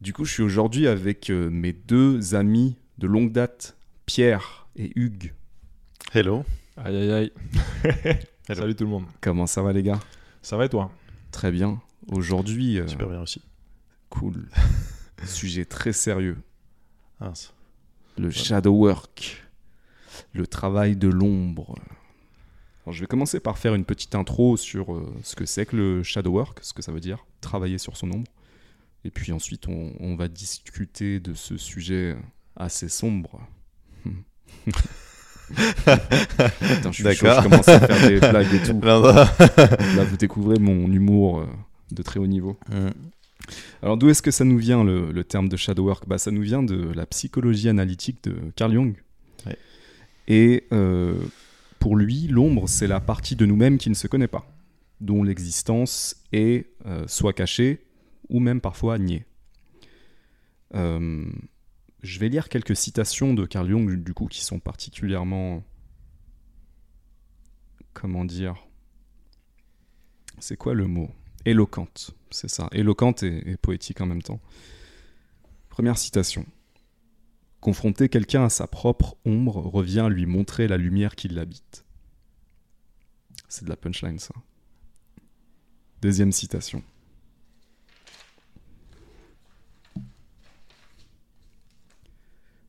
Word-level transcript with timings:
Du 0.00 0.12
coup, 0.12 0.24
je 0.24 0.32
suis 0.32 0.42
aujourd'hui 0.42 0.86
avec 0.86 1.30
euh, 1.30 1.50
mes 1.50 1.72
deux 1.72 2.34
amis 2.34 2.76
de 2.98 3.06
longue 3.06 3.32
date, 3.32 3.76
Pierre 4.06 4.68
et 4.76 4.92
Hugues. 4.94 5.34
Hello. 6.14 6.44
Aïe 6.76 6.96
aïe 6.96 7.10
aïe. 7.12 7.32
Hello. 8.48 8.60
Salut 8.60 8.76
tout 8.76 8.84
le 8.84 8.90
monde. 8.90 9.04
Comment 9.20 9.46
ça 9.46 9.62
va 9.62 9.72
les 9.72 9.82
gars? 9.82 9.98
Ça 10.40 10.56
va 10.56 10.66
et 10.66 10.68
toi? 10.68 10.90
Très 11.32 11.50
bien. 11.50 11.80
Aujourd'hui, 12.12 12.78
euh, 12.78 12.86
Super 12.86 13.08
bien 13.08 13.20
aussi. 13.20 13.42
cool. 14.08 14.48
Sujet 15.24 15.64
très 15.64 15.92
sérieux. 15.92 16.38
Ah, 17.20 17.32
Le 18.16 18.30
shadow 18.30 18.72
work. 18.72 19.44
Le 20.32 20.46
travail 20.46 20.96
de 20.96 21.08
l'ombre. 21.08 21.74
Alors, 22.84 22.94
je 22.94 23.00
vais 23.00 23.06
commencer 23.06 23.40
par 23.40 23.58
faire 23.58 23.74
une 23.74 23.84
petite 23.84 24.14
intro 24.14 24.56
sur 24.56 24.94
euh, 24.94 25.12
ce 25.24 25.34
que 25.34 25.44
c'est 25.44 25.66
que 25.66 25.76
le 25.76 26.02
shadow 26.04 26.30
work, 26.30 26.60
ce 26.62 26.72
que 26.72 26.82
ça 26.82 26.92
veut 26.92 27.00
dire, 27.00 27.26
travailler 27.40 27.78
sur 27.78 27.96
son 27.96 28.10
ombre. 28.12 28.30
Et 29.04 29.10
puis 29.10 29.32
ensuite, 29.32 29.68
on, 29.68 29.92
on 30.00 30.16
va 30.16 30.28
discuter 30.28 31.20
de 31.20 31.34
ce 31.34 31.56
sujet 31.56 32.16
assez 32.56 32.88
sombre. 32.88 33.40
Putain, 35.48 36.92
je 36.92 37.02
suis 37.02 37.04
chaud, 37.04 37.10
je 37.12 37.24
D'accord. 37.24 37.42
commence 37.44 37.68
à 37.68 37.80
faire 37.80 38.08
des 38.08 38.20
blagues 38.20 38.52
et 38.52 38.62
tout. 38.62 38.72
Non, 38.74 39.00
non. 39.00 39.12
Là, 39.14 40.04
vous 40.04 40.16
découvrez 40.16 40.58
mon 40.58 40.90
humour 40.92 41.40
euh, 41.40 41.46
de 41.90 42.02
très 42.02 42.20
haut 42.20 42.26
niveau. 42.26 42.58
Mm. 42.70 42.88
Alors 43.82 43.96
d'où 43.96 44.10
est-ce 44.10 44.20
que 44.20 44.30
ça 44.30 44.44
nous 44.44 44.58
vient 44.58 44.84
le, 44.84 45.10
le 45.10 45.24
terme 45.24 45.48
de 45.48 45.56
shadow 45.56 45.84
work? 45.86 46.06
Bah, 46.06 46.18
Ça 46.18 46.30
nous 46.30 46.42
vient 46.42 46.62
de 46.62 46.92
la 46.92 47.06
psychologie 47.06 47.70
analytique 47.70 48.22
de 48.24 48.36
Carl 48.56 48.72
Jung. 48.74 48.94
Ouais. 49.46 49.56
Et 50.26 50.64
euh, 50.72 51.14
pour 51.78 51.96
lui, 51.96 52.26
l'ombre, 52.28 52.68
c'est 52.68 52.86
la 52.86 53.00
partie 53.00 53.36
de 53.36 53.46
nous-mêmes 53.46 53.78
qui 53.78 53.88
ne 53.88 53.94
se 53.94 54.06
connaît 54.06 54.28
pas, 54.28 54.46
dont 55.00 55.22
l'existence 55.22 56.16
est 56.32 56.66
euh, 56.84 57.04
soit 57.06 57.32
cachée 57.32 57.80
ou 58.28 58.40
même 58.40 58.60
parfois 58.60 58.98
niée. 58.98 59.24
Euh, 60.74 61.26
je 62.02 62.18
vais 62.18 62.28
lire 62.28 62.48
quelques 62.48 62.76
citations 62.76 63.34
de 63.34 63.46
Carl 63.46 63.68
Jung, 63.68 64.02
du 64.02 64.14
coup, 64.14 64.26
qui 64.26 64.44
sont 64.44 64.60
particulièrement... 64.60 65.64
Comment 67.94 68.24
dire 68.24 68.68
C'est 70.38 70.56
quoi 70.56 70.74
le 70.74 70.86
mot? 70.86 71.10
Éloquente, 71.44 72.14
c'est 72.30 72.48
ça. 72.48 72.68
Éloquente 72.72 73.22
et, 73.22 73.50
et 73.50 73.56
poétique 73.56 74.00
en 74.00 74.06
même 74.06 74.22
temps. 74.22 74.40
Première 75.68 75.98
citation. 75.98 76.46
Confronter 77.60 78.08
quelqu'un 78.08 78.44
à 78.44 78.50
sa 78.50 78.68
propre 78.68 79.16
ombre 79.24 79.56
revient 79.56 80.00
à 80.00 80.08
lui 80.08 80.26
montrer 80.26 80.68
la 80.68 80.76
lumière 80.76 81.16
qui 81.16 81.28
l'habite. 81.28 81.84
C'est 83.48 83.64
de 83.64 83.70
la 83.70 83.76
punchline, 83.76 84.18
ça. 84.18 84.34
Deuxième 86.00 86.30
citation. 86.30 86.84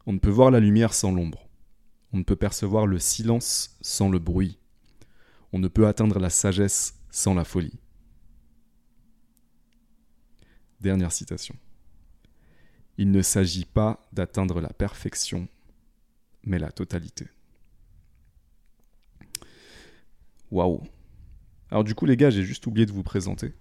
On 0.10 0.14
ne 0.14 0.18
peut 0.18 0.32
voir 0.32 0.50
la 0.50 0.60
lumière 0.60 0.96
sans 0.96 1.12
l'ombre. 1.12 1.48
On 2.14 2.18
ne 2.18 2.24
peut 2.24 2.36
percevoir 2.36 2.88
le 2.88 2.98
silence 2.98 3.78
sans 3.82 4.10
le 4.10 4.18
bruit. 4.18 4.58
On 5.54 5.60
ne 5.60 5.68
peut 5.68 5.86
atteindre 5.86 6.18
la 6.18 6.32
sagesse 6.32 6.96
sans 7.12 7.36
la 7.36 7.44
folie. 7.44 7.78
Dernière 10.82 11.12
citation. 11.12 11.56
Il 12.98 13.12
ne 13.12 13.22
s'agit 13.22 13.66
pas 13.66 14.10
d'atteindre 14.12 14.62
la 14.62 14.70
perfection, 14.70 15.48
mais 16.44 16.58
la 16.58 16.72
totalité. 16.72 17.28
Waouh. 20.50 20.82
Alors 21.70 21.84
du 21.84 21.94
coup 21.94 22.08
les 22.08 22.18
gars, 22.18 22.32
j'ai 22.32 22.42
juste 22.42 22.66
oublié 22.66 22.88
de 22.88 22.92
vous 22.92 23.04
présenter. 23.04 23.54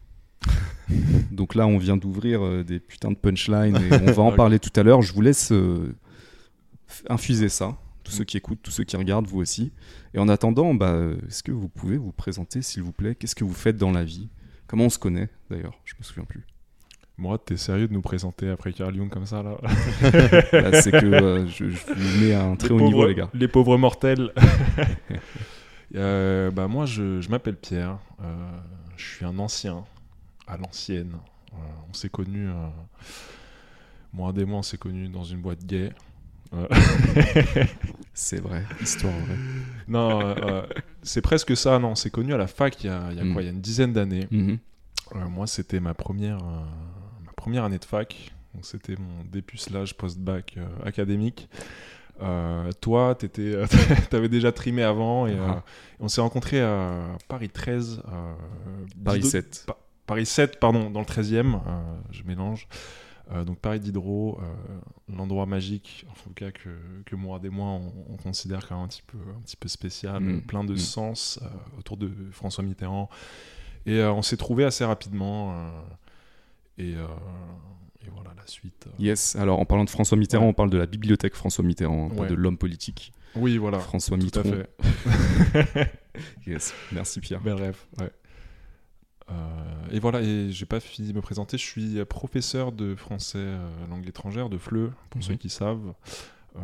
Donc 1.30 1.54
là, 1.54 1.66
on 1.66 1.76
vient 1.76 1.98
d'ouvrir 1.98 2.42
euh, 2.42 2.64
des 2.64 2.80
putains 2.80 3.10
de 3.10 3.16
punchlines 3.16 3.76
et 3.76 4.08
on 4.08 4.12
va 4.12 4.22
en 4.22 4.32
parler 4.32 4.58
tout 4.58 4.72
à 4.80 4.82
l'heure. 4.82 5.02
Je 5.02 5.12
vous 5.12 5.20
laisse 5.20 5.52
euh, 5.52 5.94
infuser 7.08 7.48
ça, 7.48 7.76
tous 8.04 8.12
ceux 8.12 8.24
qui 8.24 8.36
écoutent, 8.36 8.60
tous 8.62 8.70
ceux 8.70 8.84
qui 8.84 8.96
regardent, 8.96 9.26
vous 9.26 9.40
aussi. 9.40 9.72
Et 10.14 10.18
en 10.18 10.28
attendant, 10.28 10.74
bah, 10.74 10.96
est-ce 11.26 11.42
que 11.42 11.52
vous 11.52 11.68
pouvez 11.68 11.96
vous 11.96 12.12
présenter, 12.12 12.62
s'il 12.62 12.82
vous 12.82 12.92
plaît? 12.92 13.14
Qu'est-ce 13.14 13.34
que 13.34 13.44
vous 13.44 13.54
faites 13.54 13.76
dans 13.76 13.90
la 13.92 14.04
vie? 14.04 14.28
Comment 14.66 14.84
on 14.84 14.90
se 14.90 14.98
connaît, 14.98 15.28
d'ailleurs? 15.50 15.78
Je 15.84 15.94
me 15.98 16.04
souviens 16.04 16.24
plus. 16.24 16.46
Moi, 17.16 17.36
t'es 17.38 17.56
sérieux 17.56 17.88
de 17.88 17.92
nous 17.92 18.00
présenter 18.00 18.48
après 18.48 18.72
Carl 18.72 18.94
Jung 18.94 19.10
comme 19.10 19.26
ça 19.26 19.42
là? 19.42 19.56
Là, 20.52 20.72
c'est 20.82 20.92
que 20.92 21.04
euh, 21.04 21.48
je, 21.48 21.68
je 21.68 21.92
vous 21.92 22.24
mets 22.24 22.32
à 22.32 22.44
un 22.44 22.54
très 22.54 22.68
Les 22.68 22.74
haut 22.74 22.80
niveau, 22.80 23.06
les 23.06 23.14
gars. 23.16 23.28
Les 23.34 23.48
pauvres 23.48 23.76
mortels. 23.76 24.32
Euh, 25.94 26.50
bah 26.50 26.68
moi, 26.68 26.84
je, 26.86 27.20
je 27.20 27.30
m'appelle 27.30 27.56
Pierre. 27.56 27.98
Euh, 28.22 28.50
je 28.96 29.06
suis 29.06 29.24
un 29.24 29.38
ancien, 29.38 29.84
à 30.46 30.56
l'ancienne. 30.56 31.16
Euh, 31.54 31.56
on 31.88 31.94
s'est 31.94 32.10
connus. 32.10 32.48
Euh... 32.48 32.68
Moi 34.12 34.32
et 34.36 34.44
moi, 34.44 34.58
on 34.58 34.62
s'est 34.62 34.78
connus 34.78 35.08
dans 35.08 35.24
une 35.24 35.40
boîte 35.40 35.64
gay. 35.64 35.90
C'est 38.14 38.40
vrai, 38.40 38.64
histoire 38.80 39.12
vraie. 39.12 39.36
non, 39.86 40.20
euh, 40.20 40.34
euh, 40.42 40.62
c'est 41.02 41.20
presque 41.20 41.56
ça. 41.56 41.78
Non, 41.78 41.90
on 41.90 41.94
s'est 41.94 42.10
connus 42.10 42.34
à 42.34 42.36
la 42.36 42.46
fac 42.48 42.82
il 42.82 42.88
y 42.88 42.90
a, 42.90 43.08
il 43.12 43.16
y 43.16 43.20
a 43.20 43.24
Mm. 43.24 43.32
quoi 43.32 43.42
Il 43.42 43.44
y 43.44 43.48
a 43.48 43.52
une 43.52 43.60
dizaine 43.60 43.92
d'années. 43.92 44.26
Mhm. 44.30 44.58
Euh, 45.14 45.28
moi, 45.28 45.46
c'était 45.46 45.78
ma 45.80 45.94
première, 45.94 46.38
euh, 46.38 46.60
ma 47.24 47.32
première 47.36 47.64
année 47.64 47.78
de 47.78 47.84
fac. 47.84 48.32
Donc, 48.54 48.64
c'était 48.64 48.96
mon 48.96 49.24
dépucelage 49.30 49.96
post-bac 49.96 50.58
académique. 50.84 51.48
Toi, 52.80 53.16
t'avais 54.10 54.28
déjà 54.28 54.50
trimé 54.50 54.82
avant 54.82 55.26
et 55.28 55.36
Ah. 55.38 55.62
on 56.00 56.08
s'est 56.08 56.20
rencontrés 56.20 56.60
à 56.60 57.16
Paris 57.28 57.48
13. 57.50 58.02
euh, 58.08 58.34
Paris 59.04 59.20
Dido- 59.20 59.28
7. 59.30 59.64
Pa- 59.66 59.78
Paris 60.06 60.26
7, 60.26 60.58
pardon, 60.58 60.90
dans 60.90 61.00
le 61.00 61.06
13e. 61.06 61.54
euh, 61.54 61.60
je 62.10 62.24
mélange. 62.24 62.66
Euh, 63.30 63.44
donc 63.44 63.58
Paris 63.58 63.78
Diderot, 63.80 64.40
euh, 64.40 64.44
l'endroit 65.14 65.44
magique, 65.44 66.06
en 66.10 66.14
tout 66.14 66.30
cas 66.34 66.50
que, 66.50 66.70
que 67.04 67.14
moi 67.14 67.38
et 67.44 67.50
moi 67.50 67.66
on, 67.66 67.92
on 68.10 68.16
considère 68.16 68.66
quand 68.66 68.76
même 68.76 68.84
un 68.84 68.88
petit 68.88 69.02
peu, 69.06 69.18
un 69.36 69.40
petit 69.42 69.56
peu 69.56 69.68
spécial, 69.68 70.22
Mm. 70.22 70.40
plein 70.42 70.64
de 70.64 70.72
Mm. 70.72 70.78
sens 70.78 71.38
euh, 71.42 71.46
autour 71.78 71.96
de 71.98 72.10
François 72.32 72.64
Mitterrand. 72.64 73.10
Et 73.86 74.02
on 74.02 74.22
s'est 74.22 74.36
trouvé 74.36 74.64
assez 74.64 74.84
rapidement. 74.84 75.70
et, 76.78 76.90
et 76.92 78.10
voilà 78.12 78.30
la 78.36 78.46
suite. 78.46 78.86
Yes, 78.98 79.34
alors 79.36 79.60
en 79.60 79.64
parlant 79.64 79.84
de 79.84 79.90
François 79.90 80.16
Mitterrand, 80.18 80.44
Ouais. 80.44 80.50
on 80.50 80.54
parle 80.54 80.70
de 80.70 80.76
la 80.78 80.86
bibliothèque 80.86 81.34
François 81.34 81.64
Mitterrand, 81.64 82.10
hein, 82.10 82.14
pas 82.16 82.26
de 82.26 82.34
l'homme 82.34 82.58
politique. 82.58 83.12
Oui, 83.34 83.56
voilà. 83.58 83.78
François 83.78 84.16
Tout 84.18 84.24
Mitterrand. 84.24 84.50
à 84.50 85.64
fait. 85.64 85.92
Yes, 86.46 86.74
merci 86.92 87.20
Pierre. 87.20 87.40
Bel 87.40 87.54
rêve, 87.54 87.78
ouais. 88.00 88.10
Euh, 89.30 89.34
et 89.90 89.98
voilà, 90.00 90.22
et 90.22 90.50
j'ai 90.50 90.64
pas 90.66 90.80
fini 90.80 91.08
de 91.08 91.12
me 91.12 91.20
présenter. 91.20 91.58
Je 91.58 91.64
suis 91.64 92.04
professeur 92.06 92.72
de 92.72 92.94
français 92.94 93.38
euh, 93.38 93.86
langue 93.88 94.06
étrangère, 94.08 94.48
de 94.48 94.56
FLE, 94.58 94.90
pour 95.10 95.18
Mhm. 95.18 95.22
ceux 95.22 95.34
qui 95.36 95.50
savent, 95.50 95.92
euh, 96.56 96.60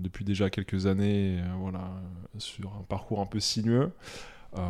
depuis 0.00 0.24
déjà 0.24 0.50
quelques 0.50 0.86
années, 0.86 1.40
euh, 1.40 1.52
voilà, 1.58 1.90
sur 2.38 2.74
un 2.76 2.82
parcours 2.82 3.20
un 3.20 3.26
peu 3.26 3.40
sinueux. 3.40 3.92
Euh, 4.58 4.60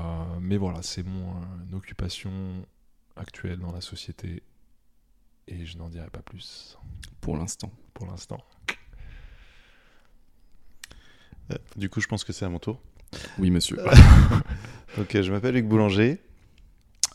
mais 0.40 0.56
voilà, 0.56 0.82
c'est 0.82 1.02
mon 1.02 1.30
euh, 1.30 1.76
occupation 1.76 2.30
actuelle 3.16 3.58
dans 3.58 3.72
la 3.72 3.80
société, 3.80 4.42
et 5.48 5.66
je 5.66 5.76
n'en 5.78 5.88
dirai 5.88 6.08
pas 6.10 6.22
plus 6.22 6.78
Pour 7.20 7.36
l'instant. 7.36 7.72
pour 7.94 8.06
l'instant. 8.06 8.38
Euh, 11.50 11.56
Du 11.76 11.88
coup, 11.90 12.00
je 12.00 12.06
pense 12.06 12.22
que 12.24 12.32
c'est 12.32 12.44
à 12.44 12.48
mon 12.48 12.58
tour. 12.60 12.80
Oui, 13.38 13.50
monsieur. 13.50 13.76
Donc, 14.96 15.14
euh, 15.16 15.22
je 15.24 15.32
m'appelle 15.32 15.54
Luc 15.54 15.66
Boulanger. 15.66 16.22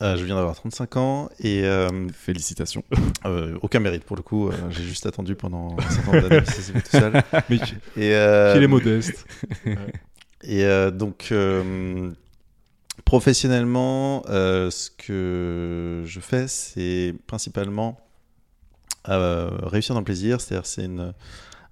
Euh, 0.02 0.16
je 0.16 0.24
viens 0.24 0.36
d'avoir 0.36 0.56
35 0.56 0.98
ans 0.98 1.30
et 1.40 1.64
euh, 1.64 2.08
Félicitations. 2.10 2.84
euh, 3.26 3.58
aucun 3.62 3.80
mérite 3.80 4.04
pour 4.04 4.16
le 4.16 4.22
coup. 4.22 4.52
J'ai 4.70 4.84
juste 4.84 5.06
attendu 5.06 5.36
pendant 5.36 5.76
un 5.78 5.90
certain 5.90 6.12
nombre 6.12 6.30
d'années, 6.30 6.42
puis 6.42 6.54
ça 6.56 6.62
s'est 6.62 6.74
fait 6.74 6.82
tout 6.90 6.92
seul. 6.92 7.24
Mais 7.50 7.58
qu'il 7.58 8.64
est 8.64 8.68
modeste. 8.68 9.26
Et 10.44 10.66
donc, 10.92 11.34
professionnellement, 13.06 14.24
ce 14.28 14.90
que 14.92 16.04
je 16.06 16.20
fais, 16.20 16.48
c'est 16.48 17.16
principalement 17.26 18.00
réussir 19.06 19.96
dans 19.96 20.02
le 20.02 20.06
plaisir. 20.06 20.42
C'est-à-dire, 20.42 20.68
c'est 20.68 20.88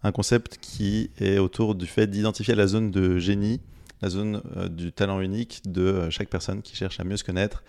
un 0.03 0.11
concept 0.11 0.57
qui 0.59 1.11
est 1.19 1.37
autour 1.37 1.75
du 1.75 1.85
fait 1.85 2.07
d'identifier 2.07 2.55
la 2.55 2.65
zone 2.65 2.89
de 2.89 3.19
génie, 3.19 3.61
la 4.01 4.09
zone 4.09 4.41
du 4.71 4.91
talent 4.91 5.21
unique 5.21 5.61
de 5.65 6.09
chaque 6.09 6.29
personne 6.29 6.63
qui 6.63 6.75
cherche 6.75 6.99
à 6.99 7.03
mieux 7.03 7.17
se 7.17 7.23
connaître 7.23 7.63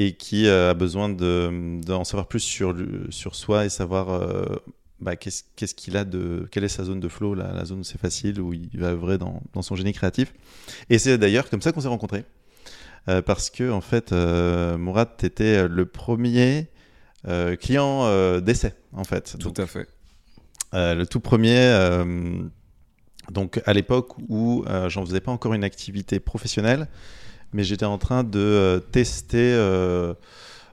et 0.00 0.12
qui 0.14 0.46
euh, 0.46 0.70
a 0.70 0.74
besoin 0.74 1.08
de- 1.10 1.80
d'en 1.84 2.04
savoir 2.04 2.26
plus 2.28 2.40
sur, 2.40 2.74
sur 3.10 3.34
soi 3.34 3.66
et 3.66 3.68
savoir 3.68 4.10
euh, 4.10 4.44
bah, 5.00 5.16
qu'est-ce 5.16 5.74
qu'il 5.74 5.96
a 5.96 6.04
de 6.04 6.46
quelle 6.52 6.64
est 6.64 6.68
sa 6.68 6.84
zone 6.84 7.00
de 7.00 7.08
flow, 7.08 7.34
la, 7.34 7.52
la 7.52 7.64
zone 7.64 7.80
où 7.80 7.84
c'est 7.84 8.00
facile, 8.00 8.40
où 8.40 8.52
il 8.52 8.70
va 8.78 8.88
œuvrer 8.88 9.18
dans, 9.18 9.42
dans 9.54 9.62
son 9.62 9.74
génie 9.76 9.92
créatif. 9.92 10.32
Et 10.88 10.98
c'est 10.98 11.18
d'ailleurs 11.18 11.50
comme 11.50 11.60
ça 11.62 11.72
qu'on 11.72 11.80
s'est 11.80 11.88
rencontrés. 11.88 12.24
Euh, 13.08 13.22
parce 13.22 13.48
que, 13.50 13.70
en 13.70 13.80
fait, 13.80 14.12
euh, 14.12 14.76
Mourad, 14.76 15.08
tu 15.18 15.24
étais 15.26 15.66
le 15.66 15.86
premier 15.86 16.68
euh, 17.26 17.56
client 17.56 18.38
d'essai, 18.40 18.74
en 18.92 19.04
fait. 19.04 19.36
Tout 19.38 19.48
Donc, 19.48 19.58
à 19.60 19.66
fait. 19.66 19.88
le 20.74 21.04
tout 21.04 21.20
premier, 21.20 21.74
donc 23.32 23.60
à 23.66 23.72
l'époque 23.72 24.12
où 24.28 24.64
j'en 24.88 25.04
faisais 25.04 25.20
pas 25.20 25.32
encore 25.32 25.54
une 25.54 25.64
activité 25.64 26.20
professionnelle, 26.20 26.86
mais 27.52 27.64
j'étais 27.64 27.86
en 27.86 27.98
train 27.98 28.24
de 28.24 28.38
euh, 28.38 28.78
tester 28.78 29.52
euh, 29.54 30.14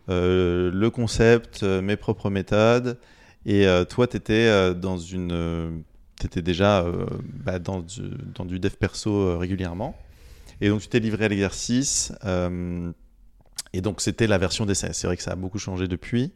euh, 0.09 0.71
le 0.73 0.89
concept, 0.89 1.63
mes 1.63 1.95
propres 1.95 2.29
méthodes, 2.29 2.97
Et 3.45 3.65
toi, 3.89 4.07
tu 4.07 4.17
étais 4.17 4.73
dans 4.75 4.97
une. 4.97 5.83
t'étais 6.19 6.41
déjà 6.41 6.85
bah, 7.43 7.59
dans, 7.59 7.81
du, 7.81 8.59
dev 8.59 8.71
perso 8.71 9.37
régulièrement. 9.37 9.95
Et 10.61 10.69
donc, 10.69 10.81
tu 10.81 10.87
t'es 10.87 10.99
livré 10.99 11.25
à 11.25 11.27
l'exercice. 11.27 12.11
et 13.73 13.81
donc, 13.81 14.01
c'était 14.01 14.27
la 14.27 14.37
version 14.37 14.65
d'essai. 14.65 14.89
C'est 14.93 15.07
vrai 15.07 15.17
que 15.17 15.23
ça 15.23 15.31
a 15.31 15.35
beaucoup 15.35 15.59
changé 15.59 15.87
depuis. 15.87 16.31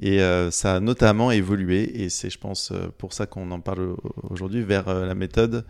Et 0.00 0.18
ça 0.50 0.76
a 0.76 0.80
notamment 0.80 1.30
évolué. 1.30 2.02
Et 2.02 2.10
c'est, 2.10 2.28
je 2.30 2.38
pense, 2.38 2.72
pour 2.98 3.12
ça 3.14 3.26
qu'on 3.26 3.50
en 3.50 3.60
parle 3.60 3.80
au- 3.80 3.98
aujourd'hui, 4.30 4.62
vers 4.62 4.92
la 4.92 5.14
méthode 5.14 5.64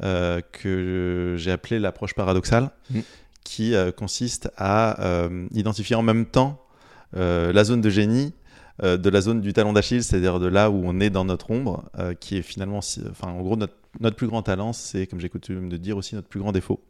que 0.00 1.34
j'ai 1.38 1.50
appelée 1.52 1.78
l'approche 1.78 2.14
paradoxale, 2.14 2.70
Mm. 2.90 3.00
Qui 3.44 3.74
euh, 3.74 3.92
consiste 3.92 4.50
à 4.56 5.02
euh, 5.04 5.46
identifier 5.52 5.96
en 5.96 6.02
même 6.02 6.26
temps 6.26 6.60
euh, 7.16 7.52
la 7.52 7.64
zone 7.64 7.80
de 7.80 7.90
génie 7.90 8.32
de 8.82 9.10
la 9.10 9.20
zone 9.20 9.40
du 9.42 9.52
talon 9.52 9.72
d'Achille, 9.74 10.02
c'est-à-dire 10.02 10.40
de 10.40 10.46
là 10.48 10.68
où 10.68 10.82
on 10.84 10.98
est 10.98 11.10
dans 11.10 11.24
notre 11.24 11.52
ombre, 11.52 11.84
euh, 12.00 12.14
qui 12.14 12.36
est 12.38 12.42
finalement, 12.42 12.80
si- 12.80 13.00
enfin, 13.08 13.28
en 13.28 13.40
gros, 13.40 13.54
notre, 13.54 13.74
notre 14.00 14.16
plus 14.16 14.26
grand 14.26 14.42
talent, 14.42 14.72
c'est, 14.72 15.06
comme 15.06 15.20
j'ai 15.20 15.28
coutume 15.28 15.68
de 15.68 15.76
dire 15.76 15.96
aussi, 15.96 16.16
notre 16.16 16.26
plus 16.26 16.40
grand 16.40 16.50
défaut. 16.50 16.80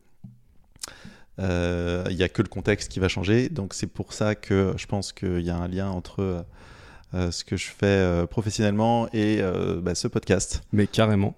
Euh, 1.39 2.05
Il 2.09 2.17
n'y 2.17 2.23
a 2.23 2.29
que 2.29 2.41
le 2.41 2.49
contexte 2.49 2.91
qui 2.91 3.01
va 3.01 3.09
changer, 3.09 3.49
donc 3.49 3.75
c'est 3.75 3.87
pour 3.89 4.13
ça 4.13 4.35
que 4.35 4.73
je 4.77 4.87
pense 4.87 5.13
qu'il 5.13 5.41
y 5.41 5.51
a 5.51 5.57
un 5.57 5.69
lien 5.69 5.91
entre 5.91 6.45
euh, 7.15 7.31
ce 7.31 7.45
que 7.45 7.57
je 7.57 7.67
fais 7.67 7.87
euh, 7.87 8.27
professionnellement 8.27 9.09
et 9.13 9.39
euh, 9.41 9.81
bah, 9.83 9.95
ce 9.95 10.09
podcast. 10.09 10.63
Mais 10.73 10.87
carrément. 10.87 11.35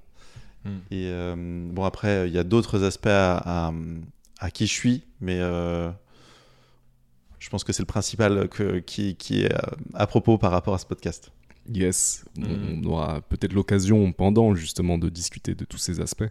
Et 0.90 1.08
euh, 1.08 1.34
bon, 1.36 1.84
après, 1.84 2.28
il 2.28 2.34
y 2.34 2.38
a 2.38 2.44
d'autres 2.44 2.84
aspects 2.84 3.06
à, 3.08 3.68
à- 3.68 3.72
à 4.38 4.50
qui 4.50 4.66
je 4.66 4.72
suis, 4.72 5.04
mais 5.20 5.38
euh, 5.40 5.90
je 7.38 7.48
pense 7.50 7.64
que 7.64 7.72
c'est 7.72 7.82
le 7.82 7.86
principal 7.86 8.48
que- 8.48 8.78
qui, 8.80 9.16
qui 9.16 9.42
est 9.42 9.52
à, 9.54 9.72
à 9.94 10.06
propos 10.06 10.38
par 10.38 10.50
rapport 10.50 10.74
à 10.74 10.78
ce 10.78 10.86
podcast. 10.86 11.30
Yes. 11.72 12.24
On- 12.38 12.42
Mhm. 12.42 12.82
On 12.84 12.88
aura 12.90 13.20
peut-être 13.22 13.52
l'occasion 13.52 14.12
pendant 14.12 14.54
justement 14.54 14.98
de 14.98 15.08
discuter 15.08 15.54
de 15.54 15.64
tous 15.64 15.78
ces 15.78 16.00
aspects, 16.00 16.28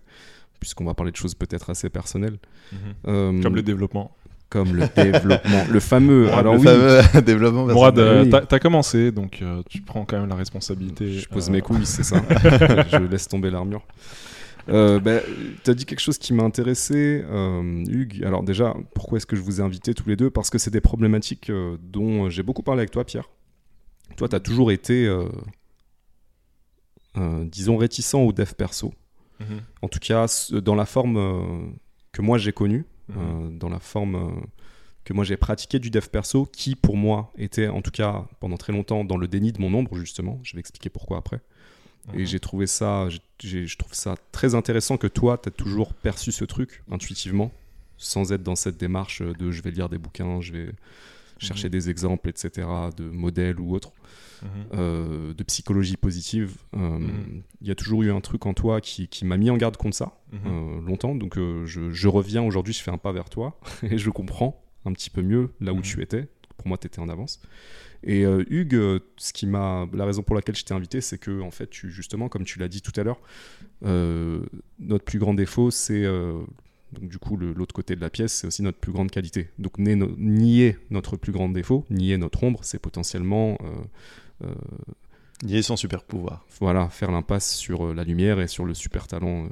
puisqu'on 0.60 0.86
va 0.86 0.94
parler 0.94 1.12
de 1.12 1.18
choses 1.18 1.34
peut-être 1.36 1.70
assez 1.70 1.90
personnelles. 1.90 2.38
Mhm. 2.72 2.78
Euh, 3.08 3.42
Comme 3.42 3.56
le 3.56 3.64
développement. 3.64 4.16
comme 4.50 4.76
le 4.76 4.88
développement, 4.96 5.64
le 5.72 5.80
fameux. 5.80 6.26
Mourad, 6.26 6.40
alors 6.40 6.54
le 6.54 6.60
oui, 6.60 6.66
fameux 6.68 7.22
développement 7.26 7.66
Mourad, 7.66 7.98
euh, 7.98 8.26
t'as 8.30 8.42
t'as 8.46 8.60
commencé, 8.60 9.12
donc 9.12 9.40
euh, 9.42 9.64
tu 9.68 9.82
prends 9.82 10.06
quand 10.06 10.20
même 10.20 10.30
la 10.30 10.36
responsabilité. 10.36 11.12
je 11.12 11.28
pose 11.28 11.50
euh, 11.50 11.54
mes 11.54 11.62
couilles, 11.62 11.88
c'est 11.88 12.04
ça. 12.04 12.22
je 12.92 12.98
laisse 13.10 13.28
tomber 13.28 13.50
l'armure. 13.50 13.82
Euh, 14.69 15.00
bah, 15.00 15.19
tu 15.63 15.69
as 15.69 15.74
dit 15.74 15.86
quelque 15.86 16.00
chose 16.00 16.18
qui 16.18 16.33
m'a 16.33 16.44
intéressé, 16.44 17.24
euh, 17.25 17.83
Hugues. 17.88 18.24
Alors 18.24 18.44
déjà, 18.44 18.75
pourquoi 18.94 19.18
est-ce 19.18 19.25
que 19.25 19.36
je 19.36 19.42
vous 19.42 19.60
ai 19.60 19.63
invités 19.63 19.94
tous 19.94 20.07
les 20.07 20.15
deux? 20.15 20.30
Parce 20.30 20.50
que 20.50 20.57
c'est 20.57 20.71
des 20.71 20.81
problématiques 20.81 21.50
euh, 21.50 21.77
dont 21.81 22.30
j'ai 22.30 22.44
beaucoup 22.44 22.63
parlé 22.63 22.81
avec 22.81 22.92
toi, 22.92 23.04
Pierre. 23.04 23.30
Toi, 24.15 24.30
tu 24.30 24.36
as 24.36 24.39
toujours 24.39 24.71
été, 24.71 25.06
euh, 25.06 25.27
disons, 27.45 27.77
réticent 27.77 28.15
au 28.15 28.31
dev 28.31 28.54
perso. 28.54 28.94
mhm, 29.39 29.62
En 29.81 29.88
tout 29.88 30.00
cas, 30.00 30.25
dans 30.51 30.75
la 30.75 30.86
forme 30.86 31.74
que 32.12 32.21
moi 32.21 32.38
j'ai 32.38 32.54
connue, 32.54 32.86
mhm. 33.10 33.57
dans 33.57 33.69
la 33.69 33.80
forme 33.80 34.45
que 35.04 35.13
moi 35.13 35.25
j'ai 35.25 35.36
pratiqué 35.36 35.80
du 35.80 35.89
dev 35.89 36.07
perso, 36.07 36.45
qui 36.45 36.75
pour 36.75 36.95
moi 36.95 37.33
était 37.38 37.68
en 37.68 37.81
tout 37.81 37.92
cas 37.92 38.25
pendant 38.39 38.56
très 38.56 38.71
longtemps 38.71 39.04
dans 39.04 39.18
le 39.18 39.27
déni 39.27 39.51
de 39.51 39.60
mon 39.60 39.74
ombre, 39.74 39.98
justement. 39.98 40.39
Je 40.44 40.56
vais 40.56 40.60
expliquer 40.60 40.89
pourquoi 40.89 41.18
après. 41.18 41.42
Et 42.14 42.20
Mhm. 42.20 42.26
j'ai 42.26 42.40
trouvé 42.40 42.68
ça, 42.68 43.08
je 43.10 43.78
trouve 43.78 43.94
ça 43.94 44.16
très 44.32 44.56
intéressant 44.56 44.98
que 44.98 45.08
toi, 45.08 45.38
tu 45.42 45.50
as 45.50 45.52
toujours 45.52 45.94
perçu 45.94 46.32
ce 46.34 46.44
truc 46.44 46.84
intuitivement, 46.92 47.52
sans 47.98 48.34
être 48.34 48.44
dans 48.44 48.56
cette 48.58 48.78
démarche 48.78 49.22
de 49.22 49.52
je 49.52 49.62
vais 49.62 49.72
lire 49.72 49.88
des 49.88 49.98
bouquins, 49.98 50.42
je 50.42 50.52
vais 50.52 50.72
chercher 51.40 51.68
Mhm. 51.68 51.72
des 51.72 51.90
exemples, 51.90 52.30
etc., 52.30 52.68
de 52.98 53.04
modèles 53.06 53.60
ou 53.60 53.74
autres, 53.74 53.92
Mhm. 54.42 54.50
euh, 54.74 55.34
de 55.34 55.44
psychologie 55.44 55.96
positive. 55.96 56.56
Euh. 56.76 57.00
Il 57.62 57.68
y 57.68 57.72
a 57.72 57.76
toujours 57.76 58.04
eu 58.04 58.12
un 58.12 58.20
truc 58.22 58.46
en 58.46 58.54
toi 58.54 58.82
qui, 58.82 59.08
qui 59.08 59.24
m'a 59.24 59.38
mis 59.38 59.50
en 59.50 59.56
garde 59.58 59.78
contre 59.78 59.96
ça 59.96 60.12
euh, 60.46 60.82
longtemps. 60.82 61.16
Donc 61.16 61.36
je, 61.36 61.90
je 61.92 62.08
reviens 62.10 62.44
aujourd'hui, 62.44 62.74
je 62.74 62.82
fais 62.82 62.92
un 62.92 62.98
pas 62.98 63.14
vers 63.14 63.30
toi 63.30 63.58
et 63.84 63.98
je 63.98 64.10
comprends 64.10 64.62
un 64.86 64.92
petit 64.92 65.10
peu 65.10 65.22
mieux 65.22 65.54
là 65.62 65.72
où 65.74 65.82
tu 65.82 66.02
étais. 66.02 66.28
Pour 66.58 66.68
moi, 66.68 66.78
tu 66.78 66.88
étais 66.88 67.00
en 67.00 67.08
avance. 67.10 67.42
Et 68.06 68.26
euh, 68.26 68.44
Hugues, 68.50 68.76
euh, 68.76 69.00
ce 69.18 69.32
qui 69.34 69.46
m'a, 69.48 69.88
la 69.94 70.06
raison 70.06 70.24
pour 70.24 70.36
laquelle 70.36 70.56
je 70.56 70.64
t'ai 70.66 70.74
invité, 70.74 71.00
c'est 71.02 71.18
que 71.18 71.42
en 71.42 71.52
fait, 71.52 71.70
tu, 71.70 71.90
justement, 71.92 72.28
comme 72.30 72.44
tu 72.44 72.60
l'as 72.60 72.68
dit 72.68 72.82
tout 72.82 72.92
à 73.00 73.04
l'heure, 73.04 73.20
euh, 73.86 74.42
notre 74.80 75.06
plus 75.06 75.20
grand 75.20 75.34
défaut, 75.34 75.72
c'est 75.72 76.04
euh, 76.04 76.42
donc 76.92 77.10
du 77.10 77.18
coup 77.18 77.38
l'autre 77.38 77.74
côté 77.74 77.96
de 77.96 78.02
la 78.02 78.10
pièce, 78.10 78.34
c'est 78.34 78.48
aussi 78.48 78.62
notre 78.62 78.78
plus 78.78 78.92
grande 78.92 79.10
qualité. 79.10 79.50
Donc 79.58 79.78
no- 79.78 80.14
nier 80.18 80.78
notre 80.90 81.18
plus 81.18 81.32
grand 81.32 81.50
défaut, 81.50 81.86
nier 81.90 82.18
notre 82.18 82.44
ombre, 82.44 82.60
c'est 82.64 82.80
potentiellement 82.80 83.58
Nier 85.44 85.62
son 85.62 85.76
super 85.76 86.04
pouvoir. 86.04 86.46
voilà, 86.60 86.88
faire 86.90 87.12
l'impasse 87.12 87.54
sur 87.56 87.94
la 87.94 88.04
lumière 88.04 88.40
et 88.40 88.48
sur 88.48 88.64
le 88.66 88.74
super 88.74 89.08
talent 89.08 89.46
euh, 89.46 89.50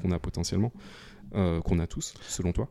qu'on 0.00 0.10
a- 0.12 0.18
potentiellement, 0.18 0.72
qu'on 1.32 1.78
a 1.80 1.86
tous, 1.86 2.14
selon 2.22 2.52
toi. 2.52 2.68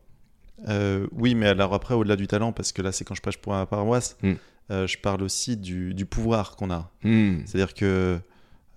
Euh, 0.69 1.07
oui, 1.11 1.35
mais 1.35 1.47
alors 1.47 1.73
après, 1.73 1.93
au-delà 1.93 2.15
du 2.15 2.25
talent, 2.27 2.51
parce 2.53 2.71
que 2.71 2.81
là, 2.81 2.91
c'est 2.91 3.03
quand 3.03 3.15
je 3.15 3.21
prêche 3.21 3.37
pour 3.37 3.53
ma 3.53 3.65
paroisse, 3.65 4.17
Mm. 4.23 4.33
Euh, 4.71 4.87
je 4.87 4.97
parle 4.97 5.21
aussi 5.23 5.57
du, 5.57 5.93
du 5.93 6.05
pouvoir 6.05 6.55
qu'on 6.55 6.71
a. 6.71 6.89
Hmm. 7.03 7.39
C'est-à-dire 7.45 7.73
que, 7.73 8.19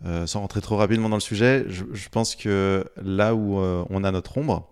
euh, 0.04 0.26
sans 0.26 0.40
rentrer 0.40 0.60
trop 0.60 0.76
rapidement 0.76 1.08
dans 1.08 1.16
le 1.16 1.20
sujet, 1.20 1.64
je, 1.68 1.84
je 1.92 2.08
pense 2.08 2.34
que 2.34 2.84
là 3.02 3.34
où 3.34 3.58
euh, 3.58 3.84
on 3.90 4.04
a 4.04 4.10
notre 4.10 4.36
ombre, 4.38 4.68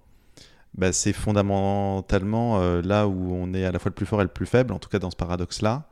bah, 0.75 0.93
c'est 0.93 1.13
fondamentalement 1.13 2.59
là 2.83 3.07
où 3.07 3.33
on 3.33 3.55
est 3.55 3.65
à 3.65 3.71
la 3.71 3.79
fois 3.79 3.91
le 3.91 3.95
plus 3.95 4.07
fort 4.07 4.21
et 4.21 4.25
le 4.25 4.31
plus 4.31 4.47
faible, 4.47 4.73
en 4.73 4.81
tout 4.81 4.89
cas 4.89 4.99
dans 4.99 5.11
ce 5.11 5.17
paradoxe-là. 5.17 5.89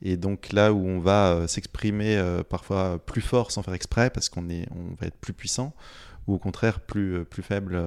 Et 0.00 0.16
donc 0.16 0.52
là 0.52 0.72
où 0.72 0.78
on 0.78 0.98
va 0.98 1.46
s'exprimer 1.46 2.22
parfois 2.48 2.98
plus 3.04 3.20
fort 3.20 3.50
sans 3.50 3.62
faire 3.62 3.74
exprès, 3.74 4.08
parce 4.08 4.30
qu'on 4.30 4.48
est, 4.48 4.66
on 4.70 4.94
va 4.98 5.08
être 5.08 5.18
plus 5.18 5.34
puissant, 5.34 5.74
ou 6.26 6.34
au 6.34 6.38
contraire 6.38 6.80
plus, 6.80 7.26
plus 7.26 7.42
faible 7.42 7.78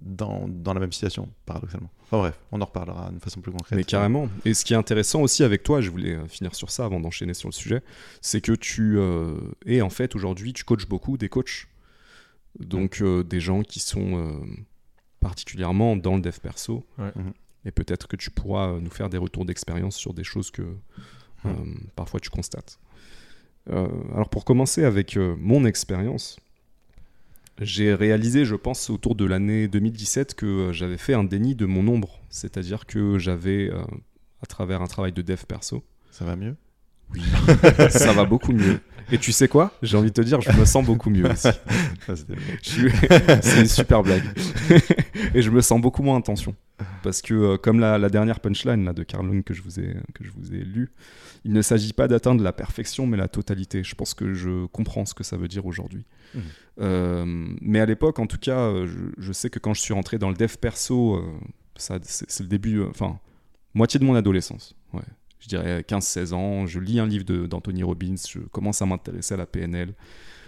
dans, 0.00 0.46
dans 0.48 0.74
la 0.74 0.80
même 0.80 0.92
situation, 0.92 1.28
paradoxalement. 1.46 1.90
Enfin 2.04 2.18
bref, 2.18 2.38
on 2.52 2.60
en 2.60 2.64
reparlera 2.64 3.10
d'une 3.10 3.20
façon 3.20 3.40
plus 3.40 3.52
concrète. 3.52 3.76
Mais 3.76 3.84
carrément. 3.84 4.28
Et 4.44 4.54
ce 4.54 4.64
qui 4.64 4.74
est 4.74 4.76
intéressant 4.76 5.22
aussi 5.22 5.42
avec 5.42 5.62
toi, 5.62 5.80
je 5.80 5.90
voulais 5.90 6.14
euh, 6.14 6.26
finir 6.26 6.54
sur 6.54 6.70
ça 6.70 6.84
avant 6.84 7.00
d'enchaîner 7.00 7.34
sur 7.34 7.48
le 7.48 7.54
sujet, 7.54 7.82
c'est 8.20 8.40
que 8.40 8.52
tu 8.52 8.98
euh, 8.98 9.36
es 9.66 9.80
en 9.80 9.90
fait 9.90 10.14
aujourd'hui, 10.14 10.52
tu 10.52 10.64
coaches 10.64 10.86
beaucoup 10.86 11.16
des 11.16 11.28
coachs. 11.28 11.66
Donc 12.58 13.02
euh, 13.02 13.22
des 13.22 13.40
gens 13.40 13.62
qui 13.62 13.80
sont 13.80 14.16
euh, 14.18 14.32
particulièrement 15.20 15.96
dans 15.96 16.16
le 16.16 16.22
dev 16.22 16.38
perso. 16.40 16.84
Ouais. 16.98 17.12
Mhm. 17.14 17.32
Et 17.64 17.72
peut-être 17.72 18.06
que 18.06 18.16
tu 18.16 18.30
pourras 18.30 18.78
nous 18.78 18.90
faire 18.90 19.10
des 19.10 19.18
retours 19.18 19.44
d'expérience 19.44 19.96
sur 19.96 20.14
des 20.14 20.24
choses 20.24 20.50
que 20.50 20.62
euh, 21.44 21.50
parfois 21.96 22.20
tu 22.20 22.30
constates. 22.30 22.78
Euh, 23.70 23.88
alors 24.14 24.28
pour 24.28 24.44
commencer 24.44 24.84
avec 24.84 25.16
euh, 25.16 25.34
mon 25.38 25.64
expérience, 25.64 26.38
j'ai 27.60 27.94
réalisé, 27.94 28.44
je 28.44 28.54
pense, 28.54 28.90
autour 28.90 29.14
de 29.14 29.24
l'année 29.24 29.68
2017 29.68 30.34
que 30.34 30.46
euh, 30.46 30.72
j'avais 30.72 30.98
fait 30.98 31.14
un 31.14 31.24
déni 31.24 31.54
de 31.54 31.66
mon 31.66 31.86
ombre. 31.88 32.20
C'est-à-dire 32.28 32.86
que 32.86 33.18
j'avais, 33.18 33.70
euh, 33.70 33.82
à 34.42 34.46
travers 34.46 34.82
un 34.82 34.86
travail 34.86 35.12
de 35.12 35.22
dev 35.22 35.42
perso, 35.46 35.84
Ça 36.10 36.24
va 36.24 36.36
mieux? 36.36 36.56
Oui, 37.14 37.22
ça 37.90 38.12
va 38.12 38.24
beaucoup 38.24 38.52
mieux. 38.52 38.80
Et 39.12 39.18
tu 39.18 39.32
sais 39.32 39.46
quoi? 39.48 39.72
J'ai 39.82 39.96
envie 39.96 40.08
de 40.08 40.14
te 40.14 40.20
dire, 40.20 40.40
je 40.40 40.50
me 40.52 40.64
sens 40.64 40.84
beaucoup 40.84 41.10
mieux 41.10 41.30
aussi. 41.30 41.48
Suis- 42.62 42.90
C'est 43.42 43.60
une 43.60 43.66
super 43.68 44.02
blague. 44.02 44.22
Et 45.34 45.42
je 45.42 45.50
me 45.50 45.60
sens 45.60 45.80
beaucoup 45.80 46.02
moins 46.02 46.16
en 46.16 46.20
tension. 46.22 46.54
Parce 47.02 47.22
que, 47.22 47.32
euh, 47.34 47.56
comme 47.56 47.78
la, 47.80 47.98
la 47.98 48.08
dernière 48.10 48.40
punchline 48.40 48.84
là, 48.84 48.92
de 48.92 49.02
Carl 49.02 49.24
Jung 49.26 49.42
que 49.44 49.54
je 49.54 49.62
vous 49.62 49.78
ai, 49.80 49.94
que 50.14 50.24
je 50.24 50.30
vous 50.36 50.52
ai 50.52 50.58
lu, 50.58 50.90
il 51.44 51.52
ne 51.52 51.62
s'agit 51.62 51.92
pas 51.92 52.08
d'atteindre 52.08 52.42
la 52.42 52.52
perfection, 52.52 53.06
mais 53.06 53.16
la 53.16 53.28
totalité. 53.28 53.82
Je 53.84 53.94
pense 53.94 54.12
que 54.14 54.34
je 54.34 54.66
comprends 54.66 55.04
ce 55.06 55.14
que 55.14 55.22
ça 55.24 55.36
veut 55.36 55.48
dire 55.48 55.66
aujourd'hui. 55.66 56.04
Mhm. 56.34 56.42
Euh, 56.80 57.24
mais 57.62 57.80
à 57.80 57.86
l'époque, 57.86 58.18
en 58.18 58.26
tout 58.26 58.38
cas, 58.38 58.58
euh, 58.58 58.86
je, 58.86 58.98
je 59.22 59.32
sais 59.32 59.48
que 59.50 59.58
quand 59.58 59.72
je 59.72 59.80
suis 59.80 59.94
rentré 59.94 60.18
dans 60.18 60.28
le 60.28 60.34
dev 60.36 60.56
perso, 60.60 61.14
euh, 61.14 61.22
ça, 61.76 61.98
c'est 62.02 62.28
c'est 62.30 62.42
le 62.42 62.48
début, 62.48 62.82
enfin, 62.82 63.18
moitié 63.74 64.00
de 64.00 64.04
mon 64.04 64.14
adolescence. 64.16 64.74
Ouais. 64.92 65.00
Je 65.46 65.56
dirais 65.56 65.84
15-16 65.86 66.32
ans, 66.34 66.66
je 66.66 66.80
lis 66.80 66.98
un 66.98 67.06
livre 67.06 67.24
d'Anthony 67.46 67.84
Robbins, 67.84 68.16
je 68.28 68.40
commence 68.40 68.82
à 68.82 68.86
m'intéresser 68.86 69.34
à 69.34 69.36
la 69.36 69.46
PNL 69.46 69.94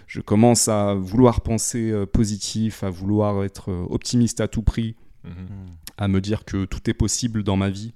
je 0.07 0.21
commence 0.21 0.67
à 0.67 0.95
vouloir 0.95 1.41
penser 1.41 1.91
euh, 1.91 2.07
positif, 2.07 2.83
à 2.83 2.89
vouloir 2.89 3.43
être 3.43 3.69
euh, 3.69 3.85
optimiste 3.91 4.41
à 4.41 4.47
tout 4.47 4.63
prix, 4.63 4.95
Mhm. 5.23 5.33
à 5.97 6.07
me 6.07 6.19
dire 6.19 6.45
que 6.45 6.65
tout 6.65 6.89
est 6.89 6.93
possible 6.95 7.43
dans 7.43 7.57
ma 7.57 7.69
vie. 7.69 7.93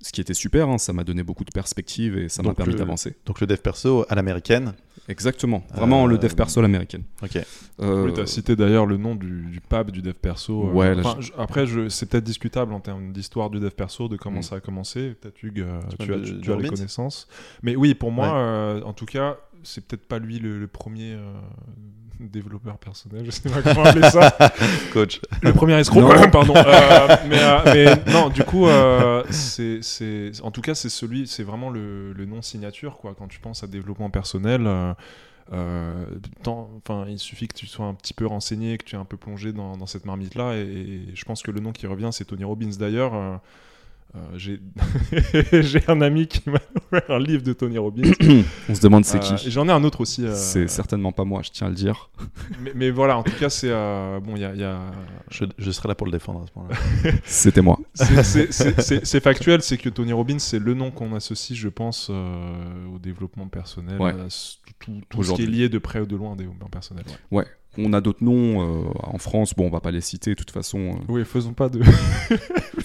Ce 0.00 0.12
qui 0.12 0.20
était 0.20 0.34
super, 0.34 0.68
hein, 0.68 0.78
ça 0.78 0.92
m'a 0.92 1.02
donné 1.02 1.24
beaucoup 1.24 1.42
de 1.44 1.50
perspectives 1.50 2.16
et 2.16 2.28
ça 2.28 2.42
m'a 2.44 2.54
permis 2.54 2.76
d'avancer. 2.76 3.16
Donc 3.26 3.40
le 3.40 3.48
dev 3.48 3.56
perso 3.58 4.06
à 4.08 4.14
l'américaine. 4.14 4.74
Exactement, 5.08 5.64
vraiment 5.74 6.06
le 6.06 6.14
Euh, 6.14 6.18
dev 6.18 6.34
perso 6.34 6.60
à 6.60 6.62
l'américaine. 6.62 7.02
Ok. 7.22 7.36
Euh, 7.80 8.04
Oui, 8.04 8.12
tu 8.14 8.20
as 8.20 8.26
cité 8.26 8.54
d'ailleurs 8.54 8.86
le 8.86 8.96
nom 8.96 9.16
du, 9.16 9.46
du 9.46 9.60
pape 9.60 9.90
du 9.90 10.00
dev 10.02 10.12
perso. 10.12 10.68
euh, 10.68 10.72
Ouais, 10.72 10.94
enfin, 10.98 11.16
je- 11.20 11.32
après, 11.36 11.66
je, 11.66 11.88
c'est 11.88 12.06
peut-être 12.06 12.22
discutable 12.24 12.72
en 12.74 12.80
termes 12.80 13.12
d'histoire 13.12 13.50
du 13.50 13.58
dev 13.58 13.70
perso, 13.70 14.06
de 14.08 14.16
comment 14.16 14.38
Mm. 14.40 14.42
ça 14.44 14.56
a 14.56 14.60
commencé. 14.60 15.14
Peut-être 15.20 15.42
Hugues, 15.42 15.60
euh, 15.62 15.80
Tu 15.98 16.12
as, 16.12 16.16
de- 16.18 16.24
tu- 16.24 16.32
de 16.34 16.40
tu 16.42 16.52
as 16.52 16.56
les 16.56 16.68
connaissances. 16.68 17.26
Mais 17.62 17.74
oui, 17.74 17.94
pour 17.94 18.12
moi, 18.12 18.26
Ouais. 18.28 18.34
euh, 18.36 18.82
en 18.82 18.92
tout 18.92 19.06
cas, 19.06 19.38
c'est 19.64 19.84
peut-être 19.84 20.06
pas 20.06 20.18
lui 20.20 20.38
le, 20.38 20.60
le 20.60 20.66
premier 20.68 21.14
euh, 21.14 21.32
développeur 22.20 22.78
personnel, 22.78 23.24
je 23.24 23.30
sais 23.30 23.48
pas 23.48 23.62
comment 23.62 23.84
appeler 23.84 24.10
ça. 24.10 24.36
Coach. 24.92 25.20
Le 25.42 25.52
premier 25.52 25.74
escroc, 25.74 26.00
Non. 26.00 26.30
pardon. 26.32 26.54
Euh, 26.56 27.16
mais, 27.28 27.38
euh, 27.40 27.58
mais 27.66 28.12
non, 28.12 28.28
du 28.28 28.42
coup, 28.42 28.66
euh, 28.66 29.22
c'est, 29.30 29.80
c'est, 29.82 30.32
en 30.42 30.50
tout 30.50 30.60
cas, 30.60 30.74
c'est 30.74 30.88
celui, 30.88 31.26
c'est 31.26 31.42
vraiment 31.42 31.70
le, 31.70 32.12
le 32.12 32.26
nom 32.26 32.42
signature, 32.42 32.98
quoi. 32.98 33.14
Quand 33.16 33.28
tu 33.28 33.40
penses 33.40 33.62
à 33.62 33.66
développement 33.66 34.10
personnel, 34.10 34.68
enfin, 35.50 37.06
il 37.08 37.18
suffit 37.18 37.48
que 37.48 37.56
tu 37.56 37.66
sois 37.66 37.86
un 37.86 37.94
petit 37.94 38.14
peu 38.14 38.26
renseigné, 38.26 38.78
que 38.78 38.84
tu 38.84 38.96
es 38.96 38.98
un 38.98 39.04
peu 39.04 39.16
plongé 39.16 39.52
dans, 39.52 39.76
dans 39.76 39.86
cette 39.86 40.04
marmite-là, 40.04 40.56
et, 40.56 40.60
et 40.60 41.14
je 41.14 41.24
pense 41.24 41.42
que 41.42 41.50
le 41.50 41.60
nom 41.60 41.72
qui 41.72 41.86
revient, 41.86 42.10
c'est 42.12 42.24
Tony 42.24 42.44
Robbins 42.44 42.70
d'ailleurs. 42.78 43.40
Euh, 44.16 44.20
j'ai... 45.62 45.82
un 45.88 46.00
ami 46.00 46.26
qui 46.28 46.40
m'a 46.48 46.58
ouvert 46.92 47.10
un 47.10 47.18
livre 47.18 47.42
de 47.42 47.52
Tony 47.52 47.76
Robbins. 47.78 48.10
On 48.68 48.74
se 48.74 48.80
demande 48.80 49.04
c'est 49.04 49.18
Euh, 49.18 49.36
qui. 49.36 49.50
J'en 49.50 49.68
ai 49.68 49.72
un 49.72 49.84
autre 49.84 50.00
aussi. 50.00 50.24
euh, 50.24 50.34
C'est 50.34 50.66
certainement 50.68 51.12
pas 51.12 51.24
moi, 51.24 51.42
je 51.44 51.50
tiens 51.50 51.66
à 51.66 51.70
le 51.70 51.76
dire. 51.76 52.08
mais, 52.62 52.72
mais 52.74 52.90
voilà, 52.90 53.18
en 53.18 53.22
tout 53.22 53.36
cas, 53.38 53.50
c'est 53.50 53.68
euh, 53.70 54.18
bon. 54.20 54.34
Il 54.36 54.40
y 54.42 54.44
a, 54.46 54.54
il 54.54 54.60
y 54.60 54.64
a- 54.64 54.80
Je, 55.30 55.44
je 55.58 55.70
serai 55.70 55.88
là 55.88 55.94
pour 55.94 56.06
le 56.06 56.12
défendre 56.12 56.42
à 56.42 56.46
ce 56.46 56.52
moment-là. 56.58 56.76
C'était 57.24 57.60
moi. 57.60 57.78
c'est- 57.94 59.20
factuel, 59.20 59.60
c'est 59.62 59.76
que 59.76 59.88
Tony 59.90 60.12
Robbins, 60.14 60.38
c'est 60.38 60.58
le 60.58 60.72
nom 60.74 60.90
qu'on 60.90 61.14
associe, 61.14 61.58
je 61.58 61.68
pense, 61.68 62.08
euh, 62.10 62.86
au 62.94 62.98
développement 62.98 63.48
personnel, 63.48 64.00
Ouais. 64.00 64.12
à 64.12 64.26
tout, 64.78 65.00
tout 65.08 65.22
ce 65.22 65.32
qui 65.34 65.42
est 65.42 65.46
lié 65.46 65.68
de 65.68 65.78
près 65.78 66.00
ou 66.00 66.06
de 66.06 66.16
loin 66.16 66.32
au 66.32 66.36
développement 66.36 66.68
personnel. 66.68 67.04
ouais. 67.30 67.44
On 67.80 67.92
a 67.92 68.00
d'autres 68.00 68.24
noms 68.24 68.60
euh, 68.60 68.88
en 69.04 69.18
France, 69.18 69.54
bon, 69.54 69.66
on 69.66 69.70
va 69.70 69.80
pas 69.80 69.92
les 69.92 70.00
citer, 70.00 70.30
de 70.30 70.34
toute 70.34 70.50
façon. 70.50 70.78
euh, 70.78 70.92
Oui, 71.08 71.24
faisons 71.24 71.52
pas 71.52 71.68
de. 71.68 71.80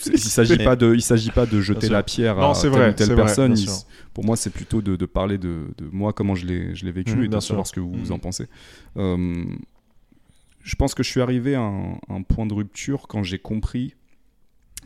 il 0.05 0.19
s'agit 0.19 0.57
pas 0.57 0.75
de, 0.75 0.93
il 0.93 1.01
s'agit 1.01 1.31
pas 1.31 1.45
de 1.47 1.59
jeter 1.61 1.89
la 1.89 2.03
pierre 2.03 2.35
Non, 2.37 2.51
à 2.51 2.53
telle 2.61 2.69
vrai, 2.71 2.89
ou 2.89 2.93
telle 2.93 3.07
vrai, 3.07 3.15
personne. 3.15 3.57
Il- 3.57 3.67
pour 4.13 4.23
moi, 4.23 4.35
c'est 4.35 4.51
plutôt 4.51 4.81
de, 4.83 4.95
de 4.95 5.05
parler 5.07 5.37
de, 5.39 5.73
de 5.77 5.89
moi, 5.91 6.13
comment 6.13 6.35
je 6.35 6.45
l'ai, 6.45 6.75
je 6.75 6.85
l'ai 6.85 6.91
vécu 6.91 7.13
Mhm, 7.15 7.19
et 7.21 7.23
de 7.23 7.27
bien 7.31 7.41
savoir 7.41 7.65
ce 7.65 7.73
que 7.73 7.79
vous 7.79 7.95
Mhm. 7.95 8.11
en 8.11 8.19
pensez. 8.19 8.47
Euh, 8.97 9.45
je 10.61 10.75
pense 10.75 10.93
que 10.93 11.01
je 11.03 11.09
suis 11.09 11.21
arrivé 11.21 11.55
à 11.55 11.61
un, 11.61 11.97
un 12.09 12.21
point 12.21 12.45
de 12.45 12.53
rupture 12.53 13.07
quand 13.07 13.23
j'ai 13.23 13.39
compris 13.39 13.95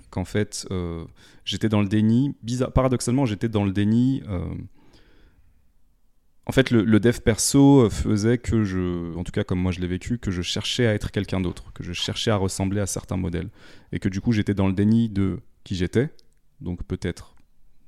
qu'en 0.09 0.25
fait, 0.25 0.65
euh, 0.71 1.03
j'étais 1.43 1.67
dans 1.69 1.81
le 1.81 1.87
déni. 1.89 2.33
Bizarre, 2.43 2.71
paradoxalement, 2.71 3.25
j'étais 3.25 3.49
dans 3.49 3.65
le 3.65 3.71
déni. 3.71 4.23
Euh, 6.47 6.49
en 6.49 6.51
fait, 6.53 6.71
le, 6.71 6.83
le 6.83 6.99
dev 6.99 7.19
perso 7.19 7.89
faisait 7.89 8.37
que 8.37 8.63
je, 8.63 9.13
en 9.15 9.23
tout 9.23 9.31
cas 9.31 9.43
comme 9.43 9.59
moi 9.59 9.71
je 9.71 9.79
l'ai 9.81 9.87
vécu, 9.87 10.17
que 10.17 10.31
je 10.31 10.41
cherchais 10.41 10.87
à 10.87 10.93
être 10.93 11.11
quelqu'un 11.11 11.41
d'autre, 11.41 11.71
que 11.73 11.83
je 11.83 11.93
cherchais 11.93 12.31
à 12.31 12.37
ressembler 12.37 12.79
à 12.81 12.85
certains 12.85 13.17
modèles, 13.17 13.49
et 13.91 13.99
que 13.99 14.09
du 14.09 14.21
coup 14.21 14.31
j'étais 14.31 14.53
dans 14.53 14.67
le 14.67 14.73
déni 14.73 15.09
de 15.09 15.39
qui 15.63 15.75
j'étais, 15.75 16.09
donc 16.61 16.83
peut-être 16.83 17.35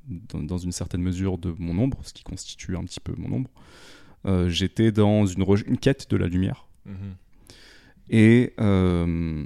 dans, 0.08 0.39
dans 0.42 0.58
une 0.58 0.72
certaine 0.72 1.01
mesure 1.01 1.38
de 1.38 1.54
mon 1.58 1.78
ombre, 1.82 2.00
ce 2.04 2.13
qui 2.13 2.24
constitue 2.24 2.75
un 2.75 2.84
petit 2.84 3.00
peu 3.00 3.13
mon 3.18 3.32
ombre. 3.38 3.50
Euh, 4.25 4.50
j'étais 4.50 4.92
dans 4.92 5.25
une 5.25 5.78
quête 5.78 6.10
de 6.10 6.18
la 6.18 6.28
lumière, 6.28 6.68
Mhm. 6.86 7.16
et 8.10 8.54
euh, 8.60 9.46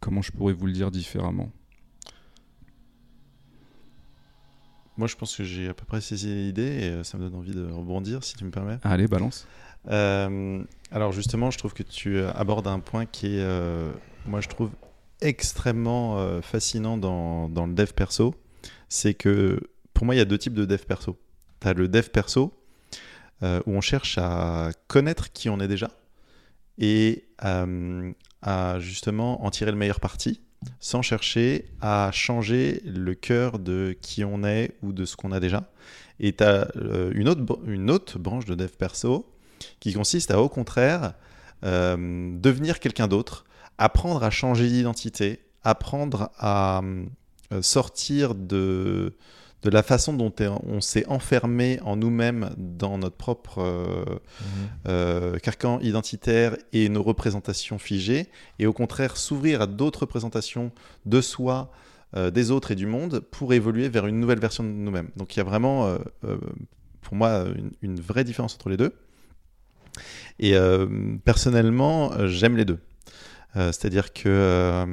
comment 0.00 0.22
je 0.22 0.32
pourrais 0.32 0.52
vous 0.52 0.66
le 0.66 0.72
dire 0.72 0.90
différemment? 0.90 1.50
Moi, 4.98 5.08
je 5.08 5.16
pense 5.16 5.36
que 5.36 5.44
j'ai 5.44 5.68
à 5.68 5.74
peu 5.74 5.84
près 5.84 6.00
saisi 6.00 6.28
l'idée 6.34 6.62
et 6.62 6.90
euh, 6.90 7.04
ça 7.04 7.16
me 7.16 7.24
donne 7.24 7.34
envie 7.34 7.54
de 7.54 7.64
rebondir, 7.64 8.22
si 8.24 8.34
tu 8.36 8.44
me 8.44 8.50
permets. 8.50 8.78
Allez, 8.82 9.06
balance. 9.06 9.46
Euh, 9.88 10.62
alors 10.90 11.12
justement, 11.12 11.50
je 11.50 11.58
trouve 11.58 11.72
que 11.72 11.82
tu 11.82 12.16
euh, 12.16 12.30
abordes 12.34 12.66
un 12.68 12.78
point 12.78 13.06
qui 13.06 13.26
est, 13.26 13.40
euh, 13.40 13.90
moi 14.26 14.40
je 14.40 14.48
trouve 14.48 14.70
extrêmement 15.20 16.18
euh, 16.18 16.40
fascinant 16.40 16.98
dans, 16.98 17.48
dans 17.48 17.66
le 17.66 17.74
dev 17.74 17.92
perso. 17.92 18.34
C'est 18.88 19.14
que 19.14 19.58
pour 19.94 20.04
moi, 20.04 20.14
il 20.14 20.18
y 20.18 20.20
a 20.20 20.24
deux 20.24 20.38
types 20.38 20.54
de 20.54 20.64
dev 20.64 20.84
perso. 20.84 21.18
Tu 21.60 21.68
as 21.68 21.74
le 21.74 21.88
dev 21.88 22.08
perso 22.08 22.52
où 23.42 23.72
on 23.72 23.80
cherche 23.80 24.18
à 24.18 24.70
connaître 24.86 25.32
qui 25.32 25.48
on 25.48 25.58
est 25.58 25.66
déjà 25.66 25.90
et 26.78 27.24
à 27.38 28.78
justement 28.78 29.44
en 29.44 29.50
tirer 29.50 29.72
le 29.72 29.76
meilleur 29.76 29.98
parti 29.98 30.40
sans 30.80 31.02
chercher 31.02 31.66
à 31.80 32.10
changer 32.12 32.82
le 32.84 33.14
cœur 33.14 33.58
de 33.58 33.96
qui 34.00 34.24
on 34.24 34.44
est 34.44 34.72
ou 34.82 34.92
de 34.92 35.04
ce 35.04 35.16
qu'on 35.16 35.32
a 35.32 35.40
déjà. 35.40 35.70
Et 36.20 36.32
tu 36.34 36.44
as 36.44 36.68
une, 37.14 37.28
autre, 37.28 37.42
br- 37.42 37.60
une 37.66 37.90
autre 37.90 38.18
branche 38.18 38.44
de 38.44 38.54
dev 38.54 38.68
perso 38.68 39.26
qui 39.80 39.92
consiste 39.92 40.30
à, 40.30 40.40
au 40.40 40.48
contraire, 40.48 41.14
euh, 41.64 41.96
devenir 42.38 42.80
quelqu'un 42.80 43.08
d'autre, 43.08 43.44
apprendre 43.78 44.22
à 44.22 44.30
changer 44.30 44.68
d'identité, 44.68 45.40
apprendre 45.64 46.30
à 46.38 46.80
euh, 47.52 47.62
sortir 47.62 48.34
de, 48.34 49.14
de 49.62 49.70
la 49.70 49.82
façon 49.82 50.12
dont 50.12 50.32
on 50.66 50.80
s'est 50.80 51.06
enfermé 51.06 51.78
en 51.82 51.96
nous-mêmes 51.96 52.50
dans 52.56 52.98
notre 52.98 53.16
propre 53.16 53.58
euh, 53.58 54.04
Mhm. 54.04 54.68
euh, 54.88 55.38
carcan 55.38 55.78
identitaire 55.80 56.56
et 56.72 56.88
nos 56.88 57.02
représentations 57.02 57.78
figées, 57.78 58.26
et 58.58 58.66
au 58.66 58.72
contraire 58.72 59.16
s'ouvrir 59.16 59.62
à 59.62 59.66
d'autres 59.66 60.00
représentations 60.00 60.72
de 61.06 61.20
soi, 61.20 61.70
euh, 62.16 62.30
des 62.30 62.50
autres 62.50 62.72
et 62.72 62.74
du 62.74 62.86
monde 62.86 63.20
pour 63.20 63.54
évoluer 63.54 63.88
vers 63.88 64.06
une 64.06 64.18
nouvelle 64.18 64.40
version 64.40 64.64
de 64.64 64.68
nous-mêmes. 64.68 65.10
Donc 65.16 65.36
il 65.36 65.38
y 65.38 65.40
a 65.40 65.44
vraiment, 65.44 65.96
pour 67.00 67.14
moi, 67.14 67.44
une, 67.56 67.70
une 67.82 68.00
vraie 68.00 68.24
différence 68.24 68.54
entre 68.54 68.68
les 68.68 68.76
deux. 68.76 68.92
Et 70.40 70.54
personnellement, 71.24 72.10
j'aime 72.26 72.56
les 72.56 72.64
deux. 72.64 72.78
Euh, 73.56 73.66
C'est-à-dire 73.66 74.12
que 74.12 74.28
euh, 74.28 74.86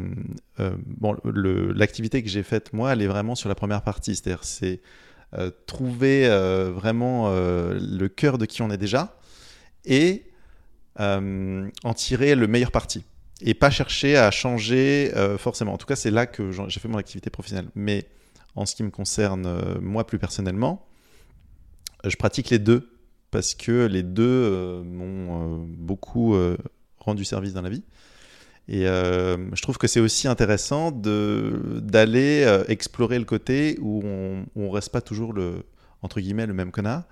euh, 0.59 0.75
bon, 0.85 1.15
l'activité 1.23 2.21
que 2.21 2.29
j'ai 2.29 2.43
faite 2.43 2.73
moi, 2.73 2.91
elle 2.93 3.01
est 3.01 3.07
vraiment 3.07 3.35
sur 3.35 3.49
la 3.49 3.55
première 3.55 3.83
partie. 3.83 4.15
C'est-à-dire 4.15 4.43
c'est 4.43 4.81
trouver 5.67 6.27
vraiment 6.73 7.29
le 7.29 8.07
cœur 8.07 8.39
de 8.39 8.47
qui 8.47 8.63
on 8.63 8.71
est 8.71 8.79
déjà 8.79 9.15
et 9.85 10.25
en 10.97 11.93
tirer 11.95 12.33
le 12.33 12.47
meilleur 12.47 12.71
parti 12.71 13.05
et 13.41 13.53
pas 13.53 13.69
chercher 13.69 14.17
à 14.17 14.31
changer 14.31 15.11
forcément. 15.37 15.73
En 15.73 15.77
tout 15.77 15.85
cas, 15.85 15.95
c'est 15.95 16.09
là 16.09 16.25
que 16.25 16.49
j'ai 16.67 16.79
fait 16.79 16.87
mon 16.87 16.97
activité 16.97 17.29
professionnelle. 17.29 17.69
Mais 17.75 18.07
en 18.55 18.65
ce 18.65 18.75
qui 18.75 18.81
me 18.81 18.89
concerne, 18.89 19.77
moi 19.79 20.07
plus 20.07 20.17
personnellement, 20.17 20.83
je 22.03 22.15
pratique 22.15 22.49
les 22.49 22.57
deux 22.57 22.91
parce 23.29 23.53
que 23.53 23.85
les 23.85 24.01
deux 24.01 24.81
m'ont 24.83 25.59
beaucoup 25.59 26.35
rendu 26.97 27.23
service 27.23 27.53
dans 27.53 27.61
la 27.61 27.69
vie. 27.69 27.83
Et 28.71 28.87
euh, 28.87 29.35
je 29.55 29.61
trouve 29.63 29.77
que 29.79 29.87
c'est 29.87 29.99
aussi 29.99 30.27
intéressant 30.27 30.91
d'aller 30.91 32.43
euh, 32.45 32.63
explorer 32.67 33.17
le 33.17 33.25
côté 33.25 33.77
où 33.81 34.01
on, 34.05 34.45
où 34.55 34.63
on 34.65 34.69
reste 34.69 34.91
pas 34.91 35.01
toujours 35.01 35.33
le 35.33 35.63
entre 36.01 36.21
guillemets 36.21 36.45
le 36.45 36.53
même 36.53 36.71
connard 36.71 37.03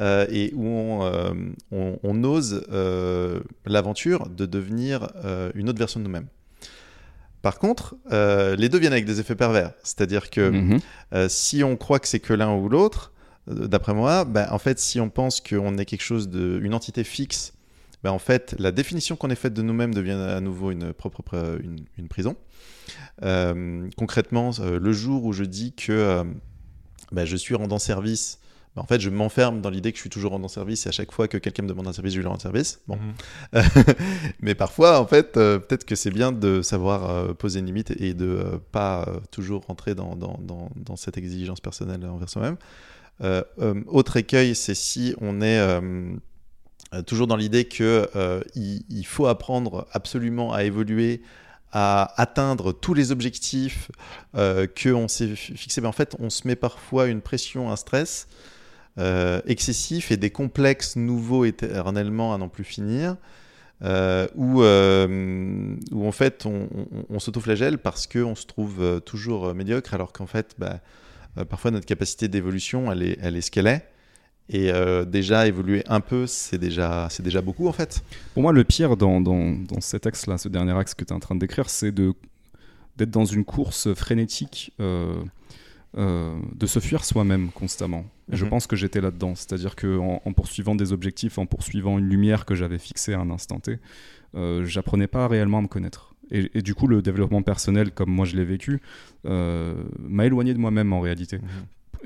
euh, 0.00 0.26
et 0.28 0.52
où 0.54 0.66
on, 0.66 1.04
euh, 1.04 1.32
on- 1.70 1.98
on 2.02 2.24
ose 2.24 2.66
l'aventure 3.64 4.28
de 4.28 4.44
devenir 4.46 5.08
une 5.54 5.68
autre 5.68 5.78
version 5.78 6.00
de 6.00 6.04
nous-mêmes. 6.04 6.26
Par 7.42 7.58
contre, 7.58 7.94
les 8.10 8.68
deux 8.68 8.78
viennent 8.78 8.92
avec 8.94 9.04
des 9.04 9.20
effets 9.20 9.34
pervers. 9.36 9.72
C'est-à-dire 9.82 10.30
que 10.30 10.50
Mhm. 10.50 10.80
euh, 11.14 11.28
si 11.28 11.62
on 11.62 11.76
croit 11.76 11.98
que 12.00 12.08
c'est 12.08 12.20
que 12.20 12.32
l'un 12.32 12.54
ou 12.54 12.68
l'autre, 12.68 13.12
d'après 13.46 13.92
moi, 13.94 14.24
ben, 14.24 14.46
en 14.50 14.58
fait, 14.58 14.78
si 14.78 14.98
on 15.00 15.10
pense 15.10 15.40
qu'on 15.42 15.76
est 15.78 15.84
quelque 15.84 16.02
chose 16.02 16.28
de, 16.30 16.58
une 16.62 16.72
entité 16.74 17.04
fixe, 17.04 17.52
ben, 18.04 18.10
en 18.12 18.18
fait, 18.20 18.54
la 18.58 18.70
définition 18.70 19.16
qu'on 19.16 19.30
est 19.30 19.34
faite 19.34 19.54
de 19.54 19.62
nous-mêmes 19.62 19.92
devient 19.94 20.12
à 20.12 20.40
nouveau 20.40 20.70
une 20.70 20.92
propre 20.92 21.22
pr- 21.22 21.58
une, 21.60 21.84
une 21.98 22.06
prison. 22.08 22.36
Euh, 23.22 23.88
concrètement, 23.96 24.50
euh, 24.60 24.78
le 24.78 24.92
jour 24.92 25.24
où 25.24 25.32
je 25.32 25.42
dis 25.44 25.72
que 25.72 25.90
euh, 25.92 26.24
ben, 27.12 27.24
je 27.24 27.36
suis 27.36 27.54
rendant 27.54 27.78
service, 27.78 28.38
ben, 28.76 28.82
en 28.82 28.86
fait, 28.86 29.00
je 29.00 29.08
m'enferme 29.08 29.60
dans 29.62 29.70
l'idée 29.70 29.90
que 29.92 29.96
je 29.96 30.02
suis 30.02 30.10
toujours 30.10 30.32
rendant 30.32 30.48
service 30.48 30.84
et 30.84 30.88
à 30.88 30.92
chaque 30.92 31.12
fois 31.12 31.28
que 31.28 31.38
quelqu'un 31.38 31.62
me 31.62 31.68
demande 31.68 31.88
un 31.88 31.92
service, 31.92 32.12
je 32.12 32.20
lui 32.20 32.26
rends 32.26 32.38
service. 32.38 32.80
Bon, 32.88 32.98
Mhm. 33.52 33.62
mais 34.40 34.54
parfois, 34.54 35.00
en 35.00 35.06
fait, 35.06 35.36
euh, 35.36 35.58
peut-être 35.58 35.84
que 35.84 35.94
c'est 35.94 36.10
bien 36.10 36.32
de 36.32 36.60
savoir 36.62 37.08
euh, 37.10 37.32
poser 37.34 37.60
une 37.60 37.66
limite 37.66 37.92
et 38.00 38.14
de 38.14 38.26
euh, 38.26 38.58
pas 38.72 39.06
euh, 39.08 39.18
toujours 39.30 39.62
rentrer 39.66 39.94
dans, 39.94 40.16
dans, 40.16 40.38
dans, 40.42 40.70
dans 40.76 40.96
cette 40.96 41.16
exigence 41.16 41.60
personnelle 41.60 42.04
envers 42.04 42.28
soi-même. 42.28 42.56
Euh, 43.22 43.42
euh, 43.60 43.80
autre 43.86 44.16
écueil, 44.16 44.54
c'est 44.54 44.74
si 44.74 45.14
on 45.20 45.40
est 45.40 45.58
euh, 45.58 45.80
euh, 45.80 46.16
toujours 47.06 47.26
dans 47.26 47.36
l'idée 47.36 47.64
que 47.64 48.08
euh, 48.14 48.42
il, 48.54 49.04
faut 49.06 49.26
apprendre 49.26 49.86
absolument 49.92 50.52
à 50.52 50.64
évoluer, 50.64 51.22
à 51.72 52.20
atteindre 52.20 52.72
tous 52.72 52.94
les 52.94 53.10
objectifs 53.10 53.90
euh, 54.36 54.66
qu'on 54.66 55.08
s'est 55.08 55.34
fi- 55.34 55.56
fixés. 55.56 55.80
Mais 55.80 55.88
en 55.88 55.92
fait, 55.92 56.16
on 56.20 56.30
se 56.30 56.46
met 56.46 56.56
parfois 56.56 57.06
une 57.06 57.20
pression, 57.20 57.70
un 57.70 57.76
stress 57.76 58.28
euh, 58.98 59.40
excessif 59.46 60.12
et 60.12 60.16
des 60.16 60.30
complexes 60.30 60.96
nouveaux 60.96 61.44
éternellement 61.44 62.32
à 62.32 62.38
n'en 62.38 62.48
plus 62.48 62.64
finir. 62.64 63.16
Euh, 63.82 64.28
où, 64.36 64.62
euh, 64.62 65.74
où 65.90 66.06
en 66.06 66.12
fait 66.12 66.46
on, 66.46 67.18
s'autoflagelle 67.18 67.78
parce 67.78 68.06
qu'on 68.06 68.36
se 68.36 68.46
trouve 68.46 68.80
euh, 68.80 69.00
toujours 69.00 69.48
euh, 69.48 69.52
médiocre 69.52 69.92
alors 69.94 70.12
qu'en 70.12 70.26
fait 70.26 70.54
bah, 70.58 70.78
euh, 71.38 71.44
parfois 71.44 71.72
notre 71.72 71.84
capacité 71.84 72.28
d'évolution 72.28 72.90
elle 72.92 73.02
est, 73.02 73.18
elle 73.20 73.36
est 73.36 73.40
ce 73.40 73.50
qu'elle 73.50 73.66
est 73.66 73.84
et 74.48 74.70
euh, 74.70 75.04
déjà 75.04 75.46
évoluer 75.46 75.82
un 75.88 76.00
peu 76.00 76.26
c'est 76.26 76.58
déjà, 76.58 77.08
c'est 77.10 77.22
déjà 77.22 77.40
beaucoup 77.40 77.66
en 77.68 77.72
fait. 77.72 78.02
Pour 78.34 78.42
moi, 78.42 78.52
le 78.52 78.62
pire 78.64 78.96
dans, 78.96 79.20
dans, 79.20 79.52
dans 79.52 79.80
cet 79.80 80.06
axe-là, 80.06 80.36
ce 80.38 80.48
dernier 80.48 80.72
axe 80.72 80.94
que 80.94 81.04
tu 81.04 81.12
es 81.12 81.16
en 81.16 81.20
train 81.20 81.34
de 81.34 81.40
décrire, 81.40 81.70
c'est 81.70 81.92
de, 81.92 82.12
d'être 82.96 83.10
dans 83.10 83.24
une 83.24 83.44
course 83.44 83.92
frénétique 83.94 84.72
euh, 84.80 85.14
euh, 85.96 86.36
de 86.54 86.66
se 86.66 86.78
fuir 86.80 87.04
soi-même 87.04 87.50
constamment. 87.52 88.04
Et 88.32 88.36
je 88.36 88.44
Mhm. 88.44 88.50
pense 88.50 88.66
que 88.66 88.76
j'étais 88.76 89.00
là-dedans. 89.00 89.34
C'est-à-dire 89.34 89.76
qu'en 89.76 90.20
en 90.24 90.32
poursuivant 90.32 90.74
des 90.74 90.92
objectifs, 90.92 91.38
en 91.38 91.46
poursuivant 91.46 91.98
une 91.98 92.08
lumière 92.08 92.44
que 92.44 92.54
j'avais 92.54 92.78
fixée 92.78 93.14
à 93.14 93.20
un 93.20 93.30
instant 93.30 93.60
T, 93.60 93.78
j'apprenais 94.64 95.06
pas 95.06 95.28
réellement 95.28 95.58
à 95.58 95.62
me 95.62 95.68
connaître. 95.68 96.14
Et, 96.30 96.50
et 96.54 96.62
du 96.62 96.74
coup, 96.74 96.86
le 96.88 97.00
développement 97.02 97.42
personnel, 97.42 97.92
comme 97.92 98.10
moi 98.10 98.24
je 98.26 98.34
l'ai 98.36 98.44
vécu, 98.44 98.80
m'a 99.24 100.26
éloigné 100.26 100.52
de 100.54 100.58
moi-même 100.58 100.92
en 100.92 101.00
réalité. 101.00 101.38
Mhm. 101.38 101.44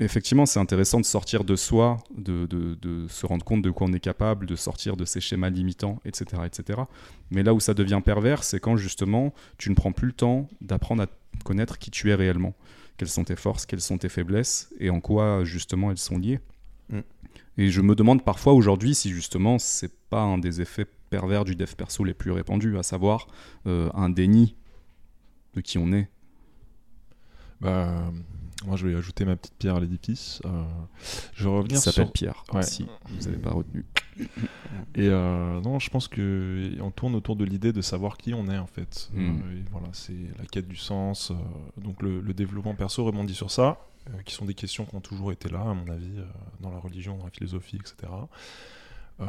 Effectivement, 0.01 0.47
c'est 0.47 0.61
intéressant 0.61 1.01
de 1.01 1.05
sortir 1.05 1.43
de 1.43 1.57
soi, 1.57 1.97
de, 2.17 2.47
de- 2.47 2.77
de 2.77 3.09
se 3.09 3.27
rendre 3.27 3.45
compte 3.45 3.63
de 3.63 3.71
quoi 3.71 3.89
on 3.89 3.93
est 3.93 4.01
capable, 4.01 4.47
de 4.47 4.55
sortir 4.55 4.97
de 4.97 5.05
ses 5.05 5.21
schémas 5.21 5.51
limitants, 5.51 6.01
etc., 6.05 6.43
etc. 6.47 6.83
Mais 7.33 7.43
là 7.43 7.53
où 7.53 7.59
ça 7.59 7.75
devient 7.75 8.01
pervers, 8.05 8.45
c'est 8.45 8.61
quand 8.61 8.77
justement 8.77 9.35
tu 9.59 9.71
ne 9.71 9.75
prends 9.75 9.91
plus 9.91 10.07
le 10.07 10.13
temps 10.13 10.49
d'apprendre 10.61 11.03
à 11.03 11.07
connaître 11.45 11.79
qui 11.79 11.91
tu 11.91 12.11
es 12.11 12.15
réellement. 12.15 12.55
Quelles 12.97 13.09
sont 13.09 13.25
tes 13.25 13.35
forces, 13.37 13.67
quelles 13.67 13.81
sont 13.81 13.99
tes 13.99 14.09
faiblesses, 14.09 14.73
et 14.79 14.91
en 14.91 15.01
quoi 15.01 15.43
justement 15.45 15.91
elles 15.91 15.99
sont 15.99 16.19
liées. 16.19 16.39
Mm. 16.91 17.01
Et 17.59 17.71
je 17.71 17.81
me 17.81 17.97
demande 17.97 18.25
parfois 18.25 18.53
aujourd'hui 18.53 18.95
si 18.95 19.11
justement 19.11 19.59
c'est 19.59 19.93
pas 20.11 20.23
un 20.23 20.39
des 20.39 20.61
effets 20.61 20.87
pervers 21.11 21.45
du 21.45 21.57
dev 21.57 21.75
perso 21.75 22.05
les 22.05 22.15
plus 22.15 22.31
répandus, 22.31 22.79
à 22.79 22.85
savoir 22.85 23.27
euh, 23.67 23.91
un 23.95 24.11
déni 24.11 24.55
de 25.55 25.61
qui 25.61 25.77
on 25.79 25.93
est. 25.93 26.09
Bah, 27.61 28.13
moi, 28.67 28.77
je 28.77 28.87
vais 28.87 28.95
ajouter 28.97 29.25
ma 29.25 29.37
petite 29.37 29.55
pierre 29.55 29.77
à 29.77 29.81
l'édifice. 29.81 30.41
Euh, 30.45 30.65
je 31.35 31.45
vais 31.45 31.51
revenir 31.51 31.79
s'appelle 31.79 32.07
sur... 32.07 32.13
Pierre, 32.13 32.45
Ouais. 32.53 32.63
si 32.63 32.87
vous 33.09 33.25
n'avez 33.25 33.39
pas 33.39 33.51
retenu. 33.51 33.85
Et 34.95 35.09
euh, 35.09 35.61
non, 35.61 35.79
je 35.79 35.91
pense 35.91 36.09
que 36.09 36.73
on 36.81 36.91
tourne 36.91 37.15
autour 37.15 37.37
de 37.37 37.45
l'idée 37.45 37.73
de 37.73 37.81
savoir 37.83 38.17
qui 38.17 38.35
on 38.35 38.49
est 38.49 38.59
en 38.59 38.67
fait. 38.67 39.11
Mm. 39.13 39.29
Euh, 39.29 39.63
voilà, 39.71 39.89
c'est 39.93 40.17
la 40.39 40.45
quête 40.47 40.67
du 40.67 40.77
sens. 40.77 41.33
donc 41.77 42.03
le, 42.03 42.21
le 42.21 42.35
développement 42.35 42.75
perso 42.75 43.05
rebondit 43.05 43.35
sur 43.35 43.51
ça, 43.51 43.79
qui 44.25 44.35
sont 44.35 44.45
des 44.45 44.55
questions 44.55 44.85
qui 44.87 44.95
ont 44.97 45.01
toujours 45.01 45.31
été 45.33 45.49
là, 45.49 45.61
à 45.61 45.75
mon 45.75 45.89
avis, 45.89 46.19
dans 46.61 46.71
la 46.71 46.79
religion, 46.79 47.17
dans 47.17 47.25
la 47.25 47.31
philosophie, 47.31 47.77
etc. 47.77 48.13
Euh, 49.21 49.27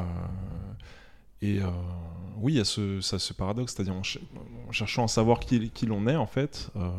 et 1.42 1.62
euh, 1.62 1.68
oui, 2.38 2.54
il 2.54 2.58
y 2.58 2.62
a 2.62 2.66
ce, 2.66 3.02
ça, 3.02 3.20
ce 3.20 3.34
paradoxe, 3.34 3.74
c'est-à-dire 3.74 3.96
en, 3.96 4.04
ch- 4.04 4.24
en 4.68 4.72
cherchant 4.72 5.06
à 5.06 5.08
savoir 5.08 5.40
qui, 5.40 5.86
l'on 5.86 6.08
est, 6.08 6.16
en 6.16 6.28
fait, 6.28 6.72
euh, 6.76 6.90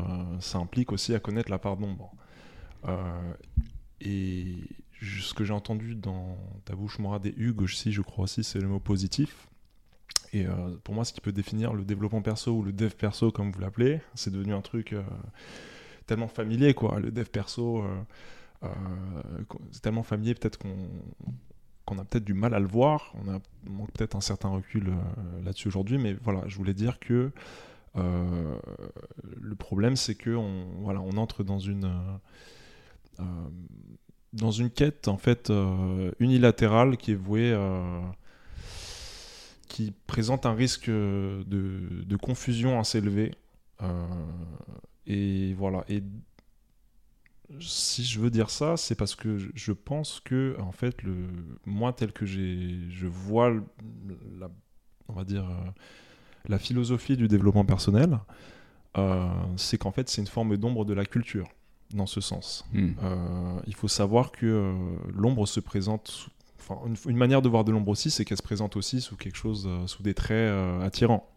ça 0.41 0.59
implique 0.59 0.93
aussi 0.93 1.15
à 1.15 1.21
connaître 1.21 1.51
la 1.51 1.59
part 1.59 1.77
d'ombre. 1.77 2.13
Euh, 2.87 3.33
et 4.01 4.57
ce 5.03 5.35
que 5.35 5.45
j'ai 5.45 5.53
entendu 5.53 5.95
dans 5.95 6.37
ta 6.65 6.75
bouche, 6.75 6.99
Mourad 6.99 7.25
et 7.27 7.35
Hugues 7.37 7.63
aussi, 7.63 7.93
je 7.93 8.03
crois 8.03 8.25
aussi, 8.25 8.45
c'est 8.45 8.61
le 8.61 8.69
mot 8.69 8.81
positif. 8.81 9.47
Et 10.33 10.47
pour 10.85 10.95
moi, 10.95 11.05
ce 11.05 11.13
qui 11.13 11.21
peut 11.21 11.33
définir 11.33 11.73
le 11.75 11.85
développement 11.85 12.23
perso 12.23 12.53
ou 12.53 12.63
le 12.63 12.73
dev 12.73 12.91
perso, 12.91 13.33
comme 13.33 13.51
vous 13.51 13.61
l'appelez, 13.61 14.01
c'est 14.15 14.31
devenu 14.31 14.55
un 14.55 14.61
truc 14.61 14.95
tellement 16.07 16.29
familier, 16.29 16.73
quoi. 16.73 17.01
Le 17.01 17.11
dev 17.11 17.25
perso, 17.25 17.83
c'est 19.73 19.83
tellement 19.83 20.05
familier, 20.05 20.35
peut-être 20.35 20.57
qu'on 20.57 20.89
qu'on 21.91 21.99
a 21.99 22.05
peut-être 22.05 22.25
du 22.25 22.35
mal 22.35 22.55
à 22.55 22.61
le 22.61 22.69
voir. 22.69 23.13
On 23.17 23.71
manque 23.71 23.91
peut-être 23.93 24.15
un 24.15 24.21
certain 24.21 24.49
recul 24.49 24.89
euh, 24.89 25.45
là-dessus 25.45 25.69
aujourd'hui, 25.69 25.99
mais 25.99 26.15
voilà, 26.23 26.43
je 26.47 26.57
voulais 26.57 26.75
dire 26.75 27.01
que 27.01 27.33
euh, 27.97 28.55
le 29.41 29.55
problème, 29.57 29.97
c'est 29.97 30.15
que 30.15 30.31
on, 30.31 31.17
entre 31.17 31.43
dans 31.43 31.59
une 31.59 31.93
euh, 33.19 33.25
dans 34.33 34.53
une 34.53 34.71
quête 34.71 35.09
en 35.09 35.17
fait 35.17 35.53
unilatérale 36.21 36.97
qui 36.97 37.11
est 37.11 37.17
vouée 37.17 37.53
qui 39.67 39.93
présente 40.07 40.47
un 40.47 40.55
risque 40.55 40.89
de, 40.89 42.17
confusion 42.23 42.79
assez 42.79 42.99
élevé 42.99 43.35
et 45.09 45.53
voilà 45.55 45.85
si 47.59 48.05
je 48.05 48.21
veux 48.21 48.31
dire 48.31 48.51
ça 48.51 48.77
c'est 48.77 48.95
parce 48.95 49.15
que 49.17 49.39
je- 49.39 49.73
pense 49.73 50.21
que 50.21 50.57
en 50.61 50.73
fait 50.73 51.03
le 51.03 51.27
moi 51.67 51.93
tel 51.93 52.13
que 52.13 52.25
je 52.27 53.07
vois 53.07 53.51
la, 54.39 54.49
on 55.09 55.13
va 55.15 55.25
dire 55.25 55.45
euh, 55.49 55.71
la 56.49 56.59
philosophie 56.59 57.17
du 57.17 57.29
développement 57.29 57.65
personnel 57.65 58.21
euh, 58.99 59.29
c'est 59.57 59.79
qu'en 59.79 59.91
fait 59.91 60.09
c'est 60.09 60.21
une 60.21 60.29
forme 60.29 60.57
d'ombre 60.57 60.85
de 60.85 60.95
la 60.95 61.05
culture 61.05 61.49
dans 61.93 62.07
ce 62.07 62.21
sens. 62.21 62.65
Hmm. 62.73 62.91
euh, 63.03 63.61
il 63.67 63.75
faut 63.75 63.89
savoir 63.89 64.31
que 64.31 64.47
euh, 64.47 64.75
l'ombre 65.13 65.47
se 65.47 65.59
présente 65.59 66.29
enfin, 66.61 66.79
une, 66.87 66.97
une 67.11 67.17
manière 67.17 67.43
de 67.43 67.49
voir 67.49 67.65
de 67.65 67.73
l'ombre 67.73 67.89
aussi 67.89 68.11
c'est 68.13 68.25
qu'elle 68.25 68.39
se 68.39 68.43
présente 68.43 68.77
aussi 68.77 69.01
sous 69.01 69.17
quelque 69.17 69.37
chose 69.37 69.69
sous 69.87 70.03
des 70.05 70.15
traits 70.15 70.53
attirants. 70.83 71.29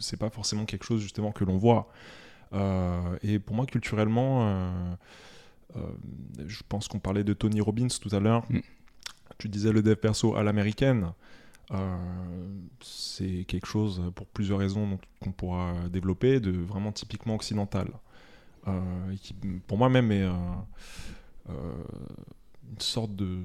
C'est 0.00 0.16
pas 0.16 0.30
forcément 0.30 0.64
quelque 0.64 0.84
chose 0.84 1.00
justement 1.00 1.30
que 1.30 1.44
l'on 1.44 1.58
voit 1.58 1.88
et 3.22 3.38
pour 3.38 3.56
moi 3.56 3.66
culturellement 3.66 4.48
euh, 5.74 5.76
euh, 5.76 5.80
je 6.46 6.62
pense 6.68 6.88
qu'on 6.88 6.98
parlait 6.98 7.24
de 7.24 7.32
Tony 7.32 7.60
Robbins 7.60 7.88
tout 7.88 8.14
à 8.14 8.20
l'heure. 8.20 8.44
Mm. 8.50 8.60
tu 9.38 9.48
disais 9.48 9.72
le 9.72 9.82
dev 9.82 9.96
perso 9.96 10.36
à 10.36 10.42
l'américaine. 10.42 11.12
Euh, 11.70 11.96
c'est 12.80 13.44
quelque 13.48 13.66
chose 13.66 14.02
pour 14.14 14.26
plusieurs 14.26 14.58
raisons 14.58 14.98
qu'on 15.20 15.32
pourra 15.32 15.74
développer 15.90 16.38
de 16.38 16.50
vraiment 16.50 16.92
typiquement 16.92 17.34
occidental. 17.34 17.88
Euh, 18.66 19.10
et 19.12 19.16
qui 19.16 19.34
pour 19.66 19.76
moi 19.76 19.88
même 19.90 20.10
est 20.10 20.22
euh, 20.22 20.32
euh, 21.50 21.84
une 22.70 22.80
sorte 22.80 23.14
de 23.14 23.38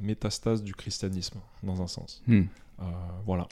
métastase 0.00 0.62
du 0.62 0.74
christianisme 0.74 1.38
dans 1.62 1.80
un 1.82 1.86
sens. 1.86 2.22
Hmm. 2.26 2.42
Euh, 2.80 2.84
voilà 3.26 3.46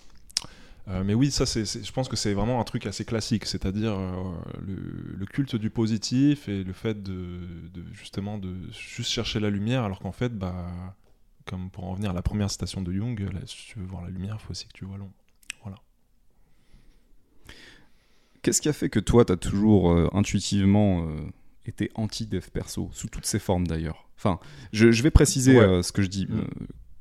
Euh, 0.89 1.05
mais 1.05 1.13
oui, 1.13 1.31
ça, 1.31 1.45
c'est, 1.45 1.65
je 1.67 1.93
pense 1.93 2.09
que 2.09 2.17
c'est 2.17 2.33
vraiment 2.33 2.61
un 2.61 2.65
truc 2.65 2.87
assez 2.87 3.05
classique, 3.05 3.45
c'est-à-dire 3.45 3.93
euh, 3.93 4.33
le, 4.67 4.77
le 5.19 5.27
culte 5.27 5.55
du 5.57 5.69
positif 5.69 6.49
et 6.49 6.65
le 6.65 6.73
fait 6.73 7.03
de, 7.03 7.41
de, 7.75 7.85
justement 7.93 8.39
de 8.39 8.55
juste 8.71 9.11
chercher 9.11 9.39
la 9.39 9.51
lumière, 9.51 9.85
alors 9.85 9.99
qu'en 9.99 10.13
fait, 10.13 10.33
bah, 10.37 10.97
comme 11.45 11.71
pour 11.71 11.85
en 11.85 11.91
revenir 11.91 12.11
à 12.11 12.15
la 12.15 12.23
première 12.23 12.51
citation 12.51 12.81
de 12.81 12.91
Jung, 12.93 13.19
là, 13.33 13.41
si 13.45 13.67
tu 13.67 13.79
veux 13.79 13.85
voir 13.85 14.03
la 14.03 14.09
lumière, 14.09 14.39
il 14.41 14.43
faut 14.45 14.53
aussi 14.53 14.67
que 14.67 14.73
tu 14.73 14.87
vois 14.87 14.97
l'ombre. 14.97 15.13
Qu'est-ce 18.43 18.63
qui 18.63 18.69
a 18.69 18.73
fait 18.73 18.89
que 18.89 19.01
toi, 19.01 19.25
tu 19.25 19.33
as 19.33 19.37
toujours 19.37 19.91
euh, 19.91 20.09
intuitivement 20.13 21.07
été 21.67 21.91
anti-dev 21.97 22.49
perso, 22.51 22.89
sous 22.93 23.09
toutes 23.09 23.27
ses 23.27 23.39
formes 23.41 23.67
d'ailleurs? 23.67 24.09
Enfin, 24.17 24.39
je, 24.73 24.91
je 24.93 25.03
vais 25.03 25.11
préciser 25.11 25.59
Ouais. 25.59 25.83
ce 25.83 25.93
que 25.93 26.03
je 26.03 26.09
dis. 26.09 26.27
Mm. 26.27 26.45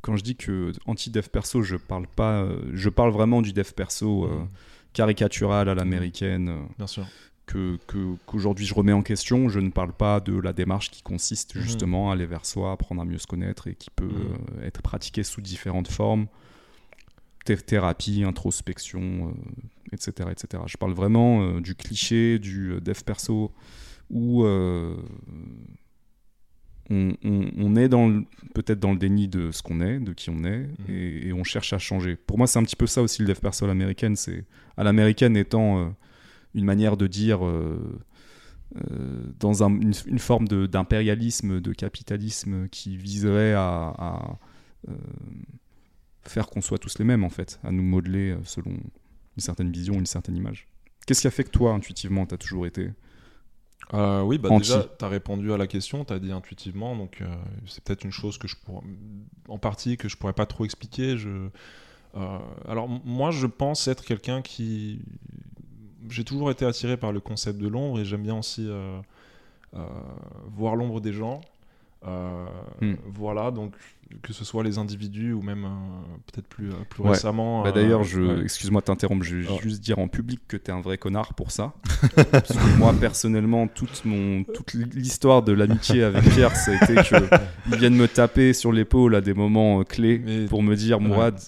Quand 0.07 0.15
je 0.15 0.23
dis 0.23 0.37
que 0.37 0.71
anti-dev 0.85 1.27
perso, 1.27 1.61
je 1.61 1.75
parle 1.75 2.07
pas, 2.07 2.41
euh, 2.43 2.61
je 2.73 2.87
parle 2.89 3.11
vraiment 3.11 3.41
du 3.41 3.51
dev 3.51 3.69
perso 3.75 4.23
euh, 4.23 4.45
caricatural 4.93 5.67
à 5.67 5.75
l'américaine, 5.75 6.47
euh, 6.47 6.61
Bien 6.77 6.87
sûr. 6.87 7.05
que 7.45 7.77
qu'aujourd'hui 8.25 8.65
je 8.65 8.73
remets 8.73 8.93
en 8.93 9.01
question. 9.03 9.49
Je 9.49 9.59
ne 9.59 9.69
parle 9.69 9.91
pas 9.91 10.21
de 10.21 10.39
la 10.39 10.53
démarche 10.53 10.91
qui 10.91 11.01
consiste 11.01 11.55
Mhm. 11.55 11.61
justement 11.61 12.09
à 12.09 12.13
aller 12.13 12.25
vers 12.25 12.45
soi, 12.45 12.71
apprendre 12.71 13.01
à 13.01 13.05
mieux 13.05 13.17
se 13.17 13.27
connaître 13.27 13.67
et 13.67 13.75
qui 13.75 13.89
peut 13.89 14.09
euh, 14.09 14.65
être 14.65 14.81
pratiquée 14.81 15.23
sous 15.23 15.41
différentes 15.41 15.89
formes. 15.91 16.27
Thé- 17.45 17.57
Thérapie, 17.57 18.23
introspection, 18.23 19.01
euh, 19.35 19.91
etc., 19.91 20.29
etc. 20.31 20.63
Je 20.67 20.77
parle 20.77 20.93
vraiment 20.93 21.59
du 21.59 21.75
cliché, 21.75 22.39
du 22.39 22.79
dev 22.81 23.01
perso, 23.05 23.51
où 24.09 24.45
on, 26.89 27.13
on- 27.23 27.51
on 27.57 27.75
est 27.75 27.89
peut-être 28.53 28.79
dans 28.79 28.91
le 28.91 28.97
déni 28.97 29.27
de 29.27 29.51
ce 29.51 29.61
qu'on 29.61 29.81
est, 29.81 29.99
de 29.99 30.13
qui 30.13 30.29
on 30.29 30.43
est, 30.43 30.59
Mhm. 30.67 30.85
et, 30.89 31.27
et 31.27 31.33
on 31.33 31.43
cherche 31.43 31.73
à 31.73 31.77
changer. 31.79 32.15
Pour 32.15 32.37
moi, 32.37 32.47
c'est 32.47 32.59
un 32.59 32.63
petit 32.63 32.75
peu 32.75 32.87
ça 32.87 33.01
aussi 33.01 33.21
le 33.21 33.27
dev 33.27 33.39
perso 33.39 33.65
à 33.65 33.67
l'américaine. 33.67 34.15
C'est 34.15 34.45
à 34.77 34.83
l'américaine 34.83 35.35
étant 35.37 35.79
euh, 35.79 35.89
une 36.53 36.65
manière 36.65 36.95
de 36.97 37.07
dire 37.07 37.45
euh, 37.45 37.99
euh, 38.77 39.23
dans 39.39 39.63
un- 39.63 39.79
une, 39.79 39.93
une 40.07 40.19
forme 40.19 40.47
d'impérialisme, 40.47 41.59
de, 41.61 41.73
capitalisme 41.73 42.67
qui 42.69 42.97
viserait 42.97 43.53
à, 43.53 43.93
à, 43.97 44.37
faire 46.23 46.47
qu'on 46.47 46.61
soit 46.61 46.77
tous 46.77 46.99
les 46.99 47.05
mêmes 47.05 47.23
en 47.23 47.29
fait, 47.29 47.59
à 47.63 47.71
nous 47.71 47.83
modeler 47.83 48.35
selon 48.43 48.71
une 48.71 49.41
certaine 49.41 49.71
vision, 49.71 49.93
une 49.95 50.05
certaine 50.05 50.35
image. 50.35 50.67
Qu'est-ce 51.05 51.21
qui 51.21 51.27
a 51.27 51.31
fait 51.31 51.43
que 51.45 51.49
toi, 51.51 51.73
intuitivement, 51.73 52.25
tu 52.25 52.33
as 52.35 52.37
toujours 52.37 52.65
été 52.65 52.89
Euh, 53.93 54.21
oui, 54.21 54.37
bah 54.37 54.49
Anti. 54.51 54.69
déjà, 54.69 54.83
tu 54.83 55.05
as 55.05 55.07
répondu 55.07 55.53
à 55.53 55.57
la 55.57 55.67
question, 55.67 56.03
tu 56.03 56.13
as 56.13 56.19
dit 56.19 56.31
intuitivement, 56.31 56.95
donc 56.95 57.19
euh, 57.21 57.25
c'est 57.65 57.83
peut-être 57.83 58.03
une 58.03 58.11
chose 58.11 58.37
que 58.37 58.47
je 58.47 58.55
pourrais, 58.57 58.85
en 59.47 59.57
partie 59.57 59.97
que 59.97 60.09
je 60.09 60.17
pourrais 60.17 60.33
pas 60.33 60.45
trop 60.45 60.65
expliquer. 60.65 61.17
Je, 61.17 61.29
euh, 62.15 62.39
alors 62.67 62.87
moi, 62.87 63.31
je 63.31 63.47
pense 63.47 63.87
être 63.87 64.03
quelqu'un 64.03 64.41
qui, 64.41 64.99
j'ai 66.09 66.25
toujours 66.25 66.51
été 66.51 66.65
attiré 66.65 66.97
par 66.97 67.11
le 67.11 67.19
concept 67.19 67.59
de 67.59 67.67
l'ombre 67.67 67.99
et 67.99 68.05
j'aime 68.05 68.23
bien 68.23 68.37
aussi 68.37 68.69
voir 70.47 70.75
l'ombre 70.75 70.99
des 70.99 71.13
gens. 71.13 71.41
Hmm. 72.03 72.95
Voilà, 73.05 73.51
donc 73.51 73.73
que 74.21 74.31
ce 74.33 74.45
soit 74.45 74.63
les 74.63 74.77
individus 74.77 75.33
ou 75.33 75.41
même 75.41 75.65
euh, 75.65 75.69
peut-être 76.31 76.47
plus, 76.47 76.69
euh, 76.69 76.75
plus 76.89 77.03
Ouais. 77.03 77.09
récemment. 77.11 77.63
Bah, 77.63 77.69
euh, 77.69 77.71
D'ailleurs, 77.73 78.03
je, 78.03 78.21
ouais. 78.21 78.41
excuse-moi 78.43 78.81
de 78.81 78.85
t'interrompre, 78.85 79.23
je 79.23 79.37
vais 79.37 79.47
Ah. 79.49 79.57
juste 79.61 79.81
dire 79.81 79.99
en 79.99 80.07
public 80.07 80.39
que 80.47 80.55
t'es 80.57 80.71
un 80.71 80.81
vrai 80.81 80.97
connard 80.97 81.33
pour 81.33 81.51
ça. 81.51 81.73
Parce 82.31 82.53
que 82.53 82.77
moi, 82.77 82.93
personnellement, 82.99 83.67
toute, 83.67 84.03
mon, 84.05 84.43
toute 84.43 84.73
l'histoire 84.73 85.43
de 85.43 85.51
l'amitié 85.51 86.03
avec 86.03 86.23
Pierre, 86.29 86.55
ça 86.55 86.71
a 86.71 86.75
été 86.83 86.95
qu'il 87.03 87.77
vienne 87.79 87.95
me 87.95 88.07
taper 88.07 88.53
sur 88.53 88.71
l'épaule 88.71 89.15
à 89.15 89.21
des 89.21 89.33
moments 89.33 89.81
euh, 89.81 89.83
clés 89.83 90.21
Mais- 90.23 90.45
pour 90.45 90.63
me 90.63 90.75
dire. 90.75 90.99
Mourad, 90.99 91.39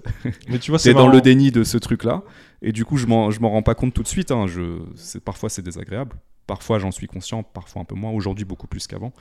Mais 0.50 0.60
tu 0.60 0.72
vois, 0.72 0.80
t'es 0.84 0.94
dans 0.94 1.08
le 1.10 1.22
déni 1.22 1.52
de 1.52 1.64
ce 1.64 1.78
truc-là. 1.78 2.24
Et 2.62 2.74
du 2.74 2.84
coup, 2.84 2.98
je 2.98 3.06
m'en 3.08 3.30
rends 3.30 3.64
pas 3.64 3.74
compte 3.76 3.94
tout 3.94 4.04
de 4.04 4.08
suite. 4.08 4.32
hein. 4.32 4.48
Je, 4.48 4.80
parfois, 5.20 5.50
c'est 5.50 5.62
désagréable. 5.62 6.18
Parfois 6.50 6.80
j'en 6.80 6.90
suis 6.92 7.06
conscient, 7.06 7.44
parfois 7.44 7.84
un 7.84 7.86
peu 7.86 7.94
moins, 7.94 8.10
aujourd'hui 8.12 8.44
beaucoup 8.44 8.66
plus 8.66 8.88
qu'avant. 8.88 9.14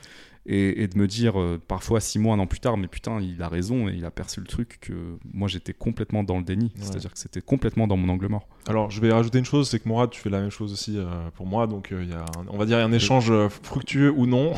Et, 0.47 0.81
et 0.81 0.87
de 0.87 0.97
me 0.97 1.05
dire, 1.05 1.39
euh, 1.39 1.61
parfois 1.67 1.99
six 1.99 2.17
mois, 2.17 2.33
un 2.33 2.39
an 2.39 2.47
plus 2.47 2.59
tard, 2.59 2.75
mais 2.75 2.87
putain, 2.87 3.19
il 3.21 3.39
a 3.43 3.49
raison 3.49 3.87
et 3.87 3.93
il 3.93 4.03
a 4.03 4.09
perçu 4.09 4.39
le 4.39 4.47
truc 4.47 4.79
que 4.81 4.93
moi 5.31 5.47
j'étais 5.47 5.73
complètement 5.73 6.23
dans 6.23 6.37
le 6.37 6.43
déni. 6.43 6.65
Ouais. 6.75 6.81
C'est-à-dire 6.81 7.13
que 7.13 7.19
c'était 7.19 7.41
complètement 7.41 7.85
dans 7.85 7.97
mon 7.97 8.09
angle 8.11 8.27
mort. 8.29 8.47
Alors, 8.67 8.89
je 8.89 8.99
vais 8.99 9.11
rajouter 9.11 9.37
une 9.37 9.45
chose, 9.45 9.69
c'est 9.69 9.79
que 9.79 9.87
Mourad, 9.87 10.09
tu 10.09 10.19
fais 10.19 10.31
la 10.31 10.41
même 10.41 10.49
chose 10.49 10.73
aussi 10.73 10.97
euh, 10.97 11.29
pour 11.35 11.45
moi, 11.45 11.67
donc 11.67 11.91
euh, 11.91 12.03
il 12.03 12.09
y 12.09 12.13
a, 12.13 12.21
un- 12.21 12.47
on 12.49 12.57
va 12.57 12.65
dire, 12.65 12.79
un 12.79 12.91
échange 12.91 13.29
euh, 13.29 13.47
fructueux 13.49 14.11
ou 14.11 14.25
non. 14.25 14.53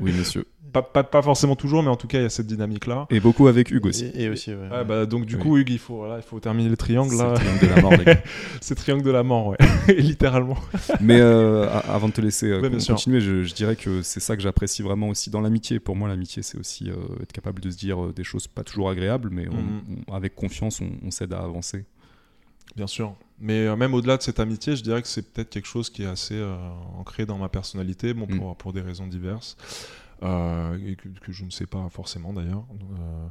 Oui, 0.00 0.12
monsieur. 0.18 0.46
Pas, 0.72 0.82
pas, 0.82 1.02
pas 1.04 1.22
forcément 1.22 1.56
toujours, 1.56 1.82
mais 1.82 1.88
en 1.88 1.96
tout 1.96 2.06
cas, 2.06 2.18
il 2.18 2.22
y 2.22 2.26
a 2.26 2.30
cette 2.30 2.46
dynamique-là. 2.46 3.06
Et 3.10 3.20
beaucoup 3.20 3.46
avec 3.48 3.70
Hugues 3.70 3.86
aussi. 3.86 4.06
Et, 4.14 4.24
et 4.24 4.28
aussi, 4.28 4.50
ouais. 4.54 4.68
Ouais, 4.70 4.84
bah, 4.84 5.06
donc 5.06 5.26
du 5.26 5.36
Oui. 5.36 5.42
coup, 5.42 5.56
Hugues, 5.58 5.70
il 5.70 5.78
faut, 5.78 5.96
voilà, 5.96 6.16
il 6.16 6.22
faut 6.22 6.38
terminer 6.40 6.68
le 6.68 6.76
triangle 6.76 7.10
C'est 7.16 7.22
là. 7.22 7.30
le 7.32 7.34
triangle 7.36 7.60
de 7.60 7.66
la 7.66 7.80
mort, 7.82 7.96
les 7.96 8.04
gars. 8.04 8.22
C'est 8.60 8.74
triangle 8.74 9.02
de 9.02 9.10
la 9.10 9.22
mort, 9.22 9.46
ouais, 9.48 9.56
littéralement. 9.98 10.56
Mais 11.00 11.18
euh, 11.20 11.68
avant 11.88 12.08
de 12.08 12.12
te 12.12 12.20
laisser 12.20 12.46
euh, 12.50 12.60
Ouais, 12.60 12.70
continuer, 12.86 13.20
je, 13.20 13.42
je 13.42 13.54
dirais 13.54 13.76
que 13.76 14.02
c'est 14.02 14.20
ça 14.20 14.36
que 14.36 14.42
j'apprécie 14.42 14.82
vraiment 14.82 15.08
aussi 15.08 15.30
dans 15.30 15.40
l'amitié. 15.40 15.80
Pour 15.80 15.96
moi, 15.96 16.08
l'amitié, 16.08 16.42
c'est 16.42 16.58
aussi 16.58 16.90
euh, 16.90 16.94
être 17.22 17.32
capable 17.32 17.60
de 17.60 17.70
se 17.70 17.76
dire 17.78 18.12
des 18.12 18.24
choses 18.24 18.46
pas 18.46 18.62
toujours 18.64 18.90
agréables, 18.90 19.30
mais 19.30 19.48
on- 19.48 19.54
Mhm. 19.60 19.82
on- 20.08 20.14
avec 20.14 20.34
confiance, 20.34 20.80
on, 20.80 20.90
on 21.06 21.10
s'aide 21.10 21.32
à 21.32 21.38
avancer. 21.40 21.84
Bien 22.76 22.86
sûr. 22.86 23.14
Mais 23.40 23.66
euh, 23.66 23.74
même 23.74 23.94
au-delà 23.94 24.16
de 24.16 24.22
cette 24.22 24.38
amitié, 24.38 24.76
je 24.76 24.82
dirais 24.82 25.02
que 25.02 25.08
c'est 25.08 25.22
peut-être 25.32 25.50
quelque 25.50 25.66
chose 25.66 25.90
qui 25.90 26.02
est 26.02 26.06
assez 26.06 26.34
euh, 26.36 26.54
ancré 26.98 27.26
dans 27.26 27.38
ma 27.38 27.48
personnalité, 27.48 28.14
bon, 28.14 28.26
pour, 28.26 28.54
pour 28.56 28.72
des 28.72 28.80
raisons 28.80 29.06
diverses, 29.06 29.56
et 30.22 30.96
que, 30.96 31.08
que 31.08 31.32
je 31.32 31.44
ne 31.44 31.50
sais 31.50 31.66
pas 31.66 31.88
forcément 31.90 32.32
d'ailleurs. 32.32 32.64
Euh, 32.82 33.28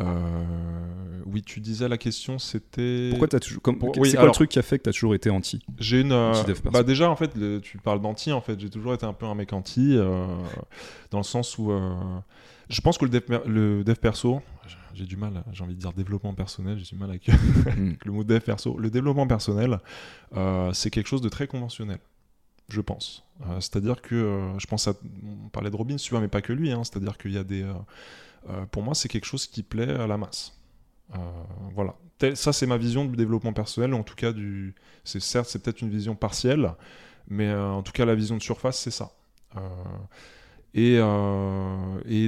euh, 0.00 1.20
oui, 1.26 1.42
tu 1.42 1.60
disais 1.60 1.88
la 1.88 1.98
question, 1.98 2.38
c'était. 2.38 3.08
Pourquoi 3.10 3.28
t'as 3.28 3.38
toujours. 3.40 3.62
comme- 3.62 3.78
C'est 4.04 4.16
quoi 4.16 4.26
le 4.26 4.30
truc 4.32 4.50
qui 4.50 4.58
a 4.58 4.62
fait 4.62 4.78
que 4.78 4.84
t'as 4.84 4.92
toujours 4.92 5.14
été 5.14 5.30
anti? 5.30 5.60
J'ai 5.78 6.00
une. 6.00 6.12
euh, 6.12 6.32
perso. 6.44 6.62
bah 6.72 6.82
déjà, 6.82 7.08
en 7.10 7.16
fait, 7.16 7.34
le- 7.36 7.60
tu 7.60 7.78
parles 7.78 8.00
d'anti, 8.00 8.32
en 8.32 8.40
fait. 8.40 8.58
J'ai 8.58 8.70
toujours 8.70 8.94
été 8.94 9.06
un 9.06 9.12
peu 9.12 9.26
un 9.26 9.34
mec 9.34 9.52
anti, 9.52 9.96
euh, 9.96 10.26
dans 11.10 11.18
le 11.18 11.24
sens 11.24 11.58
où. 11.58 11.70
euh, 11.70 11.92
je 12.68 12.80
pense 12.80 12.98
que 12.98 13.04
le 13.04 13.10
dev, 13.10 13.20
per- 13.20 13.42
le 13.46 13.84
dev 13.84 13.94
perso, 13.96 14.40
j'ai 14.94 15.04
du 15.04 15.16
mal, 15.16 15.44
j'ai 15.52 15.62
envie 15.62 15.74
de 15.74 15.80
dire 15.80 15.92
développement 15.92 16.34
personnel, 16.34 16.78
j'ai 16.78 16.94
du 16.94 17.00
mal 17.00 17.10
avec 17.10 17.28
Mm. 17.28 17.32
le 18.04 18.12
mot 18.12 18.24
dev 18.24 18.40
perso. 18.40 18.76
Le 18.78 18.90
développement 18.90 19.26
personnel, 19.26 19.78
euh, 20.36 20.72
c'est 20.72 20.90
quelque 20.90 21.06
chose 21.08 21.20
de 21.20 21.28
très 21.28 21.46
conventionnel, 21.46 21.98
je 22.68 22.80
pense. 22.80 23.24
Euh, 23.42 23.60
C'est-à-dire 23.60 24.02
que 24.02 24.14
euh, 24.14 24.58
je 24.58 24.66
pense 24.66 24.88
à. 24.88 24.94
On 25.46 25.48
parlait 25.48 25.70
de 25.70 25.76
Robbins, 25.76 25.96
tu 25.96 26.10
vois, 26.10 26.20
mais 26.20 26.28
pas 26.28 26.42
que 26.42 26.52
lui. 26.52 26.72
hein. 26.72 26.82
C'est-à-dire 26.84 27.18
qu'il 27.18 27.32
y 27.32 27.38
a 27.38 27.44
des. 27.44 27.62
euh, 27.64 28.66
pour 28.72 28.82
moi, 28.82 28.94
c'est 28.94 29.08
quelque 29.08 29.26
chose 29.26 29.46
qui 29.46 29.62
plaît 29.62 29.90
à 29.90 30.06
la 30.06 30.18
masse. 30.18 30.58
Voilà. 31.74 31.94
Ça, 32.34 32.52
c'est 32.52 32.66
ma 32.66 32.76
vision 32.78 33.04
du 33.04 33.16
développement 33.16 33.52
personnel, 33.52 33.92
en 33.94 34.02
tout 34.02 34.14
cas. 34.14 34.32
C'est 35.04 35.20
certes, 35.20 35.48
c'est 35.48 35.62
peut-être 35.62 35.82
une 35.82 35.90
vision 35.90 36.14
partielle, 36.16 36.72
mais 37.28 37.52
en 37.54 37.82
tout 37.82 37.92
cas, 37.92 38.04
la 38.04 38.14
vision 38.14 38.36
de 38.36 38.42
surface, 38.42 38.78
c'est 38.78 38.90
ça. 38.90 39.12
Et, 40.74 40.98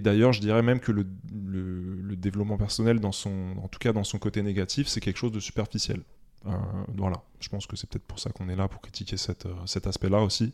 d'ailleurs, 0.01 0.33
je 0.33 0.41
dirais 0.41 0.63
même 0.63 0.81
que 0.81 0.93
le, 0.93 1.07
le- 1.35 2.01
le 2.03 2.17
développement 2.17 2.57
personnel, 2.57 3.01
dans 3.01 3.13
son, 3.13 3.57
en 3.63 3.69
tout 3.69 3.79
cas 3.79 3.93
dans 3.93 4.05
son 4.05 4.19
côté 4.19 4.43
négatif, 4.43 4.87
c'est 4.89 5.01
quelque 5.01 5.19
chose 5.19 5.33
de 5.33 5.41
superficiel. 5.41 6.03
Euh, 6.47 6.51
voilà, 6.97 7.23
je 7.41 7.49
pense 7.49 7.67
que 7.67 7.77
c'est 7.77 7.89
peut-être 7.89 8.07
pour 8.07 8.19
ça 8.19 8.31
qu'on 8.31 8.49
est 8.49 8.57
là, 8.57 8.69
pour 8.69 8.81
critiquer 8.81 9.17
euh, 9.29 9.55
cet 9.67 9.87
aspect-là 9.87 10.23
aussi. 10.23 10.53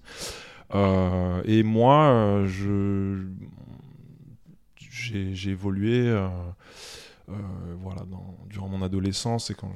Euh, 0.75 1.43
et 1.45 1.63
moi, 1.63 2.45
j'ai, 2.47 3.19
évolué 5.51 6.11
voilà, 7.27 8.03
durant 8.49 8.69
mon 8.69 8.83
adolescence 8.83 9.51
et, 9.51 9.55
quand, 9.55 9.73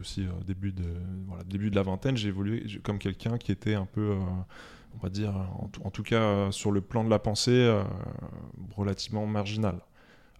aussi 0.00 0.22
euh, 0.22 0.30
début, 0.46 0.72
de, 0.72 1.74
la 1.74 1.82
vingtaine, 1.82 2.16
j'ai 2.16 2.28
évolué 2.28 2.64
comme 2.82 2.98
quelqu'un 2.98 3.38
qui 3.38 3.52
était 3.52 3.74
un 3.74 3.86
peu, 3.86 4.16
on 4.94 4.98
va 5.02 5.08
dire, 5.08 5.34
en, 5.84 5.90
tout- 5.90 6.02
cas 6.02 6.50
sur 6.52 6.70
le 6.70 6.80
plan 6.80 7.04
de 7.04 7.10
la 7.10 7.18
pensée, 7.18 7.82
relativement 8.76 9.26
marginal. 9.26 9.80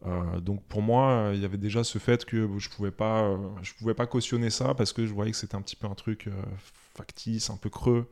Euh, 0.07 0.41
donc 0.41 0.63
pour 0.65 0.81
moi, 0.83 1.11
euh, 1.11 1.33
il 1.35 1.43
y 1.43 1.45
avait 1.45 1.59
déjà 1.59 1.85
ce 1.85 1.99
fait 1.99 2.25
que 2.25 2.49
je 2.59 2.69
pouvais 2.71 2.91
pas, 2.91 3.23
euh, 3.23 3.37
je 3.63 3.73
pouvais 3.75 3.93
pas 3.95 4.07
cautionner 4.07 4.49
ça 4.51 4.75
parce 4.75 4.93
que 4.95 5.07
je 5.07 5.13
voyais 5.13 5.31
que 5.31 5.37
c'était 5.37 5.57
un 5.57 5.63
petit 5.63 5.77
peu 5.77 5.87
un 5.87 5.95
truc 5.95 6.27
euh, 6.27 6.33
factice, 6.97 7.51
un 7.51 7.57
peu 7.57 7.69
creux. 7.69 8.09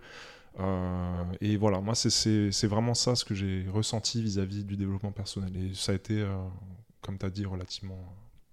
Euh, 0.60 1.22
et 1.40 1.56
voilà, 1.56 1.80
moi 1.80 1.94
c'est- 1.94 2.10
c'est 2.10 2.50
c'est 2.52 2.66
vraiment 2.66 2.92
ça 2.94 3.14
ce 3.14 3.24
que 3.24 3.34
j'ai 3.34 3.64
ressenti 3.72 4.20
vis-à-vis 4.22 4.64
du 4.64 4.76
développement 4.76 5.12
personnel. 5.12 5.52
Et 5.56 5.72
ça 5.74 5.92
a 5.92 5.94
été, 5.94 6.20
euh, 6.20 6.36
comme 7.00 7.16
tu 7.16 7.24
as 7.24 7.30
dit, 7.30 7.46
relativement, 7.46 7.98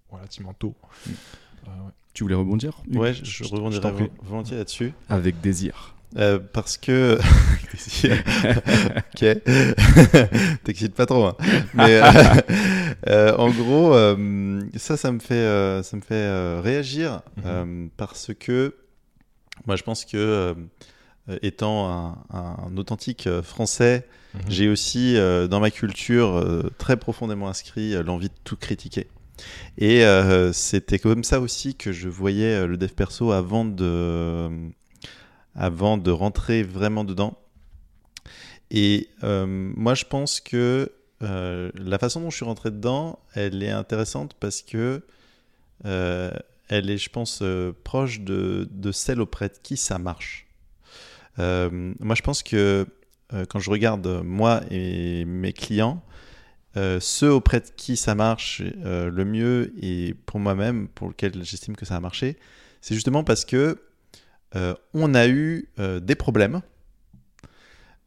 relativement 0.08 0.54
tôt. 0.54 0.74
Mm. 1.06 1.10
Euh, 1.10 1.70
ouais. 1.86 1.92
Tu 2.14 2.22
voulais 2.22 2.36
rebondir 2.36 2.80
Ouais, 2.94 3.12
je, 3.12 3.24
je- 3.24 3.44
rebondirai 3.44 4.10
volontiers 4.22 4.56
là-dessus. 4.56 4.94
Avec 5.10 5.40
désir. 5.42 5.94
Euh, 6.16 6.38
parce 6.38 6.78
que. 6.78 7.18
ok. 8.96 9.24
T'excites 10.64 10.94
pas 10.94 11.04
trop. 11.06 11.24
hein. 11.26 11.36
Mais 11.74 12.00
euh, 13.08 13.34
en 13.36 13.50
gros, 13.50 13.94
euh, 13.94 14.60
ça, 14.76 14.96
ça 14.96 15.12
me 15.12 15.18
fait, 15.18 15.34
euh, 15.34 15.82
ça 15.82 15.96
me 15.96 16.02
fait 16.02 16.60
réagir 16.60 17.22
Mhm. 17.44 17.90
parce 17.96 18.30
que 18.38 18.74
moi, 19.66 19.76
je 19.76 19.82
pense 19.82 20.04
que 20.04 20.54
étant 21.42 21.90
un, 21.90 22.18
un 22.30 22.76
authentique 22.76 23.28
français, 23.42 24.06
Mhm. 24.34 24.40
j'ai 24.48 24.68
aussi 24.68 25.14
dans 25.50 25.60
ma 25.60 25.70
culture 25.70 26.42
très 26.78 26.96
profondément 26.96 27.48
inscrit 27.48 27.92
l'envie 28.04 28.28
de 28.28 28.34
tout 28.44 28.56
critiquer. 28.56 29.08
Et 29.78 30.04
euh, 30.04 30.52
c'était 30.52 30.98
comme 30.98 31.22
ça 31.24 31.40
aussi 31.40 31.74
que 31.74 31.92
je 31.92 32.08
voyais 32.08 32.66
le 32.66 32.76
dev 32.76 32.88
perso 32.92 33.32
avant 33.32 33.64
de, 33.66 34.48
avant 35.54 35.96
de 35.98 36.10
rentrer 36.10 36.62
vraiment 36.62 37.04
dedans. 37.04 37.36
Et 38.70 39.08
euh, 39.22 39.46
moi, 39.46 39.94
je 39.94 40.04
pense 40.04 40.40
que 40.40 40.90
euh, 41.22 41.70
la 41.74 41.98
façon 41.98 42.20
dont 42.20 42.30
je 42.30 42.36
suis 42.36 42.44
rentré 42.44 42.70
dedans, 42.70 43.18
elle 43.34 43.62
est 43.62 43.70
intéressante 43.70 44.34
parce 44.38 44.62
que 44.62 45.02
euh, 45.84 46.30
elle 46.68 46.90
est, 46.90 46.98
je 46.98 47.10
pense, 47.10 47.40
euh, 47.42 47.72
proche 47.84 48.20
de, 48.20 48.68
de 48.70 48.92
celle 48.92 49.20
auprès 49.20 49.48
de 49.48 49.54
qui 49.62 49.76
ça 49.76 49.98
marche. 49.98 50.46
Moi, 51.38 52.14
je 52.14 52.22
pense 52.22 52.42
que 52.42 52.86
quand 53.50 53.58
je 53.58 53.68
regarde 53.68 54.22
moi 54.24 54.62
et 54.70 55.26
mes 55.26 55.52
clients, 55.52 56.02
ceux 56.74 57.30
auprès 57.30 57.60
de 57.60 57.66
qui 57.76 57.98
ça 57.98 58.14
marche 58.14 58.62
le 58.62 59.24
mieux 59.24 59.74
et 59.82 60.14
pour 60.24 60.40
moi-même, 60.40 60.88
pour 60.88 61.08
lequel 61.08 61.44
j'estime 61.44 61.76
que 61.76 61.84
ça 61.84 61.96
a 61.96 62.00
marché, 62.00 62.38
c'est 62.80 62.94
justement 62.94 63.22
parce 63.22 63.44
que 63.44 63.82
on 64.94 65.14
a 65.14 65.28
eu 65.28 65.68
des 65.76 66.14
problèmes 66.14 66.62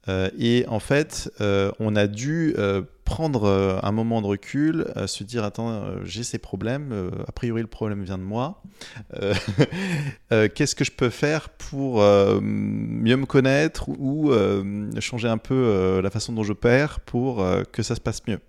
et 0.07 0.65
en 0.67 0.79
fait, 0.79 1.31
euh, 1.41 1.71
on 1.79 1.95
a 1.95 2.07
dû 2.07 2.55
euh, 2.57 2.81
prendre 3.09 3.45
euh, 3.45 3.79
un 3.81 3.91
moment 3.91 4.21
de 4.21 4.27
recul, 4.27 4.85
euh, 4.95 5.07
se 5.07 5.23
dire 5.23 5.43
attends, 5.43 5.71
euh, 5.71 5.99
j'ai 6.03 6.23
ces 6.23 6.38
problèmes, 6.38 6.91
euh, 6.91 7.09
a 7.27 7.31
priori 7.31 7.62
le 7.62 7.67
problème 7.67 8.03
vient 8.03 8.19
de 8.19 8.23
moi. 8.23 8.62
Euh, 9.15 9.33
euh, 10.31 10.47
Qu'est-ce 10.53 10.75
que 10.75 10.83
je 10.83 10.91
peux 10.91 11.09
faire 11.09 11.49
pour 11.49 12.01
euh, 12.01 12.39
mieux 12.41 13.17
me 13.17 13.25
connaître 13.25 13.89
ou 13.89 14.31
euh, 14.31 14.89
changer 14.99 15.27
un 15.27 15.39
peu 15.39 15.55
euh, 15.55 16.01
la 16.01 16.12
façon 16.12 16.33
dont 16.33 16.43
je 16.43 16.53
perds 16.53 16.99
pour 16.99 17.41
euh, 17.41 17.63
que 17.71 17.81
ça 17.81 17.95
se 17.95 18.01
passe 18.01 18.21
mieux? 18.27 18.39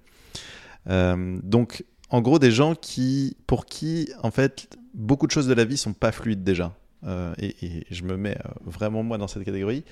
Euh, 0.89 1.39
donc, 1.43 1.85
en 2.11 2.21
gros, 2.21 2.39
des 2.39 2.51
gens 2.51 2.75
qui, 2.75 3.37
pour 3.47 3.65
qui, 3.67 4.11
en 4.23 4.31
fait, 4.31 4.77
beaucoup 4.95 5.27
de 5.27 5.33
choses 5.33 5.47
de 5.47 5.55
la 5.55 5.65
vie 5.65 5.77
sont 5.77 5.93
pas 5.93 6.13
fluides 6.13 6.45
déjà. 6.45 6.75
Euh, 7.07 7.33
et, 7.39 7.87
je 7.91 8.05
me 8.05 8.17
mets 8.17 8.37
euh, 8.37 8.51
vraiment 8.65 9.03
moi 9.03 9.17
dans 9.17 9.29
cette 9.29 9.45
catégorie. 9.45 9.85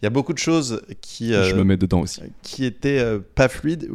Il 0.00 0.04
y 0.04 0.06
a 0.06 0.10
beaucoup 0.10 0.32
de 0.32 0.38
choses 0.38 0.82
qui, 1.00 1.34
euh, 1.34 1.44
Je 1.44 1.54
me 1.56 1.64
mets 1.64 1.76
dedans 1.76 2.00
aussi. 2.00 2.22
qui 2.42 2.64
étaient 2.64 3.00
euh, 3.00 3.18
pas 3.34 3.48
fluides. 3.48 3.88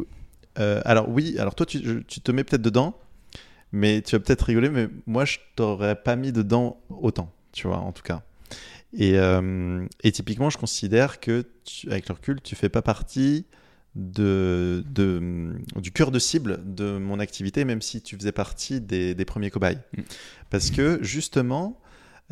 Euh, 0.58 0.80
alors 0.84 1.08
oui, 1.08 1.36
alors 1.38 1.54
toi 1.54 1.66
tu, 1.66 1.80
te 2.04 2.30
mets 2.32 2.44
peut-être 2.44 2.62
dedans, 2.62 2.96
mais 3.72 4.02
tu 4.02 4.14
vas 4.14 4.20
peut-être 4.20 4.42
rigoler, 4.42 4.68
mais 4.68 4.88
moi 5.06 5.24
je 5.24 5.38
t'aurais 5.56 5.96
pas 5.96 6.14
mis 6.16 6.30
dedans 6.30 6.78
autant, 6.90 7.32
tu 7.52 7.66
vois, 7.66 7.78
en 7.78 7.92
tout 7.92 8.02
cas. 8.02 8.22
Et, 8.96 9.18
euh, 9.18 9.84
et 10.04 10.12
typiquement, 10.12 10.50
je 10.50 10.58
considère 10.58 11.18
que, 11.18 11.44
tu- 11.64 11.90
avec 11.90 12.08
le 12.08 12.14
recul, 12.14 12.40
tu 12.40 12.54
fais 12.54 12.68
pas 12.68 12.82
partie 12.82 13.44
de, 13.96 14.84
de, 14.88 15.52
du 15.76 15.90
cœur 15.90 16.10
de 16.12 16.18
cible 16.20 16.60
de 16.64 16.98
mon 16.98 17.18
activité, 17.18 17.64
même 17.64 17.82
si 17.82 18.00
tu 18.02 18.16
faisais 18.16 18.30
partie 18.32 18.80
des, 18.80 19.14
des 19.16 19.24
premiers 19.24 19.50
cobayes. 19.50 19.78
Mm. 19.96 20.02
Parce 20.50 20.70
que 20.70 20.98
justement, 21.02 21.80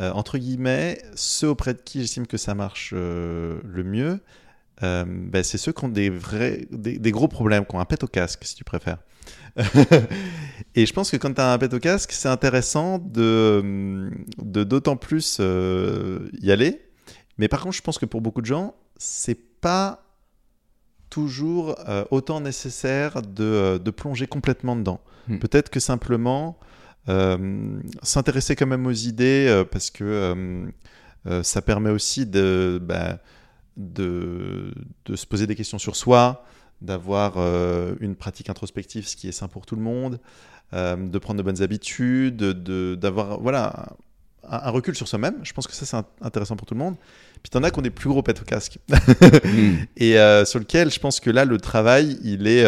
euh, 0.01 0.11
entre 0.13 0.39
guillemets, 0.39 1.03
ceux 1.15 1.49
auprès 1.49 1.75
de 1.75 1.81
qui 1.81 2.01
j'estime 2.01 2.27
que 2.27 2.39
ça 2.39 2.55
marche 2.55 2.93
euh, 2.95 3.61
le 3.65 3.85
mieux, 3.85 4.21
euh, 4.83 5.05
ben, 5.07 5.45
c'est 5.45 5.59
ceux 5.59 5.73
qui 5.73 5.85
ont 5.85 5.91
des, 5.91 6.09
vrais, 6.09 6.67
des, 6.71 6.99
des 6.99 7.11
gros 7.11 7.29
problèmes, 7.29 7.67
qui 7.67 7.75
ont 7.75 7.81
un 7.81 7.85
pet 7.85 8.03
au 8.03 8.07
casque, 8.07 8.45
si 8.45 8.55
tu 8.55 8.65
préfères. 8.65 8.99
et 10.75 10.87
je 10.87 10.93
pense 10.95 11.11
que 11.11 11.19
quand 11.19 11.35
tu 11.35 11.41
as 11.41 11.53
un 11.53 11.59
pet 11.59 11.73
au 11.75 11.79
casque, 11.79 12.13
c'est 12.13 12.29
intéressant 12.29 12.99
de 12.99 14.11
d'autant 14.39 14.97
plus 14.97 15.39
y 15.39 16.51
aller. 16.51 16.81
Mais 17.37 17.49
par 17.49 17.61
contre, 17.61 17.77
je 17.77 17.83
pense 17.83 17.99
que 17.99 18.07
pour 18.07 18.23
beaucoup 18.23 18.41
de 18.41 18.47
gens, 18.47 18.75
c'est 18.97 19.39
pas 19.61 20.05
toujours 21.11 21.77
autant 22.11 22.41
nécessaire 22.41 23.21
de, 23.21 23.79
de 23.79 23.91
plonger 23.91 24.27
complètement 24.27 24.75
dedans. 24.75 25.01
Hmm. 25.29 25.39
Peut-être 25.39 25.69
que 25.69 25.81
simplement 25.81 26.59
s'intéresser 28.03 28.57
quand 28.57 28.67
même 28.67 28.87
aux 28.87 28.93
idées, 28.93 29.47
euh, 29.49 29.65
parce 29.65 29.91
que 29.91 30.05
euh, 30.05 30.67
euh, 31.27 31.43
ça 31.43 31.63
permet 31.63 31.91
aussi 31.91 32.27
de, 32.27 32.79
bah, 32.83 33.19
de, 33.77 34.73
de 35.07 35.17
se 35.17 35.27
poser 35.27 35.47
des 35.47 35.55
questions 35.55 35.79
sur 35.79 35.97
soi, 35.97 36.45
d'avoir 36.81 37.35
euh, 37.37 37.95
une 38.01 38.17
pratique 38.17 38.51
introspective, 38.51 39.07
ce 39.07 39.17
qui 39.17 39.29
est 39.29 39.33
sain 39.33 39.49
pour 39.49 39.67
tout 39.67 39.77
le 39.77 39.83
monde, 39.83 40.19
euh, 40.75 40.97
de 40.97 41.19
prendre 41.19 41.39
de 41.39 41.43
bonnes 41.43 41.63
habitudes, 41.63 42.37
de- 42.37 42.95
d'avoir 42.95 43.41
voilà, 43.41 43.95
un, 44.49 44.57
un 44.67 44.71
recul 44.71 44.95
sur 44.97 45.07
soi-même. 45.07 45.37
Je 45.43 45.53
pense 45.53 45.67
que 45.67 45.75
ça, 45.75 45.87
c'est 45.87 45.97
int- 45.97 46.05
intéressant 46.21 46.57
pour 46.57 46.67
tout 46.67 46.75
le 46.75 46.81
monde. 46.81 46.97
Puis 47.43 47.51
t'en 47.51 47.63
as 47.63 47.71
qui 47.71 47.79
ont 47.79 47.83
des 47.83 47.91
plus 47.91 48.09
gros 48.09 48.23
pets 48.23 48.41
au 48.41 48.45
casque. 48.45 48.79
Et 49.97 50.19
euh, 50.19 50.45
sur 50.45 50.59
lequel 50.61 50.91
je 50.91 50.99
pense 50.99 51.21
que 51.21 51.31
là, 51.31 51.45
le 51.45 51.59
travail, 51.59 52.19
il 52.25 52.47
est. 52.47 52.65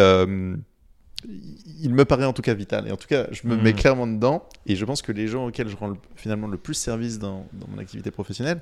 il 1.81 1.93
me 1.93 2.05
paraît 2.05 2.25
en 2.25 2.33
tout 2.33 2.41
cas 2.41 2.53
vital. 2.53 2.87
Et 2.87 2.91
en 2.91 2.97
tout 2.97 3.07
cas, 3.07 3.27
je 3.31 3.47
me 3.47 3.55
Mhm. 3.55 3.61
mets 3.63 3.73
clairement 3.73 4.07
dedans. 4.07 4.43
Et 4.65 4.75
je 4.75 4.85
pense 4.85 5.01
que 5.01 5.11
les 5.11 5.27
gens 5.27 5.47
auxquels 5.47 5.69
je 5.69 5.75
rends 5.75 5.87
le- 5.89 5.97
finalement 6.15 6.47
le 6.47 6.57
plus 6.57 6.73
service 6.73 7.19
dans, 7.19 7.45
dans 7.53 7.67
mon 7.69 7.77
activité 7.79 8.11
professionnelle, 8.11 8.61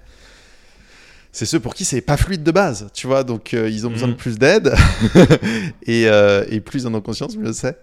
c'est 1.31 1.45
ceux 1.45 1.59
pour 1.59 1.73
qui 1.73 1.83
c'est 1.85 2.01
pas 2.01 2.17
fluide 2.17 2.43
de 2.43 2.51
base. 2.51 2.89
Tu 2.93 3.07
vois, 3.07 3.23
donc 3.23 3.53
euh, 3.53 3.67
ils 3.69 3.87
ont 3.87 3.89
besoin 3.91 4.07
Mhm. 4.09 4.13
de 4.13 4.19
plus 4.19 4.37
d'aide. 4.37 4.73
et, 5.85 6.07
euh, 6.07 6.45
et 6.49 6.59
plus 6.59 6.83
ils 6.83 6.87
en 6.87 6.93
ont 6.93 7.01
conscience, 7.01 7.35
mieux 7.37 7.53
c'est. 7.53 7.77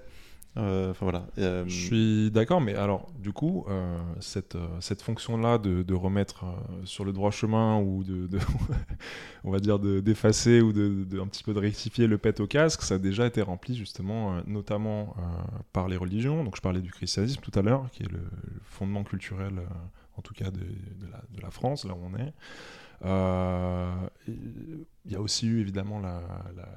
Euh, 0.57 0.93
voilà. 1.01 1.27
Euh, 1.39 1.65
Je 1.67 1.87
suis 1.87 2.31
d'accord, 2.31 2.61
mais 2.61 2.75
alors, 2.75 3.09
du 3.19 3.33
coup, 3.33 3.65
euh, 3.69 3.99
cette, 4.21 4.57
cette 4.81 5.03
fonction-là 5.03 5.59
de, 5.59 5.95
remettre 5.95 6.45
sur 6.85 7.05
le 7.05 7.13
droit 7.13 7.31
chemin 7.31 7.79
ou 7.79 8.03
de, 8.05 8.29
on 9.45 9.51
va 9.51 9.61
dire, 9.61 9.79
de- 9.79 10.01
d'effacer 10.01 10.61
ou 10.61 10.73
de, 10.73 11.21
un 11.21 11.27
petit 11.27 11.45
peu 11.45 11.55
de 11.55 11.59
rectifier 11.59 12.07
le 12.07 12.19
pet 12.19 12.41
au 12.41 12.47
casque, 12.47 12.83
ça 12.83 12.95
a 12.95 12.99
déjà 12.99 13.27
été 13.27 13.43
rempli 13.43 13.77
justement, 13.77 14.41
notamment 14.47 15.15
par 15.73 15.89
les 15.89 15.97
religions. 15.97 16.43
Donc, 16.43 16.57
je 16.57 16.63
parlais 16.63 16.81
du 16.81 16.91
christianisme 16.91 17.41
tout 17.41 17.57
à 17.59 17.63
l'heure, 17.63 17.89
qui 17.93 18.03
est 18.03 18.11
le, 18.11 18.21
fondement 18.65 19.05
culturel, 19.05 19.61
en 20.17 20.23
tout 20.23 20.35
cas, 20.35 20.51
de, 20.51 20.61
la, 21.43 21.51
France, 21.51 21.85
là 21.85 21.95
où 21.95 22.01
on 22.03 22.17
est. 22.19 22.33
Il 24.27 25.13
y 25.13 25.17
a 25.17 25.21
aussi 25.21 25.47
eu 25.47 25.61
évidemment 25.61 26.01
la, 26.01 26.23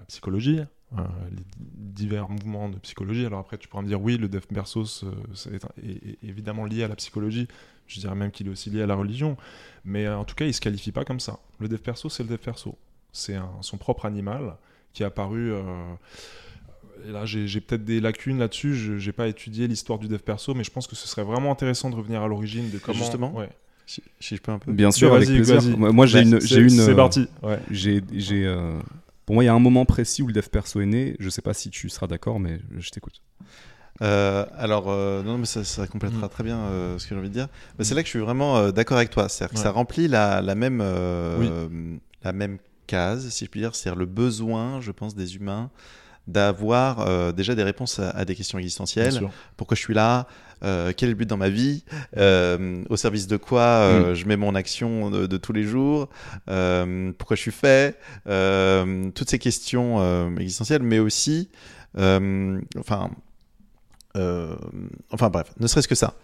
psychologie, 0.07 0.59
les 1.31 1.43
divers 1.57 2.29
mouvements 2.29 2.69
de 2.69 2.77
psychologie. 2.79 3.25
Alors 3.25 3.39
après, 3.39 3.57
tu 3.57 3.67
pourras 3.67 3.83
me 3.83 3.87
dire 3.87 4.01
oui, 4.01 4.17
le 4.17 4.27
Dev 4.27 4.41
Persos 4.53 5.03
euh, 5.03 5.11
est, 5.53 5.63
est- 5.87 6.07
est 6.07 6.17
évidemment 6.29 6.65
lié 6.65 6.83
à 6.83 6.87
la 6.87 6.95
psychologie. 6.95 7.47
Je 7.87 7.99
dirais 7.99 8.15
même 8.15 8.31
qu'il 8.31 8.47
est 8.47 8.49
aussi 8.51 8.69
lié 8.69 8.81
à 8.81 8.87
la 8.87 8.95
religion. 8.95 9.37
Mais 9.85 10.05
euh, 10.05 10.17
en 10.17 10.23
tout 10.23 10.35
cas, 10.35 10.45
il 10.45 10.53
se 10.53 10.61
qualifie 10.61 10.91
pas 10.91 11.03
comme 11.05 11.19
ça. 11.19 11.39
Le 11.59 11.67
Dev 11.67 11.79
Perso, 11.79 12.09
c'est 12.09 12.23
le 12.23 12.29
Dev 12.29 12.37
Perso. 12.37 12.75
C'est 13.11 13.35
son 13.61 13.77
propre 13.77 14.05
animal 14.05 14.55
qui 14.93 15.03
est 15.03 15.05
apparu. 15.05 15.51
euh, 15.51 15.61
et 17.07 17.11
là, 17.11 17.25
j'ai 17.25 17.59
peut-être 17.61 17.83
des 17.83 17.99
lacunes 17.99 18.39
là-dessus. 18.39 18.75
Je 18.75 18.93
n'ai 19.05 19.11
pas 19.11 19.27
étudié 19.27 19.67
l'histoire 19.67 19.99
du 19.99 20.07
Dev 20.07 20.19
Perso, 20.19 20.53
mais 20.53 20.63
je 20.63 20.71
pense 20.71 20.87
que 20.87 20.95
ce 20.95 21.07
serait 21.07 21.23
vraiment 21.23 21.51
intéressant 21.51 21.89
de 21.89 21.95
revenir 21.95 22.21
à 22.21 22.27
l'origine 22.27 22.69
de 22.71 22.77
comment. 22.77 22.97
Justement. 22.97 23.33
Ouais. 23.35 23.49
si, 23.85 24.01
si 24.19 24.35
je 24.37 24.41
peux 24.41 24.51
un 24.53 24.59
peu. 24.59 24.71
Bien 24.71 24.91
sûr, 24.91 25.13
avec 25.13 25.27
vas-y, 25.27 25.35
plaisir. 25.37 25.55
vas-y. 25.61 25.75
Moi, 25.93 26.05
j'ai 26.05 26.21
une, 26.21 26.39
C'est- 26.39 26.57
euh, 26.89 26.95
parti. 26.95 27.27
Ouais. 27.41 27.59
J'ai, 27.69 28.01
euh, 28.45 28.79
pour 29.25 29.35
moi, 29.35 29.43
il 29.43 29.47
y 29.47 29.49
a 29.49 29.53
un 29.53 29.59
moment 29.59 29.85
précis 29.85 30.21
où 30.21 30.27
le 30.27 30.33
dev 30.33 30.47
perso 30.49 30.81
est 30.81 30.85
né. 30.85 31.15
Je 31.19 31.29
sais 31.29 31.41
pas 31.41 31.53
si 31.53 31.69
tu 31.69 31.89
seras 31.89 32.07
d'accord, 32.07 32.39
mais 32.39 32.59
je 32.77 32.89
t'écoute. 32.89 33.21
Euh, 34.01 34.45
alors, 34.57 34.85
euh, 34.89 35.21
non, 35.23 35.37
mais 35.37 35.45
ça, 35.45 35.63
ça 35.63 35.85
complétera 35.87 36.25
Mm. 36.25 36.29
très 36.29 36.43
bien 36.43 36.57
euh, 36.57 36.97
ce 36.97 37.03
que 37.07 37.13
j'ai 37.15 37.19
envie 37.19 37.29
de 37.29 37.33
dire. 37.33 37.47
Mais 37.77 37.85
c'est 37.85 37.93
là 37.95 38.01
que 38.01 38.07
je 38.07 38.11
suis 38.11 38.19
vraiment 38.19 38.57
euh, 38.57 38.71
d'accord 38.71 38.97
avec 38.97 39.11
toi. 39.11 39.29
C'est-à-dire 39.29 39.53
que 39.53 39.57
Ouais. 39.57 39.63
ça 39.63 39.71
remplit 39.71 40.07
la, 40.07 40.41
la 40.41 40.55
même, 40.55 40.79
euh, 40.81 41.37
Oui. 41.39 41.47
euh, 41.49 41.97
la 42.23 42.33
même 42.33 42.57
case, 42.87 43.29
si 43.29 43.45
je 43.45 43.49
puis 43.49 43.59
dire. 43.59 43.75
C'est-à-dire 43.75 43.99
le 43.99 44.05
besoin, 44.07 44.81
je 44.81 44.91
pense, 44.91 45.15
des 45.15 45.35
humains 45.35 45.69
d'avoir 46.27 47.01
euh, 47.01 47.31
déjà 47.31 47.55
des 47.55 47.63
réponses 47.63 47.99
à, 47.99 48.09
à 48.11 48.25
des 48.25 48.35
questions 48.35 48.57
existentielles. 48.57 49.29
Pourquoi 49.57 49.75
je 49.75 49.81
suis 49.81 49.93
là? 49.93 50.27
Euh, 50.63 50.93
Quel 50.95 51.09
est 51.09 51.11
le 51.11 51.17
but 51.17 51.29
dans 51.29 51.37
ma 51.37 51.49
vie? 51.49 51.83
Euh, 52.15 52.83
Au 52.89 52.95
service 52.95 53.27
de 53.27 53.35
quoi 53.35 53.61
euh, 53.61 54.15
je 54.15 54.25
mets 54.25 54.37
mon 54.37 54.55
action 54.55 55.09
de, 55.09 55.27
de 55.27 55.37
tous 55.37 55.51
les 55.53 55.63
jours? 55.63 56.07
Pourquoi 56.45 57.35
je 57.35 57.41
suis 57.41 57.51
fait? 57.51 57.97
Toutes 59.13 59.29
ces 59.29 59.39
questions 59.39 60.35
existentielles, 60.37 60.83
mais 60.83 60.99
aussi, 60.99 61.49
enfin, 61.95 63.09
enfin 64.15 65.29
bref, 65.29 65.51
ne 65.59 65.67
serait-ce 65.67 65.87
que 65.87 65.95
ça. 65.95 66.15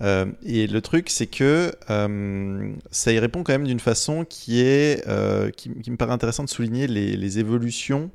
Euh, 0.00 0.26
et 0.42 0.66
le 0.66 0.80
truc, 0.80 1.10
c'est 1.10 1.26
que 1.26 1.70
euh, 1.90 2.72
ça 2.90 3.12
y 3.12 3.18
répond 3.18 3.44
quand 3.44 3.52
même 3.52 3.66
d'une 3.66 3.78
façon 3.78 4.24
qui 4.24 4.60
est, 4.60 5.06
euh, 5.06 5.50
qui, 5.50 5.70
qui 5.80 5.90
me 5.90 5.96
paraît 5.96 6.12
intéressant 6.12 6.42
de 6.44 6.48
souligner 6.48 6.86
les, 6.86 7.14
les 7.16 7.38
évolutions 7.38 8.10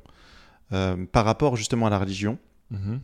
euh, 0.72 0.96
par 1.10 1.24
rapport 1.24 1.56
justement 1.56 1.86
à 1.86 1.90
la 1.90 1.98
religion 1.98 2.38
Mhm. 2.70 3.00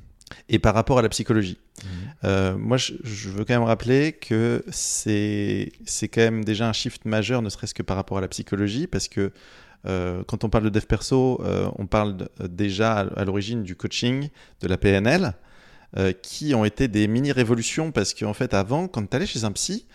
et 0.48 0.58
par 0.58 0.74
rapport 0.74 0.98
à 0.98 1.02
la 1.02 1.08
psychologie. 1.08 1.58
Mhm. 1.82 1.88
Euh, 2.24 2.56
moi, 2.58 2.76
je, 2.76 2.92
je 3.02 3.28
veux 3.30 3.44
quand 3.44 3.54
même 3.54 3.62
rappeler 3.62 4.12
que 4.12 4.62
c'est 4.70 5.70
quand 6.08 6.20
même 6.20 6.44
déjà 6.44 6.68
un 6.68 6.72
shift 6.72 7.04
majeur, 7.04 7.40
ne 7.42 7.48
serait-ce 7.48 7.74
que 7.74 7.82
par 7.82 7.96
rapport 7.96 8.18
à 8.18 8.20
la 8.20 8.28
psychologie, 8.28 8.86
parce 8.86 9.08
que 9.08 9.32
euh, 9.86 10.22
quand 10.26 10.44
on 10.44 10.48
parle 10.48 10.64
de 10.64 10.68
dev 10.70 10.84
perso, 10.86 11.42
on 11.78 11.86
parle 11.86 12.16
de- 12.16 12.28
déjà 12.46 12.92
à, 13.00 13.20
à 13.20 13.24
l'origine 13.24 13.62
du 13.62 13.76
coaching, 13.76 14.28
de 14.60 14.68
la 14.68 14.76
PNL, 14.78 15.32
qui 16.22 16.54
ont 16.56 16.64
été 16.64 16.88
des 16.88 17.06
mini-révolutions, 17.06 17.92
parce 17.92 18.14
qu'en 18.14 18.34
fait, 18.34 18.52
avant, 18.52 18.88
quand 18.88 19.08
tu 19.08 19.16
allais 19.16 19.26
chez 19.26 19.44
un 19.44 19.52
psy, 19.52 19.86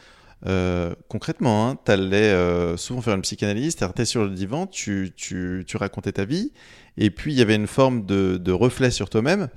euh, 0.48 0.96
concrètement, 1.10 1.76
tu 1.76 1.92
allais 1.92 2.34
souvent 2.78 3.02
faire 3.02 3.16
une 3.16 3.22
psychanalyse, 3.24 3.76
tu 3.76 4.06
sur 4.06 4.24
le 4.24 4.30
divan, 4.30 4.66
tu, 4.68 5.12
tu, 5.16 5.66
tu 5.68 5.76
racontais 5.78 6.14
ta 6.14 6.24
vie, 6.24 6.54
et 7.00 7.10
puis 7.10 7.34
il 7.34 7.40
y 7.40 7.42
avait 7.42 7.56
une 7.56 7.66
forme 7.68 8.06
de, 8.06 8.38
de 8.38 8.52
reflet 8.52 8.92
sur 8.92 9.10
toi-même, 9.10 9.48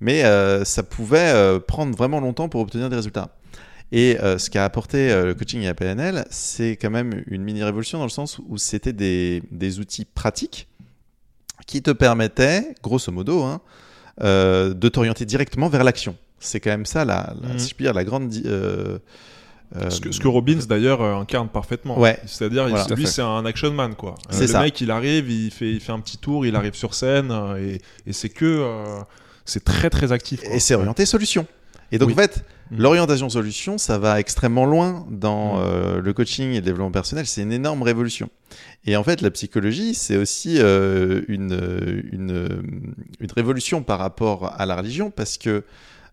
mais 0.00 0.24
euh, 0.24 0.64
ça 0.64 0.82
pouvait 0.82 1.32
euh, 1.32 1.60
prendre 1.60 1.96
vraiment 1.96 2.18
longtemps 2.20 2.48
pour 2.48 2.60
obtenir 2.60 2.90
des 2.90 2.96
résultats. 2.96 3.36
Et 3.92 4.18
euh, 4.20 4.36
ce 4.38 4.50
qu'a 4.50 4.64
apporté 4.64 5.08
le 5.24 5.34
coaching 5.34 5.60
et 5.62 5.66
la 5.66 5.74
PNL, 5.74 6.26
c'est 6.30 6.72
quand 6.72 6.90
même 6.90 7.22
une 7.26 7.42
mini-révolution 7.42 7.98
dans 7.98 8.04
le 8.04 8.10
sens 8.10 8.38
où 8.48 8.58
c'était 8.58 8.92
des, 8.92 9.42
des 9.50 9.78
outils 9.80 10.04
pratiques 10.04 10.68
qui 11.66 11.80
te 11.82 11.90
permettaient, 11.92 12.74
grosso 12.82 13.10
modo, 13.12 13.42
hein, 13.44 13.60
de 14.20 14.88
t'orienter 14.88 15.24
directement 15.24 15.68
vers 15.68 15.84
l'action. 15.84 16.16
C'est 16.40 16.60
quand 16.60 16.70
même 16.70 16.86
ça, 16.86 17.04
la, 17.04 17.34
la- 17.40 17.48
Mhm. 17.54 17.58
si 17.58 17.68
je 17.70 17.74
puis 17.74 17.84
dire, 17.84 17.94
la 17.94 18.04
grande... 18.04 18.30
euh, 19.76 19.90
Ce 19.90 20.00
que, 20.00 20.12
ce 20.12 20.20
que 20.20 20.28
Robbins 20.28 20.58
d'ailleurs 20.68 21.02
euh, 21.02 21.16
incarne 21.16 21.48
parfaitement. 21.48 21.98
Ouais. 21.98 22.18
C'est-à-dire, 22.26 22.68
Voilà. 22.68 22.86
Lui, 22.94 23.06
c'est 23.06 23.22
un 23.22 23.44
action 23.44 23.70
man, 23.72 23.94
quoi. 23.94 24.14
Euh, 24.28 24.30
C'est 24.30 24.42
le 24.42 24.46
ça. 24.48 24.60
mec, 24.62 24.80
il 24.80 24.90
arrive, 24.90 25.30
il 25.30 25.50
fait, 25.50 25.70
il 25.72 25.80
fait 25.80 25.92
un 25.92 26.00
petit 26.00 26.16
tour, 26.18 26.46
il 26.46 26.56
arrive 26.56 26.74
sur 26.74 26.94
scène, 26.94 27.30
euh, 27.30 27.56
et, 27.56 27.80
et 28.06 28.12
c'est 28.12 28.28
que. 28.30 28.44
euh, 28.46 28.84
c'est 29.44 29.64
très, 29.64 29.88
très 29.88 30.12
actif. 30.12 30.42
quoi. 30.42 30.54
Et 30.54 30.58
c'est 30.60 30.74
orienté 30.74 31.06
solution. 31.06 31.46
Et 31.90 31.96
donc, 31.98 32.08
Oui. 32.08 32.14
en 32.14 32.16
fait, 32.18 32.44
Mhm. 32.70 32.80
l'orientation 32.82 33.30
solution, 33.30 33.78
ça 33.78 33.96
va 33.98 34.20
extrêmement 34.20 34.66
loin 34.66 35.06
dans 35.10 35.54
Mhm. 35.56 35.62
euh, 35.64 36.00
le 36.02 36.12
coaching 36.12 36.50
et 36.50 36.56
le 36.56 36.60
développement 36.60 36.90
personnel. 36.90 37.26
C'est 37.26 37.40
une 37.40 37.52
énorme 37.52 37.82
révolution. 37.82 38.28
Et 38.84 38.94
en 38.96 39.02
fait, 39.04 39.22
la 39.22 39.30
psychologie, 39.30 39.94
c'est 39.94 40.18
aussi 40.18 40.56
euh, 40.58 41.22
une, 41.28 42.02
une, 42.12 42.62
une 43.20 43.32
révolution 43.34 43.82
par 43.82 43.98
rapport 44.00 44.52
à 44.60 44.66
la 44.66 44.76
religion 44.76 45.10
parce 45.10 45.38
que 45.38 45.64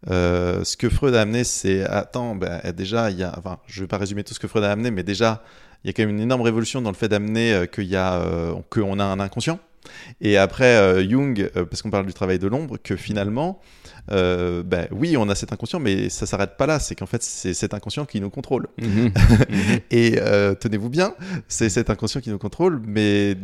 euh, 0.10 0.64
ce 0.64 0.78
que 0.78 0.90
Freud 0.90 1.16
a 1.16 1.22
amené, 1.22 1.44
c'est 1.44 1.84
attends, 1.84 2.36
ben, 2.36 2.62
déjà, 2.76 3.12
il 3.12 3.18
y 3.18 3.24
a, 3.24 3.34
enfin, 3.38 3.60
je 3.68 3.82
vais 3.82 3.88
pas 3.88 3.98
résumer 3.98 4.24
tout 4.24 4.34
ce 4.34 4.40
que 4.40 4.48
Freud 4.48 4.64
a 4.64 4.72
amené, 4.72 4.92
mais 4.92 5.04
déjà, 5.04 5.44
il 5.86 5.88
y 5.88 5.90
a 5.92 5.94
quand 5.94 6.02
même 6.02 6.16
une 6.16 6.22
énorme 6.22 6.42
révolution 6.42 6.82
dans 6.82 6.90
le 6.90 6.96
fait 6.96 7.08
d'amener 7.08 7.54
euh, 7.54 7.66
qu'il 7.68 7.86
y 7.86 7.96
a, 7.96 8.16
euh, 8.16 8.56
qu'on 8.72 9.00
a 9.00 9.04
un 9.04 9.20
inconscient. 9.20 9.60
Et 10.20 10.36
après, 10.36 10.78
euh, 10.78 11.08
Jung, 11.08 11.48
parce 11.70 11.84
qu'on 11.84 11.92
parle 11.92 12.08
du 12.08 12.14
travail 12.14 12.40
de 12.40 12.48
l'ombre, 12.48 12.78
que 12.82 12.96
finalement, 12.96 13.62
euh, 14.12 14.62
ben, 14.64 14.88
oui, 14.92 15.18
on 15.18 15.28
a 15.30 15.36
cet 15.36 15.52
inconscient, 15.54 15.80
mais 15.80 16.10
ça 16.10 16.26
s'arrête 16.26 16.58
pas 16.58 16.68
là. 16.68 16.80
C'est 16.80 16.96
qu'en 16.96 17.06
fait, 17.08 17.24
c'est 17.24 17.54
cet 17.54 17.74
inconscient 17.74 18.06
qui 18.06 18.22
nous 18.22 18.30
contrôle. 18.30 18.68
Mhm. 18.82 19.12
Et 19.92 20.18
euh, 20.22 20.54
tenez-vous 20.54 20.90
bien, 20.90 21.14
c'est 21.48 21.70
cet 21.70 21.90
inconscient 21.90 22.22
qui 22.22 22.30
nous 22.30 22.38
contrôle, 22.38 22.82
mais 22.86 23.36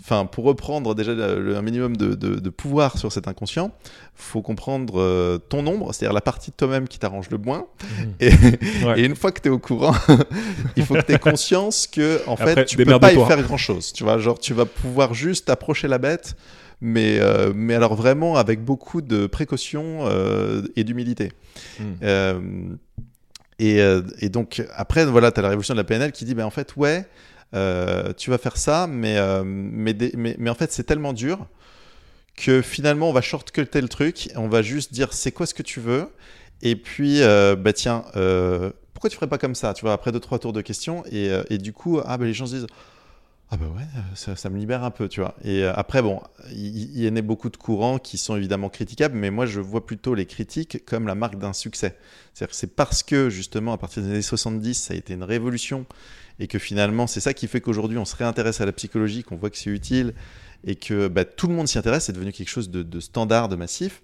enfin, 0.00 0.26
pour 0.26 0.44
reprendre 0.44 0.94
déjà 0.94 1.12
le- 1.14 1.42
le- 1.42 1.56
un 1.56 1.62
minimum 1.62 1.96
de, 1.96 2.14
de- 2.14 2.36
de 2.38 2.50
pouvoir 2.50 2.98
sur 2.98 3.10
cet 3.10 3.26
inconscient, 3.26 3.72
faut 4.14 4.42
comprendre 4.42 5.00
euh, 5.00 5.38
ton 5.38 5.66
ombre, 5.66 5.92
c'est-à-dire 5.94 6.12
la 6.14 6.20
partie 6.20 6.50
de 6.50 6.56
toi-même 6.56 6.86
qui 6.86 6.98
t'arrange 6.98 7.30
le 7.30 7.38
moins. 7.38 7.66
Mhm. 8.00 8.14
Et, 8.20 8.30
Ouais. 8.84 9.00
et 9.00 9.04
une 9.04 9.16
fois 9.16 9.32
que 9.32 9.40
tu 9.40 9.48
es 9.48 9.50
au 9.50 9.58
courant, 9.58 9.94
il 10.76 10.84
faut 10.84 10.94
que 10.94 11.00
tu 11.06 11.12
aies 11.12 11.18
conscience 11.18 11.86
que 11.86 12.20
en 12.26 12.36
fait, 12.36 12.50
Après, 12.50 12.64
tu 12.66 12.76
peux 12.76 12.98
pas 12.98 13.12
y 13.12 13.26
faire 13.26 13.42
grand-chose. 13.42 13.92
Tu 13.92 14.04
vois, 14.04 14.18
genre 14.18 14.38
tu 14.38 14.54
vas 14.54 14.66
pouvoir 14.66 15.14
juste 15.14 15.48
approcher 15.50 15.88
la 15.88 15.98
bête. 15.98 16.34
Mais, 16.80 17.18
euh, 17.20 17.52
mais 17.54 17.74
alors 17.74 17.94
vraiment 17.94 18.36
avec 18.36 18.64
beaucoup 18.64 19.02
de 19.02 19.26
précautions 19.26 20.06
euh, 20.06 20.62
et 20.76 20.84
d'humilité. 20.84 21.30
Mhm. 21.78 21.96
Euh, 22.02 22.40
et, 23.58 23.78
et 24.20 24.30
donc, 24.30 24.62
après, 24.74 25.04
voilà, 25.04 25.30
tu 25.32 25.38
as 25.40 25.42
la 25.42 25.48
révolution 25.50 25.74
de 25.74 25.80
la 25.80 25.84
PNL 25.84 26.12
qui 26.12 26.24
dit, 26.24 26.34
ben, 26.34 26.46
en 26.46 26.50
fait, 26.50 26.74
ouais, 26.76 27.06
tu 28.16 28.30
vas 28.30 28.38
faire 28.38 28.56
ça, 28.56 28.86
mais, 28.86 29.18
mais, 29.44 29.92
des- 29.92 30.12
mais, 30.16 30.34
mais 30.38 30.48
en 30.48 30.54
fait, 30.54 30.72
c'est 30.72 30.84
tellement 30.84 31.12
dur 31.12 31.46
que 32.36 32.62
finalement, 32.62 33.10
on 33.10 33.12
va 33.12 33.20
shortcutter 33.20 33.82
le 33.82 33.88
truc, 33.88 34.30
on 34.36 34.48
va 34.48 34.62
juste 34.62 34.94
dire, 34.94 35.12
c'est 35.12 35.30
quoi 35.32 35.44
ce 35.44 35.52
que 35.52 35.62
tu 35.62 35.78
veux 35.78 36.06
Et 36.62 36.74
puis, 36.74 37.20
bah 37.58 37.74
tiens, 37.74 38.02
pourquoi 38.94 39.10
tu 39.10 39.16
ferais 39.16 39.28
pas 39.28 39.36
comme 39.36 39.54
ça 39.54 39.74
Tu 39.74 39.82
vois, 39.82 39.92
après 39.92 40.10
deux, 40.10 40.20
trois 40.20 40.38
tours 40.38 40.54
de 40.54 40.62
questions, 40.62 41.04
et, 41.12 41.30
et 41.50 41.58
du 41.58 41.74
coup, 41.74 42.00
ah, 42.02 42.16
bah, 42.16 42.24
les 42.24 42.32
gens 42.32 42.46
se 42.46 42.54
disent, 42.54 42.66
ah 43.52 43.56
bah 43.56 43.66
ouais, 43.66 43.82
euh, 43.82 44.00
ça, 44.14 44.36
ça 44.36 44.48
me 44.48 44.58
libère 44.58 44.84
un 44.84 44.92
peu, 44.92 45.08
tu 45.08 45.20
vois. 45.20 45.34
Et 45.42 45.64
euh, 45.64 45.72
après, 45.74 46.02
bon, 46.02 46.20
il 46.52 47.00
y, 47.00 47.08
en 47.08 47.16
a 47.16 47.20
beaucoup 47.20 47.50
de 47.50 47.56
courants 47.56 47.98
qui 47.98 48.16
sont 48.16 48.36
évidemment 48.36 48.68
critiquables, 48.68 49.16
mais 49.16 49.30
moi, 49.30 49.44
je 49.44 49.60
vois 49.60 49.84
plutôt 49.84 50.14
les 50.14 50.24
critiques 50.24 50.84
comme 50.86 51.08
la 51.08 51.16
marque 51.16 51.36
d'un 51.36 51.52
succès. 51.52 51.96
C'est-à-dire 52.32 52.52
que 52.52 52.56
c'est 52.56 52.76
parce 52.76 53.02
que, 53.02 53.28
justement, 53.28 53.72
à 53.72 53.78
partir 53.78 54.04
des 54.04 54.10
années 54.10 54.22
70, 54.22 54.74
ça 54.74 54.94
a 54.94 54.96
été 54.96 55.14
une 55.14 55.24
révolution 55.24 55.84
et 56.38 56.46
que 56.46 56.58
finalement 56.58 57.06
c'est 57.06 57.20
ça 57.20 57.34
qui 57.34 57.46
fait 57.46 57.60
qu'aujourd'hui 57.60 57.98
on 57.98 58.06
se 58.06 58.16
réintéresse 58.16 58.60
à 58.62 58.66
la 58.66 58.72
psychologie, 58.72 59.22
qu'on 59.22 59.36
voit 59.36 59.50
que 59.50 59.58
c'est 59.58 59.68
utile 59.68 60.14
et 60.64 60.74
que 60.74 61.06
bah, 61.06 61.24
tout 61.24 61.46
le 61.48 61.54
monde 61.54 61.68
s'y 61.68 61.78
intéresse, 61.78 62.04
c'est 62.04 62.12
devenu 62.12 62.32
quelque 62.32 62.48
chose 62.48 62.70
de, 62.70 62.82
de 62.82 63.00
standard, 63.00 63.48
de 63.48 63.56
massif. 63.56 64.02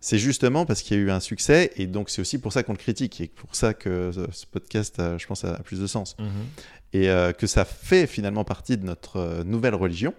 C'est 0.00 0.18
justement 0.18 0.64
parce 0.64 0.82
qu'il 0.82 0.96
y 0.96 1.00
a 1.00 1.02
eu 1.02 1.10
un 1.10 1.20
succès 1.20 1.72
et 1.76 1.86
donc 1.86 2.08
c'est 2.10 2.20
aussi 2.20 2.38
pour 2.38 2.52
ça 2.52 2.62
qu'on 2.62 2.72
le 2.72 2.78
critique 2.78 3.20
et 3.20 3.26
pour 3.28 3.54
ça 3.54 3.74
que 3.74 4.12
ce 4.32 4.46
podcast, 4.46 5.02
je 5.18 5.26
pense, 5.26 5.44
a 5.44 5.58
plus 5.58 5.80
de 5.80 5.86
sens. 5.86 6.16
Mhm. 6.18 6.28
Et 6.92 7.10
euh, 7.10 7.32
que 7.32 7.46
ça 7.46 7.64
fait 7.64 8.06
finalement 8.06 8.44
partie 8.44 8.76
de 8.76 8.84
notre 8.84 9.16
euh, 9.16 9.44
nouvelle 9.44 9.74
religion. 9.74 10.14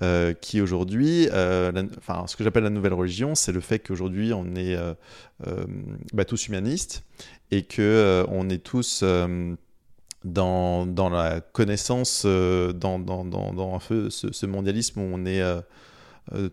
euh, 0.00 0.32
qui 0.32 0.60
aujourd'hui, 0.62 1.28
euh, 1.32 1.70
enfin, 1.98 2.24
ce 2.26 2.34
que 2.36 2.44
j'appelle 2.44 2.62
la 2.64 2.70
nouvelle 2.70 2.94
religion, 2.94 3.34
c'est 3.34 3.52
le 3.52 3.60
fait 3.60 3.78
qu'aujourd'hui 3.80 4.32
on 4.32 4.54
est 4.54 4.74
euh, 4.74 4.94
euh, 5.46 5.66
bah, 6.14 6.24
tous 6.24 6.48
humanistes 6.48 7.04
et 7.50 7.62
que 7.64 7.82
euh, 7.82 8.24
on 8.28 8.48
est 8.48 8.62
tous 8.62 9.00
euh, 9.02 9.54
dans, 10.24 10.86
dans 10.86 11.10
la 11.10 11.40
connaissance, 11.42 12.22
euh, 12.24 12.72
dans, 12.72 12.98
dans, 12.98 13.24
dans, 13.24 13.74
un 13.74 13.78
peu 13.80 14.08
ce, 14.08 14.32
ce 14.32 14.46
mondialisme 14.46 15.00
où 15.00 15.10
on 15.12 15.26
est 15.26 15.42
euh, 15.42 15.56
euh, 15.56 15.62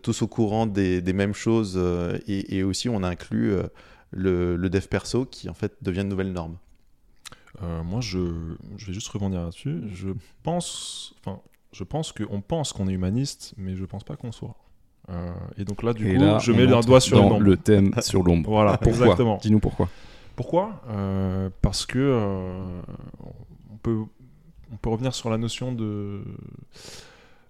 tous 0.02 0.22
au 0.22 0.28
courant 0.28 0.66
des, 0.66 1.00
des 1.00 1.12
mêmes 1.12 1.34
choses 1.34 1.74
euh, 1.76 2.18
et, 2.26 2.56
et 2.58 2.62
aussi 2.62 2.88
on 2.88 3.02
inclut 3.02 3.52
euh, 3.52 3.62
le, 4.10 4.56
le 4.56 4.70
dev 4.70 4.86
perso 4.86 5.24
qui 5.24 5.48
en 5.48 5.54
fait 5.54 5.74
devient 5.82 6.00
une 6.00 6.08
nouvelle 6.08 6.32
norme. 6.32 6.56
Euh, 7.62 7.82
moi, 7.82 8.00
je, 8.00 8.18
je 8.76 8.86
vais 8.86 8.92
juste 8.92 9.08
rebondir 9.08 9.42
là-dessus. 9.42 9.82
Je 9.92 10.10
pense, 10.42 11.14
enfin, 11.20 11.40
je 11.72 11.84
pense 11.84 12.12
qu'on 12.12 12.40
pense 12.40 12.72
qu'on 12.72 12.88
est 12.88 12.92
humaniste, 12.92 13.54
mais 13.56 13.76
je 13.76 13.84
pense 13.84 14.04
pas 14.04 14.16
qu'on 14.16 14.32
soit. 14.32 14.56
Euh, 15.10 15.32
et 15.56 15.64
donc 15.64 15.82
là, 15.82 15.92
du 15.92 16.08
Et 16.08 16.14
coup, 16.14 16.22
là, 16.22 16.38
je 16.38 16.52
mets 16.52 16.66
un 16.66 16.72
entre 16.72 16.86
doigt 16.86 17.00
sur 17.00 17.22
le 17.22 17.28
dans 17.28 17.38
le 17.40 17.56
thème 17.56 17.92
sur 18.00 18.22
l'ombre. 18.22 18.48
Voilà, 18.50 18.76
Pourquoi 18.78 19.04
exactement. 19.04 19.38
Dis-nous 19.38 19.60
pourquoi. 19.60 19.88
Pourquoi? 20.36 20.80
Euh, 20.88 21.50
Parce 21.60 21.86
que 21.86 21.98
euh, 21.98 22.80
on 23.70 23.76
peut 23.76 23.98
on 24.72 24.76
peut 24.76 24.90
revenir 24.90 25.14
sur 25.14 25.28
la 25.30 25.36
notion 25.36 25.72
de 25.72 26.22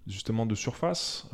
justement 0.06 0.46
de 0.46 0.54
surface. 0.54 1.28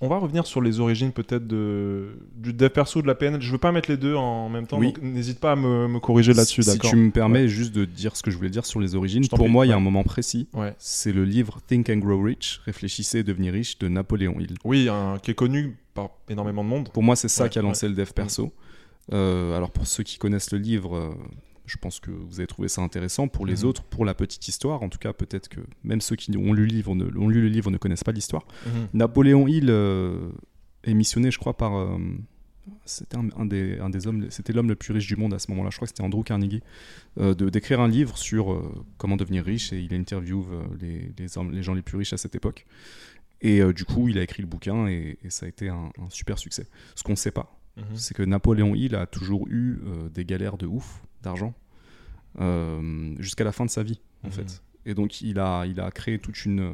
On 0.00 0.08
va 0.08 0.18
revenir 0.18 0.46
sur 0.46 0.60
les 0.60 0.80
origines 0.80 1.12
peut-être 1.12 1.46
de 1.46 2.18
du 2.36 2.52
dev 2.52 2.68
perso 2.70 3.02
de 3.02 3.06
la 3.06 3.14
PNL. 3.14 3.40
Je 3.40 3.50
veux 3.52 3.58
pas 3.58 3.72
mettre 3.72 3.90
les 3.90 3.96
deux 3.96 4.14
en 4.14 4.48
même 4.48 4.66
temps, 4.66 4.78
Oui. 4.78 4.92
donc 4.92 5.02
n'hésite 5.02 5.38
pas 5.40 5.52
à 5.52 5.56
me, 5.56 5.86
me 5.88 6.00
corriger 6.00 6.32
là-dessus, 6.34 6.62
Si 6.62 6.78
tu 6.78 6.96
me 6.96 7.10
permets 7.10 7.48
juste 7.48 7.74
de 7.74 7.84
dire 7.84 8.16
ce 8.16 8.22
que 8.22 8.30
je 8.30 8.36
voulais 8.36 8.50
dire 8.50 8.66
sur 8.66 8.80
les 8.80 8.94
origines, 8.94 9.26
pour 9.28 9.38
prie, 9.38 9.48
moi, 9.48 9.66
il 9.66 9.70
y 9.70 9.72
a 9.72 9.76
un 9.76 9.80
moment 9.80 10.02
précis. 10.04 10.48
Ouais. 10.54 10.74
C'est 10.78 11.12
le 11.12 11.24
livre 11.24 11.60
Think 11.66 11.88
and 11.90 11.98
Grow 11.98 12.20
Rich, 12.22 12.60
Réfléchissez 12.64 13.18
et 13.18 13.22
devenez 13.22 13.50
riche 13.50 13.78
de 13.78 13.88
Napoléon 13.88 14.36
Hill. 14.40 14.54
Oui, 14.64 14.88
un- 14.88 15.18
qui 15.22 15.30
est 15.30 15.34
connu 15.34 15.76
par 15.94 16.10
énormément 16.28 16.64
de 16.64 16.68
monde. 16.68 16.88
Pour 16.92 17.02
moi, 17.02 17.16
c'est 17.16 17.28
ça 17.28 17.48
qui 17.48 17.58
a 17.58 17.62
lancé 17.62 17.88
le 17.88 17.94
dev 17.94 18.10
perso. 18.12 18.52
Euh, 19.12 19.56
alors, 19.56 19.70
pour 19.70 19.86
ceux 19.86 20.02
qui 20.02 20.18
connaissent 20.18 20.50
le 20.50 20.58
livre, 20.58 20.96
euh, 20.96 21.10
je 21.66 21.76
pense 21.78 22.00
que 22.00 22.10
vous 22.10 22.40
avez 22.40 22.46
trouvé 22.46 22.68
ça 22.68 22.80
intéressant. 22.82 23.28
Pour 23.28 23.44
les 23.46 23.62
Mhm. 23.62 23.64
autres, 23.68 23.82
pour 23.84 24.04
la 24.04 24.14
petite 24.14 24.46
histoire, 24.48 24.82
en 24.82 24.88
tout 24.88 24.98
cas, 24.98 25.12
peut-être 25.12 25.48
que 25.48 25.60
même 25.84 26.00
ceux 26.00 26.16
qui 26.16 26.36
ont 26.36 26.52
lu 26.52 26.62
le 26.62 26.68
livre 26.68 26.94
ne, 26.94 27.04
ont 27.18 27.28
lu 27.28 27.42
le 27.42 27.48
livre 27.48 27.70
ne 27.70 27.76
connaissent 27.78 28.04
pas 28.04 28.12
l'histoire. 28.12 28.46
Mhm. 28.66 28.88
Napoléon 28.94 29.46
Hill 29.48 29.66
euh, 29.70 30.30
est 30.84 30.94
missionné, 30.94 31.30
je 31.30 31.38
crois, 31.38 31.56
par. 31.56 31.76
euh, 31.76 31.98
c'était 32.84 33.16
un, 33.16 33.28
un 33.36 33.46
des, 33.46 33.78
un 33.78 33.90
des 33.90 34.06
hommes, 34.08 34.26
c'était 34.30 34.52
l'homme 34.52 34.68
le 34.68 34.74
plus 34.74 34.92
riche 34.92 35.06
du 35.06 35.14
monde 35.16 35.32
à 35.34 35.38
ce 35.38 35.50
moment-là. 35.52 35.70
Je 35.70 35.76
crois 35.76 35.86
que 35.86 35.90
c'était 35.90 36.02
Andrew 36.02 36.22
Carnegie, 36.24 36.62
euh, 37.18 37.32
de 37.34 37.48
d'écrire 37.48 37.80
un 37.80 37.86
livre 37.88 38.18
sur 38.18 38.60
comment 38.98 39.16
devenir 39.16 39.44
riche 39.44 39.72
et 39.72 39.80
il 39.80 39.94
interviewe 39.94 40.44
les, 40.80 41.12
les, 41.16 41.38
hommes- 41.38 41.52
les 41.52 41.62
gens 41.62 41.74
les 41.74 41.82
plus 41.82 41.96
riches 41.96 42.12
à 42.12 42.16
cette 42.16 42.34
époque. 42.34 42.66
Et 43.42 43.60
du 43.72 43.84
coup, 43.84 44.08
il 44.08 44.18
a 44.18 44.22
écrit 44.22 44.42
le 44.42 44.48
bouquin 44.48 44.88
et, 44.88 45.18
et 45.22 45.30
ça 45.30 45.46
a 45.46 45.48
été 45.48 45.68
un, 45.68 45.90
un 45.98 46.10
super 46.10 46.38
succès. 46.38 46.66
Ce 46.96 47.02
qu'on 47.02 47.12
ne 47.12 47.16
sait 47.16 47.30
pas, 47.30 47.52
Mhm. 47.76 47.84
c'est 47.94 48.14
que 48.16 48.22
Napoléon 48.22 48.74
Hill 48.74 48.94
a 48.96 49.06
toujours 49.06 49.46
eu 49.48 49.78
euh, 49.86 50.08
des 50.08 50.24
galères 50.24 50.56
de 50.56 50.64
ouf 50.66 51.02
d'argent 51.26 51.52
euh, 52.40 53.14
jusqu'à 53.18 53.44
la 53.44 53.52
fin 53.52 53.64
de 53.64 53.70
sa 53.70 53.82
vie, 53.82 54.00
en 54.24 54.28
Mhm. 54.28 54.32
fait. 54.32 54.62
Et 54.84 54.94
donc, 54.94 55.20
il 55.20 55.38
a, 55.38 55.64
il 55.66 55.80
a 55.80 55.90
créé 55.90 56.18
toute 56.18 56.44
une 56.44 56.60
euh, 56.60 56.72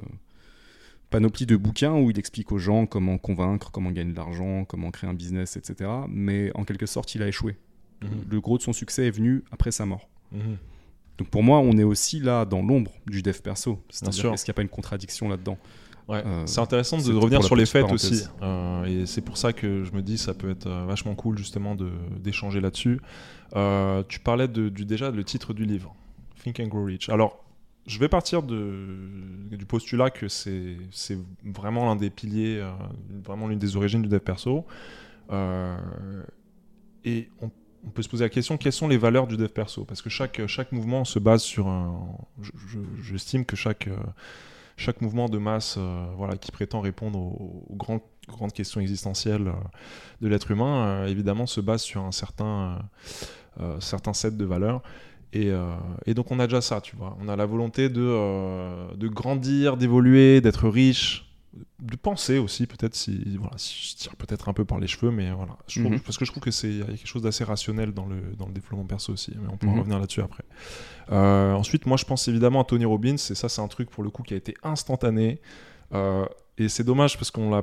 panoplie 1.10 1.46
de 1.46 1.56
bouquins 1.56 1.94
où 1.94 2.10
il 2.10 2.18
explique 2.18 2.52
aux 2.52 2.58
gens 2.58 2.86
comment 2.86 3.18
convaincre, 3.18 3.70
comment 3.70 3.90
gagner 3.90 4.12
de 4.12 4.16
l'argent, 4.16 4.64
comment 4.64 4.90
créer 4.90 5.08
un 5.10 5.14
business, 5.14 5.56
etc. 5.56 5.90
Mais 6.08 6.50
en 6.54 6.64
quelque 6.64 6.86
sorte, 6.86 7.14
il 7.14 7.22
a 7.22 7.28
échoué. 7.28 7.56
Mhm. 8.02 8.08
Le 8.30 8.40
gros 8.40 8.58
de 8.58 8.62
son 8.62 8.72
succès 8.72 9.06
est 9.06 9.10
venu 9.10 9.44
après 9.50 9.70
sa 9.70 9.86
mort. 9.86 10.08
Mhm. 10.32 10.56
Donc 11.18 11.28
pour 11.28 11.42
moi, 11.42 11.58
on 11.60 11.76
est 11.78 11.84
aussi 11.84 12.20
là 12.20 12.44
dans 12.44 12.62
l'ombre 12.62 12.90
du 13.06 13.22
dev 13.22 13.38
perso. 13.40 13.80
C'est-à-dire 13.90 14.32
est-ce 14.32 14.44
qu'il 14.44 14.50
n'y 14.52 14.54
a 14.54 14.58
pas 14.58 14.62
une 14.62 14.68
contradiction 14.68 15.28
là-dedans? 15.28 15.58
Ouais, 16.08 16.22
Euh, 16.26 16.46
c'est 16.46 16.60
intéressant 16.60 16.98
de 16.98 17.02
revenir 17.14 17.42
sur 17.44 17.54
les 17.56 17.64
fêtes 17.66 17.82
parenthèse. 17.82 18.12
aussi. 18.12 18.24
Euh, 18.42 18.84
et 18.84 19.06
c'est 19.06 19.20
pour 19.20 19.36
ça 19.36 19.52
que 19.52 19.84
je 19.84 19.92
me 19.92 20.02
dis 20.02 20.18
ça 20.18 20.34
peut 20.34 20.50
être 20.50 20.66
euh, 20.66 20.84
vachement 20.86 21.14
cool 21.14 21.38
justement 21.38 21.76
d'échanger 22.20 22.60
là-dessus. 22.60 23.00
Euh, 23.54 24.02
tu 24.08 24.18
parlais 24.20 24.48
de, 24.48 24.68
du, 24.68 24.84
déjà 24.84 25.10
le 25.10 25.22
titre 25.24 25.52
du 25.54 25.64
livre, 25.64 25.94
Think 26.42 26.58
and 26.60 26.66
Grow 26.68 26.84
Rich. 26.84 27.08
Alors, 27.08 27.44
je 27.86 27.98
vais 27.98 28.08
partir 28.08 28.42
de, 28.42 28.98
du 29.50 29.64
postulat 29.66 30.10
que 30.10 30.28
c'est 30.28 30.76
vraiment 31.44 31.86
l'un 31.86 31.96
des 31.96 32.10
piliers, 32.10 32.62
vraiment 33.24 33.48
l'une 33.48 33.58
des 33.58 33.76
origines 33.76 34.02
du 34.02 34.08
dev 34.08 34.20
perso. 34.20 34.64
Et 37.04 37.28
on, 37.40 37.50
on 37.86 37.90
peut 37.90 38.02
se 38.02 38.08
poser 38.08 38.24
la 38.24 38.28
question 38.28 38.56
quelles 38.56 38.72
sont 38.72 38.86
les 38.88 38.96
valeurs 38.98 39.26
du 39.26 39.36
dev 39.36 39.48
perso? 39.48 39.84
Parce 39.84 40.02
que 40.02 40.10
chaque, 40.10 40.46
chaque 40.46 40.70
mouvement 40.72 41.04
se 41.04 41.18
base 41.18 41.42
sur 41.42 41.66
un. 41.68 42.16
je- 42.40 42.50
je- 42.68 43.02
J'estime 43.02 43.44
que 43.44 43.56
chaque. 43.56 43.88
Chaque 44.82 45.00
mouvement 45.00 45.28
de 45.28 45.38
masse 45.38 45.76
euh, 45.78 46.04
voilà, 46.16 46.36
qui 46.36 46.50
prétend 46.50 46.80
répondre 46.80 47.18
aux, 47.18 47.64
grandes, 47.70 48.52
questions 48.52 48.80
existentielles 48.80 49.48
euh, 49.48 49.52
de 50.20 50.28
l'être 50.28 50.50
humain, 50.50 50.86
euh, 50.86 51.06
évidemment, 51.06 51.46
se 51.46 51.60
base 51.60 51.82
sur 51.82 52.02
un 52.02 52.12
certain, 52.12 52.78
certain 53.80 54.12
set 54.12 54.36
de 54.36 54.44
valeurs. 54.44 54.82
Et, 55.34 55.50
et 56.04 56.12
donc 56.12 56.30
on 56.30 56.38
a 56.40 56.46
déjà 56.46 56.60
ça, 56.60 56.82
tu 56.82 56.94
vois. 56.94 57.16
On 57.22 57.26
a 57.28 57.36
la 57.36 57.46
volonté 57.46 57.88
de, 57.88 58.94
de 58.94 59.08
grandir, 59.08 59.78
d'évoluer, 59.78 60.42
d'être 60.42 60.68
riche, 60.68 61.31
de 61.82 61.96
penser 61.96 62.38
aussi, 62.38 62.66
peut-être 62.66 62.94
si, 62.94 63.36
voilà, 63.38 63.58
si 63.58 63.90
je 63.90 63.96
tire 63.96 64.16
peut-être 64.16 64.48
un 64.48 64.52
peu 64.52 64.64
par 64.64 64.78
les 64.78 64.86
cheveux, 64.86 65.10
mais 65.10 65.30
voilà. 65.32 65.56
Je 65.66 65.80
trouve- 65.80 65.92
Mhm. 65.92 66.00
Parce 66.00 66.16
que 66.16 66.24
je 66.24 66.30
trouve 66.30 66.42
que 66.42 66.50
c'est 66.52 66.72
y 66.72 66.80
a 66.82 66.86
quelque 66.86 67.06
chose 67.06 67.22
d'assez 67.22 67.42
rationnel 67.44 67.92
dans 67.92 68.06
le, 68.06 68.20
dans 68.38 68.46
le 68.46 68.52
développement 68.52 68.86
perso 68.86 69.12
aussi, 69.12 69.32
mais 69.40 69.48
on 69.52 69.56
pourra 69.56 69.72
Mhm. 69.72 69.78
revenir 69.80 69.98
là-dessus 69.98 70.20
après. 70.22 70.44
Euh, 71.10 71.52
ensuite, 71.54 71.84
moi 71.86 71.96
je 71.96 72.04
pense 72.04 72.28
évidemment 72.28 72.60
à 72.62 72.64
Tony 72.64 72.84
Robbins, 72.84 73.14
et 73.16 73.34
ça 73.34 73.48
c'est 73.48 73.60
un 73.60 73.68
truc 73.68 73.90
pour 73.90 74.02
le 74.04 74.10
coup 74.10 74.22
qui 74.22 74.34
a 74.34 74.36
été 74.36 74.54
instantané. 74.62 75.40
Euh, 75.92 76.24
et 76.56 76.68
c'est 76.68 76.84
dommage 76.84 77.16
parce 77.18 77.30
qu'on 77.30 77.50
l'a. 77.50 77.62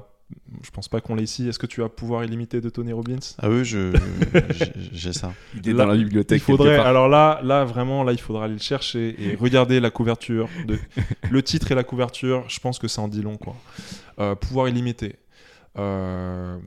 Je 0.63 0.69
pense 0.71 0.87
pas 0.87 0.99
qu'on 1.01 1.15
l'a 1.15 1.21
ici. 1.21 1.47
Est-ce 1.47 1.57
que 1.59 1.65
tu 1.67 1.81
as 1.83 1.89
pouvoir 1.89 2.23
illimité 2.23 2.59
de 2.61 2.69
Tony 2.69 2.91
Robbins? 2.91 3.17
Ah 3.39 3.49
oui, 3.49 3.63
je, 3.65 3.93
j'ai- 4.91 5.13
ça. 5.13 5.33
Il 5.55 5.67
est 5.69 5.73
Là, 5.73 5.85
dans 5.85 5.91
la 5.91 5.97
bibliothèque. 5.97 6.41
il 6.41 6.43
faudrait, 6.45 6.77
alors 6.77 7.07
là, 7.07 7.39
là 7.43 7.63
vraiment, 7.65 8.03
là, 8.03 8.11
il 8.11 8.19
faudra 8.19 8.45
aller 8.45 8.53
le 8.55 8.59
chercher 8.59 9.15
et 9.23 9.35
regarder 9.39 9.79
la 9.79 9.89
couverture, 9.89 10.49
de, 10.67 10.77
le 11.31 11.41
titre 11.43 11.71
et 11.71 11.75
la 11.75 11.83
couverture. 11.83 12.45
Je 12.49 12.59
pense 12.59 12.77
que 12.79 12.87
ça 12.87 13.01
en 13.01 13.07
dit 13.07 13.21
long, 13.21 13.37
quoi. 13.37 13.55
Euh, 14.19 14.35
pouvoir 14.35 14.67
illimité. 14.67 15.15
Euh, 15.77 16.57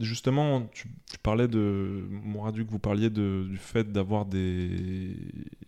justement, 0.00 0.62
tu, 0.72 0.88
tu 1.10 1.18
parlais 1.22 1.48
de 1.48 2.04
Mouradu, 2.10 2.64
que 2.64 2.70
vous 2.70 2.78
parliez 2.78 3.10
de, 3.10 3.44
du 3.48 3.56
fait 3.56 3.90
d'avoir 3.90 4.24
des, 4.26 5.16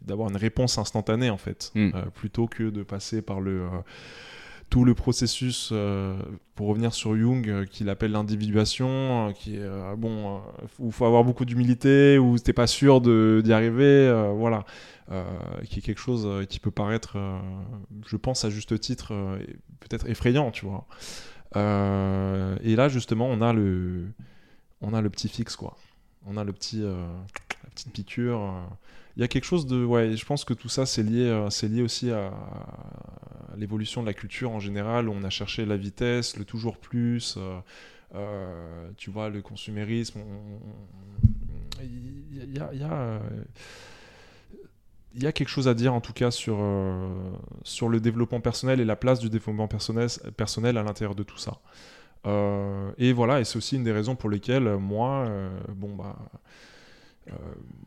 d'avoir 0.02 0.28
une 0.30 0.36
réponse 0.36 0.78
instantanée 0.78 1.30
en 1.30 1.38
fait, 1.38 1.72
Mm. 1.74 1.90
euh, 1.94 2.02
plutôt 2.14 2.46
que 2.46 2.64
de 2.70 2.82
passer 2.82 3.22
par 3.22 3.40
le 3.40 3.62
euh, 3.62 3.68
tout 4.70 4.84
le 4.84 4.94
processus, 4.94 5.70
euh, 5.72 6.18
pour 6.54 6.68
revenir 6.68 6.92
sur 6.92 7.16
Jung, 7.16 7.48
euh, 7.48 7.64
qu'il 7.64 7.88
appelle 7.88 8.12
l'individuation, 8.12 9.28
euh, 9.28 9.32
qui 9.32 9.56
euh, 9.56 9.96
bon, 9.96 10.36
euh, 10.36 10.40
où 10.78 10.90
faut 10.90 11.06
avoir 11.06 11.24
beaucoup 11.24 11.44
d'humilité, 11.44 12.18
où 12.18 12.38
t'es 12.38 12.52
pas 12.52 12.66
sûr 12.66 13.00
d'y 13.00 13.52
arriver, 13.52 14.32
voilà, 14.36 14.64
qui 15.64 15.78
est 15.78 15.82
quelque 15.82 16.00
chose 16.00 16.46
qui 16.48 16.60
peut 16.60 16.70
paraître, 16.70 17.16
je 18.06 18.16
pense 18.16 18.44
à 18.44 18.50
juste 18.50 18.78
titre, 18.78 19.14
peut-être 19.80 20.08
effrayant, 20.08 20.50
tu 20.50 20.66
vois. 20.66 20.86
Et 21.56 22.76
là, 22.76 22.88
justement, 22.88 23.26
on 23.26 23.40
a 23.40 23.52
le, 23.52 24.08
on 24.82 24.92
a 24.92 25.00
le 25.00 25.08
petit 25.08 25.28
fixe, 25.28 25.56
quoi. 25.56 25.76
On 26.26 26.36
a 26.36 26.44
le 26.44 26.52
petit, 26.52 26.82
la 26.82 27.70
petite 27.70 27.92
piqûre. 27.92 28.68
Il 29.18 29.22
y 29.22 29.24
a 29.24 29.28
quelque 29.28 29.44
chose 29.44 29.66
de, 29.66 29.84
ouais, 29.84 30.16
je 30.16 30.24
pense 30.24 30.44
que 30.44 30.54
tout 30.54 30.68
ça, 30.68 30.86
c'est 30.86 31.02
lié, 31.02 31.24
euh, 31.24 31.50
c'est 31.50 31.66
lié 31.66 31.82
aussi 31.82 32.12
à, 32.12 32.30
l'évolution 33.56 34.00
de 34.02 34.06
la 34.06 34.14
culture 34.14 34.52
en 34.52 34.60
général, 34.60 35.08
on 35.08 35.24
a 35.24 35.30
cherché 35.30 35.66
la 35.66 35.76
vitesse, 35.76 36.36
le 36.36 36.44
toujours 36.44 36.76
plus. 36.78 37.34
euh, 37.36 37.58
euh, 38.14 38.88
tu 38.96 39.10
vois, 39.10 39.28
le 39.28 39.42
consumérisme. 39.42 40.20
on- 40.20 40.22
on- 40.22 41.82
Il 41.82 42.56
y 42.56 42.60
a, 42.60 42.72
y 42.72 42.84
y 45.20 45.26
a 45.26 45.32
quelque 45.32 45.48
chose 45.48 45.66
à 45.66 45.74
dire 45.74 45.94
en 45.94 46.00
tout 46.00 46.12
cas 46.12 46.30
sur, 46.30 46.58
sur 47.64 47.88
le 47.88 47.98
développement 47.98 48.40
personnel 48.40 48.78
et 48.80 48.84
la 48.84 48.94
place 48.94 49.18
du 49.18 49.28
développement 49.30 49.66
personnel, 49.66 50.76
à 50.78 50.82
l'intérieur 50.84 51.16
de 51.16 51.24
tout 51.24 51.38
ça. 51.38 51.58
Et 52.98 53.12
voilà, 53.12 53.40
et 53.40 53.44
c'est 53.44 53.56
aussi 53.56 53.76
une 53.76 53.84
des 53.84 53.92
raisons 53.92 54.14
pour 54.14 54.30
lesquelles 54.30 54.76
moi, 54.76 55.28
bon 55.74 55.94
bah, 55.96 56.16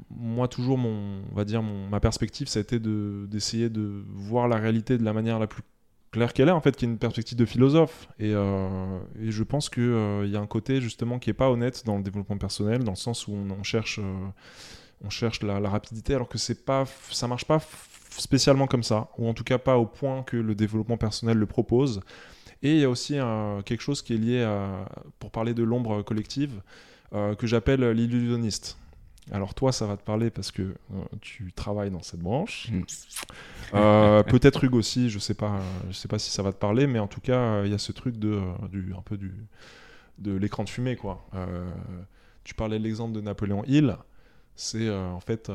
moi 0.09 0.47
toujours 0.47 0.77
on 0.77 1.21
va 1.33 1.45
dire 1.45 1.63
ma 1.63 1.99
perspective, 1.99 2.47
ça 2.47 2.59
a 2.59 2.61
été 2.61 2.79
de 2.79 3.27
d'essayer 3.29 3.69
de 3.69 4.03
voir 4.09 4.47
la 4.47 4.57
réalité 4.57 4.97
de 4.97 5.03
la 5.03 5.13
manière 5.13 5.39
la 5.39 5.47
plus 5.47 5.63
claire 6.11 6.33
qu'elle 6.33 6.49
est 6.49 6.51
en 6.51 6.61
fait, 6.61 6.75
qui 6.75 6.85
est 6.85 6.89
une 6.89 6.97
perspective 6.97 7.37
de 7.37 7.45
philosophe. 7.45 8.07
Et, 8.19 8.33
euh, 8.33 8.99
je 9.21 9.43
pense 9.43 9.69
que 9.69 9.81
euh, 9.81 10.27
y 10.27 10.35
a 10.35 10.41
un 10.41 10.47
côté 10.47 10.81
justement 10.81 11.19
qui 11.19 11.29
est 11.29 11.33
pas 11.33 11.49
honnête 11.49 11.85
dans 11.85 11.97
le 11.97 12.03
développement 12.03 12.37
personnel, 12.37 12.83
dans 12.83 12.91
le 12.91 12.97
sens 12.97 13.27
où 13.27 13.31
on, 13.33 13.63
cherche, 13.63 13.99
euh, 13.99 15.59
la, 15.59 15.69
rapidité, 15.69 16.13
alors 16.13 16.27
que 16.27 16.53
pas, 16.53 16.85
ça 17.09 17.27
marche 17.27 17.45
pas 17.45 17.61
spécialement 18.17 18.67
comme 18.67 18.83
ça, 18.83 19.09
ou 19.17 19.27
en 19.27 19.33
tout 19.33 19.43
cas 19.43 19.57
pas 19.57 19.77
au 19.77 19.85
point 19.85 20.23
que 20.23 20.37
le 20.37 20.53
développement 20.53 20.97
personnel 20.97 21.37
le 21.37 21.45
propose. 21.45 22.01
Et 22.63 22.73
il 22.73 22.79
y 22.79 22.83
a 22.83 22.89
aussi 22.89 23.17
euh, 23.17 23.61
quelque 23.61 23.81
chose 23.81 24.01
qui 24.01 24.13
est 24.13 24.17
lié 24.17 24.43
à, 24.43 24.85
pour 25.19 25.31
parler 25.31 25.53
de 25.53 25.63
l'ombre 25.63 26.03
collective, 26.03 26.61
euh, 27.13 27.35
que 27.35 27.47
j'appelle 27.47 27.89
l'illusionniste. 27.91 28.77
Alors 29.29 29.53
toi, 29.53 29.71
ça 29.71 29.85
va 29.85 29.97
te 29.97 30.03
parler 30.03 30.29
parce 30.31 30.51
que 30.51 30.61
euh, 30.61 31.03
tu 31.21 31.53
travailles 31.53 31.91
dans 31.91 32.01
cette 32.01 32.21
branche. 32.21 32.69
Mm. 32.71 32.81
Euh, 33.75 34.23
Peut-être 34.27 34.63
Hugues 34.63 34.75
aussi, 34.75 35.09
je 35.09 35.19
sais 35.19 35.35
pas, 35.35 35.59
je 35.89 35.93
sais 35.93 36.07
pas 36.07 36.17
si 36.17 36.31
ça 36.31 36.41
va 36.41 36.51
te 36.51 36.57
parler, 36.57 36.87
mais 36.87 36.99
en 36.99 37.07
tout 37.07 37.21
cas, 37.21 37.37
euh, 37.37 37.63
il 37.65 37.71
y 37.71 37.75
a 37.75 37.77
ce 37.77 37.91
truc 37.91 38.17
de, 38.17 38.41
du, 38.69 38.93
un 38.97 39.01
peu 39.01 39.17
du, 39.17 39.31
de 40.17 40.35
l'écran 40.35 40.63
de 40.63 40.69
fumée, 40.69 40.95
quoi. 40.95 41.27
Tu 42.43 42.55
parlais 42.55 42.79
de 42.79 42.83
l'exemple 42.83 43.13
de 43.13 43.21
Napoléon 43.21 43.63
Hill, 43.65 43.97
c'est 44.55 44.89
en 44.89 45.19
fait. 45.19 45.51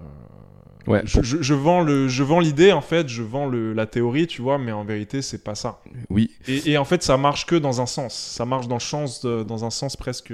Euh, 0.00 0.90
Ouais, 0.90 1.02
je, 1.04 1.20
je- 1.22 1.42
je 1.42 1.54
vends 1.54 1.82
le, 1.82 2.08
je 2.08 2.22
vends 2.22 2.40
l'idée 2.40 2.72
en 2.72 2.80
fait, 2.80 3.08
je 3.08 3.22
vends 3.22 3.46
le, 3.46 3.74
la 3.74 3.86
théorie, 3.86 4.26
tu 4.26 4.40
vois, 4.40 4.56
mais 4.56 4.72
en 4.72 4.84
vérité 4.84 5.20
c'est 5.20 5.44
pas 5.44 5.54
ça. 5.54 5.82
Oui, 6.08 6.30
Et, 6.46 6.70
et 6.72 6.78
en 6.78 6.84
fait, 6.86 7.02
ça 7.02 7.18
marche 7.18 7.44
que 7.44 7.56
dans 7.56 7.82
un 7.82 7.86
sens. 7.86 8.14
Ça 8.14 8.46
marche 8.46 8.68
dans, 8.68 8.76
le 8.76 8.80
sens 8.80 9.20
de- 9.24 9.42
dans 9.42 9.64
un 9.66 9.70
sens 9.70 9.96
presque 9.96 10.32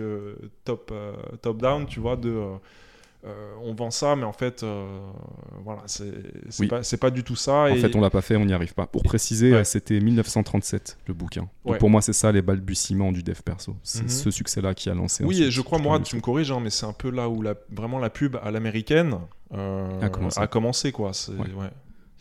top, 0.65 0.91
euh, 0.93 1.13
top 1.43 1.59
down, 1.61 1.87
tu 1.87 1.99
vois, 1.99 2.15
de 2.17 2.31
euh, 2.31 2.55
euh, 3.27 3.55
on 3.63 3.75
vend 3.75 3.91
ça, 3.91 4.17
mais 4.17 4.25
en 4.25 4.33
fait, 4.35 4.63
euh, 4.63 5.01
voilà, 5.65 5.83
c'est 5.87 6.05
Oui. 6.61 6.69
pas, 6.99 7.11
du 7.11 7.25
tout 7.25 7.37
ça. 7.37 7.53
en 7.55 7.67
et- 7.69 7.77
fait, 7.81 7.97
on 7.97 8.01
l'a 8.01 8.11
pas 8.11 8.21
fait, 8.21 8.37
on 8.37 8.45
n'y 8.45 8.53
arrive 8.53 8.75
pas. 8.75 8.87
Pour 8.87 9.03
préciser, 9.03 9.53
Ouais. 9.53 9.59
euh, 9.59 9.65
c'était 9.65 9.99
1937 10.01 10.99
le 11.07 11.15
bouquin. 11.15 11.49
Ouais. 11.65 11.79
pour 11.79 11.89
moi, 11.91 12.03
c'est 12.03 12.13
ça 12.13 12.31
les 12.33 12.43
balbutiements 12.43 13.13
du 13.13 13.23
dev 13.23 13.41
perso. 13.43 13.77
C'est 13.83 14.03
Mhm. 14.03 14.09
ce 14.11 14.31
succès-là 14.31 14.75
qui 14.75 14.91
a 14.91 14.95
lancé. 14.95 15.25
Oui, 15.25 15.43
et 15.43 15.51
je 15.51 15.61
crois, 15.63 15.79
moi, 15.79 15.99
tu 16.01 16.17
me 16.17 16.21
corriges, 16.21 16.51
hein, 16.51 16.61
mais 16.63 16.71
c'est 16.71 16.87
un 16.87 16.93
peu 16.93 17.11
là 17.11 17.29
où 17.29 17.41
la, 17.43 17.55
vraiment 17.71 17.99
la 17.99 18.11
pub 18.11 18.37
à 18.43 18.51
l'américaine 18.51 19.19
euh, 19.53 20.01
A 20.01 20.09
commencé. 20.11 20.41
a 20.41 20.47
commencé, 20.47 20.93
quoi. 20.93 21.13
Ouais. 21.39 21.71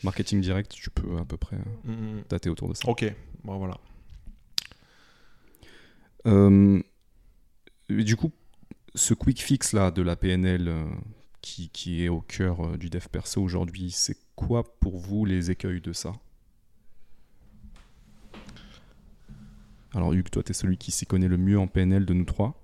Marketing 0.04 0.42
direct, 0.42 0.72
tu 0.72 0.90
peux 0.90 1.18
à 1.18 1.26
peu 1.26 1.38
près 1.38 1.58
Mm, 1.86 1.92
mm. 1.92 2.24
dater 2.30 2.50
autour 2.50 2.70
de 2.70 2.74
ça. 2.76 2.88
Ok, 2.90 3.06
bon, 3.44 3.58
voilà. 3.58 3.76
Du 7.90 8.16
coup, 8.16 8.32
ce 8.96 9.14
quick 9.14 9.42
fix 9.42 9.74
là 9.74 9.92
de 9.92 10.02
la 10.02 10.16
PNL 10.16 10.68
euh, 10.68 10.86
qui, 11.42 11.70
qui 11.70 12.04
est 12.04 12.10
au 12.10 12.22
cœur 12.22 12.66
euh, 12.66 12.78
du 12.78 12.90
dev 12.90 13.06
perso 13.12 13.42
aujourd'hui, 13.42 13.92
c'est 13.92 14.18
quoi 14.36 14.64
pour 14.80 14.98
vous 14.98 15.26
les 15.26 15.52
écueils 15.52 15.82
de 15.82 15.94
ça? 15.94 16.14
Alors 19.96 20.14
Hugues, 20.14 20.30
toi, 20.32 20.42
tu 20.44 20.52
es 20.52 20.54
celui 20.54 20.78
qui 20.78 20.92
s'y 20.92 21.06
connaît 21.06 21.28
le 21.28 21.38
mieux 21.38 21.60
en 21.60 21.68
PNL 21.68 22.06
de 22.06 22.14
nous 22.14 22.26
trois. 22.26 22.60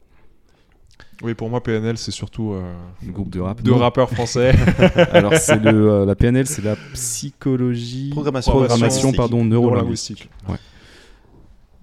Oui, 1.21 1.33
pour 1.33 1.49
moi, 1.49 1.61
PNL, 1.61 1.97
c'est 1.97 2.11
surtout 2.11 2.53
euh, 2.53 2.73
Le 3.05 3.11
groupe 3.11 3.29
de 3.29 3.39
rap. 3.39 3.59
rappeurs 3.67 4.09
français. 4.09 4.53
Alors 5.11 5.35
c'est 5.35 5.59
le, 5.59 5.91
euh, 5.91 6.05
la 6.05 6.15
PNL, 6.15 6.47
c'est 6.47 6.61
la 6.63 6.75
psychologie, 6.93 8.09
Programmation 8.09 9.11
pardon, 9.11 9.45
neurolinguistique. 9.45 10.29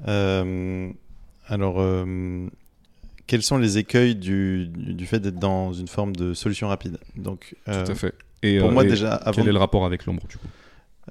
Euh, 0.08 0.90
alors, 1.46 1.76
euh, 1.78 2.48
quels 3.26 3.42
sont 3.42 3.58
les 3.58 3.78
écueils 3.78 4.14
du, 4.14 4.68
du, 4.68 5.06
fait 5.06 5.20
d'être 5.20 5.38
dans 5.38 5.72
une 5.72 5.88
forme 5.88 6.14
de 6.14 6.34
solution 6.34 6.68
rapide 6.68 6.98
Donc, 7.16 7.56
euh, 7.68 7.84
Tout 7.84 7.92
à 7.92 7.94
fait. 7.94 8.14
Et, 8.42 8.58
pour 8.58 8.68
euh, 8.68 8.72
moi, 8.72 8.84
et 8.84 8.88
déjà, 8.88 9.14
avant, 9.14 9.32
quel 9.36 9.48
est 9.48 9.52
le 9.52 9.58
rapport 9.58 9.84
avec 9.84 10.06
l'ombre 10.06 10.26
du 10.28 10.36
coup 10.36 10.46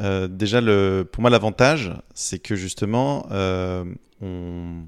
euh, 0.02 0.28
déjà 0.28 0.60
le, 0.60 1.08
pour 1.10 1.22
moi, 1.22 1.30
l'avantage, 1.30 1.94
c'est 2.14 2.40
que 2.40 2.58
justement, 2.58 3.28
euh, 3.32 3.86
on, 4.22 4.84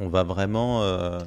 on 0.00 0.08
va 0.08 0.24
vraiment 0.24 0.82
euh, 0.82 1.20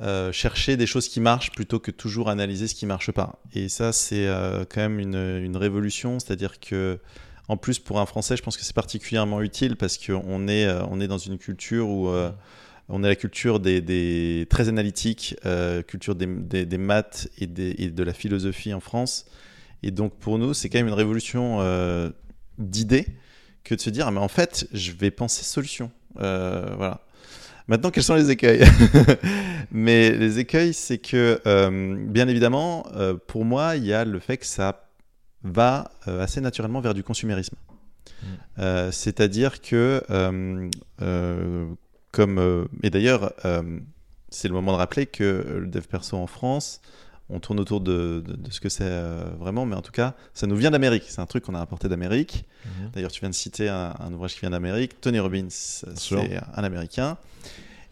euh, 0.00 0.32
chercher 0.32 0.78
des 0.78 0.86
choses 0.86 1.06
qui 1.06 1.20
marchent 1.20 1.50
plutôt 1.50 1.80
que 1.80 1.90
toujours 1.90 2.30
analyser 2.30 2.66
ce 2.66 2.74
qui 2.74 2.86
marche 2.86 3.10
pas. 3.12 3.40
Et 3.52 3.68
ça, 3.68 3.92
c'est 3.92 4.26
euh, 4.26 4.64
quand 4.66 4.80
même 4.80 5.00
une, 5.00 5.16
une 5.16 5.56
révolution, 5.58 6.18
c'est-à-dire 6.18 6.60
que 6.60 6.98
en 7.48 7.56
plus, 7.56 7.78
pour 7.78 7.98
un 7.98 8.06
Français, 8.06 8.36
je 8.36 8.42
pense 8.42 8.56
que 8.56 8.62
c'est 8.62 8.76
particulièrement 8.76 9.40
utile 9.40 9.76
parce 9.76 9.96
qu'on 9.96 10.48
est, 10.48 10.66
euh, 10.66 10.84
on 10.90 11.00
est 11.00 11.08
dans 11.08 11.18
une 11.18 11.38
culture 11.38 11.88
où 11.88 12.08
euh, 12.08 12.30
on 12.88 13.04
est 13.04 13.08
la 13.08 13.16
culture 13.16 13.60
des, 13.60 13.80
des 13.80 14.46
très 14.50 14.68
analytiques, 14.68 15.36
euh, 15.46 15.82
culture 15.82 16.14
des, 16.14 16.26
des- 16.26 16.66
des 16.66 16.78
maths 16.78 17.28
et, 17.38 17.46
de 17.46 18.02
la 18.02 18.12
philosophie 18.12 18.72
en 18.74 18.80
France. 18.80 19.26
Et 19.82 19.90
donc 19.90 20.14
pour 20.18 20.38
nous, 20.38 20.54
c'est 20.54 20.68
quand 20.68 20.78
même 20.78 20.88
une 20.88 20.94
révolution 20.94 21.58
euh, 21.60 22.10
d'idées 22.58 23.06
que 23.64 23.74
de 23.74 23.80
se 23.80 23.90
dire, 23.90 24.06
ah, 24.06 24.10
mais 24.10 24.20
en 24.20 24.28
fait, 24.28 24.66
je 24.72 24.92
vais 24.92 25.10
penser 25.10 25.44
solution. 25.44 25.90
Euh, 26.20 26.74
voilà. 26.76 27.00
Maintenant, 27.68 27.90
quels 27.90 28.02
sont 28.02 28.14
les 28.14 28.30
écueils 28.30 28.64
Mais 29.70 30.10
les 30.12 30.38
écueils, 30.38 30.72
c'est 30.72 30.96
que, 30.96 31.38
bien 32.06 32.26
évidemment, 32.26 32.86
pour 33.26 33.44
moi, 33.44 33.76
il 33.76 33.84
y 33.84 33.92
a 33.92 34.06
le 34.06 34.18
fait 34.20 34.38
que 34.38 34.46
ça 34.46 34.88
va 35.44 35.90
assez 36.06 36.40
naturellement 36.40 36.80
vers 36.80 36.94
du 36.94 37.02
consumérisme. 37.02 37.56
Euh, 38.58 38.90
C'est-à-dire 38.90 39.60
que, 39.60 40.02
euh, 40.10 40.68
euh, 41.02 41.66
comme, 42.12 42.38
euh, 42.38 42.64
et 42.82 42.90
d'ailleurs, 42.90 43.32
euh, 43.44 43.62
c'est 44.30 44.48
le 44.48 44.54
moment 44.54 44.72
de 44.72 44.78
rappeler 44.78 45.06
que 45.06 45.58
le 45.60 45.66
dev 45.66 45.82
perso 45.82 46.16
en 46.16 46.26
France, 46.26 46.80
on 47.30 47.40
tourne 47.40 47.60
autour 47.60 47.80
de, 47.82 48.22
de- 48.26 48.36
de 48.36 48.50
ce 48.50 48.58
que 48.60 48.68
c'est 48.70 48.84
euh, 48.84 49.24
vraiment, 49.38 49.66
mais 49.66 49.76
en 49.76 49.82
tout 49.82 49.92
cas, 49.92 50.14
ça 50.32 50.46
nous 50.46 50.56
vient 50.56 50.70
d'Amérique. 50.70 51.04
C'est 51.08 51.20
un 51.20 51.26
truc 51.26 51.44
qu'on 51.44 51.54
a 51.54 51.60
importé 51.60 51.88
d'Amérique. 51.88 52.46
Mhm. 52.64 52.90
D'ailleurs, 52.94 53.10
tu 53.12 53.20
viens 53.20 53.28
de 53.28 53.34
citer 53.34 53.68
un, 53.68 53.94
un 54.00 54.12
ouvrage 54.14 54.34
qui 54.34 54.40
vient 54.40 54.50
d'Amérique. 54.50 55.00
Tony 55.00 55.18
Robbins, 55.18 55.48
c'est 55.50 55.86
un 56.56 56.64
Américain. 56.64 57.18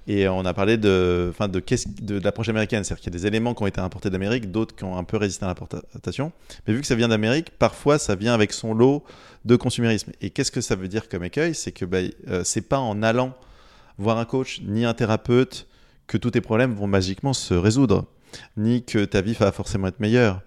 Et 0.08 0.28
on 0.28 0.44
a 0.44 0.54
parlé 0.54 0.76
de, 0.78 1.26
enfin, 1.30 1.48
de, 1.48 1.58
de, 1.58 2.18
de 2.18 2.24
l'approche 2.24 2.48
américaine. 2.48 2.84
C'est-à-dire 2.84 3.02
qu'il 3.02 3.12
y 3.12 3.16
a 3.16 3.18
des 3.18 3.26
éléments 3.26 3.54
qui 3.54 3.62
ont 3.64 3.66
été 3.66 3.80
importés 3.80 4.08
d'Amérique, 4.08 4.50
d'autres 4.52 4.74
qui 4.76 4.84
ont 4.84 4.96
un 4.96 5.02
peu 5.04 5.16
résisté 5.16 5.44
à 5.44 5.48
l'importation. 5.48 6.30
Mais 6.66 6.74
vu 6.74 6.80
que 6.80 6.86
ça 6.86 6.94
vient 6.94 7.08
d'Amérique, 7.08 7.50
parfois 7.58 7.98
ça 7.98 8.14
vient 8.14 8.32
avec 8.32 8.52
son 8.52 8.72
lot 8.72 9.02
de 9.44 9.56
consumérisme. 9.56 10.12
Et 10.20 10.30
qu'est-ce 10.30 10.52
que 10.52 10.60
ça 10.60 10.76
veut 10.76 10.86
dire 10.88 11.08
comme 11.08 11.24
écueil? 11.24 11.54
C'est 11.56 11.72
que 11.72 11.84
bah, 11.84 11.98
euh, 12.28 12.42
c'est 12.44 12.60
pas 12.62 12.78
en 12.78 13.02
allant 13.02 13.34
voir 13.98 14.18
un 14.18 14.24
coach 14.24 14.60
ni 14.64 14.84
un 14.84 14.94
thérapeute 14.94 15.66
que 16.06 16.16
tous 16.18 16.30
tes 16.32 16.40
problèmes 16.40 16.74
vont 16.74 16.86
magiquement 16.86 17.32
se 17.32 17.54
résoudre, 17.54 18.04
ni 18.56 18.84
que 18.84 19.04
ta 19.04 19.20
vie 19.20 19.32
va 19.34 19.52
forcément 19.52 19.88
être 19.88 20.00
meilleure. 20.00 20.40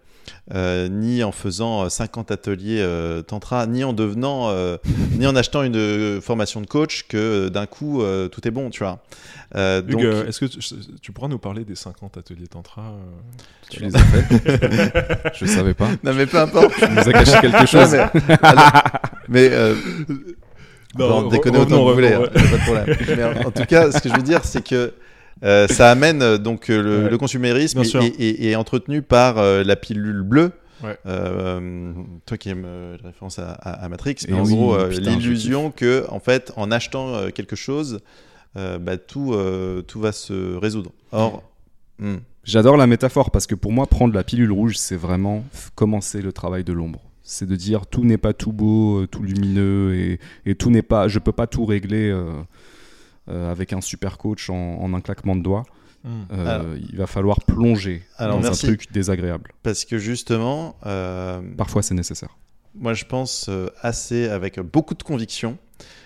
euh, 0.53 0.87
ni 0.89 1.23
en 1.23 1.31
faisant 1.31 1.85
euh, 1.85 1.89
50 1.89 2.29
ateliers 2.29 2.81
euh, 2.81 3.23
tantra, 3.23 3.65
ni 3.65 3.83
en 3.83 3.93
devenant, 3.93 4.49
euh, 4.49 4.77
ni 5.17 5.25
en 5.25 5.35
achetant 5.35 5.63
une 5.63 5.75
euh, 5.75 6.21
formation 6.21 6.61
de 6.61 6.67
coach 6.67 7.07
que 7.07 7.17
euh, 7.17 7.49
d'un 7.49 7.65
coup 7.65 8.03
euh, 8.03 8.27
tout 8.27 8.47
est 8.47 8.51
bon, 8.51 8.69
tu 8.69 8.83
vois. 8.83 8.99
Euh, 9.55 9.81
Hugues, 9.81 9.89
donc, 9.91 10.03
euh, 10.03 10.27
est-ce 10.27 10.39
que 10.39 10.45
tu, 10.45 10.59
tu 11.01 11.11
pourras 11.11 11.29
nous 11.29 11.39
parler 11.39 11.65
des 11.65 11.73
50 11.73 12.17
ateliers 12.17 12.47
Tantra 12.47 12.83
euh, 12.83 13.71
Tu 13.71 13.81
les 13.81 13.95
as 13.95 13.99
fait 13.99 15.31
Je 15.39 15.45
savais 15.47 15.73
pas. 15.73 15.87
non 16.03 16.13
mais 16.13 16.27
peu 16.27 16.37
importe. 16.39 16.73
Tu 16.77 16.87
nous 16.87 16.99
as 16.99 17.11
caché 17.11 17.39
quelque 17.41 17.59
Non, 17.61 17.65
chose. 17.65 17.97
mais 18.27 18.37
alors, 18.43 18.71
mais, 19.29 19.49
on 20.95 20.99
va 21.07 21.13
en 21.15 21.27
re- 21.27 21.31
déconner 21.31 21.57
autant 21.59 21.77
que 21.83 21.89
vous 21.89 21.93
voulez, 21.93 22.13
hein, 22.13 22.21
y 22.21 22.25
a 22.25 22.29
pas 22.49 22.57
de 22.57 22.63
problème. 22.63 22.97
Mais 23.17 23.23
en, 23.23 23.47
en 23.47 23.51
tout 23.51 23.65
cas, 23.65 23.91
ce 23.91 23.99
que 24.01 24.09
je 24.09 24.15
veux 24.15 24.23
dire, 24.23 24.43
c'est 24.45 24.63
que 24.63 24.93
euh, 25.43 25.67
ça 25.67 25.91
amène 25.91 26.21
euh, 26.21 26.37
donc 26.37 26.69
euh, 26.69 26.81
le, 26.81 27.03
Ouais. 27.05 27.09
le 27.09 27.17
consumérisme 27.17 27.81
et 28.01 28.49
est 28.51 28.55
entretenu 28.55 29.01
par 29.01 29.37
euh, 29.37 29.63
la 29.63 29.75
pilule 29.75 30.21
bleue. 30.23 30.51
Ouais. 30.83 30.97
Euh, 31.05 31.91
toi 32.25 32.37
qui 32.37 32.49
aimes 32.49 32.65
la 33.03 33.09
référence 33.09 33.37
à, 33.37 33.51
à- 33.51 33.83
à 33.85 33.89
Matrix, 33.89 34.15
mais 34.29 34.35
Et 34.35 34.39
en 34.39 34.45
oui, 34.45 34.53
gros, 34.55 34.75
euh, 34.75 34.89
l'illusion 34.89 35.71
que, 35.71 36.05
en 36.09 36.19
fait, 36.21 36.53
en 36.55 36.71
achetant 36.71 37.15
euh, 37.15 37.29
quelque 37.31 37.55
chose, 37.57 37.99
euh, 38.57 38.79
bah, 38.79 38.95
tout, 38.97 39.33
euh, 39.33 39.81
tout 39.81 39.99
va 39.99 40.11
se 40.13 40.55
résoudre. 40.55 40.91
Or, 41.11 41.43
hmm, 41.99 42.15
J'adore 42.45 42.77
la 42.77 42.87
métaphore 42.87 43.29
parce 43.29 43.45
que 43.45 43.55
pour 43.55 43.73
moi, 43.73 43.87
prendre 43.87 44.13
la 44.15 44.23
pilule 44.23 44.51
rouge, 44.53 44.75
c'est 44.77 44.95
vraiment 44.95 45.43
commencer 45.75 46.21
le 46.21 46.31
travail 46.31 46.63
de 46.63 46.71
l'ombre. 46.73 47.01
C'est 47.31 47.45
de 47.45 47.55
dire 47.55 47.85
tout 47.85 48.03
n'est 48.03 48.17
pas 48.17 48.33
tout 48.33 48.51
beau, 48.51 49.01
euh, 49.03 49.07
tout 49.07 49.21
lumineux 49.21 49.93
et, 49.95 50.19
et 50.47 50.55
tout 50.55 50.71
n'est 50.71 50.81
pas. 50.81 51.07
Je 51.07 51.19
peux 51.19 51.31
pas 51.31 51.45
tout 51.47 51.63
régler 51.65 52.09
euh, 52.09 52.31
euh, 53.29 53.51
avec 53.51 53.71
un 53.73 53.81
super 53.81 54.17
coach 54.17 54.49
en, 54.49 54.55
en 54.81 54.93
un 54.95 55.01
claquement 55.01 55.35
de 55.35 55.43
doigts. 55.43 55.63
Alors- 56.31 56.65
il 56.89 56.95
va 56.97 57.07
falloir 57.07 57.41
plonger 57.41 58.03
Alors, 58.17 58.37
dans 58.37 58.43
merci. 58.43 58.65
un 58.65 58.69
truc 58.69 58.91
désagréable. 58.91 59.51
parce 59.63 59.83
que 59.85 59.97
justement, 59.97 60.75
Parfois, 61.57 61.83
c'est 61.83 61.93
nécessaire. 61.93 62.37
moi 62.73 62.93
je 62.93 63.03
pense 63.05 63.49
assez 63.81 64.27
avec 64.29 64.59
beaucoup 64.61 64.93
de 64.95 65.03
conviction 65.03 65.57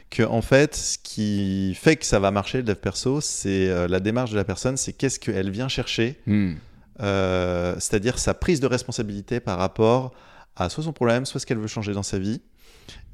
que 0.09 0.23
en 0.23 0.41
fait 0.41 0.75
ce 0.75 0.97
qui 0.97 1.73
fait 1.75 1.95
que 1.95 2.05
ça 2.05 2.19
va 2.19 2.31
marcher 2.31 2.57
le 2.59 2.63
dev 2.63 2.75
perso 2.75 3.21
c'est 3.21 3.87
la 3.87 3.99
démarche 3.99 4.31
de 4.31 4.35
la 4.35 4.43
personne 4.43 4.77
c'est 4.77 4.93
qu'est-ce 4.93 5.19
qu'elle 5.19 5.51
vient 5.51 5.67
chercher 5.69 6.19
Hmm. 6.25 6.53
euh, 7.01 7.75
c'est-à-dire 7.79 8.17
sa 8.19 8.33
prise 8.33 8.59
de 8.59 8.67
responsabilité 8.67 9.39
par 9.39 9.57
rapport 9.59 10.13
à 10.55 10.69
soit 10.69 10.83
son 10.83 10.93
problème 10.93 11.25
soit 11.25 11.39
ce 11.39 11.45
qu'elle 11.45 11.57
veut 11.59 11.67
changer 11.67 11.93
dans 11.93 12.03
sa 12.03 12.19
vie 12.19 12.41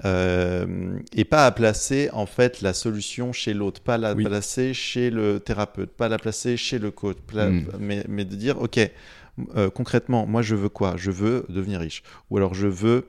euh, 0.05 0.97
et 1.13 1.25
pas 1.25 1.45
à 1.45 1.51
placer 1.51 2.09
en 2.13 2.25
fait 2.25 2.61
la 2.61 2.73
solution 2.73 3.33
chez 3.33 3.53
l'autre 3.53 3.81
pas 3.81 3.97
la 3.97 4.13
Oui. 4.13 4.23
placer 4.23 4.73
chez 4.73 5.09
le 5.09 5.39
thérapeute 5.39 5.91
pas 5.91 6.09
la 6.09 6.17
placer 6.17 6.57
chez 6.57 6.79
le 6.79 6.91
coach 6.91 7.17
pla- 7.27 7.49
Mm. 7.49 7.65
mais, 7.79 8.05
mais 8.07 8.25
de 8.25 8.35
dire 8.35 8.59
ok 8.61 8.79
euh, 9.55 9.69
concrètement 9.69 10.25
moi 10.25 10.41
je 10.41 10.55
veux 10.55 10.69
quoi? 10.69 10.95
Je 10.97 11.11
veux 11.11 11.45
devenir 11.49 11.79
riche 11.79 12.03
ou 12.29 12.37
alors 12.37 12.53
je 12.53 12.67
veux 12.67 13.07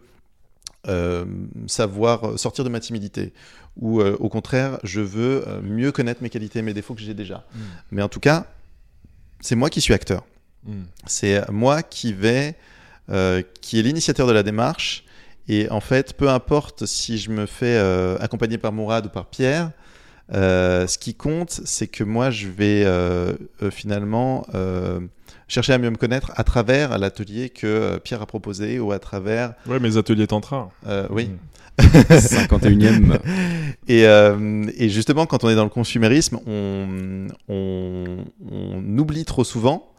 euh, 0.88 1.24
savoir 1.66 2.38
sortir 2.38 2.64
de 2.64 2.68
ma 2.70 2.80
timidité 2.80 3.32
ou 3.76 4.00
au 4.02 4.28
contraire 4.28 4.78
je 4.82 5.00
veux 5.00 5.44
mieux 5.62 5.92
connaître 5.92 6.22
mes 6.22 6.30
qualités 6.30 6.58
et 6.58 6.62
mes 6.62 6.74
défauts 6.74 6.94
que 6.94 7.00
j'ai 7.02 7.14
déjà 7.14 7.44
Mm. 7.54 7.58
mais 7.92 8.02
en 8.02 8.08
tout 8.08 8.20
cas 8.20 8.46
c'est 9.40 9.56
moi 9.56 9.70
qui 9.70 9.80
suis 9.80 9.94
acteur 9.94 10.24
Mhm. 10.66 10.84
c'est 11.06 11.50
moi 11.50 11.82
qui 11.82 12.12
vais 12.12 12.54
euh, 13.10 13.42
qui 13.60 13.78
est 13.78 13.82
l'initiateur 13.82 14.26
de 14.26 14.32
la 14.32 14.42
démarche. 14.42 15.04
Et 15.48 15.68
en 15.70 15.80
fait, 15.80 16.14
peu 16.16 16.28
importe 16.28 16.86
si 16.86 17.18
je 17.18 17.30
me 17.30 17.46
fais 17.46 17.76
euh, 17.76 18.16
accompagner 18.20 18.58
par 18.58 18.72
Mourad 18.72 19.06
ou 19.06 19.08
par 19.08 19.26
Pierre, 19.26 19.72
euh, 20.32 20.86
ce 20.86 20.96
qui 20.96 21.14
compte, 21.14 21.50
c'est 21.64 21.88
que 21.88 22.04
moi, 22.04 22.30
je 22.30 22.46
vais 22.46 22.84
euh, 22.84 23.34
finalement 23.72 24.46
euh, 24.54 25.00
chercher 25.48 25.72
à 25.72 25.78
mieux 25.78 25.90
me 25.90 25.96
connaître 25.96 26.30
à 26.36 26.44
travers 26.44 26.96
l'atelier 26.98 27.48
que 27.50 27.66
euh, 27.66 27.98
Pierre 27.98 28.22
a 28.22 28.26
proposé 28.26 28.78
ou 28.78 28.92
à 28.92 29.00
travers. 29.00 29.54
Ouais, 29.66 29.80
mes 29.80 29.96
ateliers 29.96 30.26
tantra. 30.28 30.70
euh, 30.86 31.06
oui. 31.10 31.30
Mm. 31.80 31.84
51e. 32.14 33.18
Et, 33.88 34.04
euh, 34.06 34.66
et 34.76 34.90
justement, 34.90 35.24
quand 35.24 35.44
on 35.44 35.48
est 35.48 35.54
dans 35.54 35.64
le 35.64 35.70
consumérisme, 35.70 36.38
on, 36.46 37.28
on, 37.48 38.18
on 38.50 38.98
oublie 38.98 39.24
trop 39.24 39.44
souvent 39.44 39.90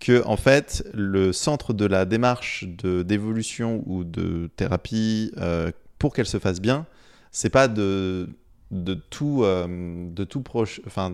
que 0.00 0.24
en 0.26 0.36
fait, 0.36 0.82
le 0.94 1.32
centre 1.32 1.72
de 1.72 1.84
la 1.86 2.04
démarche 2.06 2.64
de 2.66 3.02
d'évolution 3.02 3.82
ou 3.86 4.02
de 4.04 4.48
thérapie, 4.56 5.30
euh, 5.36 5.70
pour 5.98 6.14
qu'elle 6.14 6.26
se 6.26 6.38
fasse 6.38 6.60
bien, 6.60 6.86
c'est 7.30 7.50
pas 7.50 7.68
de 7.68 8.28
de 8.70 8.94
tout 8.94 9.42
euh, 9.44 10.10
de 10.10 10.24
tout 10.24 10.40
proche, 10.42 10.80
enfin 10.86 11.12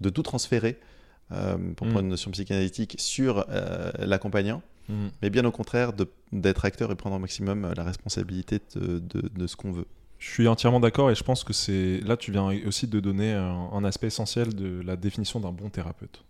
de 0.00 0.08
tout 0.10 0.22
transférer. 0.22 0.78
euh, 1.30 1.58
pour 1.76 1.86
Mm. 1.86 1.90
prendre 1.90 2.00
une 2.04 2.08
notion 2.08 2.30
psychanalytique 2.30 2.96
sur 2.98 3.44
l'accompagnant, 3.98 4.62
Mm. 4.88 5.08
mais 5.20 5.28
bien 5.28 5.44
au 5.44 5.50
contraire 5.50 5.92
d'être 6.32 6.64
acteur 6.64 6.90
et 6.90 6.94
prendre 6.96 7.16
au 7.16 7.18
maximum 7.18 7.70
la 7.76 7.84
responsabilité 7.84 8.60
de, 8.74 8.98
de- 8.98 9.28
de 9.28 9.46
ce 9.46 9.54
qu'on 9.54 9.70
veut. 9.72 9.84
Je 10.18 10.30
suis 10.30 10.48
entièrement 10.48 10.80
d'accord 10.80 11.10
et 11.10 11.14
je 11.14 11.22
pense 11.22 11.44
que 11.44 11.52
c'est 11.52 12.00
là 12.00 12.16
tu 12.16 12.32
viens 12.32 12.48
aussi 12.66 12.86
de 12.86 12.98
donner 12.98 13.34
un, 13.34 13.68
un 13.72 13.84
aspect 13.84 14.06
essentiel 14.06 14.54
de 14.54 14.80
la 14.80 14.96
définition 14.96 15.38
d'un 15.38 15.52
bon 15.52 15.68
thérapeute. 15.68 16.24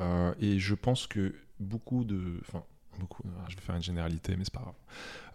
Euh, 0.00 0.34
et 0.40 0.58
je 0.58 0.74
pense 0.74 1.06
que 1.06 1.34
beaucoup 1.60 2.04
de, 2.04 2.38
enfin 2.40 2.64
beaucoup, 2.98 3.22
ah, 3.38 3.44
je 3.48 3.56
vais 3.56 3.62
faire 3.62 3.76
une 3.76 3.82
généralité 3.82 4.36
mais 4.36 4.44
c'est 4.44 4.54
pas 4.54 4.60
grave. 4.60 4.74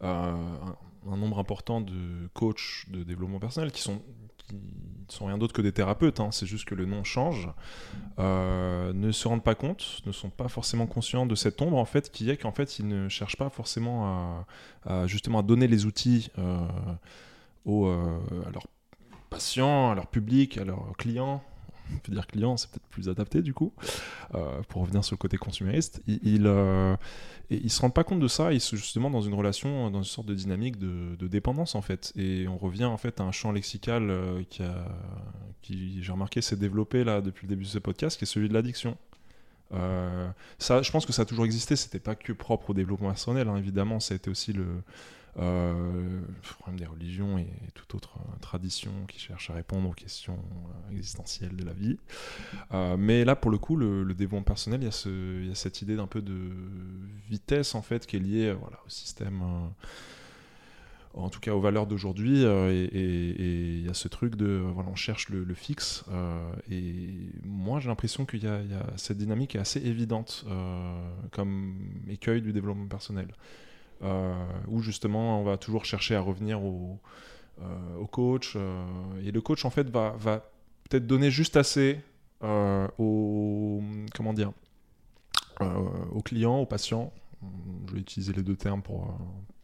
Euh, 0.03 1.11
un, 1.11 1.17
nombre 1.17 1.39
important 1.39 1.81
de 1.81 2.27
coachs 2.33 2.85
de 2.89 3.03
développement 3.03 3.39
personnel 3.39 3.71
qui 3.71 3.81
sont 3.81 4.01
qui 4.47 5.15
sont 5.15 5.25
rien 5.25 5.37
d'autre 5.37 5.53
que 5.53 5.61
des 5.61 5.73
thérapeutes, 5.73 6.21
hein, 6.21 6.29
c'est 6.31 6.45
juste 6.45 6.63
que 6.63 6.73
le 6.75 6.85
nom 6.85 7.03
change, 7.03 7.49
euh, 8.17 8.93
ne 8.93 9.11
se 9.11 9.27
rendent 9.27 9.43
pas 9.43 9.55
compte, 9.55 10.01
ne 10.05 10.13
sont 10.13 10.29
pas 10.29 10.47
forcément 10.47 10.87
conscients 10.87 11.25
de 11.25 11.35
cette 11.35 11.61
ombre 11.61 11.77
en 11.77 11.83
fait 11.83 12.09
qui 12.11 12.29
est 12.29 12.37
qu'en 12.37 12.53
fait 12.53 12.79
ils 12.79 12.87
ne 12.87 13.09
cherchent 13.09 13.35
pas 13.35 13.49
forcément 13.49 14.45
à, 14.85 15.07
justement 15.07 15.39
à 15.39 15.43
donner 15.43 15.67
les 15.67 15.85
outils 15.85 16.29
aux, 17.65 17.87
à 17.87 18.49
leurs 18.53 18.67
patients, 19.29 19.91
à 19.91 19.95
leur 19.95 20.07
public, 20.07 20.57
à 20.57 20.63
leurs 20.63 20.95
clients. 20.97 21.43
On 21.93 21.97
peut 21.99 22.11
dire 22.11 22.27
clients, 22.27 22.57
c'est 22.57 22.69
peut-être 22.69 22.87
plus 22.89 23.09
adapté 23.09 23.41
du 23.41 23.53
coup, 23.53 23.73
euh, 24.35 24.61
pour 24.69 24.81
revenir 24.81 25.03
sur 25.03 25.15
le 25.15 25.17
côté 25.17 25.37
consumériste. 25.37 26.01
Ils, 26.07 26.19
ils, 26.23 26.47
euh, 26.47 26.95
se 27.49 27.81
rendent 27.81 27.93
pas 27.93 28.03
compte 28.03 28.19
de 28.19 28.27
ça, 28.27 28.53
ils 28.53 28.61
sont 28.61 28.75
justement 28.75 29.09
dans 29.09 29.21
une 29.21 29.33
relation, 29.33 29.89
dans 29.89 29.99
une 29.99 30.03
sorte 30.03 30.27
de 30.27 30.33
dynamique 30.33 30.77
de, 30.77 31.27
dépendance 31.27 31.75
en 31.75 31.81
fait. 31.81 32.13
Et 32.15 32.47
on 32.47 32.57
revient 32.57 32.85
en 32.85 32.97
fait 32.97 33.19
à 33.19 33.23
un 33.23 33.31
champ 33.31 33.51
lexical 33.51 34.09
euh, 34.09 34.43
qui, 34.49 34.63
qui 35.61 36.03
j'ai 36.03 36.11
remarqué, 36.11 36.41
s'est 36.41 36.55
développé 36.55 37.03
là 37.03 37.21
depuis 37.21 37.47
le 37.47 37.49
début 37.49 37.63
de 37.63 37.69
ce 37.69 37.79
podcast, 37.79 38.17
qui 38.17 38.23
est 38.23 38.27
celui 38.27 38.49
de 38.49 38.53
l'addiction. 38.53 38.97
Ça, 40.59 40.81
je 40.81 40.91
pense 40.91 41.05
que 41.05 41.11
ça 41.11 41.23
a 41.23 41.25
toujours 41.25 41.45
existé. 41.45 41.75
C'était 41.75 41.99
pas 41.99 42.15
que 42.15 42.31
propre 42.31 42.69
au 42.69 42.73
développement 42.73 43.09
personnel, 43.09 43.49
hein, 43.49 43.57
évidemment. 43.57 43.99
Ça 43.99 44.13
a 44.13 44.15
été 44.15 44.29
aussi 44.29 44.53
le, 44.53 44.65
le 45.37 46.51
problème 46.57 46.79
des 46.79 46.85
religions 46.85 47.37
et, 47.37 47.47
toute 47.75 47.93
autre 47.95 48.17
euh, 48.17 48.39
tradition 48.41 48.91
qui 49.07 49.19
cherche 49.19 49.49
à 49.49 49.53
répondre 49.53 49.89
aux 49.89 49.93
questions 49.93 50.37
euh, 50.37 50.91
existentielles 50.91 51.55
de 51.55 51.63
la 51.63 51.73
vie. 51.73 51.97
Euh, 52.73 52.97
mais 52.97 53.23
là, 53.23 53.35
pour 53.35 53.51
le 53.51 53.57
coup, 53.57 53.75
le, 53.75 54.03
le 54.03 54.13
développement 54.13 54.43
personnel, 54.43 54.81
il 54.81 55.45
y, 55.47 55.51
a 55.51 55.55
cette 55.55 55.81
idée 55.81 55.95
d'un 55.95 56.07
peu 56.07 56.21
de 56.21 56.51
vitesse 57.29 57.75
en 57.75 57.81
fait 57.81 58.05
qui 58.05 58.15
est 58.15 58.19
liée, 58.19 58.47
euh, 58.47 58.55
au 58.55 58.89
système. 58.89 59.41
euh, 59.41 59.67
en 61.13 61.29
tout 61.29 61.39
cas 61.39 61.51
aux 61.53 61.59
valeurs 61.59 61.87
d'aujourd'hui, 61.87 62.43
euh, 62.45 62.71
et- 62.71 63.77
il 63.79 63.85
y 63.85 63.89
a 63.89 63.93
ce 63.93 64.07
truc 64.07 64.35
de, 64.35 64.45
euh, 64.45 64.71
voilà, 64.73 64.89
on 64.89 64.95
cherche 64.95 65.29
le, 65.29 65.53
fixe, 65.53 66.03
euh, 66.11 66.51
et 66.69 67.31
moi 67.43 67.79
j'ai 67.79 67.87
l'impression 67.89 68.25
qu'il 68.25 68.43
y, 68.43 68.47
a 68.47 68.61
cette 68.97 69.17
dynamique 69.17 69.55
est 69.55 69.59
assez 69.59 69.79
évidente 69.79 70.45
euh, 70.47 71.09
comme 71.31 71.75
écueil 72.07 72.41
du 72.41 72.53
développement 72.53 72.87
personnel, 72.87 73.29
euh, 73.29 73.33
où 74.01 74.81
justement 74.81 75.39
on 75.39 75.43
va 75.43 75.57
toujours 75.57 75.85
chercher 75.85 76.15
à 76.15 76.21
revenir 76.21 76.63
au, 76.63 76.99
euh, 77.61 78.05
coach, 78.11 78.53
euh, 78.55 78.85
et 79.23 79.31
le 79.31 79.41
coach 79.41 79.65
en 79.65 79.69
fait 79.69 79.89
va, 79.89 80.15
peut-être 80.89 81.07
donner 81.07 81.31
juste 81.31 81.57
assez 81.57 81.99
euh, 82.43 82.87
au, 82.99 83.81
comment 84.15 84.33
dire, 84.33 84.51
euh, 85.61 85.65
au 86.11 86.21
client, 86.21 86.59
au 86.59 86.65
patient, 86.65 87.11
je 87.87 87.93
vais 87.93 87.99
utiliser 87.99 88.33
les 88.33 88.43
deux 88.43 88.55
termes 88.55 88.81
pour, 88.81 89.05
euh, 89.05 89.07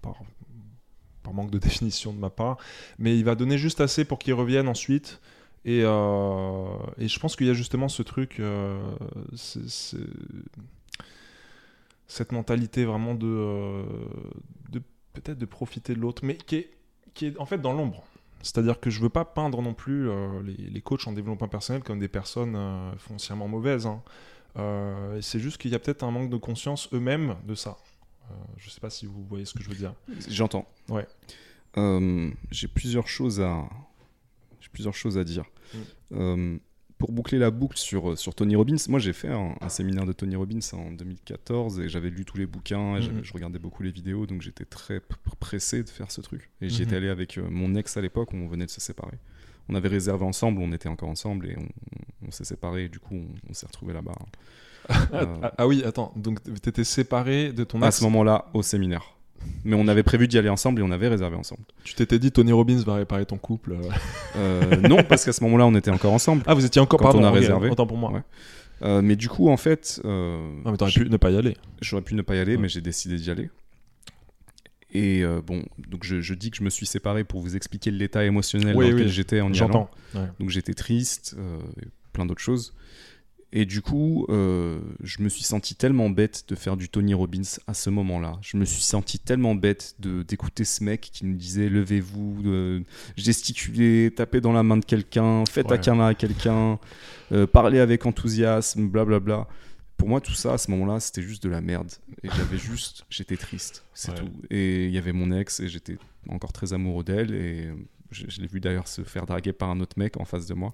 par, 0.02 1.34
manque 1.34 1.52
de 1.52 1.58
définition 1.60 2.14
de 2.14 2.20
ma 2.20 2.30
part, 2.30 2.58
mais 3.00 3.18
il 3.18 3.24
va 3.26 3.36
donner 3.36 3.58
juste 3.58 3.82
assez 3.82 4.06
pour 4.06 4.20
qu'il 4.20 4.34
revienne 4.34 4.68
ensuite. 4.68 5.22
Et, 5.66 5.82
euh, 5.84 6.66
je 6.98 7.20
pense 7.20 7.36
qu'il 7.36 7.48
y 7.48 7.50
a 7.50 7.54
justement 7.54 7.90
ce 7.90 8.04
truc, 8.04 8.40
euh, 8.40 8.82
cette 12.08 12.32
mentalité 12.32 12.86
vraiment 12.86 13.16
de, 13.16 13.28
euh, 13.28 13.84
de 14.72 14.82
peut-être 15.14 15.38
de 15.38 15.46
profiter 15.46 15.94
de 15.96 16.00
l'autre, 16.00 16.24
mais 16.26 16.36
qui 16.38 16.56
est, 16.58 16.70
qui 17.14 17.28
est 17.28 17.38
en 17.38 17.46
fait 17.46 17.60
dans 17.62 17.74
l'ombre. 17.74 18.04
C'est-à-dire 18.42 18.80
que 18.80 18.90
je 18.90 19.00
veux 19.00 19.10
pas 19.10 19.24
peindre 19.26 19.62
non 19.62 19.74
plus 19.74 20.10
euh, 20.10 20.42
les, 20.44 20.54
les 20.70 20.82
coachs 20.82 21.08
en 21.08 21.14
développement 21.14 21.48
personnel 21.48 21.82
comme 21.82 22.00
des 22.00 22.10
personnes 22.10 22.56
euh, 22.56 22.92
foncièrement 22.98 23.48
mauvaises. 23.48 23.86
hein. 23.86 24.02
Euh, 24.58 25.22
c'est 25.22 25.40
juste 25.40 25.58
qu'il 25.60 25.72
y 25.72 25.76
a 25.76 25.80
peut-être 25.80 26.04
un 26.04 26.12
manque 26.12 26.30
de 26.30 26.38
conscience 26.38 26.90
eux-mêmes 26.94 27.36
de 27.46 27.56
ça. 27.56 27.78
Je 28.58 28.70
sais 28.70 28.80
pas 28.80 28.90
si 28.90 29.06
vous 29.06 29.24
voyez 29.26 29.46
ce 29.46 29.54
que 29.54 29.62
je 29.64 29.70
veux 29.70 29.76
dire. 29.76 29.94
J'entends. 30.30 30.68
Ouais. 30.90 31.08
J'ai 32.52 32.68
plusieurs 32.68 33.08
choses 33.08 33.42
à, 33.42 33.70
j'ai 34.60 34.70
plusieurs 34.70 34.94
choses 34.96 35.18
à 35.18 35.24
dire. 35.24 35.46
Euh, 36.94 36.96
pour 36.98 37.12
boucler 37.12 37.38
la 37.38 37.52
boucle 37.52 37.78
sur, 37.78 38.18
sur 38.18 38.34
Tony 38.36 38.56
Robbins, 38.56 38.76
moi 38.88 39.00
j'ai 39.00 39.14
fait 39.14 39.28
un, 39.30 39.56
un 39.62 39.70
séminaire 39.70 40.06
de 40.06 40.14
Tony 40.14 40.36
Robbins 40.36 40.60
en 40.74 40.92
2014 40.92 41.80
et 41.82 41.90
j'avais 41.90 42.10
lu 42.10 42.24
tous 42.26 42.38
les 42.38 42.46
bouquins, 42.46 42.98
et 42.98 43.02
Mhm. 43.02 43.24
je 43.24 43.34
regardais 43.34 43.60
beaucoup 43.60 43.84
les 43.84 43.92
vidéos, 43.92 44.26
donc 44.26 44.42
j'étais 44.42 44.66
très 44.66 45.02
pressé 45.40 45.84
de 45.84 45.90
faire 45.90 46.12
ce 46.12 46.22
truc. 46.22 46.50
Et 46.62 46.70
j'y 46.70 46.82
Mhm. 46.82 46.88
étais 46.88 46.96
allé 46.98 47.10
avec 47.10 47.38
euh, 47.38 47.48
mon 47.50 47.76
ex 47.76 47.98
à 47.98 48.02
l'époque, 48.02 48.30
on 48.34 48.48
venait 48.48 48.66
de 48.66 48.72
se 48.72 48.80
séparer. 48.82 49.18
On 49.70 49.76
avait 49.76 49.90
réservé 49.90 50.26
ensemble, 50.26 50.62
on 50.62 50.72
était 50.74 50.90
encore 50.90 51.10
ensemble 51.10 51.48
et 51.48 51.56
on, 51.58 51.68
on 52.28 52.32
s'est 52.32 52.44
séparés, 52.46 52.86
et 52.86 52.90
du 52.90 53.00
coup 53.00 53.16
on, 53.16 53.28
on 53.50 53.54
s'est 53.54 53.66
retrouvés 53.68 53.94
là-bas. 53.94 54.14
Ah, 54.90 55.08
Euh, 55.14 55.26
ah, 55.42 55.54
ah 55.60 55.68
oui, 55.68 55.82
attends, 55.86 56.12
donc 56.18 56.44
t'étais 56.62 56.84
séparé 56.84 57.54
de 57.54 57.64
ton 57.64 57.82
à 57.82 57.88
ex? 57.88 58.00
ce 58.00 58.04
moment-là, 58.04 58.50
au 58.54 58.62
séminaire. 58.62 59.13
Mais 59.66 59.76
on 59.76 59.88
avait 59.88 60.04
prévu 60.04 60.28
d'y 60.28 60.38
aller 60.38 60.50
ensemble 60.50 60.82
et 60.82 60.84
on 60.84 60.92
avait 60.92 61.08
réservé 61.10 61.36
ensemble. 61.36 61.62
Tu 61.84 61.96
t'étais 61.96 62.20
dit 62.20 62.32
Tony 62.32 62.52
Robbins 62.52 62.82
va 62.86 62.96
réparer 62.96 63.26
ton 63.26 63.38
couple. 63.38 63.74
euh. 63.74 63.90
Euh, 64.38 64.76
non, 64.88 65.04
parce 65.04 65.26
qu'à 65.26 65.34
ce 65.34 65.44
moment-là, 65.44 65.66
on 65.66 65.76
était 65.76 65.92
encore 65.92 66.14
ensemble. 66.14 66.44
Ah, 66.48 66.54
vous 66.54 66.66
étiez 66.66 66.82
encore 66.82 67.00
Quand 67.00 67.06
pardon, 67.08 67.22
on 67.22 67.24
a 67.26 67.32
réservé. 67.32 67.70
Autant 67.70 67.86
pour 67.88 67.98
moi. 67.98 68.12
Ouais. 68.12 68.22
Euh, 68.84 69.02
mais 69.02 69.16
du 69.16 69.30
coup, 69.30 69.50
en 69.50 69.58
fait, 69.58 70.02
euh, 70.06 70.38
Non, 70.66 70.72
mais 70.72 70.78
t'aurais 70.78 70.92
pu 70.92 71.10
ne 71.10 71.18
pas 71.18 71.32
y 71.32 71.38
aller. 71.38 71.56
j'aurais 71.82 72.02
pu 72.02 72.16
ne 72.16 72.22
pas 72.22 72.36
y 72.36 72.40
aller, 72.40 72.56
Ouais. 72.56 72.62
mais 72.62 72.70
j'ai 72.70 72.82
décidé 72.82 73.16
d'y 73.18 73.30
aller. 73.32 73.50
Et 74.96 75.24
euh, 75.24 75.42
bon, 75.42 75.64
donc 75.90 76.04
je, 76.04 76.22
je 76.22 76.34
dis 76.36 76.52
que 76.52 76.58
je 76.58 76.64
me 76.64 76.70
suis 76.70 76.86
séparé 76.86 77.24
pour 77.24 77.42
vous 77.42 77.56
expliquer 77.56 77.90
l'état 77.92 78.24
émotionnel 78.26 78.76
Oui, 78.76 78.86
dans 78.86 78.92
lequel 78.92 79.08
oui, 79.08 79.12
j'étais 79.12 79.42
en 79.42 79.46
y 79.52 79.58
allant. 79.58 79.68
J'entends. 79.68 79.90
Ouais. 80.16 80.28
Donc 80.40 80.50
j'étais 80.50 80.74
triste, 80.74 81.36
plein 82.12 82.26
d'autres 82.26 82.42
choses. 82.42 82.74
Et 83.56 83.66
du 83.66 83.82
coup, 83.84 84.26
euh, 84.30 84.80
je 85.04 85.22
me 85.22 85.30
suis 85.30 85.44
senti 85.44 85.76
tellement 85.76 86.10
bête 86.10 86.46
de 86.48 86.56
faire 86.56 86.76
du 86.76 86.90
Tony 86.90 87.14
Robbins 87.14 87.44
à 87.68 87.76
ce 87.76 87.92
moment-là. 87.92 88.40
Je 88.42 88.58
me 88.58 88.66
suis 88.66 88.82
senti 88.82 89.20
tellement 89.20 89.54
bête 89.54 89.94
de 90.00 90.24
d'écouter 90.24 90.64
ce 90.66 90.84
mec 90.84 91.02
qui 91.02 91.24
nous 91.24 91.36
disait 91.36 91.70
levez-vous, 91.70 92.42
euh, 92.46 92.82
gesticulez, 93.16 94.12
tapez 94.16 94.42
dans 94.42 94.54
la 94.54 94.64
main 94.64 94.78
de 94.78 94.86
quelqu'un, 94.86 95.44
faites 95.50 95.70
Ouais. 95.70 95.80
câlin 95.80 96.08
à 96.08 96.14
quelqu'un, 96.16 96.80
euh, 97.32 97.46
parlez 97.48 97.80
avec 97.80 98.06
enthousiasme, 98.08 98.88
blablabla. 98.90 99.48
Pour 99.98 100.10
moi, 100.10 100.20
tout 100.20 100.34
ça, 100.34 100.54
à 100.54 100.58
ce 100.58 100.70
moment-là, 100.72 101.00
c'était 101.00 101.22
juste 101.22 101.44
de 101.44 101.50
la 101.50 101.62
merde. 101.62 101.92
Et 102.24 102.30
j'avais 102.30 102.58
juste, 102.72 103.06
j'étais 103.10 103.38
triste, 103.38 103.86
c'est 103.94 104.12
Ouais. 104.12 104.18
tout. 104.18 104.32
Et 104.50 104.86
il 104.88 104.92
y 104.92 104.98
avait 104.98 105.14
mon 105.14 105.32
ex, 105.32 105.60
et 105.60 105.68
j'étais 105.70 105.98
encore 106.28 106.52
très 106.52 106.74
amoureux 106.74 107.04
d'elle, 107.04 107.34
et 107.34 107.70
je, 108.14 108.26
je 108.30 108.40
l'ai 108.42 108.48
vu 108.48 108.60
d'ailleurs 108.60 108.88
se 108.88 109.02
faire 109.04 109.26
draguer 109.26 109.52
par 109.54 109.70
un 109.70 109.80
autre 109.82 109.98
mec 109.98 110.18
en 110.18 110.26
face 110.26 110.46
de 110.46 110.54
moi. 110.54 110.74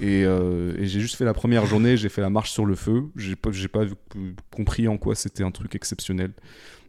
Et, 0.00 0.24
euh, 0.24 0.74
et 0.78 0.86
j'ai 0.86 1.00
juste 1.00 1.16
fait 1.16 1.24
la 1.24 1.34
première 1.34 1.64
journée, 1.66 1.96
j'ai 1.96 2.08
fait 2.08 2.20
la 2.20 2.30
marche 2.30 2.50
sur 2.50 2.66
le 2.66 2.74
feu. 2.74 3.04
J'ai 3.16 3.36
pas, 3.36 3.50
j'ai 3.52 3.68
pas 3.68 3.84
compris 4.54 4.88
en 4.88 4.98
quoi 4.98 5.14
c'était 5.14 5.42
un 5.44 5.50
truc 5.50 5.74
exceptionnel. 5.74 6.32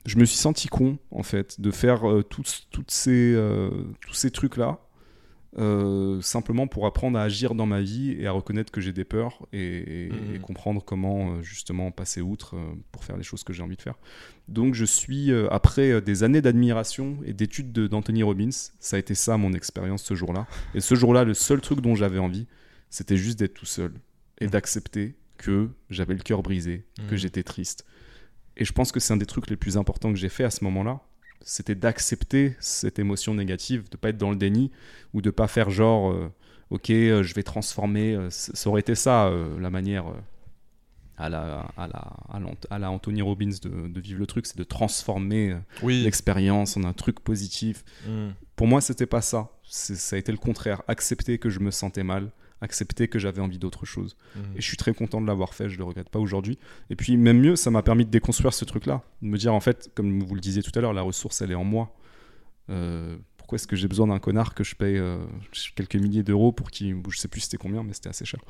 Je 0.06 0.18
me 0.18 0.26
suis 0.26 0.38
senti 0.38 0.68
con, 0.68 0.98
en 1.12 1.24
fait, 1.24 1.60
de 1.60 1.70
faire 1.72 2.10
euh, 2.10 2.24
tous- 2.24 2.68
toutes 2.72 2.92
ces, 2.92 3.34
euh, 3.36 3.70
tous 4.02 4.14
ces 4.14 4.32
trucs-là, 4.32 4.80
euh, 5.60 6.22
simplement 6.22 6.68
pour 6.68 6.86
apprendre 6.86 7.18
à 7.18 7.24
agir 7.24 7.56
dans 7.56 7.66
ma 7.66 7.82
vie 7.82 8.12
et 8.20 8.28
à 8.28 8.32
reconnaître 8.32 8.72
que 8.72 8.80
j'ai 8.82 8.94
des 8.94 9.06
peurs 9.06 9.46
et, 9.54 10.08
et- 10.08 10.12
Mhm. 10.12 10.36
et 10.36 10.40
comprendre 10.40 10.84
comment, 10.86 11.32
euh, 11.34 11.42
justement, 11.42 11.92
passer 11.92 12.22
outre 12.22 12.56
euh, 12.56 12.74
pour 12.92 13.04
faire 13.04 13.18
les 13.18 13.24
choses 13.24 13.44
que 13.44 13.54
j'ai 13.54 13.64
envie 13.64 13.76
de 13.78 13.82
faire. 13.82 13.96
Donc, 14.48 14.74
je 14.76 14.86
suis, 14.86 15.32
après 15.52 16.02
des 16.02 16.24
années 16.24 16.42
d'admiration 16.42 17.18
et 17.26 17.34
d'études 17.34 17.72
de- 17.72 17.88
d'Anthony 17.88 18.24
Robbins, 18.24 18.50
ça 18.80 18.96
a 18.96 19.00
été 19.00 19.16
ça 19.16 19.38
mon 19.38 19.54
expérience 19.54 20.04
ce 20.04 20.14
jour-là. 20.14 20.48
Et 20.74 20.80
ce 20.80 20.96
jour-là, 20.96 21.24
le 21.24 21.34
seul 21.34 21.60
truc 21.62 21.82
dont 21.82 21.96
j'avais 21.96 22.20
envie, 22.20 22.48
c'était 22.90 23.18
juste 23.18 23.40
d'être 23.40 23.54
tout 23.56 23.66
seul 23.66 23.94
et 24.40 24.46
Mhm. 24.46 24.52
d'accepter 24.52 25.16
que 25.38 25.70
j'avais 25.90 26.14
le 26.14 26.22
cœur 26.24 26.42
brisé, 26.44 26.86
que 27.10 27.12
Mhm. 27.14 27.18
j'étais 27.18 27.44
triste. 27.44 27.86
Et 28.56 28.66
je 28.66 28.72
pense 28.74 28.92
que 28.92 29.00
c'est 29.00 29.14
un 29.14 29.18
des 29.18 29.26
trucs 29.26 29.50
les 29.50 29.56
plus 29.58 29.78
importants 29.78 30.12
que 30.12 30.18
j'ai 30.18 30.30
fait 30.30 30.44
à 30.44 30.50
ce 30.50 30.64
moment-là. 30.64 31.02
C'était 31.42 31.76
d'accepter 31.76 32.56
cette 32.60 33.00
émotion 33.00 33.34
négative, 33.34 33.90
de 33.90 33.98
pas 33.98 34.10
être 34.10 34.18
dans 34.18 34.32
le 34.32 34.36
déni 34.36 34.72
ou 35.14 35.22
de 35.22 35.30
pas 35.30 35.48
faire 35.48 35.70
genre, 35.70 36.12
euh, 36.12 36.32
ok, 36.72 36.90
euh, 36.90 37.24
je 37.24 37.34
vais 37.34 37.44
transformer. 37.44 38.16
euh, 38.16 38.30
ça 38.30 38.70
aurait 38.70 38.82
été 38.82 38.96
ça 38.96 39.32
la 39.60 39.70
manière 39.70 40.06
à 41.18 41.30
la, 41.30 41.72
à 41.78 41.88
la, 41.88 42.14
à 42.30 42.40
l'Ant- 42.40 42.56
à 42.70 42.78
la 42.80 42.92
Anthony 42.92 43.22
Robbins 43.24 43.50
de, 43.64 43.88
de 43.88 44.00
vivre 44.02 44.20
le 44.20 44.28
truc, 44.28 44.46
c'est 44.46 44.58
de 44.58 44.64
transformer 44.64 45.56
Oui. 45.82 46.04
l'expérience 46.04 46.78
en 46.78 46.84
un 46.84 46.94
truc 46.94 47.20
positif. 47.22 47.84
Mm. 48.08 48.30
Pour 48.56 48.68
moi, 48.68 48.82
c'était 48.82 49.08
pas 49.08 49.22
ça. 49.22 49.50
Ça 49.64 50.16
a 50.16 50.20
été 50.20 50.32
le 50.32 50.38
contraire. 50.38 50.84
Accepter 50.88 51.40
que 51.40 51.50
je 51.50 51.60
me 51.60 51.72
sentais 51.72 52.04
mal, 52.04 52.30
accepter 52.62 53.08
que 53.08 53.20
j'avais 53.20 53.42
envie 53.42 53.60
d'autre 53.60 53.86
chose. 53.86 54.18
Mm. 54.36 54.40
Et 54.56 54.62
je 54.62 54.66
suis 54.66 54.78
très 54.78 54.94
content 54.94 55.22
de 55.22 55.28
l'avoir 55.28 55.54
fait, 55.54 55.70
je 55.70 55.78
le 55.78 55.84
regrette 55.84 56.10
pas 56.10 56.20
aujourd'hui. 56.20 56.58
Et 56.90 56.96
puis, 56.96 57.18
même 57.18 57.40
mieux, 57.40 57.56
ça 57.56 57.72
m'a 57.72 57.84
permis 57.84 58.06
de 58.06 58.10
déconstruire 58.10 58.54
ce 58.54 58.66
truc-là. 58.66 59.04
De 59.22 59.28
me 59.28 59.38
dire, 59.38 59.54
en 59.54 59.60
fait, 59.60 59.92
comme 59.96 60.24
vous 60.24 60.36
le 60.36 60.42
disiez 60.42 60.64
tout 60.64 60.72
à 60.76 60.82
l'heure, 60.82 60.94
la 60.94 61.02
ressource, 61.02 61.42
elle 61.42 61.52
est 61.52 61.56
en 61.56 61.64
moi. 61.64 61.96
Euh, 62.70 63.18
pourquoi 63.38 63.56
est-ce 63.56 63.68
que 63.68 63.76
j'ai 63.76 63.88
besoin 63.88 64.08
d'un 64.08 64.20
connard 64.20 64.54
que 64.54 64.64
je 64.64 64.76
paye 64.76 64.98
euh, 64.98 65.20
quelques 65.76 65.96
milliers 65.96 66.24
d'euros 66.24 66.52
pour 66.52 66.70
qu'il. 66.70 67.02
Je 67.10 67.18
sais 67.18 67.30
plus 67.30 67.42
c'était 67.42 67.58
combien, 67.58 67.84
mais 67.84 67.94
c'était 67.94 68.10
assez 68.10 68.26
cher. 68.26 68.42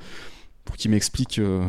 Pour 0.68 0.76
qu'il 0.76 0.92
m'explique 0.92 1.40
euh, 1.40 1.66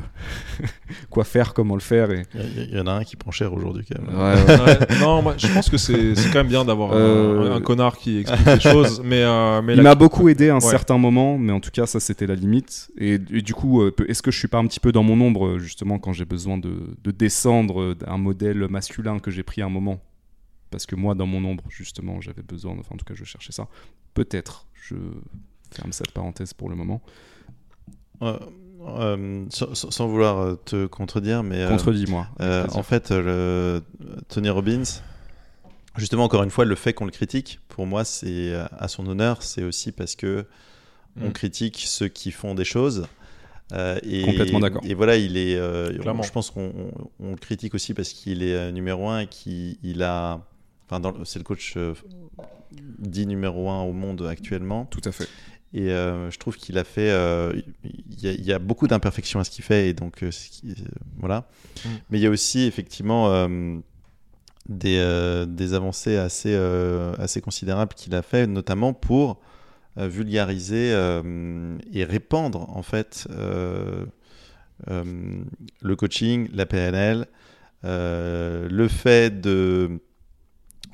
quoi 1.11 1.25
faire, 1.25 1.55
comment 1.55 1.75
le 1.75 1.81
faire. 1.81 2.11
Et... 2.11 2.25
Il 2.35 2.59
y, 2.59 2.65
il 2.65 2.77
y 2.77 2.81
en 2.81 2.87
a 2.87 2.93
un 2.93 3.05
qui 3.05 3.17
prend 3.17 3.31
cher 3.31 3.55
aujourd'hui 3.55 3.87
quand 3.91 4.03
même. 4.03 4.15
Ouais, 4.15 4.35
ouais. 4.45 4.61
Ouais, 4.91 4.99
non, 5.01 5.23
moi, 5.23 5.35
je 5.39 5.47
pense 5.47 5.71
que 5.71 5.79
c'est 5.79 6.15
quand 6.33 6.41
même 6.41 6.49
bien 6.49 6.65
d'avoir 6.65 6.93
un- 6.93 6.97
Euh, 6.97 7.55
un, 7.55 7.61
connard 7.61 7.97
qui 7.97 8.19
explique 8.19 8.45
les 8.47 8.61
choses, 8.61 9.01
mais, 9.05 9.23
euh, 9.23 9.63
mais 9.63 9.77
Il 9.77 9.83
m'a 9.83 9.95
beaucoup 9.95 10.29
aidé 10.29 10.49
à 10.51 10.55
un 10.55 10.57
Ouais. 10.57 10.61
certain 10.71 10.99
moment, 10.99 11.39
mais 11.39 11.53
en 11.53 11.61
tout 11.61 11.71
cas, 11.71 11.87
ça 11.87 12.01
c'était 12.01 12.27
la 12.27 12.35
limite. 12.35 12.91
Et, 12.99 13.15
et 13.15 13.41
du 13.43 13.55
coup, 13.55 13.87
est-ce 13.87 14.21
que 14.21 14.31
je 14.33 14.39
suis 14.39 14.49
pas 14.49 14.59
un 14.59 14.67
petit 14.67 14.81
peu 14.81 14.91
dans 14.93 15.05
mon 15.05 15.19
ombre, 15.25 15.59
justement, 15.59 15.99
quand 15.99 16.13
j'ai 16.13 16.25
besoin 16.27 16.59
de, 16.59 16.75
de 17.03 17.11
descendre 17.13 17.95
d'un 17.95 18.19
modèle 18.19 18.67
masculin 18.69 19.21
que 19.21 19.31
j'ai 19.31 19.45
pris 19.45 19.63
à 19.63 19.67
un 19.67 19.71
moment? 19.71 20.01
Parce 20.71 20.85
que 20.87 20.97
moi, 20.97 21.15
dans 21.15 21.27
mon 21.27 21.43
ombre, 21.49 21.65
justement, 21.71 22.21
j'avais 22.21 22.43
besoin, 22.43 22.73
enfin, 22.79 22.95
en 22.95 22.99
tout 22.99 23.05
cas, 23.07 23.15
je 23.15 23.25
cherchais 23.25 23.53
ça. 23.53 23.69
Peut-être, 24.13 24.67
je 24.75 24.97
ferme 25.71 25.93
cette 25.93 26.11
parenthèse 26.11 26.53
pour 26.53 26.69
le 26.69 26.75
moment. 26.77 27.01
Euh, 28.99 29.45
sans, 29.51 30.07
vouloir 30.09 30.39
euh, 30.39 30.55
te 30.65 30.87
contredire, 30.87 31.43
mais 31.43 31.61
euh, 31.63 31.69
Contredis-moi. 31.71 32.27
euh, 32.41 32.67
en 32.75 32.83
fait, 32.83 33.11
le, 33.11 33.83
Tony 34.29 34.49
Robbins, 34.51 34.83
justement, 35.97 36.25
encore 36.25 36.43
une 36.43 36.51
fois, 36.51 36.65
le 36.65 36.75
fait 36.75 36.93
qu'on 36.93 37.05
le 37.05 37.11
critique, 37.11 37.61
pour 37.69 37.87
moi, 37.87 38.05
c'est 38.05 38.55
à 38.55 38.89
son 38.89 39.07
honneur, 39.07 39.43
c'est 39.43 39.63
aussi 39.63 39.93
parce 39.93 40.15
que 40.17 40.47
on 41.21 41.29
Mm. 41.29 41.33
critique 41.33 41.83
ceux 41.87 42.09
qui 42.09 42.31
font 42.31 42.55
des 42.55 42.65
choses. 42.65 43.07
euh, 43.73 43.99
et, 44.03 44.25
Complètement 44.25 44.61
d'accord. 44.61 44.83
Et 44.85 44.95
voilà, 44.95 45.17
il 45.17 45.37
est. 45.37 45.57
euh, 45.57 45.97
Clairement. 45.99 46.23
je 46.23 46.31
pense 46.33 46.51
qu'on 46.51 46.73
on- 46.77 47.11
on 47.21 47.31
le 47.33 47.37
critique 47.37 47.75
aussi 47.75 47.93
parce 47.93 48.11
qu'il 48.11 48.43
est 48.43 48.73
numéro 48.73 49.09
un 49.09 49.21
et 49.21 49.27
qu'il 49.27 49.77
il 49.83 50.03
a. 50.03 50.41
Enfin, 50.91 51.03
c'est 51.25 51.39
le 51.39 51.45
coach 51.45 51.75
euh, 51.77 51.93
dit 52.99 53.27
numéro 53.27 53.69
un 53.69 53.83
au 53.83 53.93
monde 53.93 54.27
actuellement. 54.27 54.87
Tout 54.87 55.03
à 55.05 55.13
fait. 55.13 55.29
Et 55.75 55.91
euh, 55.91 56.31
je 56.31 56.39
trouve 56.39 56.57
qu'il 56.57 56.79
a 56.79 56.85
fait. 56.85 57.11
euh, 57.11 57.53
Il 57.85 58.21
y, 58.25 58.29
a- 58.29 58.33
il 58.33 58.45
y 58.45 58.53
a 58.53 58.59
beaucoup 58.59 58.87
d'imperfections 58.89 59.39
à 59.41 59.45
ce 59.45 59.51
qu'il 59.51 59.65
fait, 59.65 59.89
et 59.89 59.93
donc 59.95 60.23
euh, 60.23 60.31
voilà. 61.19 61.49
Mm. 61.85 61.89
Mais 62.11 62.19
il 62.19 62.23
y 62.23 62.27
a 62.27 62.31
aussi 62.31 62.63
effectivement 62.63 63.49
des, 64.69 65.45
des 65.49 65.75
avancées 65.75 66.17
assez, 66.17 66.55
assez 67.19 67.41
considérables 67.41 67.95
qu'il 67.95 68.15
a 68.15 68.23
fait, 68.23 68.47
notamment 68.47 68.93
pour 68.95 69.41
vulgariser 69.97 70.91
et 71.93 72.05
répandre 72.05 72.69
en 72.77 72.83
fait 72.83 73.27
le 74.87 75.97
coaching, 75.97 76.49
la 76.53 76.67
PNL, 76.67 77.27
le 77.83 78.89
fait 78.89 79.41
de, 79.41 80.01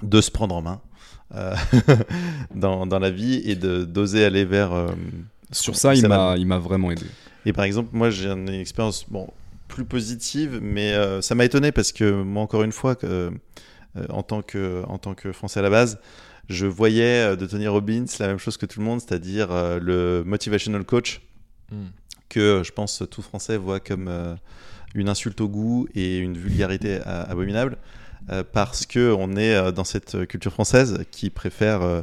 de 0.03 0.21
se 0.21 0.31
prendre 0.31 0.55
en 0.55 0.63
main 0.63 0.81
dans, 2.55 2.87
dans 2.87 2.99
la 2.99 3.11
vie 3.11 3.43
et 3.45 3.57
de 3.57 3.85
d'oser 3.85 4.25
aller 4.25 4.45
vers. 4.45 4.73
euh, 4.73 4.89
Sur 5.51 5.77
ça, 5.77 5.95
il 5.95 6.07
m'a 6.09 6.37
il 6.37 6.47
m'a 6.47 6.59
vraiment 6.59 6.91
aidé. 6.91 7.07
et 7.47 7.53
par 7.53 7.65
exemple, 7.65 7.91
moi, 7.93 8.11
j'ai 8.11 8.29
une 8.31 8.49
expérience 8.49 9.07
bon, 9.09 9.29
plus 9.69 9.85
positive, 9.85 10.59
mais 10.63 10.93
euh, 10.95 11.21
ça 11.21 11.35
m'a 11.35 11.45
étonné 11.45 11.73
parce 11.73 11.93
que 11.93 12.23
moi, 12.23 12.43
encore 12.43 12.63
une 12.63 12.73
fois, 12.73 12.95
que, 12.95 13.07
euh, 13.97 14.07
en, 14.09 14.23
tant 14.23 14.43
que, 14.43 14.83
en 14.89 14.99
tant 14.99 15.15
que 15.15 15.33
Français 15.33 15.61
à 15.61 15.63
la 15.63 15.71
base, 15.71 15.99
je 16.49 16.67
voyais 16.67 17.33
euh, 17.33 17.37
de 17.37 17.47
Tony 17.47 17.67
Robbins 17.69 18.05
la 18.21 18.27
même 18.29 18.39
chose 18.39 18.57
que 18.57 18.67
tout 18.67 18.81
le 18.81 18.85
monde, 18.87 19.01
c'est-à-dire 19.01 19.49
euh, 19.51 19.79
le 19.81 20.23
motivational 20.27 20.85
coach 20.85 21.21
Mm. 21.71 21.87
que 22.29 22.41
euh, 22.41 22.63
je 22.63 22.73
pense 22.73 23.03
tout 23.11 23.23
Français 23.23 23.57
voit 23.57 23.81
comme 23.81 24.07
euh, 24.09 24.35
une 24.95 25.09
insulte 25.09 25.41
au 25.41 25.49
goût 25.49 25.89
et 25.95 26.19
une 26.19 26.37
vulgarité 26.37 27.01
abominable. 27.07 27.79
Euh, 28.31 28.43
parce 28.51 28.87
que 28.87 29.13
on 29.19 29.37
est 29.37 29.55
euh, 29.55 29.73
dans 29.73 29.85
cette 29.85 30.27
culture 30.27 30.53
française 30.53 31.05
qui 31.11 31.31
préfère 31.31 31.83
euh, 31.83 32.03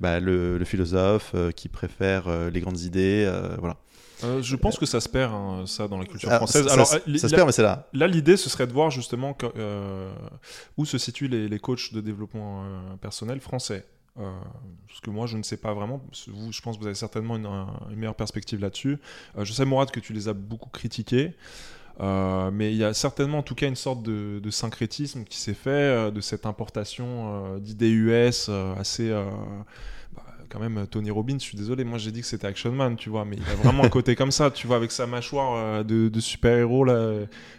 bah, 0.00 0.20
le, 0.20 0.58
le 0.58 0.64
philosophe, 0.64 1.32
euh, 1.34 1.50
qui 1.50 1.68
préfère 1.68 2.28
euh, 2.28 2.50
les 2.50 2.60
grandes 2.60 2.80
idées, 2.80 3.24
euh, 3.26 3.56
voilà. 3.58 3.76
Euh, 4.24 4.40
je 4.40 4.56
pense 4.56 4.78
que 4.78 4.86
ça 4.86 5.00
se 5.00 5.08
perd, 5.10 5.32
hein, 5.34 5.64
ça, 5.66 5.88
dans 5.88 5.98
la 5.98 6.06
culture 6.06 6.30
Alors, 6.30 6.38
française. 6.48 6.66
ça, 6.66 6.72
Alors, 6.72 6.86
ça, 6.86 6.96
euh, 6.96 7.00
li- 7.06 7.18
ça 7.18 7.28
se 7.28 7.34
perd, 7.34 7.46
mais 7.46 7.52
c'est 7.52 7.62
là. 7.62 7.86
Là, 7.92 8.06
l'idée, 8.06 8.38
ce 8.38 8.48
serait 8.48 8.66
de 8.66 8.72
voir 8.72 8.90
justement 8.90 9.34
que- 9.34 9.44
euh, 9.56 10.10
où 10.78 10.86
se 10.86 10.96
situent 10.96 11.28
les, 11.28 11.48
les 11.50 11.58
coachs 11.58 11.92
de 11.92 12.00
développement 12.00 12.64
euh, 12.64 12.96
personnel 13.00 13.40
français. 13.40 13.84
Euh, 14.18 14.30
parce 14.88 15.00
que 15.00 15.10
moi, 15.10 15.26
je 15.26 15.36
ne 15.36 15.42
sais 15.42 15.58
pas 15.58 15.74
vraiment. 15.74 16.00
Vous, 16.28 16.50
je 16.50 16.62
pense 16.62 16.76
que 16.76 16.80
vous 16.80 16.86
avez 16.86 16.94
certainement 16.94 17.36
une, 17.36 17.44
un- 17.44 17.66
une 17.90 17.96
meilleure 17.96 18.14
perspective 18.14 18.58
là-dessus. 18.58 18.96
Euh, 19.36 19.44
je 19.44 19.52
sais, 19.52 19.66
Mourad, 19.66 19.90
que 19.90 20.00
tu 20.00 20.14
les 20.14 20.28
as 20.28 20.32
beaucoup 20.32 20.70
critiqués. 20.70 21.34
Euh, 22.00 22.50
mais 22.52 22.72
il 22.72 22.76
y 22.76 22.84
a 22.84 22.92
certainement 22.92 23.38
en 23.38 23.42
tout 23.42 23.54
cas 23.54 23.66
une 23.68 23.74
sorte 23.76 24.02
de, 24.02 24.38
de 24.38 24.50
syncrétisme 24.50 25.24
qui 25.24 25.38
s'est 25.38 25.54
fait 25.54 25.70
euh, 25.70 26.10
de 26.10 26.20
cette 26.20 26.44
importation 26.44 27.06
euh, 27.54 27.58
d'idées 27.58 27.88
US 27.90 28.48
euh, 28.50 28.74
assez 28.78 29.08
bah, 30.14 30.22
quand 30.50 30.60
même 30.60 30.86
Tony 30.90 31.10
Robbins 31.10 31.38
je 31.38 31.44
suis 31.44 31.56
désolé 31.56 31.84
moi 31.84 31.96
j'ai 31.96 32.12
dit 32.12 32.20
que 32.20 32.26
c'était 32.26 32.46
Action 32.46 32.70
Man 32.70 32.96
tu 32.96 33.08
vois 33.08 33.24
mais 33.24 33.36
il 33.36 33.50
a 33.50 33.54
vraiment 33.56 33.84
un 33.84 33.88
côté 33.88 34.14
comme 34.14 34.30
ça 34.30 34.50
tu 34.50 34.66
vois 34.66 34.76
avec 34.76 34.92
sa 34.92 35.06
mâchoire 35.06 35.84
de, 35.86 36.08
de 36.10 36.20
super 36.20 36.58
héros 36.58 36.84
là 36.84 37.12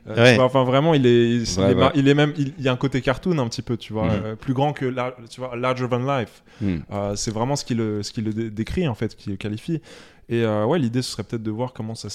tu 0.05 0.11
Ouais. 0.11 0.35
vois, 0.35 0.45
enfin 0.45 0.63
vraiment 0.63 0.93
il 0.93 1.07
est 1.07 1.37
il, 1.37 1.59
Ouais, 1.59 1.71
est, 1.71 1.75
mar- 1.75 1.87
ouais. 1.87 1.99
il 1.99 2.07
est 2.07 2.13
même 2.13 2.33
il, 2.37 2.53
il 2.59 2.63
y 2.63 2.67
a 2.69 2.71
un 2.71 2.77
côté 2.77 3.01
cartoon 3.01 3.39
un 3.39 3.47
petit 3.49 3.63
peu 3.63 3.75
tu 3.75 3.91
vois 3.91 4.11
euh, 4.11 4.35
plus 4.35 4.53
grand 4.53 4.71
que 4.71 4.93
tu 5.29 5.41
vois 5.41 5.55
larger 5.55 5.89
than 5.89 6.05
life 6.19 6.43
euh, 6.61 7.15
c'est 7.15 7.31
vraiment 7.33 7.55
ce 7.55 7.65
qui 7.65 7.73
le, 7.73 8.03
ce 8.03 8.11
qui 8.11 8.21
le 8.21 8.33
dé- 8.33 8.51
décrit 8.51 8.87
en 8.87 8.93
fait, 8.95 9.15
qui 9.15 9.31
le 9.31 9.35
qualifie. 9.37 9.81
Et 10.29 10.45
ouais, 10.45 10.77
l'idée 10.77 11.01
ce 11.01 11.11
serait 11.11 11.23
peut-être 11.23 11.43
de 11.43 11.51
voir 11.51 11.73
comment 11.73 11.95
ça, 11.95 12.09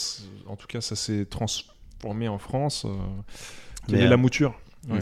en 0.47 0.55
tout 0.57 0.67
cas, 0.67 0.81
ça 0.81 0.95
s'est 0.97 1.25
transformé 1.27 1.73
en 2.11 2.39
France. 2.39 2.85
euh, 2.85 2.91
quelle 3.87 3.97
Mais, 3.97 4.03
est 4.03 4.07
euh, 4.07 4.11
la 4.11 4.17
mouture 4.17 4.55
Ouais. 4.89 4.99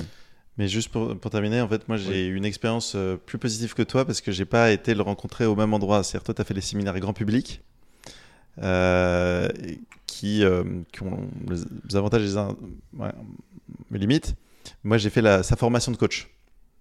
Mais 0.59 0.69
juste 0.69 0.91
pour, 0.91 1.17
pour 1.19 1.31
terminer, 1.31 1.61
en 1.63 1.69
fait, 1.69 1.89
moi 1.89 1.97
j'ai 1.97 2.27
eu 2.27 2.37
une 2.37 2.45
expérience 2.45 2.93
euh, 2.95 3.17
plus 3.17 3.39
positive 3.39 3.73
que 3.75 3.83
toi 3.83 4.05
parce 4.05 4.21
que 4.21 4.31
j'ai 4.31 4.45
pas 4.45 4.71
été 4.73 4.95
le 4.95 5.01
rencontrer 5.03 5.47
au 5.47 5.57
même 5.57 5.73
endroit. 5.73 6.03
C'est-à-dire, 6.03 6.25
toi, 6.25 6.35
tu 6.35 6.43
as 6.43 6.45
fait 6.45 6.55
les 6.55 6.61
séminaires 6.61 6.99
grand 7.01 7.13
public 7.15 7.63
euh, 8.59 9.49
qui, 10.07 10.45
euh, 10.45 10.65
qui 10.93 11.03
ont 11.03 11.29
les 11.49 11.97
avantages 11.97 12.23
et 12.23 12.27
les, 12.27 12.37
ouais, 13.01 13.11
limites. 13.91 14.35
Moi, 14.85 14.99
j'ai 14.99 15.11
fait 15.11 15.23
la, 15.23 15.43
sa 15.43 15.57
formation 15.57 15.93
de 15.93 15.97
coach. 15.97 16.29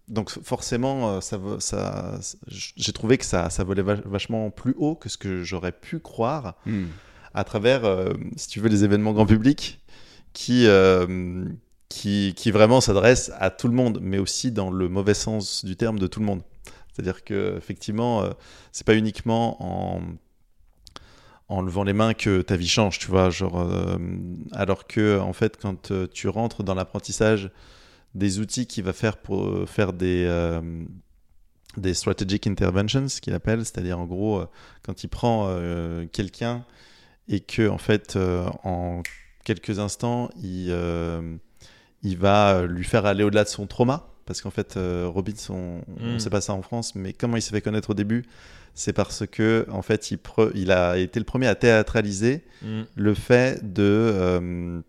Donc, 0.08 0.30
forcément, 0.32 1.12
euh, 1.12 1.22
ça, 1.22 1.40
ça, 1.60 2.20
j'ai 2.48 2.92
trouvé 2.92 3.18
que 3.18 3.26
ça, 3.26 3.50
ça 3.50 3.64
volait 3.64 3.84
vach- 3.84 4.02
vachement 4.06 4.50
plus 4.50 4.74
haut 4.78 4.96
que 4.96 5.08
ce 5.08 5.18
que 5.18 5.44
j'aurais 5.44 5.72
pu 5.72 6.00
croire 6.00 6.56
Hmm. 6.66 6.86
à 7.34 7.44
travers, 7.44 7.86
euh, 7.86 8.14
si 8.36 8.48
tu 8.50 8.60
veux, 8.60 8.70
les 8.70 8.84
événements 8.84 9.14
grand 9.14 9.28
public 9.28 9.79
qui, 10.40 10.68
euh, 10.68 11.44
qui, 11.90 12.34
qui 12.34 12.52
vraiment 12.52 12.80
s'adressent 12.80 13.30
à 13.40 13.50
tout 13.50 13.68
le 13.68 13.74
monde, 13.74 14.00
mais 14.02 14.20
aussi 14.20 14.54
dans 14.54 14.72
le 14.72 14.88
mauvais 14.88 15.14
sens 15.14 15.66
du 15.66 15.76
terme 15.76 16.00
de 16.00 16.08
tout 16.08 16.22
le 16.22 16.26
monde. 16.26 16.44
C'est-à-dire 16.94 17.26
que 17.26 17.58
effectivement, 17.58 18.24
euh, 18.24 18.30
c'est 18.72 18.88
pas 18.88 18.96
uniquement 18.96 19.62
en 19.62 20.02
en 21.50 21.62
levant 21.62 21.84
les 21.84 21.94
mains 21.94 22.14
que 22.14 22.42
ta 22.42 22.56
vie 22.56 22.70
change, 22.70 23.00
tu 23.00 23.08
vois, 23.08 23.32
genre 23.32 23.60
euh, 23.60 23.98
alors 24.54 24.88
que 24.88 25.20
en 25.20 25.34
fait 25.34 25.58
quand 25.58 25.92
euh, 25.92 26.08
tu 26.08 26.30
rentres 26.30 26.64
dans 26.64 26.76
l'apprentissage 26.76 27.52
des 28.16 28.40
outils 28.40 28.66
qu'il 28.66 28.86
va 28.86 28.94
faire 28.94 29.18
pour 29.18 29.68
faire 29.68 29.92
des 29.92 30.26
des 31.76 31.94
strategic 31.94 32.48
interventions, 32.48 33.10
ce 33.10 33.20
qu'il 33.20 33.34
appelle, 33.34 33.66
c'est-à-dire 33.66 34.00
en 34.00 34.06
gros 34.06 34.46
quand 34.84 35.04
il 35.04 35.10
prend 35.10 35.54
quelqu'un 36.14 36.64
et 37.28 37.42
que 37.42 37.68
en 37.68 37.78
fait 37.78 38.18
en 38.64 39.04
quelques 39.44 39.80
instants 39.80 40.30
il 40.42 40.68
euh, 40.70 41.36
il 42.04 42.18
va 42.18 42.66
lui 42.66 42.84
faire 42.84 43.06
aller 43.06 43.24
au-delà 43.24 43.44
de 43.44 43.50
son 43.50 43.68
trauma 43.68 44.08
parce 44.26 44.42
qu'en 44.42 44.52
fait 44.52 44.78
euh, 44.78 45.08
Robbins 45.08 45.34
on, 45.50 45.82
on 46.00 46.16
Mm. 46.16 46.20
sait 46.20 46.30
pas 46.30 46.42
ça 46.42 46.54
en 46.54 46.62
France 46.62 46.96
mais 46.96 47.14
comment 47.14 47.36
il 47.38 47.42
s'est 47.42 47.52
fait 47.52 47.62
connaître 47.62 47.90
au 47.92 47.94
début 47.94 48.26
c'est 48.76 48.94
parce 48.94 49.26
que 49.26 49.66
en 49.72 49.82
fait 49.82 50.12
il, 50.12 50.18
pre- 50.18 50.52
il 50.56 50.72
a 50.72 50.98
été 50.98 51.20
le 51.20 51.26
premier 51.26 51.48
à 51.48 51.56
théâtraliser 51.56 52.44
Mm. 52.62 52.82
le 52.96 53.14
fait 53.14 53.74
de 53.74 53.84
euh, 53.84 54.82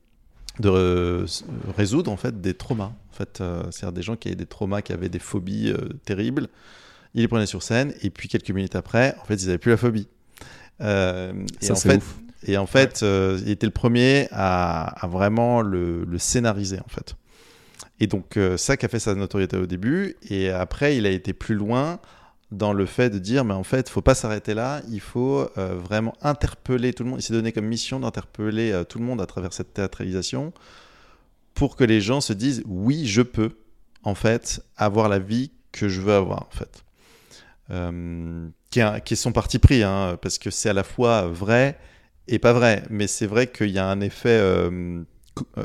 de 0.58 0.68
re- 0.68 1.42
résoudre 1.76 2.10
en 2.10 2.16
fait 2.16 2.40
des 2.40 2.54
traumas 2.54 2.92
en 3.10 3.12
fait 3.14 3.40
euh, 3.40 3.62
c'est-à-dire 3.70 3.92
des 3.92 4.02
gens 4.02 4.16
qui 4.16 4.28
avaient 4.28 4.36
des 4.36 4.46
traumas 4.46 4.82
qui 4.82 4.92
avaient 4.92 5.08
des 5.08 5.18
phobies 5.20 5.70
euh, 5.70 5.88
terribles 6.04 6.48
il 7.14 7.22
les 7.22 7.28
prenait 7.28 7.46
sur 7.46 7.62
scène 7.62 7.92
et 8.02 8.10
puis 8.10 8.28
quelques 8.28 8.50
minutes 8.50 8.76
après 8.76 9.14
en 9.20 9.24
fait 9.24 9.34
ils 9.34 9.48
avaient 9.48 9.58
plus 9.58 9.70
la 9.70 9.76
phobie 9.78 10.08
Euh, 10.82 11.32
et 11.60 11.66
Ça, 11.66 11.72
en 11.74 11.76
fait 11.76 11.96
ouf. 11.98 12.16
Et 12.46 12.56
en 12.56 12.66
fait, 12.66 13.02
euh, 13.02 13.38
il 13.42 13.50
était 13.50 13.66
le 13.66 13.72
premier 13.72 14.28
à, 14.30 15.06
vraiment 15.10 15.60
le, 15.60 16.06
scénariser, 16.18 16.78
en 16.80 16.88
fait. 16.88 17.14
Et 17.98 18.06
donc, 18.06 18.36
euh, 18.36 18.56
ça 18.56 18.76
qui 18.76 18.86
a 18.86 18.88
fait 18.88 18.98
sa 18.98 19.14
notoriété 19.14 19.56
au 19.56 19.66
début. 19.66 20.16
Et 20.28 20.48
après, 20.50 20.96
il 20.96 21.04
a 21.04 21.10
été 21.10 21.34
plus 21.34 21.54
loin 21.54 22.00
dans 22.50 22.72
le 22.72 22.86
fait 22.86 23.10
de 23.10 23.18
dire, 23.18 23.44
mais 23.44 23.54
en 23.54 23.62
fait, 23.62 23.88
il 23.88 23.92
faut 23.92 24.00
pas 24.02 24.14
s'arrêter 24.14 24.54
là, 24.54 24.80
il 24.90 25.00
faut 25.00 25.48
euh, 25.58 25.74
vraiment 25.76 26.14
interpeller 26.22 26.92
tout 26.94 27.04
le 27.04 27.10
monde. 27.10 27.20
Il 27.20 27.22
s'est 27.22 27.34
donné 27.34 27.52
comme 27.52 27.66
mission 27.66 28.00
d'interpeller 28.00 28.82
tout 28.88 28.98
le 28.98 29.04
monde 29.04 29.20
à 29.20 29.26
travers 29.26 29.52
cette 29.52 29.74
théâtralisation 29.74 30.52
pour 31.54 31.76
que 31.76 31.84
les 31.84 32.00
gens 32.00 32.20
se 32.20 32.32
disent, 32.32 32.62
oui, 32.66 33.06
je 33.06 33.22
peux, 33.22 33.50
en 34.02 34.14
fait, 34.14 34.64
avoir 34.78 35.08
la 35.08 35.18
vie 35.18 35.50
que 35.72 35.88
je 35.88 36.00
veux 36.00 36.14
avoir, 36.14 36.42
en 36.42 36.50
fait. 36.50 36.84
Qui, 38.70 38.80
est, 38.80 38.82
un- 38.82 38.98
qui 38.98 39.14
est 39.14 39.16
son 39.16 39.30
parti 39.30 39.60
pris, 39.60 39.84
hein, 39.84 40.18
parce 40.20 40.38
que 40.38 40.50
c'est 40.50 40.70
à 40.70 40.72
la 40.72 40.82
fois 40.82 41.28
vrai 41.28 41.78
et 42.30 42.38
pas 42.38 42.52
vrai. 42.52 42.82
Mais 42.90 43.06
c'est 43.06 43.26
vrai 43.26 43.46
qu'il 43.46 43.70
y 43.70 43.78
a 43.78 43.86
un 43.86 44.00
effet, 44.00 44.28
euh, 44.30 45.02
euh, 45.58 45.64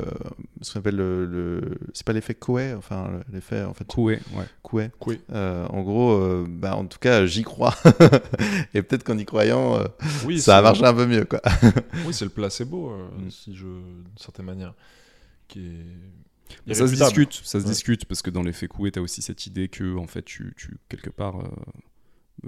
ce 0.62 0.72
qu'on 0.72 0.78
appelle 0.80 0.96
le, 0.96 1.26
le- 1.26 1.78
c'est 1.92 2.04
pas 2.06 2.12
l'effet 2.12 2.34
Coué, 2.34 2.72
enfin 2.74 3.20
l'effet 3.32 3.62
en 3.64 3.74
fait 3.74 3.84
Coué, 3.86 4.20
ouais. 4.34 4.44
Coué. 4.62 4.90
Coué. 4.98 5.20
Euh, 5.32 5.66
en 5.68 5.82
gros, 5.82 6.12
euh, 6.12 6.46
bah, 6.48 6.76
en 6.76 6.86
tout 6.86 6.98
cas, 6.98 7.26
j'y 7.26 7.42
crois. 7.42 7.74
et 8.74 8.82
peut-être 8.82 9.04
qu'en 9.04 9.18
y 9.18 9.24
croyant, 9.24 9.76
euh, 9.80 9.84
Oui, 10.24 10.40
ça 10.40 10.58
a 10.58 10.62
marché 10.62 10.84
un 10.84 10.94
peu 10.94 11.06
mieux, 11.06 11.24
quoi. 11.24 11.40
Oui, 12.06 12.12
c'est 12.14 12.24
le 12.24 12.30
placebo, 12.30 12.90
euh, 12.90 13.08
Mm. 13.26 13.30
si 13.30 13.54
je, 13.56 13.64
d'une 13.66 14.04
certaine 14.18 14.46
manière, 14.46 14.74
qui 15.48 15.60
est. 15.66 16.74
Ça 16.74 16.86
se 16.86 16.94
discute, 16.94 17.32
ça 17.44 17.58
se 17.60 17.64
Ouais. 17.64 17.70
discute 17.72 18.04
parce 18.04 18.22
que 18.22 18.30
dans 18.30 18.42
l'effet 18.42 18.68
Coué, 18.68 18.92
tu 18.92 18.98
as 19.00 19.02
aussi 19.02 19.20
cette 19.20 19.46
idée 19.46 19.68
que 19.68 19.96
en 19.96 20.06
fait 20.06 20.22
tu, 20.24 20.54
tu 20.56 20.78
quelque 20.88 21.10
part 21.10 21.40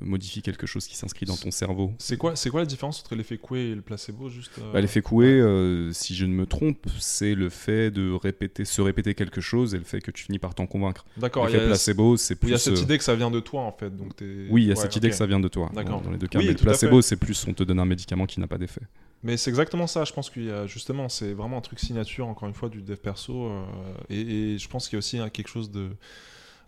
modifies 0.01 0.43
quelque 0.43 0.66
chose 0.66 0.86
qui 0.86 0.97
s'inscrit 0.97 1.26
dans 1.26 1.36
ton 1.36 1.51
cerveau. 1.51 1.93
C'est 1.99 2.16
quoi, 2.16 2.36
c'est 2.36 2.51
quoi 2.51 2.61
la 2.61 2.66
différence 2.66 3.01
entre 3.01 3.14
l'effet 3.14 3.39
Coué 3.39 3.70
et 3.70 3.74
le 3.74 3.80
placebo 3.82 4.28
juste 4.28 4.53
euh, 4.59 4.72
Bah, 4.72 4.80
l'effet 4.80 5.01
Coué, 5.01 5.26
euh, 5.26 5.93
si 5.93 6.14
je 6.14 6.26
ne 6.26 6.32
me 6.32 6.47
trompe, 6.47 6.86
c'est 6.99 7.34
le 7.34 7.49
fait 7.49 7.91
de 7.91 8.12
répéter, 8.12 8.64
se 8.64 8.80
répéter 8.82 9.14
quelque 9.14 9.41
chose 9.41 9.74
et 9.74 9.78
le 9.78 9.84
fait 9.84 10.01
que 10.01 10.11
tu 10.11 10.24
finis 10.24 10.39
par 10.39 10.55
t'en 10.55 10.66
convaincre. 10.66 11.05
D'accord, 11.16 11.47
L'effet 11.47 11.66
placebo, 11.66 12.16
c'est 12.16 12.39
il 12.43 12.51
y 12.51 12.53
a 12.53 12.57
plus. 12.57 12.62
cette 12.62 12.78
euh, 12.78 12.82
idée 12.82 12.99
que 12.99 13.05
ça 13.05 13.14
vient 13.14 13.30
de 13.30 13.41
toi 13.41 13.62
en 13.62 13.72
fait. 13.72 13.95
Donc 13.95 14.14
t'es- 14.16 14.47
Oui, 14.51 14.62
il 14.64 14.68
y 14.68 14.70
a 14.70 14.74
Ouais, 14.74 14.80
cette 14.82 14.95
idée 14.97 15.09
que 15.11 15.16
ça 15.16 15.26
vient 15.26 15.41
de 15.41 15.49
toi. 15.49 15.70
D'accord. 15.74 16.03
Dans, 16.03 16.11
les 16.11 16.18
deux 16.18 16.28
cas. 16.28 16.39
Oui, 16.39 16.47
mais 16.47 16.53
le 16.53 16.59
placebo, 16.59 17.01
c'est 17.03 17.16
plus 17.16 17.47
on 17.49 17.55
te 17.55 17.62
donne 17.62 17.80
un 17.80 17.84
médicament 17.86 18.26
qui 18.26 18.41
n'a 18.41 18.47
pas 18.47 18.59
d'effet. 18.59 18.82
Mais 19.22 19.36
c'est 19.36 19.51
exactement 19.51 19.86
ça, 19.89 20.05
je 20.05 20.12
pense 20.12 20.30
qu'il 20.30 20.45
y 20.45 20.51
a 20.51 20.66
justement, 20.66 21.09
c'est 21.09 21.32
vraiment 21.32 21.59
un 21.59 21.61
truc 21.61 21.80
signature, 21.80 22.28
encore 22.28 22.47
une 22.47 22.55
fois, 22.55 22.68
du 22.68 22.82
dev 22.82 22.97
perso. 22.97 23.47
euh, 23.47 23.64
et, 24.11 24.20
et 24.55 24.59
je 24.59 24.68
pense 24.68 24.86
qu'il 24.89 24.97
y 24.97 24.99
a 24.99 25.01
aussi 25.01 25.18
hein, 25.18 25.28
quelque 25.28 25.49
chose 25.49 25.70
de. 25.72 25.89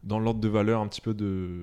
Dans 0.03 0.18
l'ordre 0.18 0.40
de 0.40 0.48
valeur, 0.48 0.80
un 0.80 0.86
petit 0.88 1.03
peu 1.03 1.12
de, 1.12 1.62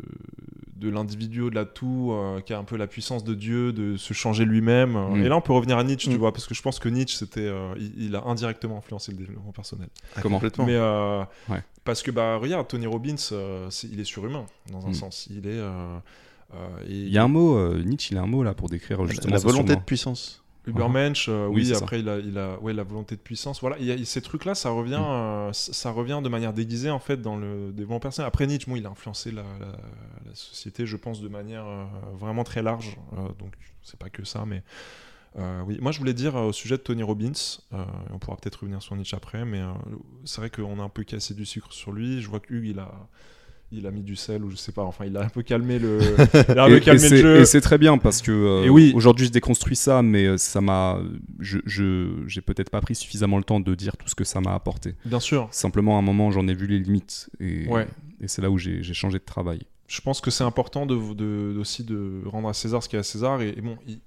de 0.75 0.89
l'individu 0.89 1.41
au-delà 1.41 1.63
de 1.65 1.69
tout, 1.71 2.11
euh, 2.11 2.39
qui 2.41 2.53
a 2.53 2.59
un 2.59 2.63
peu 2.63 2.77
la 2.77 2.85
puissance 2.85 3.23
de 3.23 3.33
Dieu, 3.33 3.73
de 3.73 3.97
se 3.97 4.13
changer 4.13 4.45
lui-même. 4.45 4.95
euh. 4.95 5.15
Mm. 5.15 5.25
Et 5.25 5.29
là, 5.29 5.38
on 5.38 5.41
peut 5.41 5.53
revenir 5.53 5.77
à 5.79 5.83
Nietzsche, 5.83 6.07
tu 6.09 6.15
Mm. 6.17 6.19
vois, 6.19 6.31
parce 6.33 6.45
que 6.45 6.53
je 6.53 6.61
pense 6.61 6.77
que 6.77 6.88
Nietzsche, 6.88 7.17
c'était, 7.17 7.39
euh, 7.41 7.73
il, 7.77 7.93
il 8.05 8.15
a 8.15 8.23
indirectement 8.25 8.77
influencé 8.77 9.11
le 9.11 9.17
développement 9.17 9.51
personnel. 9.51 9.88
Comment 10.21 10.35
Complètement. 10.38 10.65
Mais 10.67 10.75
euh, 10.75 11.23
Ouais. 11.49 11.63
parce 11.83 12.03
que 12.03 12.11
bah 12.11 12.38
regarde 12.38 12.67
Tony 12.67 12.85
Robbins, 12.85 13.15
euh, 13.31 13.69
il 13.91 13.99
est 13.99 14.03
surhumain 14.03 14.45
dans 14.71 14.85
un 14.85 14.89
Mm. 14.91 14.93
sens. 14.93 15.27
Il 15.31 15.47
est. 15.47 15.51
euh, 15.57 15.97
euh, 16.53 16.57
et 16.88 16.93
Il 16.93 17.09
y 17.11 17.17
a 17.17 17.23
un 17.23 17.27
mot, 17.27 17.57
euh, 17.57 17.81
Nietzsche, 17.83 18.13
il 18.13 18.17
a 18.19 18.21
un 18.21 18.27
mot 18.27 18.43
là 18.43 18.53
pour 18.53 18.69
décrire 18.69 19.03
justement 19.07 19.33
la 19.33 19.39
volonté 19.39 19.75
de 19.75 19.81
puissance. 19.81 20.43
Ubermensch, 20.68 21.28
euh, 21.30 21.47
Oui, 21.47 21.74
après 21.74 21.99
il 22.01 22.09
a, 22.09 22.18
il 22.20 22.38
a 22.38 22.59
ouais, 22.59 22.74
la 22.74 22.84
volonté 22.84 23.15
de 23.15 23.22
puissance. 23.22 23.61
Voilà, 23.61 23.78
il 23.80 23.86
y 23.86 23.91
a, 23.91 24.05
ces 24.05 24.22
trucs-là, 24.22 24.53
ça 24.55 24.70
revient, 24.70 24.99
Mm. 24.99 25.05
euh, 25.49 25.53
ça 25.53 25.91
revient 25.91 26.20
de 26.24 26.30
manière 26.30 26.53
déguisée 26.53 26.89
en 26.89 26.99
fait 26.99 27.22
dans 27.22 27.38
le 27.38 27.72
développement 27.72 27.99
personnel. 27.99 28.28
Après 28.28 28.45
Nietzsche, 28.47 28.70
bon, 28.70 28.76
il 28.76 28.86
a 28.86 28.89
influencé 28.89 29.32
la, 29.32 29.43
la- 29.59 29.68
la 30.26 30.36
société, 30.36 30.86
je 30.86 30.97
pense, 30.97 31.22
de 31.22 31.28
manière 31.30 31.65
euh, 31.65 31.86
vraiment 32.18 32.43
très 32.43 32.61
large. 32.61 32.97
Donc 33.39 33.53
c'est 33.82 33.99
pas 33.99 34.09
que 34.09 34.24
ça, 34.26 34.45
mais 34.45 34.63
oui. 35.68 35.78
Moi, 35.82 35.91
je 35.91 35.99
voulais 35.99 36.15
dire 36.15 36.36
au 36.36 36.51
sujet 36.51 36.78
de 36.78 36.82
Tony 36.82 37.03
Robbins, 37.03 37.32
on 38.11 38.18
pourra 38.20 38.38
peut-être 38.38 38.55
revenir 38.61 38.82
sur 38.82 38.95
Nietzsche 38.95 39.15
après, 39.15 39.45
mais 39.45 39.61
c'est 40.26 40.41
vrai 40.41 40.49
qu'on 40.49 40.80
a 40.80 40.84
un 40.84 40.89
peu 40.89 41.03
cassé 41.03 41.34
du 41.36 41.45
sucre 41.45 41.72
sur 41.74 41.91
lui. 41.91 42.22
Je 42.22 42.28
vois 42.28 42.39
que 42.39 42.51
Hugues, 42.53 42.65
il 42.70 42.80
a 42.80 42.91
il 43.72 43.86
a 43.86 43.91
mis 43.91 44.01
du 44.01 44.15
sel 44.15 44.43
ou 44.45 44.49
je 44.49 44.55
sais 44.55 44.72
pas 44.72 44.84
enfin 44.84 45.03
il 45.05 45.18
a 45.18 45.22
un 45.24 45.30
peu 45.30 45.43
calmé 45.43 45.78
le 45.78 45.99
il 46.49 46.57
a 46.57 46.63
un 46.63 46.68
peu 46.68 46.74
Et, 46.76 46.78
et 46.78 46.82
calmé 46.82 47.09
le 47.09 47.18
jeu 47.18 47.36
et 47.41 47.45
c'est 47.45 47.59
très 47.61 47.78
bien 47.78 47.97
parce 47.97 48.22
que 48.22 48.32
euh, 48.32 48.63
Et 48.63 48.70
oui. 48.70 48.93
aujourd'hui 48.95 49.26
je 49.26 49.32
déconstruis 49.32 49.76
ça, 49.76 50.01
mais 50.01 50.26
euh, 50.26 50.38
ça 50.38 50.61
m'a, 50.61 50.99
je, 51.39 51.59
j'ai 52.28 52.41
peut-être 52.41 52.70
pas 52.70 52.80
pris 52.82 52.95
suffisamment 52.95 53.38
le 53.38 53.43
temps 53.43 53.59
de 53.59 53.76
dire 53.76 53.97
tout 53.97 54.07
ce 54.07 54.15
que 54.15 54.24
ça 54.24 54.39
m'a 54.41 54.53
apporté. 54.53 54.95
bien 55.05 55.20
sûr 55.20 55.47
Simplement 55.51 55.95
à 55.97 55.99
un 55.99 56.03
moment 56.03 56.32
j'en 56.32 56.47
ai 56.47 56.53
vu 56.53 56.68
les 56.68 56.80
limites 56.80 57.30
et, 57.39 57.68
Ouais. 57.68 57.88
et 58.22 58.28
c'est 58.28 58.41
là 58.41 58.49
où 58.49 58.57
j'ai 58.57 58.82
changé 58.93 59.20
de 59.20 59.24
travail. 59.26 59.59
je 59.88 59.99
pense 60.01 60.22
que 60.22 60.32
c'est 60.32 60.43
important 60.45 60.86
de, 60.86 60.95
de- 61.13 61.57
aussi 61.59 61.84
de 61.84 62.22
rendre 62.26 62.47
à 62.49 62.53
César 62.53 62.82
ce 62.84 62.88
qui 62.89 62.95
est 62.95 62.99
à 62.99 63.03
César. 63.03 63.41
Et, 63.41 63.49
et 63.49 63.61
bon, 63.61 63.78
il- 63.88 63.99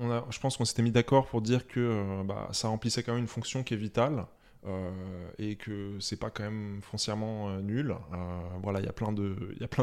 on 0.00 0.10
a, 0.10 0.24
je 0.30 0.38
pense 0.40 0.56
qu'on 0.56 0.64
s'était 0.64 0.82
mis 0.82 0.90
d'accord 0.90 1.26
pour 1.26 1.40
dire 1.40 1.66
que 1.68 1.78
euh, 1.78 2.22
bah, 2.24 2.48
ça 2.52 2.66
remplissait 2.68 3.02
quand 3.04 3.12
même 3.12 3.22
une 3.22 3.28
fonction 3.28 3.62
qui 3.62 3.72
est 3.74 3.76
vitale. 3.76 4.26
Euh, 4.66 4.90
et 5.38 5.54
que 5.54 5.96
c'est 6.00 6.18
pas 6.18 6.30
quand 6.30 6.42
même 6.42 6.80
foncièrement 6.82 7.50
euh, 7.50 7.60
nul. 7.60 7.92
Euh, 7.92 8.16
voilà, 8.62 8.80
il 8.80 8.86
y 8.86 8.88
a 8.88 8.92
plein 8.92 9.12
de, 9.12 9.36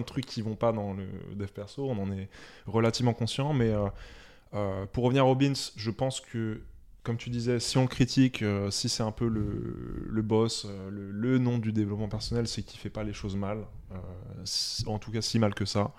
trucs 0.05 0.25
qui 0.25 0.41
vont 0.41 0.55
pas 0.55 0.73
dans 0.73 0.93
le 0.93 1.05
dev 1.35 1.47
perso. 1.47 1.89
On 1.89 1.97
en 2.01 2.11
est 2.11 2.27
relativement 2.65 3.13
conscient, 3.13 3.53
mais 3.53 3.73
pour 4.91 5.05
revenir 5.05 5.23
à 5.23 5.25
Robbins, 5.25 5.53
je 5.75 5.89
pense 5.89 6.19
que, 6.19 6.61
comme 7.03 7.17
tu 7.17 7.29
disais, 7.29 7.59
si 7.59 7.77
on 7.77 7.87
critique, 7.87 8.43
si 8.71 8.89
c'est 8.89 9.03
un 9.03 9.11
peu 9.11 9.27
le, 9.27 10.21
boss, 10.21 10.67
le, 10.89 11.37
nom 11.37 11.59
du 11.59 11.71
développement 11.71 12.09
personnel, 12.09 12.47
c'est 12.47 12.61
qu'il 12.61 12.79
fait 12.79 12.89
pas 12.89 13.03
les 13.03 13.13
choses 13.13 13.35
mal. 13.35 13.65
En 14.85 14.99
tout 14.99 15.11
cas, 15.11 15.21
si 15.21 15.39
mal 15.39 15.53
que 15.53 15.65
ça. 15.65 15.93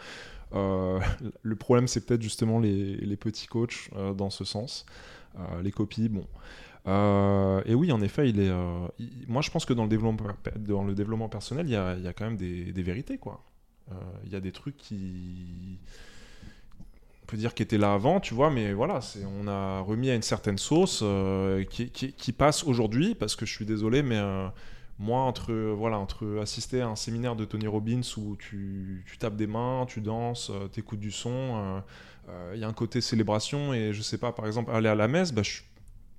Le 0.53 1.57
problème, 1.57 1.89
c'est 1.89 2.07
peut-être 2.07 2.23
justement 2.23 2.61
les, 2.61 3.17
petits 3.17 3.47
coachs 3.47 3.91
dans 4.17 4.31
ce 4.31 4.45
sens. 4.45 4.87
Les 5.63 5.73
copies, 5.73 6.09
bon. 6.09 6.27
Euh, 6.87 7.63
et 7.65 7.75
oui, 7.75 7.93
en 7.93 8.01
effet, 8.03 8.29
il 8.29 8.41
est. 8.41 8.51
euh, 8.51 8.87
moi, 9.27 9.43
je 9.43 9.51
pense 9.51 9.65
que 9.65 9.73
dans 9.73 9.85
le 9.85 9.89
développement, 10.95 11.29
personnel, 11.29 11.67
il 11.67 11.73
y 11.73 11.77
a, 11.77 11.95
il 11.97 12.03
y 12.03 12.09
a 12.09 12.13
quand 12.13 12.25
même 12.25 12.37
des, 12.37 12.83
vérités, 12.83 13.19
quoi. 13.19 13.43
Euh, 13.91 13.95
Il 14.25 14.33
y 14.33 14.37
a 14.37 14.41
des 14.41 14.53
trucs 14.53 14.77
qui. 14.77 15.79
On 17.23 17.27
peut 17.27 17.37
dire 17.39 17.55
qui 17.55 17.63
étaient 17.63 17.79
là 17.79 17.95
avant, 17.95 18.21
tu 18.21 18.35
vois, 18.35 18.51
mais 18.51 18.75
voilà, 18.75 19.01
on 19.41 19.49
a 19.49 19.81
remis 19.81 20.11
à 20.11 20.15
une 20.15 20.23
certaine 20.23 20.59
sauce 20.59 21.03
qui, 21.71 22.33
passe 22.33 22.65
aujourd'hui, 22.65 23.15
parce 23.15 23.35
que 23.35 23.47
je 23.47 23.53
suis 23.55 23.65
désolé, 23.65 24.03
mais 24.03 24.21
moi, 24.99 25.21
entre, 25.21 25.53
voilà, 25.73 25.99
entre 25.99 26.39
assister 26.43 26.83
à 26.83 26.89
un 26.89 26.97
séminaire 26.97 27.35
de 27.35 27.47
Tony 27.47 27.67
Robbins 27.67 28.03
où 28.19 28.37
tu, 28.37 29.05
tu 29.07 29.17
tapes 29.17 29.37
des 29.37 29.47
mains, 29.47 29.87
tu 29.89 30.03
danses, 30.03 30.51
euh, 30.51 30.69
t'écoutes 30.69 31.01
du 31.01 31.11
son, 31.11 31.83
il 32.53 32.61
y 32.61 32.65
a 32.65 32.69
un 32.69 32.73
côté 32.75 33.01
célébration, 33.01 33.73
et 33.73 33.95
je 33.95 34.03
sais 34.03 34.19
pas, 34.19 34.33
par 34.33 34.47
exemple, 34.47 34.71
aller 34.71 34.89
à 34.89 34.95
la 34.95 35.09
messe, 35.09 35.33
bah, 35.33 35.43
je, 35.43 35.63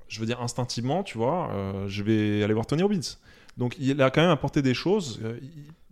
je 0.07 0.19
veux 0.19 0.25
dire 0.25 0.41
instinctivement, 0.41 1.03
tu 1.03 1.17
vois, 1.17 1.49
euh, 1.51 1.87
je 1.87 2.03
vais 2.03 2.43
aller 2.43 2.53
voir 2.53 2.65
Tony 2.65 2.83
Robbins. 2.83 2.99
Donc 3.57 3.75
il 3.79 4.01
a 4.01 4.09
quand 4.11 4.21
même 4.21 4.29
apporté 4.31 4.61
des 4.61 4.73
choses. 4.73 5.19
euh, 5.23 5.37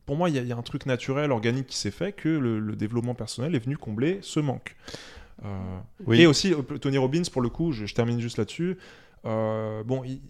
pour 0.05 0.17
moi, 0.17 0.29
il 0.29 0.35
y, 0.35 0.39
a- 0.39 0.41
il 0.41 0.47
y 0.47 0.51
a 0.51 0.57
un 0.57 0.61
truc 0.61 0.85
naturel, 0.85 1.31
organique 1.31 1.67
qui 1.67 1.77
s'est 1.77 1.91
fait, 1.91 2.11
que 2.11 2.27
le, 2.27 2.59
le 2.59 2.75
développement 2.75 3.15
personnel 3.15 3.55
est 3.55 3.59
venu 3.59 3.77
combler 3.77 4.19
ce 4.21 4.39
manque. 4.41 4.75
Euh, 5.45 5.47
Oui. 6.05 6.21
Et 6.21 6.27
aussi, 6.27 6.53
Tony 6.81 6.97
Robbins, 6.97 7.21
pour 7.31 7.41
le 7.41 7.49
coup, 7.49 7.71
je, 7.71 7.85
je 7.85 7.95
termine 7.95 8.19
juste 8.19 8.37
là-dessus. 8.37 8.77
euh, 9.25 9.83
bon, 9.83 10.03
il- 10.03 10.21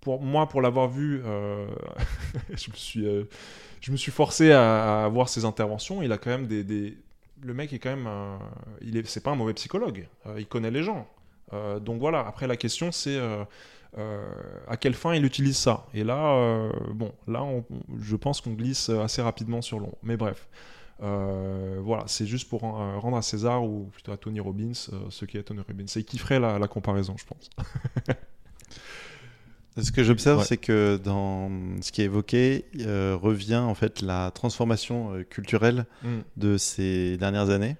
pour 0.00 0.20
moi, 0.20 0.46
pour 0.46 0.60
l'avoir 0.60 0.88
vu, 0.88 1.22
je, 2.50 2.70
me 2.70 2.76
suis, 2.76 3.06
je 3.80 3.90
me 3.92 3.96
suis 3.96 4.12
forcé 4.12 4.52
à, 4.52 5.04
à 5.06 5.08
voir 5.08 5.30
ses 5.30 5.46
interventions. 5.46 6.02
Il 6.02 6.12
a 6.12 6.18
quand 6.18 6.30
même 6.30 6.46
des. 6.46 6.62
des- 6.62 6.98
Le 7.42 7.54
mec 7.54 7.72
est 7.72 7.78
quand 7.78 7.96
même. 7.96 8.06
un- 8.06 8.38
il 8.82 8.98
est, 8.98 9.06
c'est 9.06 9.22
pas 9.22 9.30
un 9.30 9.34
mauvais 9.36 9.54
psychologue. 9.54 10.06
Il 10.36 10.46
connaît 10.46 10.70
les 10.70 10.82
gens. 10.82 11.08
Euh, 11.52 11.78
donc 11.78 12.00
voilà, 12.00 12.20
après 12.26 12.46
la 12.46 12.56
question 12.56 12.90
c'est 12.90 13.16
euh, 13.16 13.44
euh, 13.98 14.24
à 14.66 14.76
quelle 14.76 14.94
fin 14.94 15.14
il 15.14 15.24
utilise 15.24 15.56
ça? 15.56 15.86
Et 15.94 16.02
là, 16.04 16.68
bon, 16.94 17.12
là 17.28 17.42
on- 17.44 17.64
je 18.00 18.16
pense 18.16 18.40
qu'on 18.40 18.52
glisse 18.54 18.88
assez 18.88 19.22
rapidement 19.22 19.62
sur 19.62 19.78
l'ombre. 19.78 19.98
Mais 20.02 20.16
bref, 20.16 20.48
Euh, 21.02 21.80
voilà, 21.82 22.04
c'est 22.06 22.24
juste 22.24 22.48
pour 22.48 22.62
euh, 22.64 22.98
rendre 22.98 23.16
à 23.16 23.22
César 23.22 23.64
ou 23.64 23.90
plutôt 23.92 24.12
à 24.12 24.16
Tony 24.16 24.38
Robbins 24.38 24.70
euh, 24.92 25.00
ce 25.10 25.24
qui 25.24 25.36
est 25.36 25.42
Tony 25.42 25.60
Robbins. 25.66 25.84
C'est 25.88 26.04
qui 26.04 26.18
ferait 26.18 26.38
la, 26.38 26.56
la 26.60 26.68
comparaison, 26.68 27.16
je 27.18 27.24
pense. 27.26 27.50
Ce 29.82 29.90
que 29.90 30.04
j'observe, 30.04 30.38
Ouais. 30.38 30.44
c'est 30.44 30.56
que 30.56 31.00
dans 31.02 31.50
ce 31.80 31.90
qui 31.90 32.02
est 32.02 32.04
évoqué, 32.04 32.64
revient 32.76 33.56
en 33.56 33.74
fait 33.74 34.02
la 34.02 34.30
transformation 34.30 35.24
culturelle 35.28 35.84
Mm. 36.04 36.18
de 36.36 36.56
ces 36.58 37.16
dernières 37.16 37.50
années, 37.50 37.76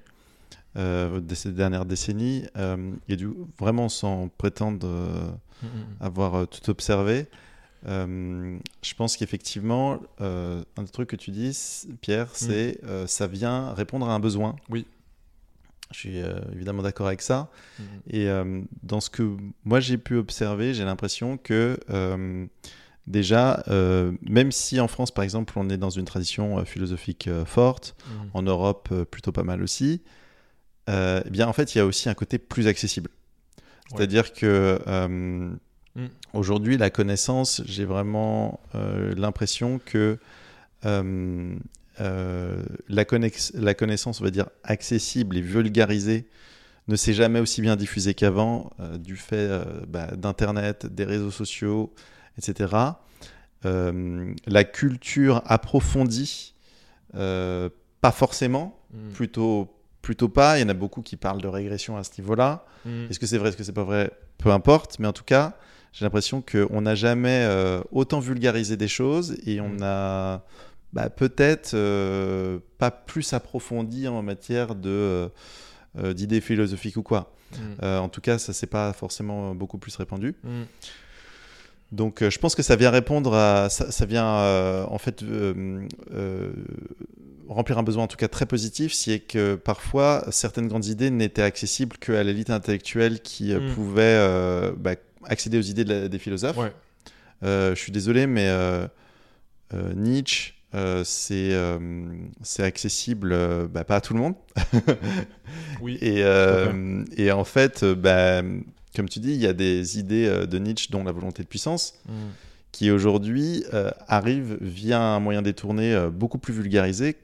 euh, 0.77 1.21
de 1.21 1.35
ces 1.35 1.53
dernières 1.53 1.85
décennies, 1.85 2.45
euh, 2.57 2.93
et 3.09 3.17
du 3.17 3.29
vraiment 3.59 3.89
sans 3.89 4.29
prétendre 4.29 4.87
euh, 4.87 5.31
Mm, 5.63 5.67
mm, 5.67 5.71
avoir 6.01 6.35
euh, 6.35 6.47
tout 6.47 6.69
observé. 6.69 7.27
je 7.87 8.95
pense 8.97 9.17
qu'effectivement, 9.17 10.01
un 10.21 10.63
des 10.83 10.89
trucs 10.91 11.09
que 11.11 11.17
tu 11.17 11.31
dis, 11.31 11.57
Pierre, 12.01 12.29
c'est 12.35 12.81
euh, 12.85 13.07
ça 13.07 13.27
vient 13.27 13.73
répondre 13.73 14.09
à 14.09 14.15
un 14.15 14.21
besoin. 14.21 14.57
Oui. 14.71 14.87
Je 15.93 15.99
suis 15.99 16.17
évidemment 16.53 16.83
d'accord 16.83 17.07
avec 17.07 17.23
ça. 17.23 17.51
mm. 17.79 17.83
Et 18.11 18.27
dans 18.83 19.01
ce 19.01 19.11
que 19.11 19.37
moi 19.65 19.81
j'ai 19.81 19.97
pu 19.99 20.17
observer, 20.17 20.75
j'ai 20.75 20.85
l'impression 20.85 21.37
que 21.37 21.79
déjà, 23.07 23.63
euh, 23.69 24.13
même 24.23 24.51
si 24.51 24.81
en 24.81 24.89
France 24.89 25.11
par 25.13 25.25
exemple 25.25 25.55
on 25.57 25.69
est 25.69 25.77
dans 25.77 25.91
une 25.91 26.05
tradition 26.07 26.59
euh, 26.59 26.65
philosophique 26.65 27.29
euh, 27.29 27.45
forte, 27.45 27.95
Mm. 28.09 28.27
en 28.35 28.43
Europe 28.43 28.93
plutôt 29.11 29.33
pas 29.33 29.43
mal 29.45 29.63
aussi, 29.63 30.01
euh, 30.89 31.23
eh 31.25 31.31
bien 31.31 31.47
en 31.49 31.53
fait 31.53 31.75
il 31.75 31.79
y 31.79 31.81
a 31.81 31.87
aussi 31.87 32.09
un 32.09 32.15
côté 32.15 32.39
plus 32.39 32.67
accessible. 32.67 33.11
Ouais. 33.11 33.99
C'est-à-dire 33.99 34.33
que 34.33 34.81
euh, 34.87 35.51
Mm. 35.97 36.07
aujourd'hui 36.33 36.77
la 36.77 36.91
connaissance, 36.91 37.63
j'ai 37.67 37.85
vraiment 37.85 38.59
euh, 38.75 39.15
l'impression 39.17 39.81
que 39.85 40.19
la, 40.83 41.05
connex- 43.05 43.57
la 43.57 43.75
connaissance, 43.75 44.21
on 44.21 44.25
va 44.25 44.31
dire, 44.31 44.49
accessible 44.65 45.37
et 45.37 45.41
vulgarisée 45.41 46.27
ne 46.89 46.97
s'est 46.97 47.15
jamais 47.15 47.41
aussi 47.41 47.63
bien 47.63 47.77
diffusée 47.77 48.15
qu'avant, 48.15 48.71
du 48.99 49.17
fait 49.17 49.49
bah, 49.89 50.09
d'Internet, 50.17 50.87
des 50.87 51.05
réseaux 51.05 51.31
sociaux, 51.31 51.93
etc. 52.39 52.75
La 53.63 54.65
culture 54.65 55.43
approfondie, 55.47 56.55
pas 57.13 58.13
forcément, 58.13 58.79
Mm. 58.95 59.11
plutôt, 59.13 59.74
plutôt 60.05 60.29
pas. 60.29 60.59
Il 60.59 60.63
y 60.63 60.65
en 60.65 60.69
a 60.69 60.75
beaucoup 60.75 61.03
qui 61.03 61.17
parlent 61.17 61.41
de 61.41 61.49
régression 61.49 61.97
à 61.97 62.05
ce 62.05 62.11
niveau-là. 62.21 62.65
Mm. 62.85 63.07
Est-ce 63.11 63.19
que 63.19 63.27
c'est 63.27 63.39
vrai, 63.39 63.49
est-ce 63.49 63.57
que 63.57 63.65
c'est 63.65 63.73
pas 63.73 63.83
vrai? 63.85 64.13
Peu 64.39 64.51
importe, 64.51 64.99
mais 64.99 65.09
en 65.09 65.13
tout 65.13 65.25
cas, 65.25 65.55
j'ai 65.93 66.05
l'impression 66.05 66.43
qu'on 66.43 66.81
n'a 66.83 66.95
jamais 66.95 67.45
euh, 67.49 67.81
autant 67.91 68.21
vulgarisé 68.21 68.77
des 68.77 68.89
choses 68.89 69.37
et 69.47 69.61
on 69.61 69.71
Mm. 69.71 69.83
a 69.83 70.43
bah, 70.93 71.11
peut-être 71.11 71.73
euh, 71.75 72.59
pas 72.79 72.91
plus 72.93 73.33
approfondi 73.33 74.07
en 74.07 74.23
matière 74.23 74.75
de, 74.77 75.29
euh, 75.99 76.13
d'idées 76.15 76.41
philosophiques 76.41 76.97
ou 76.97 77.03
quoi. 77.03 77.33
Mm. 77.53 77.85
En 77.85 78.09
tout 78.09 78.21
cas, 78.21 78.39
ça 78.39 78.53
c'est 78.53 78.67
pas 78.69 78.93
forcément 78.93 79.55
beaucoup 79.55 79.79
plus 79.79 79.97
répandu. 79.97 80.35
Donc, 81.95 82.23
euh, 82.23 82.31
je 82.31 82.39
pense 82.39 82.55
que 82.55 82.63
ça 82.63 82.77
vient 82.77 82.91
répondre 82.91 83.35
à. 83.35 83.69
Ça, 83.71 83.91
ça 83.93 84.05
vient 84.05 84.27
euh, 84.27 84.85
en 84.89 84.99
fait 84.99 85.23
euh, 85.23 85.87
remplir 87.49 87.79
un 87.79 87.83
besoin 87.83 88.05
en 88.05 88.07
tout 88.09 88.17
cas 88.17 88.29
très 88.29 88.47
positif, 88.47 88.93
si 88.93 89.13
est 89.13 89.21
que 89.21 89.55
parfois 89.55 90.25
certaines 90.31 90.67
grandes 90.67 90.87
idées 90.87 91.11
n'étaient 91.11 91.43
accessibles 91.43 91.97
qu'à 91.99 92.23
l'élite 92.25 92.51
intellectuelle 92.51 93.21
qui 93.21 93.53
euh, 93.53 93.61
Mm. 93.61 93.75
pouvait 93.75 94.73
bah, 94.79 94.95
accéder 95.25 95.59
aux 95.59 95.63
idées 95.63 95.85
de 95.85 95.93
la- 95.95 96.09
des 96.09 96.19
philosophes. 96.19 96.57
Ouais. 96.57 96.73
Je 97.43 97.75
suis 97.77 97.93
désolé, 97.93 98.27
mais 98.27 98.49
Nietzsche, 99.95 100.55
c'est 101.05 101.53
c'est 102.43 102.63
accessible 102.65 103.37
bah, 103.69 103.85
pas 103.85 103.97
à 103.97 104.01
tout 104.01 104.15
le 104.15 104.21
monde. 104.21 104.35
Oui. 105.81 105.99
Et, 106.03 106.21
et 107.17 107.31
en 107.33 107.45
fait, 107.45 107.85
bah, 107.85 108.43
comme 108.95 109.09
tu 109.09 109.19
dis, 109.21 109.33
il 109.35 109.41
y 109.41 109.47
a 109.47 109.53
des 109.53 109.99
idées 109.99 110.27
euh, 110.27 110.47
de 110.47 110.59
Nietzsche, 110.59 110.89
dont 110.91 111.05
la 111.05 111.13
volonté 111.13 111.43
de 111.43 111.49
puissance, 111.49 111.95
Mm. 112.09 112.13
qui 112.73 112.91
aujourd'hui 112.91 113.65
euh, 113.73 113.91
arrivent 114.09 114.57
via 114.61 115.01
un 115.01 115.21
moyen 115.21 115.43
détourné 115.43 115.95
euh, 115.95 116.11
beaucoup 116.11 116.39
plus 116.39 116.53
vulgarisé, 116.55 117.17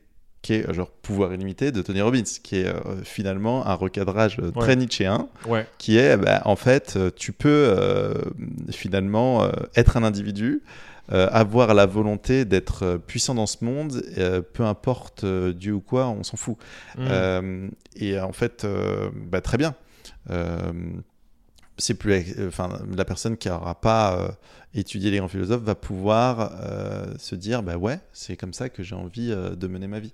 qui 0.42 0.54
est 0.54 0.68
euh, 0.68 0.72
genre 0.72 0.90
Pouvoir 0.90 1.32
illimité 1.34 1.70
de 1.72 1.82
Tony 1.82 2.00
Robbins, 2.00 2.22
qui 2.42 2.56
est 2.56 2.66
euh, 2.66 3.02
finalement 3.04 3.66
un 3.66 3.74
recadrage 3.74 4.36
très 4.56 4.66
Ouais. 4.68 4.76
nietzschéen, 4.76 5.28
Ouais. 5.46 5.66
qui 5.78 5.96
est 5.98 6.16
bah, 6.16 6.42
en 6.44 6.56
fait, 6.56 6.98
tu 7.16 7.32
peux 7.32 7.74
finalement 8.70 9.48
être 9.76 9.96
un 9.96 10.02
individu. 10.04 10.62
avoir 11.08 11.74
la 11.74 11.86
volonté 11.86 12.44
d'être 12.44 12.96
puissant 13.08 13.34
dans 13.34 13.46
ce 13.48 13.64
monde, 13.64 14.00
peu 14.52 14.62
importe 14.62 15.24
Dieu 15.26 15.72
ou 15.74 15.80
quoi, 15.80 16.08
on 16.08 16.22
s'en 16.22 16.36
fout. 16.36 16.56
Mm. 16.96 17.70
Et 17.96 18.20
en 18.20 18.32
fait, 18.32 18.64
bah, 19.28 19.40
très 19.40 19.58
bien. 19.58 19.74
Euh, 20.30 20.70
c'est 21.80 21.94
plus, 21.94 22.12
euh, 22.38 22.48
enfin, 22.48 22.78
la 22.94 23.04
personne 23.04 23.36
qui 23.36 23.48
n'aura 23.48 23.74
pas 23.74 24.16
euh, 24.16 24.30
étudié 24.74 25.10
les 25.10 25.18
grands 25.18 25.28
philosophes 25.28 25.62
va 25.62 25.74
pouvoir 25.74 26.52
euh, 26.62 27.16
se 27.18 27.34
dire, 27.34 27.62
bah 27.62 27.76
ouais, 27.76 28.00
c'est 28.12 28.36
comme 28.36 28.52
ça 28.52 28.68
que 28.68 28.82
j'ai 28.82 28.94
envie 28.94 29.30
de 29.30 29.66
mener 29.66 29.86
ma 29.86 30.00
vie. 30.00 30.12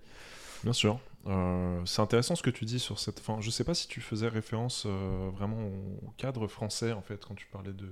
Bien 0.63 0.73
sûr. 0.73 0.99
C'est 1.85 2.01
intéressant 2.01 2.37
ce 2.37 2.43
que 2.43 2.51
tu 2.51 2.65
dis 2.65 2.79
sur 2.79 3.01
cette 3.01 3.19
fin. 3.19 3.41
Je 3.41 3.51
sais 3.51 3.65
pas 3.65 3.75
si 3.75 3.89
tu 3.89 4.01
faisais 4.01 4.29
référence 4.29 4.87
vraiment 4.87 5.59
au 6.07 6.11
cadre 6.17 6.47
français 6.47 6.93
en 6.93 7.03
fait 7.03 7.25
quand 7.27 7.35
tu 7.35 7.47
parlais 7.47 7.73
de 7.73 7.89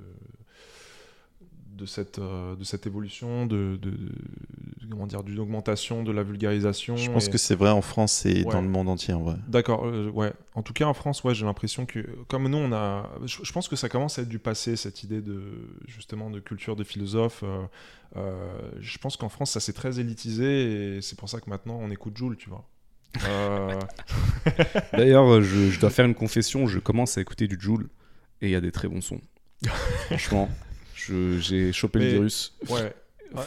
de 1.75 1.87
cette 1.87 2.19
euh, 2.19 2.55
de 2.57 2.65
cette 2.65 2.87
évolution 2.87 3.47
de, 3.47 3.79
de, 3.83 3.91
de- 3.91 4.13
comment 4.91 5.07
dire 5.07 5.23
d'une 5.25 5.39
augmentation 5.39 6.03
de 6.03 6.13
la 6.13 6.23
vulgarisation. 6.23 6.97
Je 6.97 7.11
pense 7.11 7.27
et- 7.27 7.31
que 7.31 7.39
c'est 7.39 7.55
vrai 7.55 7.71
en 7.71 7.83
France 7.83 8.25
et 8.27 8.45
Ouais. 8.45 8.53
dans 8.53 8.63
le 8.63 8.69
monde 8.69 8.89
entier 8.89 9.13
en 9.15 9.23
vrai. 9.23 9.37
D'accord, 9.49 9.87
euh, 9.87 10.09
ouais. 10.11 10.33
En 10.55 10.63
tout 10.63 10.73
cas, 10.73 10.85
en 10.87 10.95
France, 10.95 11.25
ouais, 11.25 11.35
j'ai 11.35 11.45
l'impression 11.45 11.85
que, 11.87 12.01
comme 12.29 12.49
nous, 12.49 12.59
on 12.59 12.73
a. 12.73 13.11
Je, 13.25 13.39
je 13.43 13.53
pense 13.53 13.69
que 13.69 13.77
ça 13.77 13.89
commence 13.89 14.19
à 14.19 14.23
être 14.23 14.29
du 14.29 14.39
passé, 14.39 14.77
cette 14.77 15.03
idée 15.03 15.21
de 15.21 15.43
justement 15.87 16.31
de 16.31 16.41
culture 16.41 16.77
des 16.77 16.85
philosophes. 16.85 17.43
euh, 17.45 17.63
euh, 18.17 18.71
je 18.81 18.97
pense 18.99 19.17
qu'en 19.17 19.29
France, 19.29 19.51
ça 19.51 19.61
s'est 19.61 19.73
très 19.73 19.99
élitisé 19.99 20.97
et 20.97 21.03
c'est 21.03 21.19
pour 21.19 21.29
ça 21.29 21.41
que 21.41 21.51
maintenant, 21.51 21.79
on 21.83 21.91
écoute 21.91 22.17
Joule, 22.17 22.37
tu 22.37 22.49
vois. 22.49 22.65
Euh, 23.29 23.79
D'ailleurs, 24.93 25.41
je, 25.43 25.71
je 25.71 25.81
dois 25.81 25.91
faire 25.91 26.05
une 26.07 26.15
confession, 26.15 26.67
je 26.67 26.79
commence 26.79 27.19
à 27.19 27.21
écouter 27.21 27.47
du 27.49 27.57
Joule 27.61 27.89
et 28.41 28.47
il 28.49 28.51
y 28.51 28.57
a 28.57 28.61
des 28.61 28.73
très 28.73 28.89
bons 28.89 29.01
sons. 29.01 29.21
Franchement, 30.07 30.49
j'ai 31.41 31.73
chopé 31.73 31.99
le 32.01 32.07
virus. 32.07 32.57
ouais. 32.71 32.93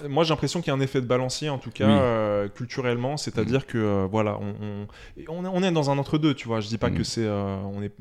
Moi, 0.10 0.26
j'ai 0.26 0.32
l'impression 0.32 0.60
qu'il 0.60 0.68
y 0.68 0.72
a 0.72 0.78
un 0.78 0.82
effet 0.82 1.00
de 1.00 1.06
balancier, 1.06 1.50
en 1.50 1.60
tout 1.60 1.72
cas, 1.72 1.86
Oui. 1.88 1.94
euh, 1.98 2.50
culturellement. 2.50 3.16
C'est-à-dire 3.16 3.66
que, 3.66 3.78
euh, 3.78 4.06
voilà, 4.12 4.38
on, 4.38 4.54
on, 4.62 4.88
et 5.16 5.26
on 5.30 5.64
est- 5.64 5.72
dans 5.72 5.90
un 5.90 5.98
entre-deux, 5.98 6.34
tu 6.34 6.46
vois. 6.50 6.60
Je 6.60 6.68
dis 6.68 6.78
pas 6.78 6.90
Mm. 6.90 6.96
que 6.98 7.04
c'est. 7.06 7.24
euh, 7.26 7.56
on, 7.74 7.82
est, 7.82 7.94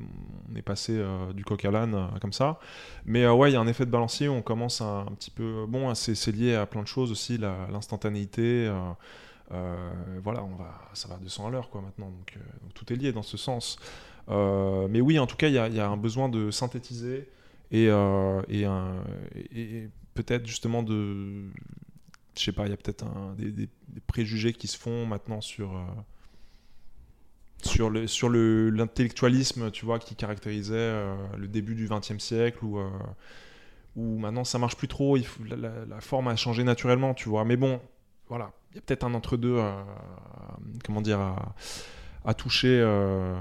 on 0.53 0.57
est 0.57 0.63
passé 0.63 1.01
du 1.33 1.45
coq 1.45 1.65
à 1.65 1.71
l'âne, 1.71 2.09
comme 2.21 2.33
ça. 2.33 2.59
Mais 3.05 3.29
ouais, 3.29 3.51
il 3.51 3.55
y 3.55 3.57
a 3.57 3.61
un 3.61 3.69
effet 3.69 3.87
de 3.87 3.91
balancier 3.93 4.27
où 4.27 4.33
on 4.33 4.43
commence 4.43 4.81
à, 4.81 5.03
un 5.09 5.13
petit 5.15 5.31
peu. 5.31 5.65
Bon, 5.69 5.95
c'est 5.95 6.33
lié 6.33 6.57
à 6.57 6.67
plein 6.67 6.83
de 6.83 6.89
choses 6.89 7.13
aussi, 7.13 7.39
l'instantanéité. 7.39 8.69
voilà, 9.51 10.43
on 10.43 10.57
va, 10.57 10.73
ça 10.95 11.07
va 11.09 11.15
à 11.15 11.19
200 11.19 11.47
à 11.47 11.51
l'heure, 11.51 11.71
quoi, 11.71 11.83
maintenant. 11.83 12.07
Donc, 12.11 12.37
donc 12.63 12.75
tout 12.75 12.93
est 12.93 12.97
lié 12.97 13.13
dans 13.13 13.23
ce 13.23 13.37
sens. 13.37 13.79
Mais 14.29 15.01
oui, 15.01 15.19
en 15.21 15.27
tout 15.27 15.37
cas, 15.37 15.47
il 15.49 15.55
y 15.55 15.59
a, 15.59 15.69
il 15.69 15.75
y 15.75 15.81
a 15.81 15.89
un 15.89 15.97
besoin 15.97 16.29
de 16.29 16.51
synthétiser 16.51 17.29
et, 17.71 17.89
euh, 17.91 18.43
et, 18.49 19.89
peut-être 20.15 20.47
justement 20.47 20.83
de. 20.83 21.45
Je 22.37 22.43
sais 22.43 22.53
pas, 22.53 22.67
il 22.67 22.71
y 22.71 22.75
a 22.75 22.77
peut-être 22.77 23.05
des, 23.37 23.69
préjugés 24.07 24.53
qui 24.53 24.67
se 24.69 24.79
font 24.79 25.07
maintenant 25.07 25.41
sur. 25.41 25.77
euh, 25.77 25.81
sur 27.63 27.89
le 27.91 28.07
sur 28.07 28.29
le 28.29 28.69
l'intellectualisme 28.71 29.71
tu 29.71 29.87
vois 29.87 29.99
qui 29.99 30.15
caractérisait 30.15 30.75
euh, 30.77 31.17
le 31.39 31.49
début 31.49 31.75
du 31.75 31.89
XXe 31.89 32.19
siècle 32.19 32.59
où 32.65 34.19
maintenant 34.19 34.45
ça 34.45 34.59
marche 34.59 34.77
plus 34.77 34.89
trop 34.89 35.17
la- 35.45 35.57
la 35.87 36.01
forme 36.01 36.29
a 36.29 36.37
changé 36.37 36.65
naturellement 36.65 37.15
tu 37.15 37.31
vois 37.31 37.45
mais 37.47 37.57
bon 37.57 37.81
voilà 38.29 38.53
il 38.71 38.77
y 38.77 38.79
a 38.79 38.83
peut-être 38.83 39.05
un 39.05 39.15
entre 39.15 39.39
deux 39.39 39.59
comment 40.85 41.01
dire 41.01 41.19
à, 42.27 42.35
toucher 42.35 42.81
euh, 42.81 43.39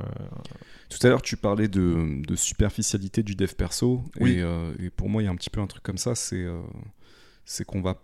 Tout 0.89 1.05
à 1.05 1.09
l'heure, 1.09 1.21
tu 1.21 1.38
parlais 1.38 1.67
de, 1.67 2.21
de 2.25 2.36
superficialité 2.36 3.23
du 3.23 3.36
dev 3.36 3.53
perso. 3.53 4.03
Oui. 4.19 4.33
Et, 4.33 4.41
euh, 4.41 4.73
et 4.79 4.89
pour 4.89 5.09
moi, 5.09 5.21
il 5.21 5.25
y 5.25 5.27
a 5.27 5.31
un 5.31 5.36
petit 5.36 5.49
peu 5.49 5.61
un 5.61 5.67
truc 5.67 5.83
comme 5.83 5.97
ça 5.97 6.15
c'est 6.15 6.43
euh, 6.43 6.61
c'est 7.43 7.65
qu'on 7.65 7.81
va. 7.81 8.01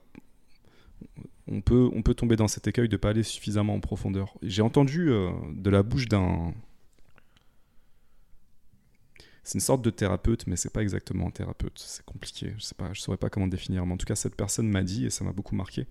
On 1.47 1.61
peut, 1.61 1.89
on 1.93 2.01
peut 2.01 2.13
tomber 2.13 2.35
dans 2.35 2.47
cet 2.47 2.67
écueil 2.67 2.87
de 2.87 2.97
pas 2.97 3.09
aller 3.09 3.23
suffisamment 3.23 3.73
en 3.73 3.79
profondeur. 3.79 4.33
J'ai 4.41 4.61
entendu 4.61 5.09
euh, 5.09 5.31
de 5.53 5.69
la 5.69 5.83
bouche 5.83 6.07
d'un. 6.07 6.53
C'est 9.43 9.55
une 9.55 9.61
sorte 9.61 9.81
de 9.81 9.89
thérapeute, 9.89 10.45
mais 10.45 10.55
c'est 10.55 10.71
pas 10.71 10.83
exactement 10.83 11.27
un 11.27 11.31
thérapeute. 11.31 11.77
C'est 11.77 12.05
compliqué. 12.05 12.53
Je 12.57 12.63
sais 12.63 12.75
pas, 12.75 12.93
je 12.93 13.01
saurais 13.01 13.17
pas 13.17 13.29
comment 13.29 13.47
définir. 13.47 13.85
Mais 13.85 13.93
en 13.93 13.97
tout 13.97 14.05
cas, 14.05 14.15
cette 14.15 14.35
personne 14.35 14.69
m'a 14.69 14.83
dit, 14.83 15.05
et 15.07 15.09
ça 15.09 15.23
m'a 15.23 15.33
beaucoup 15.33 15.55
marqué, 15.55 15.87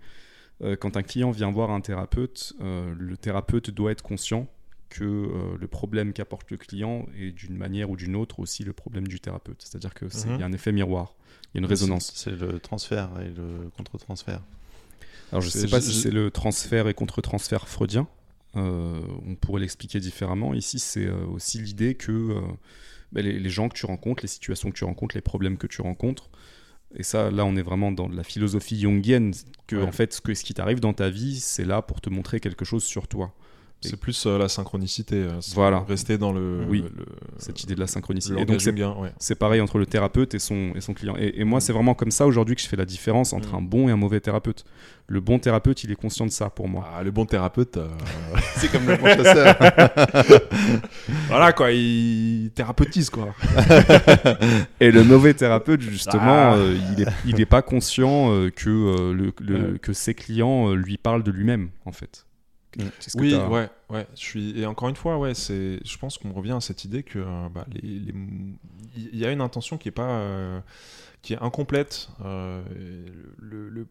quand 0.78 0.96
un 0.96 1.02
client 1.02 1.32
vient 1.32 1.50
voir 1.50 1.70
un 1.70 1.80
thérapeute, 1.80 2.54
le 2.60 3.16
thérapeute 3.16 3.70
doit 3.70 3.90
être 3.90 4.02
conscient 4.02 4.46
que 4.90 5.04
euh, 5.04 5.56
le 5.58 5.66
problème 5.68 6.12
qu'apporte 6.12 6.50
le 6.50 6.56
client 6.58 7.06
est 7.18 7.30
d'une 7.32 7.56
manière 7.56 7.88
ou 7.90 7.96
d'une 7.96 8.14
autre 8.16 8.40
aussi 8.40 8.64
le 8.64 8.72
problème 8.74 9.08
du 9.08 9.20
thérapeute. 9.20 9.62
C'est-à-dire 9.62 9.94
qu'il 9.94 10.08
Mhm. 10.08 10.40
y 10.40 10.42
a 10.42 10.46
un 10.46 10.52
effet 10.52 10.72
miroir, 10.72 11.14
il 11.54 11.56
y 11.56 11.58
a 11.58 11.60
une 11.60 11.66
résonance. 11.66 12.12
C'est 12.14 12.32
le 12.32 12.58
transfert 12.60 13.08
et 13.20 13.28
le 13.30 13.70
contre-transfert. 13.76 14.42
Alors 15.32 15.40
je 15.42 15.48
C'est- 15.48 15.60
sais 15.60 15.68
pas 15.68 15.80
si 15.80 15.92
c'est 15.94 16.10
le 16.10 16.30
transfert 16.30 16.88
et 16.88 16.94
contre-transfert 16.94 17.68
freudien. 17.68 18.06
Euh, 18.56 19.00
on 19.28 19.36
pourrait 19.36 19.60
l'expliquer 19.60 20.00
différemment. 20.00 20.54
Ici, 20.54 20.80
c'est 20.80 21.06
euh, 21.06 21.24
aussi 21.26 21.58
l'idée 21.60 21.94
que 21.94 22.40
bah, 23.12 23.22
les, 23.22 23.38
les 23.38 23.50
gens 23.50 23.68
que 23.68 23.74
tu 23.76 23.86
rencontres, 23.86 24.22
les 24.24 24.28
situations 24.28 24.70
que 24.70 24.76
tu 24.76 24.84
rencontres, 24.84 25.14
les 25.16 25.20
problèmes 25.20 25.56
que 25.56 25.68
tu 25.68 25.82
rencontres, 25.82 26.30
et 26.96 27.04
ça, 27.04 27.30
là, 27.30 27.44
on 27.44 27.54
est 27.54 27.62
vraiment 27.62 27.92
dans 27.92 28.08
la 28.08 28.24
philosophie 28.24 28.80
jungienne, 28.80 29.32
que 29.68 29.76
Ouais. 29.76 29.82
en 29.84 29.92
fait, 29.92 30.12
ce, 30.14 30.20
que, 30.20 30.34
ce 30.34 30.42
qui 30.42 30.54
t'arrive 30.54 30.80
dans 30.80 30.92
ta 30.92 31.10
vie, 31.10 31.38
c'est 31.38 31.64
là 31.64 31.80
pour 31.82 32.00
te 32.00 32.10
montrer 32.10 32.40
quelque 32.40 32.64
chose 32.64 32.82
sur 32.82 33.06
toi. 33.06 33.32
C'est 33.82 33.96
plus 33.98 34.26
euh, 34.26 34.36
la 34.38 34.48
synchronicité 34.48 35.16
euh, 35.16 35.40
Voilà. 35.54 35.80
rester 35.88 36.18
dans 36.18 36.32
le, 36.32 36.64
Oui. 36.68 36.84
le, 36.96 37.06
Cette 37.38 37.62
idée 37.62 37.74
de 37.74 37.80
la 37.80 37.84
le 37.84 37.90
synchronicité. 37.90 38.40
Et 38.40 38.44
donc, 38.44 38.60
c'est 38.60 38.72
ouais. 38.72 39.12
C'est 39.18 39.34
pareil 39.36 39.60
entre 39.60 39.78
le 39.78 39.86
thérapeute 39.86 40.34
et 40.34 40.38
son, 40.38 40.72
et 40.74 40.80
son 40.80 40.92
client. 40.94 41.14
Et, 41.18 41.40
et 41.40 41.44
moi, 41.44 41.60
c'est 41.60 41.72
vraiment 41.72 41.94
comme 41.94 42.10
ça 42.10 42.26
aujourd'hui 42.26 42.54
que 42.56 42.60
je 42.62 42.68
fais 42.68 42.76
la 42.76 42.84
différence 42.84 43.32
entre 43.32 43.52
Mm. 43.52 43.56
un 43.56 43.62
bon 43.62 43.88
et 43.88 43.92
un 43.92 43.96
mauvais 43.96 44.20
thérapeute. 44.20 44.64
Le 45.06 45.20
bon 45.20 45.38
thérapeute, 45.38 45.82
il 45.82 45.90
est 45.90 45.96
conscient 45.96 46.26
de 46.26 46.30
ça 46.30 46.50
pour 46.50 46.68
moi. 46.68 46.88
Ah, 46.94 47.02
le 47.02 47.10
bon 47.10 47.24
thérapeute 47.26 47.78
euh, 47.78 47.88
C'est 48.56 48.70
comme 48.70 48.86
le 48.86 48.96
bon 48.96 49.06
chasseur. 49.06 49.56
voilà 51.28 51.52
quoi 51.52 51.72
il 51.72 52.50
thérapeutise 52.54 53.10
quoi 53.10 53.34
Et 54.80 54.90
le 54.90 55.04
mauvais 55.04 55.34
thérapeute, 55.34 55.80
justement, 55.80 56.52
Ah. 56.52 56.56
il, 56.96 57.02
est, 57.02 57.06
il 57.26 57.40
est 57.40 57.46
pas 57.46 57.62
conscient 57.62 58.28
que, 58.54 59.12
le, 59.12 59.78
que 59.78 59.92
ses 59.92 60.14
clients 60.14 60.72
lui 60.74 60.96
parlent 60.96 61.22
de 61.22 61.30
lui-même, 61.30 61.70
en 61.84 61.92
fait. 61.92 62.26
Mm. 62.76 62.82
Que 62.82 63.18
Oui, 63.18 63.34
ouais, 63.34 63.68
ouais. 63.90 64.06
Je 64.14 64.20
suis 64.20 64.58
et 64.60 64.66
encore 64.66 64.88
une 64.88 64.96
fois, 64.96 65.18
ouais, 65.18 65.34
c'est. 65.34 65.80
Je 65.84 65.98
pense 65.98 66.18
qu'on 66.18 66.32
revient 66.32 66.52
à 66.52 66.60
cette 66.60 66.84
idée 66.84 67.02
que 67.02 67.18
euh, 67.18 67.48
bah, 67.52 67.66
les, 67.72 67.80
les- 67.82 68.14
il 68.96 69.16
y 69.18 69.24
a 69.26 69.32
une 69.32 69.40
intention 69.40 69.76
qui 69.78 69.88
est 69.88 69.92
pas, 69.92 70.08
euh, 70.20 70.60
qui 71.22 71.32
est 71.34 71.38
incomplète. 71.42 72.08
euh, 72.24 72.62
le, 73.38 73.68
le- 73.68 73.86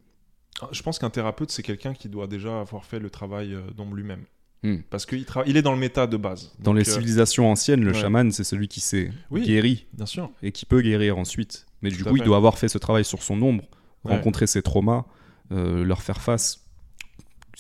Je 0.72 0.82
pense 0.82 1.00
qu'un 1.00 1.10
thérapeute, 1.10 1.52
c'est 1.52 1.64
quelqu'un 1.64 1.94
qui 1.94 2.10
doit 2.10 2.28
déjà 2.28 2.60
avoir 2.62 2.86
fait 2.86 3.00
le 3.00 3.10
travail 3.10 3.56
d'ombre 3.76 3.96
lui-même. 3.96 4.24
Hmm. 4.64 4.78
Parce 4.90 5.06
qu'il 5.06 5.24
tra- 5.24 5.44
il 5.48 5.56
est 5.56 5.62
dans 5.62 5.72
le 5.74 5.80
méta 5.80 6.06
de 6.06 6.18
base. 6.18 6.52
Dans 6.60 6.72
Donc, 6.74 6.82
les 6.84 6.90
euh, 6.90 6.94
civilisations 6.94 7.50
anciennes, 7.50 7.82
le 7.84 7.94
ouais. 7.94 8.00
chaman, 8.00 8.30
c'est 8.32 8.44
celui 8.44 8.68
qui 8.68 8.82
s'est 8.82 9.10
Oui. 9.32 9.46
guéri 9.46 9.88
Bien 9.94 10.06
sûr. 10.06 10.30
et 10.44 10.52
qui 10.52 10.66
peut 10.66 10.82
guérir 10.82 11.18
ensuite. 11.18 11.66
Mais 11.82 11.90
du 11.90 11.98
Tout 12.04 12.10
coup, 12.10 12.18
il 12.18 12.24
doit 12.24 12.36
avoir 12.36 12.58
fait 12.58 12.68
ce 12.68 12.78
travail 12.78 13.06
sur 13.06 13.24
son 13.24 13.42
ombre, 13.42 13.64
Ouais. 14.04 14.14
rencontrer 14.16 14.48
ses 14.48 14.62
traumas, 14.62 15.06
euh, 15.54 15.86
leur 15.86 16.02
faire 16.02 16.22
face. 16.22 16.66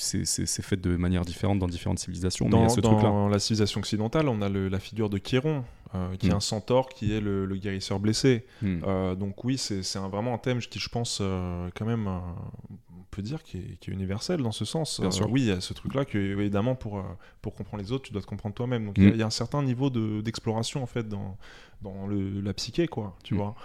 C'est- 0.02 0.62
fait 0.62 0.78
de 0.80 0.96
manière 0.96 1.26
différente 1.26 1.60
dans 1.60 1.68
différentes 1.68 2.00
civilisations, 2.00 2.46
mais 2.46 2.52
Dans, 2.52 2.70
ce 2.70 2.80
truc-là. 2.80 3.04
dans 3.04 3.28
la 3.28 3.38
civilisation 3.40 3.80
occidentale, 3.82 4.30
on 4.30 4.42
a 4.42 4.48
le- 4.48 4.70
la 4.70 4.80
figure 4.80 5.10
de 5.10 5.18
Chiron, 5.18 5.66
euh, 5.94 6.16
qui 6.16 6.28
est 6.28 6.32
Mm. 6.32 6.36
un 6.36 6.40
centaure, 6.40 6.88
qui 6.90 7.12
est 7.14 7.20
le, 7.20 7.46
le 7.46 7.56
guérisseur 7.58 8.00
blessé. 8.00 8.46
Hmm. 8.62 8.80
Euh, 8.86 9.16
donc 9.16 9.44
oui, 9.44 9.58
c'est 9.58 9.82
vraiment 9.98 10.34
un 10.34 10.38
thème 10.38 10.60
qui, 10.60 10.80
je 10.80 10.88
pense, 10.90 11.20
euh, 11.22 11.70
quand 11.76 11.86
même, 11.86 12.08
on 12.08 13.04
peut 13.12 13.22
dire, 13.22 13.44
qui 13.44 13.58
est, 13.58 13.78
qui 13.80 13.90
est 13.90 13.94
universel 13.94 14.42
dans 14.42 14.52
ce 14.54 14.64
sens. 14.66 15.02
Bien 15.02 15.12
sûr. 15.12 15.30
Oui, 15.30 15.42
il 15.42 15.48
y 15.48 15.52
a 15.52 15.60
ce 15.60 15.74
truc-là 15.74 16.06
que, 16.06 16.18
évidemment, 16.18 16.76
pour, 16.76 17.04
pour 17.42 17.54
comprendre 17.56 17.84
les 17.84 17.92
autres, 17.92 18.06
tu 18.06 18.14
dois 18.14 18.22
te 18.22 18.28
comprendre 18.28 18.56
toi-même. 18.56 18.86
Donc 18.86 18.98
il 18.98 19.04
y 19.04 19.08
a- 19.08 19.12
Mm. 19.12 19.18
y, 19.18 19.24
a 19.24 19.26
un 19.26 19.30
certain 19.32 19.62
niveau 19.64 19.90
de- 19.90 20.22
d'exploration, 20.22 20.82
en 20.82 20.86
fait, 20.88 21.10
dans, 21.10 21.36
dans 21.82 22.08
le- 22.08 22.40
la 22.40 22.54
psyché, 22.54 22.88
quoi, 22.88 23.18
tu 23.24 23.36
vois. 23.36 23.56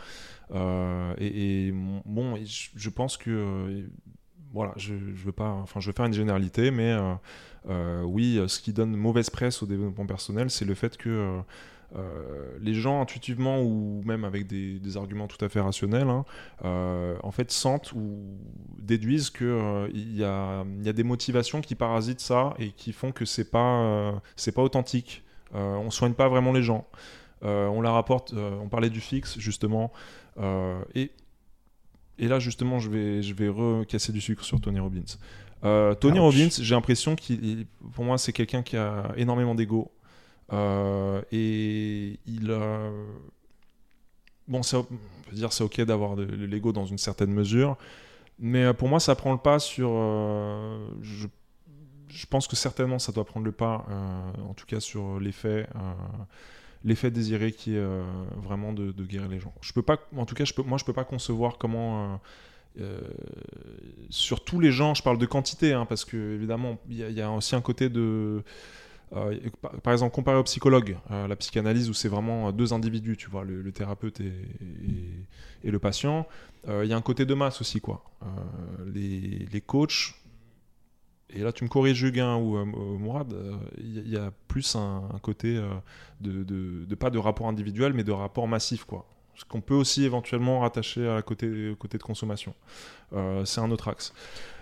Et, 1.19 1.73
bon, 2.07 2.35
je 2.45 2.91
pense 2.91 3.17
que... 3.17 3.87
voilà, 4.55 4.73
je, 4.77 4.95
veux 4.95 5.33
pas, 5.33 5.49
enfin, 5.49 5.81
je 5.81 5.89
veux 5.89 5.93
faire 5.93 6.07
une 6.07 6.15
généralité, 6.15 6.71
mais 6.71 6.93
euh, 6.93 7.15
euh, 7.69 8.03
oui, 8.03 8.39
euh, 8.39 8.47
ce 8.47 8.61
qui 8.61 8.73
donne 8.73 8.95
mauvaise 8.95 9.29
presse 9.29 9.63
au 9.65 9.67
développement 9.67 10.07
personnel, 10.07 10.49
c'est 10.49 10.65
le 10.65 10.75
fait 10.75 10.97
que 10.97 11.41
les 12.61 12.75
gens 12.75 13.01
intuitivement 13.01 13.63
ou 13.63 14.03
même 14.05 14.25
avec 14.25 14.49
des, 14.49 14.97
arguments 14.97 15.29
tout 15.29 15.43
à 15.45 15.49
fait 15.49 15.61
rationnels, 15.61 16.09
hein, 16.09 16.25
en 17.23 17.31
fait, 17.31 17.53
sentent 17.53 17.93
ou 17.93 18.21
déduisent 18.79 19.31
que 19.31 19.89
il 19.93 20.13
y, 20.15 20.19
y 20.21 20.25
a 20.25 20.65
des 20.93 21.05
motivations 21.05 21.61
qui 21.61 21.77
parasitent 21.77 22.21
ça 22.21 22.55
et 22.59 22.71
qui 22.71 22.93
font 22.93 23.13
que 23.13 23.25
c'est 23.25 23.49
pas, 23.49 24.21
c'est 24.35 24.53
pas 24.53 24.63
authentique. 24.63 25.23
On 25.53 25.91
soigne 25.91 26.15
pas 26.15 26.29
vraiment 26.29 26.51
les 26.53 26.65
gens. 26.65 26.85
On 27.43 27.81
la 27.81 27.93
rapporte. 27.93 28.33
on 28.33 28.69
parlait 28.69 28.91
du 28.91 29.01
fixe 29.01 29.39
justement, 29.39 29.93
et 30.97 31.13
et 32.19 32.29
là, 32.29 32.39
justement, 32.39 32.79
je 32.79 32.89
vais, 32.91 33.23
je 33.23 33.35
vais 33.35 33.49
recasser 33.49 34.13
du 34.13 34.21
sucre 34.21 34.45
sur 34.45 34.61
Tony 34.61 34.79
Robbins. 34.81 35.03
Euh, 35.65 35.95
Tony 35.95 36.19
Ouch. 36.19 36.35
Robbins, 36.35 36.49
j'ai 36.61 36.75
l'impression 36.75 37.17
qu'il, 37.17 37.67
pour 37.95 38.05
moi, 38.05 38.19
c'est 38.19 38.33
quelqu'un 38.33 38.63
qui 38.63 38.77
a 38.77 39.13
énormément 39.17 39.55
d'ego. 39.55 39.91
Euh, 40.53 41.23
et 41.33 42.19
il 42.27 42.51
a. 42.51 42.91
Bon, 44.47 44.63
c'est- 44.63 44.77
on 44.77 44.85
peut 44.85 45.35
dire 45.37 45.53
c'est 45.53 45.65
ok 45.65 45.81
d'avoir 45.83 46.17
de, 46.17 46.25
de 46.27 46.45
l'ego 46.45 46.73
dans 46.73 46.85
une 46.85 46.99
certaine 46.99 47.31
mesure, 47.33 47.79
mais 48.39 48.65
euh, 48.65 48.73
pour 48.75 48.89
moi, 48.89 49.01
ça 49.01 49.15
prend 49.15 49.33
le 49.33 49.39
pas 49.39 49.59
sur. 49.59 49.89
euh, 49.93 50.87
je, 51.01 51.27
je 52.09 52.27
pense 52.27 52.47
que 52.47 52.57
certainement 52.57 52.99
ça 52.99 53.11
doit 53.13 53.25
prendre 53.25 53.47
le 53.47 53.53
pas, 53.53 53.87
en 54.47 54.55
tout 54.55 54.67
cas 54.67 54.81
sur 54.81 55.19
l'effet. 55.19 55.67
euh, 55.75 55.79
l'effet 56.85 57.11
désiré 57.11 57.53
qui 57.53 57.75
est 57.75 57.79
euh, 57.79 58.03
vraiment 58.37 58.73
de, 58.73 58.93
guérir 59.05 59.29
les 59.29 59.41
gens. 59.41 59.55
Je 59.61 59.73
peux 59.73 59.83
pas, 59.83 59.99
en 60.17 60.27
tout 60.27 60.35
cas, 60.35 60.45
je 60.45 60.53
peux, 60.53 60.63
moi, 60.63 60.79
je 60.79 60.85
peux 60.85 60.93
pas 60.93 61.05
concevoir 61.05 61.57
comment, 61.59 62.13
euh, 62.13 62.17
euh, 62.81 63.01
sur 64.11 64.45
tous 64.45 64.61
les 64.61 64.71
gens, 64.71 64.95
je 64.95 65.03
parle 65.03 65.19
de 65.19 65.27
quantité, 65.27 65.73
hein, 65.73 65.87
parce 65.87 66.05
que 66.05 66.35
évidemment, 66.35 66.79
il 66.89 67.11
y, 67.11 67.23
a- 67.23 67.31
aussi 67.31 67.57
un 67.57 67.63
côté 67.63 67.89
de, 67.89 68.43
par, 69.83 69.93
exemple, 69.93 70.13
comparé 70.15 70.37
au 70.37 70.43
psychologue, 70.43 70.97
la 71.09 71.37
psychanalyse 71.37 71.89
où 71.89 71.95
c'est 71.95 72.09
vraiment 72.09 72.51
deux 72.51 72.73
individus, 72.73 73.17
tu 73.17 73.31
vois, 73.31 73.45
le, 73.45 73.71
thérapeute 73.71 74.21
et, 74.21 74.33
et- 75.63 75.71
le 75.71 75.79
patient. 75.79 76.27
Il 76.67 76.87
y 76.87 76.93
a 76.93 76.97
un 76.97 77.03
côté 77.03 77.25
de 77.25 77.35
masse 77.35 77.61
aussi, 77.61 77.81
quoi. 77.81 78.05
Les, 78.93 79.47
les 79.53 79.61
coachs. 79.61 80.15
Et 81.31 81.41
là, 81.41 81.53
tu 81.53 81.65
me 81.65 81.69
corriges, 81.69 82.03
Huguin 82.03 82.37
ou 82.37 82.57
euh, 82.57 82.65
Mourad, 82.65 83.33
euh, 83.33 83.57
il 83.79 83.95
y, 83.95 83.99
a- 83.99 84.03
il 84.03 84.11
y 84.13 84.17
a 84.17 84.31
plus 84.49 84.77
un, 84.77 85.03
côté 85.23 85.57
euh, 85.57 85.69
de, 86.21 86.95
pas 86.95 87.11
de 87.11 87.19
rapport 87.19 87.49
individuel, 87.49 87.93
mais 87.93 88.05
de 88.05 88.13
rapport 88.13 88.47
massif, 88.49 88.85
quoi. 88.85 89.07
Ce 89.37 89.45
qu'on 89.45 89.61
peut 89.61 89.75
aussi 89.75 90.05
éventuellement 90.05 90.61
rattacher 90.61 91.09
à 91.09 91.21
côté, 91.23 91.75
côté 91.81 91.99
de 91.99 92.05
consommation. 92.05 92.55
Euh, 93.15 93.45
c'est 93.45 93.61
un 93.61 93.71
autre 93.73 93.89
axe. 93.89 94.13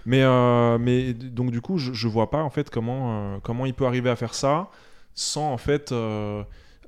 Mais, 0.06 0.22
euh, 0.22 0.78
mais 0.78 1.12
donc 1.12 1.50
du 1.50 1.60
coup, 1.60 1.76
je, 1.78 1.92
je 1.92 2.08
vois 2.08 2.30
pas 2.30 2.42
en 2.42 2.48
fait 2.50 2.70
comment, 2.70 3.34
euh, 3.34 3.38
comment 3.42 3.66
il 3.66 3.74
peut 3.74 3.86
arriver 3.86 4.08
à 4.08 4.16
faire 4.16 4.32
ça 4.34 4.70
sans 5.14 5.52
en 5.52 5.58
fait, 5.58 5.92
euh, 5.92 6.42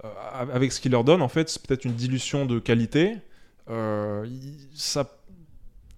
euh, 0.05 0.09
avec 0.53 0.73
ce 0.73 0.81
qu'il 0.81 0.93
leur 0.93 1.05
donne, 1.05 1.21
en 1.21 1.29
fait, 1.29 1.51
c'est 1.51 1.61
peut-être 1.67 1.85
une 1.85 1.93
dilution 1.95 2.47
de 2.47 2.59
qualité. 2.59 3.17
Euh, 3.71 4.27
ça 4.75 5.11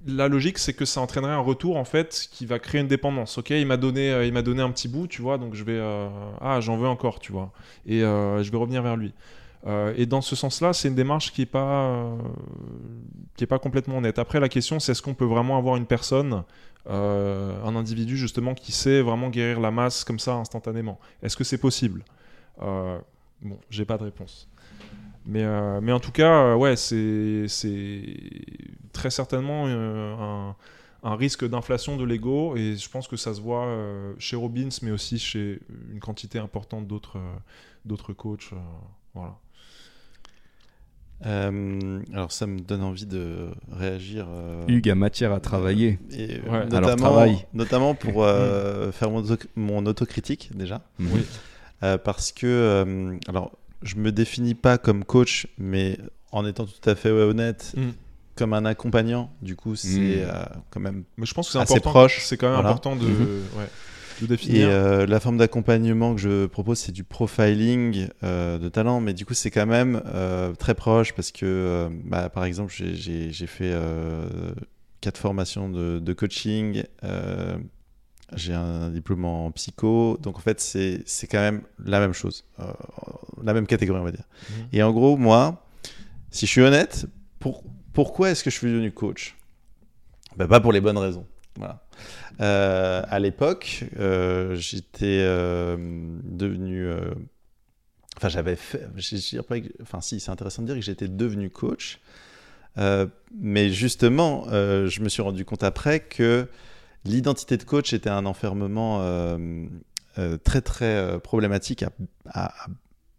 la 0.07 0.29
logique, 0.29 0.59
c'est 0.59 0.73
que 0.73 0.85
ça 0.85 1.01
entraînerait 1.01 1.33
un 1.33 1.39
retour 1.39 1.77
en 1.77 1.85
fait 1.85 2.29
qui 2.31 2.47
va 2.47 2.59
créer 2.59 2.81
une 2.81 2.89
dépendance. 2.89 3.39
Ok, 3.39 3.51
il 3.51 3.67
m'a 3.67 3.77
donné, 3.77 4.11
euh, 4.11 4.65
un 4.65 4.71
petit 4.71 4.89
bout, 4.89 5.07
tu 5.07 5.23
vois, 5.23 5.39
donc 5.39 5.55
je 5.55 5.65
vais, 5.65 5.77
euh, 5.77 6.09
ah, 6.41 6.61
j'en 6.61 6.77
veux 6.77 6.89
encore, 6.89 7.19
tu 7.19 7.33
vois, 7.33 7.53
et 7.87 8.03
euh, 8.03 8.43
je 8.43 8.51
vais 8.51 8.59
revenir 8.59 8.83
vers 8.83 8.97
lui. 8.97 9.13
Et 9.97 10.07
dans 10.07 10.21
ce 10.21 10.37
sens-là, 10.37 10.73
c'est 10.73 10.87
une 10.87 10.95
démarche 10.95 11.33
qui 11.33 11.43
est 11.43 11.47
pas, 11.47 12.15
complètement 13.61 13.99
honnête. 13.99 14.21
Après, 14.21 14.39
la 14.39 14.49
question, 14.49 14.79
c'est 14.79 14.93
est-ce 14.93 15.03
qu'on 15.03 15.15
peut 15.15 15.25
vraiment 15.25 15.59
avoir 15.59 15.75
une 15.75 15.87
personne, 15.87 16.45
un 16.89 17.75
individu 17.75 18.17
justement 18.17 18.55
qui 18.55 18.71
sait 18.71 19.03
vraiment 19.03 19.29
guérir 19.29 19.59
la 19.59 19.73
masse 19.73 20.05
comme 20.05 20.21
ça 20.21 20.35
instantanément? 20.35 21.01
Est-ce 21.21 21.37
que 21.37 21.43
c'est 21.43 21.59
possible? 21.59 22.05
Bon, 22.61 23.59
j'ai 23.69 23.85
pas 23.85 23.99
de 23.99 24.05
réponse. 24.05 24.49
Mais, 25.27 25.43
euh, 25.43 25.81
mais 25.81 25.93
en 25.93 25.99
tout 26.01 26.13
cas, 26.13 26.33
euh, 26.33 26.55
ouais, 26.55 26.77
c'est 26.77 27.47
très 28.93 29.11
certainement 29.11 29.65
euh, 29.67 30.15
un, 30.15 30.57
un 31.03 31.17
risque 31.17 31.45
d'inflation 31.49 31.97
de 31.97 32.05
l'ego 32.05 32.57
et 32.57 32.77
je 32.77 32.89
pense 32.89 33.09
que 33.09 33.17
ça 33.17 33.35
se 33.35 33.41
voit 33.41 33.67
euh, 33.67 34.15
chez 34.19 34.37
Robbins, 34.37 34.69
mais 34.83 34.93
aussi 34.93 35.19
chez 35.19 35.61
une 35.93 35.99
quantité 36.01 36.39
importante 36.39 36.87
d'autres 36.87 37.19
euh, 37.19 37.37
d'autres 37.85 38.13
coachs. 38.13 38.51
euh, 38.53 38.57
voilà. 39.15 39.37
Euh, 41.25 42.03
alors 42.13 42.31
ça 42.31 42.47
me 42.47 42.61
donne 42.61 42.83
envie 42.83 43.07
de 43.07 43.49
réagir. 43.73 44.27
euh, 44.29 44.67
Hugues 44.69 44.91
a 44.91 44.95
matière 44.95 45.33
à 45.33 45.41
travailler. 45.41 45.99
et, 46.13 46.41
Ouais. 46.41 46.67
notamment, 46.67 46.87
Alors, 46.87 46.97
travail. 46.97 47.47
notamment 47.55 47.95
pour 47.95 48.23
euh, 48.23 48.93
faire 48.93 49.11
mon, 49.11 49.23
auto- 49.23 49.49
mon 49.57 49.87
autocritique 49.87 50.51
déjà. 50.55 50.83
Mhm. 50.99 51.09
Oui. 51.13 51.27
Euh, 51.83 51.99
parce 51.99 52.33
que, 52.33 52.47
euh, 52.47 53.17
alors, 53.29 53.53
je 53.83 53.97
me 53.97 54.13
définis 54.13 54.55
pas 54.55 54.79
comme 54.79 55.05
coach, 55.05 55.47
mais 55.59 55.99
en 56.33 56.47
étant 56.47 56.65
tout 56.67 56.89
à 56.89 56.95
fait 56.95 57.11
honnête, 57.11 57.73
Mm. 57.77 57.91
comme 58.35 58.53
un 58.53 58.65
accompagnant, 58.65 59.31
du 59.43 59.57
coup, 59.57 59.77
c'est 59.77 59.99
Mm. 59.99 60.29
euh, 60.31 60.45
quand 60.71 60.81
même. 60.81 61.05
Mais 61.17 61.27
je 61.27 61.35
pense 61.35 61.47
que 61.49 61.53
c'est 61.53 61.59
Assez 61.59 61.75
important. 61.75 61.91
proche, 61.91 62.21
C'est 62.25 62.37
quand 62.37 62.47
même 62.49 62.55
voilà. 62.57 62.71
important 62.71 62.97
de, 62.97 63.07
Mhm. 63.07 63.21
ouais, 63.59 63.71
de 64.21 64.25
Et 64.25 64.29
définir. 64.29 64.69
euh, 64.71 65.07
la 65.07 65.21
forme 65.21 65.37
d'accompagnement 65.39 66.15
que 66.15 66.21
je 66.21 66.47
propose, 66.47 66.79
c'est 66.79 66.93
du 66.93 67.05
profiling 67.05 68.09
euh, 68.23 68.59
de 68.59 68.69
talent, 68.69 69.01
mais 69.01 69.15
du 69.15 69.25
coup, 69.27 69.35
c'est 69.35 69.51
quand 69.51 69.67
même 69.67 70.03
euh, 70.07 70.53
très 70.55 70.75
proche 70.75 71.13
parce 71.15 71.33
que, 71.33 71.45
euh, 71.47 71.89
bah, 72.05 72.29
par 72.29 72.45
exemple, 72.45 72.73
j'ai- 72.77 72.95
j'ai 72.95 73.31
j'ai 73.33 73.47
fait 73.47 73.71
euh, 73.73 74.53
quatre 75.01 75.19
formations 75.19 75.69
de, 75.69 75.99
de 75.99 76.13
coaching. 76.13 76.83
J'ai 78.35 78.55
un 78.55 78.91
diplôme 78.91 79.25
en 79.25 79.51
psycho, 79.53 80.19
donc 80.21 80.37
en 80.37 80.41
fait 80.41 80.61
c'est 80.61 81.27
quand 81.31 81.39
même 81.39 81.63
la 81.85 82.01
même 82.01 82.13
chose, 82.13 82.45
euh, 82.59 82.65
la 83.43 83.55
même 83.55 83.67
catégorie 83.67 84.01
on 84.01 84.05
va 84.05 84.11
dire. 84.11 84.25
Mhm. 84.51 84.67
Et 84.73 84.83
en 84.83 84.93
gros, 84.93 85.17
moi, 85.17 85.65
si 86.31 86.47
je 86.47 86.51
suis 86.51 86.63
honnête, 86.63 87.07
pour, 87.39 87.63
pourquoi 87.93 88.31
est-ce 88.31 88.43
que 88.43 88.51
je 88.51 88.57
suis 88.57 88.67
devenu 88.67 88.91
coach? 88.91 89.37
Bah, 90.37 90.49
Pas 90.49 90.61
pour 90.61 90.73
les 90.73 90.81
bonnes 90.81 90.99
raisons. 90.99 91.27
Voilà. 91.57 91.87
Euh, 92.41 93.03
à 93.09 93.19
l'époque, 93.19 93.85
euh, 93.99 94.57
j'étais 94.57 95.23
devenu. 95.25 96.91
Enfin, 98.17 98.29
j'avais 98.29 98.57
fait. 98.57 98.89
pas 99.49 99.57
Enfin, 99.81 100.01
si, 100.01 100.21
c'est 100.21 100.31
intéressant 100.31 100.63
de 100.63 100.67
dire 100.67 100.77
que 100.77 100.83
j'étais 100.83 101.09
devenu 101.09 101.49
coach. 101.49 102.01
Mais 102.77 103.71
justement, 103.71 104.45
je 104.51 105.01
me 105.01 105.09
suis 105.09 105.23
rendu 105.23 105.45
compte 105.45 105.63
après 105.63 106.01
que 106.01 106.49
l'identité 107.07 107.57
de 107.57 107.63
coach 107.65 107.93
était 107.93 108.11
un 108.11 108.27
enfermement 108.27 108.99
euh, 109.01 109.67
euh, 110.19 110.37
très 110.39 110.61
très 110.61 110.95
euh, 110.97 111.19
problématique 111.19 111.83
à, 111.83 111.91
à- 112.27 112.65
à 112.65 112.69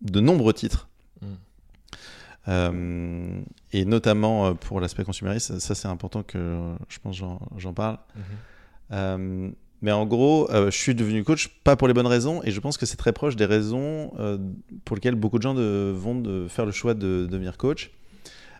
de 0.02 0.20
nombreux 0.20 0.54
titres. 0.54 0.88
Mm. 1.22 1.28
Et 3.74 3.84
notamment 3.86 4.56
pour 4.56 4.80
l'aspect 4.80 5.04
consumériste, 5.04 5.48
ça, 5.48 5.60
ça, 5.60 5.76
c'est 5.76 5.88
important 5.88 6.24
que 6.24 6.74
je 6.88 6.98
pense 7.00 7.16
j'en 7.18 7.40
j'en 7.58 7.74
parle. 7.74 7.98
Mhm. 8.16 8.22
Euh, 8.92 9.50
mais 9.82 9.92
en 9.92 10.06
gros, 10.06 10.48
je 10.52 10.70
suis 10.72 10.96
devenu 10.96 11.24
coach 11.24 11.50
pas 11.64 11.76
pour 11.76 11.88
les 11.88 11.94
bonnes 11.94 12.08
raisons, 12.08 12.42
et 12.44 12.52
je 12.52 12.60
pense 12.60 12.78
que 12.78 12.86
c'est 12.88 12.96
très 12.98 13.14
proche 13.14 13.36
des 13.36 13.46
raisons 13.46 14.12
pour 14.86 14.96
lesquelles 14.96 15.14
beaucoup 15.16 15.38
de 15.38 15.44
gens 15.44 15.54
de- 15.54 15.94
vont 15.96 16.16
de 16.20 16.48
faire 16.48 16.66
le 16.66 16.72
choix 16.72 16.94
de 16.96 17.28
devenir 17.30 17.58
coach. 17.58 17.92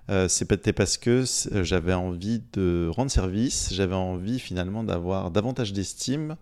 Euh, 0.10 0.28
peut-être 0.48 0.72
parce 0.76 0.98
que 0.98 1.26
c'est- 1.26 1.64
j'avais 1.64 1.94
envie 1.94 2.42
de 2.54 2.90
rendre 2.96 3.12
service, 3.12 3.74
j'avais 3.74 3.96
envie 3.96 4.40
finalement 4.40 4.84
d'avoir 4.84 5.32
davantage 5.32 5.74
d'estime 5.74 6.38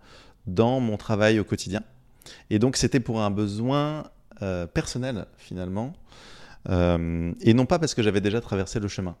dans 0.46 0.78
mon 0.80 0.96
travail 0.96 1.40
au 1.40 1.44
quotidien. 1.44 1.82
Et 2.50 2.58
donc 2.58 2.76
c'était 2.76 3.00
pour 3.00 3.20
un 3.22 3.30
besoin 3.30 4.04
euh, 4.42 4.66
personnel 4.66 5.26
finalement, 5.38 5.92
Euh, 6.68 7.32
et 7.40 7.54
non 7.54 7.64
pas 7.64 7.78
parce 7.78 7.94
que 7.94 8.02
j'avais 8.02 8.20
déjà 8.20 8.40
traversé 8.40 8.80
le 8.80 8.88
chemin, 8.88 9.16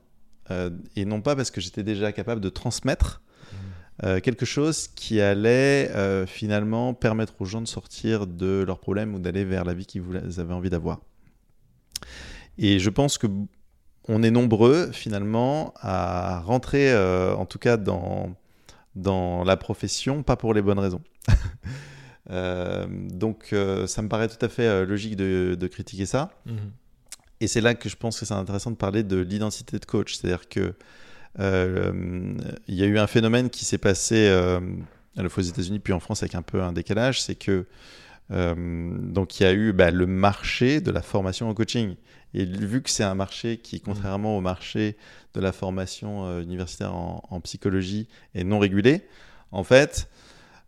Euh, 0.50 0.70
et 0.96 1.04
non 1.04 1.20
pas 1.20 1.34
parce 1.36 1.50
que 1.50 1.60
j'étais 1.60 1.82
déjà 1.82 2.12
capable 2.12 2.40
de 2.40 2.48
transmettre 2.48 3.22
euh, 4.04 4.20
quelque 4.20 4.44
chose 4.44 4.88
qui 4.88 5.20
allait 5.20 5.90
euh, 5.94 6.26
finalement 6.26 6.92
permettre 6.92 7.34
aux 7.40 7.44
gens 7.46 7.62
de 7.62 7.66
sortir 7.68 8.26
de 8.26 8.62
leurs 8.66 8.78
problèmes 8.78 9.14
ou 9.14 9.18
d'aller 9.18 9.44
vers 9.44 9.64
la 9.64 9.74
vie 9.74 9.86
qu'ils 9.86 10.02
avaient 10.38 10.54
envie 10.54 10.70
d'avoir. 10.70 11.00
Et 12.58 12.78
je 12.78 12.90
pense 12.90 13.16
que 13.16 13.26
on 14.08 14.22
est 14.22 14.30
nombreux 14.30 14.90
finalement 14.92 15.74
à 15.80 16.40
rentrer, 16.40 16.92
euh, 16.92 17.34
en 17.34 17.46
tout 17.46 17.58
cas 17.58 17.76
dans, 17.76 18.34
dans 18.94 19.44
la 19.44 19.56
profession, 19.56 20.22
pas 20.22 20.36
pour 20.36 20.54
les 20.54 20.62
bonnes 20.62 20.78
raisons. 20.78 21.02
Euh, 22.28 22.86
donc 22.90 23.50
euh, 23.52 23.86
ça 23.86 24.02
me 24.02 24.08
paraît 24.08 24.26
tout 24.26 24.44
à 24.44 24.48
fait 24.48 24.84
logique 24.84 25.14
de, 25.14 25.56
de 25.56 25.66
critiquer 25.68 26.06
ça. 26.06 26.32
Mhm. 26.44 26.72
Et 27.40 27.46
c'est 27.46 27.60
là 27.60 27.76
que 27.76 27.88
je 27.88 27.94
pense 27.94 28.18
que 28.18 28.26
c'est 28.26 28.34
intéressant 28.34 28.72
de 28.72 28.76
parler 28.76 29.04
de 29.04 29.18
l'identité 29.18 29.78
de 29.78 29.84
coach. 29.84 30.16
C'est-à-dire 30.16 30.48
que 30.48 30.74
il 31.38 32.74
y 32.74 32.82
a 32.82 32.86
eu 32.86 32.98
un 32.98 33.06
phénomène 33.06 33.48
qui 33.48 33.64
s'est 33.64 33.78
passé 33.78 34.26
à 34.26 35.22
la 35.22 35.28
fois 35.28 35.44
aux 35.44 35.46
États-Unis 35.46 35.78
puis 35.78 35.92
en 35.92 36.00
France 36.00 36.24
avec 36.24 36.34
un 36.34 36.42
peu 36.42 36.60
un 36.60 36.72
décalage, 36.72 37.22
c'est 37.22 37.36
que 37.36 37.64
donc 38.28 39.38
il 39.38 39.44
y 39.44 39.46
a 39.46 39.52
eu 39.52 39.72
bah, 39.72 39.92
le 39.92 40.08
marché 40.08 40.80
de 40.80 40.90
la 40.90 41.02
formation 41.02 41.48
en 41.48 41.54
coaching. 41.54 41.94
Et 42.36 42.44
vu 42.44 42.82
que 42.82 42.90
c'est 42.90 43.02
un 43.02 43.14
marché 43.14 43.56
qui, 43.56 43.80
contrairement 43.80 44.36
au 44.36 44.40
marché 44.40 44.96
de 45.34 45.40
la 45.40 45.52
formation 45.52 46.26
euh, 46.26 46.42
universitaire 46.42 46.94
en, 46.94 47.22
en 47.30 47.40
psychologie, 47.40 48.08
est 48.34 48.44
non 48.44 48.58
régulé, 48.58 49.02
en 49.52 49.64
fait, 49.64 50.08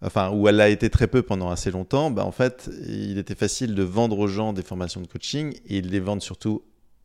enfin 0.02 0.30
où 0.30 0.48
elle 0.48 0.60
a 0.60 0.68
été 0.68 0.88
très 0.90 1.06
peu 1.06 1.22
pendant 1.22 1.50
assez 1.50 1.70
longtemps, 1.70 2.10
bah, 2.10 2.24
en 2.24 2.32
fait, 2.32 2.70
il 2.86 3.18
était 3.18 3.34
facile 3.34 3.74
de 3.74 3.82
vendre 3.82 4.18
aux 4.18 4.28
gens 4.28 4.52
des 4.52 4.62
formations 4.62 5.00
de 5.00 5.06
coaching 5.06 5.54
et 5.66 5.82
de 5.82 5.88
les 5.88 6.00
vendre 6.00 6.22
surtout 6.22 6.62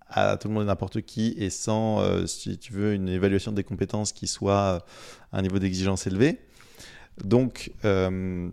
à 0.08 0.38
tout 0.38 0.48
le 0.48 0.54
monde 0.54 0.64
et 0.64 0.68
n'importe 0.68 1.02
qui 1.02 1.34
et 1.38 1.50
sans, 1.50 2.00
euh, 2.02 2.26
si 2.26 2.58
tu 2.58 2.72
veux, 2.72 2.94
une 2.94 3.10
évaluation 3.10 3.52
des 3.52 3.64
compétences 3.64 4.14
qui 4.14 4.28
soit 4.28 4.86
à 5.32 5.38
un 5.38 5.42
niveau 5.42 5.60
d'exigence 5.60 6.08
élevé. 6.08 6.40
Donc, 7.24 7.72
euh, 7.84 8.50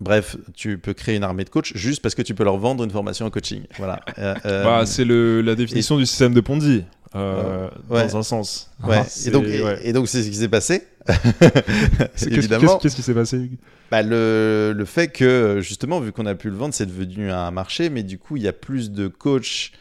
bref, 0.00 0.36
tu 0.54 0.78
peux 0.78 0.94
créer 0.94 1.16
une 1.16 1.24
armée 1.24 1.44
de 1.44 1.50
coachs 1.50 1.72
juste 1.76 2.02
parce 2.02 2.14
que 2.14 2.22
tu 2.22 2.34
peux 2.34 2.44
leur 2.44 2.56
vendre 2.58 2.84
une 2.84 2.90
formation 2.90 3.26
en 3.26 3.30
coaching. 3.30 3.62
Voilà. 3.78 4.00
Euh, 4.18 4.34
euh, 4.46 4.64
Bah, 4.64 4.86
c'est 4.86 5.04
le- 5.04 5.40
la 5.42 5.54
définition 5.54 5.96
du 5.98 6.06
système 6.06 6.32
de 6.34 6.40
Ponzi, 6.40 6.84
euh, 7.14 7.68
Ouais. 7.90 8.06
dans 8.06 8.16
un 8.18 8.22
sens. 8.22 8.70
ouais. 8.84 8.98
Ah, 9.00 9.06
et 9.26 9.30
donc, 9.30 9.44
ouais. 9.44 9.78
et, 9.82 9.90
et 9.90 9.92
donc, 9.92 10.08
c'est 10.08 10.22
ce 10.22 10.28
qui 10.28 10.36
s'est 10.36 10.48
passé. 10.48 10.82
Évidemment. 12.26 12.78
Qu'est-ce 12.78 12.96
qui 12.96 13.02
s'est 13.02 13.14
passé 13.14 13.50
Bah, 13.90 14.02
le, 14.02 14.72
le 14.76 14.84
fait 14.84 15.08
que, 15.08 15.58
justement, 15.62 16.00
vu 16.00 16.12
qu'on 16.12 16.26
a 16.26 16.34
pu 16.34 16.50
le 16.50 16.56
vendre, 16.56 16.74
c'est 16.74 16.86
devenu 16.86 17.30
un 17.30 17.50
marché, 17.50 17.90
mais 17.90 18.02
du 18.02 18.18
coup, 18.18 18.36
il 18.36 18.42
y 18.42 18.48
a 18.48 18.52
plus 18.52 18.90
de 18.90 19.06
coachs 19.08 19.72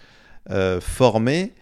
euh, 0.52 0.80
formés, 0.82 1.54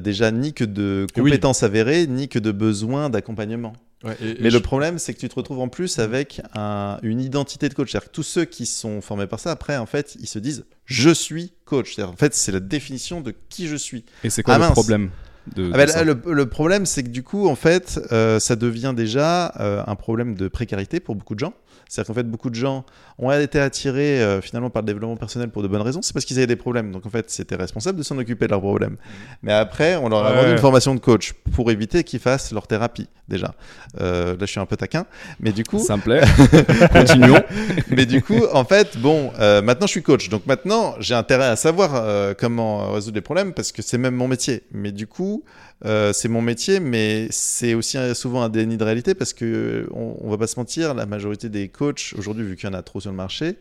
déjà, 0.00 0.30
ni 0.30 0.54
que 0.54 0.64
de 0.64 1.06
oui. 1.16 1.22
compétences 1.22 1.62
avérées, 1.62 2.06
ni 2.06 2.28
que 2.28 2.38
de 2.38 2.52
besoins 2.52 3.10
d'accompagnement. 3.10 3.74
Ouais, 4.04 4.16
et- 4.20 4.30
et 4.30 4.36
Mais 4.40 4.50
je- 4.50 4.56
le 4.56 4.62
problème, 4.62 4.98
c'est 4.98 5.14
que 5.14 5.18
tu 5.20 5.28
te 5.28 5.34
retrouves 5.34 5.60
en 5.60 5.68
plus 5.68 5.98
avec 5.98 6.40
un- 6.54 6.98
une 7.02 7.20
identité 7.20 7.68
de 7.68 7.74
coach. 7.74 7.90
C'est-à-dire 7.92 8.10
que 8.10 8.14
tous 8.14 8.22
ceux 8.22 8.44
qui 8.44 8.66
sont 8.66 9.00
formés 9.00 9.26
par 9.26 9.40
ça, 9.40 9.50
après, 9.50 9.76
en 9.76 9.86
fait, 9.86 10.16
ils 10.20 10.28
se 10.28 10.38
disent 10.38 10.64
je 10.84 11.10
suis 11.10 11.52
coach. 11.64 11.94
C'est-à-dire, 11.94 12.12
en 12.12 12.16
fait, 12.16 12.34
c'est 12.34 12.52
la 12.52 12.60
définition 12.60 13.20
de 13.20 13.34
qui 13.48 13.66
je 13.68 13.76
suis. 13.76 14.04
Et 14.22 14.30
c'est 14.30 14.42
quoi 14.42 14.54
Ah, 14.54 14.58
le 14.58 14.64
mince. 14.64 14.72
problème 14.72 15.10
de, 15.56 15.64
Ah 15.64 15.72
de 15.72 15.72
ben, 15.76 15.86
ça 15.88 16.04
le, 16.04 16.18
le 16.26 16.46
problème, 16.46 16.86
c'est 16.86 17.02
que 17.02 17.08
du 17.08 17.22
coup, 17.22 17.48
en 17.48 17.54
fait, 17.54 18.00
euh, 18.12 18.38
ça 18.40 18.56
devient 18.56 18.94
déjà 18.96 19.52
euh, 19.60 19.82
un 19.86 19.94
problème 19.94 20.34
de 20.34 20.48
précarité 20.48 21.00
pour 21.00 21.14
beaucoup 21.16 21.34
de 21.34 21.40
gens. 21.40 21.52
C'est-à-dire 21.94 22.08
qu'en 22.08 22.14
fait, 22.14 22.28
beaucoup 22.28 22.50
de 22.50 22.54
gens 22.56 22.84
ont 23.18 23.30
été 23.30 23.60
attirés 23.60 24.20
euh, 24.20 24.40
finalement 24.40 24.68
par 24.68 24.82
le 24.82 24.86
développement 24.86 25.16
personnel 25.16 25.48
pour 25.50 25.62
de 25.62 25.68
bonnes 25.68 25.80
raisons. 25.82 26.02
C'est 26.02 26.12
parce 26.12 26.24
qu'ils 26.24 26.38
avaient 26.38 26.48
des 26.48 26.56
problèmes. 26.56 26.90
Donc 26.90 27.06
en 27.06 27.10
fait, 27.10 27.30
c'était 27.30 27.54
responsable 27.54 27.96
de 27.98 28.02
s'en 28.02 28.18
occuper 28.18 28.46
de 28.46 28.50
leurs 28.50 28.60
problèmes. 28.60 28.96
Mais 29.42 29.52
après, 29.52 29.94
on 29.96 30.08
leur 30.08 30.26
a 30.26 30.30
Ouais. 30.32 30.36
vendu 30.40 30.52
une 30.52 30.58
formation 30.58 30.94
de 30.94 31.00
coach 31.00 31.32
pour 31.52 31.70
éviter 31.70 32.02
qu'ils 32.02 32.18
fassent 32.18 32.50
leur 32.52 32.66
thérapie 32.66 33.08
déjà. 33.28 33.54
Euh, 34.00 34.32
là, 34.32 34.36
je 34.40 34.46
suis 34.46 34.58
un 34.60 34.66
peu 34.66 34.76
taquin, 34.76 35.06
mais 35.38 35.52
du 35.52 35.62
coup, 35.62 35.78
Ça 35.78 35.96
me 35.96 36.02
plaît. 36.02 36.22
Continuons. 36.92 37.42
mais 37.88 38.06
du 38.06 38.20
coup, 38.22 38.42
en 38.52 38.64
fait, 38.64 38.98
bon, 38.98 39.30
euh, 39.38 39.62
maintenant 39.62 39.86
je 39.86 39.92
suis 39.92 40.02
coach, 40.02 40.28
donc 40.28 40.46
maintenant 40.46 40.94
j'ai 40.98 41.14
intérêt 41.14 41.46
à 41.46 41.56
savoir 41.56 41.92
euh, 41.94 42.34
comment 42.36 42.90
résoudre 42.92 43.14
les 43.14 43.20
problèmes 43.22 43.52
parce 43.54 43.70
que 43.72 43.82
c'est 43.82 43.98
même 43.98 44.14
mon 44.14 44.28
métier. 44.28 44.62
Mais 44.72 44.90
du 44.92 45.06
coup, 45.06 45.44
euh, 45.84 46.12
c'est 46.12 46.28
mon 46.28 46.40
métier, 46.40 46.80
mais 46.80 47.26
c'est 47.30 47.74
aussi 47.74 47.98
souvent 48.14 48.42
un 48.42 48.48
déni 48.48 48.76
de 48.76 48.84
réalité 48.84 49.14
parce 49.14 49.32
que 49.32 49.88
on, 49.92 50.30
va 50.30 50.38
pas 50.38 50.46
se 50.46 50.58
mentir, 50.58 50.94
la 50.94 51.06
majorité 51.06 51.48
des 51.48 51.68
coachs 51.68 52.14
aujourd'hui, 52.16 52.44
vu 52.44 52.56
qu'il 52.56 52.68
y 52.68 52.72
en 52.72 52.74
a 52.74 52.82
trop 52.82 53.00
sur 53.00 53.10
le 53.10 53.16
marché, 53.16 53.58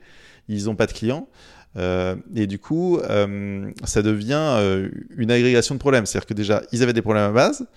ils 0.47 0.66
n'ont 0.66 0.76
pas 0.76 0.88
de 0.88 0.93
clients. 0.93 1.28
Euh, 1.76 2.16
et 2.36 2.45
du 2.45 2.59
coup, 2.59 2.99
euh, 2.99 3.72
ça 3.84 4.01
devient 4.01 4.88
une 5.18 5.32
agrégation 5.32 5.76
de 5.76 5.80
problèmes. 5.80 6.05
C'est-à-dire 6.05 6.28
que 6.28 6.34
déjà, 6.34 6.61
ils 6.72 6.84
avaient 6.84 6.93
des 6.93 7.01
problèmes 7.01 7.30
à 7.30 7.32
base, 7.32 7.68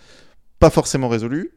pas 0.59 0.70
forcément 0.70 1.09
résolus, 1.09 1.53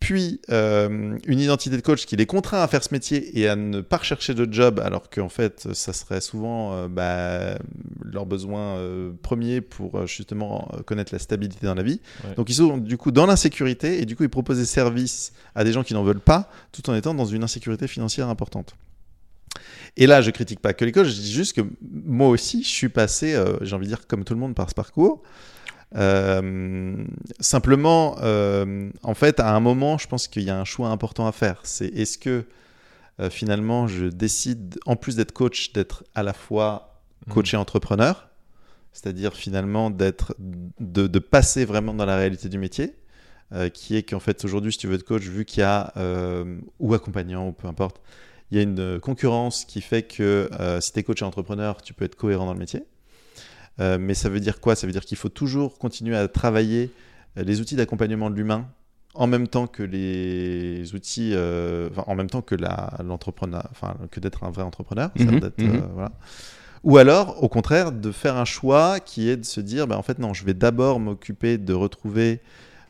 puis 0.00 0.40
euh, 0.50 1.18
une 1.26 1.40
identité 1.40 1.76
de 1.76 1.82
coach 1.82 2.06
qui 2.06 2.16
les 2.16 2.26
contraint 2.26 2.62
à 2.62 2.68
faire 2.68 2.84
ce 2.84 2.94
métier 2.94 3.38
et 3.38 3.48
à 3.48 3.56
ne 3.56 3.80
pas 3.80 3.96
rechercher 3.96 4.32
de 4.32 4.50
job, 4.50 4.80
alors 4.80 5.10
qu'en 5.10 5.28
fait, 5.28 5.68
ça 5.74 5.92
serait 5.92 6.20
souvent 6.20 6.72
euh, 6.72 6.88
bah, 6.88 7.58
leur 8.04 8.24
besoin 8.24 8.76
euh, 8.76 9.10
premier 9.22 9.60
pour 9.60 9.96
euh, 9.96 10.06
justement 10.06 10.70
euh, 10.74 10.82
connaître 10.82 11.12
la 11.12 11.18
stabilité 11.18 11.66
dans 11.66 11.74
la 11.74 11.82
vie. 11.82 12.00
Ouais. 12.24 12.34
Donc 12.36 12.48
ils 12.48 12.54
sont 12.54 12.78
du 12.78 12.96
coup 12.96 13.10
dans 13.10 13.26
l'insécurité 13.26 14.00
et 14.00 14.04
du 14.04 14.14
coup 14.14 14.22
ils 14.22 14.28
proposent 14.28 14.58
des 14.58 14.66
services 14.66 15.32
à 15.56 15.64
des 15.64 15.72
gens 15.72 15.82
qui 15.82 15.94
n'en 15.94 16.04
veulent 16.04 16.20
pas, 16.20 16.48
tout 16.70 16.88
en 16.88 16.94
étant 16.94 17.14
dans 17.14 17.26
une 17.26 17.42
insécurité 17.42 17.88
financière 17.88 18.28
importante. 18.28 18.76
Et 19.96 20.06
là, 20.06 20.22
je 20.22 20.30
critique 20.30 20.60
pas 20.60 20.74
que 20.74 20.84
les 20.84 20.92
coachs, 20.92 21.06
je 21.06 21.12
dis 21.12 21.32
juste 21.32 21.56
que 21.56 21.62
moi 21.82 22.28
aussi, 22.28 22.62
je 22.62 22.68
suis 22.68 22.88
passé, 22.88 23.42
j'ai 23.62 23.74
envie 23.74 23.86
de 23.86 23.90
dire 23.90 24.06
comme 24.06 24.22
tout 24.22 24.34
le 24.34 24.38
monde, 24.38 24.54
par 24.54 24.70
ce 24.70 24.74
parcours. 24.74 25.22
Euh, 25.96 27.04
simplement, 27.40 28.16
euh, 28.20 28.90
en 29.02 29.14
fait, 29.14 29.40
à 29.40 29.54
un 29.54 29.60
moment, 29.60 29.98
je 29.98 30.06
pense 30.06 30.28
qu'il 30.28 30.42
y 30.42 30.50
a 30.50 30.58
un 30.58 30.64
choix 30.64 30.88
important 30.88 31.26
à 31.26 31.32
faire. 31.32 31.60
C'est 31.64 31.86
est-ce 31.86 32.18
que 32.18 32.44
euh, 33.20 33.30
finalement, 33.30 33.86
je 33.86 34.06
décide, 34.06 34.78
en 34.86 34.96
plus 34.96 35.16
d'être 35.16 35.32
coach, 35.32 35.72
d'être 35.72 36.04
à 36.14 36.22
la 36.22 36.32
fois 36.32 37.00
coach 37.30 37.52
et 37.54 37.56
entrepreneur, 37.56 38.28
c'est-à-dire 38.92 39.34
finalement 39.34 39.90
d'être, 39.90 40.34
de, 40.38 41.06
de 41.06 41.18
passer 41.18 41.64
vraiment 41.64 41.94
dans 41.94 42.06
la 42.06 42.16
réalité 42.16 42.48
du 42.48 42.58
métier, 42.58 42.94
qui 43.72 43.96
est 43.96 44.02
qu'en 44.02 44.20
fait 44.20 44.44
aujourd'hui, 44.44 44.72
si 44.72 44.78
tu 44.78 44.88
veux 44.88 44.94
être 44.94 45.04
coach, 45.04 45.22
vu 45.22 45.44
qu'il 45.44 45.60
y 45.60 45.62
a 45.62 45.92
ou 46.78 46.94
accompagnant 46.94 47.48
ou 47.48 47.52
peu 47.52 47.66
importe, 47.68 48.00
il 48.50 48.56
y 48.56 48.60
a 48.60 48.62
une 48.62 48.98
concurrence 49.00 49.64
qui 49.64 49.80
fait 49.82 50.02
que 50.02 50.48
si 50.80 50.92
tu 50.92 51.00
es 51.00 51.02
coach 51.02 51.20
et 51.20 51.24
entrepreneur, 51.24 51.82
tu 51.82 51.92
peux 51.92 52.04
être 52.06 52.14
cohérent 52.14 52.46
dans 52.46 52.54
le 52.54 52.58
métier. 52.58 52.84
Euh, 53.80 53.98
mais 54.00 54.14
ça 54.14 54.28
veut 54.28 54.40
dire 54.40 54.60
quoi? 54.60 54.74
Ça 54.74 54.86
veut 54.86 54.92
dire 54.92 55.04
qu'il 55.04 55.16
faut 55.16 55.28
toujours 55.28 55.78
continuer 55.78 56.16
à 56.16 56.26
travailler 56.28 56.90
euh, 57.36 57.44
les 57.44 57.60
outils 57.60 57.76
d'accompagnement 57.76 58.30
de 58.30 58.34
l'humain 58.36 58.68
en 59.14 59.26
même 59.26 59.48
temps 59.48 59.66
que 59.66 59.82
les 59.82 60.94
outils, 60.94 61.32
euh, 61.34 61.90
en 62.06 62.14
même 62.14 62.30
temps 62.30 62.40
que 62.42 62.54
l'entrepreneur, 63.02 63.64
enfin 63.72 63.96
que 64.10 64.20
d'être 64.20 64.44
un 64.44 64.50
vrai 64.50 64.62
entrepreneur. 64.62 65.10
ça 65.16 65.24
Mhm, 65.24 65.34
mhm. 65.34 65.50
euh, 65.60 65.80
voilà. 65.92 66.12
Ou 66.84 66.96
alors, 66.98 67.42
au 67.42 67.48
contraire, 67.48 67.90
de 67.90 68.12
faire 68.12 68.36
un 68.36 68.44
choix 68.44 69.00
qui 69.00 69.28
est 69.28 69.36
de 69.36 69.44
se 69.44 69.60
dire, 69.60 69.88
bah, 69.88 69.98
en 69.98 70.02
fait 70.02 70.20
non, 70.20 70.34
je 70.34 70.44
vais 70.44 70.54
d'abord 70.54 71.00
m'occuper 71.00 71.58
de 71.58 71.74
retrouver 71.74 72.40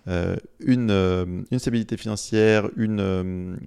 euh, 0.06 0.36
une, 0.60 1.46
une 1.50 1.58
stabilité 1.58 1.96
financière, 1.96 2.68
une, 2.76 3.58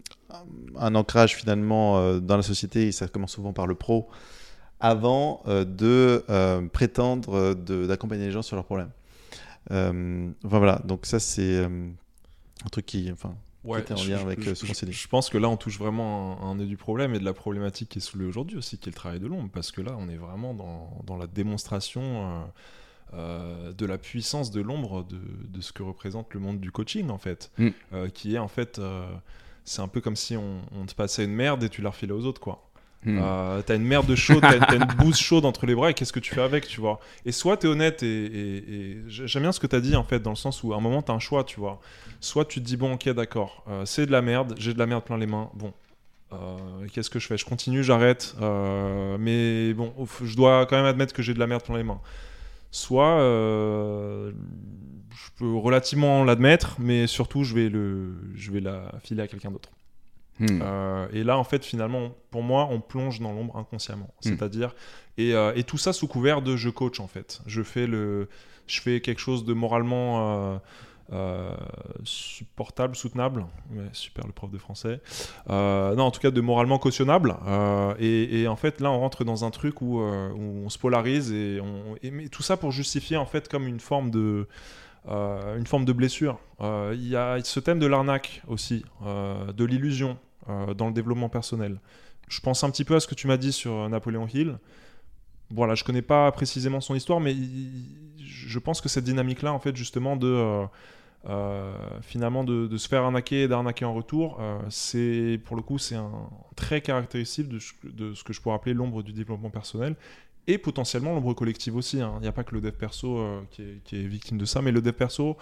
un 0.77 0.95
ancrage 0.95 1.35
finalement 1.35 2.19
dans 2.19 2.37
la 2.37 2.43
société, 2.43 2.87
et 2.87 2.91
ça 2.91 3.07
commence 3.07 3.31
souvent 3.31 3.53
par 3.53 3.65
le 3.65 3.73
pro, 3.73 4.07
avant 4.81 5.41
euh, 5.47 5.63
de 5.63 6.25
euh, 6.29 6.61
prétendre 6.67 7.33
euh, 7.35 7.87
d'accompagner 7.87 8.25
les 8.25 8.31
gens 8.31 8.41
sur 8.41 8.55
leurs 8.57 8.65
problèmes. 8.65 8.91
Euh, 9.71 10.29
enfin 10.45 10.57
voilà, 10.57 10.81
donc 10.85 11.05
ça 11.05 11.19
c'est 11.19 11.55
euh, 11.57 11.87
un 12.65 12.69
truc 12.69 12.85
qui, 12.85 13.09
enfin, 13.11 13.35
Ouais, 13.63 13.79
était 13.81 13.93
en 13.93 13.97
lien 13.97 14.17
je- 14.17 14.25
avec, 14.25 14.41
je, 14.41 14.55
ce 14.55 14.65
qu'on 14.65 14.73
s'est 14.73 14.87
dit. 14.87 14.91
je 14.91 15.07
pense 15.07 15.29
que 15.29 15.37
là, 15.37 15.47
on 15.47 15.55
touche 15.55 15.77
vraiment 15.77 16.41
un, 16.41 16.49
un 16.51 16.55
nœud 16.55 16.65
du 16.65 16.77
problème 16.77 17.13
et 17.13 17.19
de 17.19 17.23
la 17.25 17.33
problématique 17.33 17.89
qui 17.89 17.99
est 17.99 18.01
soulevée 18.01 18.27
aujourd'hui 18.27 18.57
aussi, 18.57 18.79
qui 18.79 18.89
est 18.89 18.91
le 18.91 18.95
travail 18.95 19.19
de 19.19 19.27
l'ombre, 19.27 19.49
parce 19.53 19.71
que 19.71 19.81
là, 19.81 19.95
on 19.99 20.09
est 20.09 20.15
vraiment 20.17 20.55
dans, 20.55 20.99
dans 21.05 21.15
la 21.15 21.27
démonstration 21.27 22.01
euh, 22.03 22.43
euh, 23.13 23.71
de 23.73 23.85
la 23.85 23.99
puissance 23.99 24.49
de 24.49 24.61
l'ombre 24.61 25.03
de, 25.03 25.19
de 25.47 25.61
ce 25.61 25.73
que 25.73 25.83
représente 25.83 26.33
le 26.33 26.39
monde 26.39 26.59
du 26.59 26.71
coaching, 26.71 27.09
en 27.11 27.19
fait, 27.19 27.51
Mm. 27.59 27.67
Euh, 27.93 28.09
qui 28.09 28.33
est 28.33 28.39
en 28.39 28.47
fait, 28.47 28.79
euh, 28.79 29.05
c'est 29.63 29.81
un 29.83 29.87
peu 29.87 30.01
comme 30.01 30.15
si 30.15 30.35
on, 30.35 30.61
on 30.75 30.85
te 30.87 30.95
passait 30.95 31.23
une 31.25 31.33
merde 31.33 31.61
et 31.63 31.69
tu 31.69 31.83
la 31.83 31.91
refilais 31.91 32.13
aux 32.13 32.25
autres, 32.25 32.41
quoi. 32.41 32.67
Hmm. 33.03 33.19
Euh, 33.19 33.63
t'as 33.63 33.77
une 33.77 33.83
merde 33.83 34.13
chaude, 34.13 34.41
t'as, 34.41 34.59
t'as 34.59 34.75
une 34.75 34.85
bouse 34.85 35.17
chaude 35.17 35.45
entre 35.45 35.65
les 35.65 35.73
bras 35.73 35.89
et 35.89 35.95
qu'est-ce 35.95 36.13
que 36.13 36.19
tu 36.19 36.35
fais 36.35 36.41
avec, 36.41 36.67
tu 36.67 36.79
vois? 36.79 36.99
Et 37.25 37.31
soit 37.31 37.57
t'es 37.57 37.67
honnête 37.67 38.03
et, 38.03 38.99
j'aime 39.07 39.41
bien 39.41 39.51
ce 39.51 39.59
que 39.59 39.65
t'as 39.65 39.79
dit 39.79 39.95
en 39.95 40.03
fait, 40.03 40.19
dans 40.19 40.29
le 40.29 40.35
sens 40.35 40.61
où 40.61 40.73
à 40.73 40.77
un 40.77 40.81
moment 40.81 41.01
t'as 41.01 41.13
un 41.13 41.19
choix, 41.19 41.43
tu 41.43 41.59
vois. 41.59 41.79
Soit 42.19 42.45
tu 42.45 42.59
te 42.59 42.65
dis 42.65 42.77
bon 42.77 42.93
ok 42.93 43.09
d'accord, 43.09 43.63
euh, 43.67 43.85
c'est 43.85 44.05
de 44.05 44.11
la 44.11 44.21
merde, 44.21 44.53
j'ai 44.59 44.73
de 44.73 44.79
la 44.79 44.85
merde 44.85 45.03
plein 45.03 45.17
les 45.17 45.25
mains, 45.25 45.49
bon. 45.55 45.73
euh, 46.33 46.57
qu'est-ce 46.93 47.09
que 47.09 47.17
je 47.17 47.25
fais? 47.25 47.37
Je 47.37 47.45
continue, 47.45 47.83
j'arrête, 47.83 48.35
mais 48.39 49.73
bon, 49.73 49.93
je 50.23 50.35
dois 50.35 50.67
quand 50.67 50.75
même 50.75 50.85
admettre 50.85 51.13
que 51.13 51.23
j'ai 51.23 51.33
de 51.33 51.39
la 51.39 51.47
merde 51.47 51.63
plein 51.63 51.77
les 51.77 51.83
mains. 51.83 52.01
Soit 52.69 53.17
je 53.19 54.31
peux 55.39 55.55
relativement 55.55 56.23
l'admettre, 56.23 56.75
mais 56.79 57.07
surtout 57.07 57.43
je 57.43 57.55
vais 57.55 57.69
le, 57.69 58.13
je 58.35 58.51
vais 58.51 58.59
la 58.59 58.91
filer 59.03 59.23
à 59.23 59.27
quelqu'un 59.27 59.49
d'autre. 59.49 59.69
Hmm. 60.41 60.59
Euh, 60.61 61.07
et 61.13 61.23
là, 61.23 61.37
en 61.37 61.43
fait, 61.43 61.63
finalement, 61.63 62.15
pour 62.31 62.41
moi, 62.41 62.67
on 62.71 62.81
plonge 62.81 63.19
dans 63.19 63.31
l'ombre 63.31 63.57
inconsciemment. 63.57 64.07
Mm. 64.07 64.29
C'est-à-dire, 64.29 64.75
et, 65.17 65.33
euh, 65.33 65.53
et 65.55 65.63
tout 65.63 65.77
ça 65.77 65.93
sous 65.93 66.07
couvert 66.07 66.41
de 66.41 66.55
je 66.55 66.69
coach, 66.69 66.99
en 66.99 67.07
fait. 67.07 67.41
Je 67.45 67.61
fais, 67.61 67.85
le, 67.85 68.27
je 68.65 68.81
fais 68.81 69.01
quelque 69.01 69.19
chose 69.19 69.45
de 69.45 69.53
moralement 69.53 70.59
euh, 71.11 71.55
supportable, 72.03 72.95
soutenable, 72.95 73.45
super 73.93 74.25
le 74.25 74.33
prof 74.33 74.49
de 74.49 74.57
français. 74.57 74.99
Non, 75.47 75.99
en 75.99 76.11
tout 76.11 76.21
cas 76.21 76.31
de 76.31 76.41
moralement 76.41 76.79
cautionnable. 76.79 77.35
Et, 77.99 78.41
et 78.41 78.47
en 78.47 78.55
fait, 78.55 78.81
là, 78.81 78.89
on 78.89 78.99
rentre 78.99 79.23
dans 79.23 79.45
un 79.45 79.51
truc 79.51 79.81
où, 79.81 79.99
où 79.99 80.63
on 80.65 80.69
se 80.69 80.79
polarise 80.79 81.31
et, 81.31 81.59
on, 81.61 81.95
et 82.01 82.09
mais 82.09 82.29
tout 82.29 82.43
ça 82.43 82.57
pour 82.57 82.71
justifier 82.71 83.17
en 83.17 83.27
fait 83.27 83.47
comme 83.47 83.67
une 83.67 83.79
forme 83.79 84.09
de 84.09 84.47
euh, 85.07 85.57
une 85.57 85.65
forme 85.65 85.85
de 85.85 85.93
blessure. 85.93 86.39
Euh, 86.61 86.93
Il 86.95 87.07
y 87.07 87.15
a 87.15 87.39
ce 87.43 87.59
thème 87.59 87.79
de 87.79 87.87
l'arnaque 87.87 88.43
aussi, 88.47 88.85
euh, 89.05 89.51
de 89.51 89.65
l'illusion 89.65 90.17
euh, 90.49 90.73
dans 90.73 90.87
le 90.87 90.93
développement 90.93 91.29
personnel. 91.29 91.79
Je 92.27 92.39
pense 92.39 92.63
un 92.63 92.69
petit 92.71 92.85
peu 92.85 92.95
à 92.95 92.99
ce 92.99 93.07
que 93.07 93.15
tu 93.15 93.27
m'as 93.27 93.37
dit 93.37 93.51
sur 93.51 93.89
Napoléon 93.89 94.27
Hill. 94.27 94.57
Voilà, 95.49 95.75
je 95.75 95.83
connais 95.83 96.01
pas 96.01 96.31
précisément 96.31 96.79
son 96.79 96.95
histoire, 96.95 97.19
mais 97.19 97.35
je 98.17 98.59
pense 98.59 98.79
que 98.79 98.87
cette 98.87 99.03
dynamique-là, 99.03 99.51
en 99.51 99.59
fait, 99.59 99.75
justement, 99.75 100.15
de 100.15 100.27
euh, 100.27 100.65
euh, 101.27 101.73
finalement 102.01 102.43
de, 102.43 102.75
se 102.77 102.87
faire 102.87 103.03
arnaquer 103.03 103.43
et 103.43 103.47
d'arnaquer 103.47 103.85
en 103.85 103.93
retour, 103.93 104.37
euh, 104.39 104.59
c'est 104.69 105.39
pour 105.45 105.55
le 105.55 105.61
coup, 105.61 105.77
c'est 105.77 105.95
un 105.95 106.29
trait 106.55 106.81
caractéristique 106.81 107.47
de, 107.49 107.59
ce- 107.59 108.23
que 108.23 108.33
je 108.33 108.41
pourrais 108.41 108.55
appeler 108.55 108.73
l'ombre 108.73 109.03
du 109.03 109.13
développement 109.13 109.49
personnel 109.49 109.95
et 110.47 110.57
potentiellement 110.57 111.13
l'ombre 111.13 111.33
collective 111.33 111.75
aussi. 111.75 112.01
hein. 112.01 112.13
Il 112.19 112.21
n'y 112.21 112.27
a 112.27 112.31
pas 112.31 112.43
que 112.43 112.55
le 112.55 112.61
dev 112.61 112.71
perso 112.71 113.19
euh, 113.19 113.41
qui, 113.51 113.61
est, 113.95 114.07
victime 114.07 114.37
de 114.37 114.45
ça, 114.45 114.61
mais 114.61 114.71
le 114.71 114.81
dev 114.81 114.93
perso, 114.93 115.37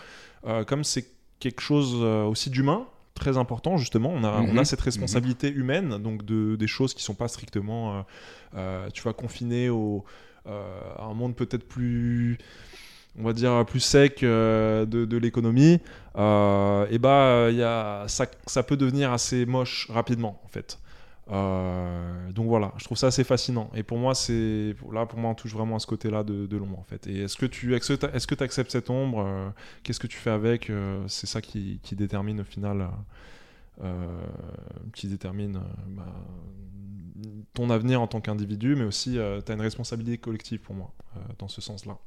euh, 0.46 0.66
comme 0.66 0.84
c'est 0.84 1.08
quelque 1.40 1.62
chose 1.62 1.94
euh, 2.02 2.24
aussi 2.26 2.50
d'humain, 2.50 2.86
très 3.20 3.38
important 3.38 3.78
justement, 3.78 4.10
on 4.12 4.24
a, 4.24 4.32
on 4.42 4.58
a 4.58 4.62
Mhm. 4.62 4.66
cette 4.66 4.82
responsabilité 4.82 5.52
humaine, 5.52 5.98
donc 6.02 6.26
de, 6.26 6.56
des 6.56 6.68
choses 6.68 6.94
qui 6.96 7.04
sont 7.04 7.14
pas 7.14 7.28
strictement, 7.28 7.82
euh, 8.00 8.02
euh, 8.56 8.90
tu 8.94 9.02
vois, 9.04 9.14
confinées 9.14 9.70
au, 9.70 10.04
euh, 10.48 10.80
à 10.98 11.04
un 11.04 11.14
monde 11.14 11.36
peut-être 11.36 11.68
plus 11.68 12.38
on 13.20 13.24
va 13.24 13.34
dire 13.34 13.66
plus 13.66 13.80
sec 13.82 14.22
de, 14.22 14.86
de 14.86 15.18
l'économie, 15.18 15.80
et 16.16 16.98
bah 17.00 17.48
il 17.50 17.58
y 17.58 17.64
a, 17.64 18.06
ça, 18.08 18.26
ça 18.48 18.64
peut 18.64 18.78
devenir 18.78 19.12
assez 19.12 19.46
moche 19.46 19.88
rapidement 19.90 20.40
en 20.46 20.48
fait. 20.48 20.80
Euh, 21.32 22.32
donc 22.32 22.48
voilà, 22.48 22.74
je 22.78 22.86
trouve 22.86 22.98
ça 22.98 23.08
assez 23.08 23.24
fascinant. 23.24 23.70
Et 23.76 23.84
pour 23.84 23.98
moi, 23.98 24.16
c'est 24.16 24.76
là 24.92 25.06
pour 25.06 25.20
moi 25.20 25.32
on 25.32 25.36
touche 25.36 25.54
vraiment 25.54 25.76
à 25.76 25.80
ce 25.80 25.88
côté-là 25.88 26.24
de, 26.24 26.58
l'ombre 26.58 26.80
en 26.80 26.84
fait. 26.84 27.08
Et 27.08 27.22
est-ce 27.22 27.38
que 27.38 27.46
tu 27.46 27.76
est-ce 27.76 28.28
que 28.28 28.44
acceptes 28.44 28.72
cette 28.72 28.90
ombre 28.90 29.24
euh, 29.26 29.50
Qu'est-ce 29.84 30.00
que 30.00 30.08
tu 30.08 30.18
fais 30.18 30.32
avec 30.32 30.70
Euh, 30.70 31.04
C'est 31.08 31.28
ça 31.28 31.42
qui, 31.42 31.80
détermine 31.92 32.42
au 32.42 32.44
final, 32.44 32.90
qui 34.94 35.08
détermine 35.08 35.62
bah, 35.88 36.14
ton 37.54 37.70
avenir 37.70 38.02
en 38.02 38.08
tant 38.08 38.22
qu'individu, 38.22 38.76
mais 38.76 38.84
aussi 38.84 39.14
tu 39.14 39.52
as 39.52 39.54
une 39.54 39.62
responsabilité 39.62 40.18
collective 40.18 40.60
pour 40.60 40.76
moi 40.76 40.92
dans 41.38 41.48
ce 41.48 41.62
sens-là. 41.62 41.98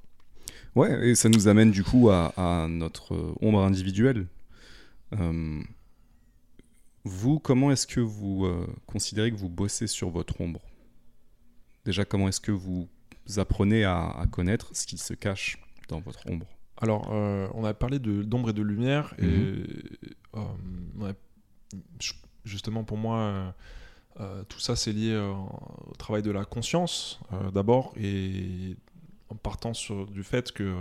Ouais, 0.75 1.09
et 1.09 1.15
ça 1.15 1.29
nous 1.29 1.49
amène 1.49 1.71
du 1.71 1.85
coup 1.85 2.11
à, 2.11 2.67
notre 2.69 3.35
ombre 3.41 3.63
individuelle. 3.63 4.27
Vous, 7.05 7.39
comment 7.41 7.71
est-ce 7.73 7.87
que 7.87 8.01
vous 8.01 8.47
euh, 8.47 8.67
considérez 8.87 9.31
que 9.33 9.37
vous 9.37 9.49
bossez 9.49 9.87
sur 9.87 10.11
votre 10.11 10.41
ombre? 10.41 10.61
Déjà, 11.85 12.05
comment 12.05 12.29
est-ce 12.29 12.41
que 12.41 12.53
vous 12.53 12.89
apprenez 13.37 13.85
à, 13.85 14.09
à 14.11 14.27
connaître 14.27 14.71
ce 14.73 14.87
qui 14.87 14.99
se 14.99 15.15
cache 15.15 15.59
dans 15.89 16.01
votre 16.01 16.25
ombre? 16.29 16.47
Alors, 16.77 17.11
euh, 17.13 17.49
on 17.55 17.65
a 17.65 17.75
parlé 17.75 17.99
de- 17.99 18.23
d'ombre 18.23 18.51
et 18.51 18.53
de 18.53 18.63
lumière, 18.63 19.15
et 19.19 19.25
Mhm. 19.25 19.55
euh, 20.37 21.13
justement 22.45 22.85
pour 22.85 22.99
moi, 22.99 23.55
tout 24.49 24.61
ça 24.61 24.77
c'est 24.77 24.93
lié 24.93 25.17
au 25.17 25.95
travail 25.97 26.23
de 26.23 26.31
la 26.31 26.45
conscience 26.45 27.19
d'abord, 27.53 27.93
et 27.97 28.77
en 29.29 29.37
partant 29.37 29.75
sur, 29.75 30.07
du 30.07 30.23
fait 30.23 30.53
que, 30.53 30.77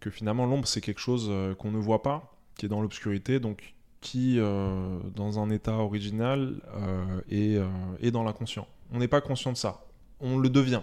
que 0.00 0.10
finalement 0.10 0.44
l'ombre 0.46 0.66
c'est 0.68 0.80
quelque 0.80 1.00
chose 1.00 1.30
qu'on 1.58 1.70
ne 1.70 1.78
voit 1.78 2.02
pas, 2.02 2.36
qui 2.56 2.66
est 2.66 2.68
dans 2.68 2.82
l'obscurité, 2.82 3.40
donc 3.40 3.74
qui, 4.00 4.38
euh, 4.38 4.98
dans 5.14 5.38
un 5.40 5.50
état 5.50 5.74
original, 5.74 6.60
euh, 6.74 7.20
est, 7.30 7.56
euh, 7.56 7.66
est 8.00 8.10
dans 8.10 8.22
l'inconscient. 8.24 8.66
On 8.92 8.98
n'est 8.98 9.08
pas 9.08 9.20
conscient 9.20 9.52
de 9.52 9.56
ça, 9.56 9.84
on 10.20 10.38
le 10.38 10.48
devient 10.48 10.82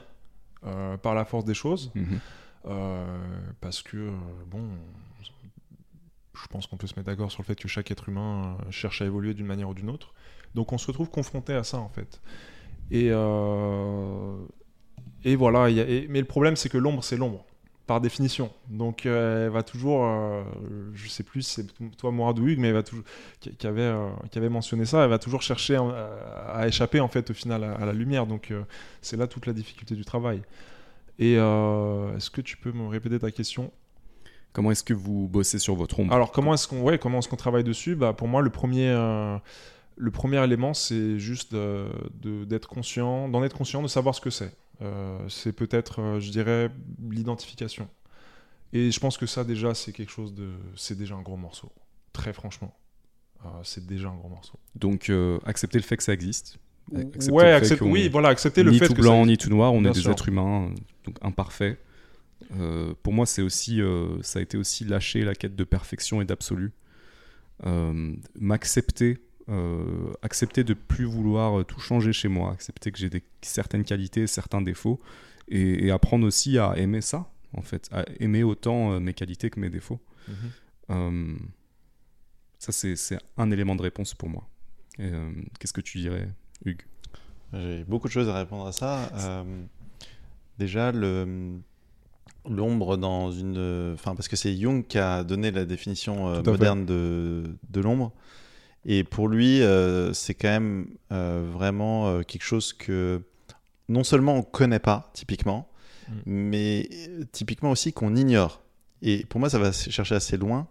par 1.04 1.14
la 1.14 1.26
force 1.26 1.46
des 1.46 1.54
choses. 1.54 1.92
Mhm. 1.94 2.20
Parce 3.62 3.84
que, 3.84 4.12
bon, 4.48 4.68
je 6.34 6.48
pense 6.48 6.66
qu'on 6.68 6.76
peut 6.78 6.88
se 6.88 6.96
mettre 6.96 7.06
d'accord 7.08 7.32
sur 7.32 7.42
le 7.44 7.46
fait 7.46 7.56
que 7.56 7.68
chaque 7.68 7.92
être 7.92 8.10
humain 8.10 8.58
cherche 8.72 9.02
à 9.02 9.06
évoluer 9.06 9.34
d'une 9.34 9.46
manière 9.46 9.70
ou 9.70 9.74
d'une 9.74 9.90
autre. 9.90 10.14
Donc 10.56 10.74
on 10.74 10.78
se 10.78 10.88
retrouve 10.88 11.10
confronté 11.10 11.54
à 11.54 11.64
ça, 11.64 11.78
en 11.78 11.90
fait. 11.90 12.22
Et, 12.92 13.10
euh, 13.12 14.36
et 15.24 15.36
voilà, 15.36 15.70
il 15.70 15.76
y 15.76 15.80
a- 15.82 15.88
et- 15.88 16.08
mais 16.10 16.20
le 16.20 16.26
problème, 16.26 16.56
c'est 16.56 16.70
que 16.70 16.78
l'ombre, 16.78 17.04
c'est 17.04 17.18
l'ombre, 17.18 17.46
par 17.88 18.02
définition. 18.02 18.52
Donc 18.70 19.06
euh, 19.06 19.46
elle 19.46 19.52
va 19.52 19.64
toujours, 19.64 20.06
euh, 20.06 20.44
je 20.94 21.08
sais 21.08 21.24
plus 21.24 21.44
si 21.44 21.54
c'est 21.62 21.98
toi, 21.98 22.12
Mourad 22.12 22.40
ou 22.40 22.48
Hugues, 22.48 22.60
mais 22.60 22.70
elle 22.70 22.74
va 22.74 22.84
toujours, 22.84 23.04
qui, 23.40 23.56
qui 23.56 23.68
avait, 23.68 23.82
euh, 23.82 24.10
qui 24.32 24.38
avait 24.38 24.50
mentionné 24.50 24.86
ça, 24.86 25.04
elle 25.04 25.10
va 25.10 25.20
toujours 25.20 25.42
chercher 25.42 25.78
euh, 25.80 26.54
à 26.54 26.68
échapper, 26.68 27.00
en 27.00 27.08
fait, 27.08 27.30
au 27.30 27.34
final, 27.34 27.64
à, 27.64 27.74
à 27.74 27.86
la 27.86 27.94
lumière. 27.94 28.26
Donc 28.26 28.52
c'est 29.02 29.18
là 29.18 29.28
toute 29.28 29.46
la 29.46 29.54
difficulté 29.54 29.96
du 29.96 30.06
travail. 30.06 30.42
Et 31.20 31.34
est-ce 31.36 32.30
que 32.30 32.42
tu 32.42 32.58
peux 32.58 32.72
me 32.72 32.88
répéter 32.88 33.20
ta 33.20 33.32
question? 33.32 33.72
Comment 34.52 34.72
est-ce 34.72 34.84
que 34.84 34.94
vous 34.94 35.28
bossez 35.28 35.60
sur 35.60 35.76
votre 35.76 36.00
ombre? 36.00 36.14
Alors 36.14 36.32
comment 36.32 36.54
est-ce 36.54 36.68
qu'on 36.68 36.82
ouais, 36.82 36.98
comment 36.98 37.20
est-ce 37.20 37.30
qu'on 37.30 37.36
travaille 37.36 37.64
dessus? 37.64 37.96
Bah, 37.96 38.14
Pour 38.14 38.28
moi, 38.28 38.42
le 38.42 38.50
premier, 38.50 38.90
le 39.96 40.12
premier 40.12 40.44
élément, 40.44 40.74
c'est 40.74 41.20
juste 41.20 41.56
d'être 41.56 42.68
conscient, 42.68 43.30
d'en 43.30 43.44
être 43.44 43.56
conscient, 43.56 43.82
de 43.82 43.88
savoir 43.88 44.16
ce 44.16 44.22
que 44.22 44.30
c'est. 44.30 44.54
Euh, 44.82 45.28
c'est 45.30 45.54
peut-être, 45.54 46.02
euh, 46.02 46.20
je 46.20 46.32
dirais, 46.32 46.70
l'identification. 47.10 47.88
Et 48.74 48.92
je 48.92 49.00
pense 49.00 49.18
que 49.18 49.26
ça, 49.26 49.44
déjà, 49.44 49.74
c'est 49.74 49.92
quelque 49.94 50.12
chose 50.12 50.34
de... 50.34 50.50
C'est 50.76 50.98
déjà 50.98 51.16
un 51.16 51.22
gros 51.22 51.38
morceau. 51.38 51.72
Très 52.12 52.34
franchement. 52.34 52.76
Euh, 53.46 53.50
c'est 53.64 53.86
déjà 53.86 54.10
un 54.10 54.16
gros 54.16 54.30
morceau. 54.30 54.60
Donc, 54.76 55.10
euh, 55.10 55.40
accepter 55.46 55.78
le 55.78 55.84
fait 55.84 55.98
que 55.98 56.04
ça 56.04 56.14
existe. 56.14 56.58
Accepter 56.96 57.32
ouais, 57.32 57.44
le 57.44 57.50
fait 57.50 57.56
accepte- 57.56 57.82
oui, 57.82 58.10
voilà, 58.10 58.30
accepter 58.30 58.64
le 58.64 58.72
ni 58.72 58.80
fait 58.80 58.88
tout 58.88 58.94
que 58.94 59.02
blanc 59.02 59.22
ça... 59.24 59.28
ni 59.28 59.38
tout 59.38 59.50
noir, 59.50 59.74
on 59.74 59.82
Bien 59.82 59.92
est 59.92 59.94
des 59.94 60.02
sûr. 60.02 60.12
êtres 60.12 60.28
humains, 60.28 60.72
donc 61.04 61.18
imparfaits. 61.22 61.80
Euh, 62.60 62.94
pour 63.02 63.14
moi, 63.14 63.26
c'est 63.26 63.42
aussi, 63.42 63.82
euh, 63.82 64.22
ça 64.22 64.40
a 64.40 64.42
été 64.42 64.58
aussi 64.58 64.84
lâcher 64.84 65.24
la 65.24 65.36
quête 65.36 65.56
de 65.56 65.64
perfection 65.64 66.22
et 66.22 66.26
d'absolu. 66.26 66.74
Euh, 67.66 68.14
M'accepter, 68.38 69.20
euh, 69.50 70.14
accepter 70.22 70.64
de 70.64 70.74
plus 70.74 71.06
vouloir 71.06 71.60
euh, 71.60 71.64
tout 71.64 71.80
changer 71.80 72.14
chez 72.14 72.28
moi, 72.28 72.52
accepter 72.52 72.92
que 72.92 72.98
j'ai 72.98 73.10
certaines 73.42 73.84
qualités, 73.84 74.28
certains 74.28 74.62
défauts, 74.62 75.00
et, 75.48 75.86
et 75.86 75.92
apprendre 75.92 76.26
aussi 76.26 76.58
à 76.58 76.78
aimer 76.78 77.02
ça, 77.02 77.32
en 77.54 77.62
fait, 77.62 77.90
à 77.92 78.06
aimer 78.20 78.44
autant 78.44 78.94
euh, 78.94 79.00
mes 79.00 79.14
qualités 79.14 79.50
que 79.50 79.60
mes 79.60 79.70
défauts. 79.70 80.00
Mhm. 80.28 80.36
Euh, 80.90 81.36
ça, 82.60 82.72
c'est 82.72 83.18
un 83.38 83.52
élément 83.52 83.76
de 83.76 83.82
réponse 83.82 84.14
pour 84.14 84.30
moi. 84.30 84.48
Qu'est-ce 84.98 85.74
que 85.74 85.82
tu 85.82 86.00
dirais, 86.00 86.30
Hugues? 86.64 86.84
J'ai 87.54 87.84
beaucoup 87.84 88.08
de 88.08 88.14
choses 88.14 88.30
à 88.30 88.38
répondre 88.38 88.66
à 88.66 88.72
ça. 88.72 89.46
Déjà, 90.58 90.92
le 90.92 91.60
l'ombre 92.48 92.98
dans 92.98 93.32
une... 93.32 93.94
Enfin, 93.94 94.16
parce 94.16 94.28
que 94.28 94.36
c'est 94.36 94.56
Jung 94.56 94.86
qui 94.86 94.98
a 94.98 95.24
donné 95.24 95.52
la 95.52 95.66
définition 95.66 96.30
euh, 96.30 96.44
moderne 96.44 96.86
de, 96.86 97.44
de 97.70 97.82
l'ombre. 97.82 98.14
Et 98.86 99.04
pour 99.04 99.28
lui, 99.28 99.62
euh, 99.62 100.14
c'est 100.14 100.34
quand 100.36 100.50
même 100.50 100.88
euh, 101.12 101.48
vraiment 101.52 102.08
euh, 102.08 102.22
quelque 102.22 102.44
chose 102.44 102.72
que 102.74 103.22
non 103.90 104.04
seulement 104.04 104.36
on 104.36 104.42
connaît 104.44 104.80
pas, 104.80 105.10
typiquement, 105.14 105.68
Mm. 106.08 106.14
mais 106.28 106.90
typiquement 107.32 107.72
aussi 107.72 107.92
qu'on 107.92 108.16
ignore. 108.16 108.62
Et 109.02 109.26
pour 109.26 109.40
moi, 109.40 109.50
ça 109.50 109.58
va 109.58 109.72
chercher 109.72 110.14
assez 110.14 110.38
loin. 110.38 110.68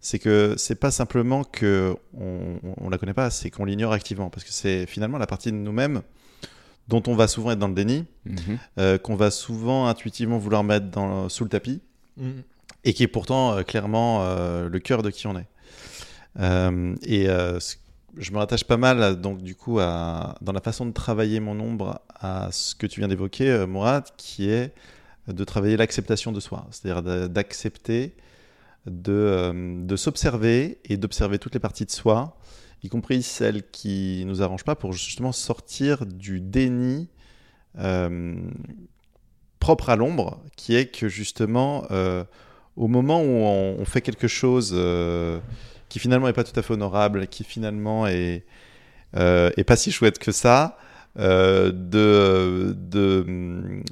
C'est 0.00 0.18
que 0.18 0.54
c'est 0.56 0.76
pas 0.76 0.90
simplement 0.90 1.44
que 1.44 1.94
on, 2.18 2.58
on 2.78 2.88
la 2.88 2.96
connaît 2.96 3.12
pas, 3.12 3.28
c'est 3.28 3.50
qu'on 3.50 3.66
l'ignore 3.66 3.92
activement, 3.92 4.30
parce 4.30 4.44
que 4.44 4.50
c'est 4.50 4.86
finalement 4.86 5.18
la 5.18 5.26
partie 5.26 5.52
de 5.52 5.56
nous-mêmes 5.58 6.00
dont 6.88 7.02
on 7.06 7.14
va 7.14 7.28
souvent 7.28 7.50
être 7.50 7.58
dans 7.58 7.68
le 7.68 7.74
déni, 7.74 8.06
Mhm. 8.24 8.58
euh, 8.78 8.96
qu'on 8.98 9.14
va 9.14 9.30
souvent 9.30 9.86
intuitivement 9.88 10.38
vouloir 10.38 10.64
mettre 10.64 10.86
dans, 10.90 11.28
sous 11.28 11.44
le 11.44 11.50
tapis, 11.50 11.80
Mhm. 12.16 12.42
et 12.84 12.94
qui 12.94 13.02
est 13.02 13.08
pourtant 13.08 13.52
euh, 13.58 13.62
clairement 13.64 14.22
euh, 14.22 14.68
le 14.70 14.78
cœur 14.80 15.02
de 15.02 15.10
qui 15.10 15.26
on 15.26 15.38
est. 15.38 15.46
Euh, 16.38 16.94
et 17.02 17.28
euh, 17.28 17.58
je 18.16 18.32
me 18.32 18.38
rattache 18.38 18.64
pas 18.64 18.76
mal, 18.76 19.20
donc 19.20 19.42
du 19.42 19.54
coup, 19.54 19.78
à, 19.80 20.36
dans 20.40 20.52
la 20.52 20.60
façon 20.60 20.86
de 20.86 20.92
travailler 20.92 21.40
mon 21.40 21.58
ombre 21.60 22.00
à 22.14 22.50
ce 22.52 22.74
que 22.74 22.86
tu 22.86 23.00
viens 23.00 23.08
d'évoquer, 23.08 23.50
euh, 23.50 23.66
Mourad, 23.66 24.04
qui 24.16 24.48
est 24.48 24.72
de 25.28 25.44
travailler 25.44 25.76
l'acceptation 25.76 26.32
de 26.32 26.40
soi, 26.40 26.66
c'est-à-dire 26.70 27.02
d'a- 27.02 27.28
d'accepter 27.28 28.14
de, 28.86 29.84
de 29.84 29.96
s'observer 29.96 30.78
et 30.84 30.96
d'observer 30.96 31.38
toutes 31.38 31.54
les 31.54 31.60
parties 31.60 31.86
de 31.86 31.90
soi, 31.90 32.36
y 32.82 32.88
compris 32.88 33.22
celles 33.22 33.68
qui 33.70 34.24
nous 34.26 34.42
arrangent 34.42 34.64
pas, 34.64 34.74
pour 34.74 34.92
justement 34.92 35.32
sortir 35.32 36.04
du 36.06 36.40
déni 36.40 37.08
propre 39.60 39.90
à 39.90 39.96
l'ombre, 39.96 40.42
qui 40.56 40.74
est 40.74 40.86
que 40.86 41.08
justement, 41.08 41.86
au 42.76 42.88
moment 42.88 43.22
où 43.22 43.28
on, 43.28 43.84
fait 43.84 44.00
quelque 44.00 44.26
chose 44.26 44.74
qui 45.92 45.98
finalement 45.98 46.26
est 46.26 46.32
pas 46.32 46.42
tout 46.42 46.58
à 46.58 46.62
fait 46.62 46.72
honorable, 46.72 47.26
qui 47.26 47.44
finalement 47.44 48.06
est, 48.06 48.46
euh, 49.14 49.50
pas 49.66 49.76
si 49.76 49.92
chouette 49.92 50.18
que 50.18 50.32
ça, 50.32 50.78
euh, 51.18 51.70
de, 51.70 52.74
de 52.74 53.22
hum, 53.28 53.82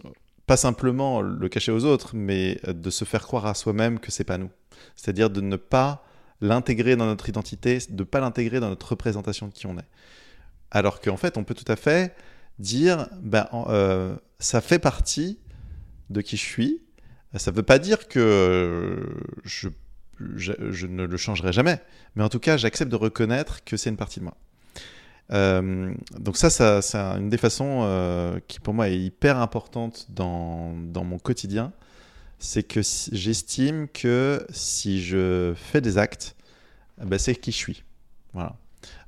pas 0.47 0.57
simplement 0.57 1.21
le 1.21 1.47
cacher 1.51 1.73
aux 1.73 1.85
autres, 1.85 2.13
mais 2.15 2.59
de 2.67 2.89
se 2.89 3.05
faire 3.05 3.23
croire 3.27 3.45
à 3.45 3.53
soi-même 3.53 3.99
que 4.01 4.11
c'est 4.11 4.25
pas 4.25 4.39
nous. 4.39 4.49
C'est-à-dire 4.97 5.29
de 5.29 5.43
ne 5.43 5.57
pas 5.57 6.03
l'intégrer 6.41 6.97
dans 6.97 7.05
notre 7.05 7.29
identité, 7.29 7.81
de 7.91 7.99
ne 7.99 8.05
pas 8.05 8.21
l'intégrer 8.21 8.61
dans 8.61 8.71
notre 8.71 8.89
représentation 8.89 9.49
de 9.49 9.53
qui 9.53 9.67
on 9.67 9.77
est. 9.77 9.89
Alors 10.71 11.03
qu'en 11.03 11.19
fait, 11.19 11.37
on 11.37 11.45
peut 11.45 11.55
tout 11.55 11.71
à 11.71 11.77
fait 11.77 12.17
dire, 12.59 13.09
ben, 13.21 13.47
euh, 13.53 14.17
ça 14.39 14.63
fait 14.63 14.79
partie 14.79 15.39
de 16.09 16.23
qui 16.23 16.39
je 16.39 16.47
suis. 16.47 16.81
Ça 17.37 17.51
ne 17.51 17.57
veut 17.57 17.63
pas 17.63 17.79
dire 17.79 18.09
que 18.09 19.07
je, 19.45 19.69
je, 20.37 20.87
ne 20.87 21.05
le 21.05 21.17
changerai 21.17 21.53
jamais, 21.53 21.81
mais 22.15 22.25
en 22.25 22.29
tout 22.29 22.41
cas, 22.41 22.57
j'accepte 22.57 22.91
de 22.91 22.97
reconnaître 22.97 23.65
que 23.65 23.77
c'est 23.77 23.91
une 23.91 23.97
partie 23.97 24.21
de 24.21 24.25
moi. 24.25 24.37
Euh, 25.33 25.95
donc 26.19 26.37
ça, 26.37 26.51
c'est 26.51 26.97
une 26.97 27.29
des 27.29 27.39
façons 27.39 27.81
euh, 27.83 28.41
qui 28.49 28.61
pour 28.61 28.75
moi 28.75 28.89
est 28.89 28.99
hyper 28.99 29.39
importante 29.39 30.07
dans, 30.11 30.75
mon 30.75 31.19
quotidien, 31.19 31.73
c'est 32.39 32.63
que 32.63 32.81
j'estime 33.13 33.87
que 33.89 34.45
si 34.51 35.03
je 35.03 35.53
fais 35.57 35.81
des 35.81 35.99
actes, 35.99 36.35
ben 36.99 37.19
c'est 37.19 37.35
qui 37.35 37.53
je 37.53 37.57
suis. 37.57 37.85
Voilà. 38.33 38.57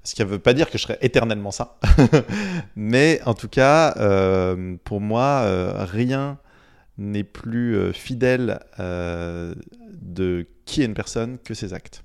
Ce 0.05 0.15
qui 0.15 0.23
ne 0.23 0.27
veut 0.27 0.39
pas 0.39 0.53
dire 0.53 0.69
que 0.69 0.79
je 0.79 0.83
serai 0.83 0.99
éternellement 1.01 1.51
ça. 1.51 1.79
Mais 2.77 3.21
en 3.25 3.35
tout 3.35 3.49
cas, 3.49 3.95
euh, 3.99 4.77
pour 4.85 5.01
moi, 5.01 5.85
rien 5.85 6.39
n'est 6.99 7.25
plus 7.25 7.93
fidèle 7.93 8.61
de 8.79 10.47
qui 10.73 10.83
est 10.83 10.87
une 10.87 10.95
personne 10.95 11.39
que 11.39 11.55
ses 11.55 11.75
actes. 11.75 12.03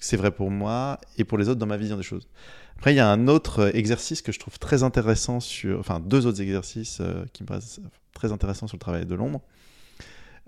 C'est 0.00 0.16
vrai 0.16 0.30
pour 0.30 0.50
moi 0.50 0.98
et 1.16 1.24
pour 1.24 1.38
les 1.38 1.48
autres 1.48 1.60
dans 1.60 1.66
ma 1.66 1.76
vision 1.76 1.96
des 1.96 2.02
choses. 2.02 2.28
Après, 2.76 2.92
il 2.92 2.96
y 2.96 3.00
a 3.00 3.08
un 3.08 3.28
autre 3.28 3.74
exercice 3.74 4.20
que 4.22 4.32
je 4.32 4.38
trouve 4.38 4.58
très 4.58 4.82
intéressant 4.82 5.40
sur, 5.40 5.78
enfin 5.78 6.00
deux 6.00 6.26
autres 6.26 6.42
exercices 6.42 7.00
qui 7.32 7.42
me 7.42 7.48
paraissent 7.48 7.80
très 8.12 8.32
intéressants 8.32 8.66
sur 8.66 8.76
le 8.76 8.80
travail 8.80 9.06
de 9.06 9.14
l'ombre. 9.14 9.40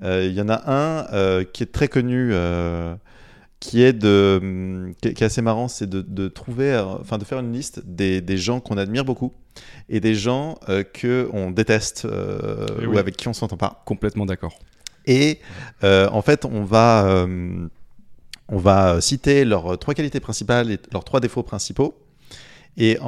Il 0.02 0.32
y 0.32 0.40
en 0.40 0.48
a 0.48 0.62
un 0.66 1.44
qui 1.44 1.62
est 1.62 1.72
très 1.72 1.88
connu 1.88 2.32
qui 3.64 3.82
est 3.82 3.94
de 3.94 4.92
qui 5.00 5.08
est 5.08 5.22
assez 5.22 5.40
marrant 5.40 5.68
c'est 5.68 5.88
de, 5.88 6.02
de, 6.02 6.28
trouver 6.28 6.72
euh, 6.72 6.84
enfin 7.00 7.16
de 7.16 7.24
faire 7.24 7.38
une 7.38 7.52
liste 7.52 7.80
des, 7.86 8.20
des 8.20 8.36
gens 8.36 8.60
qu'on 8.60 8.76
admire 8.76 9.06
beaucoup 9.06 9.32
et 9.88 10.00
des 10.00 10.14
gens 10.14 10.58
euh, 10.68 10.82
que 10.82 11.30
on 11.32 11.50
déteste 11.50 12.04
euh, 12.04 12.66
eh 12.82 12.86
ou 12.86 12.98
avec 12.98 13.16
qui 13.16 13.26
on 13.26 13.32
s'entend 13.32 13.56
pas 13.56 13.82
complètement 13.86 14.26
d'accord 14.26 14.58
et 15.06 15.40
en 15.82 16.22
fait 16.22 16.44
on 16.44 16.64
va 16.64 17.26
on 18.48 18.58
va 18.58 19.00
citer 19.00 19.44
leurs 19.44 19.78
trois 19.78 19.94
qualités 19.94 20.20
principales 20.20 20.70
et 20.70 20.78
leurs 20.92 21.04
trois 21.04 21.20
défauts 21.20 21.42
principaux 21.42 21.94
et 22.76 22.98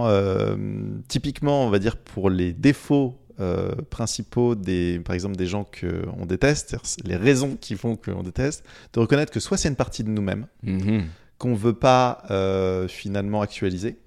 typiquement 1.08 1.66
on 1.66 1.70
va 1.70 1.78
dire 1.78 1.96
pour 1.96 2.30
les 2.30 2.52
défauts 2.52 3.18
euh, 3.38 3.74
principaux 3.90 4.54
des, 4.54 4.98
par 5.00 5.12
exemple, 5.12 5.36
des 5.36 5.44
gens 5.44 5.64
qu'on 5.64 6.24
déteste, 6.24 6.74
les 7.04 7.16
raisons 7.16 7.58
qui 7.60 7.74
font 7.74 7.94
qu'on 7.94 8.22
déteste, 8.22 8.64
de 8.94 9.00
reconnaître 9.00 9.30
que 9.30 9.40
soit 9.40 9.58
c'est 9.58 9.68
une 9.68 9.76
partie 9.76 10.02
de 10.02 10.08
nous-mêmes 10.08 10.46
mhm. 10.62 11.04
qu'on 11.36 11.50
ne 11.50 11.56
veut 11.56 11.74
pas 11.74 12.22
euh, 12.30 12.88
finalement 12.88 13.42
actualiser, 13.42 13.98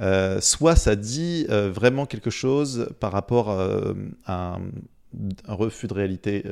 euh, 0.00 0.40
soit 0.40 0.74
ça 0.74 0.96
dit 0.96 1.46
vraiment 1.48 2.06
quelque 2.06 2.30
chose 2.30 2.88
par 2.98 3.12
rapport 3.12 3.50
à 4.26 4.56
un, 4.56 4.60
refus 5.46 5.86
de 5.86 5.94
réalité, 5.94 6.44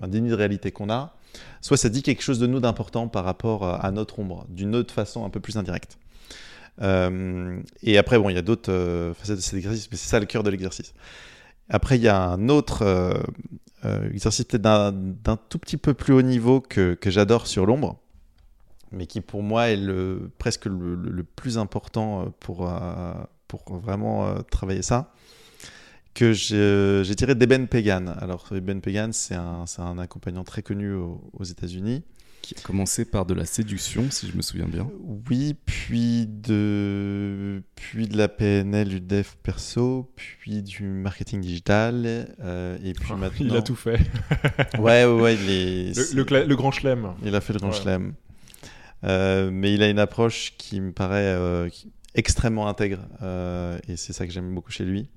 un 0.00 0.08
déni 0.08 0.30
de 0.30 0.34
réalité 0.34 0.70
qu'on 0.70 0.90
a, 0.90 1.16
soit 1.60 1.76
ça 1.76 1.88
dit 1.88 2.02
quelque 2.02 2.22
chose 2.22 2.38
de 2.38 2.46
nous 2.46 2.60
d'important 2.60 3.08
par 3.08 3.24
rapport 3.24 3.64
à 3.64 3.90
notre 3.90 4.18
ombre, 4.18 4.46
d'une 4.48 4.76
autre 4.76 4.94
façon 4.94 5.24
un 5.24 5.30
peu 5.30 5.40
plus 5.40 5.56
indirecte. 5.56 5.98
Euh, 6.82 7.60
et 7.82 7.98
après, 7.98 8.18
bon, 8.18 8.30
il 8.30 8.34
y 8.34 8.38
a 8.38 8.42
d'autres 8.42 8.72
euh, 8.72 9.14
facettes 9.14 9.36
de 9.36 9.42
cet 9.42 9.54
exercice, 9.54 9.88
mais 9.90 9.96
c'est 9.96 10.08
ça 10.08 10.20
le 10.20 10.26
cœur 10.26 10.42
de 10.42 10.50
l'exercice. 10.50 10.94
Après, 11.68 11.96
il 11.96 12.02
y 12.02 12.08
a 12.08 12.20
un 12.20 12.48
autre 12.48 12.82
euh, 12.82 14.10
exercice 14.12 14.44
peut-être 14.44 14.62
d'un 14.62 15.36
tout 15.48 15.58
petit 15.58 15.76
peu 15.76 15.94
plus 15.94 16.14
haut 16.14 16.22
niveau 16.22 16.60
que, 16.60 16.96
j'adore 17.06 17.46
sur 17.46 17.66
l'ombre, 17.66 17.98
mais 18.92 19.06
qui 19.06 19.20
pour 19.20 19.42
moi 19.42 19.68
est 19.68 19.76
le, 19.76 20.30
presque 20.38 20.66
le, 20.66 21.22
plus 21.22 21.58
important 21.58 22.32
pour, 22.40 22.68
pour 23.46 23.78
vraiment 23.78 24.34
travailler 24.50 24.82
ça, 24.82 25.12
que 26.14 26.32
j'ai 26.32 27.14
tiré 27.16 27.34
d'Eben 27.34 27.66
Pagan. 27.66 28.06
Alors, 28.20 28.48
Eben 28.52 28.80
Pagan, 28.80 29.10
c'est 29.12 29.34
un, 29.34 29.64
un, 29.78 29.98
accompagnant 29.98 30.44
très 30.44 30.62
connu 30.62 30.92
aux 30.92 31.44
États-Unis 31.44 32.02
qui 32.40 32.54
a 32.58 32.60
commencé 32.62 33.04
par 33.04 33.26
de 33.26 33.34
la 33.34 33.44
séduction, 33.44 34.10
si 34.10 34.28
je 34.28 34.36
me 34.36 34.42
souviens 34.42 34.66
bien. 34.66 34.90
Oui, 35.28 35.54
puis 35.66 36.26
de, 36.26 37.62
puis 37.74 38.08
de 38.08 38.16
la 38.16 38.28
PNL, 38.28 38.88
du 38.88 39.00
dev 39.00 39.26
perso, 39.42 40.10
puis 40.16 40.62
du 40.62 40.84
marketing 40.84 41.40
digital, 41.40 42.26
euh, 42.40 42.78
et 42.82 42.92
puis 42.92 43.12
maintenant... 43.14 43.46
Il 43.46 43.56
a 43.56 43.62
tout 43.62 43.76
fait. 43.76 44.00
ouais, 44.78 45.04
ouais, 45.04 45.20
ouais, 45.20 45.34
il 45.34 45.50
est... 45.50 46.14
le, 46.14 46.54
grand 46.54 46.70
chelem. 46.70 47.14
Il 47.24 47.34
a 47.34 47.40
fait 47.40 47.52
le 47.52 47.58
grand 47.58 47.72
chelem. 47.72 48.14
Euh, 49.04 49.50
mais 49.52 49.72
il 49.74 49.82
a 49.82 49.88
une 49.88 49.98
approche 49.98 50.54
qui 50.58 50.80
me 50.80 50.92
paraît 50.92 51.34
euh, 51.34 51.68
extrêmement 52.14 52.68
intègre, 52.68 53.00
et 53.88 53.96
c'est 53.96 54.12
ça 54.12 54.26
que 54.26 54.32
j'aime 54.32 54.54
beaucoup 54.54 54.70
chez 54.70 54.84
lui. 54.84 55.08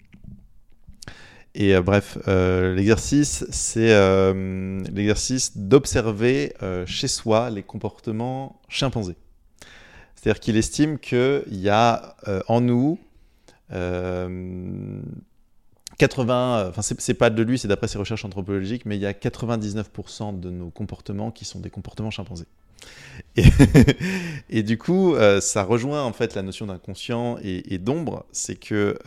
Et 1.56 1.76
euh, 1.76 1.82
bref, 1.82 2.18
euh, 2.28 2.74
l'exercice, 2.74 3.46
c'est 3.52 3.94
euh, 3.94 4.82
l'exercice 4.92 5.58
d'observer 5.58 6.54
chez 6.86 7.08
soi 7.08 7.50
les 7.50 7.64
comportements 7.64 8.62
chimpanzés. 8.70 9.16
C'est-à-dire 10.16 10.40
qu'il 10.40 10.58
estime 10.58 11.00
qu'il 11.00 11.44
y 11.50 11.70
a 11.70 12.16
en 12.48 12.62
nous 12.62 12.98
80, 15.98 16.70
enfin 16.70 16.82
c'est 16.82 17.14
pas 17.14 17.30
de 17.30 17.44
lui, 17.44 17.60
c'est 17.60 17.68
d'après 17.68 17.88
ses 17.88 17.98
recherches 17.98 18.24
anthropologiques, 18.26 18.86
mais 18.86 18.96
il 18.96 19.02
y 19.02 19.06
a 19.06 19.12
99% 19.12 20.40
de 20.40 20.50
nos 20.50 20.70
comportements 20.70 21.32
qui 21.32 21.44
sont 21.46 21.60
des 21.60 21.70
comportements 21.70 22.12
chimpanzés. 22.12 22.48
Et, 24.50 24.64
du 24.64 24.78
coup, 24.78 25.16
ça 25.42 25.64
rejoint 25.64 26.04
en 26.04 26.14
fait 26.14 26.36
la 26.36 26.42
notion 26.42 26.68
d'inconscient 26.68 27.38
et, 27.44 27.78
d'ombre, 27.78 28.26
c'est 28.32 28.56
que 28.56 28.98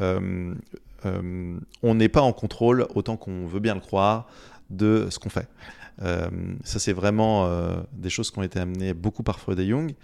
on 1.82 1.94
n'est 1.94 2.08
pas 2.08 2.22
en 2.22 2.32
contrôle, 2.32 2.86
autant 2.94 3.16
qu'on 3.16 3.46
veut 3.46 3.60
bien 3.60 3.74
le 3.74 3.80
croire, 3.80 4.26
de 4.70 5.08
ce 5.10 5.18
qu'on 5.18 5.28
fait. 5.28 5.48
Euh, 6.02 6.28
ça, 6.64 6.78
c'est 6.78 6.92
vraiment 6.92 7.46
euh, 7.46 7.76
des 7.92 8.10
choses 8.10 8.30
qui 8.30 8.38
ont 8.38 8.42
été 8.42 8.58
amenées 8.58 8.94
beaucoup 8.94 9.22
par 9.22 9.38
Freud 9.38 9.58
et 9.58 9.66
Jung, 9.66 9.94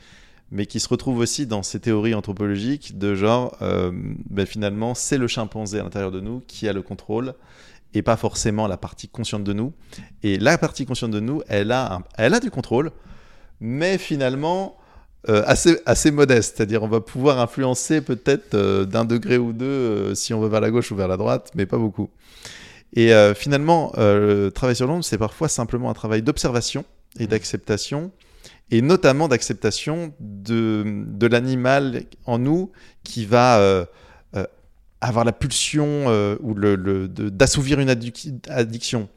mais 0.50 0.66
qui 0.66 0.80
se 0.80 0.88
retrouvent 0.88 1.18
aussi 1.18 1.46
dans 1.46 1.62
ces 1.62 1.80
théories 1.80 2.14
anthropologiques 2.14 2.98
de 2.98 3.14
genre, 3.14 3.56
ben, 3.60 4.44
finalement, 4.44 4.94
c'est 4.94 5.16
le 5.16 5.26
chimpanzé 5.26 5.80
à 5.80 5.82
l'intérieur 5.82 6.10
de 6.10 6.20
nous 6.20 6.42
qui 6.46 6.68
a 6.68 6.74
le 6.74 6.82
contrôle 6.82 7.34
et 7.94 8.02
pas 8.02 8.16
forcément 8.16 8.66
la 8.66 8.76
partie 8.76 9.08
consciente 9.08 9.44
de 9.44 9.52
nous. 9.52 9.72
Et 10.22 10.38
la 10.38 10.58
partie 10.58 10.86
consciente 10.86 11.10
de 11.10 11.20
nous, 11.20 11.42
elle 11.48 11.72
a, 11.72 12.00
elle 12.16 12.34
a 12.34 12.40
du 12.40 12.50
contrôle, 12.50 12.90
mais 13.60 13.98
finalement, 13.98 14.76
euh, 15.28 15.44
assez, 15.46 15.78
assez 15.86 16.10
modeste. 16.10 16.56
C'est-à-dire, 16.56 16.82
on 16.82 16.88
va 16.88 17.00
pouvoir 17.00 17.38
influencer 17.38 18.00
peut-être 18.00 18.54
euh, 18.54 18.84
d'un 18.84 19.04
degré 19.04 19.38
ou 19.38 19.52
deux 19.52 19.66
euh, 19.66 20.14
si 20.16 20.34
on 20.34 20.40
veut 20.40 20.48
vers 20.48 20.60
la 20.60 20.70
gauche 20.70 20.90
ou 20.90 20.96
vers 20.96 21.06
la 21.06 21.16
droite, 21.16 21.52
mais 21.54 21.64
pas 21.64 21.78
beaucoup. 21.78 22.10
Et 22.94 23.10
finalement, 23.34 23.90
le 23.96 24.50
travail 24.50 24.76
sur 24.76 24.86
l'ombre, 24.86 25.02
c'est 25.02 25.16
parfois 25.16 25.48
simplement 25.48 25.88
un 25.88 25.94
travail 25.94 26.20
d'observation 26.20 26.84
et 27.18 27.24
mmh. 27.24 27.26
d'acceptation, 27.28 28.10
et 28.70 28.82
notamment 28.82 29.28
d'acceptation 29.28 30.12
de, 30.20 31.06
de 31.06 31.26
l'animal 31.26 32.02
en 32.26 32.38
nous 32.38 32.70
qui 33.02 33.24
va 33.24 33.86
avoir 35.00 35.24
la 35.24 35.32
pulsion 35.32 36.36
ou 36.42 36.52
le, 36.52 37.08
d'assouvir 37.08 37.80
une 37.80 37.88
addiction. 37.88 39.08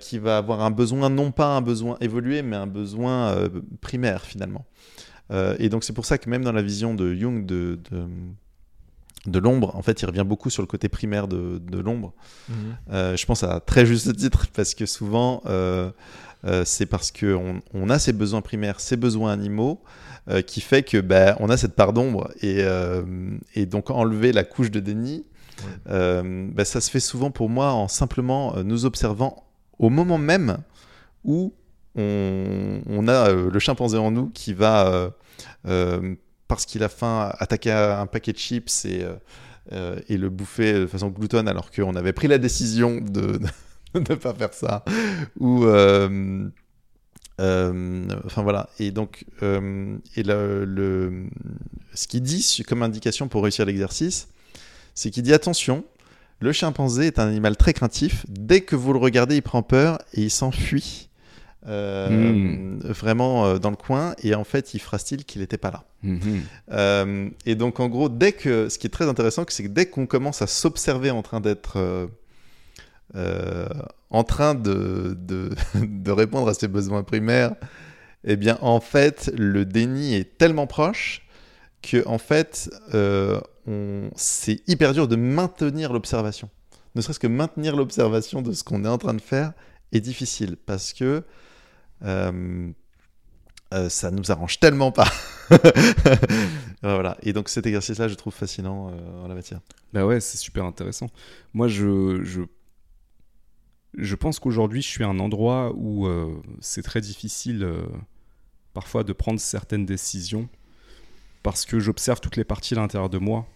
qui 0.00 0.18
va 0.18 0.38
avoir 0.38 0.62
un 0.62 0.72
besoin, 0.72 1.08
non 1.08 1.30
pas 1.30 1.46
un 1.46 1.60
besoin 1.60 1.96
évolué, 2.00 2.42
mais 2.42 2.56
un 2.56 2.66
besoin 2.66 3.48
primaire 3.80 4.22
finalement. 4.22 4.66
Euh, 5.34 5.56
et 5.58 5.68
donc 5.68 5.84
c'est 5.84 5.92
pour 5.92 6.06
ça 6.06 6.18
que 6.18 6.30
même 6.30 6.44
dans 6.44 6.52
la 6.52 6.62
vision 6.62 6.94
de 6.94 7.14
Jung 7.14 7.44
de, 7.44 7.78
de, 9.26 9.38
l'ombre, 9.38 9.74
en 9.74 9.82
fait, 9.82 10.00
il 10.00 10.06
revient 10.06 10.24
beaucoup 10.24 10.50
sur 10.50 10.62
le 10.62 10.66
côté 10.66 10.88
primaire 10.88 11.28
de, 11.28 11.58
de 11.58 11.78
l'ombre. 11.78 12.12
Mhm. 12.48 12.56
Euh, 12.92 13.16
je 13.16 13.26
pense 13.26 13.42
à 13.42 13.60
très 13.60 13.84
juste 13.84 14.14
titre, 14.16 14.46
parce 14.54 14.74
que 14.74 14.86
souvent, 14.86 15.42
euh, 15.46 15.90
c'est 16.64 16.86
parce 16.86 17.10
qu'on 17.10 17.60
on 17.72 17.90
a 17.90 17.98
ces 17.98 18.12
besoins 18.12 18.42
primaires, 18.42 18.80
ces 18.80 18.96
besoins 18.96 19.32
animaux, 19.32 19.82
qui 20.46 20.62
fait 20.62 20.82
que 20.82 21.02
ben, 21.02 21.36
on 21.38 21.50
a 21.50 21.58
cette 21.58 21.74
part 21.74 21.92
d'ombre. 21.92 22.30
Et, 22.40 22.64
et, 23.54 23.66
donc 23.66 23.90
enlever 23.90 24.32
la 24.32 24.44
couche 24.44 24.70
de 24.70 24.80
déni, 24.80 25.24
ben, 25.86 26.64
ça 26.64 26.80
se 26.80 26.90
fait 26.90 27.00
souvent 27.00 27.30
pour 27.30 27.48
moi 27.48 27.72
en 27.72 27.88
simplement 27.88 28.54
nous 28.62 28.84
observant 28.84 29.44
au 29.78 29.90
moment 29.90 30.18
même 30.18 30.58
où 31.24 31.54
on, 31.96 33.08
a 33.08 33.30
euh, 33.30 33.50
le 33.50 33.58
chimpanzé 33.58 33.98
en 33.98 34.10
nous 34.10 34.30
qui 34.30 34.52
va, 34.52 34.88
euh, 34.88 35.10
parce 35.64 36.66
qu'il 36.66 36.82
a 36.82 36.88
faim, 36.88 37.32
attaquer 37.38 37.72
un 37.72 38.06
paquet 38.06 38.32
de 38.32 38.38
chips 38.38 38.84
et, 38.84 39.04
et 40.08 40.16
le 40.16 40.28
bouffer 40.30 40.74
de 40.74 40.86
façon 40.86 41.08
gloutonne 41.08 41.48
alors 41.48 41.70
qu'on 41.70 41.94
avait 41.94 42.12
pris 42.12 42.28
la 42.28 42.38
décision 42.38 43.00
de 43.00 43.40
ne 43.94 44.14
pas 44.14 44.34
faire 44.34 44.52
ça. 44.52 44.84
Ou. 45.40 45.64
enfin 47.38 48.42
voilà. 48.42 48.68
Et 48.78 48.90
donc, 48.90 49.24
et 49.42 50.22
le, 50.22 51.28
ce 51.94 52.06
qu'il 52.08 52.22
dit 52.22 52.62
comme 52.66 52.82
indication 52.82 53.28
pour 53.28 53.42
réussir 53.42 53.64
l'exercice, 53.64 54.28
c'est 54.94 55.10
qu'il 55.10 55.22
dit 55.22 55.32
attention, 55.32 55.84
Le 56.40 56.52
chimpanzé 56.52 57.06
est 57.06 57.18
un 57.18 57.28
animal 57.28 57.56
très 57.56 57.72
craintif. 57.72 58.26
Dès 58.28 58.60
que 58.60 58.76
vous 58.76 58.92
le 58.92 58.98
regardez, 58.98 59.36
il 59.36 59.42
prend 59.42 59.62
peur 59.62 59.98
et 60.12 60.22
il 60.22 60.30
s'enfuit. 60.30 61.08
Hmm. 61.66 62.78
Vraiment 62.80 63.46
euh, 63.46 63.58
dans 63.58 63.70
le 63.70 63.76
coin, 63.76 64.14
et 64.22 64.34
en 64.34 64.44
fait, 64.44 64.74
il 64.74 64.80
fera 64.80 64.98
style 64.98 65.24
qu'il 65.24 65.40
n'était 65.40 65.58
pas 65.58 65.70
là. 65.70 65.84
Mhm. 66.02 66.42
Euh, 66.72 67.30
et 67.46 67.54
donc, 67.54 67.80
en 67.80 67.88
gros, 67.88 68.08
dès 68.08 68.32
que, 68.32 68.68
ce 68.68 68.78
qui 68.78 68.86
est 68.86 68.90
très 68.90 69.08
intéressant, 69.08 69.44
c'est 69.48 69.64
que 69.64 69.68
dès 69.68 69.86
qu'on 69.86 70.06
commence 70.06 70.42
à 70.42 70.46
s'observer 70.46 71.10
en 71.10 71.22
train 71.22 71.40
d'être 71.40 72.08
euh, 73.16 73.68
en 74.10 74.24
train 74.24 74.54
de, 74.54 75.16
de, 75.18 75.50
de 75.74 76.10
répondre 76.10 76.48
à 76.48 76.54
ses 76.54 76.68
besoins 76.68 77.02
primaires, 77.02 77.54
eh 78.24 78.36
bien, 78.36 78.58
en 78.60 78.80
fait, 78.80 79.30
le 79.36 79.64
déni 79.64 80.14
est 80.14 80.38
tellement 80.38 80.66
proche 80.66 81.26
que, 81.82 82.06
en 82.08 82.18
fait, 82.18 82.70
euh, 82.94 83.40
c'est 84.16 84.62
hyper 84.68 84.92
dur 84.92 85.08
de 85.08 85.16
maintenir 85.16 85.92
l'observation. 85.92 86.48
Ne 86.94 87.00
serait-ce 87.00 87.20
que 87.20 87.26
maintenir 87.26 87.76
l'observation 87.76 88.42
de 88.42 88.52
ce 88.52 88.64
qu'on 88.64 88.84
est 88.84 88.88
en 88.88 88.98
train 88.98 89.14
de 89.14 89.20
faire 89.20 89.52
est 89.92 90.00
difficile 90.00 90.56
parce 90.64 90.92
que 90.92 91.22
euh, 92.02 92.72
euh, 93.72 93.88
ça 93.88 94.10
nous 94.10 94.30
arrange 94.30 94.60
tellement 94.60 94.92
pas. 94.92 95.10
voilà. 96.82 97.16
Et 97.22 97.32
donc 97.32 97.48
cet 97.48 97.66
exercice-là, 97.66 98.08
je 98.08 98.14
trouve 98.14 98.32
fascinant 98.32 98.90
euh, 98.90 99.24
en 99.24 99.28
la 99.28 99.34
matière. 99.34 99.60
Bah 99.92 100.06
ouais, 100.06 100.20
c'est 100.20 100.38
super 100.38 100.64
intéressant. 100.64 101.08
Moi, 101.54 101.68
je, 101.68 102.22
je, 102.22 102.42
je 103.96 104.14
pense 104.14 104.38
qu'aujourd'hui, 104.38 104.82
je 104.82 104.88
suis 104.88 105.04
à 105.04 105.08
un 105.08 105.18
endroit 105.18 105.72
où 105.74 106.08
c'est 106.60 106.82
très 106.82 107.00
difficile 107.00 107.68
parfois 108.72 109.04
de 109.04 109.12
prendre 109.12 109.40
certaines 109.40 109.86
décisions 109.86 110.48
parce 111.42 111.64
que 111.64 111.78
j'observe 111.78 112.20
toutes 112.20 112.36
les 112.36 112.44
parties 112.44 112.74
à 112.74 112.78
l'intérieur 112.78 113.10
de 113.10 113.18
moi 113.18 113.46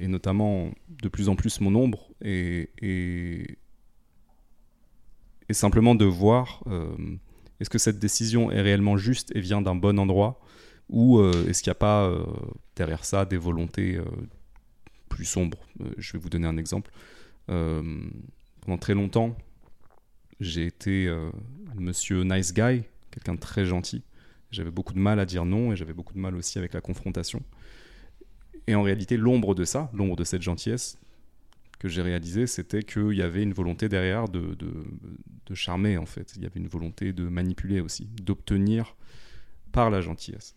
et 0.00 0.06
notamment 0.06 0.70
de 0.88 1.08
plus 1.08 1.28
en 1.28 1.36
plus 1.36 1.60
mon 1.60 1.74
ombre 1.74 2.08
et, 2.22 2.70
et, 2.80 3.58
simplement 5.52 5.94
de 5.94 6.04
voir 6.04 6.62
est-ce 7.60 7.70
que 7.70 7.78
cette 7.78 7.98
décision 7.98 8.50
est 8.50 8.60
réellement 8.60 8.96
juste 8.96 9.34
et 9.34 9.40
vient 9.40 9.60
d'un 9.62 9.74
bon 9.74 9.98
endroit 9.98 10.40
ou 10.90 11.20
euh, 11.20 11.46
est-ce 11.48 11.62
qu'il 11.62 11.70
n'y 11.70 11.76
a 11.76 11.76
pas 11.76 12.04
euh, 12.06 12.24
derrière 12.74 13.04
ça 13.04 13.24
des 13.24 13.36
volontés 13.36 13.96
euh, 13.96 14.04
plus 15.08 15.24
sombres? 15.24 15.58
Je 15.96 16.12
vais 16.12 16.18
vous 16.18 16.28
donner 16.28 16.46
un 16.46 16.56
exemple. 16.56 16.90
Pendant 17.46 18.78
très 18.78 18.94
longtemps, 18.94 19.36
j'ai 20.38 20.66
été 20.66 21.12
monsieur 21.74 22.22
nice 22.22 22.54
guy, 22.54 22.84
quelqu'un 23.10 23.34
de 23.34 23.40
très 23.40 23.64
gentil. 23.64 24.02
J'avais 24.52 24.70
beaucoup 24.70 24.92
de 24.92 25.00
mal 25.00 25.18
à 25.18 25.26
dire 25.26 25.44
non 25.44 25.72
et 25.72 25.76
j'avais 25.76 25.92
beaucoup 25.92 26.14
de 26.14 26.20
mal 26.20 26.36
aussi 26.36 26.58
avec 26.58 26.74
la 26.74 26.80
confrontation. 26.80 27.42
Et 28.68 28.76
en 28.76 28.82
réalité, 28.82 29.16
l'ombre 29.16 29.56
de 29.56 29.64
ça, 29.64 29.90
l'ombre 29.92 30.14
de 30.14 30.22
cette 30.22 30.42
gentillesse 30.42 30.96
que 31.80 31.88
j'ai 31.88 32.02
réalisé, 32.02 32.46
c'était 32.46 32.82
qu'il 32.84 33.14
y 33.14 33.22
avait 33.22 33.42
une 33.42 33.52
volonté 33.54 33.88
derrière 33.88 34.28
de, 34.28 34.54
de, 34.54 34.70
de 35.46 35.54
charmer, 35.54 35.96
en 35.96 36.06
fait. 36.06 36.34
Il 36.36 36.42
y 36.42 36.46
avait 36.46 36.60
une 36.60 36.68
volonté 36.68 37.12
de 37.12 37.24
manipuler 37.24 37.80
aussi, 37.80 38.08
d'obtenir 38.22 38.94
par 39.72 39.90
la 39.90 40.00
gentillesse. 40.00 40.54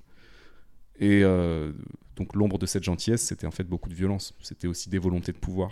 Et 0.99 1.23
euh, 1.23 1.71
donc 2.15 2.35
l'ombre 2.35 2.59
de 2.59 2.65
cette 2.67 2.83
gentillesse, 2.83 3.21
c'était 3.23 3.47
en 3.47 3.51
fait 3.51 3.63
beaucoup 3.63 3.89
de 3.89 3.95
violence. 3.95 4.35
C'était 4.41 4.67
aussi 4.67 4.89
des 4.89 4.99
volontés 4.99 5.31
de 5.31 5.37
pouvoir. 5.37 5.71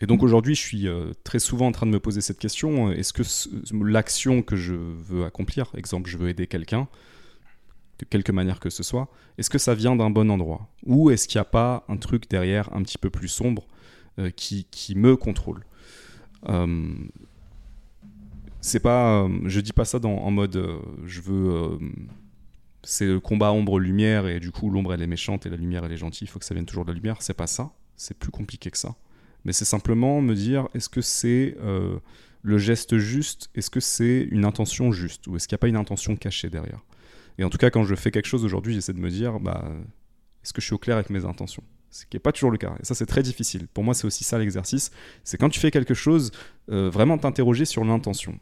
Et 0.00 0.06
donc 0.06 0.22
aujourd'hui, 0.22 0.54
je 0.54 0.60
suis 0.60 0.88
euh, 0.88 1.12
très 1.24 1.38
souvent 1.38 1.68
en 1.68 1.72
train 1.72 1.86
de 1.86 1.92
me 1.92 2.00
poser 2.00 2.20
cette 2.20 2.38
question 2.38 2.90
est-ce 2.90 3.12
que 3.12 3.22
ce- 3.22 3.48
l'action 3.84 4.42
que 4.42 4.56
je 4.56 4.74
veux 4.74 5.24
accomplir, 5.24 5.72
exemple, 5.76 6.10
je 6.10 6.18
veux 6.18 6.28
aider 6.28 6.46
quelqu'un, 6.46 6.88
de 7.98 8.04
quelque 8.04 8.32
manière 8.32 8.60
que 8.60 8.70
ce 8.70 8.82
soit, 8.82 9.08
est-ce 9.38 9.50
que 9.50 9.58
ça 9.58 9.74
vient 9.74 9.96
d'un 9.96 10.10
bon 10.10 10.30
endroit? 10.30 10.68
Ou 10.86 11.10
est-ce 11.10 11.26
qu'il 11.28 11.38
n'y 11.38 11.42
a 11.42 11.44
pas 11.44 11.84
un 11.88 11.96
truc 11.96 12.28
derrière 12.30 12.72
un 12.74 12.82
petit 12.82 12.98
peu 12.98 13.10
plus 13.10 13.28
sombre 13.28 13.66
qui, 14.34 14.66
qui 14.70 14.94
me 14.94 15.16
contrôle. 15.16 15.64
Euh, 16.48 16.94
C'est 18.60 18.80
pas, 18.80 19.22
euh, 19.22 19.28
je 19.46 19.60
dis 19.60 19.72
pas 19.72 19.84
ça 19.84 19.98
en 20.04 20.30
mode 20.32 20.56
euh, 20.56 20.78
je 21.06 21.20
veux 21.20 21.50
euh, 21.54 21.78
c'est 22.82 23.06
le 23.06 23.20
combat 23.20 23.52
ombre-lumière 23.52 24.26
et 24.26 24.40
du 24.40 24.50
coup 24.50 24.70
l'ombre 24.70 24.92
elle 24.94 25.02
est 25.02 25.06
méchante 25.06 25.46
et 25.46 25.50
la 25.50 25.56
lumière 25.56 25.84
elle 25.84 25.92
est 25.92 25.96
gentille, 25.96 26.26
il 26.26 26.30
faut 26.30 26.40
que 26.40 26.44
ça 26.44 26.54
vienne 26.54 26.66
toujours 26.66 26.84
de 26.84 26.90
la 26.90 26.96
lumière. 26.96 27.16
C'est 27.20 27.34
pas 27.34 27.46
ça, 27.46 27.70
c'est 27.96 28.18
plus 28.18 28.32
compliqué 28.32 28.70
que 28.70 28.78
ça. 28.78 28.96
Mais 29.44 29.52
c'est 29.52 29.64
simplement 29.64 30.20
me 30.20 30.34
dire 30.34 30.68
est-ce 30.74 30.88
que 30.88 31.00
c'est 31.00 31.56
euh, 31.60 31.98
le 32.42 32.58
geste 32.58 32.98
juste, 32.98 33.48
est-ce 33.54 33.70
que 33.70 33.80
c'est 33.80 34.26
une 34.30 34.44
intention 34.44 34.90
juste? 34.92 35.26
Ou 35.28 35.36
est-ce 35.36 35.46
qu'il 35.46 35.54
n'y 35.54 35.60
a 35.60 35.64
pas 35.64 35.68
une 35.68 35.76
intention 35.76 36.16
cachée 36.16 36.50
derrière? 36.50 36.80
Et 37.38 37.44
en 37.44 37.50
tout 37.50 37.58
cas, 37.58 37.70
quand 37.70 37.84
je 37.84 37.94
fais 37.94 38.10
quelque 38.10 38.26
chose 38.26 38.44
aujourd'hui, 38.44 38.74
j'essaie 38.74 38.92
de 38.94 39.00
me 39.00 39.10
dire 39.10 39.38
bah, 39.38 39.64
est-ce 40.42 40.52
que 40.52 40.60
je 40.60 40.66
suis 40.66 40.74
au 40.74 40.78
clair 40.78 40.96
avec 40.96 41.10
mes 41.10 41.24
intentions? 41.24 41.62
Ce 41.90 42.04
qui 42.06 42.16
n'est 42.16 42.20
pas 42.20 42.32
toujours 42.32 42.50
le 42.50 42.58
cas. 42.58 42.74
Et 42.80 42.84
ça, 42.84 42.94
c'est 42.94 43.06
très 43.06 43.22
difficile. 43.22 43.66
Pour 43.68 43.82
moi, 43.84 43.94
c'est 43.94 44.06
aussi 44.06 44.24
ça 44.24 44.38
l'exercice 44.38 44.90
c'est 45.24 45.38
quand 45.38 45.48
tu 45.48 45.58
fais 45.60 45.70
quelque 45.70 45.94
chose, 45.94 46.30
euh, 46.70 46.90
vraiment 46.90 47.16
t'interroger 47.18 47.64
sur 47.64 47.84
l'intention. 47.84 48.38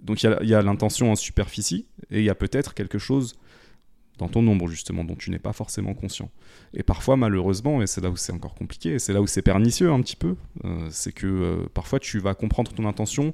Donc 0.00 0.22
il 0.22 0.30
y 0.48 0.54
a- 0.54 0.62
l'intention 0.62 1.12
en 1.12 1.16
superficie 1.16 1.86
et 2.10 2.18
il 2.18 2.24
y 2.24 2.30
a 2.30 2.34
peut-être 2.34 2.74
quelque 2.74 2.98
chose 2.98 3.36
dans 4.18 4.28
ton 4.28 4.46
ombre 4.46 4.68
justement 4.68 5.02
dont 5.02 5.16
tu 5.16 5.30
n'es 5.30 5.38
pas 5.38 5.52
forcément 5.52 5.94
conscient. 5.94 6.30
Et 6.74 6.82
parfois 6.82 7.16
malheureusement, 7.16 7.82
et 7.82 7.86
c'est 7.86 8.00
là 8.02 8.10
où 8.10 8.16
c'est 8.16 8.32
encore 8.32 8.54
compliqué, 8.54 8.90
et 8.94 8.98
c'est 8.98 9.12
là 9.12 9.20
où 9.22 9.26
c'est 9.26 9.42
pernicieux 9.42 9.90
un 9.90 10.00
petit 10.02 10.16
peu, 10.16 10.36
euh, 10.64 10.86
c'est 10.90 11.12
que 11.12 11.26
euh, 11.26 11.66
parfois 11.72 11.98
tu 12.00 12.18
vas 12.18 12.34
comprendre 12.34 12.72
ton 12.72 12.86
intention 12.86 13.32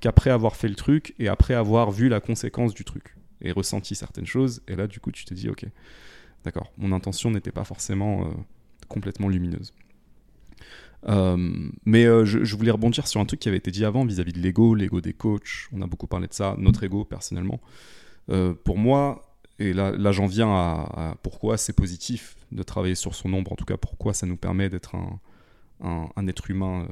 qu'après 0.00 0.30
avoir 0.30 0.56
fait 0.56 0.68
le 0.68 0.74
truc 0.74 1.14
et 1.18 1.28
après 1.28 1.54
avoir 1.54 1.90
vu 1.90 2.08
la 2.08 2.20
conséquence 2.20 2.74
du 2.74 2.84
truc 2.84 3.14
et 3.42 3.52
ressenti 3.52 3.94
certaines 3.94 4.26
choses, 4.26 4.62
et 4.68 4.74
là 4.74 4.86
du 4.86 5.00
coup 5.00 5.12
tu 5.12 5.24
te 5.26 5.34
dis 5.34 5.48
ok, 5.50 5.66
d'accord, 6.44 6.72
mon 6.78 6.92
intention 6.92 7.30
n'était 7.30 7.52
pas 7.52 7.64
forcément 7.64 8.26
complètement 8.88 9.28
lumineuse. 9.28 9.72
Euh, 11.08 11.36
mais 11.84 12.04
euh, 12.04 12.24
je, 12.24 12.56
voulais 12.56 12.70
rebondir 12.70 13.06
sur 13.06 13.20
un 13.20 13.24
truc 13.26 13.40
qui 13.40 13.48
avait 13.48 13.58
été 13.58 13.70
dit 13.70 13.84
avant 13.84 14.04
vis-à-vis 14.04 14.32
de 14.32 14.40
l'ego, 14.40 14.74
l'ego 14.74 15.00
des 15.00 15.12
coachs. 15.12 15.68
On 15.72 15.82
a 15.82 15.86
beaucoup 15.86 16.06
parlé 16.06 16.26
de 16.26 16.32
ça, 16.32 16.56
notre 16.58 16.82
ego 16.82 17.04
personnellement. 17.04 17.60
Euh, 18.30 18.54
pour 18.54 18.76
moi, 18.76 19.38
et 19.58 19.72
là, 19.72 20.12
j'en 20.12 20.26
viens 20.26 20.50
à, 20.50 21.16
pourquoi 21.22 21.56
c'est 21.56 21.72
positif 21.72 22.36
de 22.52 22.62
travailler 22.62 22.94
sur 22.94 23.14
son 23.14 23.32
ombre, 23.32 23.52
en 23.52 23.56
tout 23.56 23.64
cas 23.64 23.76
pourquoi 23.76 24.12
ça 24.12 24.26
nous 24.26 24.36
permet 24.36 24.68
d'être 24.68 24.94
un, 24.94 25.20
un- 25.82 26.28
être 26.28 26.50
humain 26.50 26.88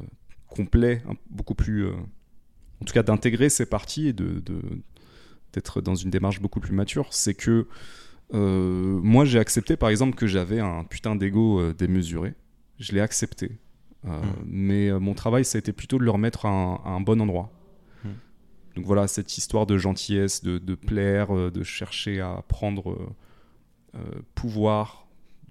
complet, 0.49 1.03
beaucoup 1.29 1.55
plus. 1.55 1.89
en 1.89 2.85
tout 2.87 2.95
cas, 2.95 3.03
d'intégrer 3.03 3.49
ces 3.51 3.67
parties 3.67 4.09
et 4.09 4.13
de- 4.13 4.43
d'être 5.53 5.81
dans 5.81 5.95
une 5.95 6.11
démarche 6.11 6.41
beaucoup 6.41 6.61
plus 6.61 6.75
mature. 6.75 7.09
C'est 7.13 7.35
que 7.35 7.67
euh, 8.35 9.01
moi, 9.03 9.25
j'ai 9.25 9.39
accepté 9.39 9.77
par 9.77 9.89
exemple 9.89 10.17
que 10.17 10.27
j'avais 10.27 10.61
un 10.61 10.85
putain 10.85 11.17
d'ego 11.17 11.61
euh, 11.61 11.73
démesuré. 11.73 12.35
Je 12.79 12.93
l'ai 12.93 13.01
accepté. 13.01 13.53
Euh, 14.07 14.21
Mais 14.45 14.89
euh, 14.89 14.99
mon 14.99 15.15
travail, 15.15 15.45
ça 15.45 15.57
a 15.57 15.61
été 15.61 15.73
plutôt 15.73 15.99
de 15.99 16.05
le 16.05 16.11
remettre 16.11 16.47
à 16.47 16.51
un, 16.51 16.75
à 16.85 16.91
un 16.91 17.01
bon 17.01 17.21
endroit. 17.21 17.53
Mm. 18.05 18.09
Donc 18.77 18.85
voilà, 18.87 19.07
cette 19.07 19.39
histoire 19.39 19.67
de 19.67 19.79
gentillesse, 19.79 20.43
de, 20.43 20.59
de 20.59 20.75
plaire, 20.75 21.33
de 21.33 21.63
chercher 21.63 22.21
à 22.21 22.43
prendre 22.49 23.15
pouvoir 24.35 25.07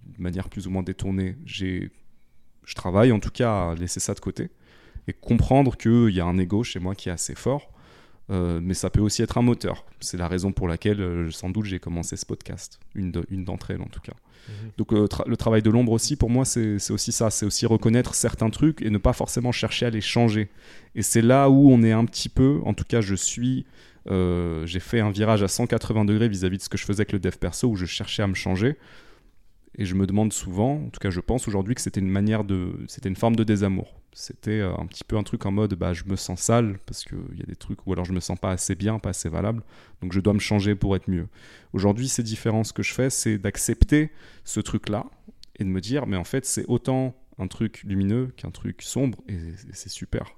de 0.05 0.21
manière 0.21 0.49
plus 0.49 0.67
ou 0.67 0.69
moins 0.69 0.83
détournée. 0.83 1.37
J'ai, 1.45 1.89
je 2.65 2.75
travaille 2.75 3.13
en 3.13 3.19
tout 3.21 3.31
cas 3.31 3.69
à 3.69 3.75
laisser 3.75 4.01
ça 4.01 4.13
de 4.13 4.19
côté 4.19 4.49
et 5.07 5.13
comprendre 5.13 5.77
qu'il 5.77 6.09
y 6.09 6.19
a 6.19 6.25
un 6.25 6.37
ego 6.37 6.63
chez 6.63 6.79
moi 6.79 6.93
qui 6.95 7.07
est 7.07 7.11
assez 7.13 7.35
fort. 7.35 7.71
Euh, 8.29 8.59
mais 8.63 8.73
ça 8.73 8.89
peut 8.89 9.01
aussi 9.01 9.21
être 9.21 9.37
un 9.37 9.41
moteur. 9.41 9.85
C'est 9.99 10.15
la 10.17 10.27
raison 10.29 10.51
pour 10.53 10.67
laquelle, 10.67 11.01
euh, 11.01 11.29
sans 11.31 11.49
doute, 11.49 11.65
j'ai 11.65 11.79
commencé 11.79 12.15
ce 12.15 12.25
podcast. 12.25 12.79
Une, 12.95 13.11
de- 13.11 13.25
une 13.29 13.43
d'entre 13.43 13.71
elles, 13.71 13.81
en 13.81 13.87
tout 13.87 13.99
cas. 13.99 14.13
Donc 14.77 14.91
euh, 14.93 15.05
tra- 15.07 15.27
le 15.27 15.37
travail 15.37 15.61
de 15.61 15.69
l'ombre 15.69 15.91
aussi, 15.93 16.15
pour 16.17 16.29
moi, 16.29 16.43
c'est 16.45 16.77
aussi 16.91 17.11
ça. 17.11 17.29
C'est 17.29 17.45
aussi 17.45 17.65
reconnaître 17.65 18.13
certains 18.15 18.49
trucs 18.49 18.81
et 18.81 18.89
ne 18.89 18.97
pas 18.97 19.13
forcément 19.13 19.51
chercher 19.51 19.85
à 19.85 19.89
les 19.89 20.01
changer. 20.01 20.49
Et 20.95 21.01
c'est 21.01 21.21
là 21.21 21.49
où 21.49 21.69
on 21.71 21.81
est 21.83 21.91
un 21.93 22.05
petit 22.05 22.29
peu, 22.29 22.59
en 22.65 22.73
tout 22.73 22.83
cas 22.85 22.99
je 23.01 23.15
suis, 23.15 23.65
j'ai 24.09 24.79
fait 24.81 24.99
un 24.99 25.11
virage 25.11 25.43
à 25.43 25.47
180 25.47 26.03
degrés 26.05 26.27
vis-à-vis 26.27 26.57
de 26.57 26.63
ce 26.63 26.69
que 26.69 26.77
je 26.77 26.83
faisais 26.85 27.01
avec 27.01 27.13
le 27.13 27.19
dev 27.19 27.35
perso, 27.37 27.69
où 27.69 27.75
je 27.77 27.85
cherchais 27.85 28.21
à 28.23 28.27
me 28.27 28.33
changer. 28.35 28.75
Et 29.77 29.85
je 29.85 29.95
me 29.95 30.05
demande 30.05 30.31
souvent, 30.33 30.75
en 30.75 30.89
tout 30.89 30.99
cas 30.99 31.09
je 31.09 31.19
pense 31.19 31.47
aujourd'hui 31.47 31.73
que 31.75 31.81
c'était 31.81 31.99
une 31.99 32.09
manière 32.09 32.43
de, 32.43 32.73
c'était 32.87 33.09
une 33.09 33.15
forme 33.15 33.35
de 33.35 33.43
désamour. 33.43 33.95
C'était 34.15 34.59
euh, 34.59 34.75
un 34.77 34.85
petit 34.85 35.03
peu 35.03 35.17
un 35.17 35.23
truc 35.23 35.45
en 35.47 35.51
mode, 35.51 35.73
bah 35.73 35.93
je 35.93 36.03
me 36.05 36.15
sens 36.15 36.39
sale 36.41 36.77
parce 36.85 37.03
qu'il 37.03 37.17
y 37.35 37.41
a 37.41 37.45
des 37.47 37.55
trucs, 37.55 37.87
ou 37.87 37.93
alors 37.93 38.05
je 38.05 38.13
me 38.13 38.19
sens 38.19 38.37
pas 38.39 38.51
assez 38.51 38.75
bien, 38.75 38.99
pas 38.99 39.09
assez 39.09 39.29
valable, 39.29 39.63
donc 40.01 40.13
je 40.13 40.19
dois 40.19 40.33
me 40.33 40.39
changer 40.39 40.75
pour 40.75 40.95
être 40.95 41.09
mieux. 41.09 41.27
Aujourd'hui 41.73 42.07
c'est 42.07 42.21
différent. 42.21 42.63
Ce 42.63 42.73
que 42.73 42.83
je 42.83 42.93
fais, 42.93 43.09
c'est 43.09 43.39
d'accepter 43.39 44.11
ce 44.43 44.59
truc-là 44.59 45.05
et 45.57 45.63
de 45.63 45.69
me 45.69 45.81
dire, 45.81 46.05
mais 46.05 46.17
en 46.17 46.23
fait, 46.23 46.45
c'est 46.45 46.65
autant 46.67 47.15
un 47.39 47.47
truc 47.47 47.81
lumineux 47.83 48.31
qu'un 48.37 48.51
truc 48.51 48.83
sombre 48.83 49.17
et 49.27 49.39
c'est 49.71 49.89
super. 49.89 50.35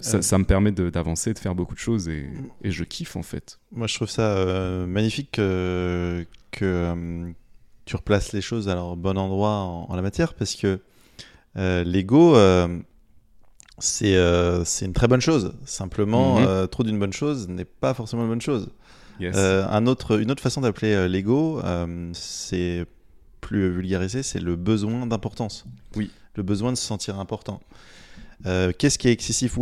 Ça, 0.00 0.16
Euh. 0.16 0.22
ça 0.22 0.38
me 0.38 0.44
permet 0.44 0.72
d'avancer, 0.72 1.34
de 1.34 1.38
faire 1.38 1.54
beaucoup 1.54 1.74
de 1.74 1.78
choses 1.78 2.08
et, 2.08 2.26
et 2.62 2.70
je 2.70 2.84
kiffe 2.84 3.16
en 3.16 3.22
fait. 3.22 3.60
Moi, 3.72 3.86
je 3.86 3.94
trouve 3.96 4.08
ça 4.08 4.34
euh, 4.38 4.86
magnifique 4.86 5.32
que, 5.32 6.24
que 6.50 7.30
tu 7.92 7.96
replaces 7.96 8.32
les 8.32 8.40
choses 8.40 8.70
à 8.70 8.74
leur 8.74 8.96
bon 8.96 9.18
endroit 9.18 9.50
en, 9.50 9.84
en 9.90 9.96
la 9.96 10.00
matière 10.00 10.32
parce 10.32 10.54
que 10.54 10.80
euh, 11.58 11.84
l'ego, 11.84 12.34
euh, 12.36 12.78
c'est 13.78 14.16
euh, 14.16 14.64
c'est 14.64 14.86
une 14.86 14.94
très 14.94 15.08
bonne 15.08 15.20
chose. 15.20 15.52
Simplement, 15.66 16.40
Mhm. 16.40 16.68
trop 16.68 16.84
d'une 16.84 16.98
bonne 16.98 17.12
chose 17.12 17.48
n'est 17.48 17.66
pas 17.66 17.92
forcément 17.92 18.22
une 18.22 18.30
bonne 18.30 18.40
chose. 18.40 18.70
Yes. 19.20 19.36
Un 19.36 19.86
autre, 19.86 20.18
une 20.22 20.30
autre 20.30 20.42
façon 20.42 20.62
d'appeler 20.62 21.06
l'ego, 21.06 21.60
c'est 22.14 22.86
plus 23.42 23.70
vulgarisé, 23.70 24.22
c'est 24.22 24.40
le 24.40 24.56
besoin 24.56 25.06
d'importance. 25.06 25.66
Oui. 25.94 26.10
Le 26.34 26.42
besoin 26.42 26.72
de 26.72 26.78
se 26.78 26.84
sentir 26.84 27.20
important. 27.20 27.60
Qu'est-ce 28.44 28.96
qui 28.98 29.08
est 29.08 29.12
excessif? 29.12 29.58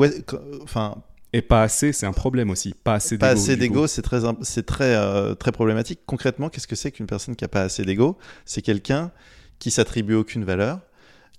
Enfin, 0.62 1.02
Et 1.32 1.43
pas 1.43 1.62
assez, 1.62 1.93
c'est 1.93 2.07
un 2.07 2.12
problème 2.12 2.51
aussi. 2.51 2.74
Pas 2.82 2.94
assez 2.94 3.16
pas 3.19 3.28
d'ego. 3.35 3.40
assez 3.40 3.52
du 3.57 3.69
coup. 3.69 3.74
d'ego, 3.74 3.86
c'est 3.86 4.02
très, 4.02 4.20
c'est 4.43 4.66
très, 4.66 4.97
euh, 4.97 5.35
très 5.35 5.52
problématique. 5.52 6.01
Concrètement, 6.07 6.48
qu'est-ce 6.48 6.66
que 6.66 6.77
c'est 6.77 6.90
qu'une 6.90 7.07
personne 7.07 7.36
qui 7.36 7.44
a 7.44 7.48
pas 7.48 7.62
assez 7.62 7.85
d'ego? 7.85 8.19
C'est 8.44 8.62
quelqu'un 8.62 9.12
qui 9.61 9.70
s'attribue 9.70 10.15
aucune 10.15 10.44
valeur, 10.44 10.81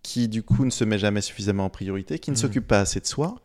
qui 0.03 0.27
du 0.29 0.43
coup 0.43 0.63
ne 0.65 0.69
se 0.69 0.83
met 0.85 0.97
jamais 0.97 1.21
suffisamment 1.21 1.65
en 1.65 1.69
priorité, 1.69 2.19
qui 2.19 2.31
ne 2.31 2.35
Mhm. 2.35 2.41
s'occupe 2.41 2.67
pas 2.67 2.79
assez 2.79 2.99
de 3.01 3.05
soi, 3.05 3.35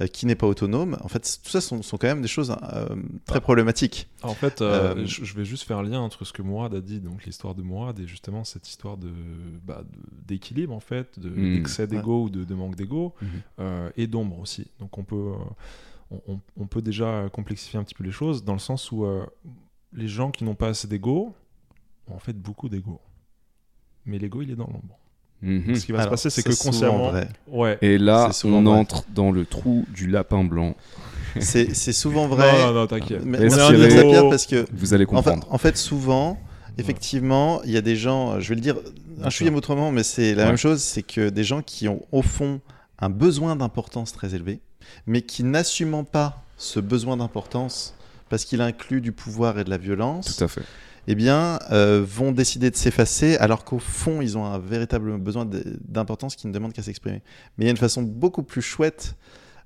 euh, 0.00 0.06
qui 0.06 0.24
n'est 0.26 0.36
pas 0.36 0.46
autonome. 0.46 0.96
En 1.02 1.08
fait, 1.08 1.40
tout 1.42 1.50
ça 1.50 1.60
sont, 1.60 1.82
sont 1.82 1.96
quand 1.98 2.06
même 2.06 2.22
des 2.22 2.28
choses 2.28 2.54
euh, 2.72 2.86
très 3.26 3.38
Ah. 3.38 3.40
problématiques. 3.40 4.08
En 4.22 4.34
fait, 4.34 4.62
euh, 4.62 4.94
Euh, 4.94 5.04
je 5.06 5.34
vais 5.34 5.44
juste 5.44 5.64
faire 5.64 5.78
un 5.78 5.82
lien 5.82 5.98
entre 6.00 6.24
ce 6.24 6.32
que 6.32 6.42
Mourad 6.42 6.72
a 6.74 6.80
dit, 6.80 7.00
donc 7.00 7.24
l'histoire 7.24 7.56
de 7.56 7.62
Mourad, 7.62 7.98
et 7.98 8.06
justement 8.06 8.44
cette 8.44 8.68
histoire 8.68 8.96
de 8.98 9.08
bah, 9.66 9.82
de- 9.82 10.26
d'équilibre 10.28 10.72
en 10.74 10.80
fait, 10.80 11.18
de- 11.18 11.28
Mm. 11.28 11.54
d'excès 11.56 11.86
d'ego 11.88 12.24
ou 12.24 12.30
de, 12.30 12.44
de 12.44 12.54
manque 12.54 12.76
d'ego, 12.76 13.14
Mhm. 13.20 13.28
euh, 13.60 13.90
et 13.96 14.06
d'ombre 14.06 14.38
aussi. 14.38 14.68
Donc 14.78 14.96
on 14.96 15.02
peut, 15.02 15.16
euh, 15.16 15.34
on, 16.10 16.66
peut 16.66 16.82
déjà 16.82 17.28
complexifier 17.32 17.78
un 17.78 17.84
petit 17.84 17.94
peu 17.94 18.04
les 18.04 18.10
choses 18.10 18.44
dans 18.44 18.54
le 18.54 18.58
sens 18.58 18.90
où 18.92 19.04
euh, 19.04 19.26
les 19.92 20.08
gens 20.08 20.30
qui 20.30 20.44
n'ont 20.44 20.54
pas 20.54 20.68
assez 20.68 20.88
d'ego 20.88 21.34
ont 22.08 22.14
en 22.14 22.18
fait 22.18 22.32
beaucoup 22.32 22.68
d'ego. 22.68 23.00
Mais 24.06 24.18
l'ego, 24.18 24.42
il 24.42 24.50
est 24.50 24.56
dans 24.56 24.66
l'ombre. 24.66 24.98
Mhm. 25.42 25.74
Ce 25.76 25.86
qui 25.86 25.92
va 25.92 26.02
se 26.04 26.08
passer, 26.08 26.30
c'est 26.30 26.42
que 26.42 26.54
consciemment, 26.62 27.10
vrai. 27.10 27.28
ouais. 27.46 27.78
Et 27.82 27.98
là, 27.98 28.30
on 28.44 28.62
vrai. 28.62 28.72
entre 28.72 29.04
dans 29.14 29.30
le 29.30 29.44
trou 29.46 29.84
du 29.94 30.08
lapin 30.08 30.44
blanc. 30.44 30.74
C'est 31.40 31.74
souvent 31.92 32.26
vrai. 32.26 32.50
Non, 32.52 32.66
non, 32.68 32.74
non, 32.80 32.86
t'inquiète. 32.86 33.24
Mais- 33.24 33.38
pierre 33.46 34.28
parce 34.28 34.46
que 34.46 34.66
Vous 34.72 34.94
allez 34.94 35.04
en 35.04 35.08
fait, 35.08 35.30
comprendre. 35.30 35.46
en 35.52 35.58
fait, 35.58 35.76
souvent, 35.76 36.38
effectivement, 36.78 37.62
il 37.64 37.70
y 37.70 37.76
a 37.76 37.82
des 37.82 37.96
gens, 37.96 38.32
euh, 38.32 38.40
je 38.40 38.48
vais 38.48 38.54
le 38.54 38.60
dire 38.60 38.76
un 39.22 39.30
chouïa 39.30 39.52
autrement, 39.52 39.92
mais 39.92 40.02
c'est 40.02 40.34
la 40.34 40.42
Ouais. 40.44 40.48
même 40.48 40.56
chose, 40.56 40.80
c'est 40.80 41.02
que 41.02 41.28
des 41.28 41.44
gens 41.44 41.60
qui 41.62 41.88
ont 41.88 42.00
au 42.12 42.22
fond 42.22 42.60
un 42.98 43.10
besoin 43.10 43.56
d'importance 43.56 44.12
très 44.12 44.34
élevé, 44.34 44.60
mais 45.06 45.22
qui 45.22 45.42
n'assument 45.44 46.04
pas 46.04 46.42
ce 46.56 46.80
besoin 46.80 47.16
d'importance 47.16 47.94
parce 48.28 48.44
qu'il 48.44 48.60
inclut 48.60 49.00
du 49.00 49.12
pouvoir 49.12 49.58
et 49.58 49.64
de 49.64 49.70
la 49.70 49.78
violence, 49.78 50.36
Tout 50.36 50.44
à 50.44 50.48
fait. 50.48 50.62
eh 51.06 51.14
bien, 51.14 51.58
euh, 51.70 52.04
vont 52.06 52.32
décider 52.32 52.70
de 52.70 52.76
s'effacer, 52.76 53.36
alors 53.38 53.64
qu'au 53.64 53.78
fond, 53.78 54.20
ils 54.20 54.36
ont 54.36 54.44
un 54.44 54.58
véritable 54.58 55.16
besoin 55.18 55.48
d'importance 55.88 56.36
qui 56.36 56.46
ne 56.46 56.52
demande 56.52 56.72
qu'à 56.74 56.82
s'exprimer. 56.82 57.22
Mais 57.56 57.64
il 57.64 57.66
y 57.66 57.68
a 57.68 57.70
une 57.70 57.76
façon 57.78 58.02
beaucoup 58.02 58.42
plus 58.42 58.60
chouette 58.62 59.14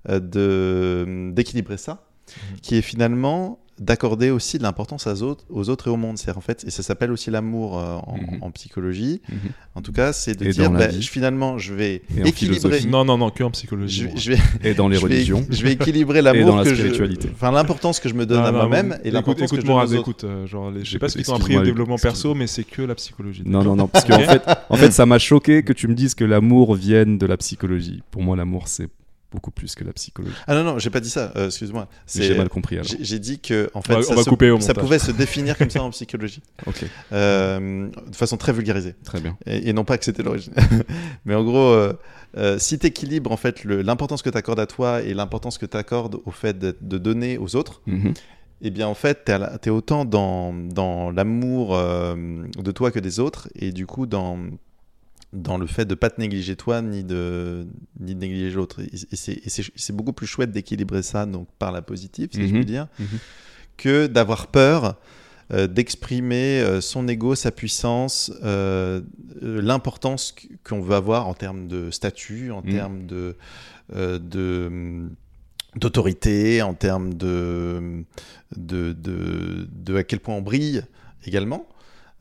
euh, 0.09 1.31
d'équilibrer 1.33 1.77
ça, 1.77 2.05
Mhm. 2.27 2.61
qui 2.61 2.77
est 2.77 2.83
finalement 2.83 3.59
d'accorder 3.83 4.31
aussi 4.31 4.59
de 4.59 4.63
l'importance 4.63 5.07
aux 5.07 5.23
autres, 5.23 5.45
aux 5.51 5.69
autres 5.69 5.89
et 5.89 5.91
au 5.91 5.97
monde. 5.97 6.17
C'est 6.19 6.37
en 6.37 6.41
fait, 6.41 6.65
et 6.67 6.71
ça 6.71 6.83
s'appelle 6.83 7.11
aussi 7.13 7.31
l'amour 7.31 7.79
euh, 7.79 7.97
en, 8.07 8.17
Mhm. 8.17 8.39
en 8.43 8.51
psychologie. 8.51 9.21
Mhm. 9.29 9.39
En 9.75 9.83
tout 9.83 9.93
cas, 9.93 10.13
c'est 10.13 10.39
de 10.39 10.47
Et 10.47 10.51
dire, 10.51 10.71
bah, 10.71 10.91
je- 10.91 11.09
finalement, 11.09 11.59
je 11.59 11.75
vais 11.75 12.03
Et 12.17 12.21
équilibrer. 12.29 12.59
philosophie. 12.61 12.87
Non, 12.89 13.05
non, 13.05 13.19
non, 13.19 13.31
que 13.31 13.43
en 13.43 13.51
psychologie. 13.51 14.09
Je, 14.17 14.33
vais, 14.33 14.39
Et 14.63 14.75
dans 14.75 14.89
les 14.89 14.97
je 14.97 15.07
vais- 15.07 15.15
religions. 15.15 15.45
je 15.51 15.63
vais 15.63 15.73
équilibrer 15.73 16.21
Et 16.21 16.23
dans 16.23 16.33
l'amour 16.33 16.57
la 16.57 16.65
que 16.65 16.71
je, 16.71 16.75
spiritualité. 16.77 17.29
enfin 17.35 17.51
l'importance 17.51 17.99
que 18.01 18.09
je 18.09 18.15
me 18.15 18.27
donne 18.27 18.39
Non, 18.41 18.45
à 18.47 18.53
non, 18.53 18.59
moi-même 18.59 18.93
et 18.93 19.09
écoute, 19.09 19.13
l'importance 19.13 19.51
que 19.51 19.57
écoute, 19.57 19.67
je 19.67 19.73
donne 19.73 19.77
aux 19.77 19.83
autres. 19.83 19.95
écoute, 20.01 20.25
euh, 20.25 20.47
genre, 20.47 20.71
les- 20.71 20.81
je 20.81 20.85
sais 20.85 20.91
J'ai- 20.93 20.99
pas 20.99 21.09
ce 21.09 21.13
qu'ils 21.15 21.21
excuse-moi, 21.23 21.41
appris 21.41 21.57
au 21.57 21.63
développement 21.63 21.97
perso, 21.97 22.35
mais 22.35 22.47
c'est 22.47 22.65
que 22.65 22.83
la 22.83 22.95
psychologie. 22.95 23.43
Non, 23.45 23.63
non, 23.65 23.75
non, 23.77 23.89
parce 23.89 24.05
qu'en 24.05 24.19
fait, 24.19 24.43
en 24.69 24.77
fait, 24.77 24.91
ça 24.93 25.07
m'a 25.07 25.19
choqué 25.19 25.63
que 25.63 25.73
tu 25.73 25.89
me 25.89 25.95
dises 25.95 26.15
que 26.15 26.25
l'amour 26.25 26.75
vienne 26.75 27.19
de 27.19 27.27
la 27.27 27.37
psychologie. 27.37 28.03
Pour 28.11 28.23
moi, 28.23 28.37
l'amour, 28.37 28.69
c'est 28.69 28.89
beaucoup 29.33 29.51
plus 29.51 29.75
que 29.75 29.83
la 29.85 29.93
psychologie. 29.93 30.35
Ah 30.47 30.55
non 30.55 30.63
non, 30.63 30.79
j'ai 30.79 30.91
pas 30.91 31.01
dit 31.01 31.11
ça. 31.11 31.33
euh, 31.37 31.47
Excuse-moi. 31.47 31.89
J'ai 32.15 32.37
mal 32.37 32.49
compris 32.49 32.77
alors. 32.77 32.87
J'ai 33.01 33.19
dit 33.19 33.41
que 33.41 33.71
en 33.75 33.83
fait, 33.83 33.95
On 33.95 33.97
va- 33.97 34.03
ça, 34.03 34.13
on 34.13 34.17
va 34.17 34.23
se- 34.25 34.29
couper 34.31 34.51
au 34.51 34.61
ça 34.61 34.75
pouvait 34.75 34.99
se 34.99 35.11
définir 35.11 35.57
comme 35.59 35.71
ça 35.71 35.83
en 35.83 35.91
psychologie, 35.91 36.43
Ok, 36.67 36.85
euh, 37.13 37.89
de 38.09 38.15
façon 38.17 38.37
très 38.37 38.53
vulgarisée, 38.53 38.95
très 39.05 39.21
bien. 39.21 39.37
et, 39.47 39.69
et 39.69 39.73
non 39.73 39.85
pas 39.85 39.99
que 39.99 40.05
c'était 40.05 40.23
l'origine. 40.23 40.53
Mais 41.25 41.35
en 41.35 41.43
gros, 41.45 41.75
euh, 42.37 42.59
si 42.59 42.79
tu 42.79 42.87
équilibres 42.87 43.33
en 43.33 43.37
fait 43.37 43.65
le- 43.65 43.83
l'importance 43.83 44.23
que 44.23 44.31
tu 44.31 44.39
accordes 44.39 44.61
à 44.61 44.67
toi 44.67 45.03
et 45.03 45.15
l'importance 45.15 45.59
que 45.59 45.67
tu 45.67 45.77
accordes 45.77 46.19
au 46.25 46.31
fait 46.31 46.59
de, 46.59 46.77
de 46.81 46.99
donner 46.99 47.39
aux 47.39 47.57
autres, 47.57 47.83
Mhm. 47.87 48.15
eh 48.63 48.71
bien 48.71 48.87
en 48.87 48.95
fait, 48.95 49.25
tu 49.25 49.33
es, 49.69 49.71
autant 49.71 50.05
dans, 50.05 50.53
dans 50.55 51.11
l'amour 51.11 51.77
de 51.77 52.71
toi 52.71 52.91
que 52.91 53.01
des 53.01 53.19
autres, 53.21 53.49
et 53.57 53.73
du 53.73 53.87
coup 53.87 54.07
dans 54.07 54.39
dans 55.33 55.57
le 55.57 55.67
fait 55.67 55.85
de 55.87 55.95
pas 55.95 56.11
te 56.11 56.21
négliger 56.21 56.57
toi 56.57 56.83
ni 56.83 57.05
de 57.05 57.67
ni 58.01 58.15
de 58.15 58.21
négliger 58.21 58.51
l'autre 58.51 58.81
et, 58.83 59.17
c'est- 59.17 59.93
beaucoup 59.93 60.13
plus 60.13 60.27
chouette 60.27 60.51
d'équilibrer 60.53 61.03
ça 61.03 61.25
donc 61.27 61.49
par 61.59 61.73
la 61.73 61.81
positive 61.83 62.29
si 62.33 62.41
je 62.47 62.53
Mhm. 62.53 62.61
puis 62.61 62.65
dire 62.67 62.87
Mhm. 62.99 63.07
que 63.77 64.07
d'avoir 64.07 64.49
peur 64.49 64.97
euh, 65.53 65.67
d'exprimer 65.67 66.61
euh, 66.61 66.81
son 66.81 67.07
ego, 67.09 67.35
sa 67.35 67.51
puissance, 67.51 68.33
euh, 68.43 69.03
l'importance 69.43 70.33
qu- 70.33 70.49
qu'on 70.65 70.81
veut 70.81 70.95
avoir 70.95 71.27
en 71.29 71.35
termes 71.35 71.69
de 71.69 71.91
statut, 71.91 72.51
en 72.53 72.63
Mm. 72.63 72.71
termes 72.71 73.07
de, 73.07 73.37
de, 73.95 74.65
hum, 74.69 75.11
d'autorité, 75.77 76.63
en 76.63 76.73
termes 76.75 77.13
de, 77.15 78.05
de, 78.57 78.93
de, 78.93 79.69
de 79.71 79.97
à 79.97 80.05
quel 80.05 80.21
point 80.21 80.37
on 80.37 80.43
brille 80.43 80.83
également. 81.27 81.67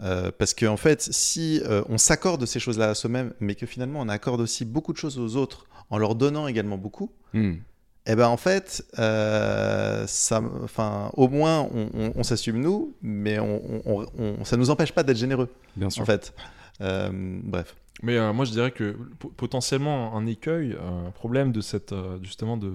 Euh, 0.04 0.32
parce 0.38 0.54
qu'en 0.54 0.74
en 0.74 0.78
fait, 0.78 1.02
si 1.12 1.62
euh, 1.66 1.84
on 1.88 1.98
s'accorde 1.98 2.46
ces 2.46 2.60
choses-là 2.60 2.90
à 2.90 2.96
soi-même, 2.96 3.34
mais 3.40 3.56
que 3.56 3.66
finalement 3.68 4.00
on 4.02 4.10
accorde 4.10 4.42
aussi 4.42 4.66
beaucoup 4.66 4.94
de 4.94 4.98
choses 4.98 5.20
aux 5.20 5.36
autres 5.36 5.68
en 5.90 5.98
leur 6.00 6.16
donnant 6.16 6.48
également 6.48 6.78
beaucoup, 6.78 7.12
Mhm. 7.34 7.60
eh 8.08 8.16
ben 8.16 8.28
en 8.28 8.38
fait, 8.38 8.84
euh, 9.00 10.06
ça, 10.08 10.42
enfin, 10.64 11.12
au 11.16 11.28
moins 11.28 11.68
on, 11.74 11.90
on- 11.94 12.14
on 12.16 12.24
s'assume 12.24 12.60
nous, 12.60 12.96
mais 13.04 13.38
on, 13.40 14.08
on, 14.18 14.44
ça 14.44 14.58
nous 14.58 14.70
empêche 14.72 14.92
pas 14.92 15.04
d'être 15.04 15.18
généreux, 15.18 15.50
Bien 15.76 15.90
sûr. 15.92 16.02
en 16.02 16.06
fait. 16.06 16.34
Bref. 16.80 17.76
Mais 18.04 18.18
euh, 18.18 18.34
moi, 18.34 18.46
je 18.46 18.52
dirais 18.52 18.72
que 18.72 18.98
po- 19.20 19.30
potentiellement 19.30 20.16
un 20.18 20.26
écueil, 20.26 20.76
un 20.82 21.12
problème 21.12 21.52
de 21.52 21.62
cette, 21.62 21.94
justement 22.24 22.58
de, 22.58 22.74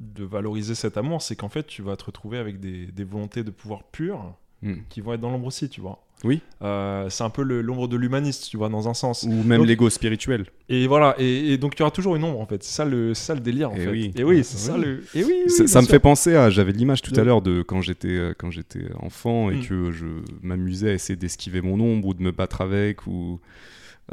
de 0.00 0.24
valoriser 0.24 0.74
cet 0.74 0.98
amour, 0.98 1.22
c'est 1.22 1.36
qu'en 1.36 1.48
fait, 1.48 1.66
tu 1.66 1.80
vas 1.80 1.96
te 1.96 2.04
retrouver 2.04 2.36
avec 2.38 2.60
des, 2.60 2.86
des 2.86 3.04
volontés 3.04 3.44
de 3.44 3.50
pouvoir 3.50 3.84
pures 3.84 4.34
Mhm. 4.64 4.84
qui 4.90 5.00
vont 5.00 5.12
être 5.14 5.20
dans 5.20 5.30
l'ombre 5.32 5.46
aussi, 5.48 5.68
tu 5.68 5.80
vois. 5.80 6.04
Oui. 6.24 6.40
Euh, 6.62 7.06
c'est 7.10 7.24
un 7.24 7.30
peu 7.30 7.42
l'ombre 7.42 7.88
de 7.88 7.96
l'humaniste, 7.96 8.48
tu 8.50 8.56
vois, 8.56 8.68
dans 8.68 8.88
un 8.88 8.94
sens. 8.94 9.24
Ou 9.28 9.42
même 9.42 9.64
l'ego 9.64 9.90
spirituel. 9.90 10.44
Et 10.68 10.86
voilà, 10.86 11.16
et, 11.18 11.52
et 11.52 11.58
donc 11.58 11.74
tu 11.74 11.82
auras 11.82 11.90
toujours 11.90 12.14
une 12.16 12.22
ombre 12.24 12.40
en 12.40 12.46
fait. 12.46 12.62
C'est 12.62 12.74
ça 12.76 12.84
le, 12.84 13.12
ça 13.14 13.34
le 13.34 13.40
délire 13.40 13.70
en 13.72 13.74
Et 13.74 13.80
fait. 13.80 13.90
oui. 13.90 14.12
Et 14.16 14.22
oui, 14.24 14.44
c'est 14.44 14.56
Oui. 14.56 14.62
ça 14.62 14.76
le. 14.78 15.04
Et 15.14 15.24
oui, 15.24 15.34
oui, 15.46 15.68
ça 15.68 15.80
me 15.82 15.86
fait 15.86 15.98
penser 15.98 16.36
à. 16.36 16.48
J'avais 16.50 16.72
l'image 16.72 17.02
tout 17.02 17.18
à 17.18 17.24
l'heure 17.24 17.42
de 17.42 17.62
quand 17.62 17.80
j'étais 17.82 18.08
euh, 18.08 18.34
quand 18.38 18.50
j'étais 18.50 18.84
enfant 19.00 19.50
et 19.50 19.56
Mm. 19.56 19.66
que 19.66 19.90
je 19.92 20.06
m'amusais 20.42 20.90
à 20.90 20.92
essayer 20.92 21.16
d'esquiver 21.16 21.60
mon 21.60 21.80
ombre 21.80 22.08
ou 22.08 22.14
de 22.14 22.22
me 22.22 22.30
battre 22.30 22.60
avec 22.60 23.06
ou 23.06 23.40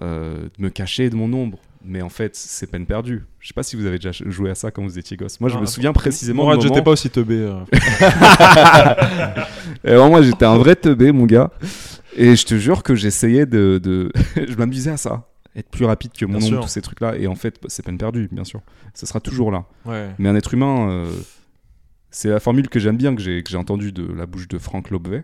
euh, 0.01 0.43
de 0.57 0.63
me 0.63 0.69
cacher 0.69 1.09
de 1.09 1.15
mon 1.15 1.31
ombre. 1.33 1.59
Mais 1.85 2.01
en 2.01 2.09
fait, 2.09 2.35
c'est 2.35 2.67
peine 2.69 2.85
perdue. 2.85 3.23
Je 3.39 3.47
sais 3.47 3.53
pas 3.53 3.63
si 3.63 3.77
vous 3.77 3.85
avez 3.85 3.97
déjà 3.99 4.11
joué 4.11 4.49
à 4.49 4.55
ça 4.55 4.69
quand 4.69 4.83
vous 4.83 4.99
étiez 4.99 5.15
gosse. 5.15 5.39
Moi, 5.39 5.49
je 5.49 5.55
Ah, 5.57 5.61
me 5.61 5.65
souviens 5.65 5.93
précisément. 5.93 6.53
Du 6.57 6.67
j'étais 6.67 6.81
pas 6.81 6.91
aussi 6.91 7.09
teubé. 7.09 7.35
euh. 7.37 7.53
Et 9.83 9.89
vraiment, 9.91 10.09
moi, 10.09 10.21
j'étais 10.21 10.45
un 10.45 10.57
vrai 10.57 10.75
teubé, 10.75 11.11
mon 11.13 11.25
gars. 11.25 11.51
Et 12.15 12.35
je 12.35 12.45
te 12.45 12.55
jure 12.57 12.83
que 12.83 12.95
j'essayais 12.95 13.45
de. 13.45 13.79
de- 13.81 14.11
je 14.35 14.55
m'amusais 14.55 14.91
à 14.91 14.97
ça. 14.97 15.27
Être 15.55 15.69
plus 15.69 15.85
rapide 15.85 16.11
que 16.17 16.25
mon 16.25 16.39
sûr. 16.39 16.61
tous 16.61 16.67
ces 16.69 16.81
trucs-là. 16.81 17.15
Et 17.17 17.27
en 17.27 17.35
fait, 17.35 17.59
c'est 17.67 17.83
peine 17.83 17.97
perdue, 17.97 18.29
bien 18.31 18.43
sûr. 18.43 18.61
Ça 18.93 19.05
sera 19.05 19.19
toujours 19.19 19.51
là. 19.51 19.65
Ouais. 19.85 20.09
Mais 20.19 20.29
un 20.29 20.35
être 20.35 20.53
humain, 20.53 20.89
euh, 20.91 21.11
c'est 22.11 22.29
la 22.29 22.39
formule 22.39 22.69
que 22.69 22.79
j'aime 22.79 22.97
bien, 22.97 23.15
que 23.15 23.21
j'ai 23.21 23.57
entendue 23.57 23.91
de 23.91 24.05
la 24.13 24.25
bouche 24.25 24.47
de 24.47 24.57
Frank 24.57 24.89
Lobvet. 24.89 25.23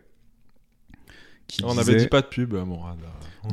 Qui 1.47 1.63
On 1.63 1.69
disait, 1.75 1.79
avait 1.81 1.95
dit 1.95 2.07
pas 2.07 2.21
de 2.21 2.27
pub, 2.27 2.53
Mourad. 2.53 2.97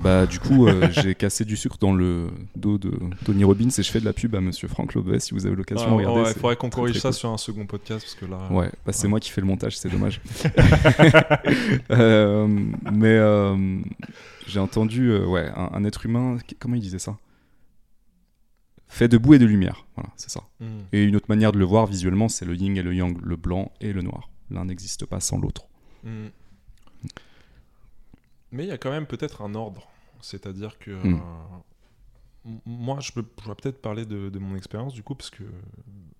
Bah, 0.02 0.24
du 0.24 0.38
coup, 0.40 0.66
euh, 0.66 0.88
j'ai 1.02 1.14
cassé 1.14 1.44
du 1.44 1.54
sucre 1.56 1.76
dans 1.78 1.92
le 1.92 2.30
dos 2.56 2.78
de 2.78 2.92
Tony 3.26 3.44
Robbins 3.44 3.68
et 3.68 3.82
je 3.82 3.90
fais 3.90 4.00
de 4.00 4.06
la 4.06 4.14
pub 4.14 4.34
à 4.34 4.40
monsieur 4.40 4.66
Frank 4.66 4.94
Lobvet. 4.94 5.20
Si 5.20 5.34
vous 5.34 5.44
avez 5.44 5.54
l'occasion, 5.54 5.96
Ouais, 5.96 6.04
regardez. 6.06 6.20
ouais, 6.22 6.32
c'est 6.32 6.38
faudrait 6.40 6.56
qu'on 6.56 6.70
corrige 6.70 6.98
ça 6.98 7.10
cool. 7.10 7.18
sur 7.18 7.28
un 7.30 7.36
second 7.36 7.66
podcast 7.66 8.06
parce 8.06 8.14
que 8.14 8.24
là. 8.24 8.50
Ouais, 8.50 8.70
bah, 8.86 8.92
c'est 8.92 9.06
moi 9.08 9.20
qui 9.20 9.30
fais 9.30 9.42
le 9.42 9.46
montage, 9.46 9.76
c'est 9.76 9.90
dommage. 9.90 10.20
Euh, 11.90 12.46
mais 12.92 13.08
euh, 13.18 13.80
j'ai 14.46 14.60
entendu, 14.60 15.14
ouais, 15.16 15.50
un, 15.54 15.70
un 15.74 15.84
être 15.84 16.06
humain, 16.06 16.38
comment 16.58 16.74
il 16.76 16.80
disait 16.80 16.98
ça? 16.98 17.16
Fait 18.88 19.08
de 19.08 19.16
boue 19.18 19.34
et 19.34 19.38
de 19.38 19.46
lumière, 19.46 19.86
voilà, 19.96 20.10
c'est 20.16 20.30
ça. 20.30 20.42
Hmm. 20.60 20.80
Et 20.92 21.02
une 21.04 21.16
autre 21.16 21.26
manière 21.28 21.52
de 21.52 21.58
le 21.58 21.64
voir 21.64 21.86
visuellement, 21.86 22.28
c'est 22.28 22.44
le 22.44 22.54
yin 22.54 22.76
et 22.76 22.82
le 22.82 22.94
yang, 22.94 23.18
le 23.22 23.36
blanc 23.36 23.72
et 23.80 23.92
le 23.92 24.02
noir. 24.02 24.28
L'un 24.50 24.64
n'existe 24.66 25.06
pas 25.06 25.20
sans 25.20 25.38
l'autre. 25.38 25.66
Hmm. 26.04 26.28
Mais 28.52 28.64
il 28.64 28.68
y 28.68 28.72
a 28.72 28.78
quand 28.78 28.90
même 28.90 29.06
peut-être 29.06 29.42
un 29.42 29.54
ordre. 29.54 29.88
C'est-à-dire 30.20 30.78
que. 30.78 30.90
Hmm. 30.90 31.14
euh, 31.14 32.58
moi, 32.66 32.98
je, 33.00 33.12
peux, 33.12 33.24
je 33.42 33.48
vais 33.48 33.54
peut-être 33.54 33.80
parler 33.80 34.04
de, 34.04 34.28
de 34.28 34.38
mon 34.38 34.56
expérience 34.56 34.94
du 34.94 35.02
coup, 35.02 35.14
parce 35.14 35.30
que 35.30 35.44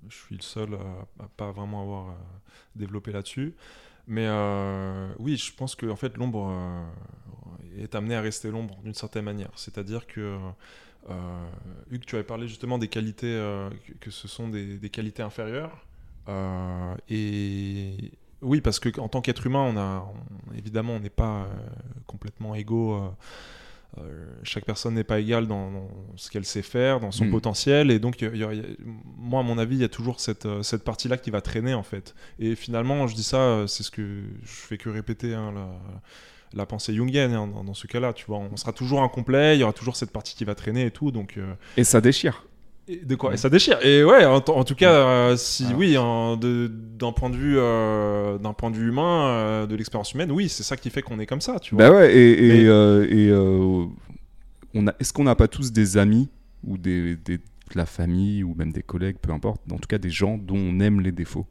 je 0.09 0.17
suis 0.17 0.37
le 0.37 0.43
seul 0.43 0.75
à, 0.75 1.25
à 1.25 1.29
pas 1.37 1.51
vraiment 1.51 1.83
avoir 1.83 2.11
euh, 2.11 2.15
développé 2.77 3.13
là-dessus. 3.13 3.55
Mais 4.07 4.27
euh, 4.27 5.13
oui, 5.19 5.37
je 5.37 5.53
pense 5.53 5.75
que 5.75 5.87
en 5.87 5.97
fait, 5.97 6.17
l'ombre 6.17 6.49
euh, 6.51 7.83
est 7.83 7.95
amenée 7.95 8.17
à 8.17 8.21
rester 8.21 8.51
l'ombre 8.51 8.77
d'une 8.83 8.95
certaine 8.95 9.25
manière. 9.25 9.51
C'est-à-dire 9.57 10.07
que. 10.07 10.39
Euh, 11.11 11.47
Hugues, 11.91 12.05
tu 12.07 12.15
avais 12.15 12.25
parlé 12.25 12.47
justement 12.47 12.79
des 12.79 12.87
qualités, 12.89 13.35
que, 14.01 14.11
ce 14.11 14.29
sont 14.29 14.49
des, 14.49 14.79
des 14.79 14.91
qualités 14.91 15.23
inférieures. 15.23 15.85
Et 17.09 18.13
oui, 18.43 18.60
parce 18.60 18.78
que 18.81 18.98
en 19.01 19.09
tant 19.09 19.20
qu'être 19.20 19.47
humain, 19.47 19.60
on 19.73 19.77
a, 19.77 20.05
on- 20.51 20.55
évidemment, 20.56 20.94
on 20.94 21.01
n'est 21.01 21.10
pas 21.10 21.43
euh, 21.43 21.47
complètement 22.06 22.55
égaux 22.55 22.94
euh, 22.94 23.09
euh, 23.98 24.24
chaque 24.43 24.64
personne 24.64 24.94
n'est 24.94 25.05
pas 25.05 25.20
égale 25.20 25.47
dans, 25.47 25.70
dans 25.70 25.89
ce 26.16 26.31
qu'elle 26.31 26.47
sait 26.47 26.62
faire, 26.62 26.98
dans 26.98 27.10
son 27.10 27.27
Mm. 27.27 27.31
potentiel, 27.31 27.90
et 27.90 27.98
donc 27.98 28.23
il 28.23 28.36
y 28.36 28.44
a- 28.44 28.52
il 28.52 28.59
y 28.59 28.60
a- 28.60 28.66
moi 29.19 29.40
à 29.40 29.43
mon 29.43 29.59
avis 29.59 29.77
il 29.77 29.82
y 29.82 29.85
a 29.85 29.89
toujours 29.90 30.19
cette, 30.19 30.48
cette 30.62 30.82
partie-là 30.82 31.19
qui 31.19 31.31
va 31.31 31.40
traîner 31.43 31.74
en 31.74 31.82
fait. 31.82 32.14
Et 32.39 32.55
finalement 32.55 33.06
je 33.06 33.14
dis 33.14 33.23
ça, 33.23 33.64
c'est 33.69 33.82
ce 33.82 33.90
que 33.90 34.23
je 34.43 34.51
fais 34.51 34.78
que 34.78 34.89
répéter 34.89 35.35
hein, 35.35 35.52
la, 35.55 35.69
la 36.55 36.64
pensée 36.66 36.94
jungienne 36.94 37.32
hein, 37.35 37.47
dans, 37.47 37.64
dans 37.64 37.74
ce 37.74 37.86
cas-là, 37.86 38.14
tu 38.14 38.24
vois, 38.27 38.39
on 38.39 38.56
sera 38.56 38.73
toujours 38.73 39.02
incomplet, 39.02 39.56
il 39.56 39.60
y 39.60 39.62
aura 39.62 39.74
toujours 39.74 39.97
cette 39.97 40.10
partie 40.10 40.35
qui 40.35 40.44
va 40.47 40.55
traîner 40.55 40.86
et 40.86 40.90
tout, 40.90 41.10
donc 41.10 41.36
euh, 41.36 41.52
Et 41.77 41.85
ça 41.85 42.01
déchire. 42.01 42.47
Et 42.93 43.05
de 43.05 43.14
quoi? 43.14 43.35
Et 43.35 43.36
ça 43.36 43.48
déchire. 43.48 43.78
Et 43.85 44.05
ouais, 44.05 44.24
en, 44.24 44.36
en 44.36 44.64
tout 44.64 44.74
cas, 44.74 44.93
euh, 44.93 45.36
si 45.36 45.64
Alors. 45.66 45.78
oui, 45.78 45.94
d'un 45.94 47.12
point 47.12 47.31
de 47.31 47.36
vue, 47.36 47.56
euh, 47.59 48.39
d'un 48.39 48.52
point 48.52 48.70
de 48.70 48.77
vue 48.77 48.89
humain, 48.89 49.27
euh, 49.28 49.66
de 49.66 49.74
l'expérience 49.77 50.12
humaine, 50.12 50.31
oui, 50.32 50.48
c'est 50.48 50.62
ça 50.62 50.77
qui 50.77 50.90
fait 50.90 51.02
qu'on 51.02 51.19
est 51.19 51.27
comme 51.27 51.40
ça, 51.40 51.59
tu 51.59 51.74
vois. 51.74 51.89
Bah 51.90 51.97
ouais, 51.97 52.14
et, 52.14 52.44
et, 52.44 52.48
Mais- 52.62 52.69
euh, 52.69 53.06
et, 53.09 53.28
euh, 53.31 53.85
on 54.74 54.86
a, 54.86 54.94
est-ce 55.01 55.12
qu'on 55.12 55.24
n'a 55.24 55.35
pas 55.35 55.48
tous 55.48 55.73
des 55.73 55.97
amis 55.98 56.28
ou 56.64 56.78
des, 56.78 57.16
des- 57.16 57.39
de 57.39 57.43
la 57.74 57.86
famille 57.86 58.43
ou 58.44 58.55
même 58.55 58.73
des 58.73 58.82
collègues, 58.82 59.16
peu 59.20 59.32
importe, 59.32 59.60
en 59.73 59.77
tout 59.78 59.89
cas 59.89 59.98
des 59.98 60.10
gens 60.10 60.36
dont 60.39 60.56
on 60.56 60.78
aime 60.81 61.01
les 61.01 61.12
défauts? 61.12 61.47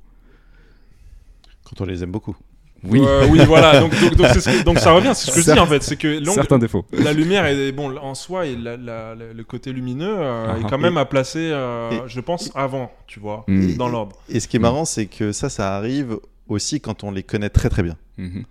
Quand 1.64 1.82
on 1.82 1.86
les 1.86 2.04
aime 2.04 2.12
beaucoup. 2.12 2.36
Oui, 2.84 3.00
Euh, 3.06 3.28
oui, 3.30 3.40
voilà. 3.46 3.80
Donc, 3.80 3.92
donc, 4.02 4.16
donc, 4.16 4.28
c'est 4.34 4.42
ce 4.42 4.50
que- 4.60 4.64
donc 4.64 4.80
ça 4.80 4.92
revient, 4.92 5.12
c'est 5.14 5.30
ce 5.30 5.36
que 5.36 5.42
je 5.42 5.52
dis 5.52 5.60
en 5.60 5.68
fait, 5.68 5.84
c'est 5.84 5.98
que 5.98 6.24
certains 6.26 6.58
défauts. 6.58 6.84
la 6.92 7.14
lumière 7.14 7.46
est 7.46 7.72
bon 7.72 7.96
en 7.98 8.16
soi 8.16 8.48
et 8.48 8.56
la- 8.56 8.76
la- 8.78 9.14
la- 9.16 9.34
le 9.34 9.44
côté 9.44 9.72
lumineux 9.72 10.16
euh, 10.18 10.48
Ah, 10.50 10.58
est 10.58 10.62
ah. 10.64 10.68
quand 10.70 10.80
même 10.80 10.98
à 10.98 11.06
placer, 11.06 11.50
euh, 11.52 11.92
et- 11.92 12.02
je 12.08 12.20
pense, 12.22 12.52
avant, 12.56 12.92
tu 13.08 13.20
vois, 13.20 13.44
Mm. 13.48 13.76
dans 13.78 13.88
l'ordre. 13.88 14.16
Et 14.30 14.40
ce 14.40 14.48
qui 14.48 14.58
est 14.58 14.60
Mm. 14.60 14.64
marrant, 14.64 14.86
c'est 14.86 15.06
que 15.06 15.32
ça, 15.32 15.50
ça 15.50 15.76
arrive 15.76 16.18
aussi 16.48 16.82
quand 16.82 17.04
on 17.04 17.12
les 17.12 17.24
connaît 17.24 17.50
très 17.50 17.70
très 17.70 17.84
bien. 17.84 17.98
Mhm. 18.18 18.46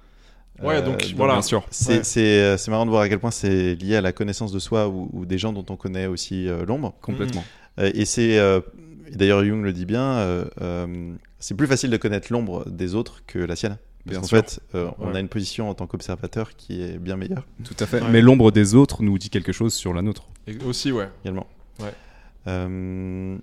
Ouais, 0.62 0.76
Euh, 0.76 0.82
donc, 0.82 1.12
voilà. 1.16 1.32
Bien 1.34 1.42
sûr. 1.42 1.64
C'est 1.70 2.00
Ouais. 2.16 2.56
marrant 2.68 2.84
de 2.84 2.90
voir 2.90 3.02
à 3.02 3.08
quel 3.08 3.18
point 3.18 3.30
c'est 3.30 3.74
lié 3.74 3.96
à 3.96 4.00
la 4.00 4.12
connaissance 4.12 4.52
de 4.52 4.58
soi 4.58 4.88
ou, 4.88 5.08
ou 5.12 5.24
des 5.26 5.38
gens 5.38 5.52
dont 5.52 5.64
on 5.70 5.76
connaît 5.76 6.06
aussi 6.06 6.48
euh, 6.48 6.64
l'ombre. 6.66 6.94
Complètement. 7.00 7.42
Euh, 7.78 7.90
et 7.94 8.04
c'est, 8.04 8.38
euh, 8.38 8.60
d'ailleurs 9.14 9.42
Jung 9.42 9.62
le 9.64 9.72
dit 9.72 9.86
bien, 9.86 10.02
euh, 10.02 10.44
euh, 10.60 10.86
c'est 11.38 11.56
plus 11.56 11.66
facile 11.66 11.90
de 11.90 11.96
connaître 11.96 12.28
l'ombre 12.30 12.64
des 12.68 12.94
autres 12.94 13.22
que 13.26 13.38
la 13.38 13.56
sienne. 13.56 13.78
Parce 14.06 14.18
qu'en 14.18 14.26
fait, 14.26 14.60
euh, 14.74 14.90
on 14.98 15.08
Ouais. 15.10 15.16
a 15.16 15.20
une 15.20 15.28
position 15.28 15.68
en 15.68 15.74
tant 15.74 15.86
qu'observateur 15.86 16.56
qui 16.56 16.82
est 16.82 16.98
bien 16.98 17.16
meilleure 17.16 17.46
Tout 17.64 17.76
à 17.78 17.86
fait. 17.86 18.00
Ouais. 18.00 18.08
Mais 18.10 18.20
l'ombre 18.22 18.50
des 18.50 18.74
autres 18.74 19.02
nous 19.02 19.18
dit 19.18 19.28
quelque 19.30 19.52
chose 19.52 19.74
sur 19.74 19.92
la 19.92 20.02
nôtre. 20.02 20.28
Et 20.46 20.56
aussi, 20.64 20.90
ouais. 20.92 21.08
également. 21.24 21.46
Ouais. 21.80 21.92
Euh, 22.46 23.36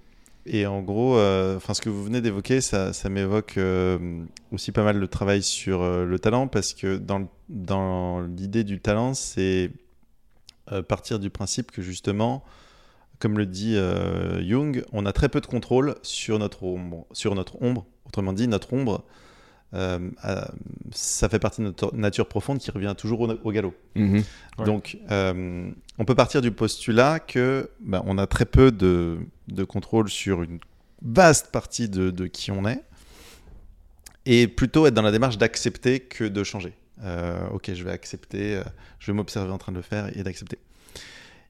et 0.45 0.65
en 0.65 0.81
gros, 0.81 1.17
euh, 1.17 1.57
enfin, 1.57 1.73
ce 1.73 1.81
que 1.81 1.89
vous 1.89 2.03
venez 2.03 2.21
d'évoquer, 2.21 2.61
ça, 2.61 2.93
ça 2.93 3.09
m'évoque 3.09 3.57
euh, 3.57 4.23
aussi 4.51 4.71
pas 4.71 4.84
mal 4.84 4.97
le 4.97 5.07
travail 5.07 5.43
sur 5.43 5.81
euh, 5.81 6.05
le 6.05 6.19
talent, 6.19 6.47
parce 6.47 6.73
que 6.73 6.97
dans, 6.97 7.27
dans 7.49 8.21
l'idée 8.21 8.63
du 8.63 8.79
talent, 8.79 9.13
c'est 9.13 9.71
euh, 10.71 10.81
partir 10.81 11.19
du 11.19 11.29
principe 11.29 11.71
que 11.71 11.81
justement, 11.81 12.43
comme 13.19 13.38
le 13.38 13.45
dit 13.45 13.75
euh, 13.75 14.41
Jung, 14.47 14.84
on 14.93 15.05
a 15.05 15.11
très 15.13 15.29
peu 15.29 15.41
de 15.41 15.45
contrôle 15.47 15.95
sur 16.01 16.39
notre 16.39 16.63
ombre. 16.63 17.05
Sur 17.11 17.35
notre 17.35 17.61
ombre. 17.61 17.85
Autrement 18.05 18.31
dit, 18.34 18.47
notre 18.47 18.73
ombre, 18.73 19.03
euh, 19.73 20.10
a- 20.22 20.52
ça 20.91 21.27
fait 21.30 21.39
partie 21.39 21.61
de 21.61 21.68
notre 21.68 21.94
nature 21.95 22.27
profonde 22.27 22.60
qui 22.60 22.72
revient 22.72 22.94
toujours 22.98 23.22
au, 23.22 23.30
au 23.31 23.52
galop. 23.52 23.73
Mhm. 23.95 24.23
Ouais. 24.60 24.65
Donc, 24.65 24.98
euh, 25.11 25.69
on 25.98 26.06
peut 26.06 26.15
partir 26.15 26.41
du 26.41 26.52
postulat 26.52 27.19
que 27.19 27.69
bah, 27.80 28.02
on 28.06 28.18
a 28.18 28.27
très 28.27 28.45
peu 28.45 28.72
de, 28.72 29.18
de 29.49 29.64
contrôle 29.64 30.10
sur 30.10 30.41
une 30.44 30.60
vaste 31.02 31.52
partie 31.52 31.89
de, 31.89 32.10
de 32.11 32.27
qui 32.27 32.52
on 32.52 32.65
est, 32.68 32.81
et 34.26 34.48
plutôt 34.48 34.85
être 34.88 34.94
dans 34.94 35.02
la 35.02 35.11
démarche 35.11 35.38
d'accepter 35.38 35.99
que 36.02 36.23
de 36.23 36.44
changer. 36.44 36.73
Euh, 37.03 37.48
ok, 37.52 37.72
je 37.73 37.84
vais 37.84 37.91
accepter, 37.91 38.56
euh, 38.57 38.64
je 38.99 39.11
vais 39.11 39.15
m'observer 39.15 39.52
en 39.52 39.57
train 39.57 39.72
de 39.72 39.77
le 39.77 39.84
faire 39.84 40.10
et 40.18 40.23
d'accepter. 40.23 40.57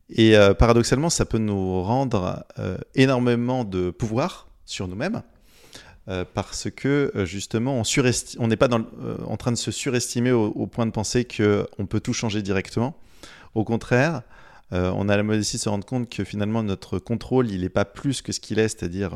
Et 0.10 0.38
euh, 0.38 0.54
paradoxalement, 0.54 1.10
ça 1.10 1.26
peut 1.26 1.38
nous 1.38 1.82
rendre 1.84 2.46
euh, 2.60 2.78
énormément 2.96 3.64
de 3.64 3.90
pouvoir 3.90 4.48
sur 4.66 4.88
nous-mêmes. 4.88 5.22
Euh, 6.10 6.24
parce 6.34 6.70
que 6.70 7.12
euh, 7.16 7.26
justement, 7.26 7.82
on 8.40 8.48
n'est 8.48 8.56
pas 8.56 8.68
dans 8.68 8.78
le- 8.80 8.86
euh, 9.04 9.18
en 9.28 9.38
train 9.38 9.52
de 9.52 9.58
se 9.58 9.72
surestimer 9.72 10.32
au, 10.32 10.46
au 10.48 10.68
point 10.68 10.86
de 10.86 10.92
penser 10.92 11.26
qu'on 11.26 11.86
peut 11.86 12.00
tout 12.00 12.14
changer 12.14 12.42
directement. 12.42 12.96
Au 13.56 13.64
contraire, 13.64 14.22
euh, 14.74 14.92
on 14.96 15.10
a 15.10 15.18
la 15.18 15.24
modestie 15.24 15.58
de 15.58 15.62
se 15.62 15.70
rendre 15.70 15.86
compte 15.86 16.10
que 16.10 16.24
finalement 16.24 16.64
notre 16.64 17.00
contrôle, 17.00 17.50
il 17.50 17.62
n'est 17.62 17.70
pas 17.70 17.86
plus 17.86 18.22
que 18.22 18.32
ce 18.32 18.40
qu'il 18.40 18.60
est, 18.60 18.68
c'est-à-dire 18.68 19.12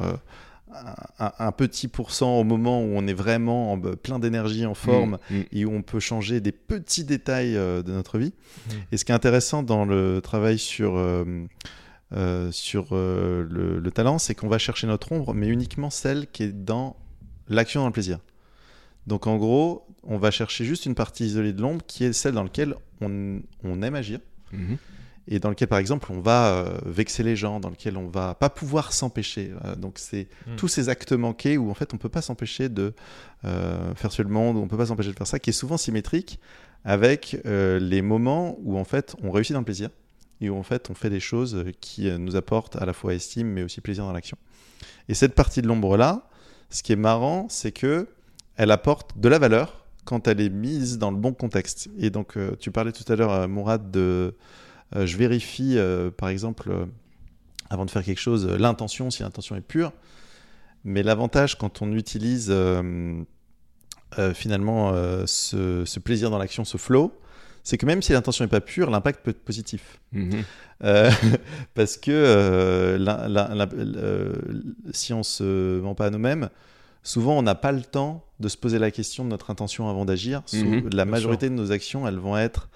un, 1.19 1.31
un 1.37 1.51
petit 1.51 1.89
pourcent 1.89 2.37
au 2.39 2.43
moment 2.45 2.81
où 2.81 2.91
on 2.95 3.05
est 3.05 3.13
vraiment 3.13 3.73
en- 3.73 3.79
plein 3.79 4.19
d'énergie, 4.19 4.65
en 4.65 4.73
forme, 4.73 5.17
Mhm. 5.29 5.43
et 5.51 5.65
où 5.65 5.73
on 5.73 5.81
peut 5.81 5.99
changer 5.99 6.39
des 6.39 6.53
petits 6.53 7.03
détails 7.03 7.53
de 7.55 7.83
notre 7.91 8.17
vie. 8.17 8.31
Mhm. 8.69 8.75
Et 8.93 8.97
ce 8.97 9.03
qui 9.05 9.11
est 9.11 9.15
intéressant 9.15 9.63
dans 9.63 9.83
le 9.83 10.21
travail 10.21 10.57
sur, 10.57 10.93
euh, 12.13 12.51
sur 12.51 12.87
euh, 12.91 13.45
le, 13.49 13.79
le 13.79 13.91
talent, 13.91 14.17
c'est 14.19 14.35
qu'on 14.35 14.47
va 14.49 14.57
chercher 14.57 14.87
notre 14.87 15.11
ombre, 15.11 15.33
mais 15.33 15.47
uniquement 15.47 15.89
celle 15.89 16.27
qui 16.27 16.43
est 16.43 16.51
dans 16.51 16.95
l'action, 17.47 17.81
dans 17.81 17.87
le 17.87 17.93
plaisir. 17.93 18.19
Donc 19.07 19.27
en 19.27 19.37
gros, 19.37 19.85
on 20.03 20.17
va 20.17 20.29
chercher 20.31 20.65
juste 20.65 20.85
une 20.85 20.95
partie 20.95 21.25
isolée 21.25 21.53
de 21.53 21.61
l'ombre 21.61 21.81
qui 21.85 22.03
est 22.03 22.13
celle 22.13 22.33
dans 22.33 22.43
laquelle 22.43 22.75
on, 23.01 23.39
on 23.63 23.81
aime 23.81 23.95
agir 23.95 24.19
Mhm. 24.53 24.77
et 25.29 25.39
dans 25.39 25.49
lequel 25.49 25.69
par 25.69 25.79
exemple 25.79 26.11
on 26.11 26.19
va 26.19 26.53
euh, 26.53 26.77
vexer 26.85 27.23
les 27.23 27.35
gens, 27.37 27.59
dans 27.61 27.69
lequel 27.69 27.95
on 27.95 28.07
va 28.07 28.35
pas 28.35 28.49
pouvoir 28.49 28.91
s'empêcher. 28.91 29.53
Euh, 29.63 29.75
donc 29.75 29.93
c'est 29.97 30.27
Mm. 30.45 30.55
tous 30.57 30.67
ces 30.67 30.89
actes 30.89 31.13
manqués 31.13 31.57
où 31.57 31.69
en 31.71 31.73
fait 31.73 31.93
on 31.93 31.97
peut 31.97 32.09
pas 32.09 32.21
s'empêcher 32.21 32.67
de 32.67 32.93
euh, 33.45 33.95
faire 33.95 34.11
sur 34.11 34.23
le 34.23 34.29
monde, 34.29 34.57
on 34.57 34.67
peut 34.67 34.75
pas 34.77 34.87
s'empêcher 34.87 35.11
de 35.11 35.15
faire 35.17 35.27
ça, 35.27 35.39
qui 35.39 35.51
est 35.51 35.53
souvent 35.53 35.77
symétrique 35.77 36.39
avec 36.83 37.37
les 37.45 38.01
moments 38.01 38.57
où 38.63 38.77
en 38.77 38.83
fait 38.83 39.15
on 39.23 39.29
réussit 39.31 39.53
dans 39.53 39.59
le 39.59 39.65
plaisir 39.65 39.89
et 40.41 40.49
où 40.49 40.57
en 40.57 40.63
fait 40.63 40.89
on 40.89 40.93
fait 40.93 41.09
des 41.09 41.19
choses 41.19 41.63
qui 41.79 42.09
euh, 42.09 42.17
nous 42.17 42.35
apportent 42.35 42.75
à 42.75 42.85
la 42.85 42.93
fois 42.93 43.13
estime 43.13 43.47
mais 43.47 43.63
aussi 43.63 43.79
plaisir 43.79 44.03
dans 44.03 44.11
l'action. 44.11 44.37
Et 45.07 45.13
cette 45.13 45.35
partie 45.35 45.61
de 45.61 45.67
l'ombre 45.67 45.95
là, 45.95 46.27
ce 46.69 46.83
qui 46.83 46.91
est 46.91 46.97
marrant, 46.97 47.47
c'est 47.49 47.71
que 47.71 48.07
elle 48.57 48.71
apporte 48.71 49.17
de 49.17 49.29
la 49.29 49.39
valeur 49.39 49.85
quand 50.03 50.27
elle 50.27 50.41
est 50.41 50.49
mise 50.49 50.97
dans 50.97 51.11
le 51.11 51.17
bon 51.17 51.33
contexte. 51.33 51.89
Et 51.97 52.09
donc 52.09 52.35
euh, 52.35 52.55
tu 52.59 52.71
parlais 52.71 52.91
tout 52.91 53.09
à 53.11 53.15
l'heure, 53.15 53.31
euh, 53.31 53.47
Mourad, 53.47 53.91
de 53.91 54.35
je 54.93 55.15
vérifie, 55.15 55.77
par 56.17 56.27
exemple, 56.27 56.69
avant 57.69 57.85
de 57.85 57.89
faire 57.89 58.03
quelque 58.03 58.19
chose, 58.19 58.45
l'intention, 58.45 59.09
si 59.09 59.23
l'intention 59.23 59.55
est 59.55 59.61
pure. 59.61 59.93
Mais 60.83 61.01
l'avantage 61.01 61.57
quand 61.57 61.81
on 61.81 61.93
utilise 61.93 62.53
finalement 64.33 64.91
ce 65.25 65.99
plaisir 65.99 66.29
dans 66.29 66.37
l'action, 66.37 66.65
ce 66.65 66.75
flow, 66.75 67.13
c'est 67.63 67.77
que 67.77 67.85
même 67.85 68.01
si 68.01 68.13
l'intention 68.13 68.43
n'est 68.43 68.49
pas 68.49 68.61
pure, 68.61 68.89
l'impact 68.89 69.23
peut 69.23 69.31
être 69.31 69.43
positif. 69.43 69.99
Mhm. 70.13 70.43
Euh, 70.83 71.11
parce 71.75 71.97
que 71.97 72.11
euh, 72.11 72.97
la- 72.97 73.27
la- 73.27 73.53
la- 73.53 73.67
euh, 73.73 74.33
si 74.91 75.13
on 75.13 75.23
se 75.23 75.79
ment 75.79 75.95
pas 75.95 76.07
à 76.07 76.09
nous-mêmes, 76.09 76.49
souvent 77.03 77.37
on 77.37 77.41
n'a 77.43 77.55
pas 77.55 77.71
le 77.71 77.81
temps 77.81 78.25
de 78.39 78.47
se 78.47 78.57
poser 78.57 78.79
la 78.79 78.89
question 78.91 79.23
de 79.23 79.29
notre 79.29 79.49
intention 79.51 79.89
avant 79.89 80.05
d'agir. 80.05 80.41
Mhm, 80.53 80.89
la 80.93 81.05
bien 81.05 81.11
majorité 81.11 81.49
de 81.49 81.53
nos 81.55 81.71
actions, 81.71 82.07
elles 82.07 82.17
vont 82.17 82.37
être 82.37 82.69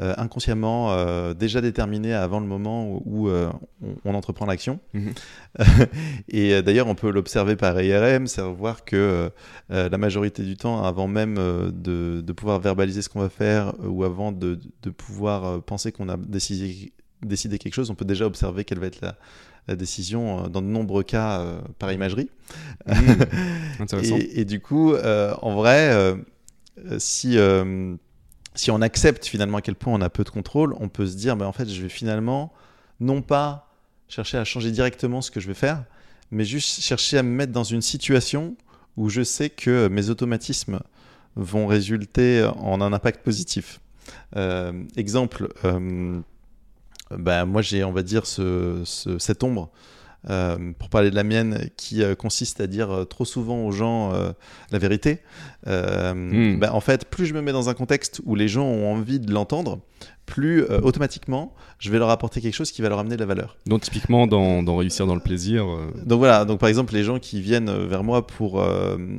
euh, 0.00 0.14
inconsciemment 0.16 0.92
euh, 0.92 1.34
déjà 1.34 1.60
déterminées 1.60 2.14
avant 2.14 2.40
le 2.40 2.46
moment 2.46 2.88
où, 2.88 3.02
où, 3.04 3.28
euh, 3.28 3.50
on, 3.82 3.94
on 4.04 4.14
entreprend 4.14 4.46
l'action. 4.46 4.80
Mhm. 4.94 5.12
Et 6.28 6.62
d'ailleurs, 6.62 6.86
on 6.86 6.94
peut 6.94 7.10
l'observer 7.10 7.56
par 7.56 7.80
IRM, 7.80 8.26
c'est 8.26 8.42
voir 8.42 8.84
que 8.84 9.30
la 9.68 9.98
majorité 9.98 10.42
du 10.42 10.56
temps, 10.56 10.82
avant 10.82 11.08
même 11.08 11.36
de, 11.36 12.20
de 12.20 12.32
pouvoir 12.32 12.60
verbaliser 12.60 13.02
ce 13.02 13.08
qu'on 13.08 13.20
va 13.20 13.28
faire 13.28 13.74
ou 13.82 14.04
avant 14.04 14.32
de, 14.32 14.58
de 14.82 14.90
pouvoir 14.90 15.62
penser 15.62 15.92
qu'on 15.92 16.08
a 16.08 16.16
décidé, 16.16 16.92
décidé 17.22 17.58
quelque 17.58 17.74
chose, 17.74 17.90
on 17.90 17.94
peut 17.94 18.04
déjà 18.04 18.26
observer 18.26 18.64
quelle 18.64 18.78
va 18.78 18.86
être 18.86 19.00
la, 19.00 19.16
la 19.68 19.76
décision 19.76 20.44
euh, 20.44 20.48
dans 20.48 20.62
de 20.62 20.66
nombreux 20.66 21.02
cas 21.02 21.40
euh, 21.40 21.60
par 21.78 21.92
imagerie. 21.92 22.28
Intéressant. 23.78 24.16
Et, 24.16 24.40
et 24.40 24.44
du 24.44 24.60
coup, 24.60 24.92
euh, 24.92 25.34
en 25.42 25.54
vrai, 25.54 26.14
si, 26.98 27.36
si 28.54 28.70
on 28.70 28.80
accepte 28.82 29.26
finalement 29.26 29.58
à 29.58 29.62
quel 29.62 29.74
point 29.76 29.92
on 29.94 30.00
a 30.00 30.10
peu 30.10 30.24
de 30.24 30.30
contrôle, 30.30 30.74
on 30.80 30.88
peut 30.88 31.06
se 31.06 31.16
dire, 31.16 31.36
bah, 31.36 31.46
en 31.46 31.52
fait, 31.52 31.68
je 31.68 31.82
vais 31.82 31.88
finalement 31.88 32.52
non 33.00 33.22
pas 33.22 33.68
chercher 34.08 34.38
à 34.38 34.44
changer 34.44 34.70
directement 34.72 35.20
ce 35.22 35.30
que 35.30 35.40
je 35.40 35.46
vais 35.46 35.54
faire, 35.54 35.84
mais 36.30 36.44
juste 36.44 36.80
chercher 36.82 37.18
à 37.18 37.22
me 37.22 37.30
mettre 37.30 37.52
dans 37.52 37.64
une 37.64 37.80
situation 37.82 38.56
où 38.96 39.08
je 39.08 39.22
sais 39.22 39.50
que 39.50 39.88
mes 39.88 40.10
automatismes 40.10 40.80
vont 41.36 41.66
résulter 41.66 42.44
en 42.58 42.80
un 42.80 42.92
impact 42.92 43.22
positif. 43.24 43.80
Euh, 44.36 44.84
exemple, 44.96 45.48
euh, 45.64 46.20
bah, 47.10 47.44
moi 47.44 47.62
j'ai, 47.62 47.84
on 47.84 47.92
va 47.92 48.02
dire, 48.02 48.26
ce, 48.26 48.82
ce- 48.84 49.18
cette 49.18 49.42
ombre 49.44 49.70
euh, 50.28 50.72
pour 50.78 50.88
parler 50.90 51.10
de 51.10 51.14
la 51.14 51.24
mienne, 51.24 51.68
qui 51.76 52.02
euh, 52.02 52.14
consiste 52.14 52.60
à 52.60 52.66
dire 52.66 52.90
euh, 52.90 53.04
trop 53.04 53.24
souvent 53.24 53.64
aux 53.64 53.72
gens 53.72 54.12
la 54.70 54.78
vérité. 54.78 55.20
Euh, 55.66 56.12
Mm. 56.14 56.58
bah, 56.58 56.70
en 56.74 56.80
fait, 56.80 57.04
plus 57.06 57.26
je 57.26 57.34
me 57.34 57.40
mets 57.42 57.52
dans 57.52 57.68
un 57.68 57.74
contexte 57.74 58.20
où 58.24 58.34
les 58.34 58.48
gens 58.48 58.64
ont 58.66 58.92
envie 58.92 59.20
de 59.20 59.32
l'entendre, 59.32 59.80
plus 60.26 60.62
automatiquement 60.64 61.54
je 61.78 61.90
vais 61.90 61.98
leur 61.98 62.10
apporter 62.10 62.40
quelque 62.40 62.54
chose 62.54 62.70
qui 62.72 62.82
va 62.82 62.88
leur 62.88 62.98
amener 62.98 63.16
de 63.16 63.20
la 63.20 63.26
valeur. 63.26 63.56
Donc 63.66 63.80
typiquement 63.82 64.26
dans, 64.26 64.62
dans 64.62 64.76
réussir 64.76 65.06
dans 65.06 65.14
le 65.14 65.20
plaisir. 65.20 65.64
Donc 66.04 66.18
voilà, 66.18 66.44
donc 66.44 66.60
par 66.60 66.68
exemple 66.68 66.92
les 66.94 67.02
gens 67.02 67.18
qui 67.18 67.40
viennent 67.40 67.70
vers 67.86 68.04
moi 68.04 68.26
pour 68.26 68.62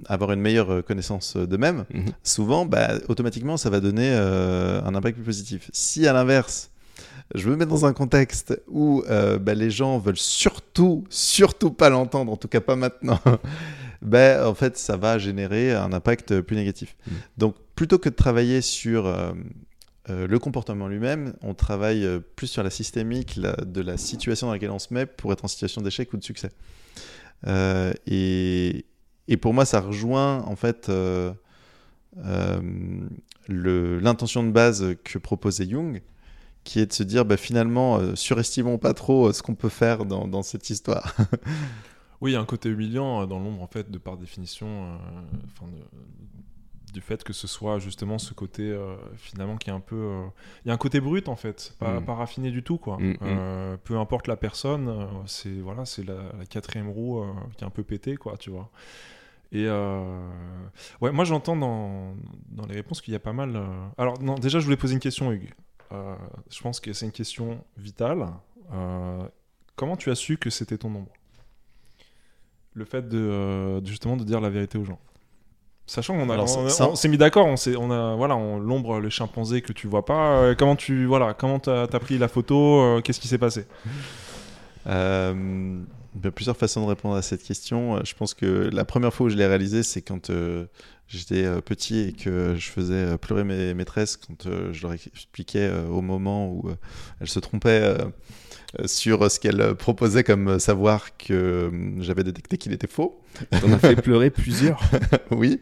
avoir 0.07 0.31
une 0.31 0.39
meilleure 0.41 0.83
connaissance 0.85 1.35
d'eux-mêmes, 1.37 1.85
Mhm. 1.93 2.05
souvent 2.23 2.65
bah, 2.65 2.91
automatiquement 3.09 3.57
ça 3.57 3.69
va 3.69 3.79
donner 3.79 4.09
un 4.13 4.93
impact 4.95 5.17
plus 5.17 5.25
positif. 5.25 5.69
Si 5.73 6.07
à 6.07 6.13
l'inverse 6.13 6.69
je 7.35 7.49
me 7.49 7.55
mets 7.55 7.65
dans 7.65 7.85
un 7.85 7.93
contexte 7.93 8.61
où 8.67 9.03
euh, 9.09 9.37
bah, 9.37 9.53
les 9.53 9.69
gens 9.69 9.99
veulent 9.99 10.17
surtout, 10.17 11.05
surtout 11.09 11.71
pas 11.71 11.89
l'entendre, 11.89 12.31
en 12.31 12.37
tout 12.37 12.47
cas 12.47 12.61
pas 12.61 12.75
maintenant, 12.75 13.19
ben, 14.01 14.45
en 14.45 14.53
fait, 14.53 14.77
ça 14.77 14.97
va 14.97 15.17
générer 15.17 15.73
un 15.73 15.93
impact 15.93 16.41
plus 16.41 16.55
négatif. 16.55 16.95
Mm. 17.05 17.11
Donc, 17.37 17.55
plutôt 17.75 17.99
que 17.99 18.09
de 18.09 18.15
travailler 18.15 18.61
sur 18.61 19.05
euh, 19.05 19.31
euh, 20.09 20.27
le 20.27 20.39
comportement 20.39 20.87
lui-même, 20.87 21.33
on 21.41 21.53
travaille 21.53 22.07
plus 22.35 22.47
sur 22.47 22.63
la 22.63 22.69
systémique 22.69 23.35
la- 23.37 23.55
de 23.55 23.81
la 23.81 23.97
situation 23.97 24.47
dans 24.47 24.53
laquelle 24.53 24.71
on 24.71 24.79
se 24.79 24.93
met 24.93 25.05
pour 25.05 25.31
être 25.31 25.45
en 25.45 25.47
situation 25.47 25.81
d'échec 25.81 26.11
ou 26.13 26.17
de 26.17 26.23
succès. 26.23 26.49
Et, 28.05 28.85
et 29.27 29.37
pour 29.37 29.53
moi, 29.53 29.65
ça 29.65 29.79
rejoint 29.79 30.43
en 30.43 30.55
fait 30.55 30.91
l'intention 33.47 34.43
de 34.43 34.51
base 34.51 34.95
que 35.03 35.17
proposait 35.17 35.67
Jung, 35.67 36.01
qui 36.63 36.79
est 36.79 36.85
de 36.85 36.93
se 36.93 37.03
dire 37.03 37.25
bah, 37.25 37.37
finalement, 37.37 37.97
euh, 37.97 38.15
surestimons 38.15 38.77
pas 38.77 38.93
trop 38.93 39.27
euh, 39.27 39.33
ce 39.33 39.41
qu'on 39.43 39.55
peut 39.55 39.69
faire 39.69 40.05
dans, 40.05 40.27
dans 40.27 40.43
cette 40.43 40.69
histoire. 40.69 41.15
Oui, 42.23 42.29
il 42.29 42.33
y 42.35 42.37
a 42.37 42.39
un 42.39 42.45
côté 42.45 42.69
humiliant 42.69 43.23
euh, 43.23 43.25
dans 43.25 43.39
l'ombre, 43.39 43.63
en 43.63 43.67
fait, 43.67 43.89
de 43.89 43.97
par 43.97 44.15
définition, 44.15 44.95
enfin, 45.55 45.65
de- 45.71 46.93
du 46.93 47.01
fait 47.01 47.23
que 47.23 47.33
ce 47.33 47.47
soit 47.47 47.79
justement 47.79 48.19
ce 48.19 48.35
côté, 48.35 48.77
finalement, 49.15 49.55
qui 49.57 49.69
est 49.71 49.73
un 49.73 49.79
peu... 49.79 50.19
Il 50.63 50.67
y 50.67 50.71
a 50.71 50.73
un 50.75 50.77
côté 50.77 50.99
brut, 50.99 51.29
en 51.29 51.35
fait, 51.35 51.73
pas, 51.79 51.99
Mm. 51.99 52.05
pas 52.05 52.13
raffiné 52.13 52.51
du 52.51 52.61
tout, 52.61 52.77
quoi. 52.77 52.97
Mm, 52.99 53.13
mm. 53.21 53.77
Peu 53.85 53.97
importe 53.97 54.27
la 54.27 54.35
personne, 54.35 54.93
c'est 55.25 55.61
voilà, 55.61 55.85
c'est 55.85 56.05
la, 56.05 56.15
la 56.37 56.45
quatrième 56.45 56.89
roue 56.89 57.23
qui 57.57 57.63
est 57.63 57.67
un 57.67 57.71
peu 57.71 57.81
pétée, 57.83 58.17
quoi, 58.17 58.35
tu 58.37 58.51
vois. 58.51 58.69
Et 59.53 59.65
euh, 59.67 60.29
ouais, 61.01 61.11
moi 61.11 61.25
j'entends 61.25 61.55
dans, 61.55 62.13
dans 62.51 62.65
les 62.67 62.75
réponses 62.75 63.01
qu'il 63.01 63.13
y 63.13 63.15
a 63.17 63.19
pas 63.19 63.33
mal. 63.33 63.59
Alors 63.97 64.21
non, 64.21 64.35
déjà 64.35 64.59
je 64.59 64.65
voulais 64.65 64.77
poser 64.77 64.93
une 64.93 64.99
question, 64.99 65.31
Hugues. 65.31 65.49
Euh, 65.91 66.15
je 66.49 66.61
pense 66.61 66.79
que 66.79 66.93
c'est 66.93 67.05
une 67.05 67.11
question 67.11 67.63
vitale. 67.77 68.27
Euh, 68.73 69.23
comment 69.75 69.95
tu 69.97 70.09
as 70.11 70.15
su 70.15 70.37
que 70.37 70.49
c'était 70.49 70.77
ton 70.77 70.89
ombre? 70.89 71.11
Le 72.73 72.85
fait 72.85 73.07
de 73.09 73.17
euh, 73.17 73.83
justement 73.85 74.15
de 74.15 74.23
dire 74.23 74.39
la 74.39 74.49
vérité 74.49 74.77
aux 74.77 74.85
gens. 74.85 74.99
Sachant 75.87 76.13
qu'on 76.15 76.29
a, 76.29 76.33
Alors, 76.35 76.45
on, 76.57 76.69
ça- 76.69 76.89
on 76.89 76.95
s'est 76.95 77.09
mis 77.09 77.17
d'accord, 77.17 77.45
on, 77.47 77.57
s'est- 77.57 77.75
on 77.75 77.91
a 77.91 78.15
voilà, 78.15 78.35
l'ombre, 78.35 78.99
le 78.99 79.09
chimpanzé 79.09 79.61
que 79.61 79.73
tu 79.73 79.87
vois 79.87 80.05
pas. 80.05 80.37
euh, 80.37 80.55
comment 80.57 80.77
tu 80.77 81.05
voilà, 81.05 81.33
comment 81.33 81.59
t'as 81.59 81.83
as 81.83 81.99
pris 81.99 82.17
la 82.17 82.29
photo 82.29 82.79
euh, 82.81 83.01
Qu'est-ce 83.01 83.19
qui 83.19 83.27
s'est 83.27 83.37
passé? 83.37 83.65
Euh, 84.87 85.79
il 86.15 86.23
y 86.23 86.27
a 86.27 86.31
plusieurs 86.31 86.57
façons 86.57 86.81
de 86.81 86.87
répondre 86.87 87.13
à 87.15 87.21
cette 87.21 87.43
question. 87.43 88.03
Je 88.03 88.15
pense 88.15 88.33
que 88.33 88.67
la 88.73 88.83
première 88.83 89.13
fois 89.13 89.27
où 89.27 89.29
je 89.29 89.35
l'ai 89.35 89.45
réalisé, 89.45 89.83
c'est 89.83 90.01
quand 90.01 90.31
j'étais 91.11 91.45
euh, 91.45 91.61
petit 91.61 91.99
et 91.99 92.13
que 92.13 92.55
je 92.57 92.69
faisais 92.69 92.93
euh, 92.93 93.17
pleurer 93.17 93.43
mes 93.43 93.73
maîtresses 93.73 94.17
quand 94.17 94.45
euh, 94.45 94.71
je 94.71 94.81
leur 94.81 94.93
expliquais 94.93 95.69
au 95.89 96.01
moment 96.01 96.49
où 96.49 96.71
elles 97.19 97.29
se 97.29 97.39
trompaient 97.39 97.97
sur 98.85 99.29
ce 99.29 99.39
qu'elles 99.39 99.75
proposaient 99.75 100.23
comme 100.23 100.59
savoir 100.59 101.17
que 101.17 101.71
j'avais 101.99 102.23
détecté 102.23 102.57
qu'il 102.57 102.71
était 102.71 102.87
faux. 102.87 103.21
T'en 103.49 103.71
as 103.71 103.79
fait 103.79 103.95
pleurer 103.95 104.29
plusieurs. 104.29 104.81
oui. 105.31 105.59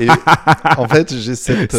Et 0.00 0.08
en 0.76 0.88
fait, 0.88 1.14
j'ai 1.14 1.34
cette. 1.34 1.76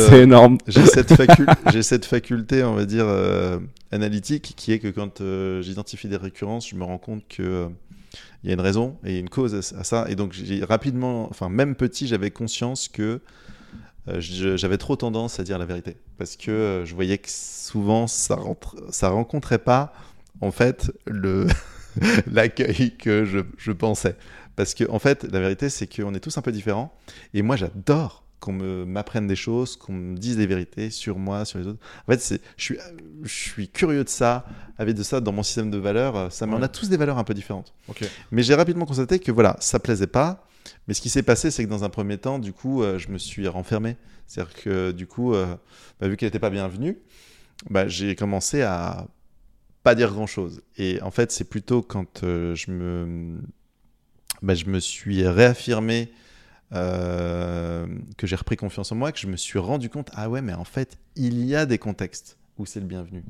j'ai 0.67 1.83
cette, 1.83 2.05
faculté, 2.05 2.63
on 2.63 2.73
va 2.73 2.85
dire, 2.85 3.05
euh, 3.07 3.59
analytique, 3.91 4.53
qui 4.55 4.71
est 4.71 4.79
que 4.79 4.87
quand 4.87 5.21
euh, 5.21 5.61
j'identifie 5.61 6.07
des 6.07 6.17
récurrences, 6.17 6.69
je 6.69 6.75
me 6.75 6.83
rends 6.83 6.97
compte 6.97 7.23
que 7.27 7.69
il 8.43 8.47
y 8.47 8.51
a 8.51 8.53
une 8.53 8.61
raison 8.61 8.97
et 9.03 9.19
une 9.19 9.29
cause 9.29 9.55
à, 9.55 9.83
ça. 9.83 10.05
Et 10.09 10.15
donc, 10.15 10.33
j'ai 10.33 10.63
rapidement, 10.63 11.27
enfin, 11.29 11.49
même 11.49 11.75
petit, 11.75 12.07
j'avais 12.07 12.31
conscience 12.31 12.87
que 12.87 13.21
euh, 14.07 14.19
j'avais 14.19 14.77
trop 14.77 14.95
tendance 14.95 15.39
à 15.39 15.43
dire 15.43 15.57
la 15.57 15.65
vérité. 15.65 15.97
Parce 16.17 16.35
que 16.35 16.51
euh, 16.51 16.85
je 16.85 16.95
voyais 16.95 17.17
que 17.17 17.29
souvent, 17.29 18.07
ça, 18.07 18.35
rentre, 18.35 18.77
ça 18.89 19.09
rencontrait 19.09 19.59
pas, 19.59 19.93
en 20.41 20.51
fait, 20.51 20.91
le 21.05 21.47
l'accueil 22.31 22.95
que 22.97 23.25
je, 23.25 23.39
je 23.57 23.71
pensais. 23.71 24.15
Parce 24.55 24.73
que, 24.73 24.89
en 24.89 24.99
fait, 24.99 25.23
la 25.23 25.39
vérité, 25.39 25.69
c'est 25.69 25.87
qu'on 25.87 26.13
est 26.13 26.19
tous 26.19 26.37
un 26.37 26.41
peu 26.41 26.51
différents. 26.51 26.93
Et 27.33 27.41
moi, 27.41 27.55
j'adore 27.55 28.23
qu'on 28.39 28.53
me- 28.53 28.85
m'apprenne 28.85 29.27
des 29.27 29.35
choses, 29.35 29.75
qu'on 29.75 29.93
me 29.93 30.17
dise 30.17 30.37
des 30.37 30.47
vérités 30.47 30.89
sur 30.89 31.17
moi, 31.17 31.45
sur 31.45 31.59
les 31.59 31.67
autres. 31.67 31.79
En 32.07 32.11
fait, 32.13 32.39
je, 32.57 32.63
suis, 32.63 32.77
je 33.23 33.33
suis 33.33 33.67
curieux 33.69 34.03
de 34.03 34.09
ça, 34.09 34.45
avec 34.77 34.95
de 34.95 35.03
ça 35.03 35.19
dans 35.21 35.31
mon 35.31 35.43
système 35.43 35.69
de 35.71 35.77
valeurs. 35.77 36.31
Ça, 36.31 36.45
on 36.47 36.61
a 36.61 36.67
tous 36.67 36.89
des 36.89 36.97
valeurs 36.97 37.17
un 37.17 37.23
peu 37.23 37.33
différentes. 37.33 37.73
Mais 38.31 38.43
j'ai 38.43 38.55
rapidement 38.55 38.85
constaté 38.85 39.19
que 39.19 39.31
voilà, 39.31 39.57
ça 39.59 39.79
plaisait 39.79 40.07
pas. 40.07 40.45
Mais 40.87 40.93
ce 40.93 41.01
qui 41.01 41.09
s'est 41.09 41.23
passé, 41.23 41.51
c'est 41.51 41.63
que 41.63 41.69
dans 41.69 41.83
un 41.83 41.89
premier 41.89 42.17
temps, 42.17 42.39
du 42.39 42.53
coup, 42.53 42.83
euh, 42.83 42.97
je 42.97 43.09
me 43.09 43.17
suis 43.17 43.47
renfermé. 43.47 43.97
C'est-à-dire 44.27 44.53
que 44.53 44.91
du 44.91 45.07
coup, 45.07 45.33
euh, 45.33 45.55
bah, 45.99 46.07
vu 46.07 46.15
qu'elle 46.17 46.27
n'était 46.27 46.39
pas 46.39 46.49
bienvenue, 46.49 46.97
bah, 47.69 47.87
j'ai 47.87 48.15
commencé 48.15 48.61
à 48.61 49.07
pas 49.83 49.95
dire 49.95 50.11
grand-chose. 50.13 50.61
Et 50.77 51.01
en 51.01 51.11
fait, 51.11 51.31
c'est 51.31 51.45
plutôt 51.49 51.81
quand 51.81 52.23
euh, 52.23 52.53
je 52.55 52.71
me, 52.71 53.37
bah, 54.41 54.53
je 54.53 54.65
me 54.65 54.79
suis 54.79 55.25
réaffirmé 55.27 56.11
euh, 56.73 57.87
que 58.17 58.27
j'ai 58.27 58.35
repris 58.35 58.55
confiance 58.55 58.91
en 58.91 58.95
moi, 58.95 59.11
que 59.11 59.19
je 59.19 59.27
me 59.27 59.37
suis 59.37 59.59
rendu 59.59 59.89
compte, 59.89 60.09
ah 60.13 60.29
ouais, 60.29 60.41
mais 60.41 60.53
en 60.53 60.63
fait, 60.63 60.97
il 61.15 61.45
y 61.45 61.55
a 61.55 61.65
des 61.65 61.77
contextes 61.77 62.37
où 62.57 62.65
c'est 62.65 62.81
le 62.81 62.85
bienvenu. 62.85 63.23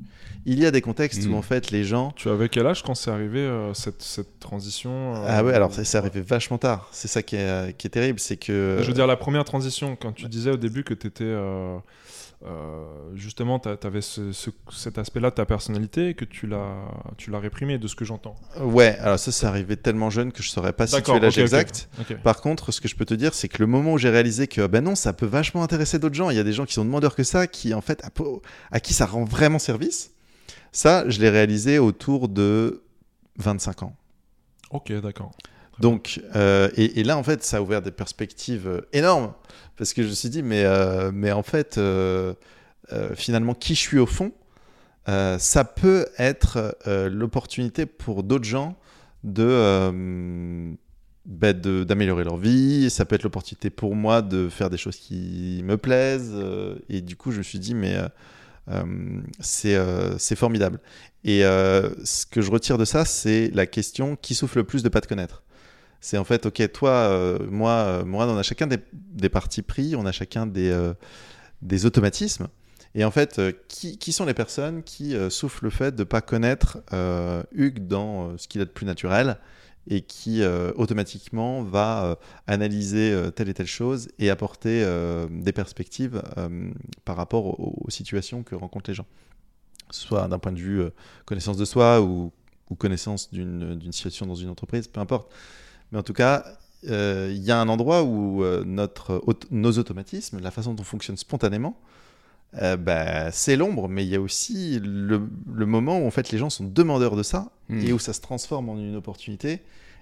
Il 0.44 0.58
y 0.58 0.66
a 0.66 0.72
des 0.72 0.80
contextes 0.80 1.24
où 1.26 1.34
en 1.34 1.42
fait 1.42 1.70
les 1.70 1.84
gens 1.84 2.12
Tu 2.16 2.28
avais 2.28 2.48
quel 2.48 2.66
âge 2.66 2.82
quand 2.82 2.96
c'est 2.96 3.12
arrivé 3.12 3.38
euh, 3.38 3.72
cette, 3.74 4.02
cette 4.02 4.40
transition 4.40 5.14
euh, 5.14 5.24
Ah 5.28 5.44
ouais, 5.44 5.54
alors 5.54 5.72
c'est 5.72 5.84
c'est 5.84 5.98
arrivé 5.98 6.20
vachement 6.20 6.58
tard. 6.58 6.88
C'est 6.90 7.06
ça 7.06 7.22
qui 7.22 7.36
est, 7.36 7.76
qui 7.78 7.86
est 7.86 7.90
terrible, 7.90 8.18
c'est 8.18 8.36
que... 8.36 8.78
Je 8.80 8.86
veux 8.88 8.92
dire, 8.92 9.06
la 9.06 9.16
première 9.16 9.44
transition, 9.44 9.94
quand 9.94 10.12
tu 10.12 10.26
disais 10.26 10.50
au 10.50 10.56
début 10.56 10.82
que 10.82 10.94
tu 10.94 11.06
étais. 11.06 11.32
Justement, 13.14 13.58
tu 13.58 13.68
avais 13.86 14.00
ce, 14.00 14.32
ce- 14.32 14.50
cet 14.72 14.98
aspect-là 14.98 15.30
de 15.30 15.34
ta 15.34 15.44
personnalité 15.46 16.14
que 16.14 16.24
tu 16.24 16.46
l'as 16.46 17.38
réprimé, 17.38 17.78
de 17.78 17.86
ce 17.86 17.94
que 17.94 18.04
j'entends. 18.04 18.36
Ouais, 18.60 18.96
alors 18.98 19.18
ça, 19.18 19.30
c'est 19.32 19.46
arrivé 19.46 19.76
tellement 19.76 20.10
jeune 20.10 20.32
que 20.32 20.42
je 20.42 20.48
saurais 20.50 20.72
pas 20.72 20.86
situer 20.98 21.12
l'âge 21.26 21.34
exact. 21.44 21.88
Par 22.22 22.40
contre, 22.40 22.72
ce 22.72 22.80
que 22.80 22.88
je 22.88 22.96
peux 22.96 23.04
te 23.04 23.14
dire, 23.14 23.34
c'est 23.34 23.48
que 23.48 23.58
le 23.58 23.66
moment 23.66 23.92
où 23.92 23.98
j'ai 23.98 24.10
réalisé 24.10 24.46
que 24.48 24.66
ben 24.66 24.82
non, 24.82 24.94
ça 24.94 25.12
peut 25.12 25.26
vachement 25.26 25.62
intéresser 25.62 25.98
d'autres 25.98 26.14
gens. 26.14 26.30
Il 26.30 26.36
y 26.36 26.40
a 26.40 26.44
des 26.44 26.52
gens 26.52 26.64
qui 26.64 26.74
sont 26.74 26.84
demandeurs 26.84 27.14
que 27.14 27.24
ça, 27.24 27.46
qui 27.46 27.74
en 27.74 27.80
fait, 27.80 28.02
à, 28.04 28.10
à 28.70 28.80
qui 28.80 28.94
ça 28.94 29.06
rend 29.06 29.24
vraiment 29.24 29.58
service. 29.58 30.12
Ça, 30.72 31.04
je 31.08 31.20
l'ai 31.20 31.28
réalisé 31.30 31.78
autour 31.78 32.28
de 32.28 32.82
25 33.36 33.82
ans. 33.82 33.96
Ok, 34.70 34.92
d'accord. 35.02 35.32
Donc, 35.80 36.20
euh, 36.36 36.68
et, 36.76 37.02
là, 37.02 37.16
en 37.16 37.22
fait, 37.22 37.42
ça 37.42 37.56
a 37.56 37.60
ouvert 37.62 37.80
des 37.80 37.90
perspectives 37.90 38.68
euh, 38.68 38.80
énormes. 38.92 39.32
Parce 39.76 39.94
que 39.94 40.02
je 40.02 40.08
me 40.08 40.12
suis 40.12 40.28
dit, 40.28 40.42
mais, 40.42 40.62
euh, 40.64 41.10
en 41.32 41.42
fait, 41.42 41.80
finalement, 43.14 43.54
qui 43.54 43.74
je 43.74 43.80
suis 43.80 43.98
au 43.98 44.06
fond, 44.06 44.32
ça 45.06 45.64
peut 45.64 46.06
être 46.18 46.76
l'opportunité 47.10 47.86
pour 47.86 48.22
d'autres 48.22 48.44
gens 48.44 48.76
de, 49.24 50.76
bah, 51.24 51.52
de- 51.54 51.84
d'améliorer 51.84 52.24
leur 52.24 52.36
vie. 52.36 52.90
Ça 52.90 53.06
peut 53.06 53.14
être 53.14 53.22
l'opportunité 53.22 53.70
pour 53.70 53.96
moi 53.96 54.20
de 54.20 54.50
faire 54.50 54.68
des 54.68 54.76
choses 54.76 54.96
qui 54.96 55.62
me 55.64 55.78
plaisent. 55.78 56.36
et 56.90 57.00
du 57.00 57.16
coup, 57.16 57.32
je 57.32 57.38
me 57.38 57.42
suis 57.42 57.58
dit, 57.58 57.74
mais 57.74 57.96
c'est 59.40 60.36
formidable. 60.36 60.78
Et 61.24 61.40
ce 61.40 62.26
que 62.26 62.42
je 62.42 62.50
retire 62.50 62.76
de 62.76 62.84
ça, 62.84 63.06
c'est 63.06 63.50
la 63.54 63.64
question 63.64 64.14
qui 64.16 64.34
souffle 64.34 64.58
le 64.58 64.64
plus 64.64 64.82
de 64.82 64.90
pas 64.90 65.00
te 65.00 65.08
connaître? 65.08 65.42
C'est 66.00 66.16
en 66.16 66.24
fait, 66.24 66.46
ok, 66.46 66.72
toi, 66.72 66.90
euh, 66.90 67.38
moi, 67.50 67.70
euh, 67.70 68.04
moi, 68.04 68.26
on 68.26 68.38
a 68.38 68.42
chacun 68.42 68.66
des, 68.66 69.28
partis 69.28 69.62
pris, 69.62 69.94
on 69.94 70.06
a 70.06 70.12
chacun 70.12 70.46
des, 70.46 70.70
euh, 70.70 70.94
automatismes. 71.84 72.48
Et 72.94 73.04
en 73.04 73.10
fait, 73.10 73.40
qui, 73.68 73.98
qui 73.98 74.12
sont 74.12 74.24
les 74.24 74.34
personnes 74.34 74.82
qui 74.82 75.14
souffrent 75.30 75.62
le 75.62 75.70
fait 75.70 75.94
de 75.94 76.00
ne 76.00 76.04
pas 76.04 76.20
connaître 76.20 76.78
Hugues 77.52 77.86
dans 77.86 78.36
ce 78.36 78.48
qu'il 78.48 78.60
a 78.62 78.64
de 78.64 78.70
plus 78.70 78.84
naturel 78.84 79.38
et 79.88 80.00
qui 80.00 80.42
automatiquement 80.74 81.62
va 81.62 82.18
analyser 82.48 83.16
telle 83.36 83.48
et 83.48 83.54
telle 83.54 83.68
chose 83.68 84.08
et 84.18 84.28
apporter 84.28 84.84
des 85.30 85.52
perspectives 85.52 86.20
par 87.04 87.14
rapport 87.14 87.60
aux, 87.60 87.88
situations 87.90 88.42
que 88.42 88.56
rencontrent 88.56 88.90
les 88.90 88.96
gens. 88.96 89.06
Soit 89.90 90.26
d'un 90.26 90.40
point 90.40 90.50
de 90.50 90.58
vue 90.58 90.82
connaissance 91.26 91.58
de 91.58 91.64
soi 91.64 92.02
ou, 92.02 92.32
connaissance 92.76 93.30
d'une 93.30 93.92
situation 93.92 94.26
dans 94.26 94.34
une 94.34 94.48
entreprise, 94.48 94.88
peu 94.88 94.98
importe. 94.98 95.30
Mais 95.92 95.98
en 95.98 96.02
tout 96.02 96.12
cas, 96.12 96.44
euh, 96.88 97.28
il 97.34 97.42
y 97.42 97.50
a 97.50 97.60
un 97.60 97.68
endroit 97.68 98.02
où 98.04 98.42
euh, 98.44 98.64
notre, 98.64 99.22
aut- 99.26 99.34
nos 99.50 99.72
automatismes, 99.72 100.40
la 100.40 100.50
façon 100.50 100.74
dont 100.74 100.82
on 100.82 100.84
fonctionne 100.84 101.16
spontanément, 101.16 101.76
euh, 102.62 102.76
bah, 102.76 103.30
c'est 103.32 103.56
l'ombre, 103.56 103.88
mais 103.88 104.04
il 104.04 104.08
y 104.08 104.16
a 104.16 104.20
aussi 104.20 104.80
le, 104.82 105.22
le 105.52 105.66
moment 105.66 105.98
où 106.00 106.06
en 106.06 106.10
fait 106.10 106.30
les 106.30 106.38
gens 106.38 106.50
sont 106.50 106.64
demandeurs 106.64 107.16
de 107.16 107.22
ça 107.22 107.50
Mm. 107.68 107.80
et 107.86 107.92
où 107.92 108.00
ça 108.00 108.12
se 108.12 108.20
transforme 108.20 108.68
en 108.68 108.76
une 108.76 108.96
opportunité. 108.96 109.60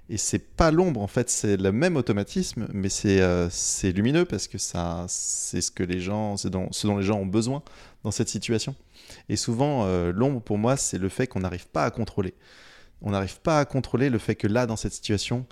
Et 0.09 0.17
c'est 0.17 0.39
pas 0.39 0.71
l'ombre, 0.71 1.03
en 1.03 1.07
fait, 1.07 1.29
c'est 1.29 1.59
le 1.59 1.71
même 1.71 1.97
automatisme, 1.97 2.67
mais 2.73 2.89
c'est 2.89 3.21
euh, 3.21 3.51
lumineux 3.95 4.25
parce 4.25 4.49
que 4.49 4.57
ça, 4.57 5.05
c'est 5.07 5.61
ce 5.61 5.71
que 5.71 5.83
les 5.83 6.01
gens, 6.01 6.39
c'est 6.39 6.49
dont- 6.49 6.69
ce 6.73 6.87
dont 6.87 6.97
les 6.97 7.05
gens 7.05 7.19
ont 7.19 7.27
besoin 7.27 7.63
dans 8.05 8.11
cette 8.11 8.31
situation. 8.31 8.75
Et 9.29 9.37
souvent, 9.37 9.85
euh, 9.85 10.11
l'ombre 10.15 10.41
pour 10.41 10.57
moi, 10.57 10.79
c'est 10.79 10.97
le 10.97 11.11
fait 11.11 11.27
qu'on 11.27 11.41
n'arrive 11.41 11.67
pas 11.69 11.85
à 11.85 11.91
contrôler. 11.91 12.33
On 13.03 13.11
n'arrive 13.11 13.39
pas 13.41 13.59
à 13.61 13.67
contrôler 13.67 14.09
le 14.09 14.17
fait 14.19 14.35
que 14.35 14.47
là, 14.47 14.65
dans 14.67 14.77
cette 14.77 14.95
situation, 14.95 15.45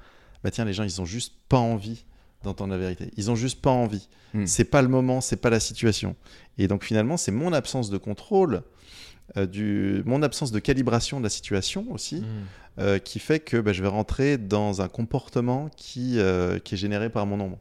bah 0.46 0.52
tiens, 0.52 0.64
les 0.64 0.72
gens, 0.72 0.84
ils 0.84 1.00
ont 1.00 1.04
juste 1.04 1.34
pas 1.48 1.58
envie 1.58 2.04
d'entendre 2.44 2.70
la 2.72 2.78
vérité. 2.78 3.10
Ils 3.16 3.32
ont 3.32 3.34
juste 3.34 3.60
pas 3.60 3.70
envie. 3.72 4.08
Mm. 4.32 4.46
C'est 4.46 4.64
pas 4.64 4.80
le 4.80 4.86
moment, 4.86 5.20
c'est 5.20 5.34
pas 5.40 5.50
la 5.50 5.58
situation. 5.58 6.14
Et 6.56 6.68
donc 6.68 6.84
finalement, 6.84 7.16
c'est 7.16 7.32
mon 7.32 7.52
absence 7.52 7.90
de 7.90 7.98
contrôle 7.98 8.62
euh, 9.36 9.46
du, 9.46 10.04
mon 10.06 10.22
absence 10.22 10.52
de 10.52 10.60
calibration 10.60 11.18
de 11.18 11.24
la 11.24 11.30
situation 11.30 11.84
aussi, 11.90 12.20
Mm. 12.20 12.24
euh, 12.78 12.98
qui 13.00 13.18
fait 13.18 13.40
que 13.40 13.56
bah, 13.56 13.72
je 13.72 13.82
vais 13.82 13.88
rentrer 13.88 14.38
dans 14.38 14.82
un 14.82 14.86
comportement 14.88 15.68
qui, 15.76 16.20
euh, 16.20 16.60
qui 16.60 16.74
est 16.76 16.78
généré 16.78 17.10
par 17.10 17.26
mon 17.26 17.40
ombre. 17.40 17.58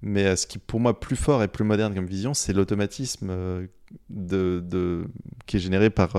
Mais 0.00 0.36
ce 0.36 0.46
qui 0.46 0.56
pour 0.58 0.80
moi 0.80 0.98
plus 0.98 1.16
fort 1.16 1.42
et 1.42 1.48
plus 1.48 1.64
moderne 1.64 1.94
comme 1.94 2.06
vision, 2.06 2.32
c'est 2.32 2.54
l'automatisme 2.54 3.28
de, 4.08 4.62
de- 4.64 5.04
qui 5.46 5.56
est 5.56 5.60
généré 5.60 5.90
par 5.90 6.16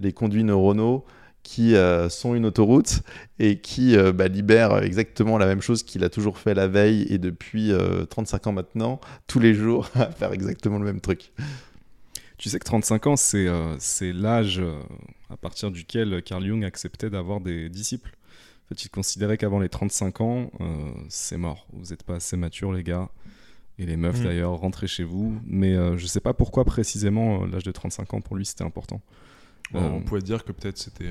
les 0.00 0.12
conduits 0.12 0.44
neuronaux 0.44 1.06
qui 1.42 1.74
euh, 1.74 2.08
sont 2.08 2.34
une 2.34 2.46
autoroute 2.46 3.00
et 3.38 3.58
qui 3.60 3.96
euh, 3.96 4.12
bah, 4.12 4.28
libèrent 4.28 4.78
exactement 4.82 5.38
la 5.38 5.46
même 5.46 5.60
chose 5.60 5.82
qu'il 5.82 6.04
a 6.04 6.08
toujours 6.08 6.38
fait 6.38 6.54
la 6.54 6.68
veille 6.68 7.06
et 7.10 7.18
depuis 7.18 7.72
euh, 7.72 8.04
35 8.04 8.46
ans 8.46 8.52
maintenant, 8.52 9.00
tous 9.26 9.38
les 9.40 9.54
jours, 9.54 9.88
à 9.94 10.10
faire 10.10 10.32
exactement 10.32 10.78
le 10.78 10.84
même 10.84 11.00
truc. 11.00 11.32
Tu 12.38 12.48
sais 12.48 12.58
que 12.58 12.64
35 12.64 13.06
ans, 13.06 13.16
c'est 13.16 13.46
euh, 13.46 13.76
l'âge 14.14 14.58
euh, 14.58 14.80
à 15.30 15.36
partir 15.36 15.70
duquel 15.70 16.22
Carl 16.22 16.44
Jung 16.44 16.64
acceptait 16.64 17.10
d'avoir 17.10 17.40
des 17.40 17.68
disciples. 17.68 18.10
En 18.64 18.68
fait, 18.74 18.84
il 18.84 18.88
considérait 18.88 19.36
qu'avant 19.38 19.60
les 19.60 19.68
35 19.68 20.20
ans, 20.20 20.50
euh, 20.60 20.64
c'est 21.08 21.36
mort. 21.36 21.66
Vous 21.72 21.90
n'êtes 21.90 22.02
pas 22.02 22.16
assez 22.16 22.36
mature, 22.36 22.72
les 22.72 22.82
gars. 22.82 23.08
Et 23.78 23.86
les 23.86 23.96
meufs, 23.96 24.20
Mm. 24.20 24.24
d'ailleurs, 24.24 24.52
rentrez 24.52 24.86
chez 24.86 25.04
vous. 25.04 25.38
Mais 25.46 25.74
euh, 25.74 25.96
je 25.96 26.06
sais 26.06 26.20
pas 26.20 26.34
pourquoi 26.34 26.64
précisément 26.64 27.42
euh, 27.42 27.46
l'âge 27.46 27.62
de 27.64 27.72
35 27.72 28.14
ans, 28.14 28.20
pour 28.20 28.36
lui, 28.36 28.44
c'était 28.44 28.64
important. 28.64 29.00
Euh, 29.74 29.78
On 29.80 30.02
pourrait 30.02 30.22
dire 30.22 30.44
que 30.44 30.52
peut-être 30.52 30.78
c'était 30.78 31.10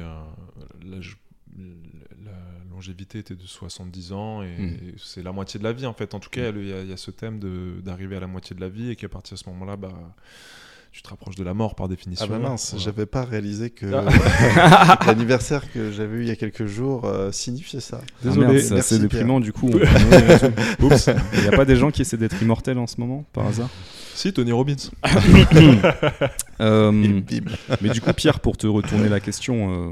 la 2.23 2.31
longévité 2.69 3.19
était 3.19 3.35
de 3.35 3.45
70 3.45 4.11
ans 4.13 4.41
et, 4.43 4.57
Mm. 4.57 4.63
et 4.89 4.93
c'est 4.97 5.23
la 5.23 5.31
moitié 5.31 5.59
de 5.59 5.63
la 5.63 5.73
vie 5.73 5.85
en 5.85 5.93
fait. 5.93 6.13
En 6.13 6.19
tout 6.19 6.29
cas, 6.29 6.49
il 6.51 6.63
y, 6.65 6.69
y 6.69 6.93
a 6.93 6.97
ce 6.97 7.11
thème 7.11 7.39
d'arriver 7.81 8.15
à 8.17 8.19
la 8.19 8.27
moitié 8.27 8.55
de 8.55 8.61
la 8.61 8.69
vie 8.69 8.89
et 8.89 8.95
qu'à 8.95 9.09
partir 9.09 9.35
de 9.35 9.39
ce 9.39 9.49
moment-là, 9.49 9.75
bah, 9.77 10.15
tu 10.91 11.01
te 11.01 11.07
rapproches 11.09 11.35
de 11.35 11.43
la 11.43 11.53
mort 11.53 11.75
par 11.75 11.87
définition. 11.87 12.25
Ah 12.27 12.31
bah 12.33 12.39
mince, 12.49 12.71
Voilà. 12.71 12.83
j'avais 12.83 13.05
pas 13.05 13.23
réalisé 13.23 13.69
que 13.69 13.85
Ah. 13.93 14.99
l'anniversaire 15.07 15.71
que 15.71 15.89
j'avais 15.91 16.17
eu 16.17 16.21
il 16.23 16.27
y 16.27 16.31
a 16.31 16.35
quelques 16.35 16.65
jours 16.65 17.05
euh, 17.05 17.31
signifiait 17.31 17.79
ça. 17.79 18.01
Ah 18.03 18.07
Désolé. 18.23 18.59
c'est 18.81 18.99
déprimant 18.99 19.39
du 19.39 19.53
coup. 19.53 19.69
on- 19.73 19.77
Oups. 20.85 21.09
Il 21.33 21.41
n'y 21.41 21.47
a 21.47 21.51
pas 21.51 21.63
des 21.65 21.77
gens 21.77 21.91
qui 21.91 22.01
essaient 22.01 22.17
d'être 22.17 22.41
immortels 22.41 22.77
en 22.77 22.87
ce 22.87 22.99
moment, 22.99 23.23
par 23.31 23.47
hasard? 23.47 23.69
Si, 24.13 24.33
Tony 24.33 24.51
Robbins. 24.51 24.75
Euh, 26.59 26.91
bim. 26.91 27.45
Mais 27.81 27.89
du 27.89 28.01
coup, 28.01 28.13
Pierre, 28.13 28.39
pour 28.39 28.55
te 28.55 28.67
retourner 28.67 29.09
la 29.09 29.19
question, 29.19 29.89
euh, 29.89 29.91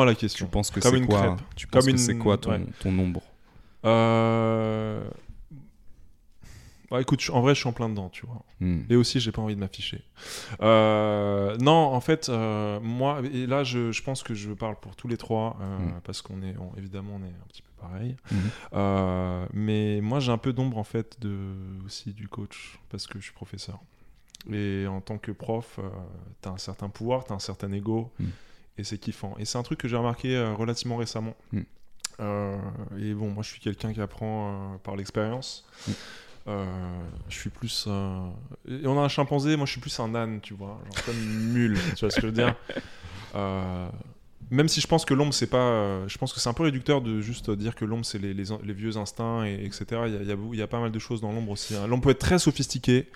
à 0.00 0.04
la 0.04 0.14
tu 0.14 0.20
question. 0.20 0.46
penses 0.46 0.70
que 0.70 0.80
c'est 0.80 1.00
quoi 1.02 1.20
crêpe. 1.20 1.32
Tu 1.54 1.66
penses 1.68 1.84
Comme 1.84 1.94
que 1.94 2.00
c'est 2.00 2.12
une- 2.12 2.18
quoi 2.18 2.38
ton, 2.38 2.50
ouais. 2.50 2.60
ton 2.80 2.90
nombre 2.90 3.22
Euh... 3.84 5.00
bah, 6.92 7.00
écoute, 7.00 7.22
en 7.32 7.40
vrai, 7.40 7.54
je 7.54 7.60
suis 7.60 7.68
en 7.68 7.72
plein 7.72 7.88
dedans, 7.88 8.08
tu 8.10 8.24
vois. 8.26 8.44
Hmm. 8.60 8.82
Et 8.88 8.94
aussi, 8.96 9.18
j'ai 9.18 9.32
pas 9.32 9.42
envie 9.42 9.54
de 9.56 9.60
m'afficher. 9.60 10.04
Euh, 10.60 11.56
non, 11.58 11.72
en 11.72 12.00
fait, 12.00 12.28
euh, 12.28 12.78
moi, 12.80 13.20
et 13.32 13.46
là, 13.46 13.64
je, 13.64 13.90
je 13.92 14.02
pense 14.02 14.22
que 14.22 14.34
je 14.34 14.52
parle 14.52 14.76
pour 14.76 14.94
tous 14.94 15.08
les 15.08 15.16
trois, 15.16 15.56
euh, 15.60 15.78
Mm. 15.78 16.00
parce 16.04 16.22
qu'on 16.22 16.42
est, 16.42 16.54
on- 16.58 16.76
évidemment, 16.76 17.14
on 17.20 17.24
est 17.24 17.28
un 17.30 17.46
petit 17.48 17.62
peu 17.62 17.70
pareil. 17.80 18.16
Euh, 18.74 19.46
mais 19.52 20.00
moi, 20.02 20.20
j'ai 20.20 20.30
un 20.32 20.38
peu 20.38 20.52
d'ombre, 20.52 20.78
en 20.78 20.84
fait, 20.84 21.18
de, 21.20 21.34
aussi 21.86 22.12
du 22.12 22.28
coach, 22.28 22.78
parce 22.90 23.06
que 23.06 23.18
je 23.18 23.24
suis 23.24 23.32
professeur. 23.32 23.80
Et 24.52 24.86
en 24.88 25.00
tant 25.00 25.18
que 25.18 25.30
prof, 25.32 25.78
euh, 25.78 25.88
t'as 26.40 26.50
un 26.50 26.58
certain 26.58 26.88
pouvoir, 26.88 27.24
t'as 27.24 27.34
un 27.34 27.38
certain 27.38 27.72
ego, 27.72 28.12
et 28.78 28.84
c'est 28.84 28.98
kiffant. 28.98 29.34
Et 29.38 29.44
c'est 29.44 29.58
un 29.58 29.62
truc 29.62 29.78
que 29.78 29.88
j'ai 29.88 29.96
remarqué 29.96 30.38
relativement 30.56 30.96
récemment. 30.96 31.34
Euh, 32.20 32.56
et 33.00 33.14
bon, 33.14 33.30
moi, 33.30 33.42
je 33.42 33.48
suis 33.50 33.60
quelqu'un 33.60 33.92
qui 33.92 34.00
apprend 34.00 34.50
euh, 34.74 34.76
par 34.82 34.96
l'expérience. 34.96 35.64
Mm. 35.88 35.92
Euh, 36.48 36.66
je 37.28 37.38
suis 37.38 37.50
plus. 37.50 37.84
euh, 37.86 38.28
et 38.68 38.86
on 38.86 38.98
a 39.00 39.04
un 39.04 39.08
chimpanzé, 39.08 39.56
moi 39.56 39.66
je 39.66 39.72
suis 39.72 39.80
plus 39.80 39.98
un 40.00 40.14
âne, 40.14 40.40
tu 40.40 40.54
vois, 40.54 40.80
genre 40.92 41.04
comme 41.04 41.16
une 41.16 41.52
mule, 41.52 41.78
tu 41.96 42.00
vois 42.00 42.10
ce 42.10 42.16
que 42.16 42.22
je 42.22 42.26
veux 42.26 42.32
dire. 42.32 42.54
Euh, 44.52 44.56
même 44.56 44.68
si 44.68 44.80
je 44.80 44.86
pense 44.86 45.04
que 45.04 45.14
l'ombre, 45.14 45.32
c'est 45.34 45.46
pas. 45.48 45.58
euh, 45.58 46.04
je 46.08 46.18
pense 46.18 46.32
que 46.32 46.40
c'est 46.40 46.48
un 46.48 46.52
peu 46.52 46.62
réducteur 46.64 47.00
de 47.00 47.20
juste 47.20 47.50
dire 47.50 47.74
que 47.74 47.84
l'ombre, 47.84 48.04
c'est 48.04 48.18
les, 48.18 48.34
les, 48.34 48.44
les 48.64 48.72
vieux 48.72 48.96
instincts, 48.96 49.44
et, 49.44 49.64
etc. 49.64 49.84
Il 50.06 50.12
y, 50.12 50.16
a, 50.16 50.22
il 50.22 50.28
y 50.28 50.32
a 50.32 50.36
beau- 50.36 50.50
il 50.52 50.58
y 50.58 50.62
a 50.62 50.66
pas 50.66 50.80
mal 50.80 50.90
de 50.92 50.98
choses 50.98 51.20
dans 51.20 51.32
l'ombre 51.32 51.52
aussi. 51.52 51.74
hein. 51.74 51.86
L'ombre 51.86 52.04
peut 52.04 52.10
être 52.10 52.18
très 52.18 52.38
sophistiquée. 52.38 53.08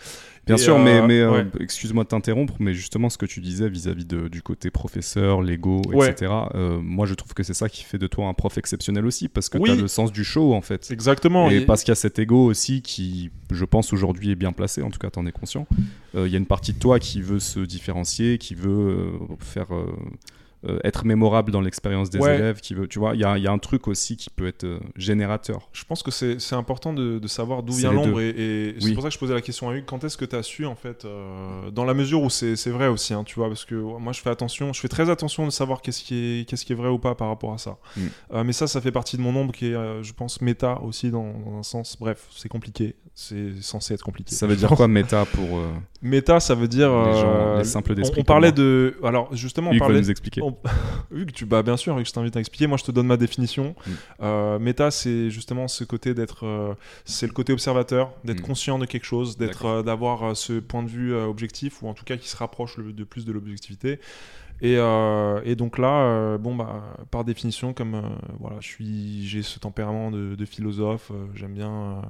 Bien 0.47 0.57
sûr, 0.57 0.77
euh, 0.77 0.83
mais, 0.83 1.05
mais 1.05 1.19
euh, 1.21 1.33
ouais. 1.33 1.47
excuse-moi 1.59 2.05
de 2.05 2.09
t'interrompre, 2.09 2.55
mais 2.61 2.73
justement 2.73 3.11
ce 3.11 3.19
que 3.19 3.27
tu 3.27 3.41
disais 3.41 3.69
vis-à-vis 3.69 4.05
du 4.07 4.43
côté 4.43 4.71
professeur, 4.71 5.43
l'ego, 5.43 5.83
Ouais. 5.93 6.09
etc. 6.11 6.33
euh, 6.55 6.79
moi, 6.81 7.05
je 7.07 7.15
trouve 7.15 7.35
que 7.35 7.43
c'est 7.43 7.53
ça 7.55 7.69
qui 7.69 7.83
fait 7.83 7.99
de 7.99 8.07
toi 8.07 8.29
un 8.29 8.35
prof 8.35 8.57
exceptionnel 8.57 9.05
aussi, 9.07 9.29
parce 9.29 9.49
que 9.49 9.59
Oui. 9.59 9.65
tu 9.71 9.77
as 9.77 9.81
le 9.83 9.89
sens 9.89 10.13
du 10.13 10.23
show, 10.23 10.55
en 10.55 10.61
fait. 10.61 10.89
Exactement. 10.93 11.51
Et 11.51 11.57
et- 11.57 11.61
parce 11.67 11.83
qu'il 11.83 11.91
y 11.91 11.93
a 11.93 11.97
cet 11.97 12.19
ego 12.21 12.45
aussi 12.47 12.81
qui, 12.81 13.31
je 13.51 13.65
pense, 13.65 13.93
aujourd'hui 13.93 14.31
est 14.31 14.37
bien 14.37 14.53
placé, 14.53 14.83
en 14.83 14.91
tout 14.91 14.99
cas, 15.01 15.11
t'en 15.11 15.27
es 15.27 15.33
conscient. 15.33 15.67
Euh, 16.15 16.27
Il 16.29 16.33
y 16.33 16.37
a 16.37 16.39
une 16.39 16.47
partie 16.47 16.73
de 16.73 16.79
toi 16.79 17.01
qui 17.01 17.21
veut 17.23 17.41
se 17.41 17.59
différencier, 17.61 18.39
qui 18.39 18.55
veut 18.55 18.71
euh, 18.71 19.11
faire 19.41 19.67
euh, 20.69 20.79
être 20.85 21.05
mémorable 21.05 21.53
dans 21.53 21.61
l'expérience 21.61 22.11
des 22.11 22.19
Ouais. 22.19 22.37
élèves, 22.37 22.61
qui 22.61 22.75
veut, 22.75 22.89
tu 22.89 22.99
vois, 22.99 23.15
il 23.15 23.21
y 23.21 23.25
a, 23.25 23.37
il 23.39 23.45
y 23.45 23.47
a 23.47 23.53
un 23.53 23.59
truc 23.59 23.89
aussi 23.89 24.17
qui 24.17 24.31
peut 24.31 24.47
être 24.47 24.65
euh, 24.65 24.79
générateur. 24.97 25.69
Je 25.73 25.85
pense 25.85 26.03
que 26.03 26.11
c'est 26.11 26.55
important 26.55 26.93
de, 26.93 27.19
de 27.19 27.29
savoir 27.29 27.63
d'où 27.63 27.73
vient 27.73 27.93
l'ombre 27.93 28.21
et, 28.21 28.31
et 28.31 28.77
c'est 28.81 28.93
pour 28.95 29.03
ça 29.03 29.09
que 29.09 29.15
je 29.15 29.19
posais 29.19 29.35
la 29.35 29.41
question 29.41 29.69
à 29.69 29.75
Hugues. 29.77 29.85
Quand 29.87 30.03
est-ce 30.05 30.17
que 30.17 30.25
tu 30.25 30.37
as 30.37 30.43
su 30.43 30.67
en 30.67 30.75
fait, 30.75 31.05
euh, 31.05 31.71
dans 31.71 31.85
la 31.85 31.95
mesure 31.95 32.23
où 32.23 32.31
c'est 32.31 32.55
vrai 32.71 32.89
aussi, 32.89 33.15
hein, 33.15 33.23
tu 33.25 33.35
vois, 33.37 33.49
parce 33.49 33.65
que 33.65 33.75
moi 33.75 34.13
je 34.13 34.21
fais 34.21 34.31
attention, 34.31 34.73
je 34.73 34.81
fais 34.81 34.89
très 34.89 35.11
attention 35.11 35.45
de 35.45 35.51
savoir 35.51 35.83
qu'est-ce 35.83 36.03
qui 36.03 36.15
est 36.41 36.49
qu'est-ce 36.49 36.65
qui 36.65 36.73
est 36.73 36.77
vrai 36.77 36.89
ou 36.89 36.99
pas 36.99 37.15
par 37.15 37.29
rapport 37.29 37.53
à 37.53 37.59
ça. 37.59 37.79
Mm. 37.97 38.43
Mais 38.45 38.53
ça, 38.53 38.67
ça 38.67 38.81
fait 38.81 38.93
partie 38.93 39.17
de 39.17 39.23
mon 39.23 39.35
ombre 39.37 39.53
qui 39.53 39.67
est, 39.67 40.03
je 40.03 40.13
pense, 40.13 40.41
méta 40.41 40.81
aussi 40.83 41.11
dans, 41.11 41.33
dans 41.45 41.59
un 41.59 41.63
sens. 41.63 41.97
Bref, 41.99 42.27
c'est 42.35 42.49
compliqué, 42.49 42.97
c'est 43.15 43.61
censé 43.63 43.95
être 43.95 44.03
compliqué. 44.03 44.35
Ça 44.35 44.47
veut 44.47 44.57
dire 44.63 44.69
quoi, 44.71 44.89
méta, 44.89 45.25
pour 45.27 45.61
Méta, 46.03 46.39
ça 46.41 46.55
veut 46.55 46.69
dire 46.69 46.89
les, 46.91 47.13
gens, 47.15 47.57
les 47.59 47.65
simples 47.65 47.93
on, 47.93 47.95
d'esprit 47.95 48.21
on 48.21 48.25
parlait 48.25 48.53
de, 48.53 48.97
alors 49.03 49.35
justement, 49.35 49.71
on 49.73 49.79
va 49.79 49.89
nous 49.89 50.11
expliquer. 50.11 50.43
on- 50.43 50.56
Hugues, 51.11 51.33
tu 51.33 51.47
bah 51.47 51.63
bien 51.63 51.77
sûr, 51.77 51.97
Hugues, 51.99 52.07
je 52.07 52.13
t'invite 52.13 52.37
à 52.37 52.41
expliquer. 52.41 52.67
Moi, 52.67 52.77
je 52.79 52.85
te 52.85 52.91
donne 52.91 53.07
ma 53.07 53.17
définition. 53.17 53.75
Mm. 53.87 53.91
Euh, 54.23 54.59
méta, 54.59 54.91
c'est 54.91 55.31
justement 55.31 55.69
ce 55.69 55.85
côté 55.85 56.15
d'être, 56.15 56.45
euh, 56.47 56.75
c'est 57.05 57.27
le 57.27 57.33
côté 57.33 57.53
observateur, 57.53 58.13
d'être 58.25 58.41
Mm. 58.41 58.47
conscient 58.47 58.79
de 58.79 58.87
quelque 58.87 59.05
chose, 59.05 59.37
d'être, 59.37 59.67
euh, 59.67 59.83
d'avoir 59.83 60.37
ce 60.37 60.59
point 60.61 60.83
de 60.83 60.89
vue 60.89 61.15
objectif 61.15 61.83
ou 61.83 61.89
en 61.89 61.95
tout 61.95 62.05
cas 62.05 62.17
qui 62.17 62.29
se 62.29 62.37
rapproche 62.37 62.77
le, 62.79 62.93
de 62.93 63.05
plus 63.05 63.25
de 63.25 63.33
l'objectivité. 63.33 64.01
Et, 64.63 64.77
euh, 64.79 65.43
et 65.45 65.55
donc 65.55 65.77
là, 65.77 66.01
euh, 66.01 66.39
bon 66.39 66.55
bah, 66.55 66.83
par 67.11 67.25
définition, 67.25 67.75
comme 67.75 67.95
euh, 67.95 68.01
voilà, 68.41 68.57
je 68.61 68.67
suis, 68.67 69.27
j'ai 69.29 69.43
ce 69.43 69.59
tempérament 69.59 70.11
de, 70.11 70.35
de 70.35 70.45
philosophe, 70.47 71.13
j'aime 71.35 71.53
bien 71.53 72.01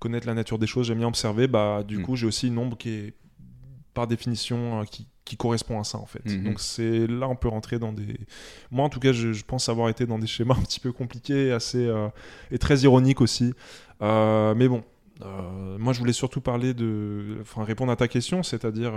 connaître 0.00 0.26
la 0.26 0.34
nature 0.34 0.58
des 0.58 0.66
choses, 0.66 0.86
j'aime 0.86 0.98
bien 0.98 1.08
observer. 1.08 1.46
Bah, 1.48 1.82
du 1.82 1.96
Mm. 1.98 2.02
coup, 2.02 2.16
j'ai 2.16 2.26
aussi 2.26 2.48
une 2.48 2.58
ombre 2.58 2.76
qui 2.76 2.90
est 2.90 3.14
par 3.94 4.06
définition 4.06 4.84
qui, 4.84 5.06
qui 5.24 5.36
correspond 5.36 5.80
à 5.80 5.84
ça 5.84 5.98
en 5.98 6.06
fait. 6.06 6.24
Mhm. 6.26 6.44
Donc 6.44 6.60
c'est 6.60 7.06
là 7.06 7.28
on 7.28 7.36
peut 7.36 7.48
rentrer 7.48 7.78
dans 7.78 7.92
des. 7.92 8.16
Moi 8.70 8.84
en 8.84 8.88
tout 8.90 9.00
cas, 9.00 9.12
je, 9.12 9.32
je 9.32 9.44
pense 9.44 9.68
avoir 9.68 9.88
été 9.88 10.04
dans 10.06 10.18
des 10.18 10.26
schémas 10.26 10.54
un 10.58 10.62
petit 10.62 10.80
peu 10.80 10.92
compliqués, 10.92 11.52
assez 11.52 11.86
euh, 11.86 12.08
et 12.50 12.58
très 12.58 12.78
ironiques 12.80 13.20
aussi. 13.20 13.54
Euh, 14.02 14.54
mais 14.54 14.68
bon. 14.68 14.84
euh, 15.22 15.78
moi, 15.78 15.92
je 15.92 16.00
voulais 16.00 16.12
surtout 16.12 16.40
parler 16.40 16.74
de, 16.74 17.38
enfin, 17.40 17.62
répondre 17.64 17.92
à 17.92 17.96
ta 17.96 18.08
question, 18.08 18.42
c'est-à-dire 18.42 18.92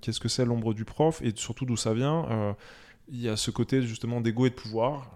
qu'est-ce 0.00 0.18
que 0.20 0.28
c'est 0.28 0.44
l'ombre 0.46 0.72
du 0.74 0.84
prof 0.84 1.20
et 1.22 1.32
surtout 1.36 1.64
d'où 1.66 1.76
ça 1.76 1.92
vient. 1.94 2.56
Il 3.08 3.20
y 3.20 3.28
a 3.28 3.36
ce 3.36 3.52
côté 3.52 3.82
justement 3.82 4.20
d'ego 4.20 4.46
et 4.46 4.50
de 4.50 4.54
pouvoir, 4.54 5.12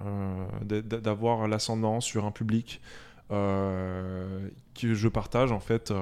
d'a- 0.62 0.82
d'a- 0.82 1.00
d'avoir 1.00 1.48
l'ascendant 1.48 2.00
sur 2.00 2.24
un 2.26 2.30
public 2.30 2.80
que 3.30 4.94
je 4.94 5.08
partage 5.08 5.52
en 5.52 5.60
fait, 5.60 5.92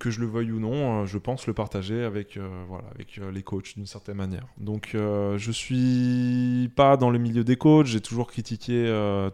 que 0.00 0.10
je 0.10 0.18
le 0.18 0.26
veuille 0.26 0.50
ou 0.50 0.58
non, 0.58 1.02
euh, 1.02 1.06
je 1.06 1.18
pense 1.18 1.46
le 1.46 1.52
partager 1.52 2.02
avec, 2.02 2.36
euh, 2.36 2.48
voilà, 2.68 2.86
avec 2.94 3.18
euh, 3.18 3.30
les 3.30 3.42
coachs 3.42 3.74
d'une 3.76 3.86
certaine 3.86 4.16
manière. 4.16 4.46
Donc 4.58 4.92
euh, 4.94 5.38
je 5.38 5.52
suis 5.52 6.72
pas 6.74 6.96
dans 6.96 7.10
le 7.10 7.18
milieu 7.18 7.44
des 7.44 7.56
coachs, 7.56 7.86
j'ai 7.86 8.00
toujours 8.00 8.26
critiqué 8.26 8.70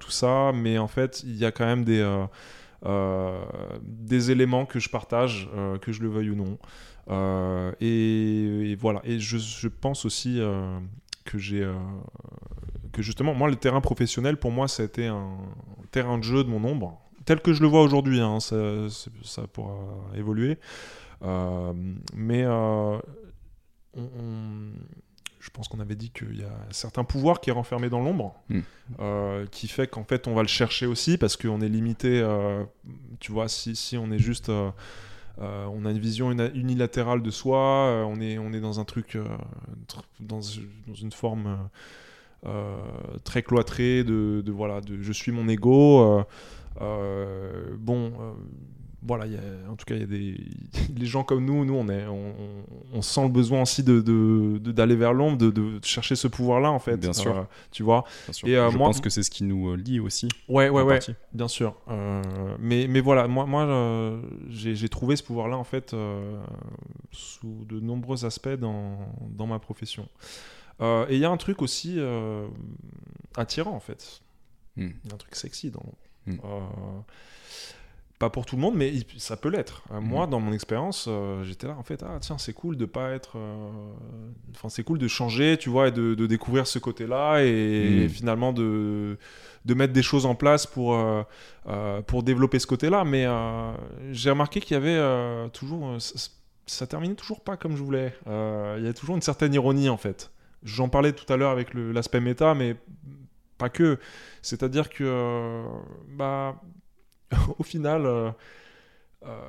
tout 0.01 0.11
ça, 0.11 0.53
mais 0.53 0.77
en 0.77 0.89
fait 0.89 1.23
il 1.25 1.37
y 1.37 1.45
a 1.45 1.53
quand 1.53 1.65
même 1.65 1.85
des, 1.85 2.03
éléments 4.31 4.67
que 4.67 4.81
je 4.81 4.91
partage, 4.91 5.49
que 5.81 5.93
je 5.93 6.03
le 6.03 6.09
veuille 6.09 6.31
ou 6.31 6.35
non. 6.35 6.59
Et, 7.81 8.77
voilà, 8.79 9.01
et 9.05 9.21
je, 9.21 9.39
je 9.39 9.69
pense 9.69 10.05
aussi 10.05 10.41
que 11.25 11.39
j'ai 11.39 11.65
que 12.93 13.03
justement, 13.03 13.35
moi, 13.35 13.49
le 13.51 13.57
terrain 13.57 13.83
professionnel, 13.83 14.39
pour 14.39 14.51
moi, 14.51 14.69
ça 14.69 14.83
a 14.83 14.87
été 14.87 15.07
un 15.07 15.37
terrain 15.91 16.17
de 16.17 16.23
jeu 16.23 16.43
de 16.43 16.49
mon 16.49 16.65
ombre, 16.65 16.99
tel 17.27 17.41
que 17.41 17.53
je 17.53 17.61
le 17.61 17.69
vois 17.69 17.83
aujourd'hui. 17.83 18.21
hein, 18.21 18.41
ça, 18.41 18.57
pourra 19.53 19.77
évoluer. 20.17 20.57
Euh, 21.23 21.73
mais 22.15 22.43
euh, 22.45 22.97
on- 23.97 24.01
on- 24.19 24.73
je 25.41 25.51
pense 25.51 25.69
qu'on 25.69 25.81
avait 25.81 25.95
dit 25.95 26.11
qu'il 26.11 26.41
y 26.41 26.43
a 26.43 26.49
un 26.49 26.73
certain 26.73 27.05
pouvoir 27.05 27.41
qui 27.41 27.51
est 27.51 27.53
renfermé 27.53 27.89
dans 27.89 28.01
l'ombre, 28.03 28.35
Mm. 28.49 28.61
euh, 29.01 29.47
qui 29.47 29.69
fait 29.69 29.87
qu'en 29.87 30.03
fait, 30.05 30.27
on 30.27 30.35
va 30.35 30.43
le 30.43 30.49
chercher 30.49 30.87
aussi 30.87 31.19
parce 31.19 31.37
qu'on 31.37 31.61
est 31.61 31.69
limité. 31.69 32.25
tu 33.21 33.33
vois, 33.33 33.49
si, 33.49 33.77
si 33.77 33.97
on 33.97 34.11
est 34.11 34.19
juste. 34.19 34.49
euh, 34.49 34.71
on 35.39 35.85
a 35.85 35.91
une 35.91 35.99
vision 35.99 36.33
uni- 36.33 36.51
unilatérale 36.55 37.23
de 37.23 37.31
soi, 37.31 37.59
euh, 37.59 38.03
on, 38.05 38.21
est, 38.21 38.39
on 38.39 38.53
est 38.55 38.61
dans 38.61 38.81
un 38.81 38.85
truc, 38.85 39.17
euh, 39.17 39.25
tr- 39.87 40.03
dans, 40.21 40.41
dans 40.87 40.95
une 40.95 41.13
forme 41.13 41.59
très 43.25 43.43
cloîtrée 43.43 44.05
de, 44.05 44.43
de, 44.45 44.53
voilà, 44.53 44.81
de 44.81 45.01
je 45.03 45.13
suis 45.13 45.33
mon 45.33 45.49
ego. 45.49 46.25
Euh, 46.81 47.75
bon, 47.79 48.13
euh, 48.21 48.33
voilà, 49.03 49.27
il 49.27 49.33
y 49.35 49.37
a- 49.37 49.71
en 49.71 49.77
tout 49.77 49.85
cas, 49.85 49.95
il 49.95 50.01
y 50.01 50.05
a 50.05 50.07
des 50.07 50.37
les 50.97 51.07
gens 51.07 51.23
comme 51.23 51.45
nous, 51.45 51.65
nous, 51.65 51.75
on 51.75 51.89
est, 51.89 52.07
on, 52.07 53.03
sent 53.03 53.23
le 53.23 53.29
besoin 53.29 53.63
aussi 53.63 53.83
de 53.85 54.01
d'aller 54.59 54.97
vers 54.97 55.13
l'ombre, 55.13 55.39
de, 55.39 55.51
de 55.51 55.79
chercher 55.85 56.17
ce 56.17 56.27
pouvoir-là, 56.29 56.71
en 56.73 56.79
fait. 56.81 56.97
Bien 56.97 57.13
sûr. 57.13 57.37
Euh, 57.37 57.43
tu 57.71 57.83
vois. 57.85 58.05
Bien 58.27 58.33
sûr. 58.33 58.49
Et, 58.49 58.57
euh, 58.57 58.71
je 58.71 58.77
moi- 58.79 58.89
pense 58.89 59.01
que 59.01 59.11
c'est 59.11 59.23
ce 59.23 59.31
qui 59.31 59.45
nous 59.45 59.77
lie 59.77 60.01
aussi. 60.01 60.29
Ouais, 60.49 60.69
ouais, 60.69 60.83
ouais. 60.83 60.95
partie. 60.95 61.15
Bien 61.33 61.47
sûr. 61.49 61.77
Euh, 61.89 62.23
mais, 62.59 62.87
mais 62.89 63.01
voilà, 63.01 63.29
moi, 63.29 63.47
moi 63.47 64.19
j'ai 64.49 64.89
trouvé 64.89 65.15
ce 65.17 65.23
pouvoir-là, 65.23 65.57
en 65.57 65.65
fait, 65.65 65.95
sous 67.13 67.65
de 67.69 67.79
nombreux 67.81 68.25
aspects 68.25 68.49
dans, 68.49 68.99
dans 69.31 69.47
ma 69.47 69.59
profession. 69.59 70.09
Et 70.81 71.07
il 71.15 71.19
y 71.19 71.25
a 71.25 71.31
un 71.31 71.37
truc 71.37 71.63
aussi 71.63 72.01
attirant, 73.37 73.73
en 73.73 73.81
fait. 73.81 74.21
Il 74.77 74.85
y 74.85 75.11
a 75.11 75.15
un 75.15 75.19
truc 75.19 75.35
sexy 75.37 75.71
dans 75.71 75.85
Hmm. 76.27 76.33
Euh, 76.45 76.61
pas 78.19 78.31
pour 78.31 78.47
tout 78.47 78.57
le 78.57 78.63
monde, 78.63 78.75
mais 78.77 78.89
il- 78.93 79.05
ça 79.19 79.37
peut 79.37 79.51
l'être. 79.51 79.83
Euh, 79.93 80.01
Hmm. 80.01 80.05
Moi, 80.05 80.27
dans 80.27 80.41
mon 80.41 80.53
expérience, 80.53 81.05
euh, 81.07 81.45
j'étais 81.45 81.67
là, 81.67 81.77
en 81.79 81.83
fait, 81.83 82.03
ah 82.03 82.17
tiens, 82.21 82.39
c'est 82.39 82.55
cool 82.55 82.77
de 82.77 82.87
pas 82.87 83.11
être. 83.13 83.37
Enfin, 84.55 84.69
c'est 84.71 84.83
cool 84.85 84.99
de 84.99 85.07
changer, 85.09 85.59
tu 85.59 85.69
vois, 85.69 85.89
et 85.89 85.93
de, 85.93 86.15
de 86.15 86.27
découvrir 86.27 86.67
ce 86.67 86.79
côté-là, 86.79 87.41
et 87.43 88.07
Hmm. 88.07 88.09
finalement 88.09 88.53
de, 88.55 89.19
de 89.67 89.75
mettre 89.75 89.93
des 89.93 90.03
choses 90.03 90.25
en 90.27 90.35
place 90.35 90.67
pour, 90.67 90.97
pour 92.07 92.23
développer 92.23 92.59
ce 92.59 92.67
côté-là. 92.67 93.05
Mais 93.05 93.27
j'ai 94.13 94.31
remarqué 94.31 94.61
qu'il 94.61 94.75
y 94.75 94.79
avait 94.79 95.49
toujours. 95.51 95.97
ça, 96.69 96.87
terminait 96.89 97.15
toujours 97.15 97.43
pas 97.43 97.57
comme 97.57 97.77
je 97.77 97.83
voulais. 97.83 98.13
Euh, 98.27 98.77
il 98.81 98.85
y 98.85 98.89
a 98.89 98.93
toujours 98.95 99.15
une 99.15 99.23
certaine 99.23 99.53
ironie, 99.55 99.89
en 99.89 99.97
fait. 99.99 100.31
J'en 100.65 100.89
parlais 100.89 101.13
tout 101.13 101.31
à 101.33 101.37
l'heure 101.37 101.51
avec 101.53 101.75
l'aspect 101.75 102.19
méta, 102.21 102.55
mais 102.55 102.75
pas 103.59 103.69
que. 103.69 103.99
C'est-à-dire 104.43 104.89
que, 104.91 105.05
euh, 105.05 105.65
bah, 106.11 106.61
au 107.59 107.63
final, 107.65 108.07
euh, 108.07 108.31
euh, 109.27 109.41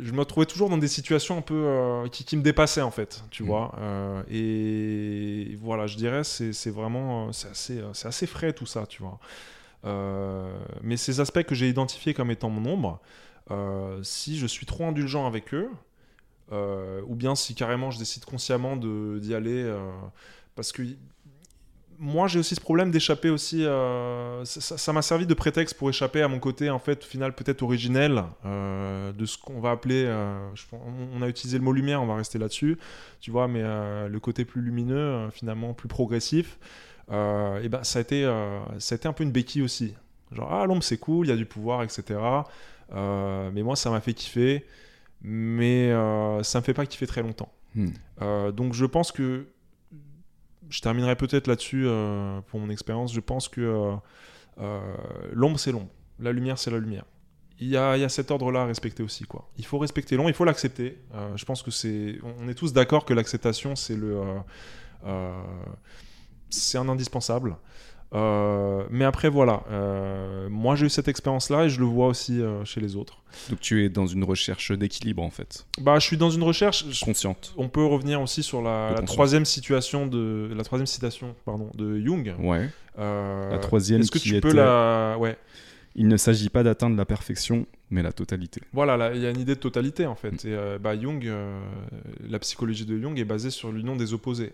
je 0.00 0.12
me 0.12 0.20
retrouvais 0.20 0.46
toujours 0.46 0.68
dans 0.70 0.78
des 0.78 0.88
situations 0.88 1.38
un 1.38 1.42
peu 1.42 1.54
euh, 1.56 2.08
qui, 2.08 2.24
qui 2.24 2.36
me 2.36 2.42
dépassaient 2.42 2.82
en 2.82 2.90
fait, 2.90 3.24
tu 3.30 3.42
Mm. 3.42 3.46
vois. 3.46 3.74
Euh, 3.78 4.22
et 4.30 5.56
voilà, 5.60 5.86
je 5.86 5.96
dirais, 5.96 6.24
c'est 6.24 6.52
c'est 6.52 6.70
vraiment, 6.70 7.32
c'est 7.32 7.48
assez, 7.50 7.82
c'est 7.94 8.08
assez 8.08 8.26
frais 8.26 8.52
tout 8.52 8.66
ça, 8.66 8.86
tu 8.86 9.02
vois. 9.02 9.18
Mais 10.82 10.96
ces 10.96 11.20
aspects 11.20 11.42
que 11.42 11.54
j'ai 11.54 11.68
identifiés 11.68 12.14
comme 12.14 12.30
étant 12.30 12.50
mon 12.50 12.70
ombre, 12.70 13.00
si 14.02 14.38
je 14.38 14.46
suis 14.46 14.66
trop 14.66 14.84
indulgent 14.86 15.26
avec 15.26 15.54
eux, 15.54 15.70
ou 16.52 17.14
bien 17.14 17.34
si 17.34 17.54
carrément 17.54 17.90
je 17.90 17.98
décide 17.98 18.24
consciemment 18.24 18.76
de- 18.76 19.18
d'y 19.20 19.34
aller, 19.34 19.72
parce 20.54 20.72
que 20.72 20.82
moi 22.02 22.28
j'ai 22.28 22.38
aussi 22.38 22.54
ce 22.54 22.60
problème 22.60 22.90
d'échapper 22.90 23.28
aussi. 23.28 23.62
euh, 23.64 24.42
ça- 24.46 24.92
m'a 24.94 25.02
servi 25.02 25.26
de 25.26 25.34
prétexte 25.34 25.76
pour 25.76 25.90
échapper 25.90 26.22
à 26.22 26.28
mon 26.28 26.38
côté 26.38 26.70
en 26.70 26.78
fait, 26.78 27.04
au 27.04 27.06
final 27.06 27.34
peut-être 27.34 27.62
originel 27.62 28.24
euh, 28.46 29.12
de 29.12 29.26
ce 29.26 29.36
qu'on 29.36 29.60
va 29.60 29.72
appeler. 29.72 30.04
euh, 30.06 30.48
je 30.54 30.64
on, 30.72 31.20
a 31.20 31.28
utilisé 31.28 31.58
le 31.58 31.64
mot 31.64 31.72
lumière, 31.72 32.02
on 32.02 32.06
va 32.06 32.16
rester 32.16 32.38
là-dessus, 32.38 32.78
tu 33.20 33.30
vois, 33.30 33.48
mais 33.48 33.62
le 33.62 34.18
côté 34.18 34.46
plus 34.46 34.62
lumineux, 34.62 35.28
finalement 35.30 35.74
plus 35.74 35.88
progressif. 35.88 36.58
et 37.10 37.68
ben 37.68 37.84
ça 37.84 37.98
a 37.98 38.02
été, 38.02 38.24
ça 38.78 38.94
a 38.94 38.96
été 38.96 39.06
un 39.06 39.12
peu 39.12 39.22
une 39.22 39.32
béquille 39.32 39.62
aussi. 39.62 39.94
Genre 40.32 40.50
ah 40.50 40.64
l'ombre 40.64 40.82
c'est 40.82 40.98
cool, 40.98 41.26
il 41.26 41.30
y 41.30 41.32
a 41.32 41.36
du 41.36 41.44
pouvoir, 41.46 41.82
etc. 41.82 42.18
Mais 42.94 43.62
moi 43.62 43.76
ça 43.76 43.90
m'a 43.90 44.00
fait 44.00 44.14
kiffer, 44.14 44.64
mais 45.20 45.92
ça 46.42 46.60
me 46.60 46.64
fait 46.64 46.74
pas 46.74 46.86
kiffer 46.86 47.06
très 47.06 47.22
longtemps. 47.22 47.52
Hmm. 47.74 47.90
Donc 48.56 48.72
je 48.72 48.86
pense 48.86 49.12
que 49.12 49.46
je 50.70 50.80
terminerai 50.80 51.16
peut-être 51.16 51.48
là-dessus 51.48 51.84
euh, 51.86 52.40
pour 52.42 52.60
mon 52.60 52.70
expérience. 52.70 53.12
Je 53.12 53.20
pense 53.20 53.48
que 53.48 53.60
euh, 53.60 53.96
euh, 54.58 54.96
l'ombre 55.32 55.58
c'est 55.58 55.72
l'ombre, 55.72 55.90
la 56.18 56.32
lumière 56.32 56.58
c'est 56.58 56.70
la 56.70 56.78
lumière. 56.78 57.04
Il 57.62 57.68
y, 57.68 57.76
a, 57.76 57.94
il 57.94 58.00
y 58.00 58.04
a 58.04 58.08
cet 58.08 58.30
ordre-là 58.30 58.62
à 58.62 58.64
respecter 58.64 59.02
aussi. 59.02 59.24
Quoi. 59.24 59.46
Il 59.58 59.66
faut 59.66 59.78
respecter 59.78 60.16
l'ombre, 60.16 60.30
il 60.30 60.34
faut 60.34 60.46
l'accepter. 60.46 60.96
Je 61.36 61.44
pense 61.44 61.62
que 61.62 61.70
c'est, 61.70 62.18
on 62.38 62.48
est 62.48 62.54
tous 62.54 62.72
d'accord 62.72 63.04
que 63.04 63.12
l'acceptation 63.12 63.76
c'est 63.76 63.96
le, 63.96 64.22
c'est 66.48 66.78
un 66.78 66.88
indispensable. 66.88 67.58
Euh, 68.12 68.82
mais 68.90 69.04
après 69.04 69.28
voilà, 69.28 69.62
euh, 69.70 70.48
moi 70.50 70.74
j'ai 70.74 70.86
eu 70.86 70.90
cette 70.90 71.06
expérience-là 71.06 71.66
et 71.66 71.68
je 71.68 71.78
le 71.78 71.86
vois 71.86 72.08
aussi 72.08 72.40
euh, 72.40 72.64
chez 72.64 72.80
les 72.80 72.96
autres. 72.96 73.22
Donc 73.50 73.60
tu 73.60 73.84
es 73.84 73.88
dans 73.88 74.06
une 74.06 74.24
recherche 74.24 74.72
d'équilibre 74.72 75.22
en 75.22 75.30
fait, 75.30 75.64
Bah, 75.80 75.98
je 76.00 76.06
suis 76.06 76.16
dans 76.16 76.30
une 76.30 76.42
recherche. 76.42 76.84
je- 76.90 77.04
consciente. 77.04 77.54
on 77.56 77.68
peut 77.68 77.84
revenir 77.84 78.20
aussi 78.20 78.42
sur 78.42 78.62
la, 78.62 78.96
troisième 79.06 79.44
situation 79.44 80.06
de 80.08 80.50
la 80.56 80.64
troisième 80.64 80.86
citation 80.86 81.36
pardon 81.44 81.70
de 81.74 82.00
Jung. 82.00 82.34
Ouais. 82.40 82.68
La 82.98 83.58
troisième 83.60 84.00
Est-ce 84.00 84.10
que 84.10 84.18
qui 84.18 84.30
tu 84.30 84.40
peux 84.40 84.48
était- 84.48 84.56
la 84.56 85.16
ouais 85.18 85.38
Il 85.94 86.08
ne 86.08 86.16
s'agit 86.16 86.48
pas 86.50 86.64
d'atteindre 86.64 86.96
la 86.96 87.04
perfection, 87.04 87.64
mais 87.90 88.02
la 88.02 88.12
totalité. 88.12 88.60
voilà 88.72 88.96
là, 88.96 89.14
il 89.14 89.20
y 89.22 89.26
a 89.26 89.30
une 89.30 89.38
idée 89.40 89.54
de 89.54 89.60
totalité 89.60 90.06
en 90.06 90.16
fait. 90.16 90.44
Et 90.44 90.52
euh, 90.52 90.78
bah, 90.80 90.98
Jung, 91.00 91.24
la 92.28 92.38
psychologie 92.40 92.86
de 92.86 92.98
Jung 92.98 93.16
est 93.20 93.24
basée 93.24 93.50
sur 93.50 93.70
l'union 93.70 93.94
des 93.94 94.12
opposés, 94.14 94.52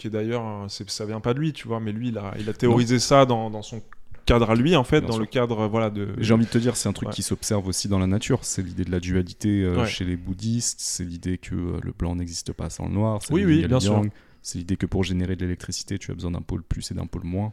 qui 0.00 0.08
est 0.08 0.10
d'ailleurs 0.10 0.64
ça 0.68 1.04
vient 1.06 1.20
pas 1.20 1.34
de 1.34 1.38
lui 1.38 1.52
tu 1.52 1.68
vois, 1.68 1.78
mais 1.80 1.92
lui 1.92 2.08
il 2.08 2.18
a 2.18 2.32
il 2.40 2.48
a 2.48 2.52
théorisé 2.52 2.98
ça 2.98 3.26
dans, 3.26 3.50
dans 3.50 3.62
son 3.62 3.80
cadre 4.26 4.50
à 4.50 4.54
lui 4.54 4.76
en 4.76 4.84
fait, 4.84 5.00
Bien 5.00 5.08
dans 5.08 5.14
sûr. 5.14 5.20
le 5.22 5.26
cadre 5.26 5.66
voilà 5.68 5.90
de 5.90 6.08
J'ai 6.18 6.34
envie 6.34 6.44
de 6.46 6.50
te 6.50 6.58
dire, 6.58 6.76
c'est 6.76 6.88
un 6.88 6.92
truc 6.92 7.08
Ouais. 7.08 7.14
qui 7.14 7.22
s'observe 7.22 7.66
aussi 7.66 7.88
dans 7.88 7.98
la 7.98 8.06
nature. 8.06 8.40
C'est 8.44 8.62
l'idée 8.62 8.84
de 8.84 8.90
la 8.92 9.00
dualité 9.00 9.62
euh, 9.62 9.80
Ouais. 9.82 9.86
chez 9.86 10.04
les 10.04 10.16
bouddhistes. 10.16 10.78
C'est 10.80 11.04
l'idée 11.04 11.36
que 11.38 11.54
euh, 11.54 11.80
le 11.82 11.92
blanc 11.92 12.14
n'existe 12.14 12.52
pas 12.52 12.70
sans 12.70 12.86
le 12.86 12.92
noir. 12.94 13.20
c'est 13.22 13.32
Oui, 13.32 13.40
l'idée 13.44 13.74
oui. 13.74 14.10
C'est 14.42 14.58
l'idée 14.58 14.76
que 14.76 14.86
pour 14.86 15.02
générer 15.04 15.36
de 15.36 15.42
l'électricité, 15.42 15.98
tu 15.98 16.10
as 16.12 16.14
besoin 16.14 16.30
d'un 16.30 16.42
pôle 16.42 16.62
plus 16.62 16.90
et 16.90 16.94
d'un 16.94 17.06
pôle 17.06 17.24
moins. 17.24 17.52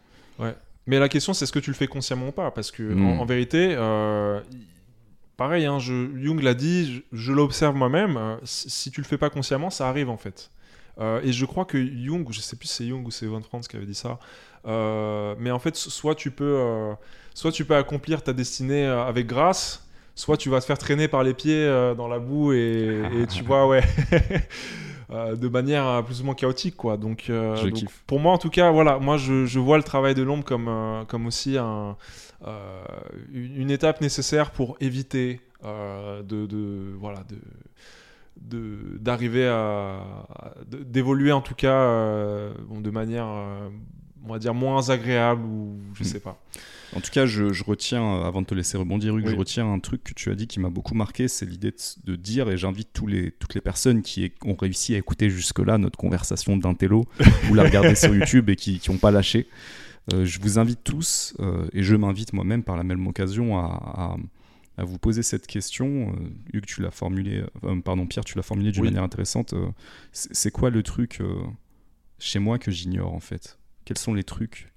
Mais 0.85 0.99
la 0.99 1.09
question, 1.09 1.33
c'est 1.33 1.43
est-ce 1.43 1.51
que 1.51 1.59
tu 1.59 1.69
le 1.71 1.75
fais 1.75 1.87
consciemment 1.87 2.27
ou 2.29 2.31
pas? 2.31 2.49
Parce 2.51 2.71
que 2.71 2.93
en, 2.97 3.19
en 3.19 3.25
vérité, 3.25 3.73
euh, 3.75 4.39
pareil, 5.35 5.65
hein, 5.65 5.79
je, 5.79 6.09
Jung 6.21 6.41
l'a 6.41 6.53
dit, 6.53 7.03
je, 7.11 7.17
je 7.17 7.33
l'observe 7.33 7.75
moi-même. 7.75 8.37
si, 8.43 8.69
si 8.69 8.91
tu 8.91 9.01
le 9.01 9.05
fais 9.07 9.17
pas 9.17 9.29
consciemment, 9.29 9.69
ça 9.69 9.89
arrive 9.89 10.09
en 10.09 10.17
fait. 10.17 10.49
Euh, 10.99 11.21
et 11.23 11.31
je 11.31 11.45
crois 11.45 11.65
que 11.65 11.77
Jung, 11.77 12.25
je 12.31 12.39
sais 12.41 12.55
plus 12.55 12.67
si 12.67 12.73
c'est 12.75 12.87
Jung 12.87 13.05
ou 13.05 13.11
c'est 13.11 13.27
Von 13.27 13.41
Franz 13.41 13.67
qui 13.67 13.75
avait 13.77 13.85
dit 13.85 13.93
ça, 13.95 14.19
euh, 14.65 15.35
mais 15.39 15.51
en 15.51 15.59
fait, 15.59 15.75
soit 15.75 16.15
tu 16.15 16.31
peux, 16.31 16.57
euh, 16.59 16.93
soit 17.35 17.51
tu 17.51 17.65
peux 17.65 17.75
accomplir 17.75 18.23
ta 18.23 18.33
destinée 18.33 18.85
avec 18.85 19.27
grâce, 19.27 19.87
soit 20.15 20.37
tu 20.37 20.49
vas 20.49 20.59
te 20.59 20.65
faire 20.65 20.77
traîner 20.79 21.07
par 21.07 21.23
les 21.23 21.33
pieds 21.35 21.67
dans 21.95 22.07
la 22.07 22.17
boue 22.19 22.53
et, 22.53 23.03
et 23.21 23.27
tu 23.27 23.43
vois, 23.43 23.67
ouais. 23.67 23.83
de 25.09 25.47
manière 25.47 26.03
plus 26.05 26.19
ou 26.21 26.25
moins 26.25 26.35
chaotique 26.35 26.75
quoi 26.75 26.97
donc, 26.97 27.23
Je 27.27 27.63
donc, 27.63 27.73
kiffe. 27.73 28.03
pour 28.07 28.19
moi 28.19 28.33
en 28.33 28.37
tout 28.37 28.49
cas 28.49 28.71
voilà 28.71 28.99
moi 28.99 29.15
je, 29.15 29.45
je 29.45 29.57
vois 29.57 29.77
le 29.77 29.83
travail 29.83 30.15
de 30.15 30.21
l'ombre 30.21 30.43
comme 30.43 30.69
comme 31.07 31.27
aussi 31.27 31.57
un 31.57 31.95
une 33.33 33.71
étape 33.71 34.01
nécessaire 34.01 34.51
pour 34.51 34.75
éviter 34.81 35.39
euh, 35.63 36.21
de, 36.23 36.45
de 36.45 36.93
voilà 36.99 37.23
de- 37.29 37.39
d'arriver 38.41 39.47
à 39.47 40.03
d'évoluer 40.69 41.31
en 41.31 41.41
tout 41.41 41.55
cas 41.55 41.73
euh, 41.81 42.53
bon, 42.67 42.81
de 42.81 42.89
manière 42.89 43.27
euh, 43.27 43.69
on 44.25 44.31
va 44.31 44.39
dire 44.39 44.53
moins 44.53 44.89
agréable 44.89 45.43
ou 45.45 45.77
je 45.93 46.03
Hmm. 46.03 46.05
sais 46.05 46.19
pas 46.19 46.41
En 46.95 47.01
tout 47.01 47.11
cas, 47.11 47.25
je, 47.25 47.51
je 47.51 47.63
retiens, 47.65 48.01
euh, 48.01 48.23
avant 48.23 48.41
de 48.41 48.45
te 48.47 48.55
laisser 48.55 48.77
rebondir, 48.77 49.15
Hugues, 49.17 49.25
Oui. 49.27 49.33
je 49.33 49.37
retiens 49.37 49.69
un 49.71 49.79
truc 49.79 50.03
que 50.05 50.13
tu 50.13 50.31
as 50.31 50.35
dit 50.35 50.47
qui 50.47 50.59
m'a 50.61 50.69
beaucoup 50.69 50.95
marqué, 50.95 51.27
c'est 51.27 51.45
l'idée 51.45 51.71
de, 51.71 52.11
de 52.11 52.15
dire, 52.15 52.49
et 52.49 52.57
j'invite 52.57 52.89
tous 52.93 53.07
les, 53.07 53.31
toutes 53.31 53.55
les 53.55 53.61
personnes 53.61 54.01
qui 54.01 54.31
ont 54.45 54.55
réussi 54.55 54.95
à 54.95 54.97
écouter 54.97 55.29
jusque-là 55.29 55.77
notre 55.77 55.97
conversation 55.97 56.55
d'intello, 56.55 57.05
ou 57.49 57.55
la 57.55 57.63
regarder 57.63 57.95
sur 57.95 58.15
YouTube 58.15 58.49
et 58.49 58.55
qui 58.55 58.81
n'ont 58.89 58.97
pas 58.97 59.11
lâché, 59.11 59.47
euh, 60.13 60.23
je 60.25 60.39
vous 60.39 60.59
invite 60.59 60.81
tous, 60.85 61.35
et 61.73 61.83
je 61.83 61.95
m'invite 61.95 62.31
moi-même 62.31 62.63
par 62.63 62.77
la 62.77 62.83
même 62.83 63.05
occasion 63.07 63.57
à, 63.59 63.63
à- 63.63 64.17
à 64.77 64.83
vous 64.83 64.97
poser 64.99 65.23
cette 65.23 65.47
question. 65.47 66.13
Euh, 66.13 66.29
Hugues, 66.53 66.65
tu 66.65 66.81
l'as 66.81 66.91
formulé, 66.91 67.43
euh, 67.63 67.81
pardon, 67.81 68.05
Pierre, 68.05 68.23
tu 68.25 68.37
l'as 68.37 68.43
formulé 68.43 68.71
d'une 68.71 68.83
Oui. 68.83 68.87
manière 68.89 69.03
intéressante. 69.03 69.53
Euh, 69.53 69.67
c'est 70.11 70.51
quoi 70.51 70.69
le 70.69 70.83
truc 70.83 71.19
euh, 71.21 71.33
chez 72.19 72.39
moi 72.39 72.59
que 72.59 72.69
j'ignore 72.71 73.13
en 73.13 73.19
fait? 73.19 73.57
Quels 73.85 73.97
sont 73.97 74.13
les 74.13 74.23
trucs 74.23 74.71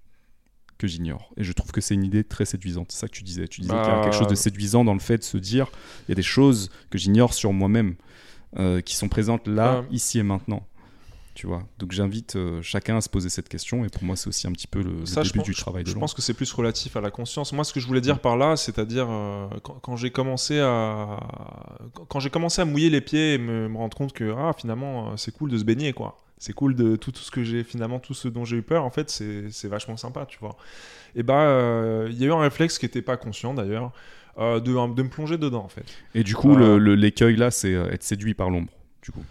que 0.78 0.86
j'ignore? 0.86 1.32
Et 1.36 1.44
je 1.44 1.52
trouve 1.52 1.70
que 1.72 1.80
c'est 1.82 1.94
une 1.94 2.04
idée 2.04 2.24
très 2.24 2.44
séduisante. 2.46 2.92
C'est 2.92 3.00
ça 3.00 3.08
que 3.08 3.12
tu 3.14 3.22
disais. 3.24 3.46
Tu 3.48 3.60
disais 3.60 3.74
qu'il 3.74 3.82
y 3.82 3.86
a 3.86 3.96
Bah, 3.96 4.02
quelque 4.04 4.16
chose 4.16 4.28
de 4.28 4.34
séduisant 4.34 4.84
dans 4.84 4.94
le 4.94 5.00
fait 5.00 5.18
de 5.18 5.22
se 5.24 5.36
dire 5.36 5.70
il 6.08 6.10
y 6.10 6.12
a 6.12 6.14
des 6.14 6.22
choses 6.22 6.70
que 6.90 6.96
j'ignore 6.98 7.34
sur 7.34 7.52
moi-même 7.52 7.96
euh, 8.58 8.80
qui 8.80 8.96
sont 8.96 9.08
présentes 9.08 9.46
là, 9.46 9.76
Euh. 9.78 9.82
ici 9.92 10.18
et 10.18 10.22
maintenant. 10.22 10.66
Tu 11.40 11.46
vois. 11.46 11.62
Donc 11.78 11.92
j'invite 11.92 12.36
euh, 12.36 12.60
chacun 12.60 12.98
à 12.98 13.00
se 13.00 13.08
poser 13.08 13.30
cette 13.30 13.48
question. 13.48 13.82
Et 13.86 13.88
pour 13.88 14.04
moi, 14.04 14.14
c'est 14.14 14.28
aussi 14.28 14.46
un 14.46 14.52
petit 14.52 14.66
peu 14.66 14.82
le, 14.82 15.06
Ça, 15.06 15.22
je 15.22 15.28
début 15.30 15.38
pense- 15.38 15.46
du 15.48 15.54
travail 15.54 15.84
de 15.84 15.88
Je 15.88 15.94
pense 15.94 16.12
que 16.12 16.20
c'est 16.20 16.34
plus 16.34 16.52
relatif 16.52 16.96
à 16.96 17.00
la 17.00 17.10
conscience. 17.10 17.54
Moi, 17.54 17.64
ce 17.64 17.72
que 17.72 17.80
je 17.80 17.86
voulais 17.86 18.02
dire 18.02 18.18
par 18.18 18.36
là, 18.36 18.56
c'est-à-dire 18.56 19.06
euh, 19.08 19.46
quand, 19.62 19.78
quand 19.80 19.96
j'ai 19.96 20.10
commencé 20.10 20.60
à 20.60 21.18
quand, 22.10 22.20
j'ai 22.20 22.28
commencé 22.28 22.60
à 22.60 22.66
mouiller 22.66 22.90
les 22.90 23.00
pieds 23.00 23.32
et 23.32 23.38
me, 23.38 23.70
me 23.70 23.76
rendre 23.78 23.96
compte 23.96 24.12
que 24.12 24.34
ah 24.36 24.52
finalement 24.54 25.12
euh, 25.12 25.16
c'est 25.16 25.32
cool 25.34 25.50
de 25.50 25.56
se 25.56 25.64
baigner 25.64 25.94
quoi. 25.94 26.18
C'est 26.36 26.52
cool 26.52 26.74
de 26.74 26.96
tout, 26.96 27.10
tout 27.10 27.22
ce 27.22 27.30
que 27.30 27.42
j'ai 27.42 27.64
finalement 27.64 28.00
tout 28.00 28.12
ce 28.12 28.28
dont 28.28 28.44
j'ai 28.44 28.58
eu 28.58 28.62
peur 28.62 28.84
en 28.84 28.90
fait 28.90 29.08
c'est 29.08 29.68
vachement 29.68 29.96
sympa 29.96 30.26
tu 30.26 30.38
vois. 30.40 30.58
Et 31.16 31.22
bah 31.22 31.40
euh, 31.44 32.08
il 32.10 32.18
y 32.18 32.24
a 32.24 32.26
eu 32.26 32.32
un 32.32 32.40
réflexe 32.40 32.76
qui 32.78 32.84
était 32.84 33.00
pas 33.00 33.16
conscient 33.16 33.54
d'ailleurs 33.54 33.92
de, 34.38 34.58
de 34.60 35.02
me 35.02 35.08
plonger 35.08 35.38
dedans 35.38 35.64
en 35.64 35.68
fait. 35.68 35.86
Et 36.14 36.22
du 36.22 36.34
coup, 36.34 36.54
l'écueil 36.54 37.36
là, 37.36 37.50
c'est 37.50 37.72
être 37.72 38.02
séduit 38.02 38.34
par 38.34 38.50
l'ombre. 38.50 38.70
Du 39.02 39.10
coup. 39.10 39.24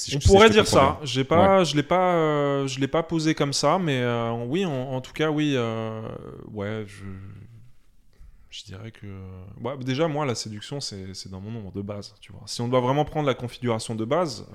Si 0.00 0.16
On 0.16 0.20
je 0.20 0.26
pourrait 0.26 0.48
dire 0.48 0.66
ça. 0.66 0.98
J'ai 1.02 1.24
pas, 1.24 1.62
je 1.62 1.76
l'ai 1.76 1.82
pas, 1.82 2.14
euh, 2.14 2.66
je 2.66 2.80
l'ai 2.80 2.88
pas 2.88 3.02
posé 3.02 3.34
comme 3.34 3.52
ça, 3.52 3.78
mais 3.78 4.00
euh, 4.00 4.32
oui, 4.46 4.64
en, 4.64 4.72
en 4.72 5.00
tout 5.02 5.12
cas, 5.12 5.30
oui, 5.30 5.52
euh, 5.56 6.00
ouais, 6.52 6.84
je, 6.86 7.04
Je 8.48 8.64
dirais 8.64 8.92
que. 8.92 9.06
Déjà, 9.84 10.08
moi, 10.08 10.24
la 10.24 10.34
séduction, 10.34 10.80
c'est 10.80 11.12
c'est 11.12 11.30
dans 11.30 11.40
mon 11.40 11.50
nombre 11.50 11.72
de 11.72 11.82
base. 11.82 12.14
Tu 12.20 12.32
vois. 12.32 12.40
Si 12.46 12.62
on 12.62 12.68
doit 12.68 12.80
vraiment 12.80 13.04
prendre 13.04 13.26
la 13.26 13.34
configuration 13.34 13.94
de 13.94 14.06
base, 14.06 14.46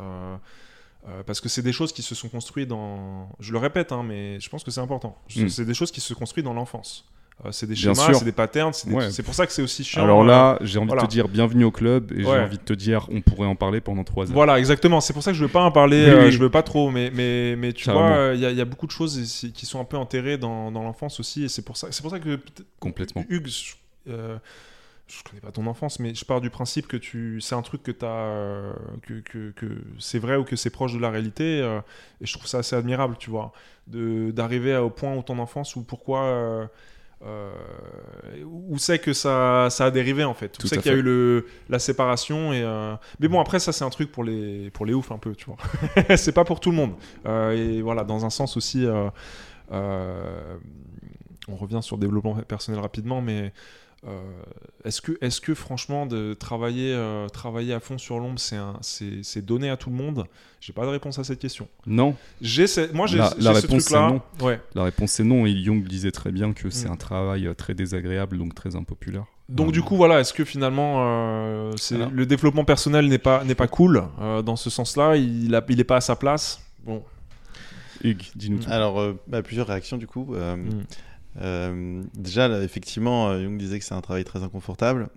parce 1.28 1.40
que 1.40 1.48
c'est 1.48 1.62
des 1.62 1.74
choses 1.74 1.94
qui 1.94 2.02
se 2.02 2.16
sont 2.16 2.28
construites 2.30 2.68
dans. 2.68 3.30
Je 3.40 3.52
le 3.52 3.60
répète, 3.60 3.92
hein, 3.92 4.02
mais 4.02 4.40
je 4.40 4.50
pense 4.50 4.64
que 4.64 4.72
c'est 4.72 4.82
important. 4.82 5.16
Mm. 5.36 5.48
C'est 5.48 5.66
des 5.66 5.76
choses 5.76 5.92
qui 5.92 6.02
se 6.02 6.16
construisent 6.16 6.46
dans 6.46 6.56
l'enfance. 6.56 7.06
Euh, 7.44 7.52
c'est 7.52 7.68
des 7.68 7.74
Bien 7.74 7.94
schémas, 7.94 8.06
sûr. 8.06 8.16
c'est 8.16 8.24
des 8.26 8.32
patterns. 8.32 8.72
C'est 8.72 8.88
des- 8.88 8.96
Ouais. 8.96 9.12
c'est 9.12 9.22
pour 9.22 9.34
ça 9.34 9.46
que 9.46 9.52
c'est 9.52 9.62
aussi 9.62 9.84
chiant. 9.84 10.04
Alors 10.04 10.22
euh, 10.22 10.26
là, 10.26 10.58
j'ai 10.62 10.80
envie 10.80 10.88
voilà. 10.88 11.02
de 11.02 11.08
te 11.08 11.12
dire 11.12 11.28
bienvenue 11.28 11.66
au 11.66 11.72
club 11.72 12.14
et 12.14 12.24
j'ai 12.24 12.30
envie 12.30 12.58
de 12.58 12.64
te 12.64 12.72
dire 12.74 13.08
on 13.12 13.22
pourrait 13.22 13.48
en 13.48 13.56
parler 13.56 13.82
pendant 13.82 14.06
trois 14.06 14.26
heures. 14.28 14.34
Voilà, 14.34 14.58
exactement. 14.58 15.02
C'est 15.02 15.12
pour 15.12 15.22
ça 15.22 15.32
que 15.32 15.38
je 15.38 15.44
veux 15.44 15.52
pas 15.52 15.62
en 15.64 15.72
parler. 15.72 16.06
Oui, 16.06 16.12
euh, 16.12 16.26
oui. 16.28 16.32
Je 16.32 16.40
veux 16.40 16.50
pas 16.50 16.64
trop, 16.64 16.92
mais 16.92 17.12
mais 17.14 17.58
mais 17.58 17.74
tu 17.74 17.92
vois, 17.92 18.10
euh, 18.10 18.36
il 18.36 18.40
y, 18.40 18.46
a- 18.46 18.52
il 18.52 18.58
y 18.58 18.62
a 18.62 18.66
beaucoup 18.66 18.86
de 18.88 18.92
choses 18.92 19.18
ici 19.18 19.52
qui 19.52 19.66
sont 19.66 19.82
un 19.82 19.84
peu 19.86 19.98
enterrées 19.98 20.38
dans, 20.38 20.72
dans 20.72 20.82
l'enfance 20.84 21.20
aussi, 21.20 21.44
et 21.44 21.50
c'est 21.50 21.62
pour 21.62 21.76
ça. 21.76 21.88
C'est 21.92 22.02
pour 22.02 22.12
ça 22.12 22.20
que 22.20 22.40
Complètement. 22.80 23.26
Hugues, 23.28 23.48
je, 23.48 23.74
euh, 24.10 24.38
je 25.08 25.22
connais 25.30 25.42
pas 25.42 25.52
ton 25.52 25.68
enfance, 25.68 26.00
mais 26.00 26.16
je 26.16 26.24
pars 26.24 26.40
du 26.40 26.50
principe 26.50 26.88
que 26.88 26.96
tu, 26.98 27.42
c'est 27.42 27.54
un 27.56 27.62
truc 27.64 27.84
que 27.84 27.92
tu 27.92 28.06
as, 28.06 28.74
que, 29.04 29.20
que, 29.20 29.52
que 29.52 29.66
c'est 30.00 30.20
vrai 30.20 30.38
ou 30.38 30.46
que 30.46 30.56
c'est 30.56 30.70
proche 30.70 30.94
de 30.94 31.00
la 31.00 31.10
réalité, 31.12 31.60
euh, 31.62 31.80
et 32.22 32.26
je 32.26 32.34
trouve 32.34 32.48
ça 32.48 32.60
assez 32.60 32.78
admirable, 32.78 33.18
tu 33.20 33.30
vois, 33.30 33.52
de 33.88 34.32
d'arriver 34.32 34.78
au 34.78 34.90
point 34.90 35.14
où 35.16 35.22
ton 35.22 35.38
enfance, 35.38 35.76
ou 35.76 35.84
pourquoi. 35.84 36.70
Euh, 37.26 37.50
où 38.46 38.78
c'est 38.78 39.00
que 39.00 39.14
ça, 39.14 39.68
ça 39.72 39.86
a 39.86 39.92
dérivé 39.92 40.24
en 40.24 40.34
fait. 40.34 40.50
Tout 40.50 40.66
Où 40.66 40.68
c'est 40.68 40.78
qu'il 40.78 40.92
y 40.92 40.96
a 40.96 40.98
eu 40.98 41.02
le, 41.02 41.48
la 41.70 41.80
séparation 41.80 42.54
et 42.54 42.62
euh, 42.62 42.96
mais 43.20 43.28
bon 43.28 43.40
après 43.40 43.60
ça 43.60 43.72
c'est 43.72 43.84
un 43.84 43.90
truc 43.90 44.12
pour 44.12 44.24
les 44.24 44.70
pour 44.72 44.86
les 44.86 44.94
oufs 44.94 45.12
un 45.12 45.18
peu 45.18 45.34
tu 45.36 45.46
vois. 45.46 45.58
C'est 46.18 46.34
pas 46.34 46.44
pour 46.44 46.60
tout 46.60 46.70
le 46.70 46.78
monde. 46.78 46.94
Euh, 47.26 47.52
et 47.52 47.82
voilà 47.82 48.04
dans 48.04 48.26
un 48.26 48.30
sens 48.30 48.58
aussi 48.58 48.86
euh, 48.86 49.10
on 51.48 51.56
revient 51.56 51.80
sur 51.82 51.96
le 51.96 52.02
développement 52.02 52.36
personnel 52.36 52.80
rapidement 52.80 53.22
mais 53.22 53.54
est-ce 54.84 55.02
que 55.02 55.18
est-ce 55.22 55.42
que 55.42 55.54
franchement 55.56 56.06
de 56.06 56.34
travailler 56.34 56.94
euh, 56.94 57.28
travailler 57.30 57.74
à 57.74 57.80
fond 57.80 57.98
sur 57.98 58.20
l'ombre 58.20 58.40
c'est 58.40 58.58
c'est 58.82 59.24
c'est 59.24 59.44
donné 59.44 59.70
à 59.70 59.78
tout 59.78 59.90
le 59.90 59.96
monde? 59.96 60.26
J'ai 60.62 60.74
pas 60.74 60.84
de 60.84 60.90
réponse 60.90 61.20
à 61.20 61.24
cette 61.24 61.40
question 61.40 61.68
Non, 61.86 62.16
j'ai 62.42 62.66
moi 62.94 63.08
j'ai 63.08 63.18
La- 63.20 63.34
la 63.40 63.54
ce 63.56 63.62
réponse, 63.68 63.86
truc 63.86 63.96
là 63.96 64.20
c'est 64.38 64.44
ouais 64.46 64.60
la 64.74 64.84
réponse 64.84 65.20
est 65.20 65.24
non. 65.24 65.46
Et 65.46 65.56
Jung 65.64 65.84
disait 65.84 66.12
très 66.12 66.32
bien 66.32 66.54
que 66.54 66.70
c'est 66.70 66.88
Mm. 66.90 66.94
un 66.94 66.98
travail 66.98 67.48
euh, 67.48 67.54
très 67.54 67.74
désagréable, 67.74 68.38
donc 68.38 68.54
très 68.56 68.76
impopulaire. 68.76 69.26
Donc 69.50 69.70
Euh, 69.70 69.72
du 69.72 69.82
coup 69.84 69.96
voilà, 69.96 70.20
est-ce 70.22 70.34
que 70.34 70.44
finalement 70.46 70.96
euh, 71.06 71.72
c'est- 71.78 71.96
Alors. 71.96 72.10
le 72.12 72.26
développement 72.26 72.66
personnel 72.66 73.08
n'est 73.08 73.18
pas 73.20 73.44
n'est 73.44 73.54
pas 73.56 73.68
cool 73.68 74.04
euh, 74.20 74.42
dans 74.42 74.56
ce 74.56 74.70
sens-là, 74.72 75.16
il 75.18 75.54
a, 75.56 75.64
il 75.70 75.80
est 75.80 75.84
pas 75.84 75.98
à 75.98 76.02
sa 76.02 76.16
place? 76.16 76.60
Bon, 76.84 77.04
Hugues, 78.04 78.24
dis-nous 78.36 78.60
tout. 78.60 78.70
Alors, 78.70 79.00
euh, 79.00 79.14
bah, 79.28 79.42
plusieurs 79.42 79.68
réactions 79.68 79.98
du 79.98 80.06
coup. 80.08 80.34
Euh, 80.36 80.56
Mm. 80.56 80.84
Euh, 81.42 82.02
déjà, 82.14 82.48
là, 82.48 82.62
effectivement, 82.62 83.30
euh, 83.30 83.44
Jung 83.44 83.58
disait 83.58 83.80
que 83.80 83.86
c'est 83.86 83.94
un 83.96 84.02
travail 84.02 84.24
très 84.24 84.44
inconfortable. 84.44 85.10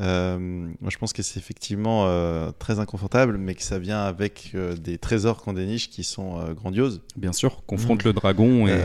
Euh, 0.00 0.38
moi, 0.80 0.90
je 0.90 0.98
pense 0.98 1.12
que 1.12 1.22
c'est 1.22 1.38
effectivement 1.38 2.06
euh, 2.06 2.50
très 2.58 2.80
inconfortable, 2.80 3.38
mais 3.38 3.54
que 3.54 3.62
ça 3.62 3.78
vient 3.78 4.02
avec 4.02 4.50
euh, 4.56 4.74
des 4.74 4.98
trésors 4.98 5.40
qu'on 5.42 5.52
déniche 5.52 5.88
qui 5.88 6.02
sont 6.02 6.52
grandioses. 6.54 7.00
Bien 7.16 7.32
sûr, 7.32 7.64
confronte 7.64 8.02
le 8.02 8.12
dragon 8.12 8.66
et, 8.66 8.76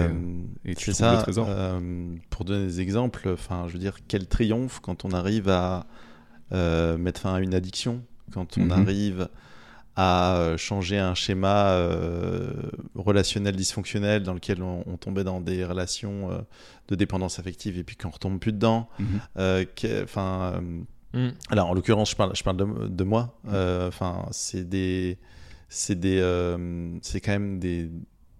et 0.65 0.75
tu 0.75 0.93
ça. 0.93 1.13
le 1.15 1.21
trésor. 1.23 1.47
pour 2.29 2.45
donner 2.45 2.65
des 2.67 2.81
exemples, 2.81 3.29
enfin, 3.33 3.65
je 3.67 3.73
veux 3.73 3.79
dire, 3.79 3.97
quel 4.07 4.27
triomphe 4.27 4.79
quand 4.81 5.03
on 5.03 5.09
arrive 5.11 5.49
à 5.49 5.87
mettre 6.51 7.21
fin 7.21 7.33
à 7.33 7.39
une 7.39 7.55
addiction, 7.55 8.03
quand 8.31 8.57
on 8.59 8.65
Mhm. 8.65 8.71
arrive 8.71 9.29
à 9.95 10.37
euh, 10.37 10.57
changer 10.57 10.97
un 10.97 11.13
schéma 11.15 11.71
euh, 11.71 12.53
relationnel 12.95 13.55
dysfonctionnel 13.55 14.23
dans 14.23 14.33
lequel 14.33 14.61
on, 14.63 14.83
on 14.87 14.97
tombait 14.97 15.23
dans 15.23 15.41
des 15.41 15.65
relations 15.65 16.31
euh, 16.31 16.39
de 16.87 16.95
dépendance 16.95 17.39
affective 17.39 17.77
et 17.77 17.83
puis 17.83 17.95
qu'on 17.97 18.09
retombe 18.09 18.39
plus 18.39 18.53
dedans. 18.53 18.87
Mhm. 18.99 19.19
Enfin, 20.03 20.53
euh, 20.55 20.81
Mm. 21.13 21.29
alors, 21.49 21.69
en 21.69 21.73
l'occurrence, 21.73 22.11
je 22.11 22.15
parle, 22.15 22.35
je 22.35 22.43
parle 22.43 22.57
de, 22.57 22.87
de 22.87 23.03
moi. 23.03 23.39
Euh, 23.47 23.87
Enfin, 23.87 24.27
c'est 24.31 24.67
des, 24.67 25.17
c'est 25.67 25.99
des, 25.99 26.19
euh, 26.19 26.97
c'est 27.01 27.21
quand 27.21 27.31
même 27.31 27.59
des, 27.59 27.89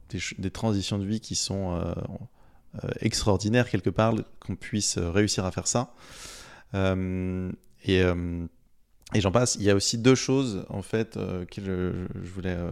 des, 0.10 0.20
des 0.38 0.52
transitions 0.52 1.00
de 1.00 1.06
vie 1.06 1.20
qui 1.20 1.36
sont 1.36 1.74
euh, 1.76 1.94
euh, 2.84 2.90
extraordinaires 3.00 3.70
quelque 3.70 3.90
part 3.90 4.14
qu'on 4.40 4.56
puisse 4.56 4.98
réussir 4.98 5.46
à 5.46 5.52
faire 5.52 5.68
ça. 5.68 5.94
Euh, 6.76 7.52
et 7.86 8.04
euh, 8.04 8.46
et 9.14 9.22
j'en 9.22 9.32
passe. 9.32 9.56
Il 9.56 9.64
y 9.64 9.70
a 9.70 9.76
aussi 9.76 9.98
deux 9.98 10.16
choses 10.16 10.66
en 10.70 10.82
fait 10.82 11.18
euh, 11.18 11.46
que 11.46 11.62
je, 11.62 11.92
je 12.24 12.30
voulais 12.32 12.56
euh, 12.56 12.72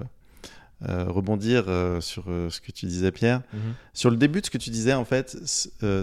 euh, 0.88 1.06
rebondir 1.08 1.66
euh, 1.68 2.00
sur 2.02 2.26
ce 2.26 2.62
que 2.62 2.72
tu 2.72 2.86
disais, 2.86 3.12
Pierre. 3.12 3.42
Mhm. 3.54 3.60
Sur 3.94 4.12
le 4.12 4.18
début 4.18 4.42
de 4.42 4.46
ce 4.46 4.52
que 4.52 4.58
tu 4.60 4.70
disais, 4.70 4.94
en 4.94 5.06
fait, 5.06 5.36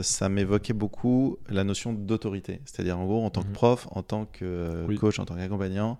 ça 0.02 0.28
m'évoquait 0.28 0.73
beaucoup 0.73 1.39
la 1.48 1.62
notion 1.65 1.93
d'autorité. 1.93 2.61
C'est-à-dire, 2.65 2.98
en 2.98 3.05
gros, 3.05 3.24
en 3.24 3.31
tant 3.31 3.43
que 3.43 3.47
Mhm. 3.48 3.52
prof, 3.52 3.86
en 3.93 4.02
tant 4.02 4.24
que 4.27 4.85
Oui. 4.89 4.97
coach, 4.97 5.19
en 5.20 5.24
tant 5.24 5.36
qu'accompagnant, 5.36 5.98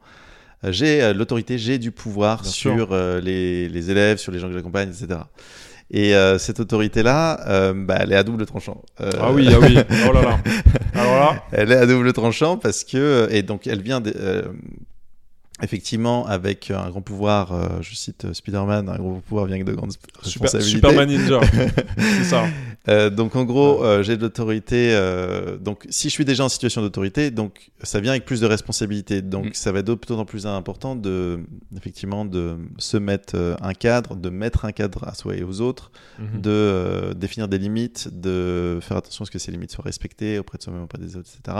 j'ai 0.65 1.13
l'autorité, 1.13 1.59
j'ai 1.59 1.79
du 1.79 1.93
pouvoir 1.93 2.41
Bien 2.43 2.51
sur 2.51 2.95
les 3.21 3.91
élèves, 3.91 4.19
sur 4.19 4.33
les 4.33 4.39
gens 4.41 4.49
que 4.49 4.55
j'accompagne, 4.55 4.89
etc. 4.89 5.21
Et 5.91 6.15
euh, 6.17 6.39
cette 6.39 6.61
autorité-là, 6.61 7.41
euh, 7.49 7.73
bah, 7.75 7.99
elle 8.01 8.13
est 8.13 8.17
à 8.17 8.23
double 8.25 8.47
tranchant. 8.47 8.83
Euh, 9.01 9.11
Ah 9.21 9.31
oui, 9.33 9.49
ah 9.53 9.59
oui. 9.61 9.77
Oh 10.09 10.13
là 10.13 10.23
là. 10.23 10.39
Alors 10.95 11.17
là, 11.19 11.45
elle 11.53 11.71
est 11.71 11.77
à 11.77 11.87
double 11.87 12.13
tranchant 12.13 12.57
parce 12.57 12.85
que 12.85 13.29
et 13.31 13.43
donc 13.43 13.67
elle 13.67 13.83
vient 13.83 14.01
de- 14.01 14.15
euh, 14.19 14.43
effectivement 15.63 16.27
avec 16.27 16.71
un 16.71 16.91
grand 16.91 17.01
pouvoir 17.01 17.53
euh, 17.53 17.69
je 17.81 17.95
cite 17.95 18.25
euh, 18.25 18.35
Spider-Man 18.35 18.89
un 18.89 18.97
gros 18.97 19.23
pouvoir 19.27 19.47
vient 19.47 19.55
avec 19.55 19.67
de 19.67 19.73
grandes 19.73 19.93
super, 19.93 20.23
responsabilités 20.23 20.71
Superman 20.71 21.09
Ninja. 21.09 21.41
C'est 21.99 22.25
ça. 22.25 22.45
Euh, 22.89 23.09
donc 23.09 23.35
en 23.37 23.45
gros 23.45 23.83
euh, 23.83 24.03
j'ai 24.03 24.17
de 24.17 24.23
l'autorité 24.23 24.91
euh, 24.93 25.57
donc 25.57 25.87
si 25.89 26.09
je 26.09 26.13
suis 26.13 26.25
déjà 26.27 26.45
en 26.45 26.49
situation 26.51 26.83
d'autorité 26.83 27.31
donc 27.31 27.71
ça 27.83 27.99
vient 28.01 28.11
avec 28.11 28.25
plus 28.27 28.41
de 28.41 28.47
responsabilités 28.47 29.23
donc 29.23 29.47
Mm. 29.47 29.51
ça 29.55 29.73
va 29.73 29.79
être 29.79 29.87
d'autant 29.87 30.25
plus 30.27 30.45
important 30.47 30.95
de 30.97 31.41
effectivement 31.77 32.25
de 32.27 32.57
se 32.79 32.97
mettre 32.99 33.35
euh, 33.37 33.55
un 33.63 33.73
cadre 33.75 34.17
de 34.17 34.29
mettre 34.31 34.65
un 34.67 34.73
cadre 34.73 35.07
à 35.09 35.15
soi 35.15 35.37
et 35.37 35.45
aux 35.45 35.61
autres 35.61 35.93
Mhm. 36.19 36.41
de 36.43 36.51
euh, 36.51 37.15
définir 37.15 37.49
des 37.49 37.59
limites, 37.59 38.09
de 38.13 38.79
faire 38.83 38.97
attention 38.99 39.23
à 39.23 39.27
ce 39.27 39.31
que 39.31 39.39
ces 39.39 39.51
limites 39.51 39.73
soient 39.73 39.85
respectées 39.85 40.39
auprès 40.39 40.59
de 40.59 40.63
soi-même, 40.63 40.83
auprès 40.85 40.99
des 40.99 41.17
autres, 41.17 41.29
etc. 41.41 41.57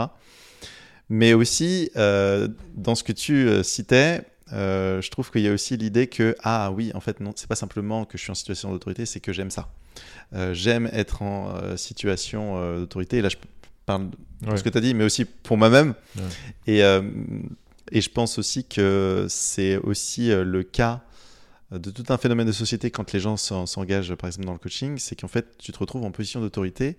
Mais 1.09 1.33
aussi, 1.33 1.91
euh, 1.95 2.47
dans 2.75 2.95
ce 2.95 3.03
que 3.03 3.11
tu 3.11 3.47
euh, 3.47 3.61
citais, 3.63 4.23
euh, 4.53 5.01
je 5.01 5.09
trouve 5.11 5.31
qu'il 5.31 5.41
y 5.41 5.47
a 5.47 5.53
aussi 5.53 5.77
l'idée 5.77 6.07
que, 6.07 6.35
ah 6.43 6.71
oui, 6.71 6.91
en 6.95 6.99
fait, 6.99 7.19
non, 7.19 7.31
c'est 7.35 7.47
pas 7.47 7.55
simplement 7.55 8.05
que 8.05 8.17
je 8.17 8.23
suis 8.23 8.31
en 8.31 8.35
situation 8.35 8.71
d'autorité, 8.71 9.05
c'est 9.05 9.19
que 9.19 9.33
j'aime 9.33 9.51
ça. 9.51 9.69
Euh, 10.33 10.53
j'aime 10.53 10.89
être 10.93 11.21
en 11.21 11.77
situation 11.77 12.77
d'autorité, 12.79 13.17
et 13.17 13.21
là 13.21 13.29
je 13.29 13.37
parle 13.85 14.09
de 14.09 14.49
Ouais. 14.49 14.57
ce 14.57 14.63
que 14.63 14.69
tu 14.69 14.77
as 14.77 14.81
dit, 14.81 14.93
mais 14.93 15.03
aussi 15.05 15.25
pour 15.25 15.57
moi-même. 15.57 15.93
Ouais. 16.17 16.23
Et, 16.67 16.79
et 17.91 18.01
je 18.01 18.09
pense 18.09 18.37
aussi 18.37 18.63
que 18.65 19.27
c'est 19.29 19.77
aussi 19.77 20.29
le 20.29 20.63
cas 20.63 21.01
de 21.71 21.89
tout 21.89 22.03
un 22.09 22.17
phénomène 22.17 22.45
de 22.47 22.51
société 22.51 22.91
quand 22.91 23.11
les 23.13 23.19
gens 23.19 23.37
s'en- 23.37 23.65
s'engagent 23.65 24.13
par 24.15 24.27
exemple 24.27 24.45
dans 24.45 24.53
le 24.53 24.59
coaching, 24.59 24.97
c'est 24.97 25.19
qu'en 25.19 25.27
fait 25.27 25.57
tu 25.57 25.71
te 25.71 25.77
retrouves 25.79 26.03
en 26.03 26.11
position 26.11 26.39
d'autorité 26.41 26.95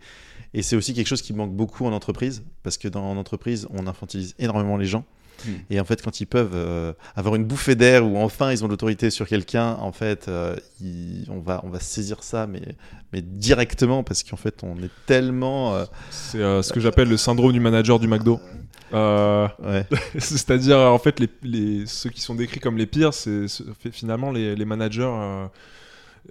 et 0.56 0.62
c'est 0.62 0.74
aussi 0.74 0.92
quelque 0.94 1.06
chose 1.06 1.22
qui 1.22 1.32
manque 1.32 1.52
beaucoup 1.54 1.86
en 1.86 1.92
entreprise 1.92 2.42
parce 2.64 2.76
que 2.78 2.88
dans 2.88 3.04
en 3.08 3.16
entreprise 3.16 3.68
on 3.70 3.86
infantilise 3.86 4.34
énormément 4.40 4.76
les 4.76 4.86
gens 4.86 5.04
Mm. 5.44 5.50
et 5.68 5.80
en 5.80 5.84
fait 5.84 6.00
quand 6.00 6.18
ils 6.22 6.26
peuvent 6.26 6.54
euh, 6.54 6.94
avoir 7.14 7.34
une 7.34 7.44
bouffée 7.44 7.74
d'air 7.74 8.06
ou 8.06 8.16
enfin 8.16 8.52
ils 8.52 8.64
ont 8.64 8.68
l'autorité 8.68 9.10
sur 9.10 9.28
quelqu'un 9.28 9.74
en 9.82 9.92
fait 9.92 10.28
euh, 10.28 10.56
ils- 10.80 11.26
on 11.28 11.40
va 11.40 11.60
on 11.62 11.68
va 11.68 11.78
saisir 11.78 12.22
ça 12.22 12.46
mais 12.46 12.62
mais 13.12 13.20
directement 13.20 14.02
parce 14.02 14.22
qu'en 14.22 14.38
fait 14.38 14.62
on 14.62 14.82
est 14.82 14.90
tellement 15.04 15.74
euh, 15.74 15.84
C'est 16.10 16.38
ce 16.38 16.72
que 16.72 16.80
j'appelle 16.80 17.10
le 17.10 17.18
syndrome 17.18 17.52
du 17.52 17.60
manager 17.60 17.98
du 17.98 18.08
McDo. 18.08 18.40
Ouais 18.94 19.86
C'est-à-dire, 20.18 20.78
en 20.78 20.98
fait, 20.98 21.20
les, 21.20 21.28
les- 21.42 21.86
ceux 21.86 22.08
qui 22.08 22.22
sont 22.22 22.34
décrits 22.34 22.60
comme 22.60 22.78
les 22.78 22.86
pires, 22.86 23.12
c'est 23.12 23.44
finalement 23.92 24.30
les, 24.32 24.56
les 24.56 24.64
managers. 24.64 25.02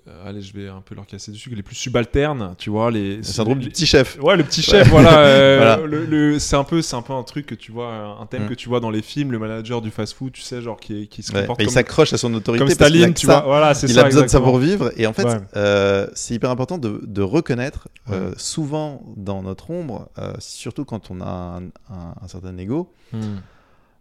Euh, 0.07 0.27
allez, 0.29 0.41
je 0.41 0.53
vais 0.53 0.67
un 0.67 0.81
peu 0.81 0.95
leur 0.95 1.05
casser 1.05 1.31
dessus. 1.31 1.49
Les 1.55 1.63
plus 1.63 1.75
subalternes, 1.75 2.55
tu 2.57 2.69
vois. 2.69 2.91
Les, 2.91 3.17
le 3.17 3.23
syndrome 3.23 3.59
les- 3.59 3.65
du 3.65 3.69
petit 3.71 3.85
chef 3.85 4.17
Ouais, 4.21 4.35
le 4.37 4.43
petit 4.43 4.61
chef, 4.61 4.87
voilà. 4.89 5.17
euh, 5.19 5.57
Voilà. 5.77 5.87
le- 5.87 6.05
le- 6.05 6.39
c'est 6.39 6.55
un 6.55 6.63
peu, 6.63 6.81
c'est 6.81 6.95
un 6.95 7.01
peu 7.01 7.13
un 7.13 7.23
truc 7.23 7.45
que 7.45 7.55
tu 7.55 7.71
vois, 7.71 8.17
un 8.21 8.25
thème 8.25 8.45
Mm. 8.45 8.49
que 8.49 8.53
tu 8.53 8.69
vois 8.69 8.79
dans 8.79 8.89
les 8.89 9.01
films, 9.01 9.31
le 9.31 9.39
manager 9.39 9.81
du 9.81 9.91
fast-food, 9.91 10.31
tu 10.33 10.41
sais, 10.41 10.61
genre 10.61 10.79
qui, 10.79 11.07
qui 11.07 11.23
se 11.23 11.31
Ouais, 11.31 11.41
comporte 11.41 11.59
mais 11.59 11.65
il 11.65 11.67
comme, 11.67 11.73
s'accroche 11.73 12.13
à 12.13 12.17
son 12.17 12.33
autorité 12.33 12.59
comme 12.65 12.67
parce 12.67 12.77
qu'il 12.89 12.97
a 12.97 12.99
Staline, 12.99 13.13
tu 13.13 13.25
ça. 13.27 13.39
vois. 13.39 13.45
Voilà, 13.45 13.73
c'est 13.73 13.87
il 13.87 13.93
ça. 13.93 14.01
a 14.01 14.03
besoin 14.05 14.23
de 14.23 14.27
ça 14.27 14.41
pour 14.41 14.57
vivre 14.57 14.91
et 14.97 15.07
en 15.07 15.13
fait 15.13 15.25
Ouais. 15.25 15.37
euh, 15.55 16.07
c'est 16.13 16.33
hyper 16.35 16.49
important 16.49 16.77
de, 16.77 17.01
de 17.05 17.21
reconnaître 17.21 17.87
euh, 18.11 18.31
souvent 18.37 19.01
dans 19.17 19.41
notre 19.43 19.69
ombre 19.71 20.09
surtout 20.39 20.85
quand 20.85 21.09
on 21.11 21.21
a 21.21 21.25
un, 21.25 21.63
un- 21.89 22.15
un 22.21 22.27
certain 22.27 22.57
ego 22.57 22.91
Mm. 23.13 23.19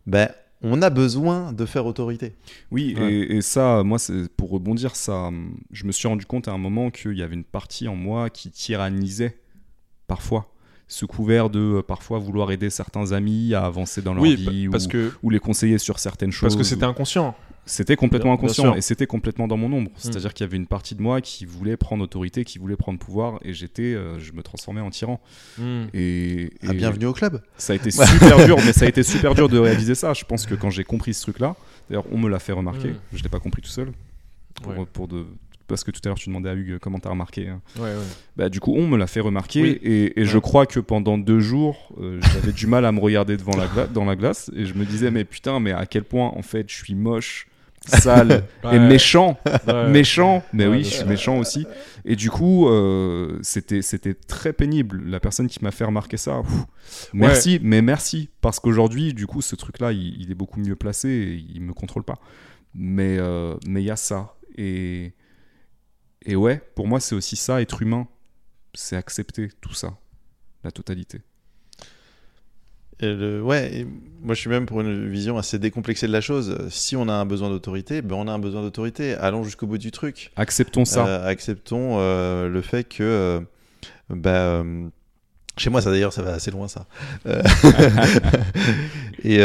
ben 0.06 0.28
on 0.66 0.80
a 0.82 0.88
besoin 0.90 1.52
de 1.52 1.66
faire 1.66 1.84
autorité 1.86 2.32
Oui, 2.70 2.96
Ouais. 2.98 3.12
et, 3.12 3.36
et 3.36 3.40
ça, 3.42 3.82
moi, 3.84 3.98
c'est 3.98 4.28
pour 4.34 4.50
rebondir, 4.50 4.96
ça, 4.96 5.30
je 5.70 5.84
me 5.84 5.92
suis 5.92 6.08
rendu 6.08 6.24
compte 6.26 6.48
à 6.48 6.52
un 6.52 6.58
moment 6.58 6.90
qu'il 6.90 7.16
y 7.18 7.22
avait 7.22 7.34
une 7.34 7.44
partie 7.44 7.86
en 7.86 7.94
moi 7.96 8.30
qui 8.30 8.50
tyrannisait 8.50 9.38
parfois, 10.06 10.50
sous 10.88 11.06
couvert 11.06 11.50
de 11.50 11.58
euh, 11.78 11.82
parfois 11.82 12.18
vouloir 12.18 12.50
aider 12.50 12.70
certains 12.70 13.12
amis 13.12 13.54
à 13.54 13.64
avancer 13.64 14.02
dans 14.02 14.14
leur 14.14 14.22
Oui, 14.22 14.36
vie 14.36 14.66
pa- 14.66 14.72
parce 14.72 14.86
ou, 14.86 14.88
que 14.88 15.12
ou 15.22 15.30
les 15.30 15.38
conseiller 15.38 15.78
sur 15.78 15.98
certaines 15.98 16.30
choses. 16.32 16.42
parce 16.48 16.56
que 16.56 16.62
c'était 16.64 16.84
inconscient. 16.84 17.34
C'était 17.66 17.96
complètement 17.96 18.32
inconscient 18.34 18.74
et 18.74 18.80
c'était 18.82 19.06
complètement 19.06 19.48
dans 19.48 19.56
mon 19.56 19.72
ombre. 19.72 19.90
C'est-à-dire 19.96 20.34
qu'il 20.34 20.44
y 20.44 20.48
avait 20.48 20.56
une 20.58 20.66
partie 20.66 20.94
de 20.94 21.00
moi 21.02 21.20
qui 21.20 21.46
voulait 21.46 21.76
prendre 21.76 22.04
autorité, 22.04 22.44
qui 22.44 22.58
voulait 22.58 22.76
prendre 22.76 22.98
pouvoir 22.98 23.38
et 23.42 23.54
j'étais, 23.54 23.94
euh, 23.94 24.18
je 24.18 24.32
me 24.32 24.42
transformais 24.42 24.80
en 24.82 24.90
tyran. 24.90 25.20
Hmm. 25.58 25.84
Et, 25.94 26.50
Ah, 26.68 26.72
bienvenue 26.74 27.06
au 27.06 27.12
club. 27.14 27.40
ça 27.56 27.72
a 27.72 27.76
été 27.76 27.90
super 27.90 28.44
dur, 28.44 28.56
mais 28.66 28.72
ça 28.72 28.84
a 28.84 28.88
été 28.88 29.02
super 29.02 29.34
dur 29.34 29.48
de 29.48 29.58
réaliser 29.58 29.94
ça. 29.94 30.12
Je 30.12 30.24
pense 30.24 30.44
que 30.46 30.54
quand 30.54 30.70
j'ai 30.70 30.84
compris 30.84 31.14
ce 31.14 31.22
truc-là, 31.22 31.56
d'ailleurs, 31.88 32.04
on 32.12 32.18
me 32.18 32.28
l'a 32.28 32.38
fait 32.38 32.52
remarquer. 32.52 32.88
Mm. 32.90 32.96
Je 33.14 33.22
l'ai 33.22 33.28
pas 33.30 33.40
compris 33.40 33.62
tout 33.62 33.70
seul. 33.70 33.92
Pour, 34.62 34.72
Ouais. 34.78 34.86
pour 34.92 35.08
de... 35.08 35.24
Parce 35.66 35.82
que 35.82 35.90
tout 35.90 36.00
à 36.04 36.08
l'heure, 36.08 36.18
tu 36.18 36.28
demandais 36.28 36.50
à 36.50 36.54
Hugues 36.54 36.76
comment 36.78 36.98
t'as 36.98 37.08
remarqué. 37.08 37.48
hein. 37.48 37.62
Ouais, 37.76 37.84
ouais. 37.84 37.94
Bah, 38.36 38.50
du 38.50 38.60
coup, 38.60 38.74
on 38.76 38.86
me 38.86 38.98
l'a 38.98 39.06
fait 39.06 39.20
remarquer 39.20 39.62
Oui. 39.62 39.78
et, 39.82 40.20
et 40.20 40.24
je 40.26 40.36
crois 40.38 40.66
que 40.66 40.78
pendant 40.80 41.16
deux 41.16 41.40
jours, 41.40 41.90
euh, 41.98 42.20
j'avais 42.34 42.52
du 42.52 42.66
mal 42.66 42.84
à 42.84 42.92
me 42.92 43.00
regarder 43.00 43.38
devant 43.38 43.56
la 43.56 43.66
gla- 43.66 43.90
dans 43.90 44.04
la 44.04 44.14
glace 44.14 44.50
et 44.54 44.66
je 44.66 44.74
me 44.74 44.84
disais, 44.84 45.10
mais 45.10 45.24
putain, 45.24 45.60
mais 45.60 45.72
à 45.72 45.86
quel 45.86 46.04
point 46.04 46.26
en 46.36 46.42
fait 46.42 46.68
je 46.68 46.74
suis 46.76 46.94
moche, 46.94 47.46
sale 47.86 48.44
et 48.72 48.78
méchant. 48.78 49.38
Ouais. 49.66 49.88
Méchant, 49.88 50.42
mais 50.52 50.66
oui, 50.66 50.84
je 50.84 50.90
suis 50.90 51.04
méchant 51.04 51.38
aussi. 51.38 51.66
Et 52.04 52.16
du 52.16 52.30
coup, 52.30 52.68
euh, 52.68 53.38
c'était 53.42 53.82
c'était 53.82 54.14
très 54.14 54.52
pénible. 54.52 55.02
La 55.06 55.20
personne 55.20 55.48
qui 55.48 55.62
m'a 55.62 55.70
fait 55.70 55.84
remarquer 55.84 56.16
ça, 56.16 56.42
pff, 56.42 57.10
merci, 57.12 57.60
mais 57.62 57.82
merci. 57.82 58.28
Parce 58.40 58.60
qu'aujourd'hui, 58.60 59.14
du 59.14 59.26
coup, 59.26 59.42
ce 59.42 59.56
truc-là, 59.56 59.92
il, 59.92 60.20
il 60.20 60.30
est 60.30 60.34
beaucoup 60.34 60.60
mieux 60.60 60.76
placé 60.76 61.08
et 61.08 61.44
il 61.54 61.62
me 61.62 61.72
contrôle 61.72 62.04
pas. 62.04 62.18
Mais 62.74 63.16
euh, 63.18 63.54
mais 63.66 63.82
il 63.82 63.86
y 63.86 63.90
a 63.90 63.96
ça. 63.96 64.34
Et, 64.56 65.12
et 66.24 66.36
ouais, 66.36 66.62
pour 66.74 66.86
moi, 66.86 67.00
c'est 67.00 67.14
aussi 67.14 67.36
ça, 67.36 67.60
être 67.62 67.82
humain. 67.82 68.06
C'est 68.74 68.96
accepter 68.96 69.48
tout 69.60 69.74
ça, 69.74 69.96
la 70.64 70.72
totalité. 70.72 71.22
Et 73.00 73.12
le- 73.12 73.42
ouais, 73.42 73.78
et 73.80 73.84
moi 74.22 74.34
je 74.34 74.40
suis 74.40 74.50
même 74.50 74.66
pour 74.66 74.80
une 74.80 75.08
vision 75.10 75.36
assez 75.36 75.58
décomplexée 75.58 76.06
de 76.06 76.12
la 76.12 76.20
chose. 76.20 76.56
Si 76.70 76.96
on 76.96 77.08
a 77.08 77.12
un 77.12 77.26
besoin 77.26 77.50
d'autorité, 77.50 78.02
ben 78.02 78.14
on 78.16 78.28
a 78.28 78.32
un 78.32 78.38
besoin 78.38 78.62
d'autorité. 78.62 79.14
Allons 79.14 79.42
jusqu'au 79.42 79.66
bout 79.66 79.78
du 79.78 79.90
truc. 79.90 80.30
Acceptons 80.36 80.84
ça. 80.84 81.06
Euh, 81.06 81.26
acceptons 81.26 81.96
euh, 81.98 82.48
le 82.48 82.60
fait 82.60 82.84
que, 82.84 83.02
euh, 83.02 83.40
bah, 84.10 84.30
euh, 84.30 84.88
chez 85.56 85.70
moi, 85.70 85.80
ça 85.82 85.90
d'ailleurs, 85.90 86.12
ça 86.12 86.22
va 86.22 86.32
assez 86.34 86.50
loin, 86.50 86.68
ça. 86.68 86.86
Et 89.24 89.38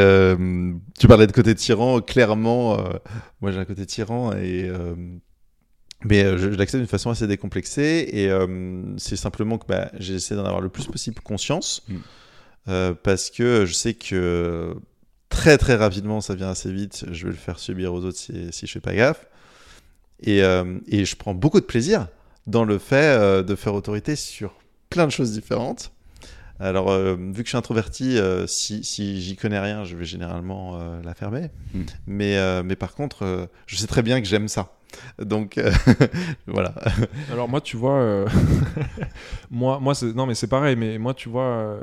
tu 0.99 1.07
parlais 1.07 1.27
de 1.27 1.31
côté 1.31 1.55
tyran, 1.55 2.01
clairement, 2.01 2.77
moi 3.41 3.51
j'ai 3.51 3.59
un 3.59 3.65
côté 3.65 3.85
tyran 3.85 4.34
et. 4.34 4.69
mais 6.05 6.23
euh, 6.23 6.38
je, 6.38 6.51
je 6.51 6.57
l'accepte 6.57 6.80
d'une 6.81 6.88
façon 6.88 7.09
assez 7.09 7.27
décomplexée 7.27 8.07
et 8.13 8.30
euh, 8.30 8.47
c'est 8.97 9.17
simplement 9.17 9.57
que 9.57 9.65
bah, 9.67 9.91
j'essaie 9.99 10.34
d'en 10.35 10.45
avoir 10.45 10.61
le 10.61 10.69
plus 10.69 10.85
possible 10.88 11.19
conscience 11.21 11.84
Mm. 11.89 11.95
Euh, 12.68 12.94
parce 12.94 13.30
que 13.30 13.65
je 13.65 13.73
sais 13.73 13.94
que 13.94 14.76
très 15.30 15.57
très 15.57 15.76
rapidement 15.76 16.22
ça 16.22 16.36
vient 16.36 16.49
assez 16.49 16.72
vite, 16.72 17.06
je 17.11 17.26
vais 17.26 17.31
le 17.31 17.38
faire 17.38 17.60
subir 17.60 17.94
aux 17.94 18.03
autres 18.03 18.18
si, 18.18 18.52
si 18.52 18.68
je 18.68 18.72
fais 18.72 18.80
pas 18.80 18.94
gaffe. 18.94 19.27
Et, 20.22 20.44
euh, 20.44 20.80
et 20.88 21.06
je 21.06 21.15
prends 21.15 21.34
beaucoup 21.34 21.61
de 21.61 21.65
plaisir 21.65 22.07
dans 22.45 22.65
le 22.65 22.77
fait 22.77 22.95
euh, 22.95 23.41
de 23.41 23.56
faire 23.56 23.73
autorité 23.73 24.15
sur 24.15 24.53
plein 24.90 25.06
de 25.06 25.11
choses 25.11 25.31
différentes. 25.31 25.91
Alors, 26.60 26.91
euh, 26.91 27.15
vu 27.15 27.44
que 27.44 27.45
je 27.45 27.49
suis 27.49 27.57
introverti, 27.57 28.18
euh, 28.18 28.45
si, 28.45 28.84
si 28.84 29.22
j'y 29.22 29.38
connais 29.38 29.60
rien, 29.60 29.86
je 29.86 29.95
vais 29.95 30.03
généralement 30.03 30.77
euh, 30.77 31.02
la 31.03 31.14
fermer. 31.14 31.52
Mm. 31.73 31.84
Mais, 32.07 32.64
mais 32.64 32.76
par 32.76 32.95
contre, 32.95 33.49
je 33.65 33.76
sais 33.76 33.88
très 33.88 34.02
bien 34.02 34.22
que 34.22 34.27
j'aime 34.27 34.48
ça. 34.48 34.73
Donc, 35.22 35.57
euh, 35.57 35.72
voilà. 36.48 36.74
Alors 37.32 37.48
moi, 37.49 37.61
tu 37.61 37.78
vois, 37.78 37.95
euh, 37.95 38.28
moi, 39.52 39.80
moi, 39.80 39.95
c'est 39.95 40.14
non, 40.14 40.26
mais 40.26 40.36
c'est 40.36 40.48
pareil. 40.48 40.76
Mais 40.76 40.98
moi, 40.98 41.14
tu 41.14 41.30
vois, 41.30 41.44
euh, 41.44 41.80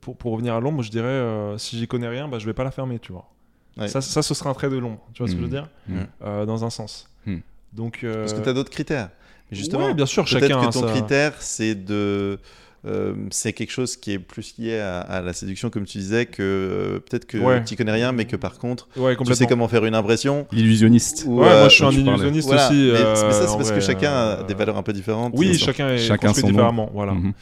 pour, 0.00 0.16
pour 0.16 0.32
revenir 0.32 0.54
à 0.54 0.60
l'ombre, 0.60 0.82
je 0.82 0.90
dirais, 0.90 1.06
euh, 1.06 1.58
si 1.58 1.78
j'y 1.78 1.86
connais 1.86 2.08
rien, 2.08 2.28
bah, 2.28 2.38
je 2.38 2.46
vais 2.46 2.52
pas 2.54 2.64
la 2.64 2.70
fermer, 2.70 2.98
tu 2.98 3.12
vois. 3.12 3.28
Ouais. 3.76 3.88
Ça, 3.88 4.00
ça, 4.00 4.22
ce 4.22 4.34
sera 4.34 4.50
un 4.50 4.54
trait 4.54 4.70
de 4.70 4.76
l'ombre. 4.76 5.00
Tu 5.14 5.22
vois 5.22 5.28
ce 5.28 5.34
que 5.34 5.38
je 5.38 5.42
veux 5.44 5.48
Mm. 5.48 5.50
dire 5.52 5.68
Mm. 5.88 5.94
Euh, 6.24 6.46
Dans 6.46 6.64
un 6.64 6.70
sens. 6.70 7.08
Mm. 7.26 7.36
Donc. 7.72 8.00
euh, 8.04 8.20
Parce 8.22 8.32
que 8.34 8.40
tu 8.40 8.48
as 8.48 8.52
d'autres 8.52 8.70
critères. 8.70 9.10
Justement, 9.50 9.86
ouais, 9.86 9.94
bien 9.94 10.04
sûr, 10.06 10.24
peut-être 10.24 10.40
chacun 10.42 10.60
a 10.60 10.66
que 10.66 10.72
ton 10.72 10.82
critère, 10.86 11.34
c'est 11.40 11.74
de. 11.74 12.38
Euh, 12.86 13.14
c'est 13.30 13.52
quelque 13.52 13.70
chose 13.72 13.96
qui 13.96 14.12
est 14.12 14.18
plus 14.18 14.56
lié 14.58 14.78
à, 14.78 15.00
à 15.00 15.20
la 15.20 15.32
séduction, 15.32 15.68
comme 15.70 15.84
tu 15.84 15.98
disais, 15.98 16.26
que 16.26 16.42
euh, 16.42 16.98
peut-être 17.00 17.26
que 17.26 17.38
Ouais. 17.38 17.64
tu 17.64 17.74
connais 17.76 17.92
rien, 17.92 18.12
mais 18.12 18.24
que 18.24 18.36
par 18.36 18.58
contre, 18.58 18.88
Ouais, 18.96 19.16
tu 19.16 19.34
sais 19.34 19.46
comment 19.46 19.66
faire 19.68 19.84
une 19.84 19.94
impression. 19.94 20.46
Illusionniste. 20.52 21.24
ou, 21.26 21.40
Ouais, 21.40 21.46
euh, 21.48 21.58
moi, 21.60 21.68
je 21.68 21.74
suis 21.74 21.84
un 21.84 21.90
tu 21.90 21.96
parlais. 21.96 22.10
illusionniste 22.12 22.46
Voilà. 22.48 22.66
aussi. 22.68 22.74
mais, 22.92 22.98
euh, 23.00 23.26
mais 23.26 23.32
ça, 23.32 23.46
c'est 23.48 23.56
parce 23.56 23.72
que 23.72 23.80
chacun 23.80 24.10
a 24.12 24.26
euh, 24.38 24.42
des 24.44 24.54
valeurs 24.54 24.76
un 24.76 24.82
peu 24.82 24.92
différentes. 24.92 25.32
Oui, 25.36 25.58
chacun 25.58 25.88
est 25.90 25.98
Chacun 25.98 26.28
construit 26.28 26.50
différemment. 26.50 26.88
Voilà. 26.94 27.12
Mhm. 27.12 27.32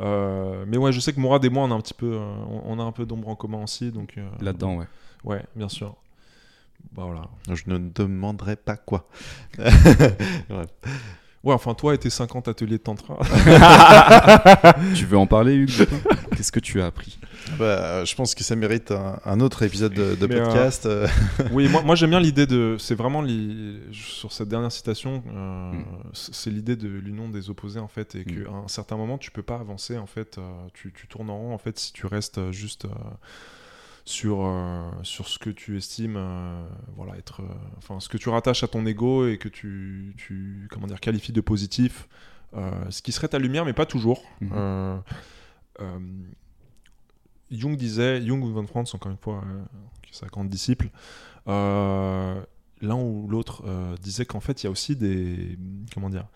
Euh, 0.00 0.64
mais 0.68 0.76
ouais, 0.76 0.92
je 0.92 1.00
sais 1.00 1.12
que 1.12 1.18
Mourad 1.20 1.44
et 1.44 1.48
moi, 1.50 1.64
on 1.64 1.70
a 1.70 1.74
un 1.74 1.80
petit 1.80 1.92
peu, 1.94 2.12
euh, 2.14 2.34
on, 2.64 2.78
a 2.78 2.82
un 2.82 2.92
peu 2.92 3.04
d'ombre 3.04 3.28
en 3.28 3.34
commun 3.34 3.62
aussi, 3.64 3.90
donc. 3.90 4.14
euh, 4.16 4.22
Là-dedans, 4.40 4.76
ouais. 4.76 4.86
Ouais, 5.24 5.42
bien 5.56 5.68
sûr. 5.68 5.96
Bah 6.92 7.02
voilà. 7.04 7.28
Je 7.52 7.64
ne 7.66 7.78
demanderai 7.78 8.54
pas 8.56 8.76
quoi. 8.76 9.08
Ouais. 9.58 10.64
Ouais, 11.44 11.54
enfin, 11.54 11.72
toi 11.74 11.94
et 11.94 11.98
tes 11.98 12.10
50 12.10 12.48
ateliers 12.48 12.78
de 12.78 12.82
tantra. 12.82 13.16
tu 14.94 15.04
veux 15.06 15.16
en 15.16 15.26
parler, 15.26 15.54
Hugues 15.54 15.86
Qu'est-ce 16.36 16.52
que 16.52 16.60
tu 16.60 16.80
as 16.80 16.86
appris? 16.86 17.18
Bah, 17.58 18.04
je 18.04 18.14
pense 18.14 18.34
que 18.34 18.42
ça 18.44 18.56
mérite 18.56 18.90
un, 18.90 19.18
un 19.24 19.40
autre 19.40 19.62
épisode 19.62 19.92
de, 19.94 20.02
euh, 20.02 20.16
podcast. 20.28 20.86
euh, 20.86 21.06
oui, 21.52 21.68
moi, 21.68 21.82
moi 21.82 21.94
j'aime 21.94 22.10
bien 22.10 22.20
l'idée 22.20 22.46
de. 22.46 22.76
C'est 22.78 22.94
vraiment 22.94 23.22
li- 23.22 23.78
sur 23.92 24.32
cette 24.32 24.48
dernière 24.48 24.72
citation, 24.72 25.22
euh, 25.32 25.72
Mm. 25.72 25.84
c- 26.12 26.30
c'est 26.32 26.50
l'idée 26.50 26.76
de 26.76 26.88
l'union 26.88 27.28
des 27.28 27.50
opposés 27.50 27.80
en 27.80 27.88
fait, 27.88 28.14
et 28.16 28.20
Mm. 28.20 28.44
qu'à 28.44 28.50
un 28.50 28.68
certain 28.68 28.96
moment 28.96 29.16
tu 29.18 29.30
peux 29.30 29.42
pas 29.42 29.56
avancer 29.56 29.96
en 29.98 30.06
fait, 30.06 30.38
euh, 30.38 30.42
tu, 30.74 30.92
tu 30.92 31.06
tournes 31.08 31.30
en 31.30 31.36
rond 31.38 31.54
en 31.54 31.58
fait 31.58 31.78
si 31.78 31.92
tu 31.92 32.06
restes 32.06 32.50
juste 32.50 32.84
euh, 32.84 32.88
sur 34.08 34.46
euh, 34.46 34.90
sur 35.02 35.28
ce 35.28 35.38
que 35.38 35.50
tu 35.50 35.76
estimes, 35.76 36.16
euh, 36.16 36.66
voilà, 36.96 37.16
être, 37.18 37.42
euh, 37.42 37.54
enfin 37.76 38.00
ce 38.00 38.08
que 38.08 38.16
tu 38.16 38.30
rattaches 38.30 38.64
à 38.64 38.68
ton 38.68 38.84
ego 38.86 39.28
et 39.28 39.36
que 39.36 39.48
tu, 39.48 40.14
tu 40.16 40.66
comment 40.70 40.86
dire 40.86 41.00
qualifies 41.00 41.32
de 41.32 41.40
positif, 41.40 42.08
ce 42.54 43.02
qui 43.02 43.12
serait 43.12 43.28
ta 43.28 43.38
lumière, 43.38 43.64
mais 43.66 43.74
pas 43.74 43.86
toujours. 43.86 44.22
Mhm. 44.40 45.02
Jung 47.50 47.76
disait, 47.76 48.24
Jung 48.26 48.42
ou 48.42 48.52
Van 48.52 48.66
Franz, 48.66 48.94
encore 48.94 49.12
une 49.12 49.18
fois, 49.18 49.44
qui 50.02 50.10
est 50.10 50.14
sa 50.14 50.26
grande 50.26 50.48
disciple, 50.48 50.88
l'un 51.46 52.46
ou 52.82 53.28
l'autre 53.28 53.62
disait 54.00 54.24
qu'en 54.24 54.40
fait, 54.40 54.62
il 54.62 54.66
y 54.66 54.68
a 54.68 54.70
aussi 54.70 54.96
des, 54.96 55.58
comment 55.92 56.08
dire, 56.08 56.26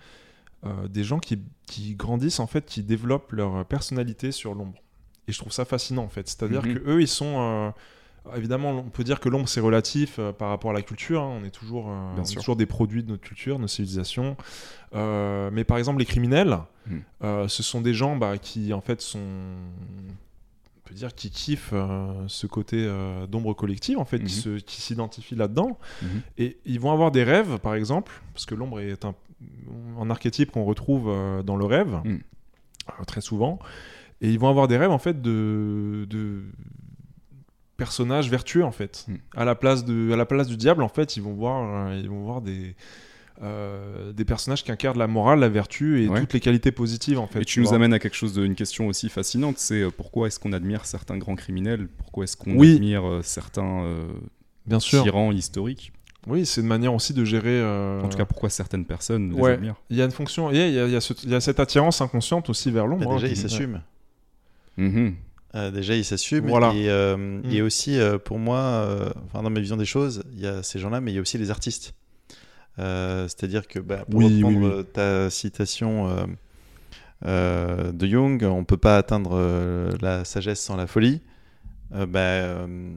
des 0.91 1.05
gens 1.05 1.19
qui, 1.19 1.41
qui 1.67 1.95
grandissent, 1.95 2.41
en 2.41 2.47
fait, 2.47 2.67
qui 2.67 2.83
développent 2.83 3.33
leur 3.33 3.65
personnalité 3.65 4.31
sur 4.31 4.55
l'ombre. 4.55 4.83
Et 5.29 5.33
je 5.33 5.39
trouve 5.39 5.53
ça 5.53 5.65
fascinant, 5.65 6.03
en 6.05 6.09
fait. 6.09 6.29
C'est-à-dire 6.29 6.65
Mhm. 6.65 6.75
que 6.75 6.91
eux, 6.91 7.01
ils 7.01 7.09
sont... 7.09 7.35
euh, 7.39 7.71
Évidemment, 8.37 8.71
on 8.71 8.85
peut 8.89 9.03
dire 9.03 9.19
que 9.19 9.29
l'ombre 9.29 9.49
c'est 9.49 9.59
relatif 9.59 10.21
euh, 10.21 10.31
par 10.33 10.51
rapport 10.51 10.71
à 10.71 10.75
la 10.75 10.83
culture. 10.83 11.23
hein. 11.23 11.39
On 11.41 11.45
est 11.45 11.51
toujours, 11.51 11.91
euh, 11.91 12.13
on 12.17 12.23
est 12.23 12.35
toujours 12.37 12.55
des 12.55 12.67
produits 12.67 13.03
de 13.03 13.09
notre 13.09 13.23
culture, 13.23 13.57
de 13.57 13.63
nos 13.63 13.67
civilisations. 13.67 14.37
Euh, 14.95 15.51
mais 15.53 15.65
par 15.65 15.77
exemple, 15.77 15.99
les 15.99 16.05
criminels, 16.05 16.59
Mm. 16.87 16.97
euh, 17.25 17.49
ce 17.49 17.65
sont 17.65 17.81
des 17.81 17.95
gens 17.95 18.15
bah, 18.15 18.39
qui 18.39 18.73
en 18.73 18.81
fait 18.81 19.01
sont, 19.01 19.19
on 19.19 20.81
peut 20.89 20.95
dire, 20.95 21.15
qui 21.17 21.31
kiffent 21.31 21.75
ce 22.29 22.47
côté 22.47 22.89
d'ombre 23.29 23.55
collective, 23.55 23.99
en 23.99 24.05
fait, 24.05 24.23
qui 24.23 24.49
Mhm. 24.49 24.61
qui 24.61 24.81
s'identifient 24.81 25.35
là-dedans. 25.37 25.77
Mhm. 26.03 26.23
Et 26.39 26.59
ils 26.65 26.79
vont 26.79 26.93
avoir 26.93 27.11
des 27.11 27.25
rêves, 27.25 27.59
par 27.59 27.75
exemple, 27.75 28.13
parce 28.35 28.47
que 28.47 28.55
l'ombre 28.55 28.79
est 28.79 29.05
un, 29.05 29.15
un 30.01 30.11
archétype 30.11 30.53
qu'on 30.53 30.65
retrouve 30.65 31.11
dans 31.45 31.57
le 31.57 31.65
rêve, 31.65 32.01
Mm. 32.05 32.19
très 33.07 33.21
souvent. 33.21 33.59
Et 34.23 34.31
ils 34.31 34.39
vont 34.39 34.49
avoir 34.49 34.69
des 34.69 34.77
rêves, 34.79 34.91
en 34.91 34.99
fait, 34.99 35.21
de, 35.21 36.07
de 36.09 36.45
personnages 37.77 38.31
vertueux, 38.31 38.65
en 38.65 38.71
fait. 38.73 39.05
Mm. 39.09 39.15
À, 39.37 39.45
la 39.45 39.55
place 39.55 39.85
de, 39.85 40.13
à 40.13 40.17
la 40.17 40.27
place 40.27 40.47
du 40.49 40.57
diable, 40.57 40.83
en 40.83 40.89
fait, 40.89 41.17
ils 41.17 41.23
vont 41.23 41.33
voir, 41.35 41.89
euh, 41.89 42.01
ils 42.01 42.09
vont 42.09 42.23
voir 42.23 42.41
des... 42.41 42.75
euh, 43.43 44.13
des 44.13 44.25
personnages 44.25 44.63
qui 44.63 44.71
incarnent 44.71 44.99
la 44.99 45.09
morale, 45.09 45.41
la 45.41 45.49
vertu 45.49 46.05
et 46.05 46.09
Ouais. 46.09 46.21
toutes 46.21 46.33
les 46.35 46.41
qualités 46.41 46.71
positives 46.71 47.19
en 47.19 47.27
fait. 47.27 47.41
Et 47.41 47.45
tu 47.45 47.59
nous 47.61 47.67
vois. 47.67 47.77
amènes 47.77 47.93
à 47.95 47.99
quelque 47.99 48.15
chose 48.15 48.35
de, 48.35 48.45
une 48.45 48.55
question 48.55 48.87
aussi 48.87 49.09
fascinante, 49.09 49.59
c'est 49.59 49.83
euh, 49.83 49.91
pourquoi 49.91 50.29
est-ce 50.29 50.39
qu'on 50.39 50.53
admire 50.53 50.85
certains 50.85 51.17
grands 51.19 51.35
criminels? 51.35 51.89
Pourquoi 51.99 52.25
est-ce 52.25 52.37
qu'on 52.37 52.55
Oui. 52.57 52.75
admire 52.77 53.05
euh, 53.09 53.21
certains 53.23 53.85
euh, 53.85 54.07
Bien 54.67 54.79
sûr. 54.79 55.03
tyrans 55.03 55.33
historiques? 55.33 55.93
Oui, 56.29 56.47
c'est 56.47 56.61
une 56.61 56.69
manière 56.69 56.95
aussi 56.95 57.15
de 57.15 57.25
gérer. 57.25 57.49
euh, 57.61 58.01
En 58.03 58.09
tout 58.09 58.17
cas, 58.19 58.27
pourquoi 58.27 58.49
certaines 58.49 58.85
personnes 58.85 59.31
les 59.35 59.41
ouais. 59.41 59.53
admirent? 59.55 59.75
Il 59.91 59.97
y 59.97 60.03
a 60.03 60.05
une 60.05 60.13
fonction, 60.13 60.51
il 60.53 60.57
y 60.59 60.61
a, 60.61 60.69
il 60.69 60.75
y 60.75 60.79
a- 60.79 60.87
il 60.87 60.93
y 60.93 60.97
a 60.97 61.01
ce- 61.01 61.15
il 61.25 61.31
y 61.31 61.35
a 61.35 61.41
cette 61.41 61.59
attirance 61.59 62.01
inconsciente 62.01 62.49
aussi 62.49 62.71
vers 62.71 62.87
l'ombre. 62.87 63.07
bah, 63.09 63.11
hein, 63.17 63.17
déjà, 63.17 63.27
qui- 63.49 63.67
Mhm. 64.77 65.15
Euh, 65.55 65.71
déjà, 65.71 65.95
il 65.95 66.05
s'assume. 66.05 66.49
Voilà. 66.49 66.73
Et, 66.75 66.89
euh, 66.89 67.17
Mm. 67.17 67.43
et 67.51 67.61
aussi, 67.63 67.99
euh, 67.99 68.19
pour 68.19 68.39
moi, 68.39 68.59
euh, 68.59 69.11
enfin, 69.27 69.43
dans 69.43 69.51
ma 69.51 69.61
vision 69.61 69.77
des 69.77 69.85
choses, 69.85 70.23
il 70.33 70.41
y 70.41 70.47
a 70.47 70.63
ces 70.63 70.79
gens-là, 70.79 71.01
mais 71.03 71.13
il 71.13 71.15
y 71.15 71.19
a 71.19 71.21
aussi 71.21 71.37
les 71.39 71.51
artistes. 71.51 71.93
Euh, 72.79 73.29
C'est-à-dire 73.29 73.69
que, 73.69 73.79
bah, 73.79 74.05
pour 74.11 74.21
Oui, 74.21 74.37
reprendre 74.43 74.67
oui, 74.69 74.75
oui. 74.79 74.85
ta 74.95 75.29
citation 75.29 76.09
euh, 76.09 76.25
euh, 77.27 77.93
de 77.93 78.07
Jung, 78.07 78.43
on 78.45 78.65
peut 78.65 78.77
pas 78.79 78.97
atteindre 78.97 79.33
euh, 79.35 79.93
la 80.01 80.25
sagesse 80.25 80.61
sans 80.61 80.77
la 80.77 80.87
folie. 80.87 81.21
Euh, 81.95 82.07
bah, 82.07 82.21
euh, 82.21 82.95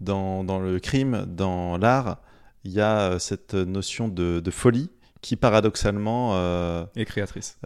dans, 0.00 0.44
dans 0.44 0.60
le 0.60 0.78
crime, 0.78 1.26
dans 1.28 1.76
l'art, 1.76 2.18
il 2.64 2.70
y 2.70 2.80
a 2.80 3.00
euh, 3.12 3.18
cette 3.18 3.54
notion 3.54 4.06
de, 4.08 4.40
de 4.40 4.50
folie 4.52 4.90
qui, 5.22 5.34
paradoxalement, 5.36 6.32
euh, 6.36 6.84
Et 6.94 7.04
créatrice. 7.04 7.58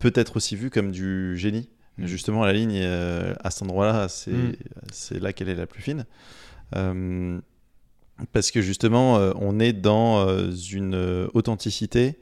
peut 0.00 0.12
être 0.16 0.36
aussi 0.36 0.56
vue 0.56 0.70
comme 0.70 0.90
du 0.90 1.36
génie. 1.38 1.68
Justement, 1.98 2.44
la 2.44 2.52
ligne, 2.52 2.80
euh, 2.82 3.34
à 3.44 3.50
cet 3.50 3.62
endroit-là, 3.62 4.08
c'est 4.08 4.32
Mm. 4.32 4.52
c'est 4.92 5.20
là 5.20 5.32
qu'elle 5.32 5.48
est 5.48 5.54
la 5.54 5.66
plus 5.66 5.82
fine. 5.82 6.06
Euh, 6.74 7.40
Parce 8.32 8.50
que 8.50 8.62
justement, 8.62 9.18
euh, 9.18 9.32
on 9.36 9.58
est 9.60 9.72
dans 9.72 10.26
une 10.50 11.28
authenticité 11.34 12.18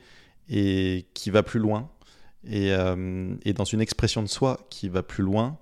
et 0.48 1.06
qui 1.14 1.30
va 1.30 1.42
plus 1.42 1.60
loin, 1.60 1.90
et, 2.48 2.70
et 3.44 3.52
dans 3.52 3.64
une 3.64 3.80
expression 3.80 4.22
de 4.22 4.26
soi 4.28 4.66
qui 4.70 4.88
va 4.88 5.02
plus 5.02 5.22
loin 5.22 5.58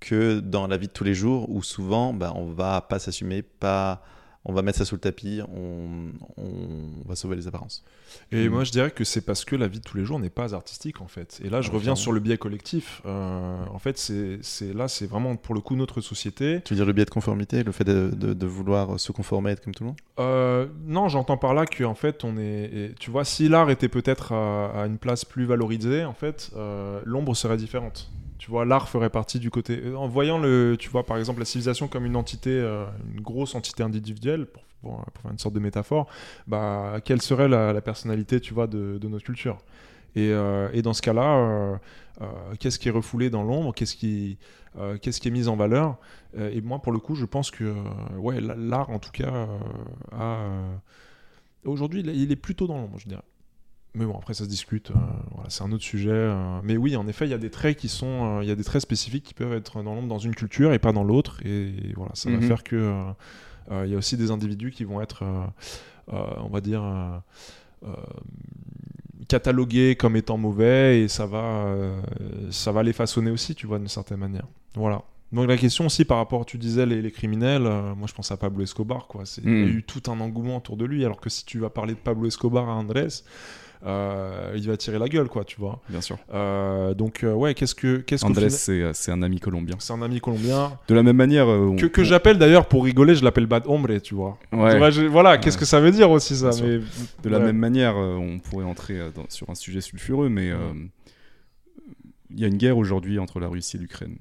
que 0.00 0.40
dans 0.40 0.66
la 0.66 0.76
vie 0.76 0.88
de 0.88 0.92
tous 0.92 1.04
les 1.04 1.14
jours, 1.14 1.48
où 1.50 1.62
souvent, 1.62 2.12
bah, 2.12 2.32
on 2.36 2.46
va 2.46 2.80
pas 2.82 2.98
s'assumer, 2.98 3.42
pas, 3.42 4.02
on 4.44 4.52
va 4.52 4.62
mettre 4.62 4.78
ça 4.78 4.84
sous 4.84 4.94
le 4.94 5.00
tapis, 5.00 5.40
on, 5.54 6.10
on 6.36 7.08
va 7.08 7.16
sauver 7.16 7.36
les 7.36 7.46
apparences. 7.48 7.84
Et 8.32 8.48
Mm. 8.48 8.52
moi, 8.52 8.64
je 8.64 8.70
dirais 8.72 8.90
que 8.90 9.04
c'est 9.04 9.20
parce 9.20 9.44
que 9.44 9.56
la 9.56 9.68
vie 9.68 9.78
de 9.80 9.84
tous 9.84 9.96
les 9.96 10.04
jours 10.04 10.18
n'est 10.20 10.30
pas 10.30 10.54
artistique, 10.54 11.00
en 11.02 11.06
fait. 11.08 11.40
Et 11.44 11.50
là, 11.50 11.60
je 11.60 11.68
reviens 11.68 11.80
clairement. 11.92 11.96
sur 11.96 12.12
le 12.12 12.20
biais 12.20 12.38
collectif. 12.38 13.02
Euh, 13.04 13.64
en 13.70 13.78
fait, 13.78 13.98
c'est 13.98 14.38
c'est- 14.42 14.72
là, 14.72 14.88
c'est 14.88 15.06
vraiment 15.06 15.36
pour 15.36 15.54
le 15.54 15.60
coup 15.60 15.76
notre 15.76 16.00
société. 16.00 16.60
Tu 16.64 16.72
veux 16.74 16.76
dire 16.78 16.86
le 16.86 16.92
biais 16.92 17.04
de 17.04 17.10
conformité, 17.10 17.62
le 17.62 17.72
fait 17.72 17.84
de, 17.84 18.10
de- 18.14 18.32
de 18.32 18.46
vouloir 18.46 18.98
se 18.98 19.12
conformer, 19.12 19.50
être 19.50 19.62
comme 19.64 19.74
tout 19.74 19.84
le 19.84 19.88
monde? 19.88 20.00
Euh, 20.18 20.66
non, 20.86 21.08
j'entends 21.08 21.36
par 21.36 21.52
là 21.54 21.66
que 21.66 21.84
en 21.84 21.94
fait, 21.94 22.24
on 22.24 22.38
est. 22.38 22.64
et 22.72 22.94
tu 22.98 23.10
vois, 23.10 23.24
si 23.24 23.48
l'art 23.48 23.70
était 23.70 23.88
peut-être 23.88 24.32
à, 24.32 24.82
à 24.82 24.86
une 24.86 24.98
place 24.98 25.24
plus 25.24 25.44
valorisée, 25.44 26.04
en 26.04 26.14
fait, 26.14 26.50
euh, 26.56 27.00
l'ombre 27.04 27.34
serait 27.34 27.56
différente. 27.56 28.10
Tu 28.38 28.50
vois, 28.50 28.64
l'art 28.64 28.88
ferait 28.88 29.10
partie 29.10 29.40
du 29.40 29.50
côté. 29.50 29.80
euh, 29.84 29.96
En 29.96 30.06
voyant 30.08 30.38
le, 30.38 30.76
tu 30.78 30.88
vois, 30.88 31.04
par 31.04 31.18
exemple, 31.18 31.40
la 31.40 31.44
civilisation 31.44 31.88
comme 31.88 32.06
une 32.06 32.16
entité, 32.16 32.50
euh, 32.50 32.86
une 33.12 33.20
grosse 33.20 33.54
entité 33.54 33.82
individuelle, 33.82 34.46
pour, 34.46 34.62
faire 35.20 35.32
une 35.32 35.38
sorte 35.38 35.54
de 35.54 35.60
métaphore, 35.60 36.08
bah, 36.46 37.00
quelle 37.04 37.20
serait 37.20 37.48
la, 37.48 37.80
personnalité, 37.80 38.40
tu 38.40 38.54
vois, 38.54 38.68
de, 38.68 38.98
notre 39.08 39.24
culture? 39.24 39.58
Et, 40.14 40.30
euh, 40.30 40.68
et 40.72 40.82
dans 40.82 40.94
ce 40.94 41.02
cas-là, 41.02 41.80
qu'est-ce 42.60 42.78
qui 42.78 42.88
est 42.88 42.92
refoulé 42.92 43.28
dans 43.28 43.42
l'ombre? 43.42 43.74
Qu'est-ce 43.74 43.96
qui, 43.96 44.38
qui 45.00 45.08
est 45.08 45.30
mis 45.30 45.48
en 45.48 45.56
valeur? 45.56 45.96
Et 46.38 46.60
moi, 46.60 46.78
pour 46.78 46.92
le 46.92 47.00
coup, 47.00 47.16
je 47.16 47.24
pense 47.24 47.50
que, 47.50 47.74
ouais, 48.16 48.40
l'art, 48.40 48.90
en 48.90 49.00
tout 49.00 49.10
cas, 49.10 49.48
aujourd'hui, 51.64 52.02
il 52.02 52.30
est 52.30 52.36
plutôt 52.36 52.68
dans 52.68 52.78
l'ombre, 52.78 52.98
je 52.98 53.08
dirais. 53.08 53.22
Mais 53.94 54.04
bon, 54.04 54.16
après, 54.16 54.34
ça 54.34 54.44
se 54.44 54.48
discute. 54.48 54.90
euh, 54.90 54.94
voilà, 55.32 55.50
c'est 55.50 55.64
un 55.64 55.72
autre 55.72 55.82
sujet. 55.82 56.10
euh, 56.12 56.60
mais 56.62 56.76
oui, 56.76 56.94
en 56.96 57.08
effet, 57.08 57.26
il 57.26 57.30
y 57.30 57.34
a 57.34 57.38
des 57.38 57.50
traits 57.50 57.76
qui 57.76 57.88
sont, 57.88 58.38
euh, 58.38 58.42
il 58.42 58.48
y 58.48 58.52
a 58.52 58.54
des 58.54 58.62
traits 58.64 58.82
spécifiques 58.82 59.24
qui 59.24 59.34
peuvent 59.34 59.52
être 59.54 59.82
dans 59.82 59.94
l'ombre 59.94 60.08
dans 60.08 60.18
une 60.18 60.34
culture 60.34 60.72
et 60.72 60.78
pas 60.78 60.92
dans 60.92 61.04
l'autre. 61.04 61.40
Et 61.44 61.72
voilà, 61.96 62.12
ça 62.14 62.28
Mhm. 62.30 62.38
va 62.40 62.46
faire 62.46 62.62
que 62.62 63.02
il 63.84 63.90
y 63.90 63.94
a 63.94 63.98
aussi 63.98 64.16
des 64.16 64.30
individus 64.30 64.70
qui 64.70 64.84
vont 64.84 65.00
être, 65.02 65.24
on 66.08 66.48
va 66.48 66.60
dire, 66.60 66.82
catalogués 69.28 69.96
comme 69.96 70.16
étant 70.16 70.38
mauvais 70.38 71.00
et 71.02 71.08
ça 71.08 71.26
va, 71.26 71.66
ça 72.50 72.72
va 72.72 72.82
les 72.82 72.92
façonner 72.92 73.30
aussi, 73.30 73.54
tu 73.54 73.66
vois, 73.66 73.78
d'une 73.78 73.88
certaine 73.88 74.18
manière. 74.18 74.46
Voilà. 74.74 75.02
Donc 75.32 75.46
la 75.46 75.58
question 75.58 75.84
aussi 75.86 76.06
par 76.06 76.16
rapport, 76.16 76.46
tu 76.46 76.56
disais 76.56 76.86
les, 76.86 77.02
les 77.02 77.10
criminels, 77.10 77.66
euh, 77.66 77.94
moi 77.94 78.06
je 78.08 78.14
pense 78.14 78.32
à 78.32 78.38
Pablo 78.38 78.62
Escobar, 78.62 79.06
quoi. 79.06 79.26
C'est- 79.26 79.42
Il 79.44 79.50
y 79.50 79.62
a 79.62 79.66
Mm. 79.66 79.78
eu 79.78 79.82
tout 79.82 80.10
un 80.10 80.18
engouement 80.20 80.56
autour 80.56 80.78
de 80.78 80.86
lui, 80.86 81.04
alors 81.04 81.20
que 81.20 81.28
si 81.28 81.44
tu 81.44 81.58
vas 81.58 81.68
parler 81.68 81.92
de 81.92 81.98
Pablo 81.98 82.26
Escobar 82.26 82.66
à 82.70 82.72
Andrés, 82.74 83.08
euh, 83.86 84.52
il 84.56 84.66
va 84.68 84.76
tirer 84.76 84.98
la 84.98 85.08
gueule, 85.08 85.28
quoi, 85.28 85.44
tu 85.44 85.56
vois. 85.60 85.80
Bien 85.88 86.00
sûr. 86.00 86.18
Euh, 86.34 86.94
donc 86.94 87.22
euh, 87.24 87.32
ouais, 87.32 87.54
qu'est-ce 87.54 87.74
que, 87.74 87.98
qu'est-ce 87.98 88.24
Andrés, 88.24 88.50
final- 88.50 88.94
c'est 88.94 89.12
un 89.12 89.22
ami 89.22 89.38
colombien. 89.40 89.76
c'est 89.78 89.92
un 89.92 90.02
ami 90.02 90.20
colombien 90.20 90.78
De 90.88 90.94
la 90.94 91.02
même 91.02 91.16
manière. 91.16 91.46
on- 91.48 91.76
que, 91.76 92.02
j'appelle 92.04 92.38
d'ailleurs 92.38 92.66
pour 92.66 92.84
rigoler, 92.84 93.14
je 93.14 93.24
l'appelle 93.24 93.46
Bad 93.46 93.64
Hombre, 93.66 93.96
tu 93.98 94.14
vois. 94.14 94.38
Ouais. 94.52 94.90
Je- 94.90 95.02
voilà, 95.06 95.38
qu'est-ce 95.38 95.58
que 95.58 95.64
ça 95.64 95.80
veut 95.80 95.90
dire 95.92 96.10
aussi 96.10 96.36
ça 96.36 96.50
mais, 96.62 96.80
De 97.22 97.28
la 97.28 97.38
ouais. 97.38 97.44
même 97.44 97.58
manière, 97.58 97.96
on 97.96 98.38
pourrait 98.38 98.64
entrer 98.64 98.98
dans- 99.14 99.26
sur 99.28 99.48
un 99.50 99.54
sujet 99.54 99.80
sulfureux, 99.80 100.28
mais 100.28 100.50
il 102.30 102.40
y 102.40 102.44
a 102.44 102.48
une 102.48 102.56
guerre 102.58 102.76
aujourd'hui 102.78 103.18
entre 103.18 103.40
la 103.40 103.48
Russie 103.48 103.76
et 103.76 103.80
l'Ukraine. 103.80 104.16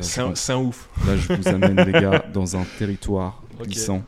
C'est 0.00 0.52
un, 0.52 0.58
ouf. 0.58 0.88
Là, 1.06 1.16
je 1.16 1.32
vous 1.34 1.48
amène, 1.48 1.76
les 1.82 1.92
gars, 1.92 2.24
dans 2.34 2.56
un 2.56 2.64
territoire 2.78 3.42
glissant. 3.62 4.02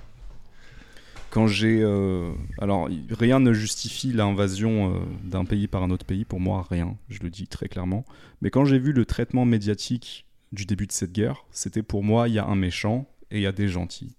Quand 1.34 1.48
j'ai. 1.48 1.80
euh, 1.82 2.30
Alors, 2.58 2.88
rien 3.10 3.40
ne 3.40 3.52
justifie 3.52 4.12
l'invasion 4.12 4.94
euh, 4.94 4.98
d'un 5.24 5.44
pays 5.44 5.66
par 5.66 5.82
un 5.82 5.90
autre 5.90 6.06
pays, 6.06 6.24
pour 6.24 6.38
moi, 6.38 6.64
rien, 6.70 6.96
je 7.08 7.18
le 7.24 7.28
dis 7.28 7.48
très 7.48 7.66
clairement. 7.68 8.04
Mais 8.40 8.50
quand 8.50 8.64
j'ai 8.64 8.78
vu 8.78 8.92
le 8.92 9.04
traitement 9.04 9.44
médiatique 9.44 10.26
du 10.52 10.64
début 10.64 10.86
de 10.86 10.92
cette 10.92 11.10
guerre, 11.10 11.44
c'était 11.50 11.82
pour 11.82 12.04
moi, 12.04 12.28
il 12.28 12.34
y 12.34 12.38
a 12.38 12.46
un 12.46 12.54
méchant 12.54 13.08
et 13.32 13.38
il 13.38 13.42
y 13.42 13.46
a 13.46 13.52
des 13.52 13.66
gentils. 13.66 14.14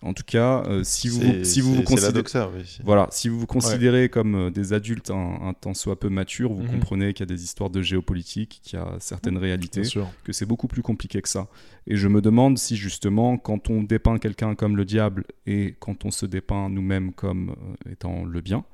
En 0.00 0.14
tout 0.14 0.22
cas, 0.24 0.62
euh, 0.68 0.84
si 0.84 1.08
vous, 1.08 1.20
si 1.42 1.60
considérez. 1.82 2.12
doxa, 2.12 2.48
oui. 2.54 2.62
c'est- 2.64 2.84
Voilà, 2.84 3.08
si 3.10 3.28
vous 3.28 3.40
vous 3.40 3.46
considérez 3.46 4.08
comme 4.08 4.34
euh, 4.36 4.50
des 4.50 4.72
adultes 4.72 5.10
un, 5.10 5.38
un 5.42 5.52
tant 5.54 5.74
soit 5.74 5.98
peu 5.98 6.08
matures, 6.08 6.52
vous 6.52 6.62
Mhm. 6.62 6.70
comprenez 6.70 7.12
qu'il 7.14 7.28
y 7.28 7.32
a 7.32 7.34
des 7.34 7.42
histoires 7.42 7.68
de 7.68 7.82
géopolitique, 7.82 8.60
qu'il 8.62 8.78
y 8.78 8.82
a 8.82 8.94
certaines 9.00 9.36
réalités 9.38 9.80
Bien 9.80 9.90
sûr. 9.90 10.08
que 10.22 10.32
c'est 10.32 10.46
beaucoup 10.46 10.68
plus 10.68 10.82
compliqué 10.82 11.20
que 11.20 11.28
ça. 11.28 11.48
Et 11.88 11.96
je 11.96 12.06
me 12.06 12.20
demande 12.20 12.58
si 12.58 12.76
justement, 12.76 13.38
quand 13.38 13.70
on 13.70 13.82
dépeint 13.82 14.18
quelqu'un 14.18 14.54
comme 14.54 14.76
le 14.76 14.84
diable 14.84 15.24
et 15.46 15.74
quand 15.80 16.04
on 16.04 16.12
se 16.12 16.26
dépeint 16.26 16.68
nous-mêmes 16.68 17.12
comme 17.12 17.50
euh, 17.86 17.90
étant 17.90 18.24
le 18.24 18.40
bien, 18.40 18.64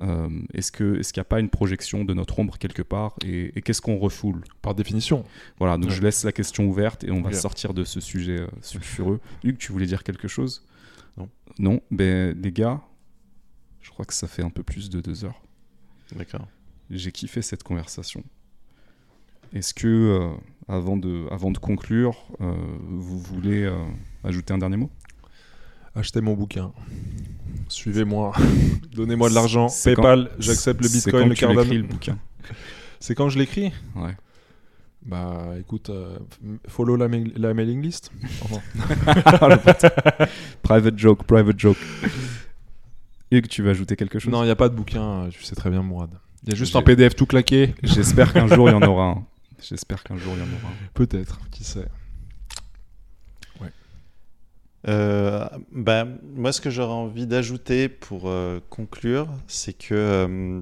euh, 0.00 0.28
est-ce 0.54 0.72
que 0.72 0.98
est-ce 0.98 1.12
qu'il 1.12 1.20
n'y 1.20 1.26
a 1.26 1.28
pas 1.28 1.38
une 1.40 1.50
projection 1.50 2.04
de 2.04 2.14
notre 2.14 2.38
ombre 2.38 2.56
quelque 2.58 2.80
part 2.82 3.14
et, 3.24 3.52
et 3.56 3.60
qu'est-ce 3.62 3.82
qu'on 3.82 3.98
refoule 3.98 4.42
Par 4.62 4.74
définition. 4.74 5.24
Voilà, 5.58 5.76
donc 5.76 5.90
Ouais. 5.90 5.96
je 5.96 6.02
laisse 6.02 6.24
la 6.24 6.32
question 6.32 6.64
ouverte 6.66 7.04
et 7.04 7.10
on 7.10 7.20
va 7.20 7.32
sortir 7.34 7.74
de 7.74 7.84
ce 7.84 8.00
sujet 8.00 8.40
euh, 8.40 8.46
sulfureux. 8.62 9.20
Luc, 9.44 9.58
tu 9.58 9.70
voulais 9.72 9.86
dire 9.86 10.02
quelque 10.02 10.28
chose? 10.28 10.66
Non. 11.18 11.28
Non 11.58 11.80
Ben, 11.90 12.34
les 12.40 12.52
gars, 12.52 12.80
je 13.82 13.90
crois 13.90 14.06
que 14.06 14.14
ça 14.14 14.26
fait 14.28 14.42
un 14.42 14.50
peu 14.50 14.62
plus 14.62 14.88
de 14.88 15.00
deux 15.02 15.24
heures. 15.26 15.42
D'accord. 16.16 16.48
J'ai 16.90 17.12
kiffé 17.12 17.42
cette 17.42 17.62
conversation. 17.62 18.24
Est-ce 19.52 19.74
que, 19.74 19.86
euh, 19.88 20.30
avant, 20.68 20.96
de, 20.96 21.26
avant 21.30 21.50
de 21.50 21.58
conclure, 21.58 22.26
vous 22.38 23.18
voulez 23.18 23.70
ajouter 24.24 24.54
un 24.54 24.58
dernier 24.58 24.78
mot? 24.78 24.90
Achetez 25.94 26.20
mon 26.20 26.34
bouquin. 26.34 26.72
Suivez-moi. 27.68 28.32
Donnez-moi 28.94 29.28
de 29.30 29.34
l'argent. 29.34 29.68
C'est 29.68 29.94
quand- 29.94 30.02
PayPal, 30.02 30.30
j'accepte 30.38 30.82
le 30.82 30.88
C'est 30.88 30.96
Bitcoin, 31.10 31.22
quand 31.24 31.28
le 31.28 31.34
tu 31.34 31.44
l'écris, 31.46 31.54
Cardano. 31.56 31.74
le 31.74 31.82
bouquin. 31.88 32.18
C'est 33.00 33.14
quand 33.14 33.28
je 33.28 33.38
l'écris 33.38 33.72
Ouais. 33.96 34.16
Bah 35.04 35.54
écoute, 35.58 35.90
euh, 35.90 36.16
follow 36.68 36.94
la, 36.96 37.08
mail- 37.08 37.32
la 37.36 37.52
mailing 37.54 37.82
list. 37.82 38.12
Private 40.62 40.96
joke, 40.98 41.24
private 41.24 41.58
joke. 41.58 41.76
Luc, 43.30 43.48
tu 43.48 43.62
veux 43.62 43.70
ajouter 43.70 43.96
quelque 43.96 44.18
chose? 44.18 44.30
Non, 44.32 44.42
il 44.42 44.46
n'y 44.46 44.50
a 44.52 44.56
pas 44.56 44.68
de 44.68 44.74
bouquin, 44.74 45.24
euh, 45.24 45.28
tu 45.30 45.42
sais 45.42 45.54
très 45.54 45.70
bien, 45.70 45.82
Mourad. 45.82 46.10
Il 46.44 46.50
y 46.50 46.52
a 46.52 46.56
juste 46.56 46.76
un 46.76 46.82
PDF 46.82 47.14
tout 47.16 47.26
claqué. 47.26 47.74
J'espère 47.82 48.32
qu'un 48.32 48.46
jour 48.46 48.68
il 48.68 48.72
y 48.72 48.74
en 48.74 48.82
aura 48.88 49.06
un. 49.06 49.24
J'espère 49.60 50.02
qu'un 50.02 50.16
jour 50.16 50.34
il 50.36 50.40
y 50.40 50.42
en 50.42 50.46
aura 50.60 50.68
un. 50.72 50.88
Peut-être, 50.94 51.40
qui 51.50 51.64
sait. 51.64 51.86
Euh, 54.88 55.46
bah, 55.70 56.06
moi, 56.34 56.52
ce 56.52 56.60
que 56.60 56.70
j'aurais 56.70 56.92
envie 56.92 57.26
d'ajouter 57.26 57.88
pour 57.88 58.28
euh, 58.28 58.60
conclure, 58.68 59.28
c'est 59.46 59.72
que 59.72 59.94
euh, 59.94 60.60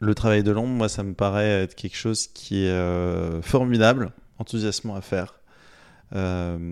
le 0.00 0.14
travail 0.14 0.42
de 0.42 0.50
l'ombre, 0.50 0.72
moi, 0.72 0.88
ça 0.88 1.02
me 1.02 1.14
paraît 1.14 1.62
être 1.62 1.74
quelque 1.74 1.96
chose 1.96 2.26
qui 2.26 2.64
est 2.64 2.70
euh, 2.70 3.42
formidable, 3.42 4.12
enthousiasmant 4.38 4.94
à 4.96 5.00
faire. 5.00 5.40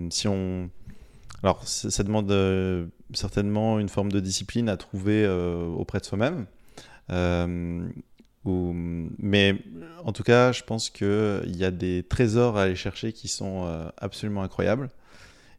Si 0.09 0.27
on, 0.29 0.69
alors, 1.41 1.67
ça, 1.67 2.03
demande 2.03 2.31
certainement 3.13 3.77
une 3.79 3.89
forme 3.89 4.09
de 4.09 4.21
discipline 4.21 4.69
à 4.69 4.77
trouver 4.77 5.27
auprès 5.27 5.99
de 5.99 6.05
soi-même. 6.05 6.45
Ou- 8.45 8.73
mais 9.19 9.61
en 10.05 10.13
tout 10.13 10.23
cas, 10.23 10.53
je 10.53 10.63
pense 10.63 10.89
qu'il 10.89 11.57
y 11.57 11.65
a 11.65 11.71
des 11.71 12.03
trésors 12.03 12.57
à 12.57 12.63
aller 12.63 12.75
chercher 12.75 13.11
qui 13.11 13.27
sont 13.27 13.67
absolument 13.97 14.43
incroyables. 14.43 14.89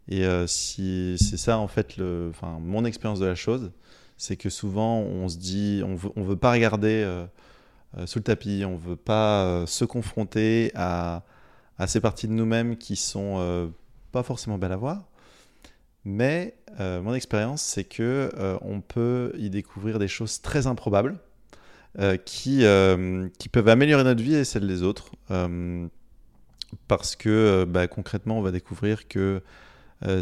Et 0.08 0.24
euh, 0.24 0.46
si 0.46 1.16
c'est 1.18 1.36
ça 1.36 1.58
en 1.58 1.68
fait, 1.68 1.96
le, 1.96 2.28
enfin 2.30 2.58
mon 2.60 2.84
expérience 2.84 3.20
de 3.20 3.26
la 3.26 3.34
chose, 3.34 3.72
c'est 4.16 4.36
que 4.36 4.50
souvent 4.50 4.98
on 4.98 5.28
se 5.28 5.38
dit, 5.38 5.82
on 5.84 5.94
veut, 5.94 6.10
on 6.16 6.22
veut 6.22 6.36
pas 6.36 6.52
regarder 6.52 7.02
euh, 7.04 7.24
euh, 7.98 8.06
sous 8.06 8.18
le 8.18 8.24
tapis, 8.24 8.64
on 8.66 8.76
veut 8.76 8.96
pas 8.96 9.64
se 9.66 9.84
confronter 9.84 10.72
à, 10.74 11.22
à 11.78 11.86
ces 11.86 12.00
parties 12.00 12.28
de 12.28 12.32
nous-mêmes 12.32 12.76
qui 12.76 12.96
sont 12.96 13.72
pas 14.12 14.22
forcément 14.22 14.58
belles 14.58 14.72
à 14.72 14.76
voir. 14.76 15.04
Mais 16.04 16.54
mon 16.78 17.14
expérience, 17.14 17.62
c'est 17.62 17.84
que 17.84 18.30
on 18.60 18.82
peut 18.82 19.32
y 19.38 19.48
découvrir 19.48 19.98
des 19.98 20.08
choses 20.08 20.42
très 20.42 20.66
improbables 20.66 21.18
qui, 22.26 22.64
qui 23.38 23.48
peuvent 23.48 23.68
améliorer 23.68 24.04
notre 24.04 24.22
vie 24.22 24.34
et 24.34 24.44
celle 24.44 24.66
des 24.66 24.82
autres. 24.82 25.12
Parce 26.88 27.16
que 27.16 27.64
bah, 27.66 27.86
concrètement, 27.86 28.38
on 28.38 28.42
va 28.42 28.50
découvrir 28.50 29.08
que 29.08 29.40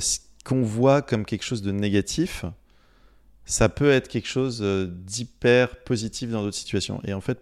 ce 0.01 0.19
qu'on 0.45 0.63
voit 0.63 1.03
comme 1.03 1.25
quelque 1.25 1.45
chose 1.45 1.63
de 1.63 1.73
négatif, 1.73 2.45
ça 3.45 3.69
peut 3.69 3.91
être 3.91 4.09
quelque 4.09 4.29
chose 4.29 4.61
euh, 4.63 4.87
d'hyper 4.87 5.77
positif 5.85 6.31
dans 6.31 6.43
d'autres 6.43 6.57
situations. 6.57 7.01
Et 7.05 7.13
en 7.13 7.21
fait, 7.21 7.39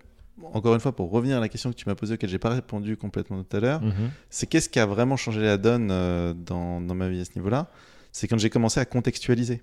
encore 0.54 0.74
une 0.74 0.80
fois, 0.80 0.92
pour 0.96 1.10
revenir 1.10 1.36
à 1.36 1.40
la 1.40 1.48
question 1.48 1.70
que 1.70 1.76
tu 1.76 1.84
m'as 1.88 1.94
posée, 1.94 2.14
auquel 2.14 2.30
j'ai 2.30 2.38
pas 2.38 2.50
répondu 2.50 2.96
complètement 2.96 3.42
tout 3.42 3.56
à 3.56 3.60
l'heure, 3.60 3.82
c'est 4.30 4.46
qu'est-ce 4.46 4.68
qui 4.70 4.78
a 4.78 4.86
vraiment 4.86 5.16
changé 5.16 5.40
la 5.42 5.58
donne 5.58 5.90
euh, 5.90 6.32
dans, 6.34 6.80
dans 6.80 6.94
ma 6.94 7.08
vie 7.10 7.20
à 7.20 7.24
ce 7.24 7.32
niveau-là? 7.36 7.70
C'est 8.12 8.26
quand 8.26 8.38
j'ai 8.38 8.50
commencé 8.50 8.80
à 8.80 8.84
contextualiser. 8.86 9.62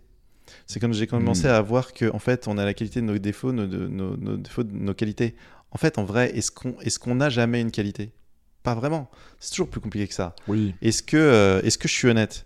C'est 0.65 0.79
quand 0.79 0.93
j'ai 0.93 1.07
commencé 1.07 1.43
Mm. 1.47 1.51
à 1.51 1.61
voir 1.61 1.93
que 1.93 2.09
en 2.13 2.19
fait, 2.19 2.47
on 2.47 2.57
a 2.57 2.63
la 2.63 2.73
qualité 2.73 3.01
de 3.01 3.05
nos 3.05 3.17
défauts, 3.17 3.51
nos, 3.51 3.65
de- 3.67 3.87
nos, 3.87 4.15
nos 4.15 4.37
défauts 4.37 4.63
de 4.63 4.71
nos 4.71 4.93
qualités. 4.93 5.35
En 5.71 5.77
fait, 5.77 5.97
en 5.97 6.05
vrai, 6.05 6.31
est-ce 6.37 6.51
qu'on 6.51 6.79
est-ce 6.81 6.99
qu'on 6.99 7.15
n'a 7.15 7.29
jamais 7.29 7.59
une 7.59 7.71
qualité? 7.71 8.11
Pas 8.63 8.73
vraiment. 8.75 9.09
C'est 9.39 9.51
toujours 9.51 9.69
plus 9.69 9.81
compliqué 9.81 10.07
que 10.07 10.13
ça. 10.13 10.35
Oui. 10.47 10.73
Est-ce 10.81 11.03
que, 11.03 11.17
euh, 11.17 11.61
est-ce 11.63 11.77
que 11.77 11.87
je 11.89 11.93
suis 11.93 12.07
honnête? 12.07 12.45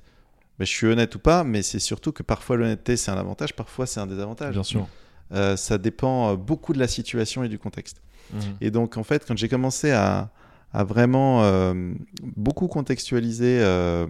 Ben, 0.61 0.67
Je 0.67 0.71
suis 0.71 0.85
honnête 0.85 1.15
ou 1.15 1.19
pas, 1.19 1.43
mais 1.43 1.63
c'est 1.63 1.79
surtout 1.79 2.11
que 2.11 2.21
parfois 2.21 2.55
l'honnêteté 2.55 2.95
c'est 2.95 3.09
un 3.09 3.17
avantage, 3.17 3.55
parfois 3.55 3.87
c'est 3.87 3.99
un 3.99 4.05
désavantage. 4.05 4.53
Bien 4.53 4.63
sûr. 4.63 4.87
Euh, 5.33 5.57
ça 5.57 5.79
dépend 5.79 6.29
euh, 6.29 6.35
beaucoup 6.35 6.73
de 6.73 6.77
la 6.77 6.87
situation 6.87 7.43
et 7.43 7.49
du 7.49 7.57
contexte. 7.57 7.97
Mhm. 8.31 8.41
Et 8.61 8.69
donc, 8.69 8.95
en 8.95 9.03
fait, 9.03 9.25
quand 9.27 9.35
j'ai 9.35 9.49
commencé 9.49 9.89
à, 9.89 10.29
à 10.71 10.83
vraiment 10.83 11.43
euh, 11.43 11.73
beaucoup 12.21 12.67
contextualiser 12.67 13.59
euh, 13.59 14.05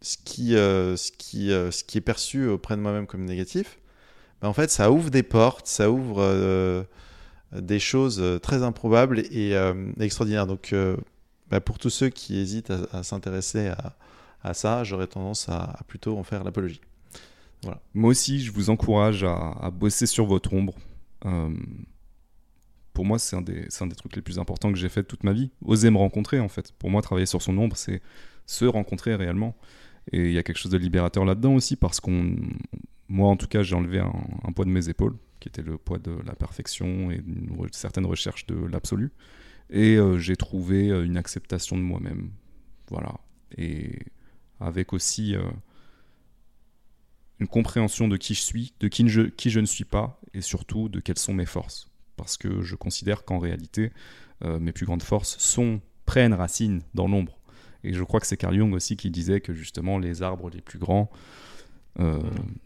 ce, 0.00 0.16
qui, 0.24 0.50
ce, 0.50 1.10
qui, 1.18 1.48
ce 1.48 1.82
qui 1.82 1.98
est 1.98 2.02
perçu 2.02 2.46
auprès 2.46 2.76
de 2.76 2.80
moi-même 2.80 3.08
comme 3.08 3.24
négatif, 3.24 3.80
ben, 4.40 4.46
en 4.46 4.52
fait, 4.52 4.70
ça 4.70 4.92
ouvre 4.92 5.10
des 5.10 5.24
portes, 5.24 5.66
ça 5.66 5.90
ouvre 5.90 6.86
des 7.52 7.80
choses 7.80 8.22
très 8.40 8.62
improbables 8.62 9.18
et 9.32 9.56
extraordinaires. 9.98 10.46
Donc, 10.46 10.72
ben, 11.50 11.60
pour 11.60 11.80
tous 11.80 11.90
ceux 11.90 12.08
qui 12.08 12.38
hésitent 12.38 12.70
à, 12.70 12.98
à 12.98 13.02
s'intéresser 13.02 13.66
à, 13.66 13.96
à 14.42 14.54
ça, 14.54 14.84
j'aurais 14.84 15.06
tendance 15.06 15.48
à, 15.48 15.80
plutôt 15.86 16.16
en 16.18 16.22
faire 16.22 16.44
l'apologie. 16.44 16.80
Moi 17.92 18.10
aussi, 18.10 18.40
je 18.40 18.52
vous 18.52 18.70
encourage 18.70 19.24
à, 19.24 19.70
bosser 19.72 20.06
sur 20.06 20.26
votre 20.26 20.52
ombre. 20.54 20.74
Euh, 21.26 21.54
pour 22.92 23.04
moi, 23.04 23.18
c'est 23.18 23.36
un, 23.36 23.42
des- 23.42 23.66
un 23.80 23.86
des 23.86 23.94
trucs 23.96 24.14
les 24.16 24.22
plus 24.22 24.38
importants 24.38 24.72
que 24.72 24.78
j'ai 24.78 24.88
fait 24.88 25.02
toute 25.04 25.24
ma 25.24 25.32
vie. 25.32 25.50
Oser 25.64 25.90
me 25.90 25.98
rencontrer, 25.98 26.40
en 26.40 26.48
fait. 26.48 26.72
Pour 26.72 26.90
moi, 26.90 27.02
travailler 27.02 27.26
sur 27.26 27.42
son 27.42 27.56
ombre, 27.58 27.76
c'est 27.76 28.00
se 28.46 28.64
rencontrer 28.64 29.14
réellement. 29.14 29.56
Et 30.12 30.26
il 30.26 30.32
y 30.32 30.38
a 30.38 30.42
quelque 30.42 30.56
chose 30.58 30.72
de 30.72 30.78
libérateur 30.78 31.24
là-dedans 31.24 31.54
aussi, 31.54 31.76
parce 31.76 32.00
qu'on. 32.00 32.36
Moi, 33.08 33.28
en 33.28 33.36
tout 33.36 33.46
cas, 33.46 33.62
j'ai 33.62 33.74
enlevé 33.74 34.00
un, 34.00 34.52
poids 34.52 34.64
de 34.64 34.70
mes 34.70 34.88
épaules, 34.88 35.16
qui 35.40 35.48
était 35.48 35.62
le 35.62 35.78
poids 35.78 35.98
de 35.98 36.16
la 36.26 36.34
perfection 36.34 37.10
et 37.10 37.18
d'une 37.18 37.50
re- 37.56 37.72
certaine 37.72 38.04
recherche 38.06 38.46
de 38.46 38.54
l'absolu. 38.66 39.12
Et 39.70 39.96
euh, 39.96 40.18
j'ai 40.18 40.36
trouvé 40.36 40.90
euh, 40.90 41.04
une 41.04 41.16
acceptation 41.16 41.76
de 41.76 41.82
moi-même. 41.82 42.30
Voilà. 42.90 43.14
Et 43.56 43.98
avec 44.60 44.92
aussi. 44.92 45.34
euh, 45.34 45.42
une 47.40 47.46
compréhension 47.46 48.08
de 48.08 48.16
qui 48.16 48.34
je 48.34 48.42
suis, 48.42 48.74
de 48.80 48.88
qui 48.88 49.08
je, 49.08 49.22
qui 49.22 49.50
je 49.50 49.60
ne 49.60 49.66
suis 49.66 49.84
pas, 49.84 50.20
et 50.34 50.40
surtout 50.40 50.88
de 50.88 50.98
quelles 50.98 51.20
sont 51.20 51.34
mes 51.34 51.46
forces. 51.46 51.88
Parce 52.16 52.36
que 52.36 52.62
je 52.62 52.74
considère 52.74 53.24
qu'en 53.24 53.38
réalité, 53.38 53.92
euh, 54.42 54.58
mes 54.58 54.72
plus 54.72 54.86
grandes 54.86 55.04
forces 55.04 55.38
sont, 55.38 55.80
prennent 56.04 56.34
racine 56.34 56.82
dans 56.94 57.06
l'ombre. 57.06 57.38
Et 57.84 57.92
je 57.92 58.02
crois 58.02 58.18
que 58.18 58.26
c'est 58.26 58.36
Carl 58.36 58.56
Jung 58.56 58.74
aussi 58.74 58.96
qui 58.96 59.08
disait 59.12 59.40
que 59.40 59.54
justement 59.54 60.00
les 60.00 60.22
arbres 60.22 60.50
les 60.50 60.60
plus 60.60 60.80
grands 60.80 61.10
euh, 62.00 62.18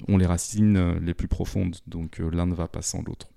ont 0.08 0.16
les 0.16 0.24
racines 0.24 0.98
les 1.00 1.12
plus 1.12 1.28
profondes. 1.28 1.76
Donc 1.86 2.18
l'un 2.18 2.46
ne 2.46 2.54
va 2.54 2.66
pas 2.66 2.80
sans 2.80 3.02
l'autre. 3.02 3.28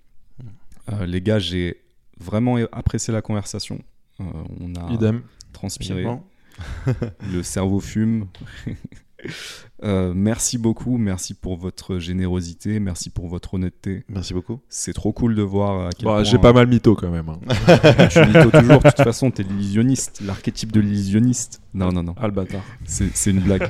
Euh, 0.91 1.05
les 1.05 1.21
gars, 1.21 1.39
j'ai 1.39 1.81
vraiment 2.17 2.57
apprécié 2.71 3.13
la 3.13 3.21
conversation. 3.21 3.83
Euh, 4.19 4.23
on 4.59 4.75
a 4.75 4.91
Idem. 4.93 5.23
transpiré. 5.51 6.05
le 7.33 7.43
cerveau 7.43 7.79
fume. 7.79 8.27
Euh, 9.83 10.13
merci 10.15 10.57
beaucoup, 10.57 10.97
merci 10.97 11.33
pour 11.33 11.57
votre 11.57 11.99
générosité, 11.99 12.79
merci 12.79 13.09
pour 13.09 13.27
votre 13.27 13.55
honnêteté. 13.55 14.03
Merci 14.07 14.33
beaucoup. 14.33 14.59
C'est 14.69 14.93
trop 14.93 15.13
cool 15.13 15.35
de 15.35 15.41
voir 15.41 15.87
à 15.87 15.89
quel 15.91 16.05
Bah, 16.05 16.23
J'ai 16.23 16.37
pas 16.37 16.53
mal 16.53 16.67
mytho 16.67 16.95
quand 16.95 17.09
même. 17.11 17.29
hein. 17.29 17.39
tu 18.09 18.19
mytho 18.19 18.51
toujours. 18.51 18.79
De 18.79 18.89
toute 18.89 19.03
façon, 19.03 19.31
t'es 19.31 19.43
l'illusionniste, 19.43 20.21
l'archétype 20.25 20.71
de 20.71 20.79
l'illusionniste. 20.79 21.61
Non, 21.73 21.91
non, 21.91 22.03
non, 22.03 22.15
Ah 22.17 22.27
le 22.27 22.33
bâtard. 22.33 22.63
c'est 22.85 23.29
une 23.31 23.41
blague. 23.41 23.69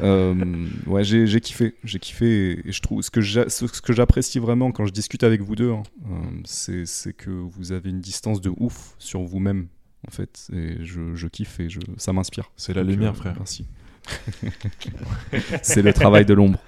Euh, 0.00 0.66
ouais, 0.86 1.04
j'ai 1.04 1.40
kiffé, 1.40 1.74
j'ai 1.84 1.98
kiffé, 1.98 2.26
et, 2.52 2.68
et 2.68 2.72
je 2.72 2.80
trouve 2.82 3.02
ce 3.02 3.10
que 3.10 3.92
j'apprécie 3.92 4.38
vraiment 4.38 4.72
quand 4.72 4.84
je 4.86 4.92
discute 4.92 5.22
avec 5.22 5.42
vous 5.42 5.54
deux, 5.56 5.72
hein, 5.72 5.82
euh, 6.10 6.84
c'est 6.84 7.12
que 7.16 7.30
vous 7.30 7.72
avez 7.72 7.90
une 7.90 8.00
distance 8.00 8.40
de 8.40 8.50
ouf 8.56 8.94
sur 8.98 9.22
vous-même. 9.22 9.68
En 10.08 10.10
fait, 10.12 10.46
et 10.54 10.76
je, 10.84 11.14
je 11.14 11.26
kiffe 11.28 11.58
et 11.60 11.68
je, 11.68 11.80
ça 11.96 12.12
m'inspire. 12.12 12.50
C'est 12.56 12.74
la 12.74 12.82
Donc, 12.82 12.90
lumière, 12.92 13.10
euh, 13.12 13.14
frère. 13.14 13.34
Merci. 13.36 13.66
c'est 15.62 15.82
le 15.82 15.92
travail 15.92 16.24
de 16.24 16.34
l'ombre. 16.34 16.58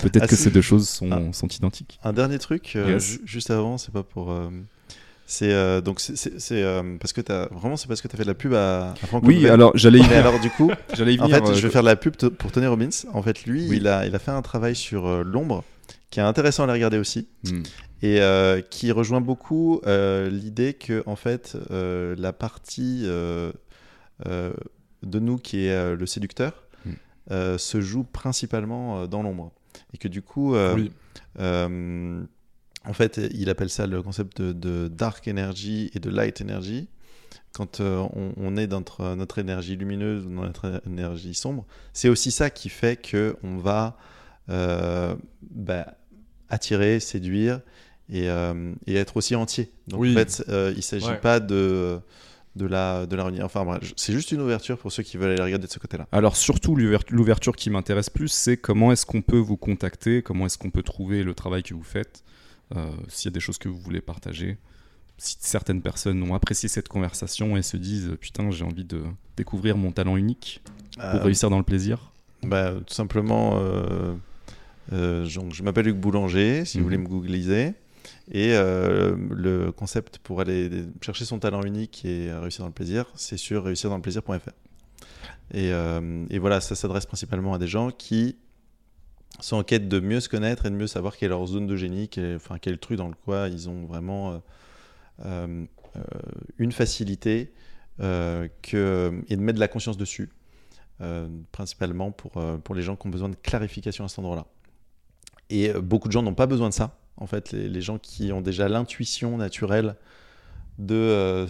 Peut-être 0.00 0.24
Ah, 0.24 0.26
que 0.26 0.36
ces 0.36 0.50
deux 0.50 0.62
choses 0.62 0.88
sont, 0.88 1.08
Ah. 1.12 1.32
sont 1.32 1.46
identiques. 1.48 1.98
Un 2.02 2.12
dernier 2.12 2.38
truc, 2.38 2.72
euh, 2.76 2.90
Yes. 2.92 3.20
juste 3.24 3.50
avant, 3.50 3.78
c'est 3.78 3.92
pas 3.92 4.02
pour. 4.02 4.30
euh, 4.32 4.48
c'est 5.30 5.52
euh, 5.52 5.80
donc 5.82 6.00
c'est- 6.00 6.32
euh, 6.52 6.96
parce 6.98 7.12
que 7.12 7.20
t'as 7.20 7.46
vraiment 7.48 7.76
c'est 7.76 7.86
parce 7.86 8.00
que 8.00 8.08
t'as 8.08 8.16
fait 8.16 8.22
de 8.24 8.28
la 8.28 8.34
pub 8.34 8.54
à, 8.54 8.92
à 8.92 9.06
Franck 9.06 9.24
Oui, 9.24 9.46
alors 9.46 9.72
j'allais 9.74 9.98
y 9.98 10.02
venir. 10.02 10.16
alors 10.26 10.40
du 10.40 10.48
coup, 10.50 10.70
J'allais 10.96 11.14
y 11.14 11.20
en 11.20 11.28
fait, 11.28 11.54
je 11.54 11.60
vais 11.66 11.70
faire 11.70 11.82
de 11.82 11.86
la 11.88 11.96
pub 11.96 12.16
pour 12.16 12.50
Tony 12.50 12.66
Robbins. 12.66 12.88
En 13.12 13.22
fait, 13.22 13.44
lui, 13.44 13.68
Oui. 13.68 13.76
il 13.76 13.86
a 13.88 14.06
il 14.06 14.14
a 14.14 14.18
fait 14.18 14.30
un 14.30 14.42
travail 14.42 14.74
sur 14.74 15.06
euh, 15.06 15.22
l'ombre 15.22 15.64
qui 16.10 16.20
est 16.20 16.22
intéressant 16.22 16.66
à 16.68 16.72
regarder 16.72 16.96
aussi 16.98 17.28
Hmm. 17.44 17.62
Et 18.02 18.20
euh, 18.20 18.60
qui 18.60 18.92
rejoint 18.92 19.20
beaucoup 19.20 19.80
euh, 19.86 20.28
l'idée 20.30 20.74
que 20.74 21.02
en 21.06 21.16
fait 21.16 21.56
euh, 21.70 22.14
la 22.18 22.32
partie 22.32 23.02
de 23.04 23.52
nous 25.20 25.38
qui 25.38 25.66
est 25.66 25.96
le 25.96 26.06
séducteur 26.06 26.64
Mm. 26.84 26.90
euh, 27.32 27.58
se 27.58 27.80
joue 27.80 28.04
principalement 28.04 29.08
dans 29.08 29.22
l'ombre 29.24 29.50
et 29.92 29.98
que 29.98 30.06
du 30.06 30.22
coup 30.22 30.54
Oui. 30.54 30.92
en 31.38 32.92
fait 32.92 33.20
il 33.32 33.50
appelle 33.50 33.68
ça 33.68 33.86
le 33.88 34.00
concept 34.00 34.40
de, 34.40 34.52
de 34.52 34.86
dark 34.88 35.26
energy 35.26 35.90
et 35.94 35.98
de 35.98 36.08
light 36.08 36.40
energy 36.40 36.88
quand 37.52 37.80
on, 37.80 38.32
on 38.36 38.56
est 38.56 38.68
dans 38.68 38.78
notre, 38.78 39.14
notre 39.16 39.38
énergie 39.38 39.74
lumineuse 39.76 40.24
ou 40.26 40.34
dans 40.34 40.42
notre 40.42 40.80
énergie 40.86 41.34
sombre 41.34 41.66
c'est 41.92 42.08
aussi 42.08 42.30
ça 42.30 42.48
qui 42.48 42.68
fait 42.68 42.96
que 43.00 43.36
on 43.42 43.56
va 43.58 43.96
bah, 44.46 45.96
attirer 46.48 47.00
séduire 47.00 47.60
et, 48.10 48.28
euh, 48.30 48.72
et 48.86 48.94
être 48.96 49.16
aussi 49.16 49.34
entier. 49.36 49.70
Donc 49.88 50.00
Oui. 50.00 50.12
en 50.12 50.18
fait, 50.18 50.44
euh, 50.48 50.70
il 50.72 50.78
ne 50.78 50.82
s'agit 50.82 51.06
Ouais. 51.06 51.18
pas 51.20 51.40
de, 51.40 51.98
de 52.56 52.66
la 52.66 53.06
de 53.06 53.14
la 53.16 53.24
renier. 53.24 53.42
Enfin 53.42 53.78
je- 53.82 53.92
c'est 53.96 54.12
juste 54.12 54.32
une 54.32 54.40
ouverture 54.40 54.78
pour 54.78 54.90
ceux 54.90 55.02
qui 55.02 55.16
veulent 55.16 55.30
aller 55.32 55.42
regarder 55.42 55.66
de 55.66 55.72
ce 55.72 55.78
côté-là. 55.78 56.06
Alors 56.12 56.36
surtout, 56.36 56.74
l'ouver- 56.74 56.98
l'ouverture 57.10 57.54
qui 57.54 57.70
m'intéresse 57.70 58.10
plus, 58.10 58.28
c'est 58.28 58.56
comment 58.56 58.90
est-ce 58.92 59.06
qu'on 59.06 59.22
peut 59.22 59.38
vous 59.38 59.56
contacter, 59.56 60.22
comment 60.22 60.46
est-ce 60.46 60.58
qu'on 60.58 60.70
peut 60.70 60.82
trouver 60.82 61.22
le 61.22 61.34
travail 61.34 61.62
que 61.62 61.74
vous 61.74 61.82
faites, 61.84 62.24
euh, 62.76 62.90
s'il 63.08 63.30
y 63.30 63.32
a 63.32 63.34
des 63.34 63.40
choses 63.40 63.58
que 63.58 63.68
vous 63.68 63.78
voulez 63.78 64.00
partager. 64.00 64.56
Si 65.20 65.36
certaines 65.40 65.82
personnes 65.82 66.22
ont 66.22 66.34
apprécié 66.34 66.68
cette 66.68 66.88
conversation 66.88 67.56
et 67.56 67.62
se 67.62 67.76
disent 67.76 68.12
putain 68.20 68.50
j'ai 68.50 68.64
envie 68.64 68.84
de 68.84 69.02
découvrir 69.36 69.76
mon 69.76 69.90
talent 69.92 70.16
unique 70.16 70.60
pour 71.12 71.20
réussir 71.22 71.50
dans 71.50 71.58
le 71.58 71.64
plaisir. 71.64 72.12
bah, 72.44 72.72
tout 72.86 72.94
simplement, 72.94 73.60
donc, 74.90 75.52
je 75.54 75.62
m'appelle 75.62 75.86
Luc 75.86 75.96
Boulanger, 75.96 76.64
si 76.64 76.78
Mhm. 76.78 76.82
vous 76.82 76.86
voulez 76.88 76.98
me 76.98 77.06
googliser. 77.08 77.74
Et 78.30 78.52
euh, 78.52 79.16
le 79.30 79.72
concept 79.72 80.18
pour 80.18 80.40
aller 80.40 80.70
chercher 81.00 81.24
son 81.24 81.38
talent 81.38 81.62
unique 81.62 82.04
et 82.04 82.32
réussir 82.32 82.62
dans 82.62 82.68
le 82.68 82.74
plaisir, 82.74 83.06
c'est 83.14 83.36
sur 83.36 83.64
réussirdansleplaisir.fr. 83.64 84.50
Et, 85.54 85.72
euh, 85.72 86.26
et 86.30 86.38
voilà, 86.38 86.60
ça 86.60 86.74
s'adresse 86.74 87.06
principalement 87.06 87.54
à 87.54 87.58
des 87.58 87.68
gens 87.68 87.90
qui 87.90 88.36
sont 89.40 89.56
en 89.56 89.62
quête 89.62 89.88
de 89.88 90.00
mieux 90.00 90.20
se 90.20 90.28
connaître 90.28 90.66
et 90.66 90.70
de 90.70 90.74
mieux 90.74 90.86
savoir 90.86 91.16
quelle 91.16 91.26
est 91.26 91.30
leur 91.30 91.46
zone 91.46 91.66
de 91.66 91.76
génie, 91.76 92.08
quel 92.08 92.36
enfin, 92.36 92.58
quel 92.58 92.78
truc 92.78 92.98
dans 92.98 93.08
le 93.08 93.14
quoi 93.14 93.48
ils 93.48 93.68
ont 93.68 93.86
vraiment 93.86 94.32
euh, 94.32 94.38
euh, 95.24 95.64
euh, 95.96 96.00
une 96.58 96.72
facilité 96.72 97.52
euh, 98.00 98.48
et 98.72 99.36
de 99.36 99.40
mettre 99.40 99.56
de 99.56 99.60
la 99.60 99.68
conscience 99.68 99.96
dessus, 99.96 100.30
euh, 101.00 101.28
principalement 101.52 102.10
pour, 102.10 102.36
euh, 102.36 102.58
pour 102.58 102.74
les 102.74 102.82
gens 102.82 102.96
qui 102.96 103.06
ont 103.06 103.10
besoin 103.10 103.28
de 103.28 103.36
clarification 103.36 104.04
à 104.04 104.08
cet 104.08 104.18
endroit-là. 104.20 104.46
Et 105.50 105.70
euh, 105.70 105.80
beaucoup 105.80 106.08
de 106.08 106.12
gens 106.12 106.22
n'ont 106.22 106.34
pas 106.34 106.46
besoin 106.46 106.68
de 106.68 106.74
ça. 106.74 106.98
En 107.18 107.26
fait, 107.26 107.52
les, 107.52 107.68
les 107.68 107.80
gens 107.80 107.98
qui 107.98 108.32
ont 108.32 108.40
déjà 108.40 108.68
l'intuition 108.68 109.36
naturelle 109.36 109.96
de, 110.78 110.94
euh, 110.94 111.46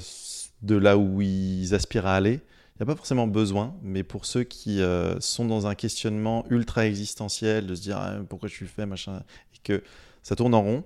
de 0.63 0.75
là 0.77 0.97
où 0.99 1.21
ils 1.23 1.75
aspirent 1.75 2.07
à 2.07 2.15
aller, 2.17 2.35
il 2.75 2.83
n'y 2.85 2.85
a 2.85 2.87
pas 2.87 2.97
forcément 2.97 3.27
besoin, 3.27 3.75
mais 3.83 4.03
pour 4.03 4.25
ceux 4.25 4.45
qui 4.45 4.81
euh, 4.81 5.19
sont 5.21 5.45
dans 5.45 5.67
un 5.67 5.75
questionnement 5.75 6.45
ultra 6.49 6.87
existentiel, 6.87 7.67
de 7.67 7.75
se 7.75 7.83
dire 7.83 7.99
Ah, 7.99 8.17
pourquoi 8.29 8.49
je 8.49 8.55
suis 8.55 8.67
fait, 8.67 8.87
machin, 8.87 9.23
et 9.55 9.59
que 9.65 9.83
ça 10.23 10.37
tourne 10.37 10.55
en 10.55 10.63
rond, 10.63 10.85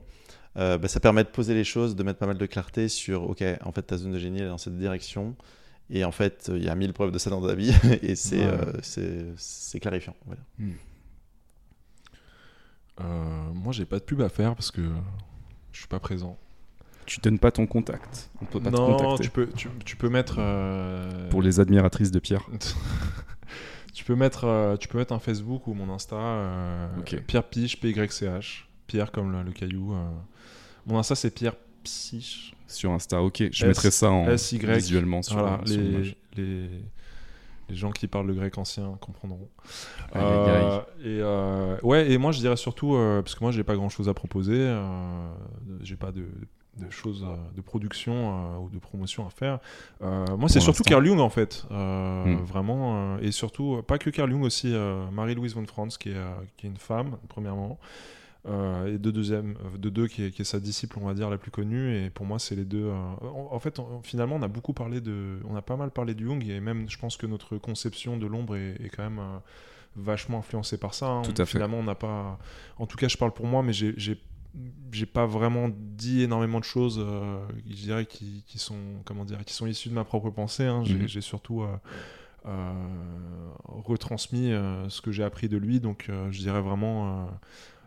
euh, 0.56 0.78
bah, 0.78 0.88
ça 0.88 1.00
permet 1.00 1.22
de 1.24 1.28
poser 1.28 1.54
les 1.54 1.64
choses, 1.64 1.94
de 1.96 2.02
mettre 2.02 2.18
pas 2.18 2.26
mal 2.26 2.38
de 2.38 2.46
clarté 2.46 2.88
sur 2.88 3.28
Ok, 3.30 3.44
en 3.64 3.72
fait, 3.72 3.82
ta 3.82 3.96
zone 3.98 4.12
de 4.12 4.18
génie 4.18 4.38
elle 4.38 4.46
est 4.46 4.48
dans 4.48 4.58
cette 4.58 4.76
direction, 4.78 5.36
et 5.90 6.04
en 6.04 6.12
fait, 6.12 6.50
il 6.54 6.64
y 6.64 6.68
a 6.68 6.74
mille 6.74 6.92
preuves 6.94 7.12
de 7.12 7.18
ça 7.18 7.30
dans 7.30 7.46
ta 7.46 7.54
vie, 7.54 7.72
et 8.02 8.16
c'est 8.16 8.38
Ouais. 8.38 8.46
euh, 8.98 9.34
clarifiant. 9.80 10.16
Moi, 13.00 13.72
j'ai 13.72 13.84
pas 13.84 13.98
de 13.98 14.04
pub 14.04 14.20
à 14.22 14.28
faire 14.28 14.54
parce 14.54 14.70
que 14.70 14.82
je 15.72 15.78
suis 15.78 15.88
pas 15.88 15.98
présent. 16.00 16.36
Tu 17.04 17.20
donnes 17.20 17.38
pas 17.40 17.50
ton 17.50 17.66
contact, 17.66 18.30
on 18.40 18.44
peut 18.44 18.60
pas 18.60 18.70
te 18.70 18.76
non, 18.76 18.94
contacter. 18.96 19.24
tu 19.24 19.30
peux, 19.30 19.48
tu, 19.56 19.68
tu 19.84 19.96
peux 19.96 20.08
mettre. 20.08 20.36
euh, 20.38 21.28
Pour 21.30 21.42
les 21.42 21.58
admiratrices 21.58 22.12
de 22.12 22.20
Pierre. 22.20 22.46
tu 23.92 24.04
peux 24.04 24.14
mettre, 24.14 24.44
euh, 24.44 24.76
tu 24.76 24.86
peux 24.88 24.98
mettre 24.98 25.12
un 25.12 25.18
Facebook 25.18 25.66
ou 25.66 25.74
mon 25.74 25.92
Insta. 25.92 26.16
euh, 26.16 26.86
Ok. 26.98 27.16
Pierre 27.26 27.44
Piche, 27.44 27.80
PYCH. 27.80 28.68
Pierre 28.86 29.10
comme 29.10 29.32
le, 29.32 29.42
le 29.42 29.52
caillou. 29.52 29.92
euh. 29.94 30.04
Mon 30.86 30.98
Insta 30.98 31.14
c'est 31.16 31.30
Pierre 31.32 31.54
Psyche. 31.82 32.54
Sur 32.68 32.92
Insta, 32.92 33.20
ok. 33.20 33.38
Je 33.38 33.46
S- 33.46 33.64
mettrai 33.64 33.90
ça 33.90 34.10
en 34.10 34.36
SY. 34.36 34.58
visuellement 34.58 35.22
sur, 35.22 35.38
Voilà, 35.38 35.60
sur 35.66 35.76
les, 35.76 35.82
l'image. 35.82 36.16
les, 36.36 36.68
les 37.72 37.78
gens 37.78 37.90
qui 37.90 38.06
parlent 38.06 38.26
le 38.26 38.34
grec 38.34 38.58
ancien 38.58 38.96
comprendront. 39.00 39.48
Euh, 40.14 40.78
et 41.00 41.20
euh, 41.20 41.76
ouais, 41.82 42.10
et 42.10 42.18
moi 42.18 42.30
je 42.32 42.38
dirais 42.38 42.56
surtout, 42.56 42.94
euh, 42.94 43.22
parce 43.22 43.34
que 43.34 43.42
moi 43.42 43.50
j'ai 43.50 43.64
pas 43.64 43.74
grand 43.76 43.88
chose 43.88 44.08
à 44.10 44.14
proposer, 44.14 44.58
euh, 44.58 45.32
j'ai 45.82 45.96
pas 45.96 46.12
de 46.12 46.26
de 46.78 46.88
choses, 46.88 47.22
de 47.54 47.60
production 47.60 48.58
ou 48.62 48.70
de 48.70 48.78
promotion 48.78 49.26
à 49.26 49.30
faire. 49.30 49.58
Moi, 50.00 50.48
c'est 50.48 50.58
surtout. 50.60 50.82
Carl 50.84 51.04
Jung 51.04 51.20
en 51.20 51.28
fait, 51.28 51.66
euh, 51.70 52.24
Mm. 52.24 52.44
vraiment, 52.44 53.18
et 53.18 53.30
surtout 53.30 53.82
pas 53.86 53.98
que 53.98 54.08
Carl 54.08 54.30
Jung 54.30 54.42
aussi, 54.42 54.74
Marie-Louise 55.12 55.54
von 55.54 55.66
Franz 55.66 55.98
qui 56.00 56.08
est, 56.08 56.16
qui 56.56 56.66
est 56.66 56.70
une 56.70 56.78
femme 56.78 57.18
premièrement, 57.28 57.78
et 58.44 58.98
de 58.98 59.10
deuxième, 59.12 59.54
euh, 59.64 59.78
de 59.78 59.88
deux 59.88 60.08
qui 60.08 60.24
est, 60.24 60.30
qui 60.32 60.42
est 60.42 60.44
sa 60.44 60.58
disciple, 60.58 60.98
on 61.00 61.06
va 61.06 61.14
dire 61.14 61.30
la 61.30 61.38
plus 61.38 61.50
connue. 61.52 61.94
Et 61.96 62.10
pour 62.10 62.26
moi, 62.26 62.38
c'est 62.38 62.56
les 62.56 62.64
deux. 62.64 62.86
euh, 62.86 62.92
en, 63.22 63.48
en 63.52 63.58
fait, 63.60 63.78
on- 63.78 64.02
finalement, 64.02 64.36
on 64.36 64.42
a 64.42 64.48
beaucoup 64.48 64.72
parlé 64.72 65.00
de, 65.00 65.38
on 65.48 65.54
a 65.54 65.62
pas 65.62 65.76
mal 65.76 65.90
parlé 65.90 66.14
de 66.14 66.24
Jung, 66.24 66.44
et 66.48 66.58
même, 66.60 66.88
je 66.90 66.98
pense 66.98 67.16
que 67.16 67.26
notre 67.26 67.56
conception 67.58 68.16
de 68.16 68.26
l'ombre 68.26 68.56
est, 68.56 68.76
est 68.84 68.88
quand 68.88 69.04
même 69.04 69.20
euh, 69.20 69.38
vachement 69.96 70.38
influencée 70.38 70.76
par 70.78 70.94
ça. 70.94 71.06
hein. 71.06 71.22
Tout 71.22 71.40
à 71.40 71.44
fait. 71.46 71.52
Finalement, 71.52 71.78
on 71.78 71.84
n'a 71.84 71.94
pas, 71.94 72.38
en 72.78 72.86
tout 72.86 72.96
cas, 72.96 73.06
je 73.08 73.16
parle 73.16 73.32
pour 73.32 73.46
moi, 73.46 73.62
mais 73.62 73.72
j'ai 73.72 73.94
j'ai- 73.96 74.20
pas 75.06 75.24
vraiment 75.24 75.70
dit 75.72 76.22
énormément 76.22 76.58
de 76.60 76.64
choses, 76.64 76.98
euh, 77.02 77.38
je 77.68 77.74
dirais, 77.74 78.04
qui, 78.06 78.44
qui 78.46 78.58
sont, 78.58 78.76
comment 79.06 79.24
dire, 79.24 79.42
qui 79.46 79.54
sont 79.54 79.66
issues 79.66 79.88
de 79.88 79.94
ma 79.94 80.04
propre 80.04 80.28
pensée. 80.30 80.64
hein. 80.64 80.82
J'ai 80.84 80.94
Mhm. 80.98 81.08
j'ai 81.08 81.20
surtout 81.22 81.62
euh, 81.62 81.68
euh, 82.46 82.72
retransmis 83.64 84.52
euh, 84.52 84.88
ce 84.88 85.00
que 85.00 85.12
j'ai 85.12 85.22
appris 85.24 85.48
de 85.48 85.56
lui, 85.56 85.80
donc 85.80 86.06
euh, 86.08 86.30
je 86.30 86.38
dirais 86.40 86.60
vraiment 86.60 87.28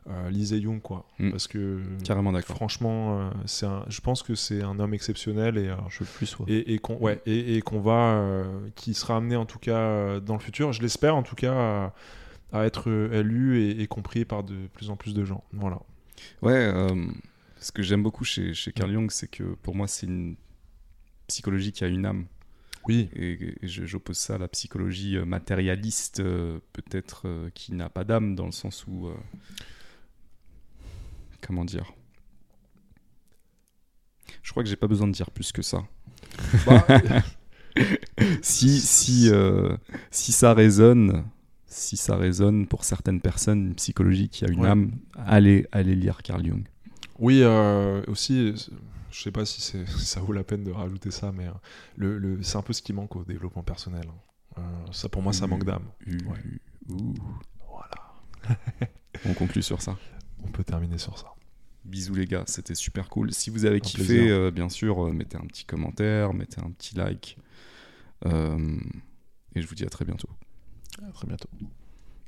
euh, 0.07 0.29
lisez 0.29 0.61
Jung, 0.61 0.81
quoi. 0.81 1.05
Mhm. 1.19 1.31
Parce 1.31 1.47
que 1.47 1.81
Carrément 2.03 2.31
d'accord. 2.31 2.55
franchement, 2.55 3.19
euh, 3.19 3.29
c'est 3.45 3.65
un, 3.65 3.83
je 3.87 4.01
pense 4.01 4.21
que 4.23 4.35
c'est 4.35 4.61
un 4.61 4.79
homme 4.79 4.93
exceptionnel 4.93 5.57
et, 5.57 5.67
euh, 5.69 5.75
Je 5.89 6.03
plus 6.03 6.25
sois. 6.27 6.45
et, 6.47 6.73
et 6.73 6.79
qu'on 6.79 6.97
ouais, 6.97 7.21
et, 7.25 7.57
et 7.57 7.61
qu'on 7.61 7.79
va, 7.81 8.13
euh, 8.15 8.69
qui 8.75 8.93
sera 8.93 9.17
amené 9.17 9.35
en 9.35 9.45
tout 9.45 9.59
cas 9.59 9.77
euh, 9.77 10.19
dans 10.19 10.33
le 10.35 10.39
futur, 10.39 10.71
je 10.73 10.81
l'espère 10.81 11.15
en 11.15 11.23
tout 11.23 11.35
cas, 11.35 11.53
à, 11.53 11.93
à 12.61 12.65
être 12.65 12.89
lu 13.21 13.59
et, 13.61 13.81
et 13.81 13.87
compris 13.87 14.25
par 14.25 14.43
de 14.43 14.67
plus 14.73 14.89
en 14.89 14.95
plus 14.95 15.13
de 15.13 15.25
gens. 15.25 15.43
Voilà. 15.53 15.79
Ouais, 16.41 16.53
euh, 16.53 17.05
ce 17.59 17.71
que 17.71 17.81
j'aime 17.83 18.03
beaucoup 18.03 18.23
chez, 18.23 18.53
chez 18.53 18.71
Carl 18.71 18.91
Jung, 18.91 19.09
c'est 19.11 19.27
que 19.27 19.43
pour 19.63 19.75
moi, 19.75 19.87
c'est 19.87 20.05
une 20.05 20.35
psychologie 21.27 21.71
qui 21.71 21.83
a 21.83 21.87
une 21.87 22.05
âme. 22.05 22.25
Oui. 22.87 23.09
Et, 23.15 23.55
j'oppose 23.63 24.17
ça 24.17 24.35
à 24.35 24.37
la 24.37 24.47
psychologie 24.47 25.17
matérialiste, 25.25 26.19
euh, 26.19 26.59
peut-être 26.71 27.23
euh, 27.25 27.49
qui 27.55 27.73
n'a 27.73 27.89
pas 27.89 28.03
d'âme, 28.03 28.35
dans 28.35 28.45
le 28.45 28.51
sens 28.51 28.85
où. 28.87 29.07
euh, 29.07 29.15
comment 31.45 31.65
dire 31.65 31.93
Je 34.43 34.51
crois 34.51 34.63
que 34.63 34.69
j'ai 34.69 34.75
pas 34.75 34.87
besoin 34.87 35.07
de 35.07 35.13
dire 35.13 35.31
plus 35.31 35.51
que 35.51 35.61
ça. 35.61 35.83
Bah, 36.65 36.85
Si, 38.41 38.79
si, 38.79 39.29
euh, 39.29 39.75
si 40.11 40.31
ça 40.31 40.53
résonne. 40.53 41.25
Si 41.67 41.97
ça 41.97 42.15
résonne 42.15 42.67
pour 42.67 42.85
certaines 42.85 43.19
personnes, 43.19 43.67
une 43.67 43.75
psychologie 43.75 44.29
qui 44.29 44.45
a 44.45 44.47
une 44.49 44.61
Ouais. 44.61 44.69
âme, 44.69 44.91
allez, 45.17 45.67
allez 45.73 45.93
lire 45.95 46.21
Carl 46.23 46.45
Jung. 46.45 46.63
Oui, 47.19 47.41
euh, 47.43 48.01
aussi, 48.07 48.53
je 49.11 49.21
sais 49.21 49.31
pas 49.31 49.43
si, 49.45 49.61
ça 49.99 50.21
vaut 50.21 50.31
la 50.31 50.45
peine 50.45 50.63
de 50.63 50.71
rajouter 50.71 51.11
ça, 51.11 51.33
mais 51.33 51.47
euh, 51.47 51.51
le, 51.97 52.17
le- 52.17 52.41
c'est 52.43 52.57
un 52.57 52.61
peu 52.61 52.71
ce 52.71 52.81
qui 52.81 52.93
manque 52.93 53.13
au 53.17 53.25
développement 53.25 53.63
personnel. 53.63 54.05
hein. 54.57 54.61
Ça, 54.93 55.09
pour 55.09 55.21
moi, 55.21 55.33
ça 55.33 55.47
Mm. 55.47 55.49
manque 55.49 55.65
d'âme. 55.65 55.83
Ouais. 56.07 56.39
ouh. 56.87 57.13
Voilà. 57.69 58.13
On 59.25 59.33
conclut 59.33 59.63
sur 59.63 59.81
ça. 59.81 59.97
On 60.45 60.47
peut 60.47 60.63
terminer 60.63 60.97
sur 60.97 61.17
ça. 61.17 61.27
Bisous 61.85 62.15
les 62.15 62.25
gars, 62.25 62.43
c'était 62.47 62.73
super 62.75 63.09
cool. 63.09 63.31
Si 63.31 63.49
vous 63.51 63.65
avez 63.65 63.75
Un 63.77 63.79
kiffé, 63.79 64.29
euh, 64.31 64.49
bien 64.49 64.69
sûr, 64.69 65.05
euh, 65.05 65.13
mettez 65.13 65.37
un 65.37 65.45
petit 65.45 65.65
commentaire, 65.65 66.33
mettez 66.33 66.59
un 66.59 66.71
petit 66.71 66.95
like. 66.95 67.37
Euh, 68.25 68.77
et 69.53 69.61
je 69.61 69.67
vous 69.67 69.75
dis 69.75 69.85
à 69.85 69.89
très 69.89 70.03
bientôt 70.03 70.29
À 71.07 71.11
très 71.11 71.27
bientôt. 71.27 71.49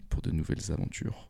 pour 0.09 0.21
de 0.21 0.31
nouvelles 0.31 0.71
aventures. 0.71 1.26